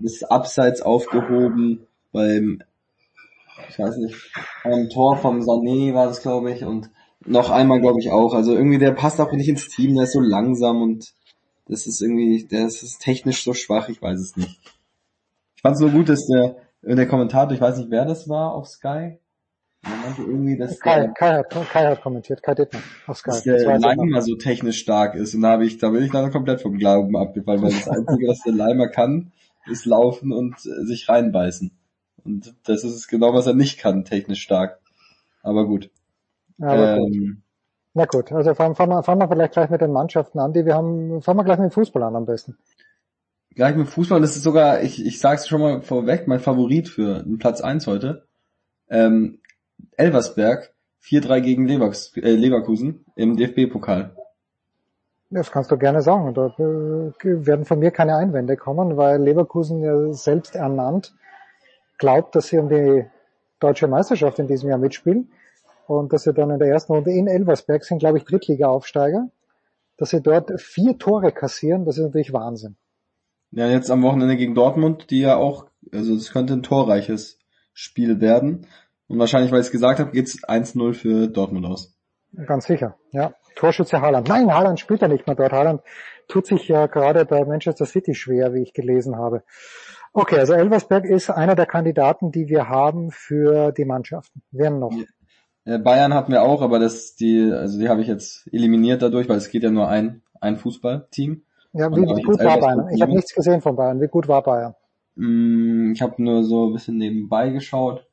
das 0.00 0.22
Abseits 0.24 0.82
aufgehoben 0.82 1.86
beim 2.12 2.62
ich 3.68 3.78
weiß 3.78 3.96
nicht, 3.98 4.16
beim 4.64 4.88
Tor 4.88 5.16
vom 5.16 5.40
Sané 5.40 5.94
war 5.94 6.06
das 6.06 6.22
glaube 6.22 6.50
ich 6.50 6.64
und 6.64 6.90
noch 7.24 7.50
einmal 7.50 7.80
glaube 7.80 8.00
ich 8.00 8.10
auch. 8.10 8.34
Also 8.34 8.54
irgendwie 8.54 8.78
der 8.78 8.92
passt 8.92 9.20
auch 9.20 9.32
nicht 9.32 9.48
ins 9.48 9.68
Team, 9.68 9.94
der 9.94 10.04
ist 10.04 10.12
so 10.12 10.20
langsam 10.20 10.82
und 10.82 11.12
das 11.68 11.86
ist 11.86 12.00
irgendwie, 12.00 12.44
der 12.44 12.66
ist 12.66 12.98
technisch 13.00 13.44
so 13.44 13.54
schwach, 13.54 13.88
ich 13.88 14.02
weiß 14.02 14.18
es 14.18 14.36
nicht. 14.36 14.60
Ich 15.54 15.62
fand 15.62 15.74
es 15.74 15.80
so 15.80 15.88
gut, 15.88 16.08
dass 16.08 16.26
der, 16.26 16.56
der 16.82 17.06
Kommentator, 17.06 17.52
ich 17.52 17.60
weiß 17.60 17.78
nicht 17.78 17.90
wer 17.90 18.04
das 18.04 18.28
war 18.28 18.54
auf 18.54 18.66
Sky, 18.66 19.18
meinte 19.82 20.22
irgendwie, 20.22 20.56
dass 20.56 20.78
Kai, 20.78 21.00
der, 21.00 21.12
Kai, 21.12 21.38
hat, 21.38 21.50
Kai 21.50 21.86
hat 21.86 22.02
kommentiert, 22.02 22.42
Kai 22.42 22.54
Dittmann 22.54 22.82
auf 23.06 23.18
Sky. 23.18 23.30
Dass 23.30 23.42
der 23.42 23.78
Leimer 23.78 24.22
so 24.22 24.36
technisch 24.36 24.78
stark 24.78 25.14
ist 25.14 25.34
und 25.34 25.42
da 25.42 25.50
habe 25.50 25.64
ich, 25.64 25.78
da 25.78 25.90
bin 25.90 26.02
ich 26.02 26.10
dann 26.10 26.30
komplett 26.30 26.60
vom 26.60 26.76
Glauben 26.76 27.16
abgefallen, 27.16 27.62
weil 27.62 27.70
das 27.70 27.88
Einzige, 27.88 28.28
was 28.28 28.42
der 28.42 28.52
Leimer 28.52 28.88
kann, 28.88 29.32
ist 29.70 29.86
laufen 29.86 30.32
und 30.32 30.54
äh, 30.54 30.84
sich 30.84 31.08
reinbeißen. 31.08 31.70
Und 32.24 32.54
das 32.64 32.84
ist 32.84 33.08
genau, 33.08 33.32
was 33.32 33.46
er 33.46 33.54
nicht 33.54 33.78
kann, 33.78 34.04
technisch 34.04 34.42
stark. 34.42 34.80
Aber 35.42 35.66
gut. 35.66 35.90
Aber 36.60 36.96
ähm, 36.96 37.02
gut. 37.02 37.36
Na 37.92 38.04
gut, 38.04 38.32
also 38.32 38.54
fangen, 38.54 38.76
fangen, 38.76 38.92
wir, 38.92 39.02
fangen 39.02 39.20
wir 39.20 39.28
vielleicht 39.28 39.52
gleich 39.52 39.70
mit 39.70 39.80
den 39.80 39.92
Mannschaften 39.92 40.38
an, 40.38 40.52
die 40.52 40.64
wir 40.64 40.74
haben. 40.74 41.22
Fangen 41.22 41.38
wir 41.38 41.44
gleich 41.44 41.58
mit 41.58 41.70
dem 41.70 41.74
Fußball 41.74 42.02
an 42.02 42.14
am 42.14 42.26
besten. 42.26 42.56
Gleich 43.54 43.74
mit 43.74 43.88
Fußball, 43.88 44.20
das 44.20 44.36
ist 44.36 44.44
sogar, 44.44 44.82
ich, 44.82 45.04
ich 45.04 45.18
sag's 45.18 45.48
schon 45.48 45.60
mal 45.60 45.82
vorweg, 45.82 46.28
mein 46.28 46.38
Favorit 46.38 46.88
für 46.88 47.24
den 47.24 47.38
Platz 47.38 47.60
eins 47.60 47.88
heute. 47.88 48.28
Ähm, 48.88 49.39
Elversberg 50.00 50.72
4-3 51.02 51.40
gegen 51.40 51.66
Leverks, 51.66 52.16
äh, 52.16 52.30
Leverkusen 52.30 53.04
im 53.16 53.36
DFB-Pokal. 53.36 54.16
Das 55.30 55.52
kannst 55.52 55.70
du 55.70 55.78
gerne 55.78 56.02
sagen. 56.02 56.34
Da 56.34 56.46
äh, 56.58 57.46
werden 57.46 57.64
von 57.64 57.78
mir 57.78 57.90
keine 57.90 58.16
Einwände 58.16 58.56
kommen, 58.56 58.96
weil 58.96 59.22
Leverkusen 59.22 59.82
ja 59.82 60.12
selbst 60.12 60.56
ernannt 60.56 61.14
glaubt, 61.98 62.34
dass 62.34 62.48
sie 62.48 62.58
um 62.58 62.68
die 62.68 63.04
deutsche 63.60 63.86
Meisterschaft 63.86 64.38
in 64.38 64.48
diesem 64.48 64.70
Jahr 64.70 64.78
mitspielen 64.78 65.30
und 65.86 66.12
dass 66.12 66.22
sie 66.22 66.32
dann 66.32 66.50
in 66.50 66.58
der 66.58 66.68
ersten 66.68 66.94
Runde 66.94 67.12
in 67.12 67.28
Elversberg 67.28 67.84
sind, 67.84 67.98
glaube 67.98 68.18
ich, 68.18 68.24
Drittliga-Aufsteiger, 68.24 69.28
dass 69.98 70.10
sie 70.10 70.22
dort 70.22 70.58
vier 70.60 70.98
Tore 70.98 71.30
kassieren, 71.30 71.84
das 71.84 71.98
ist 71.98 72.04
natürlich 72.04 72.32
Wahnsinn. 72.32 72.76
Ja, 73.52 73.68
jetzt 73.68 73.90
am 73.90 74.02
Wochenende 74.02 74.36
gegen 74.36 74.54
Dortmund, 74.54 75.10
die 75.10 75.20
ja 75.20 75.36
auch, 75.36 75.66
also 75.92 76.14
es 76.14 76.32
könnte 76.32 76.54
ein 76.54 76.62
torreiches 76.62 77.38
Spiel 77.72 78.20
werden. 78.20 78.66
Und 79.10 79.18
wahrscheinlich, 79.18 79.50
weil 79.50 79.60
ich 79.60 79.66
es 79.66 79.72
gesagt 79.72 79.98
habe, 79.98 80.12
geht's 80.12 80.44
1-0 80.44 80.94
für 80.94 81.26
Dortmund 81.26 81.66
aus. 81.66 81.96
Ganz 82.46 82.66
sicher, 82.66 82.96
ja. 83.10 83.34
Torschütze 83.56 84.00
Haaland. 84.00 84.28
Nein, 84.28 84.54
Haaland 84.54 84.78
spielt 84.78 85.02
ja 85.02 85.08
nicht 85.08 85.26
mehr 85.26 85.34
dort. 85.34 85.52
Haaland 85.52 85.82
tut 86.28 86.46
sich 86.46 86.68
ja 86.68 86.86
gerade 86.86 87.24
bei 87.24 87.44
Manchester 87.44 87.86
City 87.86 88.14
schwer, 88.14 88.54
wie 88.54 88.62
ich 88.62 88.72
gelesen 88.72 89.16
habe. 89.16 89.42
Okay, 90.12 90.38
also 90.38 90.52
Elversberg 90.52 91.04
ist 91.04 91.28
einer 91.28 91.56
der 91.56 91.66
Kandidaten, 91.66 92.30
die 92.30 92.48
wir 92.48 92.68
haben 92.68 93.10
für 93.10 93.72
die 93.72 93.84
Mannschaften. 93.84 94.42
Wer 94.52 94.70
noch? 94.70 94.94
Bayern 95.64 96.14
hatten 96.14 96.32
wir 96.32 96.42
auch, 96.42 96.62
aber 96.62 96.78
das 96.78 97.16
die, 97.16 97.50
also 97.52 97.78
die 97.78 97.88
habe 97.88 98.00
ich 98.02 98.06
jetzt 98.06 98.48
eliminiert 98.52 99.02
dadurch, 99.02 99.28
weil 99.28 99.36
es 99.36 99.50
geht 99.50 99.64
ja 99.64 99.70
nur 99.70 99.88
ein 99.88 100.22
ein 100.40 100.56
Fußballteam. 100.56 101.42
Ja, 101.72 101.90
wie, 101.90 102.00
wie 102.00 102.22
gut 102.22 102.42
war 102.42 102.58
Bayern? 102.58 102.88
Ich 102.94 103.02
habe 103.02 103.12
nichts 103.12 103.34
gesehen 103.34 103.60
von 103.60 103.76
Bayern. 103.76 104.00
Wie 104.00 104.08
gut 104.08 104.26
war 104.26 104.42
Bayern? 104.42 104.74
Mm, 105.16 105.92
ich 105.92 106.02
habe 106.02 106.22
nur 106.22 106.44
so 106.44 106.68
ein 106.68 106.72
bisschen 106.72 106.96
nebenbei 106.96 107.50
geschaut. 107.50 108.06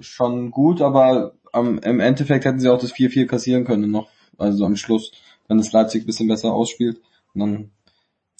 Schon 0.00 0.50
gut, 0.50 0.80
aber 0.80 1.32
am, 1.52 1.78
im 1.78 2.00
Endeffekt 2.00 2.44
hätten 2.44 2.60
sie 2.60 2.68
auch 2.68 2.80
das 2.80 2.92
4-4 2.92 3.26
kassieren 3.26 3.64
können 3.64 3.90
noch, 3.90 4.08
also 4.38 4.64
am 4.64 4.76
Schluss, 4.76 5.12
wenn 5.48 5.58
das 5.58 5.72
Leipzig 5.72 6.02
ein 6.02 6.06
bisschen 6.06 6.28
besser 6.28 6.52
ausspielt. 6.52 7.00
Und 7.34 7.40
dann, 7.40 7.70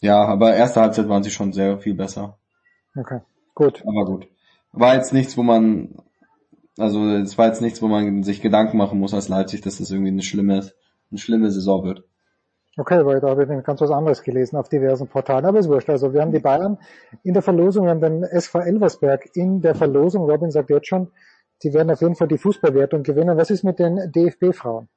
ja, 0.00 0.24
aber 0.24 0.54
erste 0.54 0.80
Halbzeit 0.80 1.08
waren 1.08 1.22
sie 1.22 1.30
schon 1.30 1.52
sehr 1.52 1.78
viel 1.78 1.94
besser. 1.94 2.38
Okay, 2.94 3.20
gut. 3.54 3.82
Aber 3.86 4.04
gut. 4.04 4.28
War 4.72 4.94
jetzt 4.94 5.12
nichts, 5.12 5.36
wo 5.36 5.42
man 5.42 5.94
also 6.78 7.08
es 7.08 7.38
war 7.38 7.46
jetzt 7.46 7.62
nichts, 7.62 7.80
wo 7.80 7.88
man 7.88 8.22
sich 8.22 8.42
Gedanken 8.42 8.76
machen 8.76 8.98
muss 8.98 9.14
als 9.14 9.28
Leipzig, 9.28 9.62
dass 9.62 9.78
das 9.78 9.90
irgendwie 9.90 10.10
eine 10.10 10.22
schlimme, 10.22 10.70
eine 11.10 11.18
schlimme 11.18 11.50
Saison 11.50 11.84
wird. 11.84 12.04
Okay, 12.78 13.06
weil 13.06 13.20
da 13.20 13.28
habe 13.28 13.44
ich 13.44 13.64
ganz 13.64 13.80
was 13.80 13.90
anderes 13.90 14.22
gelesen 14.22 14.56
auf 14.56 14.68
diversen 14.68 15.08
Portalen, 15.08 15.46
aber 15.46 15.58
ist 15.58 15.68
wurscht. 15.68 15.88
Also 15.88 16.12
wir 16.12 16.20
haben 16.20 16.32
die 16.32 16.40
Bayern 16.40 16.76
in 17.22 17.32
der 17.32 17.42
Verlosung, 17.42 17.84
wir 17.84 17.92
haben 17.92 18.02
den 18.02 18.22
SV 18.22 18.60
Elversberg 18.60 19.34
in 19.34 19.62
der 19.62 19.74
Verlosung. 19.74 20.28
Robin 20.30 20.50
sagt 20.50 20.68
jetzt 20.68 20.86
schon, 20.86 21.08
die 21.62 21.72
werden 21.72 21.90
auf 21.90 22.00
jeden 22.00 22.16
Fall 22.16 22.28
die 22.28 22.38
Fußballwertung 22.38 23.02
gewinnen. 23.02 23.36
Was 23.36 23.50
ist 23.50 23.64
mit 23.64 23.78
den 23.78 24.12
DFB-Frauen? 24.12 24.88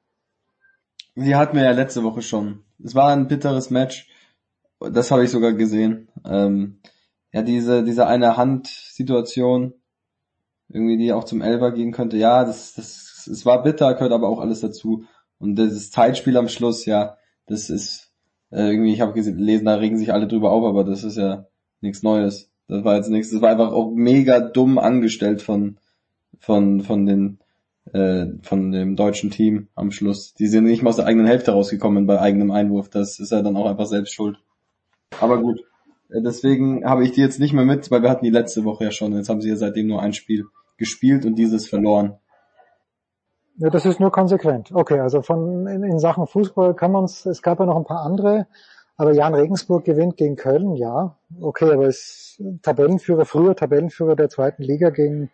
Die 1.16 1.34
hatten 1.34 1.56
wir 1.56 1.64
ja 1.64 1.72
letzte 1.72 2.02
Woche 2.02 2.22
schon. 2.22 2.64
Es 2.82 2.94
war 2.94 3.12
ein 3.12 3.28
bitteres 3.28 3.70
Match. 3.70 4.08
Das 4.78 5.10
habe 5.10 5.24
ich 5.24 5.30
sogar 5.30 5.52
gesehen. 5.52 6.08
Ähm, 6.24 6.80
ja, 7.32 7.42
diese, 7.42 7.84
diese 7.84 8.06
eine 8.06 8.36
Hand-Situation, 8.36 9.74
irgendwie 10.68 10.96
die 10.96 11.12
auch 11.12 11.24
zum 11.24 11.42
Elber 11.42 11.72
gehen 11.72 11.92
könnte. 11.92 12.16
Ja, 12.16 12.44
das, 12.44 12.74
das, 12.74 13.28
es 13.30 13.44
war 13.44 13.62
bitter, 13.62 13.92
gehört 13.94 14.12
aber 14.12 14.28
auch 14.28 14.40
alles 14.40 14.60
dazu. 14.60 15.04
Und 15.38 15.56
das 15.56 15.90
Zeitspiel 15.90 16.36
am 16.36 16.48
Schluss, 16.48 16.86
ja, 16.86 17.16
das 17.46 17.70
ist 17.70 18.12
äh, 18.50 18.70
irgendwie, 18.70 18.92
ich 18.92 19.00
habe 19.00 19.12
gelesen, 19.12 19.64
da 19.64 19.74
regen 19.74 19.98
sich 19.98 20.12
alle 20.12 20.28
drüber 20.28 20.50
auf, 20.52 20.64
aber 20.64 20.84
das 20.84 21.04
ist 21.04 21.16
ja 21.16 21.46
nichts 21.80 22.02
Neues. 22.02 22.50
Das 22.68 22.84
war 22.84 22.96
jetzt 22.96 23.10
nichts, 23.10 23.30
das 23.30 23.40
war 23.42 23.50
einfach 23.50 23.72
auch 23.72 23.90
mega 23.92 24.40
dumm 24.40 24.78
angestellt 24.78 25.42
von 25.42 25.78
von 26.38 26.80
von 26.80 27.06
den 27.06 27.38
äh, 27.92 28.26
von 28.42 28.70
dem 28.72 28.96
deutschen 28.96 29.30
Team 29.30 29.68
am 29.74 29.90
Schluss. 29.90 30.34
Die 30.34 30.46
sind 30.46 30.64
nicht 30.64 30.82
mal 30.82 30.90
aus 30.90 30.96
der 30.96 31.06
eigenen 31.06 31.26
Hälfte 31.26 31.52
rausgekommen 31.52 32.06
bei 32.06 32.20
eigenem 32.20 32.50
Einwurf. 32.50 32.88
Das 32.88 33.18
ist 33.18 33.32
ja 33.32 33.42
dann 33.42 33.56
auch 33.56 33.66
einfach 33.66 33.86
selbst 33.86 34.14
schuld. 34.14 34.38
Aber 35.20 35.40
gut. 35.40 35.60
Äh, 36.10 36.22
deswegen 36.22 36.84
habe 36.84 37.04
ich 37.04 37.12
die 37.12 37.20
jetzt 37.20 37.40
nicht 37.40 37.52
mehr 37.52 37.64
mit, 37.64 37.90
weil 37.90 38.02
wir 38.02 38.10
hatten 38.10 38.24
die 38.24 38.30
letzte 38.30 38.64
Woche 38.64 38.84
ja 38.84 38.90
schon. 38.90 39.14
Jetzt 39.14 39.28
haben 39.28 39.40
sie 39.40 39.48
ja 39.48 39.56
seitdem 39.56 39.86
nur 39.86 40.02
ein 40.02 40.12
Spiel 40.12 40.46
gespielt 40.76 41.24
und 41.24 41.36
dieses 41.36 41.68
verloren. 41.68 42.18
Ja, 43.56 43.68
das 43.68 43.84
ist 43.84 44.00
nur 44.00 44.10
konsequent. 44.10 44.72
Okay, 44.72 45.00
also 45.00 45.20
von 45.20 45.66
in, 45.66 45.84
in 45.84 45.98
Sachen 45.98 46.26
Fußball 46.26 46.74
kann 46.74 46.92
man 46.92 47.04
es, 47.04 47.26
es 47.26 47.42
gab 47.42 47.60
ja 47.60 47.66
noch 47.66 47.76
ein 47.76 47.84
paar 47.84 48.02
andere, 48.02 48.46
aber 48.96 49.12
Jan 49.12 49.34
Regensburg 49.34 49.84
gewinnt 49.84 50.16
gegen 50.16 50.36
Köln, 50.36 50.76
ja. 50.76 51.16
Okay, 51.40 51.70
aber 51.70 51.86
ist 51.86 52.42
Tabellenführer, 52.62 53.26
früher 53.26 53.54
Tabellenführer 53.54 54.16
der 54.16 54.30
zweiten 54.30 54.62
Liga 54.62 54.88
gegen, 54.88 55.30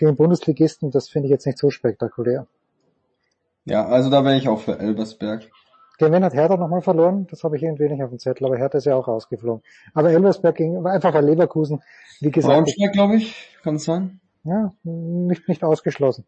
gegen 0.00 0.16
Bundesligisten, 0.16 0.90
das 0.90 1.08
finde 1.08 1.26
ich 1.28 1.30
jetzt 1.30 1.46
nicht 1.46 1.58
so 1.58 1.70
spektakulär. 1.70 2.46
Ja, 3.66 3.86
also 3.86 4.10
da 4.10 4.24
wäre 4.24 4.36
ich 4.36 4.48
auch 4.48 4.60
für 4.60 4.78
Elbersberg. 4.78 5.48
Gegen 5.98 6.12
wen 6.14 6.24
hat 6.24 6.32
Hertha 6.32 6.56
nochmal 6.56 6.80
verloren? 6.80 7.26
Das 7.30 7.44
habe 7.44 7.56
ich 7.56 7.62
irgendwie 7.62 7.86
nicht 7.88 8.02
auf 8.02 8.08
dem 8.08 8.18
Zettel, 8.18 8.46
aber 8.46 8.56
Hertha 8.56 8.78
ist 8.78 8.86
ja 8.86 8.96
auch 8.96 9.06
rausgeflogen. 9.06 9.62
Aber 9.92 10.10
Elversberg 10.10 10.56
ging 10.56 10.86
einfach 10.86 11.12
bei 11.12 11.20
Leverkusen, 11.20 11.82
wie 12.20 12.30
gesagt. 12.30 12.54
Braunschweig, 12.54 12.92
glaube 12.92 13.16
ich, 13.16 13.50
kann 13.62 13.74
es 13.74 13.84
sein. 13.84 14.20
Ja, 14.44 14.72
nicht, 14.82 15.46
nicht 15.46 15.62
ausgeschlossen. 15.62 16.24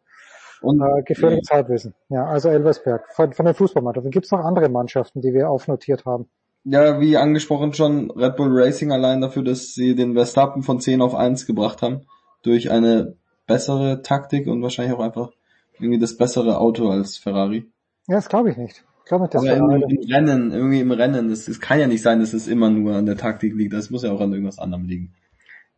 Und 0.60 0.82
Äh, 0.82 1.02
gefährliches 1.02 1.50
Halbwissen. 1.50 1.94
Ja, 2.10 2.26
also 2.26 2.50
Elversberg. 2.50 3.06
Von, 3.14 3.32
von 3.32 3.46
den 3.46 3.54
Fußballmannschaften. 3.54 4.10
Gibt 4.10 4.26
es 4.26 4.32
noch 4.32 4.40
andere 4.40 4.68
Mannschaften, 4.68 5.22
die 5.22 5.32
wir 5.32 5.48
aufnotiert 5.48 6.04
haben? 6.04 6.28
Ja, 6.64 7.00
wie 7.00 7.16
angesprochen 7.16 7.72
schon, 7.72 8.10
Red 8.10 8.36
Bull 8.36 8.50
Racing 8.52 8.92
allein 8.92 9.22
dafür, 9.22 9.42
dass 9.42 9.72
sie 9.72 9.96
den 9.96 10.12
Verstappen 10.12 10.62
von 10.62 10.78
10 10.78 11.00
auf 11.00 11.14
1 11.14 11.46
gebracht 11.46 11.80
haben. 11.80 12.02
Durch 12.42 12.70
eine 12.70 13.16
bessere 13.46 14.02
Taktik 14.02 14.46
und 14.46 14.62
wahrscheinlich 14.62 14.94
auch 14.96 15.00
einfach 15.00 15.30
irgendwie 15.78 15.98
das 15.98 16.16
bessere 16.16 16.58
Auto 16.58 16.88
als 16.88 17.18
Ferrari. 17.18 17.70
Ja, 18.06 18.16
das 18.16 18.28
glaube 18.28 18.50
ich 18.50 18.56
nicht. 18.56 18.84
Ich 19.00 19.08
glaube 19.08 19.24
nicht, 19.24 19.34
dass 19.34 19.42
Aber 19.42 19.52
im, 19.52 19.58
Ferrari- 19.58 19.94
im 19.94 20.12
Rennen, 20.12 20.52
irgendwie 20.52 20.80
im 20.80 20.92
Rennen, 20.92 21.28
das, 21.28 21.46
das 21.46 21.60
kann 21.60 21.80
ja 21.80 21.86
nicht 21.86 22.02
sein, 22.02 22.20
dass 22.20 22.32
es 22.32 22.46
immer 22.46 22.70
nur 22.70 22.94
an 22.94 23.06
der 23.06 23.16
Taktik 23.16 23.54
liegt. 23.54 23.72
Das 23.72 23.90
muss 23.90 24.02
ja 24.04 24.12
auch 24.12 24.20
an 24.20 24.32
irgendwas 24.32 24.58
anderem 24.58 24.84
liegen. 24.86 25.12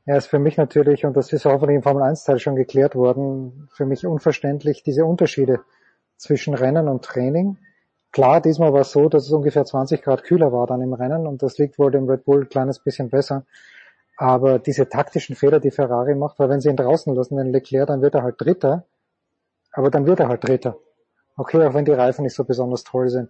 Ja, 0.07 0.17
ist 0.17 0.27
für 0.27 0.39
mich 0.39 0.59
natürlich, 0.59 1.07
und 1.07 1.17
das 1.17 1.33
ist 1.33 1.47
hoffentlich 1.47 1.77
im 1.77 1.83
Formel 1.83 2.03
1 2.03 2.25
Teil 2.25 2.39
schon 2.39 2.57
geklärt 2.57 2.95
worden, 2.95 3.69
für 3.73 3.87
mich 3.87 4.07
unverständlich 4.07 4.83
diese 4.83 5.07
Unterschiede 5.07 5.61
zwischen 6.19 6.53
Rennen 6.55 6.89
und 6.89 7.03
Training. 7.03 7.57
Klar, 8.13 8.43
diesmal 8.43 8.75
war 8.75 8.83
es 8.83 8.93
so, 8.93 9.09
dass 9.09 9.25
es 9.25 9.33
ungefähr 9.33 9.65
20 9.65 10.03
Grad 10.03 10.23
kühler 10.23 10.53
war 10.53 10.67
dann 10.67 10.83
im 10.83 10.93
Rennen 10.93 11.27
und 11.27 11.43
das 11.43 11.57
liegt 11.57 11.79
wohl 11.79 11.91
dem 11.91 12.09
Red 12.09 12.25
Bull 12.27 12.43
ein 12.43 12.49
kleines 12.49 12.79
bisschen 12.79 13.09
besser. 13.09 13.47
Aber 14.17 14.59
diese 14.59 14.89
taktischen 14.89 15.35
Fehler, 15.35 15.61
die 15.61 15.71
Ferrari 15.71 16.15
macht, 16.15 16.39
weil 16.39 16.49
wenn 16.49 16.61
sie 16.61 16.69
ihn 16.69 16.77
draußen 16.77 17.15
lassen, 17.15 17.37
den 17.37 17.53
Leclerc, 17.53 17.89
dann 17.89 18.01
wird 18.01 18.15
er 18.15 18.23
halt 18.23 18.37
Dritter. 18.39 18.85
Aber 19.73 19.91
dann 19.91 20.07
wird 20.07 20.21
er 20.21 20.29
halt 20.29 20.45
Dritter. 20.45 20.77
Okay, 21.37 21.65
auch 21.67 21.75
wenn 21.75 21.85
die 21.85 21.93
Reifen 21.93 22.23
nicht 22.23 22.35
so 22.35 22.45
besonders 22.45 22.85
toll 22.85 23.09
sind. 23.09 23.29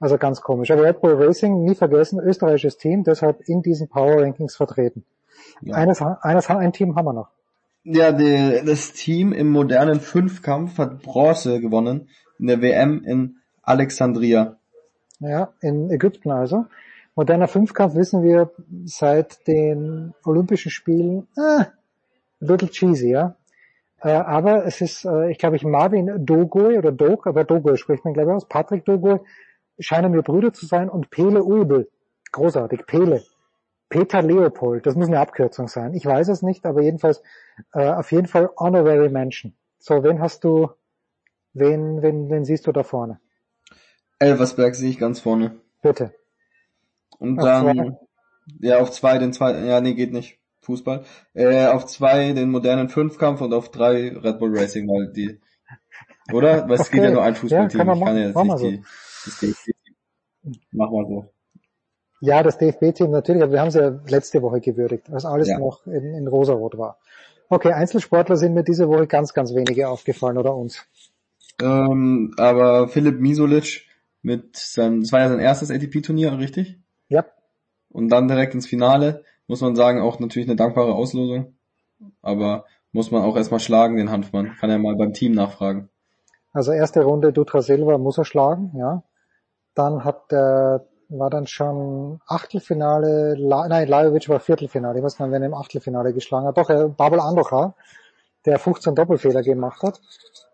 Also 0.00 0.18
ganz 0.18 0.42
komisch. 0.42 0.70
Aber 0.70 0.84
Red 0.84 1.00
Bull 1.00 1.14
Racing, 1.14 1.64
nie 1.64 1.74
vergessen, 1.74 2.20
österreichisches 2.20 2.76
Team, 2.76 3.04
deshalb 3.04 3.40
in 3.48 3.62
diesen 3.62 3.88
Power 3.88 4.22
Rankings 4.22 4.54
vertreten. 4.54 5.04
Eines, 5.70 6.02
eines, 6.02 6.50
ein 6.50 6.72
Team 6.72 6.94
haben 6.94 7.06
wir 7.06 7.12
noch. 7.12 7.28
Ja, 7.84 8.12
die, 8.12 8.62
das 8.66 8.92
Team 8.92 9.32
im 9.32 9.50
modernen 9.50 10.00
Fünfkampf 10.00 10.78
hat 10.78 11.02
Bronze 11.02 11.60
gewonnen 11.60 12.08
in 12.38 12.46
der 12.46 12.60
WM 12.60 13.02
in 13.04 13.36
Alexandria. 13.62 14.56
Ja, 15.20 15.52
in 15.60 15.90
Ägypten 15.90 16.30
also. 16.30 16.66
Moderner 17.18 17.48
Fünfkampf 17.48 17.96
wissen 17.96 18.22
wir 18.22 18.52
seit 18.84 19.44
den 19.48 20.14
Olympischen 20.24 20.70
Spielen, 20.70 21.26
äh, 21.36 21.64
little 22.38 22.68
cheesy, 22.68 23.10
ja. 23.10 23.34
Äh, 24.00 24.10
aber 24.10 24.64
es 24.66 24.80
ist, 24.80 25.04
äh, 25.04 25.28
ich 25.32 25.38
glaube, 25.38 25.56
ich 25.56 25.64
Marvin 25.64 26.24
Dogoy 26.24 26.78
oder 26.78 26.92
Dog, 26.92 27.26
aber 27.26 27.42
Dogoy 27.42 27.76
spricht 27.76 28.04
man 28.04 28.14
glaube 28.14 28.30
ich 28.30 28.36
aus, 28.36 28.46
Patrick 28.46 28.84
Dogoy, 28.84 29.18
scheinen 29.80 30.12
mir 30.12 30.22
Brüder 30.22 30.52
zu 30.52 30.64
sein 30.64 30.88
und 30.88 31.10
Pele 31.10 31.42
Ulbel. 31.42 31.90
Großartig, 32.30 32.86
Pele. 32.86 33.24
Peter 33.88 34.22
Leopold, 34.22 34.86
das 34.86 34.94
muss 34.94 35.08
eine 35.08 35.18
Abkürzung 35.18 35.66
sein. 35.66 35.94
Ich 35.94 36.06
weiß 36.06 36.28
es 36.28 36.42
nicht, 36.42 36.64
aber 36.66 36.82
jedenfalls, 36.82 37.20
äh, 37.72 37.90
auf 37.90 38.12
jeden 38.12 38.28
Fall 38.28 38.48
Honorary 38.56 39.08
Mention. 39.08 39.54
So, 39.80 40.04
wen 40.04 40.20
hast 40.20 40.44
du, 40.44 40.68
wen, 41.52 42.00
wen, 42.00 42.30
wen 42.30 42.44
siehst 42.44 42.68
du 42.68 42.70
da 42.70 42.84
vorne? 42.84 43.18
Elversberg 44.20 44.76
sehe 44.76 44.90
ich 44.90 45.00
ganz 45.00 45.18
vorne. 45.18 45.56
Bitte. 45.82 46.12
Und 47.18 47.38
Auf 47.38 47.44
dann, 47.44 47.64
zwei? 47.76 47.98
ja, 48.60 48.78
auf 48.78 48.90
zwei 48.90 49.18
den 49.18 49.32
zwei, 49.32 49.58
ja, 49.66 49.80
nee, 49.80 49.94
geht 49.94 50.12
nicht. 50.12 50.38
Fußball. 50.62 51.04
Äh, 51.34 51.66
auf 51.66 51.86
zwei 51.86 52.32
den 52.32 52.50
modernen 52.50 52.88
Fünfkampf 52.88 53.40
und 53.40 53.52
auf 53.54 53.70
drei 53.70 54.10
Red 54.16 54.38
Bull 54.38 54.56
Racing, 54.56 54.86
weil 54.88 55.12
die, 55.12 55.40
oder? 56.32 56.68
Weil 56.68 56.76
es 56.76 56.90
geht 56.90 57.02
ja 57.02 57.10
nur 57.10 57.22
ein 57.22 57.34
Ja, 57.34 57.40
Fußballteam. 57.40 57.78
kann 57.78 57.86
man 57.86 57.98
ich 57.98 58.04
kann 58.04 58.16
ja 58.16 58.26
jetzt 58.28 58.36
nicht 58.42 58.60
wir 58.62 58.70
die, 58.70 58.82
das 59.24 59.38
DFB-Team. 59.38 59.96
Mach 60.72 60.90
mal 60.90 61.06
so. 61.06 61.32
Ja, 62.20 62.42
das 62.42 62.58
DFB-Team 62.58 63.10
natürlich, 63.10 63.42
aber 63.42 63.52
wir 63.52 63.60
haben 63.60 63.70
sie 63.70 63.80
ja 63.80 64.00
letzte 64.08 64.42
Woche 64.42 64.60
gewürdigt, 64.60 65.10
als 65.10 65.24
alles 65.24 65.48
Ja. 65.48 65.58
noch 65.58 65.86
in, 65.86 66.14
in 66.14 66.26
rosarot 66.28 66.76
war. 66.76 66.98
Okay, 67.48 67.72
Einzelsportler 67.72 68.36
sind 68.36 68.54
mir 68.54 68.64
diese 68.64 68.88
Woche 68.88 69.06
ganz, 69.06 69.32
ganz 69.32 69.54
wenige 69.54 69.88
aufgefallen 69.88 70.36
oder 70.36 70.54
uns. 70.54 70.84
Ähm, 71.60 72.34
aber 72.36 72.88
Philipp 72.88 73.20
Misolic 73.20 73.86
mit 74.22 74.56
seinem, 74.56 75.00
das 75.02 75.12
war 75.12 75.20
ja 75.20 75.28
sein 75.28 75.40
erstes 75.40 75.70
ATP-Turnier, 75.70 76.38
richtig? 76.38 76.78
Und 77.98 78.10
dann 78.10 78.28
direkt 78.28 78.54
ins 78.54 78.68
Finale, 78.68 79.24
muss 79.48 79.60
man 79.60 79.74
sagen, 79.74 80.00
auch 80.00 80.20
natürlich 80.20 80.48
eine 80.48 80.54
dankbare 80.54 80.94
Auslosung. 80.94 81.56
Aber 82.22 82.64
muss 82.92 83.10
man 83.10 83.24
auch 83.24 83.36
erstmal 83.36 83.58
schlagen, 83.58 83.96
den 83.96 84.12
Hanfmann. 84.12 84.54
Kann 84.60 84.70
er 84.70 84.78
mal 84.78 84.94
beim 84.94 85.12
Team 85.12 85.32
nachfragen. 85.32 85.88
Also 86.52 86.70
erste 86.70 87.02
Runde 87.02 87.32
Dutra 87.32 87.60
Silva 87.60 87.98
muss 87.98 88.16
er 88.16 88.24
schlagen, 88.24 88.72
ja. 88.78 89.02
Dann 89.74 90.04
hat 90.04 90.30
der, 90.30 90.86
war 91.08 91.28
dann 91.28 91.48
schon 91.48 92.20
Achtelfinale, 92.28 93.36
nein, 93.36 93.88
Lajovic 93.88 94.28
war 94.28 94.38
Viertelfinale. 94.38 94.98
Ich 94.98 95.04
weiß 95.04 95.18
nicht, 95.18 95.32
wen 95.32 95.42
er 95.42 95.48
im 95.48 95.54
Achtelfinale 95.54 96.12
geschlagen 96.12 96.46
hat. 96.46 96.56
Doch, 96.56 96.70
er, 96.70 96.88
Babel 96.88 97.18
Andocha, 97.18 97.74
der 98.46 98.60
15 98.60 98.94
Doppelfehler 98.94 99.42
gemacht 99.42 99.82
hat. 99.82 100.00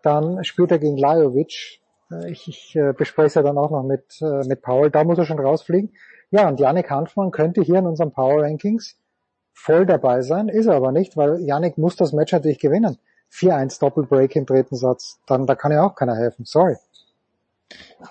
Dann 0.01 0.43
spielt 0.43 0.71
er 0.71 0.79
gegen 0.79 0.97
Lajovic. 0.97 1.79
Äh, 2.09 2.31
Ich, 2.31 2.47
ich 2.47 2.75
äh, 2.75 2.93
bespreche 2.93 3.27
es 3.27 3.35
ja 3.35 3.43
dann 3.43 3.59
auch 3.59 3.69
noch 3.69 3.83
mit, 3.83 4.19
äh, 4.23 4.47
mit 4.47 4.63
Paul. 4.63 4.89
Da 4.89 5.03
muss 5.03 5.19
er 5.19 5.25
schon 5.25 5.39
rausfliegen. 5.39 5.93
Ja, 6.31 6.47
und 6.47 6.59
Yannick 6.59 6.89
Hanfmann 6.89 7.31
könnte 7.31 7.61
hier 7.61 7.79
in 7.79 7.87
unseren 7.87 8.11
Power 8.11 8.43
Rankings 8.43 8.97
voll 9.53 9.85
dabei 9.85 10.21
sein, 10.21 10.49
ist 10.49 10.65
er 10.65 10.75
aber 10.75 10.91
nicht, 10.91 11.15
weil 11.17 11.39
Yannick 11.39 11.77
muss 11.77 11.95
das 11.95 12.13
Match 12.13 12.33
natürlich 12.33 12.59
gewinnen. 12.59 12.97
4-1 13.31 13.79
Doppelbreak 13.79 14.35
im 14.35 14.45
dritten 14.45 14.75
Satz. 14.75 15.19
Dann, 15.25 15.45
da 15.45 15.55
kann 15.55 15.71
ja 15.71 15.83
auch 15.83 15.95
keiner 15.95 16.15
helfen. 16.15 16.45
Sorry. 16.45 16.75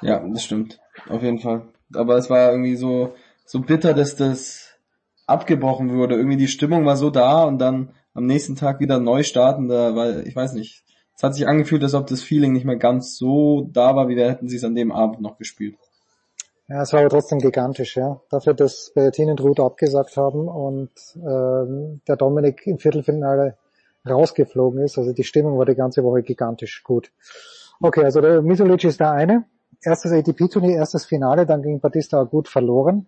Ja, 0.01 0.27
das 0.27 0.45
stimmt. 0.45 0.81
Auf 1.09 1.23
jeden 1.23 1.39
Fall. 1.39 1.63
Aber 1.95 2.17
es 2.17 2.29
war 2.31 2.51
irgendwie 2.51 2.77
so, 2.77 3.15
so 3.45 3.61
bitter, 3.61 3.95
dass 3.95 4.17
das 4.17 4.71
abgebrochen 5.27 5.97
wurde. 5.97 6.17
Irgendwie 6.17 6.37
die 6.37 6.49
Stimmung 6.49 6.85
war 6.85 6.97
so 6.97 7.11
da 7.11 7.45
und 7.45 7.59
dann 7.59 7.91
am 8.15 8.27
nächsten 8.27 8.57
Tag 8.57 8.81
wieder 8.81 9.01
neu 9.01 9.23
starten, 9.23 9.69
da 9.69 9.95
war, 9.95 10.25
ich 10.25 10.35
weiß 10.35 10.55
nicht. 10.55 10.85
Es 11.17 11.23
hat 11.23 11.35
sich 11.35 11.47
angefühlt, 11.47 11.83
als 11.83 11.95
ob 11.95 12.07
das 12.07 12.23
Feeling 12.23 12.53
nicht 12.53 12.65
mehr 12.65 12.77
ganz 12.77 13.17
so 13.17 13.69
da 13.73 13.95
war, 13.95 14.09
wie 14.09 14.17
wir 14.17 14.29
hätten 14.29 14.49
sie 14.49 14.57
es 14.57 14.65
an 14.65 14.75
dem 14.75 14.93
Abend 14.93 15.21
noch 15.21 15.39
gespielt. 15.39 15.77
Ja, 16.69 16.81
es 16.83 16.93
war 16.93 17.01
aber 17.01 17.11
trotzdem 17.11 17.41
gigantisch, 17.41 17.97
ja. 17.97 18.21
Dafür, 18.31 18.55
dass 18.55 18.93
Berrettini 18.95 19.31
und 19.31 19.41
Ruth 19.41 19.61
abgesagt 19.61 20.17
haben 20.17 20.49
und 20.49 20.91
ähm, 21.17 22.01
der 22.09 22.17
Dominik 22.17 22.67
im 22.67 22.79
Viertelfinale 22.79 23.59
rausgeflogen 24.09 24.83
ist. 24.83 24.99
Also 24.99 25.13
die 25.13 25.25
Stimmung 25.25 25.59
war 25.59 25.67
die 25.67 25.75
ganze 25.75 26.03
Woche 26.05 26.23
gigantisch 26.23 26.83
gut. 26.83 27.11
Okay, 27.81 28.05
also 28.05 28.21
der 28.21 28.41
Misolic 28.41 28.85
ist 28.85 29.01
der 29.01 29.13
eine. 29.13 29.45
Erstes 29.83 30.13
ATP-Turnier, 30.13 30.77
erstes 30.77 31.05
Finale, 31.05 31.45
dann 31.45 31.63
gegen 31.63 31.81
Batista 31.81 32.23
gut 32.23 32.49
verloren. 32.49 33.07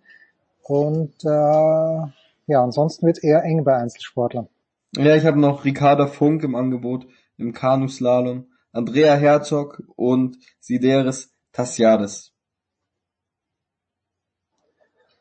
Und 0.63 1.15
äh, 1.25 1.29
ja, 1.29 2.63
ansonsten 2.63 3.07
wird 3.07 3.25
eher 3.25 3.43
eng 3.45 3.65
bei 3.65 3.77
Einzelsportlern. 3.77 4.49
Ja, 4.97 5.15
ich 5.15 5.25
habe 5.25 5.41
noch 5.41 5.65
Ricarda 5.65 6.07
Funk 6.07 6.43
im 6.43 6.55
Angebot 6.55 7.07
im 7.39 7.53
Kanuslalom, 7.53 8.47
Andrea 8.73 9.15
Herzog 9.15 9.83
und 9.97 10.39
Sideris 10.61 11.31
Tassiades. 11.53 12.36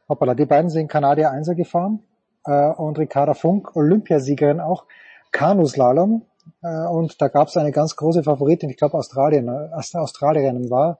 Hoppala, 0.07 0.35
die 0.35 0.45
beiden 0.45 0.69
sind 0.69 0.87
Kanadier 0.87 1.31
Einser 1.31 1.55
gefahren 1.55 2.03
äh, 2.45 2.69
und 2.71 2.99
Ricarda 2.99 3.33
Funk, 3.33 3.75
Olympiasiegerin 3.75 4.59
auch, 4.59 4.85
Kanuslalom 5.31 6.23
äh, 6.61 6.85
und 6.87 7.21
da 7.21 7.27
gab 7.27 7.47
es 7.47 7.57
eine 7.57 7.71
ganz 7.71 7.95
große 7.95 8.23
Favoritin, 8.23 8.69
ich 8.69 8.77
glaube 8.77 8.97
Australien, 8.97 9.47
äh, 9.47 9.97
Australierin 9.97 10.69
war 10.69 10.99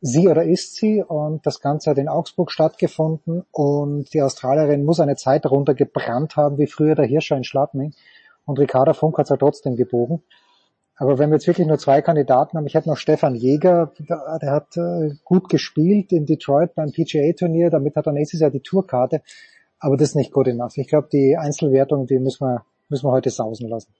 sie 0.00 0.28
oder 0.28 0.44
ist 0.44 0.76
sie 0.76 1.02
und 1.02 1.44
das 1.46 1.60
Ganze 1.60 1.90
hat 1.90 1.98
in 1.98 2.08
Augsburg 2.08 2.50
stattgefunden 2.50 3.44
und 3.50 4.12
die 4.14 4.22
Australierin 4.22 4.84
muss 4.84 5.00
eine 5.00 5.16
Zeit 5.16 5.44
runtergebrannt 5.46 6.36
haben, 6.36 6.58
wie 6.58 6.66
früher 6.66 6.94
der 6.94 7.06
Hirscher 7.06 7.36
in 7.36 7.44
Schladming 7.44 7.92
und 8.46 8.58
Ricarda 8.58 8.94
Funk 8.94 9.18
hat 9.18 9.24
es 9.24 9.30
ja 9.30 9.36
trotzdem 9.36 9.76
gebogen. 9.76 10.22
Aber 11.00 11.18
wenn 11.18 11.30
wir 11.30 11.36
jetzt 11.36 11.46
wirklich 11.46 11.66
nur 11.66 11.78
zwei 11.78 12.02
Kandidaten 12.02 12.58
haben, 12.58 12.66
ich 12.66 12.74
hätte 12.74 12.90
noch 12.90 12.98
Stefan 12.98 13.34
Jäger, 13.34 13.90
der, 13.98 14.52
hat 14.52 14.76
äh, 14.76 15.14
gut 15.24 15.48
gespielt 15.48 16.12
in 16.12 16.26
Detroit 16.26 16.74
beim 16.74 16.92
PGA-Turnier, 16.92 17.70
damit 17.70 17.96
hat 17.96 18.06
er 18.06 18.12
nächstes 18.12 18.40
Jahr 18.40 18.50
die 18.50 18.60
Tourkarte, 18.60 19.22
aber 19.78 19.96
das 19.96 20.10
ist 20.10 20.16
nicht 20.16 20.30
gut 20.30 20.46
enough. 20.46 20.76
Ich 20.76 20.88
glaube, 20.88 21.08
die 21.10 21.38
Einzelwertung, 21.38 22.06
die 22.06 22.18
müssen 22.18 22.44
wir, 22.44 22.66
müssen 22.90 23.06
wir 23.06 23.12
heute 23.12 23.30
sausen 23.30 23.66
lassen. 23.70 23.94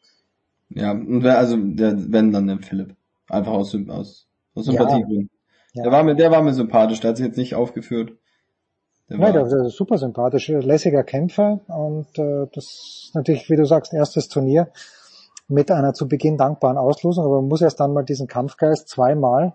Ja, 0.69 0.91
und 0.91 1.23
wer, 1.23 1.39
also 1.39 1.57
der, 1.57 1.95
wenn 2.13 2.33
dann 2.33 2.49
der 2.49 2.59
Philipp. 2.59 2.95
Einfach 3.31 3.53
aus, 3.53 3.75
aus, 3.75 4.27
aus 4.55 4.67
Ja. 4.67 4.73
Sympathiegründen. 4.73 5.31
Ja. 5.73 5.85
Der 5.85 5.93
war 5.93 6.03
mir, 6.03 6.17
der 6.17 6.31
war 6.31 6.43
mir 6.43 6.53
sympathisch, 6.53 7.01
der 7.01 7.11
hat 7.11 7.17
sich 7.17 7.25
jetzt 7.25 7.39
nicht 7.39 7.55
aufgeführt. 7.55 8.13
Der 9.09 9.17
Ja, 9.17 9.23
war, 9.23 9.33
der, 9.33 9.47
ist 9.47 9.75
super 9.75 9.97
sympathisch, 9.97 10.49
lässiger 10.49 11.03
Kämpfer 11.03 11.61
und 11.69 12.19
äh, 12.19 12.47
das 12.53 12.65
ist 12.67 13.11
natürlich, 13.15 13.49
wie 13.49 13.57
du 13.57 13.65
sagst, 13.65 13.95
erstes 13.95 14.29
Turnier 14.29 14.69
mit 15.51 15.71
einer 15.71 15.93
zu 15.95 16.09
Beginn 16.09 16.37
dankbaren 16.37 16.79
Auslosung, 16.79 17.25
aber 17.25 17.41
man 17.41 17.49
muss 17.49 17.61
erst 17.61 17.81
dann 17.81 17.93
mal 17.93 18.05
diesen 18.05 18.29
Kampfgeist 18.29 18.89
zweimal 18.89 19.53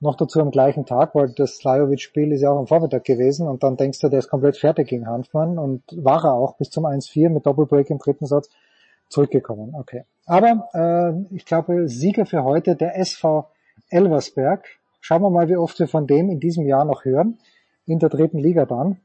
noch 0.00 0.16
dazu 0.16 0.40
am 0.40 0.50
gleichen 0.50 0.84
Tag, 0.84 1.14
weil 1.14 1.30
das 1.30 1.56
Slajovic-Spiel 1.56 2.32
ist 2.32 2.42
ja 2.42 2.50
auch 2.50 2.58
am 2.58 2.66
Vormittag 2.66 3.04
gewesen 3.04 3.48
und 3.48 3.62
dann 3.62 3.76
denkst 3.76 4.00
du, 4.00 4.08
der 4.08 4.18
ist 4.18 4.28
komplett 4.28 4.58
fertig 4.58 4.88
gegen 4.88 5.06
Hanfmann 5.06 5.58
und 5.58 5.82
war 5.96 6.24
er 6.24 6.34
auch 6.34 6.56
bis 6.56 6.68
zum 6.70 6.84
1-4 6.84 7.30
mit 7.30 7.46
Doppelbreak 7.46 7.88
im 7.90 7.98
dritten 7.98 8.26
Satz 8.26 8.50
zurückgekommen. 9.08 9.74
Okay. 9.74 10.04
Aber 10.26 10.68
äh, 10.74 11.34
ich 11.34 11.46
glaube, 11.46 11.88
Sieger 11.88 12.26
für 12.26 12.44
heute 12.44 12.76
der 12.76 12.98
SV 12.98 13.48
Elversberg. 13.88 14.66
Schauen 15.00 15.22
wir 15.22 15.30
mal, 15.30 15.48
wie 15.48 15.56
oft 15.56 15.78
wir 15.78 15.88
von 15.88 16.06
dem 16.06 16.30
in 16.30 16.40
diesem 16.40 16.66
Jahr 16.66 16.84
noch 16.84 17.04
hören. 17.04 17.38
In 17.86 17.98
der 17.98 18.08
dritten 18.08 18.38
Liga 18.38 18.66
dann. 18.66 18.98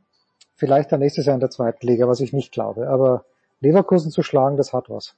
Vielleicht 0.56 0.91
dann 0.91 0.99
nächstes 0.99 1.25
Jahr 1.25 1.35
in 1.35 1.41
der 1.41 1.49
zweiten 1.49 1.85
Liga, 1.85 2.07
was 2.07 2.19
ich 2.19 2.33
nicht 2.33 2.51
glaube. 2.51 2.89
Aber 2.89 3.25
Leverkusen 3.61 4.11
zu 4.11 4.23
schlagen, 4.23 4.57
das 4.57 4.73
hat 4.73 4.89
was. 4.89 5.15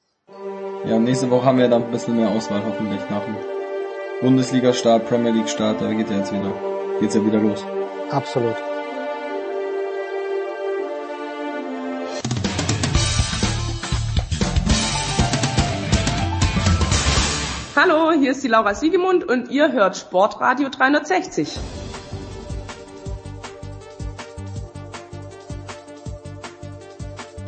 Ja, 0.84 0.98
nächste 0.98 1.30
Woche 1.30 1.46
haben 1.46 1.60
wir 1.60 1.68
dann 1.68 1.84
ein 1.84 1.92
bisschen 1.92 2.16
mehr 2.16 2.28
Auswahl 2.30 2.64
hoffentlich 2.66 3.02
nach 3.08 3.24
dem 3.24 3.36
Bundesliga-Start, 4.22 5.08
Premier 5.08 5.32
League-Start, 5.32 5.80
da 5.80 5.94
geht 5.94 6.10
ja 6.10 6.18
jetzt 6.18 6.34
wieder, 6.34 6.52
geht's 7.00 7.14
ja 7.14 7.24
wieder 7.24 7.38
los. 7.38 7.64
Absolut. 8.10 8.56
Hallo, 17.76 18.12
hier 18.20 18.32
ist 18.32 18.44
die 18.44 18.48
Laura 18.48 18.74
Siegemund 18.74 19.24
und 19.30 19.52
ihr 19.52 19.72
hört 19.72 19.98
Sportradio 19.98 20.70
360. 20.70 21.60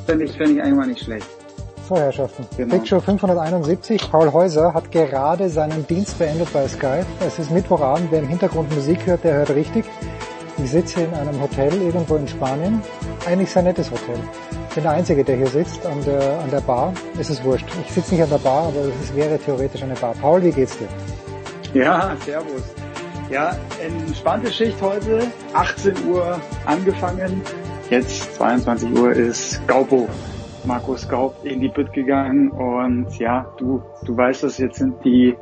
Finde 0.06 0.26
ich, 0.26 0.34
finde 0.34 0.52
ich 0.54 0.62
eigentlich 0.62 0.88
nicht 0.88 1.04
schlecht. 1.06 1.43
So, 1.88 1.98
Herrschaften. 1.98 2.46
Genau. 2.56 2.76
Big 2.78 2.88
Show 2.88 3.02
571. 3.02 4.10
Paul 4.10 4.32
Häuser 4.32 4.74
hat 4.74 4.90
gerade 4.92 5.50
seinen 5.50 5.86
Dienst 5.86 6.18
beendet 6.18 6.54
bei 6.54 6.66
Sky. 6.68 7.02
Es 7.20 7.40
ist 7.40 7.52
Mittwochabend. 7.52 8.10
Wer 8.10 8.20
im 8.20 8.28
Hintergrund 8.30 8.74
Musik 8.74 9.06
hört, 9.06 9.26
der 9.26 9.34
hört 9.34 9.50
richtig. 9.50 9.84
Ich 10.64 10.72
sitze 10.72 11.02
in 11.02 11.14
einem 11.14 11.42
Hotel 11.42 11.74
irgendwo 11.82 12.16
in 12.16 12.26
Spanien. 12.26 12.82
Eigentlich 13.28 13.50
sehr 13.50 13.64
nettes 13.64 13.92
Hotel. 13.92 14.16
Ich 14.70 14.76
bin 14.76 14.84
der 14.84 14.94
Einzige, 14.94 15.26
der 15.26 15.36
hier 15.36 15.48
sitzt 15.48 15.86
an 15.86 16.02
der, 16.06 16.40
an 16.40 16.50
der 16.52 16.62
Bar. 16.62 16.94
Es 17.20 17.30
ist 17.30 17.44
wurscht. 17.44 17.66
Ich 17.86 17.94
sitze 17.94 18.14
nicht 18.14 18.24
an 18.24 18.30
der 18.30 18.38
Bar, 18.38 18.68
aber 18.68 18.86
es 19.02 19.14
wäre 19.14 19.38
theoretisch 19.38 19.84
eine 19.84 19.96
Bar. 19.96 20.16
Paul, 20.22 20.42
wie 20.42 20.52
geht's 20.52 20.78
dir? 20.78 20.88
Ja, 21.74 22.16
servus. 22.26 22.62
Ja, 23.30 23.58
entspannte 23.84 24.54
Schicht 24.54 24.82
heute. 24.82 25.28
18 25.54 25.96
Uhr 26.08 26.40
angefangen. 26.66 27.42
Jetzt 27.90 28.36
22 28.36 28.94
Uhr 28.94 29.12
ist 29.12 29.68
Gaupo. 29.68 30.08
Markus 30.66 31.08
Gaup 31.10 31.44
in 31.44 31.60
die 31.60 31.68
Bütt 31.68 31.92
gegangen 31.94 32.50
und 32.50 33.18
ja, 33.20 33.54
du, 33.58 33.84
du 34.06 34.16
weißt 34.16 34.44
es, 34.46 34.58
jetzt 34.58 34.78
sind 34.78 35.04
die 35.04 35.36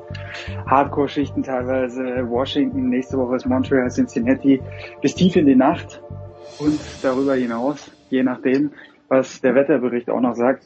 Hardcore-Schichten 0.65 1.43
teilweise 1.43 2.29
Washington, 2.29 2.89
nächste 2.89 3.17
Woche 3.17 3.35
ist 3.35 3.45
Montreal, 3.45 3.89
Cincinnati, 3.89 4.61
bis 5.01 5.13
tief 5.15 5.35
in 5.35 5.45
die 5.45 5.55
Nacht 5.55 6.01
und 6.59 6.79
darüber 7.03 7.35
hinaus, 7.35 7.91
je 8.09 8.23
nachdem, 8.23 8.71
was 9.07 9.41
der 9.41 9.55
Wetterbericht 9.55 10.09
auch 10.09 10.21
noch 10.21 10.35
sagt. 10.35 10.65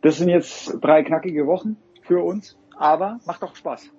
Das 0.00 0.18
sind 0.18 0.28
jetzt 0.28 0.78
drei 0.80 1.02
knackige 1.02 1.46
Wochen 1.46 1.76
für 2.02 2.22
uns, 2.22 2.56
aber 2.76 3.18
macht 3.26 3.42
doch 3.42 3.56
Spaß. 3.56 3.90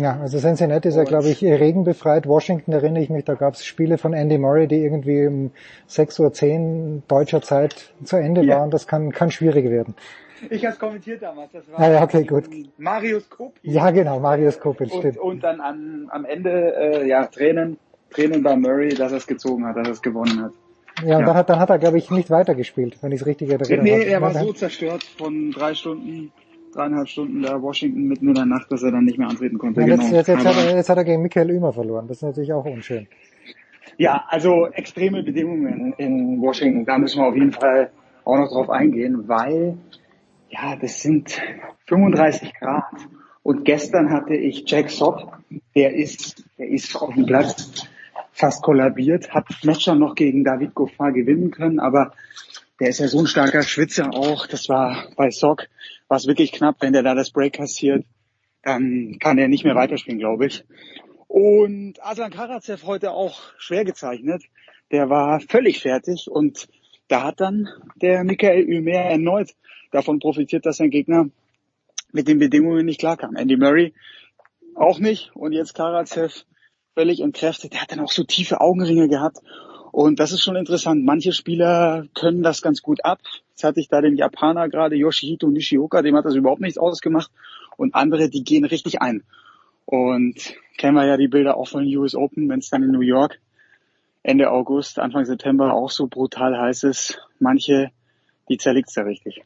Ja, 0.00 0.16
also 0.20 0.38
Cincinnati 0.38 0.90
ist 0.90 0.94
ja, 0.94 1.02
glaube 1.02 1.28
ich, 1.28 1.42
regenbefreit. 1.42 2.28
Washington 2.28 2.70
erinnere 2.70 3.02
ich 3.02 3.10
mich, 3.10 3.24
da 3.24 3.34
gab 3.34 3.54
es 3.54 3.64
Spiele 3.64 3.98
von 3.98 4.12
Andy 4.12 4.38
Murray, 4.38 4.68
die 4.68 4.76
irgendwie 4.76 5.26
um 5.26 5.50
6.10 5.88 6.60
Uhr 6.60 7.02
deutscher 7.08 7.42
Zeit 7.42 7.92
zu 8.04 8.16
Ende 8.16 8.42
ja. 8.42 8.60
waren. 8.60 8.70
Das 8.70 8.86
kann, 8.86 9.10
kann 9.10 9.32
schwierig 9.32 9.68
werden. 9.68 9.96
Ich 10.50 10.64
habe 10.64 10.74
es 10.74 10.78
kommentiert 10.78 11.20
damals. 11.20 11.50
Das 11.50 11.68
war 11.72 11.80
ah, 11.80 11.90
ja, 11.90 12.02
okay, 12.04 12.22
gut. 12.22 12.44
Marius 12.76 13.28
Kopil. 13.28 13.58
Ja, 13.72 13.90
genau, 13.90 14.20
Marius 14.20 14.60
Kopil, 14.60 14.88
stimmt. 14.88 15.18
Und 15.18 15.42
dann 15.42 15.60
an, 15.60 16.06
am 16.12 16.24
Ende, 16.24 16.76
äh, 16.76 17.08
ja, 17.08 17.26
Tränen, 17.26 17.76
Tränen 18.10 18.44
bei 18.44 18.54
Murray, 18.54 18.90
dass 18.90 19.10
er 19.10 19.18
es 19.18 19.26
gezogen 19.26 19.66
hat, 19.66 19.78
dass 19.78 19.88
er 19.88 19.92
es 19.94 20.02
gewonnen 20.02 20.40
hat. 20.40 20.52
Ja, 21.04 21.16
und 21.16 21.22
ja. 21.22 21.26
Dann, 21.26 21.36
hat, 21.36 21.50
dann 21.50 21.58
hat 21.58 21.70
er, 21.70 21.78
glaube 21.78 21.98
ich, 21.98 22.08
nicht 22.12 22.30
weitergespielt, 22.30 23.02
wenn 23.02 23.10
ich 23.10 23.22
es 23.22 23.26
richtig 23.26 23.50
erinnere. 23.50 23.82
Nee, 23.82 24.04
er 24.04 24.22
war 24.22 24.32
so 24.32 24.52
zerstört 24.52 25.02
von 25.02 25.50
drei 25.50 25.74
Stunden 25.74 26.30
dreieinhalb 26.72 27.08
Stunden 27.08 27.42
da 27.42 27.60
Washington 27.60 28.04
mitten 28.04 28.28
in 28.28 28.34
der 28.34 28.46
Nacht, 28.46 28.70
dass 28.70 28.82
er 28.82 28.92
dann 28.92 29.04
nicht 29.04 29.18
mehr 29.18 29.28
antreten 29.28 29.58
konnte. 29.58 29.80
Ja, 29.80 29.88
jetzt, 29.88 30.00
genau. 30.00 30.16
jetzt, 30.16 30.28
jetzt, 30.28 30.44
hat 30.44 30.56
er, 30.56 30.76
jetzt 30.76 30.88
hat 30.88 30.98
er 30.98 31.04
gegen 31.04 31.22
Michael 31.22 31.50
Ümer 31.50 31.72
verloren. 31.72 32.06
Das 32.08 32.18
ist 32.18 32.22
natürlich 32.22 32.52
auch 32.52 32.64
unschön. 32.64 33.06
Ja, 33.96 34.24
also 34.28 34.66
extreme 34.68 35.22
Bedingungen 35.22 35.92
in 35.98 36.40
Washington. 36.40 36.84
Da 36.84 36.98
müssen 36.98 37.20
wir 37.20 37.28
auf 37.28 37.34
jeden 37.34 37.52
Fall 37.52 37.90
auch 38.24 38.36
noch 38.36 38.48
drauf 38.48 38.70
eingehen, 38.70 39.26
weil 39.26 39.78
ja, 40.50 40.76
das 40.76 41.02
sind 41.02 41.40
35 41.86 42.54
Grad. 42.54 42.84
Und 43.42 43.64
gestern 43.64 44.10
hatte 44.10 44.34
ich 44.34 44.64
Jack 44.66 44.90
Sott, 44.90 45.26
der 45.74 45.94
ist, 45.94 46.44
der 46.58 46.68
ist 46.68 46.94
auf 46.96 47.14
dem 47.14 47.26
Platz 47.26 47.88
fast 48.32 48.62
kollabiert, 48.62 49.30
hat 49.30 49.46
Matcher 49.64 49.94
noch 49.94 50.14
gegen 50.14 50.44
David 50.44 50.74
Goffin 50.74 51.12
gewinnen 51.12 51.50
können, 51.50 51.80
aber 51.80 52.12
der 52.80 52.88
ist 52.88 53.00
ja 53.00 53.08
so 53.08 53.18
ein 53.18 53.26
starker 53.26 53.62
Schwitzer 53.62 54.10
auch. 54.14 54.46
Das 54.46 54.68
war 54.68 55.08
bei 55.16 55.30
Sock 55.30 55.66
war 56.08 56.16
es 56.16 56.26
wirklich 56.26 56.52
knapp. 56.52 56.76
Wenn 56.80 56.92
der 56.92 57.02
da 57.02 57.14
das 57.14 57.30
Break 57.30 57.54
kassiert, 57.54 58.04
dann 58.62 59.18
kann 59.20 59.38
er 59.38 59.48
nicht 59.48 59.64
mehr 59.64 59.74
weiterspielen, 59.74 60.18
glaube 60.18 60.46
ich. 60.46 60.64
Und 61.28 62.02
Aslan 62.02 62.32
Karatsev 62.32 62.84
heute 62.84 63.12
auch 63.12 63.40
schwer 63.58 63.84
gezeichnet. 63.84 64.42
Der 64.90 65.10
war 65.10 65.40
völlig 65.40 65.80
fertig 65.80 66.28
und 66.30 66.68
da 67.08 67.22
hat 67.22 67.40
dann 67.40 67.68
der 67.96 68.24
Michael 68.24 68.62
Ümer 68.62 68.92
erneut 68.92 69.54
davon 69.92 70.18
profitiert, 70.18 70.66
dass 70.66 70.78
sein 70.78 70.90
Gegner 70.90 71.28
mit 72.12 72.28
den 72.28 72.38
Bedingungen 72.38 72.86
nicht 72.86 73.00
klarkam. 73.00 73.36
Andy 73.36 73.56
Murray 73.56 73.92
auch 74.74 74.98
nicht 74.98 75.30
und 75.34 75.52
jetzt 75.52 75.74
Karatsev 75.74 76.44
völlig 76.94 77.20
entkräftet. 77.20 77.74
Der 77.74 77.82
hat 77.82 77.92
dann 77.92 78.00
auch 78.00 78.10
so 78.10 78.24
tiefe 78.24 78.60
Augenringe 78.60 79.08
gehabt 79.08 79.38
und 79.98 80.20
das 80.20 80.30
ist 80.30 80.42
schon 80.42 80.54
interessant. 80.54 81.04
Manche 81.04 81.32
Spieler 81.32 82.06
können 82.14 82.44
das 82.44 82.62
ganz 82.62 82.82
gut 82.82 83.04
ab. 83.04 83.18
Jetzt 83.50 83.64
hatte 83.64 83.80
ich 83.80 83.88
da 83.88 84.00
den 84.00 84.14
Japaner 84.14 84.68
gerade, 84.68 84.94
Yoshihito 84.94 85.48
Nishioka, 85.48 86.02
dem 86.02 86.14
hat 86.14 86.24
das 86.24 86.36
überhaupt 86.36 86.60
nichts 86.60 86.78
ausgemacht. 86.78 87.32
Und 87.76 87.96
andere, 87.96 88.28
die 88.28 88.44
gehen 88.44 88.64
richtig 88.64 89.02
ein. 89.02 89.24
Und 89.86 90.54
kennen 90.76 90.94
wir 90.94 91.04
ja 91.04 91.16
die 91.16 91.26
Bilder 91.26 91.56
auch 91.56 91.66
von 91.66 91.84
US 91.96 92.14
Open, 92.14 92.48
wenn 92.48 92.60
es 92.60 92.70
dann 92.70 92.84
in 92.84 92.92
New 92.92 93.00
York 93.00 93.40
Ende 94.22 94.52
August, 94.52 95.00
Anfang 95.00 95.24
September 95.24 95.74
auch 95.74 95.90
so 95.90 96.06
brutal 96.06 96.56
heiß 96.56 96.84
ist. 96.84 97.18
Manche, 97.40 97.90
die 98.48 98.56
zerlegt 98.56 98.94
ja 98.94 99.02
richtig. 99.02 99.42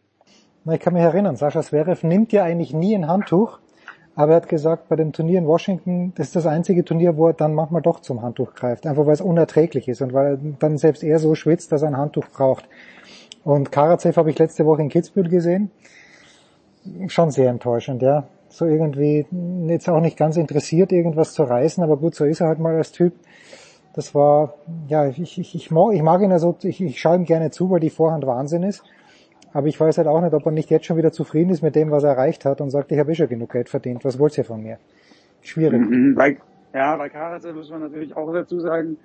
Ich 0.71 0.81
kann 0.81 0.93
mich 0.93 1.03
erinnern, 1.03 1.37
Sascha 1.37 1.63
Zverev 1.63 2.07
nimmt 2.07 2.31
ja 2.31 2.45
eigentlich 2.45 2.75
nie 2.75 2.95
ein 2.95 3.09
Handtuch 3.09 3.59
aber 4.15 4.33
er 4.33 4.37
hat 4.37 4.49
gesagt, 4.49 4.89
bei 4.89 4.97
dem 4.97 5.13
Turnier 5.13 5.39
in 5.39 5.47
Washington, 5.47 6.13
das 6.17 6.29
ist 6.29 6.37
das 6.37 6.47
einzige 6.47 6.85
Turnier, 6.85 7.17
wo 7.17 7.29
er 7.29 7.33
dann 7.33 7.55
manchmal 7.55 7.81
doch 7.81 8.01
zum 8.01 8.23
Handtuch 8.23 8.55
greift. 8.55 8.87
Einfach 8.87 9.07
weil 9.07 9.15
es 9.15 9.23
unerträglich 9.23 9.89
ist 9.89 10.03
und 10.03 10.13
weil 10.13 10.39
dann 10.59 10.77
selbst 10.77 11.03
er 11.03 11.19
so 11.19 11.35
schwitzt, 11.35 11.73
dass 11.73 11.83
er 11.83 11.89
ein 11.89 11.97
Handtuch 11.97 12.29
braucht. 12.29 12.69
Und 13.43 13.73
Karatsev 13.73 14.17
habe 14.17 14.31
ich 14.31 14.39
letzte 14.39 14.67
Woche 14.67 14.83
in 14.83 14.91
Kitzbühel 14.91 15.29
gesehen. 15.29 15.71
Schon 17.07 17.31
sehr 17.31 17.49
enttäuschend, 17.49 18.03
ja. 18.03 18.25
So 18.51 18.67
irgendwie 18.67 19.27
jetzt 19.67 19.89
auch 19.89 20.01
nicht 20.01 20.19
ganz 20.19 20.37
interessiert, 20.37 20.93
irgendwas 20.93 21.33
zu 21.33 21.45
reißen, 21.45 21.83
aber 21.83 21.97
gut, 21.97 22.15
so 22.15 22.27
ist 22.27 22.41
er 22.41 22.49
halt 22.49 22.59
mal 22.59 22.77
als 22.77 22.93
Typ. 22.93 23.15
Das 23.95 24.15
war, 24.15 24.55
ja, 24.89 25.07
ich, 25.07 25.39
ich, 25.39 25.55
ich, 25.55 25.71
mag, 25.71 25.95
ich 25.95 26.03
mag 26.03 26.21
ihn 26.21 26.33
also, 26.33 26.55
ich, 26.63 26.83
ich 26.83 27.01
schaue 27.01 27.17
ihm 27.17 27.25
gerne 27.25 27.51
zu, 27.51 27.71
weil 27.71 27.81
die 27.81 27.91
Vorhand 27.91 28.27
Wahnsinn 28.27 28.63
ist. 28.63 28.83
Aber 29.53 29.67
ich 29.67 29.79
weiß 29.79 29.99
halt 29.99 30.09
auch 30.09 30.21
nicht, 30.21 30.35
ob 30.35 30.47
er 30.47 30.53
nicht 30.53 30.71
jetzt 30.71 30.87
schon 30.87 30.97
wieder 30.97 31.13
zufrieden 31.13 31.51
ist 31.51 31.63
mit 31.63 31.77
dem, 31.77 31.91
was 31.91 32.05
er 32.05 32.11
erreicht 32.11 32.45
hat 32.45 32.61
und 32.61 32.71
sagt, 32.71 32.91
ich 32.93 32.99
habe 32.99 33.13
eh 33.13 33.15
schon 33.15 33.29
genug 33.29 33.53
Geld 33.53 33.69
verdient. 33.69 34.05
Was 34.05 34.19
wollt 34.19 34.37
ihr 34.39 34.45
von 34.45 34.63
mir? 34.63 34.79
Schwierig. 35.43 35.81
Mhm, 35.81 36.15
bei, 36.15 36.39
ja, 36.73 36.97
bei 36.97 37.09
Karatse 37.09 37.53
muss 37.53 37.71
man 37.71 37.81
natürlich 37.81 38.17
auch 38.17 38.33
dazu 38.33 38.61
sagen, 38.61 38.97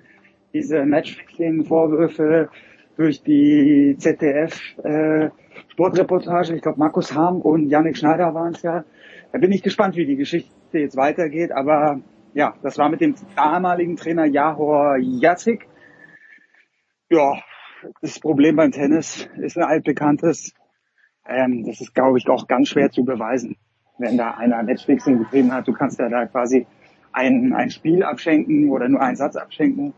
diese 0.54 0.84
Matchfixing-Vorwürfe 0.84 2.48
durch 2.96 3.22
die 3.22 3.96
ZDF 3.98 4.60
äh, 4.84 5.26
ich 5.26 6.62
glaube 6.62 6.78
Markus 6.78 7.14
Harm 7.14 7.40
und 7.40 7.68
Yannick 7.68 7.96
Schneider 7.96 8.34
waren 8.34 8.54
es 8.54 8.62
ja. 8.62 8.84
Da 9.32 9.38
bin 9.38 9.52
ich 9.52 9.62
gespannt, 9.62 9.96
wie 9.96 10.06
die 10.06 10.16
Geschichte 10.16 10.50
jetzt 10.72 10.96
weitergeht. 10.96 11.52
Aber 11.52 12.00
ja, 12.34 12.54
das 12.62 12.78
war 12.78 12.88
mit 12.88 13.00
dem 13.00 13.14
damaligen 13.36 13.96
Trainer 13.96 14.24
Jahor 14.24 14.96
Jacek. 14.98 15.66
Ja, 17.10 17.40
das 18.00 18.18
Problem 18.20 18.56
beim 18.56 18.72
Tennis 18.72 19.28
ist 19.36 19.56
ein 19.56 19.64
altbekanntes. 19.64 20.52
Ähm, 21.26 21.64
das 21.66 21.80
ist, 21.80 21.94
glaube 21.94 22.18
ich, 22.18 22.28
auch 22.28 22.46
ganz 22.46 22.68
schwer 22.68 22.90
zu 22.90 23.04
beweisen. 23.04 23.56
Wenn 23.98 24.16
da 24.16 24.32
einer 24.32 24.62
Matchfixing 24.62 25.18
betrieben 25.18 25.52
hat, 25.52 25.66
du 25.66 25.72
kannst 25.72 25.98
ja 25.98 26.08
da 26.08 26.26
quasi 26.26 26.66
ein, 27.12 27.52
ein 27.52 27.70
Spiel 27.70 28.02
abschenken 28.02 28.70
oder 28.70 28.88
nur 28.88 29.00
einen 29.00 29.16
Satz 29.16 29.36
abschenken. 29.36 29.92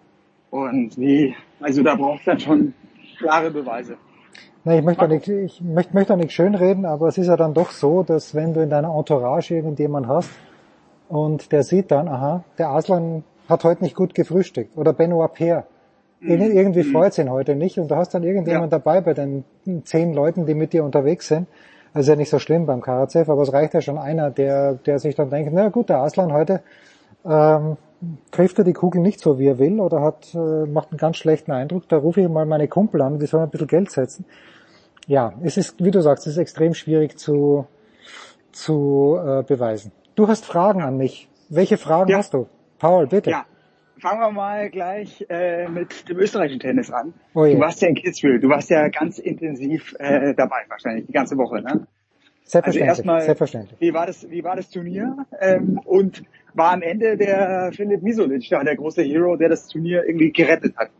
Und 0.50 0.98
wie, 0.98 1.34
also 1.60 1.82
da 1.82 1.94
braucht 1.94 2.20
es 2.20 2.24
dann 2.24 2.40
schon 2.40 2.74
klare 3.18 3.50
Beweise. 3.50 3.96
Na, 4.64 4.76
ich 4.76 4.84
möchte, 4.84 5.08
nicht, 5.08 5.28
ich 5.28 5.60
möchte, 5.62 5.94
möchte 5.94 6.12
auch 6.12 6.18
nicht 6.18 6.32
schönreden, 6.32 6.84
aber 6.84 7.08
es 7.08 7.16
ist 7.16 7.28
ja 7.28 7.36
dann 7.36 7.54
doch 7.54 7.70
so, 7.70 8.02
dass 8.02 8.34
wenn 8.34 8.52
du 8.52 8.62
in 8.62 8.68
deiner 8.68 8.94
Entourage 8.94 9.54
irgendjemand 9.54 10.06
hast 10.06 10.30
und 11.08 11.52
der 11.52 11.62
sieht 11.62 11.90
dann, 11.90 12.08
aha, 12.08 12.44
der 12.58 12.68
Aslan 12.70 13.24
hat 13.48 13.64
heute 13.64 13.82
nicht 13.82 13.96
gut 13.96 14.14
gefrühstückt 14.14 14.76
oder 14.76 14.92
Benoit 14.92 15.32
Paire 15.32 15.64
Mhm. 16.20 16.30
Irgendwie 16.30 16.82
mhm. 16.82 16.92
freut 16.92 17.12
es 17.12 17.18
ihn 17.18 17.30
heute 17.30 17.54
nicht 17.54 17.78
und 17.78 17.90
du 17.90 17.96
hast 17.96 18.14
dann 18.14 18.22
irgendjemand 18.22 18.72
ja. 18.72 18.78
dabei 18.78 19.00
bei 19.00 19.14
den 19.14 19.44
zehn 19.84 20.12
Leuten, 20.12 20.46
die 20.46 20.54
mit 20.54 20.72
dir 20.72 20.84
unterwegs 20.84 21.28
sind. 21.28 21.46
Also 21.92 22.12
ja 22.12 22.16
nicht 22.16 22.30
so 22.30 22.38
schlimm 22.38 22.66
beim 22.66 22.82
Karatsev, 22.82 23.28
aber 23.28 23.42
es 23.42 23.52
reicht 23.52 23.74
ja 23.74 23.80
schon 23.80 23.98
einer, 23.98 24.30
der, 24.30 24.74
der 24.74 24.98
sich 24.98 25.16
dann 25.16 25.30
denkt, 25.30 25.52
na 25.52 25.70
gut, 25.70 25.88
der 25.88 25.98
Aslan 25.98 26.32
heute 26.32 26.60
ähm, 27.24 27.76
trifft 28.30 28.58
er 28.58 28.64
die 28.64 28.72
Kugel 28.72 29.00
nicht 29.00 29.20
so, 29.20 29.38
wie 29.38 29.48
er 29.48 29.58
will 29.58 29.80
oder 29.80 30.00
hat, 30.00 30.34
äh, 30.34 30.66
macht 30.66 30.90
einen 30.90 30.98
ganz 30.98 31.16
schlechten 31.16 31.50
Eindruck, 31.50 31.88
da 31.88 31.96
rufe 31.96 32.20
ich 32.20 32.28
mal 32.28 32.46
meine 32.46 32.68
Kumpel 32.68 33.02
an, 33.02 33.18
die 33.18 33.26
sollen 33.26 33.44
ein 33.44 33.50
bisschen 33.50 33.66
Geld 33.66 33.90
setzen. 33.90 34.24
Ja, 35.06 35.32
es 35.42 35.56
ist, 35.56 35.82
wie 35.82 35.90
du 35.90 36.00
sagst, 36.00 36.26
es 36.26 36.34
ist 36.34 36.38
extrem 36.38 36.74
schwierig 36.74 37.18
zu, 37.18 37.66
zu 38.52 39.18
äh, 39.18 39.42
beweisen. 39.42 39.90
Du 40.14 40.28
hast 40.28 40.44
Fragen 40.44 40.82
an 40.82 40.96
mich. 40.96 41.28
Welche 41.48 41.76
Fragen 41.76 42.10
ja. 42.10 42.18
hast 42.18 42.34
du? 42.34 42.46
Paul, 42.78 43.08
bitte. 43.08 43.30
Ja, 43.30 43.44
fangen 44.00 44.20
wir 44.20 44.30
mal 44.30 44.70
gleich 44.70 45.24
äh, 45.28 45.68
mit 45.68 46.08
dem 46.08 46.18
österreichischen 46.18 46.60
Tennis 46.60 46.90
an. 46.90 47.14
Oh 47.34 47.44
je. 47.44 47.54
Du 47.54 47.60
warst 47.60 47.80
ja 47.82 47.88
in 47.88 47.94
Kitzbühel, 47.94 48.40
du 48.40 48.48
warst 48.48 48.70
ja 48.70 48.88
ganz 48.88 49.18
intensiv 49.18 49.94
äh, 49.98 50.34
dabei 50.34 50.64
wahrscheinlich, 50.68 51.06
die 51.06 51.12
ganze 51.12 51.36
Woche, 51.36 51.62
ne? 51.62 51.86
Selbstverständlich, 52.44 52.88
also 52.88 53.00
erstmal, 53.00 53.20
selbstverständlich. 53.22 53.80
Wie 53.80 53.94
war 53.94 54.06
das, 54.06 54.28
wie 54.28 54.42
war 54.42 54.56
das 54.56 54.70
Turnier? 54.70 55.16
Ähm, 55.40 55.80
und 55.84 56.22
war 56.54 56.72
am 56.72 56.82
Ende 56.82 57.16
der 57.16 57.70
Philipp 57.72 58.02
Misolic, 58.02 58.48
da 58.50 58.64
der 58.64 58.74
große 58.74 59.02
Hero, 59.02 59.36
der 59.36 59.50
das 59.50 59.68
Turnier 59.68 60.04
irgendwie 60.04 60.32
gerettet 60.32 60.76
hat? 60.76 60.90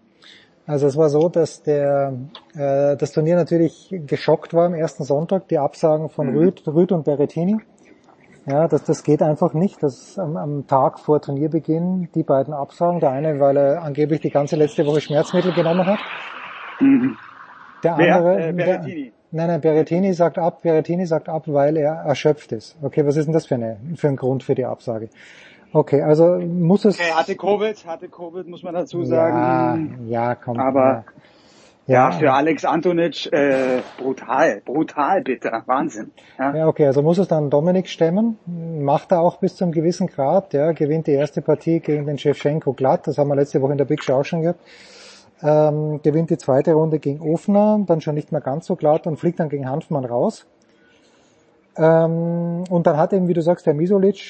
Also 0.66 0.86
es 0.86 0.96
war 0.96 1.08
so, 1.08 1.28
dass 1.28 1.62
der, 1.64 2.12
äh, 2.54 2.96
das 2.96 3.10
Turnier 3.10 3.34
natürlich 3.34 3.92
geschockt 4.06 4.54
war 4.54 4.66
am 4.66 4.74
ersten 4.74 5.02
Sonntag, 5.02 5.48
die 5.48 5.58
Absagen 5.58 6.08
von 6.08 6.28
Mhm. 6.30 6.38
Rüd, 6.38 6.68
Rüd 6.68 6.92
und 6.92 7.04
Berrettini. 7.04 7.58
Ja, 8.46 8.68
das, 8.68 8.84
das 8.84 9.02
geht 9.02 9.22
einfach 9.22 9.52
nicht, 9.54 9.82
dass 9.82 10.18
am, 10.18 10.36
am 10.36 10.66
Tag 10.66 10.98
vor 10.98 11.20
Turnierbeginn 11.20 12.08
die 12.14 12.22
beiden 12.22 12.54
absagen. 12.54 13.00
Der 13.00 13.10
eine, 13.10 13.38
weil 13.38 13.56
er 13.56 13.82
angeblich 13.82 14.20
die 14.20 14.30
ganze 14.30 14.56
letzte 14.56 14.86
Woche 14.86 15.00
Schmerzmittel 15.00 15.52
genommen 15.52 15.86
hat. 15.86 15.98
Der 17.84 17.98
Wer? 17.98 18.16
andere, 18.16 18.40
Äh, 18.40 18.54
der, 18.54 18.80
nein, 18.80 19.12
nein, 19.48 19.60
Berrettini 19.60 20.12
sagt 20.14 20.38
ab, 20.38 20.62
Berrettini 20.62 21.06
sagt 21.06 21.28
ab, 21.28 21.44
weil 21.46 21.76
er 21.76 21.92
erschöpft 21.94 22.52
ist. 22.52 22.76
Okay, 22.82 23.06
was 23.06 23.16
ist 23.16 23.26
denn 23.26 23.34
das 23.34 23.46
für, 23.46 23.56
eine, 23.56 23.76
für 23.96 24.08
ein 24.08 24.16
Grund 24.16 24.42
für 24.42 24.54
die 24.54 24.64
Absage? 24.64 25.10
Okay, 25.72 26.02
also 26.02 26.38
muss 26.40 26.84
es, 26.84 26.98
Okay, 26.98 27.12
hatte 27.12 27.36
Covid, 27.36 27.86
hatte 27.86 28.08
Covid, 28.08 28.48
muss 28.48 28.62
man 28.62 28.74
dazu 28.74 29.00
ja, 29.00 29.06
sagen. 29.06 30.06
ja, 30.08 30.34
komm. 30.34 30.58
Aber 30.58 30.80
ja, 30.80 31.04
ja, 31.90 32.12
für 32.12 32.32
Alex 32.32 32.64
Antonic 32.64 33.32
äh, 33.32 33.80
brutal, 33.98 34.62
brutal 34.64 35.22
bitter, 35.22 35.62
Wahnsinn. 35.66 36.12
Ja. 36.38 36.56
Ja, 36.56 36.66
okay, 36.68 36.86
also 36.86 37.02
muss 37.02 37.18
es 37.18 37.28
dann 37.28 37.50
Dominik 37.50 37.88
stemmen. 37.88 38.38
Macht 38.82 39.12
er 39.12 39.20
auch 39.20 39.38
bis 39.38 39.56
zum 39.56 39.72
gewissen 39.72 40.06
Grad, 40.06 40.52
ja, 40.52 40.72
gewinnt 40.72 41.06
die 41.06 41.12
erste 41.12 41.42
Partie 41.42 41.80
gegen 41.80 42.06
den 42.06 42.18
Shevchenko 42.18 42.72
glatt, 42.72 43.06
das 43.06 43.18
haben 43.18 43.28
wir 43.28 43.36
letzte 43.36 43.60
Woche 43.60 43.72
in 43.72 43.78
der 43.78 43.84
Big 43.84 44.02
Show 44.02 44.14
auch 44.14 44.24
schon 44.24 44.42
gehabt. 44.42 44.60
Ähm, 45.42 46.00
gewinnt 46.02 46.30
die 46.30 46.38
zweite 46.38 46.74
Runde 46.74 46.98
gegen 46.98 47.20
Ofner, 47.20 47.80
dann 47.86 48.00
schon 48.00 48.14
nicht 48.14 48.30
mehr 48.30 48.42
ganz 48.42 48.66
so 48.66 48.76
glatt 48.76 49.06
und 49.06 49.16
fliegt 49.16 49.40
dann 49.40 49.48
gegen 49.48 49.68
Hanfmann 49.68 50.04
raus. 50.04 50.46
Ähm, 51.76 52.64
und 52.68 52.86
dann 52.86 52.96
hat 52.96 53.12
eben, 53.12 53.26
wie 53.28 53.34
du 53.34 53.42
sagst, 53.42 53.66
der 53.66 53.74
Misolic 53.74 54.20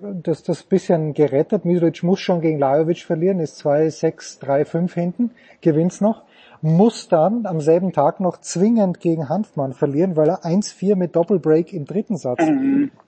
das, 0.00 0.42
das 0.42 0.62
bisschen 0.62 1.14
gerettet. 1.14 1.64
Misolic 1.64 2.02
muss 2.02 2.20
schon 2.20 2.40
gegen 2.40 2.58
Lajovic 2.58 3.02
verlieren, 3.02 3.40
ist 3.40 3.64
2-6, 3.64 4.40
3-5 4.40 4.94
hinten, 4.94 5.30
gewinnt's 5.60 6.00
noch. 6.00 6.22
Muss 6.66 7.08
dann 7.08 7.44
am 7.44 7.60
selben 7.60 7.92
Tag 7.92 8.20
noch 8.20 8.38
zwingend 8.40 8.98
gegen 8.98 9.28
Hanfmann 9.28 9.74
verlieren, 9.74 10.16
weil 10.16 10.30
er 10.30 10.44
1-4 10.44 10.96
mit 10.96 11.14
Doppelbreak 11.14 11.74
im 11.74 11.84
dritten 11.84 12.16
Satz 12.16 12.40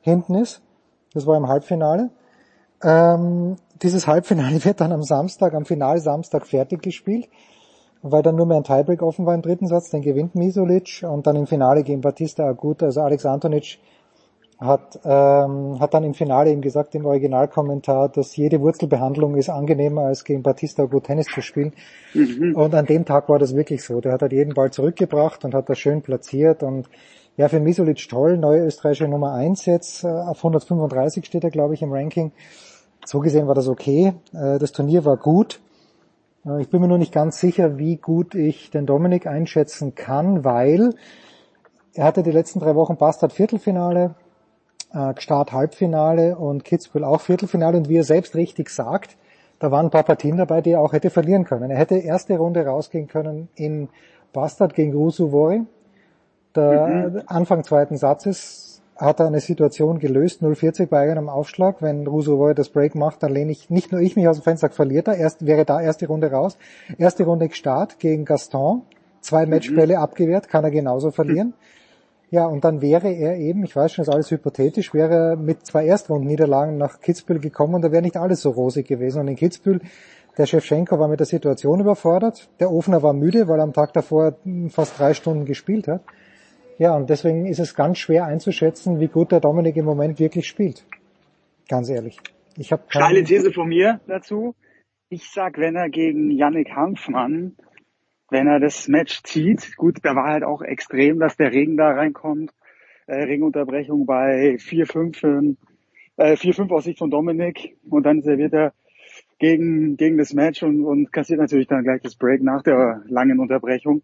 hinten 0.02 0.34
ist. 0.34 0.60
Das 1.14 1.26
war 1.26 1.38
im 1.38 1.48
Halbfinale. 1.48 2.10
Ähm, 2.82 3.56
dieses 3.80 4.06
Halbfinale 4.06 4.62
wird 4.66 4.82
dann 4.82 4.92
am 4.92 5.02
Samstag, 5.02 5.54
am 5.54 5.64
Finalsamstag 5.64 6.46
fertig 6.46 6.82
gespielt, 6.82 7.30
weil 8.02 8.22
dann 8.22 8.36
nur 8.36 8.44
mehr 8.44 8.58
ein 8.58 8.64
Tiebreak 8.64 9.00
offen 9.00 9.24
war 9.24 9.34
im 9.34 9.40
dritten 9.40 9.68
Satz, 9.68 9.88
den 9.88 10.02
gewinnt 10.02 10.34
Misolic 10.34 11.02
und 11.08 11.26
dann 11.26 11.36
im 11.36 11.46
Finale 11.46 11.82
gegen 11.82 12.02
Batista 12.02 12.44
Agut, 12.44 12.82
also 12.82 13.00
Alex 13.00 13.24
Antonic 13.24 13.78
hat, 14.58 15.00
ähm, 15.04 15.78
hat 15.80 15.92
dann 15.92 16.04
im 16.04 16.14
Finale 16.14 16.50
eben 16.50 16.62
gesagt, 16.62 16.94
im 16.94 17.04
Originalkommentar, 17.04 18.08
dass 18.08 18.36
jede 18.36 18.60
Wurzelbehandlung 18.60 19.36
ist 19.36 19.50
angenehmer 19.50 20.02
als 20.02 20.24
gegen 20.24 20.42
Batista 20.42 20.84
Agut 20.84 21.04
Tennis 21.04 21.26
zu 21.26 21.42
spielen. 21.42 21.74
Und 22.54 22.74
an 22.74 22.86
dem 22.86 23.04
Tag 23.04 23.28
war 23.28 23.38
das 23.38 23.54
wirklich 23.54 23.84
so. 23.84 24.00
Der 24.00 24.12
hat 24.12 24.22
halt 24.22 24.32
jeden 24.32 24.54
Ball 24.54 24.70
zurückgebracht 24.70 25.44
und 25.44 25.54
hat 25.54 25.68
das 25.68 25.78
schön 25.78 26.02
platziert 26.02 26.62
und 26.62 26.88
ja, 27.36 27.48
für 27.48 27.60
Misolic 27.60 28.08
toll, 28.08 28.38
neue 28.38 28.64
österreichische 28.64 29.08
Nummer 29.08 29.32
eins 29.32 29.66
jetzt, 29.66 30.04
äh, 30.04 30.06
auf 30.06 30.38
135 30.38 31.26
steht 31.26 31.44
er, 31.44 31.50
glaube 31.50 31.74
ich, 31.74 31.82
im 31.82 31.92
Ranking. 31.92 32.32
So 33.04 33.20
gesehen 33.20 33.46
war 33.46 33.54
das 33.54 33.68
okay. 33.68 34.14
Äh, 34.32 34.58
das 34.58 34.72
Turnier 34.72 35.04
war 35.04 35.18
gut. 35.18 35.60
Äh, 36.46 36.62
ich 36.62 36.70
bin 36.70 36.80
mir 36.80 36.88
nur 36.88 36.96
nicht 36.96 37.12
ganz 37.12 37.38
sicher, 37.38 37.76
wie 37.76 37.96
gut 37.96 38.34
ich 38.34 38.70
den 38.70 38.86
Dominik 38.86 39.26
einschätzen 39.26 39.94
kann, 39.94 40.44
weil 40.44 40.94
er 41.92 42.04
hatte 42.04 42.22
die 42.22 42.30
letzten 42.30 42.60
drei 42.60 42.74
Wochen 42.74 42.96
Bastard 42.96 43.34
Viertelfinale, 43.34 44.14
äh, 44.96 45.20
Start 45.20 45.52
Halbfinale 45.52 46.36
und 46.36 46.64
Kitzbühel 46.64 47.04
auch 47.04 47.20
Viertelfinale 47.20 47.76
und 47.76 47.88
wie 47.88 47.98
er 47.98 48.04
selbst 48.04 48.34
richtig 48.34 48.70
sagt, 48.70 49.16
da 49.58 49.70
waren 49.70 49.86
ein 49.86 49.90
paar 49.90 50.04
Partien 50.04 50.36
dabei, 50.36 50.60
die 50.60 50.72
er 50.72 50.80
auch 50.80 50.92
hätte 50.92 51.10
verlieren 51.10 51.44
können. 51.44 51.70
Er 51.70 51.78
hätte 51.78 51.96
erste 51.96 52.36
Runde 52.36 52.64
rausgehen 52.66 53.06
können 53.06 53.48
in 53.54 53.88
Bastard 54.32 54.74
gegen 54.74 54.94
Rusuvori. 54.94 55.62
Der 56.54 57.24
Anfang 57.26 57.64
zweiten 57.64 57.96
Satzes 57.96 58.82
hat 58.96 59.20
er 59.20 59.26
eine 59.26 59.40
Situation 59.40 59.98
gelöst, 59.98 60.42
0,40 60.42 60.86
bei 60.86 61.10
einem 61.10 61.28
Aufschlag. 61.28 61.82
Wenn 61.82 62.06
Rusuvori 62.06 62.54
das 62.54 62.70
Break 62.70 62.94
macht, 62.94 63.22
dann 63.22 63.32
lehne 63.32 63.52
ich, 63.52 63.68
nicht 63.68 63.92
nur 63.92 64.00
ich 64.00 64.16
mich 64.16 64.28
aus 64.28 64.38
dem 64.38 64.42
Fenster, 64.42 64.70
verliert 64.70 65.08
er. 65.08 65.16
Erst, 65.16 65.44
wäre 65.44 65.66
da 65.66 65.80
erste 65.80 66.06
Runde 66.06 66.30
raus. 66.30 66.56
Erste 66.96 67.24
Runde 67.24 67.50
Start 67.52 67.98
gegen 67.98 68.24
Gaston. 68.24 68.82
Zwei 69.20 69.44
Matchbälle 69.44 69.98
abgewehrt, 69.98 70.48
kann 70.48 70.64
er 70.64 70.70
genauso 70.70 71.10
verlieren. 71.10 71.54
Ja, 72.30 72.46
und 72.46 72.64
dann 72.64 72.82
wäre 72.82 73.12
er 73.12 73.36
eben, 73.36 73.62
ich 73.64 73.76
weiß 73.76 73.92
schon, 73.92 74.02
das 74.02 74.08
ist 74.08 74.14
alles 74.14 74.30
hypothetisch, 74.30 74.92
wäre 74.92 75.14
er 75.14 75.36
mit 75.36 75.64
zwei 75.64 75.86
Erstrundenniederlagen 75.86 76.76
nach 76.76 77.00
Kitzbühel 77.00 77.38
gekommen 77.38 77.76
und 77.76 77.82
da 77.82 77.92
wäre 77.92 78.02
nicht 78.02 78.16
alles 78.16 78.42
so 78.42 78.50
rosig 78.50 78.88
gewesen. 78.88 79.20
Und 79.20 79.28
in 79.28 79.36
Kitzbühel, 79.36 79.80
der 80.36 80.46
Shevchenko 80.46 80.98
war 80.98 81.08
mit 81.08 81.20
der 81.20 81.26
Situation 81.26 81.80
überfordert, 81.80 82.48
der 82.58 82.72
Ofner 82.72 83.02
war 83.02 83.12
müde, 83.12 83.46
weil 83.46 83.60
er 83.60 83.62
am 83.62 83.72
Tag 83.72 83.92
davor 83.92 84.34
fast 84.70 84.98
drei 84.98 85.14
Stunden 85.14 85.44
gespielt 85.44 85.86
hat. 85.86 86.02
Ja, 86.78 86.94
und 86.94 87.08
deswegen 87.08 87.46
ist 87.46 87.60
es 87.60 87.74
ganz 87.74 87.98
schwer 87.98 88.26
einzuschätzen, 88.26 89.00
wie 89.00 89.08
gut 89.08 89.32
der 89.32 89.40
Dominik 89.40 89.76
im 89.76 89.84
Moment 89.84 90.18
wirklich 90.18 90.46
spielt. 90.46 90.84
Ganz 91.68 91.88
ehrlich. 91.88 92.18
Ich 92.58 92.72
habe 92.72 92.82
Steile 92.88 93.22
These 93.24 93.52
von 93.52 93.68
mir 93.68 94.00
dazu. 94.06 94.54
Ich 95.08 95.30
sag, 95.30 95.58
wenn 95.58 95.76
er 95.76 95.88
gegen 95.88 96.30
Yannick 96.30 96.70
Hanfmann, 96.74 97.56
wenn 98.30 98.46
er 98.46 98.60
das 98.60 98.88
Match 98.88 99.22
zieht, 99.22 99.76
gut, 99.76 99.98
da 100.02 100.14
war 100.14 100.24
halt 100.24 100.44
auch 100.44 100.62
extrem, 100.62 101.18
dass 101.18 101.36
der 101.36 101.52
Regen 101.52 101.76
da 101.76 101.90
reinkommt, 101.90 102.52
äh, 103.06 103.22
Regenunterbrechung 103.22 104.06
bei 104.06 104.56
4-5, 104.58 105.56
äh, 106.16 106.36
4-5 106.36 106.72
aus 106.72 106.84
Sicht 106.84 106.98
von 106.98 107.10
Dominik 107.10 107.76
und 107.88 108.04
dann 108.04 108.22
serviert 108.22 108.52
er 108.52 108.72
gegen, 109.38 109.96
gegen 109.96 110.18
das 110.18 110.32
Match 110.32 110.62
und, 110.62 110.84
und 110.84 111.12
kassiert 111.12 111.40
natürlich 111.40 111.68
dann 111.68 111.84
gleich 111.84 112.02
das 112.02 112.16
Break 112.16 112.42
nach 112.42 112.62
der 112.62 113.02
langen 113.06 113.38
Unterbrechung. 113.38 114.02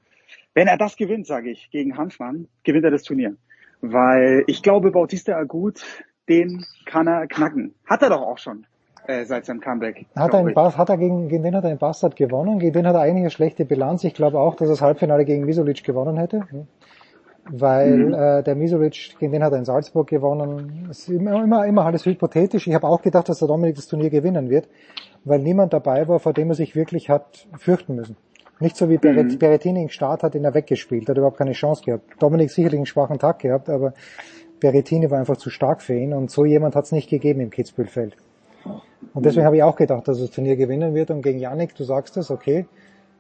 Wenn 0.55 0.68
er 0.68 0.76
das 0.76 0.97
gewinnt, 0.97 1.26
sage 1.26 1.51
ich, 1.51 1.70
gegen 1.70 1.97
Hanfmann, 1.97 2.49
gewinnt 2.62 2.84
er 2.84 2.91
das 2.91 3.02
Turnier. 3.02 3.36
Weil 3.81 4.44
ich 4.47 4.62
glaube, 4.62 4.92
Bautista 4.92 5.36
Agut, 5.36 5.84
den 6.28 6.65
kann 6.84 7.09
er 7.09 7.26
knacken. 7.26 7.75
Hat 7.86 8.02
er 8.02 8.10
doch 8.10 8.23
auch 8.23 8.39
schon 8.39 8.67
äh, 9.06 9.24
seit 9.24 9.44
seinem 9.47 9.60
Comeback. 9.60 10.06
Hat 10.16 10.32
er, 10.34 10.47
ich. 10.47 10.55
Bas, 10.55 10.76
hat 10.76 10.89
er 10.89 10.97
gegen, 10.97 11.28
gegen 11.28 11.42
den 11.42 11.55
hat 11.56 11.64
er 11.64 11.70
in 11.72 11.78
Bastard 11.78 12.16
gewonnen, 12.16 12.58
gegen 12.58 12.72
den 12.72 12.86
hat 12.86 12.94
er 12.94 13.00
eigentlich 13.02 13.22
eine 13.22 13.31
schlechte 13.31 13.64
Bilanz. 13.64 14.05
Ich 14.05 14.14
glaube 14.14 14.39
auch, 14.39 14.55
dass 14.55 14.68
er 14.68 14.72
das 14.72 14.82
Halbfinale 14.82 15.24
gegen 15.24 15.44
Misolic 15.44 15.82
gewonnen 15.84 16.16
hätte. 16.16 16.42
Weil 17.50 17.97
Mhm. 17.97 18.14
äh, 18.14 18.42
der 18.44 18.55
Misolic, 18.55 19.16
gegen 19.18 19.32
den 19.32 19.42
hat 19.42 19.52
er 19.52 19.58
in 19.58 19.64
Salzburg 19.64 20.06
gewonnen. 20.08 20.86
Es 20.90 21.00
ist 21.00 21.08
immer, 21.08 21.42
immer, 21.42 21.66
immer 21.66 21.84
alles 21.84 22.06
hypothetisch. 22.06 22.68
Ich 22.68 22.74
habe 22.74 22.86
auch 22.86 23.02
gedacht, 23.02 23.28
dass 23.28 23.40
der 23.40 23.48
Dominik 23.48 23.74
das 23.74 23.89
Turnier 23.89 24.10
gewinnen 24.10 24.48
wird, 24.48 24.68
weil 25.24 25.40
niemand 25.40 25.72
dabei 25.72 26.06
war, 26.06 26.20
vor 26.20 26.32
dem 26.32 26.50
er 26.50 26.55
sich 26.55 26.76
wirklich 26.76 27.10
hat 27.10 27.48
fürchten 27.58 27.97
müssen. 27.97 28.16
Nicht 28.60 28.76
so 28.76 28.89
wie 28.89 28.98
Mhm. 29.02 29.39
Berrettini 29.39 29.82
im 29.82 29.89
Start 29.89 30.22
hat 30.22 30.36
ihn 30.36 30.44
er 30.44 30.55
weggespielt, 30.55 31.08
hat 31.08 31.16
überhaupt 31.16 31.39
keine 31.39 31.50
Chance 31.52 31.82
gehabt. 31.84 32.05
Dominik 32.20 32.50
sicherlich 32.52 32.78
einen 32.78 32.86
schwachen 32.86 33.18
Tag 33.18 33.40
gehabt, 33.40 33.68
aber 33.68 33.92
Berrettini 34.60 35.10
war 35.10 35.18
einfach 35.18 35.36
zu 35.36 35.50
stark 35.50 35.82
für 35.82 35.94
ihn 35.94 36.12
und 36.14 36.31
so 36.31 36.44
jemand 36.44 36.76
hat 36.76 36.84
es 36.84 36.92
nicht 36.92 37.10
gegeben 37.10 37.40
im 37.40 37.50
Kitzbühelfeld. 37.50 38.16
Und 39.15 39.26
deswegen 39.26 39.44
habe 39.44 39.57
ich 39.57 39.62
auch 39.62 39.76
gedacht, 39.76 40.08
dass 40.08 40.20
das 40.20 40.31
Turnier 40.31 40.57
gewinnen 40.57 40.94
wird. 40.94 41.10
Und 41.10 41.23
gegen 41.23 41.39
Yannick, 41.39 41.74
du 41.74 41.84
sagst 41.84 42.16
es, 42.16 42.31
okay, 42.31 42.66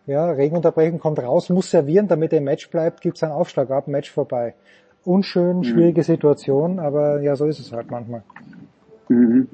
ja, 0.06 0.30
Regenunterbrechung 0.30 0.98
kommt 0.98 1.18
raus, 1.20 1.48
muss 1.50 1.70
servieren, 1.70 2.08
damit 2.08 2.32
er 2.32 2.38
im 2.38 2.44
Match 2.44 2.70
bleibt, 2.70 3.00
gibt's 3.02 3.22
einen 3.22 3.32
Aufschlag 3.32 3.70
ab, 3.70 3.88
Match 3.88 4.10
vorbei. 4.10 4.54
Unschön, 5.04 5.64
schwierige 5.64 6.02
Situation, 6.02 6.78
aber 6.78 7.20
ja, 7.20 7.36
so 7.36 7.46
ist 7.46 7.58
es 7.58 7.72
halt 7.72 7.90
manchmal. 7.90 8.22
Mhm. 9.08 9.48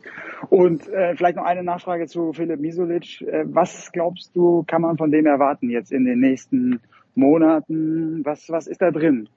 Und 0.51 0.89
äh, 0.89 1.17
vielleicht 1.17 1.37
noch 1.37 1.45
eine 1.45 1.63
Nachfrage 1.63 2.07
zu 2.07 2.33
Philipp 2.33 2.61
Misolic. 2.61 3.23
Äh, 3.23 3.45
was 3.47 3.91
glaubst 3.93 4.35
du, 4.37 4.65
kann 4.67 4.83
man 4.83 4.97
von 4.97 5.11
dem 5.11 5.27
erwarten 5.27 5.69
jetzt 5.71 5.91
in 5.91 6.05
den 6.05 6.21
nächsten 6.21 6.81
Monaten? 7.15 8.25
Was, 8.25 8.49
was 8.49 8.67
ist 8.67 8.81
da 8.81 8.91
drin? 8.91 9.29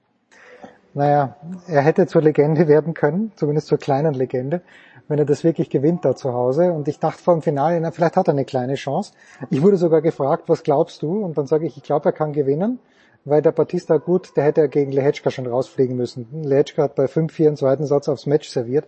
Naja, 0.94 1.36
er 1.66 1.82
hätte 1.82 2.06
zur 2.06 2.22
Legende 2.22 2.68
werden 2.68 2.94
können, 2.94 3.32
zumindest 3.34 3.66
zur 3.66 3.78
kleinen 3.78 4.14
Legende, 4.14 4.62
wenn 5.08 5.18
er 5.18 5.24
das 5.24 5.44
wirklich 5.44 5.68
gewinnt 5.70 6.04
da 6.04 6.14
zu 6.16 6.32
Hause. 6.32 6.72
Und 6.72 6.88
ich 6.88 6.98
dachte 6.98 7.22
vor 7.22 7.34
dem 7.34 7.42
Finale, 7.42 7.80
na, 7.80 7.90
vielleicht 7.90 8.16
hat 8.16 8.28
er 8.28 8.32
eine 8.32 8.44
kleine 8.44 8.74
Chance. 8.74 9.12
Ich 9.50 9.62
wurde 9.62 9.76
sogar 9.76 10.00
gefragt, 10.02 10.44
was 10.48 10.62
glaubst 10.62 11.02
du? 11.02 11.24
Und 11.24 11.36
dann 11.38 11.46
sage 11.46 11.66
ich, 11.66 11.76
ich 11.76 11.82
glaube, 11.82 12.08
er 12.08 12.12
kann 12.12 12.32
gewinnen, 12.32 12.78
weil 13.24 13.42
der 13.42 13.52
Batista 13.52 13.98
gut, 13.98 14.36
der 14.36 14.44
hätte 14.44 14.62
ja 14.62 14.66
gegen 14.66 14.92
Lehečka 14.92 15.30
schon 15.30 15.46
rausfliegen 15.46 15.96
müssen. 15.96 16.26
Lehečka 16.42 16.82
hat 16.82 16.94
bei 16.94 17.04
5-4 17.06 17.48
im 17.48 17.56
zweiten 17.56 17.86
Satz 17.86 18.08
aufs 18.08 18.26
Match 18.26 18.48
serviert. 18.48 18.86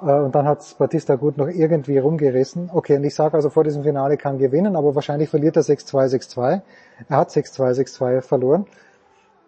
Äh, 0.00 0.12
Und 0.20 0.34
dann 0.34 0.46
hat 0.46 0.76
Batista 0.78 1.16
gut 1.16 1.36
noch 1.36 1.48
irgendwie 1.48 1.98
rumgerissen. 1.98 2.70
Okay, 2.72 2.96
und 2.96 3.04
ich 3.04 3.14
sage 3.14 3.34
also 3.34 3.50
vor 3.50 3.64
diesem 3.64 3.82
Finale 3.82 4.16
kann 4.16 4.38
gewinnen, 4.38 4.76
aber 4.76 4.94
wahrscheinlich 4.94 5.28
verliert 5.28 5.56
er 5.56 5.62
6-2, 5.62 6.08
6-2. 6.08 6.60
Er 7.08 7.16
hat 7.16 7.30
6-2, 7.30 7.72
6-2 7.72 8.20
verloren. 8.22 8.66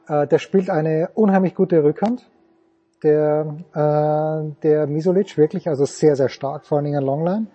Äh, 0.09 0.27
Der 0.27 0.39
spielt 0.39 0.71
eine 0.71 1.11
unheimlich 1.15 1.55
gute 1.55 1.83
Rückhand. 1.85 2.29
Der, 3.05 3.55
äh, 3.75 4.53
der 4.63 4.87
Misolic 4.87 5.37
wirklich, 5.37 5.69
also 5.69 5.85
sehr, 5.85 6.17
sehr 6.17 6.29
stark, 6.29 6.67
vor 6.67 6.79
allen 6.79 6.87
Dingen 6.87 6.99
an 6.99 7.05
Longline. 7.05 7.47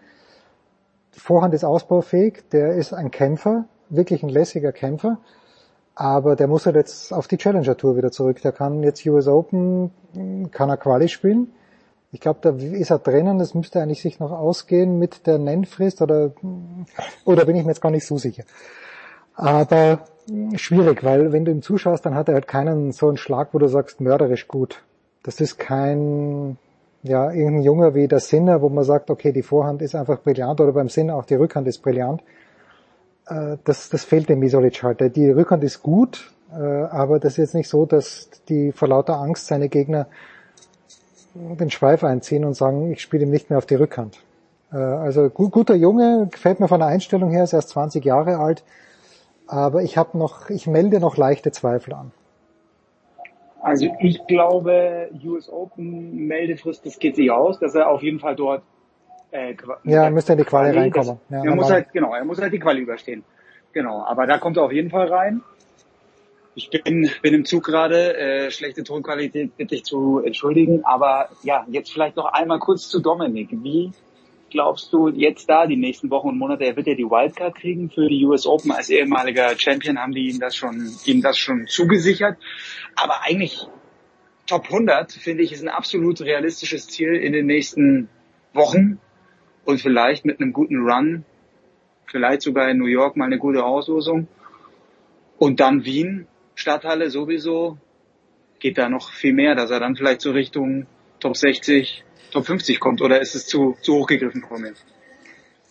Vorhand 1.12 1.54
ist 1.54 1.66
ausbaufähig, 1.66 2.44
der 2.52 2.76
ist 2.76 2.94
ein 2.94 3.12
Kämpfer, 3.12 3.66
wirklich 3.90 4.24
ein 4.24 4.30
lässiger 4.30 4.72
Kämpfer, 4.72 5.18
aber 5.96 6.36
der 6.36 6.48
muss 6.48 6.66
halt 6.66 6.76
jetzt 6.76 7.12
auf 7.12 7.28
die 7.28 7.38
Challenger 7.38 7.76
Tour 7.76 7.98
wieder 7.98 8.12
zurück. 8.12 8.42
Der 8.42 8.54
kann 8.54 8.84
jetzt 8.84 9.06
US 9.06 9.28
Open, 9.28 9.92
kann 10.52 10.70
er 10.70 10.78
Quali 10.78 11.10
spielen. 11.10 11.52
Ich 12.12 12.22
glaube, 12.22 12.40
da 12.42 12.52
ist 12.52 12.90
er 12.90 13.00
drinnen, 13.00 13.38
das 13.38 13.54
müsste 13.54 13.82
eigentlich 13.82 14.02
sich 14.02 14.20
noch 14.20 14.32
ausgehen 14.32 14.98
mit 14.98 15.28
der 15.28 15.40
Nennfrist 15.40 16.02
oder, 16.02 16.32
oder 17.26 17.46
bin 17.46 17.56
ich 17.56 17.64
mir 17.64 17.72
jetzt 17.72 17.82
gar 17.82 17.92
nicht 17.92 18.06
so 18.06 18.18
sicher. 18.18 18.44
Aber 19.36 20.06
schwierig, 20.56 21.04
weil 21.04 21.32
wenn 21.32 21.46
du 21.46 21.52
ihm 21.52 21.62
zuschaust, 21.62 22.06
dann 22.06 22.16
hat 22.16 22.30
er 22.30 22.36
halt 22.36 22.48
keinen 22.48 22.92
so 22.92 23.08
einen 23.08 23.18
Schlag, 23.18 23.50
wo 23.54 23.58
du 23.58 23.68
sagst, 23.68 24.02
mörderisch 24.02 24.48
gut. 24.48 24.84
Das 25.24 25.42
ist 25.42 25.58
kein, 25.58 26.58
ja, 27.04 27.32
irgendein 27.32 27.64
Junge 27.64 27.96
wie 27.96 28.08
der 28.08 28.20
Sinner, 28.20 28.62
wo 28.62 28.70
man 28.70 28.84
sagt, 28.84 29.10
okay, 29.10 29.32
die 29.32 29.44
Vorhand 29.44 29.82
ist 29.82 29.96
einfach 29.96 30.20
brillant 30.20 30.62
oder 30.62 30.72
beim 30.72 30.90
Sinner 30.90 31.16
auch 31.16 31.26
die 31.26 31.36
Rückhand 31.36 31.68
ist 31.68 31.80
brillant. 31.80 32.22
Äh, 33.28 33.58
das, 33.64 33.90
das 33.90 34.06
fehlt 34.06 34.30
dem 34.30 34.40
Misolic 34.40 34.82
halt. 34.84 35.16
Die 35.16 35.30
Rückhand 35.30 35.64
ist 35.64 35.84
gut, 35.84 36.32
äh, 36.52 36.56
aber 36.56 37.20
das 37.20 37.34
ist 37.34 37.38
jetzt 37.38 37.56
nicht 37.56 37.70
so, 37.70 37.86
dass 37.86 38.30
die 38.48 38.72
vor 38.72 38.88
lauter 38.88 39.18
Angst 39.18 39.48
seine 39.48 39.70
Gegner 39.70 40.08
den 41.36 41.70
Schweif 41.70 42.04
einziehen 42.04 42.44
und 42.44 42.56
sagen, 42.56 42.92
ich 42.92 43.02
spiele 43.02 43.24
ihm 43.24 43.30
nicht 43.30 43.50
mehr 43.50 43.58
auf 43.58 43.66
die 43.66 43.76
Rückhand. 43.76 44.20
Äh, 44.72 44.78
also 44.78 45.30
guter 45.30 45.76
Junge, 45.76 46.28
gefällt 46.32 46.60
mir 46.60 46.68
von 46.68 46.80
der 46.80 46.90
Einstellung 46.90 47.32
her, 47.32 47.44
ist 47.44 47.54
erst 47.54 47.70
20 47.70 48.04
Jahre 48.04 48.38
alt, 48.38 48.64
aber 49.48 49.84
ich 49.84 49.98
habe 49.98 50.18
noch, 50.18 50.50
ich 50.50 50.68
melde 50.68 51.00
noch 51.00 51.18
leichte 51.18 51.52
Zweifel 51.52 51.94
an. 51.94 52.12
Also 53.62 53.88
ich 54.00 54.26
glaube, 54.28 55.10
US 55.24 55.50
Open 55.50 56.28
Meldefrist, 56.28 56.86
das 56.86 57.00
geht 57.00 57.16
sich 57.16 57.30
aus, 57.32 57.60
dass 57.60 57.76
er 57.76 57.90
auf 57.90 58.02
jeden 58.02 58.20
Fall 58.20 58.36
dort 58.36 58.64
äh, 59.32 59.56
ja, 59.84 60.06
er 60.06 60.12
müsste 60.12 60.32
in 60.34 60.40
die 60.40 60.44
Quali, 60.44 60.72
Quali 60.72 60.80
reinkommen. 60.80 61.20
Das, 61.30 61.44
ja, 61.44 61.52
er 61.52 61.56
muss 61.56 61.70
halt, 61.70 61.94
genau, 61.94 62.16
er 62.16 62.26
muss 62.26 62.42
halt 62.42 62.52
die 62.52 62.60
Quali 62.60 62.82
überstehen. 62.82 63.24
Genau, 63.74 64.04
aber 64.04 64.26
da 64.26 64.40
kommt 64.40 64.58
er 64.58 64.64
auf 64.64 64.72
jeden 64.72 64.90
Fall 64.90 65.08
rein. 65.08 65.42
Ich 66.56 66.70
bin, 66.72 67.10
bin 67.22 67.34
im 67.34 67.46
Zug 67.46 67.64
gerade, 67.64 68.18
äh, 68.18 68.52
schlechte 68.52 68.84
Tonqualität 68.84 69.56
bitte 69.56 69.76
ich 69.76 69.84
zu 69.84 70.20
entschuldigen, 70.20 70.84
aber 70.84 71.30
ja, 71.44 71.66
jetzt 71.70 71.92
vielleicht 71.94 72.16
noch 72.16 72.26
einmal 72.26 72.60
kurz 72.60 72.90
zu 72.90 73.00
Dominik. 73.00 73.50
Wie 73.52 73.92
glaubst 74.50 74.92
du 74.94 75.10
jetzt 75.10 75.50
da 75.50 75.68
die 75.68 75.76
nächsten 75.76 76.10
Wochen 76.10 76.30
und 76.30 76.38
Monate? 76.38 76.66
Er 76.66 76.76
wird 76.76 76.88
ja 76.88 76.96
die 76.96 77.04
Wildcard 77.04 77.56
kriegen 77.56 77.90
für 77.90 78.08
die 78.08 78.26
US 78.26 78.46
Open. 78.46 78.72
Als 78.72 78.90
ehemaliger 78.90 79.58
Champion 79.58 80.00
haben 80.00 80.14
die 80.14 80.30
ihm 80.30 80.40
das 80.40 80.56
schon, 80.56 80.92
ihm 81.06 81.22
das 81.22 81.38
schon 81.38 81.68
zugesichert. 81.68 82.38
Aber 82.96 83.24
eigentlich 83.24 83.68
Top 84.48 84.66
100 84.66 85.12
finde 85.12 85.44
ich 85.44 85.52
ist 85.52 85.62
ein 85.62 85.70
absolut 85.70 86.22
realistisches 86.22 86.88
Ziel 86.88 87.14
in 87.14 87.34
den 87.34 87.46
nächsten 87.46 88.10
Wochen 88.54 89.00
und 89.64 89.80
vielleicht 89.80 90.26
mit 90.26 90.42
einem 90.42 90.54
guten 90.54 90.78
Run, 90.78 91.24
vielleicht 92.08 92.42
sogar 92.42 92.68
in 92.70 92.80
New 92.80 92.88
York 92.88 93.16
mal 93.16 93.26
eine 93.26 93.38
gute 93.38 93.64
Auslosung 93.64 94.28
und 95.38 95.60
dann 95.60 95.86
Wien, 95.86 96.28
Stadthalle 96.56 97.12
sowieso, 97.12 97.78
geht 98.58 98.80
da 98.80 98.90
noch 98.90 99.12
viel 99.12 99.34
mehr, 99.34 99.54
dass 99.54 99.70
er 99.70 99.80
dann 99.80 99.96
vielleicht 99.96 100.22
so 100.22 100.32
Richtung 100.32 100.88
Top 101.20 101.38
60, 101.38 102.04
Top 102.32 102.46
50 102.46 102.80
kommt 102.80 103.02
oder 103.02 103.20
ist 103.22 103.36
es 103.36 103.48
zu, 103.48 103.76
zu 103.82 103.96
hoch 103.96 104.08
gegriffen 104.08 104.44
von 104.48 104.62
mir? 104.62 104.74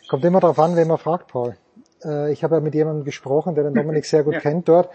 Kommt 0.08 0.24
immer 0.24 0.40
darauf 0.40 0.58
an, 0.58 0.76
wen 0.76 0.88
man 0.88 0.98
fragt, 0.98 1.28
Paul. 1.28 1.56
Äh, 2.04 2.32
ich 2.32 2.42
habe 2.42 2.56
ja 2.56 2.60
mit 2.60 2.74
jemandem 2.74 3.04
gesprochen, 3.04 3.54
der 3.54 3.64
den 3.64 3.74
Dominik 3.74 4.06
sehr 4.06 4.24
gut 4.24 4.34
ja. 4.34 4.40
kennt 4.40 4.68
dort. 4.68 4.90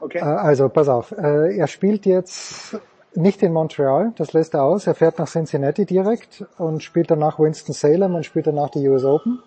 Okay. 0.00 0.18
Äh, 0.18 0.22
also, 0.22 0.68
pass 0.68 0.88
auf. 0.88 1.12
Äh, 1.12 1.56
er 1.56 1.66
spielt 1.66 2.06
jetzt 2.06 2.78
nicht 3.14 3.42
in 3.42 3.52
Montreal, 3.52 4.12
das 4.16 4.32
lässt 4.32 4.54
er 4.54 4.64
aus. 4.64 4.86
Er 4.86 4.94
fährt 4.94 5.18
nach 5.18 5.28
Cincinnati 5.28 5.86
direkt 5.86 6.44
und 6.58 6.82
spielt 6.82 7.10
danach 7.10 7.38
Winston-Salem 7.38 8.14
und 8.14 8.26
spielt 8.26 8.46
danach 8.46 8.70
die 8.70 8.86
US 8.88 9.04
Open. 9.04 9.42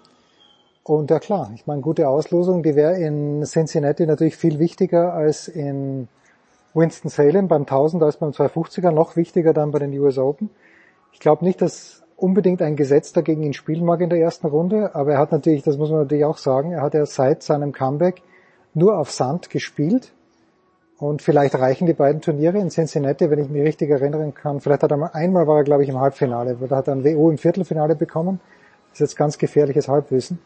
Und 0.83 1.11
ja 1.11 1.19
klar, 1.19 1.51
ich 1.53 1.67
meine, 1.67 1.81
gute 1.81 2.07
Auslosung, 2.09 2.63
die 2.63 2.75
wäre 2.75 2.97
in 2.97 3.43
Cincinnati 3.45 4.05
natürlich 4.07 4.37
viel 4.37 4.57
wichtiger 4.57 5.13
als 5.13 5.47
in 5.47 6.07
Winston-Salem 6.73 7.47
beim 7.47 7.61
1000 7.61 8.01
als 8.01 8.17
beim 8.17 8.31
250er, 8.31 8.91
noch 8.91 9.15
wichtiger 9.15 9.53
dann 9.53 9.71
bei 9.71 9.79
den 9.79 9.97
US 9.99 10.17
Open. 10.17 10.49
Ich 11.11 11.19
glaube 11.19 11.45
nicht, 11.45 11.61
dass 11.61 12.03
unbedingt 12.15 12.61
ein 12.61 12.75
Gesetz 12.75 13.13
dagegen 13.13 13.43
ihn 13.43 13.53
spielen 13.53 13.85
mag 13.85 14.01
in 14.01 14.09
der 14.09 14.19
ersten 14.19 14.47
Runde, 14.47 14.93
aber 14.93 15.13
er 15.13 15.19
hat 15.19 15.31
natürlich, 15.31 15.63
das 15.63 15.77
muss 15.77 15.89
man 15.89 15.99
natürlich 15.99 16.25
auch 16.25 16.37
sagen, 16.37 16.73
er 16.73 16.81
hat 16.81 16.93
ja 16.93 17.05
seit 17.05 17.43
seinem 17.43 17.71
Comeback 17.71 18.21
nur 18.73 18.97
auf 18.97 19.11
Sand 19.11 19.49
gespielt. 19.49 20.11
Und 20.97 21.21
vielleicht 21.21 21.55
reichen 21.55 21.87
die 21.87 21.93
beiden 21.93 22.19
Turniere 22.19 22.57
in 22.57 22.69
Cincinnati, 22.69 23.29
wenn 23.29 23.39
ich 23.39 23.49
mich 23.49 23.63
richtig 23.63 23.89
erinnern 23.89 24.33
kann. 24.33 24.59
Vielleicht 24.59 24.83
hat 24.83 24.91
er 24.91 24.97
mal, 24.97 25.11
einmal 25.13 25.47
war 25.47 25.57
er, 25.57 25.63
glaube 25.63 25.83
ich, 25.83 25.89
im 25.89 25.97
Halbfinale, 25.97 26.57
da 26.67 26.75
hat 26.75 26.89
er 26.89 26.95
ein 26.95 27.05
WO 27.05 27.29
im 27.29 27.37
Viertelfinale 27.37 27.95
bekommen. 27.95 28.41
Das 28.89 28.95
ist 28.95 28.99
jetzt 28.99 29.15
ganz 29.15 29.37
gefährliches 29.37 29.87
Halbwissen. 29.87 30.39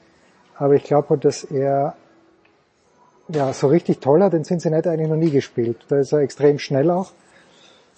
Aber 0.55 0.75
ich 0.75 0.83
glaube, 0.83 1.17
dass 1.17 1.43
er 1.43 1.95
ja 3.29 3.51
so 3.53 3.67
richtig 3.67 3.99
toll 3.99 4.21
hat 4.21 4.35
in 4.35 4.43
Cincinnati 4.43 4.89
eigentlich 4.89 5.09
noch 5.09 5.17
nie 5.17 5.31
gespielt. 5.31 5.85
Da 5.87 5.97
ist 5.97 6.11
er 6.11 6.19
extrem 6.19 6.59
schnell 6.59 6.91
auch 6.91 7.13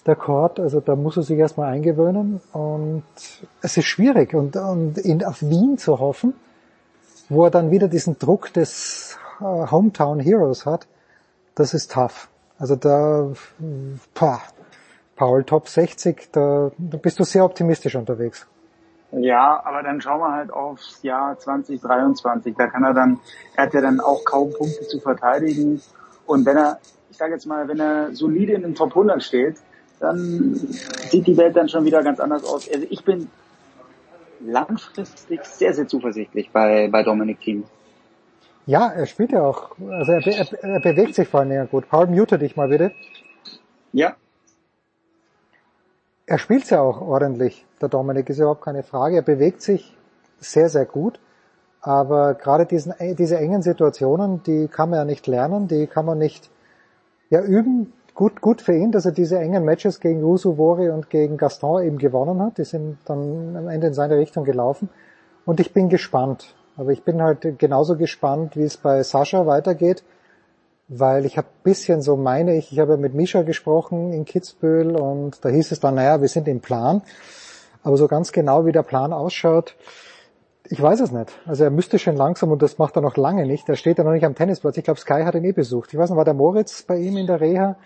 der 0.06 0.16
Chord, 0.16 0.60
also 0.60 0.80
da 0.80 0.96
muss 0.96 1.16
er 1.16 1.22
sich 1.22 1.38
erstmal 1.38 1.72
eingewöhnen 1.72 2.40
und 2.52 3.04
es 3.62 3.76
ist 3.76 3.84
schwierig 3.84 4.34
und, 4.34 4.56
und 4.56 4.98
in, 4.98 5.24
auf 5.24 5.42
Wien 5.42 5.78
zu 5.78 5.98
hoffen, 5.98 6.34
wo 7.28 7.44
er 7.44 7.50
dann 7.50 7.70
wieder 7.70 7.88
diesen 7.88 8.18
Druck 8.18 8.52
des 8.52 9.18
äh, 9.40 9.44
Hometown 9.44 10.20
Heroes 10.20 10.66
hat, 10.66 10.86
das 11.54 11.74
ist 11.74 11.92
tough. 11.92 12.28
Also 12.58 12.76
da, 12.76 13.32
pah, 14.14 14.40
Paul, 15.16 15.44
Top 15.44 15.68
60, 15.68 16.30
da, 16.32 16.70
da 16.76 16.96
bist 16.98 17.18
du 17.18 17.24
sehr 17.24 17.44
optimistisch 17.44 17.96
unterwegs. 17.96 18.46
Ja, 19.12 19.62
aber 19.64 19.82
dann 19.82 20.00
schauen 20.00 20.20
wir 20.20 20.32
halt 20.32 20.52
aufs 20.52 21.02
Jahr 21.02 21.38
2023. 21.38 22.54
Da 22.56 22.66
kann 22.66 22.84
er 22.84 22.92
dann, 22.92 23.20
er 23.56 23.64
hat 23.64 23.74
ja 23.74 23.80
dann 23.80 24.00
auch 24.00 24.24
kaum 24.24 24.52
Punkte 24.52 24.86
zu 24.86 25.00
verteidigen. 25.00 25.80
Und 26.26 26.44
wenn 26.44 26.56
er, 26.56 26.78
ich 27.10 27.16
sage 27.16 27.32
jetzt 27.32 27.46
mal, 27.46 27.68
wenn 27.68 27.80
er 27.80 28.14
solide 28.14 28.52
in 28.52 28.62
den 28.62 28.74
Top 28.74 28.90
100 28.90 29.22
steht, 29.22 29.56
dann 30.00 30.54
sieht 30.54 31.26
die 31.26 31.36
Welt 31.36 31.56
dann 31.56 31.68
schon 31.68 31.84
wieder 31.84 32.02
ganz 32.02 32.20
anders 32.20 32.44
aus. 32.44 32.68
Also 32.72 32.86
ich 32.88 33.04
bin 33.04 33.28
langfristig 34.40 35.44
sehr, 35.44 35.74
sehr 35.74 35.88
zuversichtlich 35.88 36.50
bei, 36.50 36.88
bei 36.88 37.02
Dominic 37.02 37.40
Thiem. 37.40 37.64
Ja, 38.66 38.88
er 38.88 39.06
spielt 39.06 39.32
ja 39.32 39.42
auch, 39.42 39.76
also 39.78 40.12
er, 40.12 40.26
er, 40.26 40.64
er 40.64 40.80
bewegt 40.80 41.14
sich 41.14 41.28
vor 41.28 41.40
allem 41.40 41.52
ja 41.52 41.64
gut. 41.64 41.88
Paul, 41.88 42.08
mute 42.08 42.38
dich 42.38 42.56
mal 42.56 42.68
bitte. 42.68 42.92
Ja. 43.92 44.16
Er 46.26 46.38
spielt 46.38 46.68
ja 46.70 46.80
auch 46.80 47.00
ordentlich, 47.00 47.64
der 47.80 47.88
Dominik, 47.88 48.28
ist 48.28 48.38
überhaupt 48.38 48.62
keine 48.62 48.82
Frage. 48.82 49.16
Er 49.16 49.22
bewegt 49.22 49.62
sich 49.62 49.96
sehr, 50.40 50.68
sehr 50.68 50.84
gut. 50.84 51.20
Aber 51.80 52.34
gerade 52.34 52.66
diesen, 52.66 52.94
diese 53.16 53.38
engen 53.38 53.62
Situationen, 53.62 54.42
die 54.42 54.66
kann 54.66 54.90
man 54.90 54.98
ja 54.98 55.04
nicht 55.04 55.28
lernen, 55.28 55.68
die 55.68 55.86
kann 55.86 56.04
man 56.04 56.18
nicht 56.18 56.50
ja, 57.30 57.40
üben 57.40 57.92
gut, 58.16 58.40
gut 58.40 58.62
für 58.62 58.74
ihn, 58.74 58.90
dass 58.90 59.04
er 59.04 59.12
diese 59.12 59.38
engen 59.38 59.64
Matches 59.64 60.00
gegen 60.00 60.24
Usu 60.24 60.56
Wori 60.56 60.88
und 60.88 61.10
gegen 61.10 61.36
Gaston 61.36 61.84
eben 61.84 61.98
gewonnen 61.98 62.42
hat. 62.42 62.58
Die 62.58 62.64
sind 62.64 62.98
dann 63.04 63.54
am 63.54 63.68
Ende 63.68 63.86
in 63.88 63.94
seine 63.94 64.16
Richtung 64.16 64.44
gelaufen. 64.44 64.88
Und 65.44 65.60
ich 65.60 65.72
bin 65.72 65.88
gespannt. 65.88 66.54
Aber 66.76 66.90
ich 66.90 67.04
bin 67.04 67.22
halt 67.22 67.58
genauso 67.58 67.96
gespannt, 67.96 68.56
wie 68.56 68.64
es 68.64 68.76
bei 68.76 69.02
Sascha 69.02 69.46
weitergeht, 69.46 70.02
weil 70.88 71.24
ich 71.24 71.38
habe 71.38 71.46
bisschen 71.62 72.02
so 72.02 72.16
meine 72.16 72.56
ich, 72.56 72.72
ich 72.72 72.78
habe 72.78 72.96
mit 72.96 73.14
Misha 73.14 73.42
gesprochen 73.42 74.12
in 74.12 74.24
Kitzbühel 74.24 74.96
und 74.96 75.44
da 75.44 75.48
hieß 75.48 75.72
es 75.72 75.80
dann, 75.80 75.94
naja, 75.94 76.20
wir 76.20 76.28
sind 76.28 76.48
im 76.48 76.60
Plan. 76.60 77.02
Aber 77.82 77.96
so 77.96 78.08
ganz 78.08 78.32
genau, 78.32 78.66
wie 78.66 78.72
der 78.72 78.82
Plan 78.82 79.12
ausschaut, 79.12 79.76
ich 80.68 80.82
weiß 80.82 81.00
es 81.00 81.12
nicht. 81.12 81.32
Also 81.46 81.64
er 81.64 81.70
müsste 81.70 81.98
schon 81.98 82.16
langsam 82.16 82.50
und 82.50 82.60
das 82.60 82.78
macht 82.78 82.96
er 82.96 83.02
noch 83.02 83.16
lange 83.16 83.46
nicht. 83.46 83.68
Er 83.68 83.76
steht 83.76 83.98
ja 83.98 84.04
noch 84.04 84.12
nicht 84.12 84.24
am 84.24 84.34
Tennisplatz. 84.34 84.76
Ich 84.76 84.84
glaube, 84.84 85.00
Sky 85.00 85.22
hat 85.24 85.34
ihn 85.34 85.44
eh 85.44 85.52
besucht. 85.52 85.92
Ich 85.92 85.98
weiß 85.98 86.10
nicht, 86.10 86.16
war 86.16 86.24
der 86.24 86.34
Moritz 86.34 86.82
bei 86.82 86.96
ihm 86.96 87.16
in 87.16 87.26
der 87.26 87.40
Reha? 87.40 87.76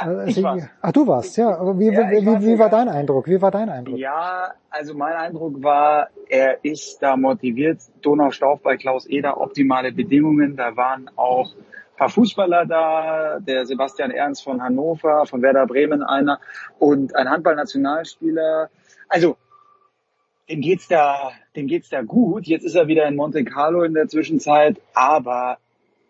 Ja, 0.00 0.24
ich 0.24 0.42
war's. 0.42 0.68
Ach, 0.80 0.92
du 0.92 1.06
warst, 1.06 1.36
ja. 1.36 1.56
Aber 1.56 1.78
wie, 1.78 1.92
ja, 1.92 2.10
wie, 2.10 2.26
wie, 2.26 2.46
wie 2.46 2.58
war 2.58 2.68
dein 2.68 2.88
Eindruck? 2.88 3.26
Wie 3.28 3.40
war 3.40 3.50
dein 3.50 3.68
Eindruck? 3.68 3.98
Ja, 3.98 4.52
also 4.70 4.94
mein 4.94 5.14
Eindruck 5.14 5.62
war, 5.62 6.08
er 6.28 6.64
ist 6.64 6.98
da 7.00 7.16
motiviert. 7.16 7.80
Donaustauf 8.02 8.60
bei 8.60 8.76
Klaus 8.76 9.06
Eder, 9.06 9.40
optimale 9.40 9.92
Bedingungen. 9.92 10.56
Da 10.56 10.76
waren 10.76 11.10
auch 11.16 11.54
ein 11.54 11.96
paar 11.96 12.08
Fußballer 12.08 12.66
da, 12.66 13.38
der 13.40 13.66
Sebastian 13.66 14.10
Ernst 14.10 14.42
von 14.42 14.62
Hannover, 14.62 15.26
von 15.26 15.42
Werder 15.42 15.66
Bremen 15.66 16.02
einer 16.02 16.40
und 16.78 17.14
ein 17.14 17.30
Handballnationalspieler. 17.30 18.70
Also 19.08 19.36
dem 20.50 20.60
geht's 20.60 20.88
da, 20.88 21.30
dem 21.54 21.68
geht's 21.68 21.88
da 21.88 22.02
gut. 22.02 22.46
Jetzt 22.46 22.64
ist 22.64 22.74
er 22.74 22.88
wieder 22.88 23.06
in 23.06 23.16
Monte 23.16 23.44
Carlo 23.44 23.82
in 23.84 23.94
der 23.94 24.08
Zwischenzeit, 24.08 24.80
aber 24.92 25.58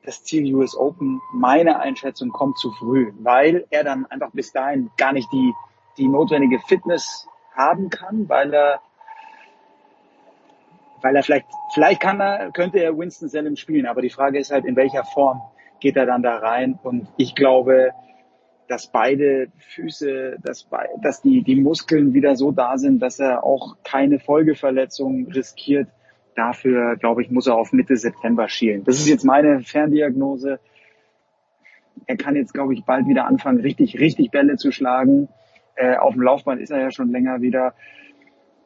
das 0.04 0.22
Ziel 0.22 0.54
US 0.54 0.76
Open, 0.76 1.20
meine 1.32 1.80
Einschätzung, 1.80 2.30
kommt 2.30 2.58
zu 2.58 2.70
früh, 2.72 3.12
weil 3.20 3.66
er 3.70 3.84
dann 3.84 4.06
einfach 4.06 4.30
bis 4.32 4.52
dahin 4.52 4.90
gar 4.96 5.12
nicht 5.12 5.32
die, 5.32 5.52
die 5.96 6.08
notwendige 6.08 6.60
Fitness 6.60 7.26
haben 7.54 7.88
kann, 7.88 8.28
weil 8.28 8.52
er, 8.52 8.80
weil 11.00 11.16
er 11.16 11.22
vielleicht, 11.22 11.46
vielleicht 11.72 12.00
kann 12.00 12.20
er, 12.20 12.52
könnte 12.52 12.78
er 12.78 12.96
Winston 12.96 13.28
Salem 13.28 13.56
spielen, 13.56 13.86
aber 13.86 14.02
die 14.02 14.10
Frage 14.10 14.38
ist 14.38 14.50
halt, 14.50 14.66
in 14.66 14.76
welcher 14.76 15.04
Form 15.04 15.40
geht 15.80 15.96
er 15.96 16.06
dann 16.06 16.22
da 16.22 16.36
rein? 16.36 16.78
Und 16.82 17.08
ich 17.16 17.34
glaube, 17.34 17.92
dass 18.68 18.86
beide 18.86 19.48
Füße, 19.58 20.36
dass, 20.42 20.68
dass 21.02 21.22
die, 21.22 21.42
die 21.42 21.56
Muskeln 21.56 22.12
wieder 22.12 22.36
so 22.36 22.52
da 22.52 22.76
sind, 22.76 23.00
dass 23.00 23.20
er 23.20 23.44
auch 23.44 23.76
keine 23.84 24.18
Folgeverletzung 24.18 25.28
riskiert 25.28 25.88
dafür, 26.34 26.96
glaube 26.96 27.22
ich, 27.22 27.30
muss 27.30 27.46
er 27.46 27.56
auf 27.56 27.72
Mitte 27.72 27.96
September 27.96 28.48
schielen. 28.48 28.84
Das 28.84 28.96
ist 28.96 29.08
jetzt 29.08 29.24
meine 29.24 29.60
Ferndiagnose. 29.60 30.58
Er 32.06 32.16
kann 32.16 32.36
jetzt, 32.36 32.52
glaube 32.52 32.74
ich, 32.74 32.84
bald 32.84 33.06
wieder 33.08 33.26
anfangen, 33.26 33.60
richtig, 33.60 33.98
richtig 33.98 34.30
Bälle 34.30 34.56
zu 34.56 34.72
schlagen. 34.72 35.28
Äh, 35.76 35.96
auf 35.96 36.14
dem 36.14 36.22
Laufband 36.22 36.60
ist 36.60 36.70
er 36.70 36.80
ja 36.80 36.90
schon 36.90 37.10
länger 37.10 37.40
wieder. 37.40 37.74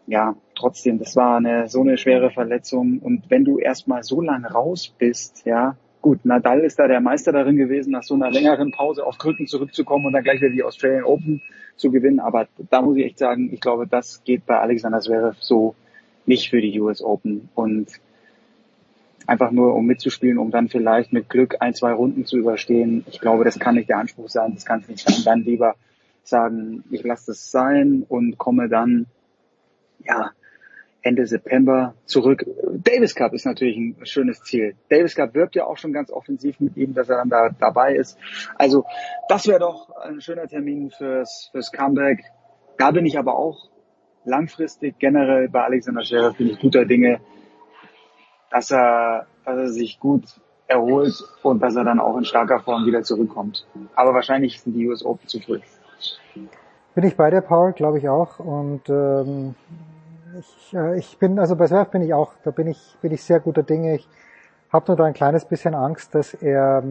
Ja, 0.07 0.37
trotzdem, 0.55 0.99
das 0.99 1.17
war 1.17 1.37
eine 1.37 1.69
so 1.69 1.83
eine 1.83 1.99
schwere 1.99 2.31
Verletzung. 2.31 2.99
Und 2.99 3.31
wenn 3.31 3.45
du 3.45 3.59
erstmal 3.59 4.03
so 4.03 4.21
lange 4.21 4.51
raus 4.51 4.95
bist, 4.99 5.45
ja, 5.45 5.77
gut, 6.01 6.25
Nadal 6.25 6.61
ist 6.61 6.79
da 6.79 6.89
der 6.89 7.01
Meister 7.01 7.33
darin 7.33 7.57
gewesen, 7.57 7.91
nach 7.91 8.03
so 8.03 8.15
einer 8.15 8.31
längeren 8.31 8.73
Pause 8.73 9.05
auf 9.05 9.19
Krücken 9.19 9.47
zurückzukommen 9.47 10.07
und 10.07 10.15
dann 10.15 10.25
gleich 10.25 10.41
wieder 10.41 10.51
die 10.51 10.63
Australian 10.63 11.05
Open 11.05 11.43
zu 11.77 11.91
gewinnen. 11.91 12.21
Aber 12.21 12.49
da 12.71 12.81
muss 12.81 12.97
ich 12.97 13.05
echt 13.05 13.19
sagen, 13.19 13.51
ich 13.53 13.61
glaube, 13.61 13.87
das 13.87 14.25
geht 14.25 14.47
bei 14.47 14.59
Alexander 14.59 15.01
Zverev 15.01 15.37
so 15.41 15.75
nicht 16.29 16.51
für 16.51 16.61
die 16.61 16.79
US 16.81 17.03
Open. 17.03 17.49
Und 17.55 17.89
einfach 19.27 19.51
nur 19.51 19.75
um 19.75 19.85
mitzuspielen, 19.85 20.39
um 20.39 20.51
dann 20.51 20.69
vielleicht 20.69 21.13
mit 21.13 21.29
Glück 21.29 21.57
ein, 21.61 21.75
zwei 21.75 21.93
Runden 21.93 22.25
zu 22.25 22.39
überstehen. 22.39 23.05
Ich 23.11 23.21
glaube, 23.21 23.45
das 23.45 23.59
kann 23.59 23.75
nicht 23.75 23.91
der 23.91 23.99
Anspruch 23.99 24.31
sein, 24.31 24.55
das 24.55 24.65
kann 24.65 24.81
es 24.81 24.89
nicht 24.89 25.07
sein. 25.07 25.23
Dann 25.25 25.43
lieber 25.43 25.75
sagen, 26.23 26.83
ich 26.91 27.03
lasse 27.03 27.33
das 27.33 27.51
sein 27.51 28.07
und 28.09 28.39
komme 28.39 28.71
dann, 28.71 29.07
ja, 30.05 30.31
Ende 31.03 31.27
September 31.27 31.95
zurück. 32.07 32.45
Davis 32.73 33.15
Cup 33.15 33.33
ist 33.35 33.45
natürlich 33.45 33.77
ein 33.77 33.97
schönes 34.05 34.43
Ziel. 34.43 34.75
Davis 34.89 35.15
Cup 35.15 35.35
wirbt 35.35 35.55
ja 35.55 35.65
auch 35.65 35.77
schon 35.77 35.93
ganz 35.93 36.11
offensiv 36.11 36.59
mit 36.61 36.77
ihm, 36.77 36.95
dass 36.95 37.09
er 37.09 37.19
dann 37.19 37.29
da 37.29 37.51
dabei 37.51 37.95
ist. 37.95 38.19
Also 38.57 38.85
das 39.29 39.47
wäre 39.47 39.61
doch 39.61 39.91
ein 39.97 40.21
schöner 40.21 40.49
Termin 40.49 40.91
fürs, 40.91 41.51
fürs 41.53 41.71
Comeback. 41.71 42.25
Da 42.79 42.91
bin 42.91 43.07
ich 43.07 43.19
aber 43.19 43.37
auch 43.37 43.69
langfristig 44.29 44.99
generell 44.99 45.49
bei 45.49 45.65
Alexander 45.65 46.05
Scherer 46.05 46.33
bin 46.33 46.49
ich 46.49 46.61
guter 46.61 46.85
Dinge, 46.85 47.21
dass 48.51 48.71
er, 48.71 49.27
dass 49.45 49.57
er 49.57 49.69
sich 49.69 49.99
gut 49.99 50.25
erholt 50.67 51.15
und 51.43 51.61
dass 51.61 51.75
er 51.75 51.85
dann 51.85 51.99
auch 51.99 52.17
in 52.17 52.25
starker 52.25 52.61
Form 52.61 52.87
wieder 52.87 53.03
zurückkommt. 53.03 53.67
Aber 53.95 54.15
wahrscheinlich 54.15 54.61
sind 54.61 54.75
die 54.75 54.87
US 54.89 55.05
Open 55.05 55.27
zu 55.27 55.41
früh. 55.41 55.61
Bin 56.95 57.05
ich 57.05 57.17
bei 57.17 57.31
dir, 57.31 57.41
Paul, 57.41 57.73
glaube 57.73 57.99
ich 57.99 58.09
auch. 58.09 58.39
Und 58.39 58.89
ähm, 58.89 59.55
ich, 60.39 60.75
äh, 60.75 60.99
ich 60.99 61.19
bin, 61.19 61.39
also 61.39 61.57
bei 61.57 61.67
Surf 61.67 61.91
bin 61.91 62.03
ich 62.03 62.13
auch, 62.13 62.33
da 62.45 62.51
bin 62.51 62.67
ich, 62.67 62.97
bin 63.01 63.13
ich 63.13 63.23
sehr 63.23 63.41
guter 63.41 63.63
Dinge. 63.63 63.97
Ich 63.97 64.09
habe 64.73 64.85
nur 64.89 64.97
da 64.97 65.05
ein 65.05 65.15
kleines 65.15 65.45
bisschen 65.47 65.75
Angst, 65.75 66.15
dass 66.15 66.35
er, 66.35 66.83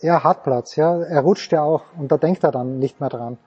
er 0.00 0.24
hat 0.24 0.42
Platz, 0.42 0.76
ja, 0.76 1.02
er 1.02 1.20
rutscht 1.20 1.52
ja 1.52 1.62
auch 1.62 1.84
und 1.98 2.10
da 2.10 2.16
denkt 2.16 2.42
er 2.44 2.52
dann 2.52 2.78
nicht 2.78 3.00
mehr 3.00 3.10
dran. 3.10 3.38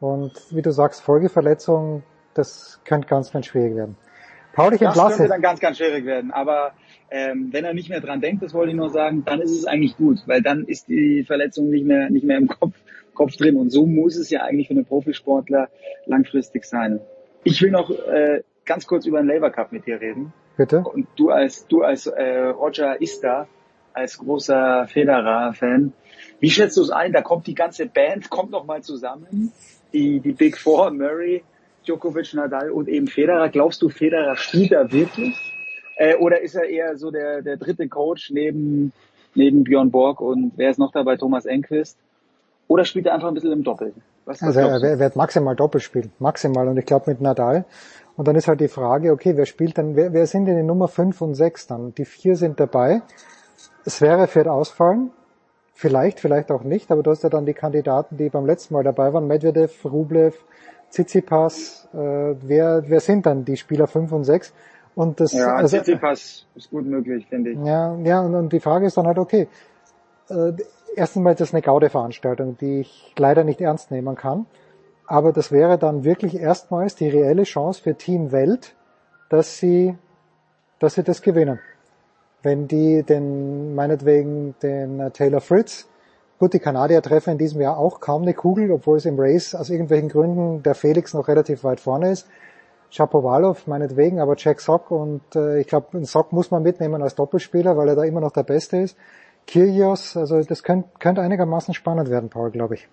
Und 0.00 0.32
wie 0.50 0.62
du 0.62 0.70
sagst, 0.70 1.02
Folgeverletzung, 1.02 2.02
das 2.34 2.80
könnte 2.84 3.08
ganz, 3.08 3.32
ganz 3.32 3.46
schwierig 3.46 3.74
werden. 3.74 3.96
Paul, 4.52 4.74
ich 4.74 4.82
entlasse. 4.82 5.08
Das 5.08 5.16
könnte 5.18 5.32
dann 5.32 5.42
ganz, 5.42 5.60
ganz 5.60 5.78
schwierig 5.78 6.04
werden. 6.04 6.30
Aber 6.30 6.72
ähm, 7.10 7.48
wenn 7.52 7.64
er 7.64 7.74
nicht 7.74 7.88
mehr 7.88 8.00
dran 8.00 8.20
denkt, 8.20 8.42
das 8.42 8.54
wollte 8.54 8.70
ich 8.70 8.76
nur 8.76 8.90
sagen, 8.90 9.24
dann 9.24 9.40
ist 9.40 9.52
es 9.52 9.66
eigentlich 9.66 9.96
gut, 9.96 10.18
weil 10.26 10.42
dann 10.42 10.64
ist 10.64 10.88
die 10.88 11.24
Verletzung 11.24 11.70
nicht 11.70 11.84
mehr, 11.84 12.10
nicht 12.10 12.24
mehr 12.24 12.38
im 12.38 12.48
Kopf, 12.48 12.74
Kopf 13.14 13.36
drin. 13.36 13.56
Und 13.56 13.70
so 13.70 13.86
muss 13.86 14.16
es 14.16 14.30
ja 14.30 14.42
eigentlich 14.42 14.68
für 14.68 14.74
einen 14.74 14.84
Profisportler 14.84 15.68
langfristig 16.06 16.64
sein. 16.64 17.00
Ich 17.44 17.60
will 17.62 17.70
noch 17.70 17.90
äh, 17.90 18.42
ganz 18.64 18.86
kurz 18.86 19.06
über 19.06 19.18
den 19.18 19.28
Labour 19.28 19.50
Cup 19.50 19.72
mit 19.72 19.86
dir 19.86 20.00
reden. 20.00 20.32
Bitte. 20.56 20.80
Und 20.80 21.06
du 21.16 21.30
als 21.30 21.66
du 21.66 21.82
als 21.82 22.06
äh, 22.06 22.46
Roger 22.46 23.00
Ista, 23.00 23.46
als 23.92 24.18
großer 24.18 24.86
Federer-Fan, 24.88 25.92
wie 26.40 26.50
schätzt 26.50 26.76
du 26.76 26.82
es 26.82 26.90
ein? 26.90 27.12
Da 27.12 27.22
kommt 27.22 27.46
die 27.46 27.54
ganze 27.54 27.86
Band, 27.86 28.28
kommt 28.28 28.50
noch 28.50 28.64
mal 28.64 28.82
zusammen, 28.82 29.52
die 29.92 30.20
die 30.20 30.32
Big 30.32 30.58
Four, 30.58 30.90
Murray, 30.90 31.42
Djokovic, 31.84 32.34
Nadal 32.34 32.70
und 32.70 32.88
eben 32.88 33.06
Federer. 33.06 33.48
Glaubst 33.48 33.82
du, 33.82 33.88
Federer 33.88 34.36
spielt 34.36 34.72
da 34.72 34.90
wirklich? 34.90 35.34
Äh, 35.96 36.16
oder 36.16 36.40
ist 36.40 36.54
er 36.54 36.68
eher 36.68 36.96
so 36.96 37.10
der 37.10 37.42
der 37.42 37.56
dritte 37.56 37.88
Coach 37.88 38.30
neben 38.30 38.92
neben 39.34 39.64
Björn 39.64 39.90
Borg 39.90 40.20
und 40.20 40.52
wer 40.56 40.70
ist 40.70 40.78
noch 40.78 40.92
dabei? 40.92 41.16
Thomas 41.16 41.46
Enquist? 41.46 41.98
Oder 42.68 42.84
spielt 42.84 43.06
er 43.06 43.14
einfach 43.14 43.28
ein 43.28 43.34
bisschen 43.34 43.52
im 43.52 43.64
Doppel? 43.64 43.94
Was, 44.26 44.42
was 44.42 44.56
also 44.56 44.86
er, 44.86 44.98
wird 44.98 45.16
maximal 45.16 45.56
Doppel 45.56 45.80
spielen, 45.80 46.12
maximal. 46.18 46.68
Und 46.68 46.76
ich 46.76 46.84
glaube 46.84 47.10
mit 47.10 47.20
Nadal. 47.22 47.64
Und 48.16 48.28
dann 48.28 48.36
ist 48.36 48.46
halt 48.46 48.60
die 48.60 48.68
Frage, 48.68 49.12
okay, 49.12 49.36
wer 49.36 49.46
spielt 49.46 49.78
dann, 49.78 49.96
wer, 49.96 50.12
wer 50.12 50.26
sind 50.26 50.44
denn 50.44 50.56
die 50.56 50.62
Nummer 50.62 50.88
5 50.88 51.20
und 51.22 51.34
6 51.34 51.66
dann? 51.68 51.94
Die 51.94 52.04
vier 52.04 52.36
sind 52.36 52.60
dabei. 52.60 53.00
Sverre 53.88 54.28
wird 54.34 54.48
ausfallen. 54.48 55.12
Vielleicht, 55.80 56.18
vielleicht 56.18 56.50
auch 56.50 56.64
nicht, 56.64 56.90
aber 56.90 57.04
du 57.04 57.12
hast 57.12 57.22
ja 57.22 57.28
dann 57.28 57.46
die 57.46 57.54
Kandidaten, 57.54 58.16
die 58.16 58.30
beim 58.30 58.46
letzten 58.46 58.74
Mal 58.74 58.82
dabei 58.82 59.12
waren, 59.12 59.28
Medvedev, 59.28 59.84
Rublev, 59.84 60.34
Tsitsipas, 60.90 61.88
äh, 61.94 61.96
wer, 61.96 62.82
wer 62.88 62.98
sind 62.98 63.26
dann 63.26 63.44
die 63.44 63.56
Spieler 63.56 63.86
5 63.86 64.10
und 64.10 64.24
6? 64.24 64.52
Und 64.96 65.20
das, 65.20 65.34
ja, 65.34 65.54
also, 65.54 65.76
Tsitsipas 65.76 66.46
ist 66.56 66.70
gut 66.70 66.84
möglich, 66.84 67.28
finde 67.28 67.50
ich. 67.50 67.58
Ja, 67.64 67.94
ja, 67.98 68.22
und, 68.22 68.34
und 68.34 68.52
die 68.52 68.58
Frage 68.58 68.86
ist 68.86 68.96
dann 68.96 69.06
halt, 69.06 69.18
okay, 69.18 69.46
äh, 70.30 70.52
erstens 70.96 71.22
mal 71.22 71.30
ist 71.30 71.42
das 71.42 71.54
eine 71.54 71.62
Gaude-Veranstaltung, 71.62 72.56
die 72.60 72.80
ich 72.80 73.14
leider 73.16 73.44
nicht 73.44 73.60
ernst 73.60 73.92
nehmen 73.92 74.16
kann. 74.16 74.46
Aber 75.06 75.32
das 75.32 75.52
wäre 75.52 75.78
dann 75.78 76.02
wirklich 76.02 76.40
erstmals 76.40 76.96
die 76.96 77.08
reelle 77.08 77.44
Chance 77.44 77.82
für 77.84 77.94
Team 77.94 78.32
Welt, 78.32 78.74
dass 79.28 79.58
sie, 79.58 79.96
dass 80.80 80.94
sie 80.94 81.04
das 81.04 81.22
gewinnen. 81.22 81.60
Wenn 82.42 82.68
die 82.68 83.02
den, 83.02 83.74
meinetwegen 83.74 84.54
den 84.62 85.12
Taylor 85.12 85.40
Fritz, 85.40 85.88
gut, 86.38 86.52
die 86.54 86.60
Kanadier 86.60 87.02
treffen 87.02 87.32
in 87.32 87.38
diesem 87.38 87.60
Jahr 87.60 87.78
auch 87.78 88.00
kaum 88.00 88.22
eine 88.22 88.34
Kugel, 88.34 88.70
obwohl 88.70 88.98
es 88.98 89.06
im 89.06 89.18
Race 89.18 89.54
aus 89.54 89.70
irgendwelchen 89.70 90.08
Gründen 90.08 90.62
der 90.62 90.74
Felix 90.74 91.14
noch 91.14 91.28
relativ 91.28 91.64
weit 91.64 91.80
vorne 91.80 92.10
ist. 92.10 92.28
Chapovalov 92.90 93.66
meinetwegen, 93.66 94.20
aber 94.20 94.34
Jack 94.36 94.60
Sock 94.60 94.90
und 94.90 95.22
äh, 95.36 95.60
ich 95.60 95.66
glaube, 95.66 95.88
einen 95.92 96.04
Sock 96.04 96.32
muss 96.32 96.50
man 96.50 96.62
mitnehmen 96.62 97.02
als 97.02 97.14
Doppelspieler, 97.14 97.76
weil 97.76 97.88
er 97.88 97.96
da 97.96 98.04
immer 98.04 98.20
noch 98.20 98.32
der 98.32 98.44
Beste 98.44 98.78
ist. 98.78 98.96
Kyrgios, 99.46 100.16
also 100.16 100.40
das 100.42 100.62
könnte, 100.62 100.88
könnte 100.98 101.20
einigermaßen 101.20 101.74
spannend 101.74 102.10
werden, 102.10 102.30
Paul, 102.30 102.50
glaube 102.50 102.74
ich. 102.74 102.88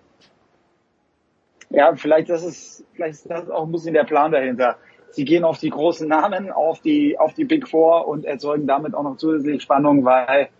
Ja, 1.70 1.94
vielleicht 1.94 2.30
das 2.30 2.44
ist, 2.44 2.84
vielleicht 2.92 3.14
ist 3.14 3.30
das 3.30 3.50
auch 3.50 3.64
ein 3.64 3.72
bisschen 3.72 3.94
der 3.94 4.04
Plan 4.04 4.32
dahinter. 4.32 4.76
Sie 5.16 5.24
gehen 5.24 5.44
auf 5.44 5.58
die 5.58 5.70
großen 5.70 6.06
Namen, 6.06 6.50
auf 6.50 6.82
die, 6.82 7.18
auf 7.18 7.32
die 7.32 7.46
Big 7.46 7.66
Four 7.66 8.06
und 8.06 8.26
erzeugen 8.26 8.66
damit 8.66 8.94
auch 8.94 9.02
noch 9.02 9.16
zusätzlich 9.16 9.62
Spannung, 9.62 10.04
weil, 10.04 10.50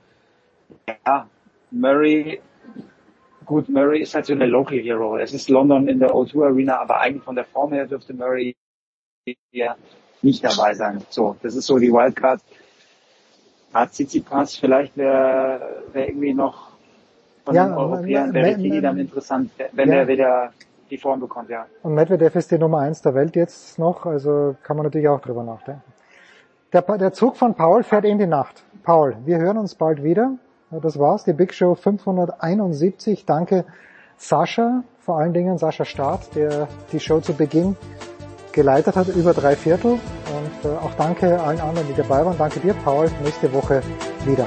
ja, 0.89 1.29
Murray, 1.71 2.41
gut, 3.45 3.69
Murray 3.69 4.01
ist 4.01 4.15
halt 4.15 4.25
so 4.25 4.33
eine 4.33 4.47
Local 4.47 4.79
Hero. 4.79 5.19
Es 5.19 5.35
ist 5.35 5.51
London 5.51 5.89
in 5.89 5.99
der 5.99 6.15
O2 6.15 6.47
Arena, 6.47 6.81
aber 6.81 7.01
eigentlich 7.01 7.23
von 7.23 7.35
der 7.35 7.45
Form 7.45 7.75
her 7.75 7.87
dürfte 7.87 8.15
Murray 8.15 8.57
ja 9.53 9.77
nicht 10.23 10.43
dabei 10.43 10.73
sein. 10.73 11.03
So, 11.11 11.37
das 11.43 11.55
ist 11.55 11.67
so 11.67 11.79
die 11.79 11.93
Wildcard. 11.93 12.41
Hat 13.75 13.93
Tsitsipas 13.93 14.57
vielleicht 14.57 14.97
wäre 14.97 15.83
wär 15.93 16.09
irgendwie 16.09 16.33
noch 16.33 16.71
von 17.45 17.55
Ja, 17.55 17.67
den 17.67 17.75
Europäern 17.75 18.33
Berrettini 18.33 18.81
dann 18.81 18.99
interessant, 18.99 19.51
wenn 19.73 19.91
ja. 19.91 19.97
er 19.97 20.09
wieder 20.09 20.53
die 20.91 20.99
Form 20.99 21.21
bekommt, 21.21 21.51
ja. 21.51 21.67
Und 21.83 21.95
Medvedev 21.95 22.37
ist 22.37 22.51
die 22.51 22.59
Nummer 22.59 22.81
eins 22.81 23.03
der 23.03 23.15
Welt 23.15 23.37
jetzt 23.37 23.79
noch, 23.79 24.07
also 24.07 24.57
kann 24.63 24.77
man 24.77 24.85
natürlich 24.85 25.09
auch 25.09 25.21
drüber 25.21 25.43
nachdenken. 25.43 25.83
Der, 26.73 26.83
der 26.83 27.13
Zug 27.13 27.37
von 27.37 27.55
Paul 27.55 27.83
fährt 27.83 28.05
in 28.05 28.19
die 28.19 28.27
Nacht. 28.27 28.65
Paul, 28.83 29.17
wir 29.25 29.39
hören 29.39 29.59
uns 29.59 29.75
bald 29.75 30.03
wieder. 30.03 30.33
Das 30.71 30.99
war's, 30.99 31.25
die 31.25 31.33
Big 31.33 31.55
Show 31.55 31.75
571. 31.75 33.25
Danke 33.25 33.65
Sascha, 34.17 34.83
vor 34.99 35.19
allen 35.19 35.33
Dingen 35.33 35.59
Sascha 35.59 35.85
Staat, 35.85 36.35
der 36.35 36.69
die 36.93 37.01
Show 37.01 37.21
zu 37.21 37.35
Beginn 37.35 37.77
geleitet 38.53 38.97
hat, 38.97 39.09
über 39.09 39.33
drei 39.33 39.55
Viertel. 39.55 39.93
Und 39.93 40.71
äh, 40.71 40.77
auch 40.77 40.95
danke 40.95 41.41
allen 41.41 41.61
anderen, 41.61 41.87
die 41.89 41.95
dabei 41.95 42.25
waren. 42.25 42.37
Danke 42.37 42.59
dir, 42.61 42.75
Paul. 42.85 43.09
Nächste 43.23 43.53
Woche 43.53 43.83
wieder. 44.25 44.47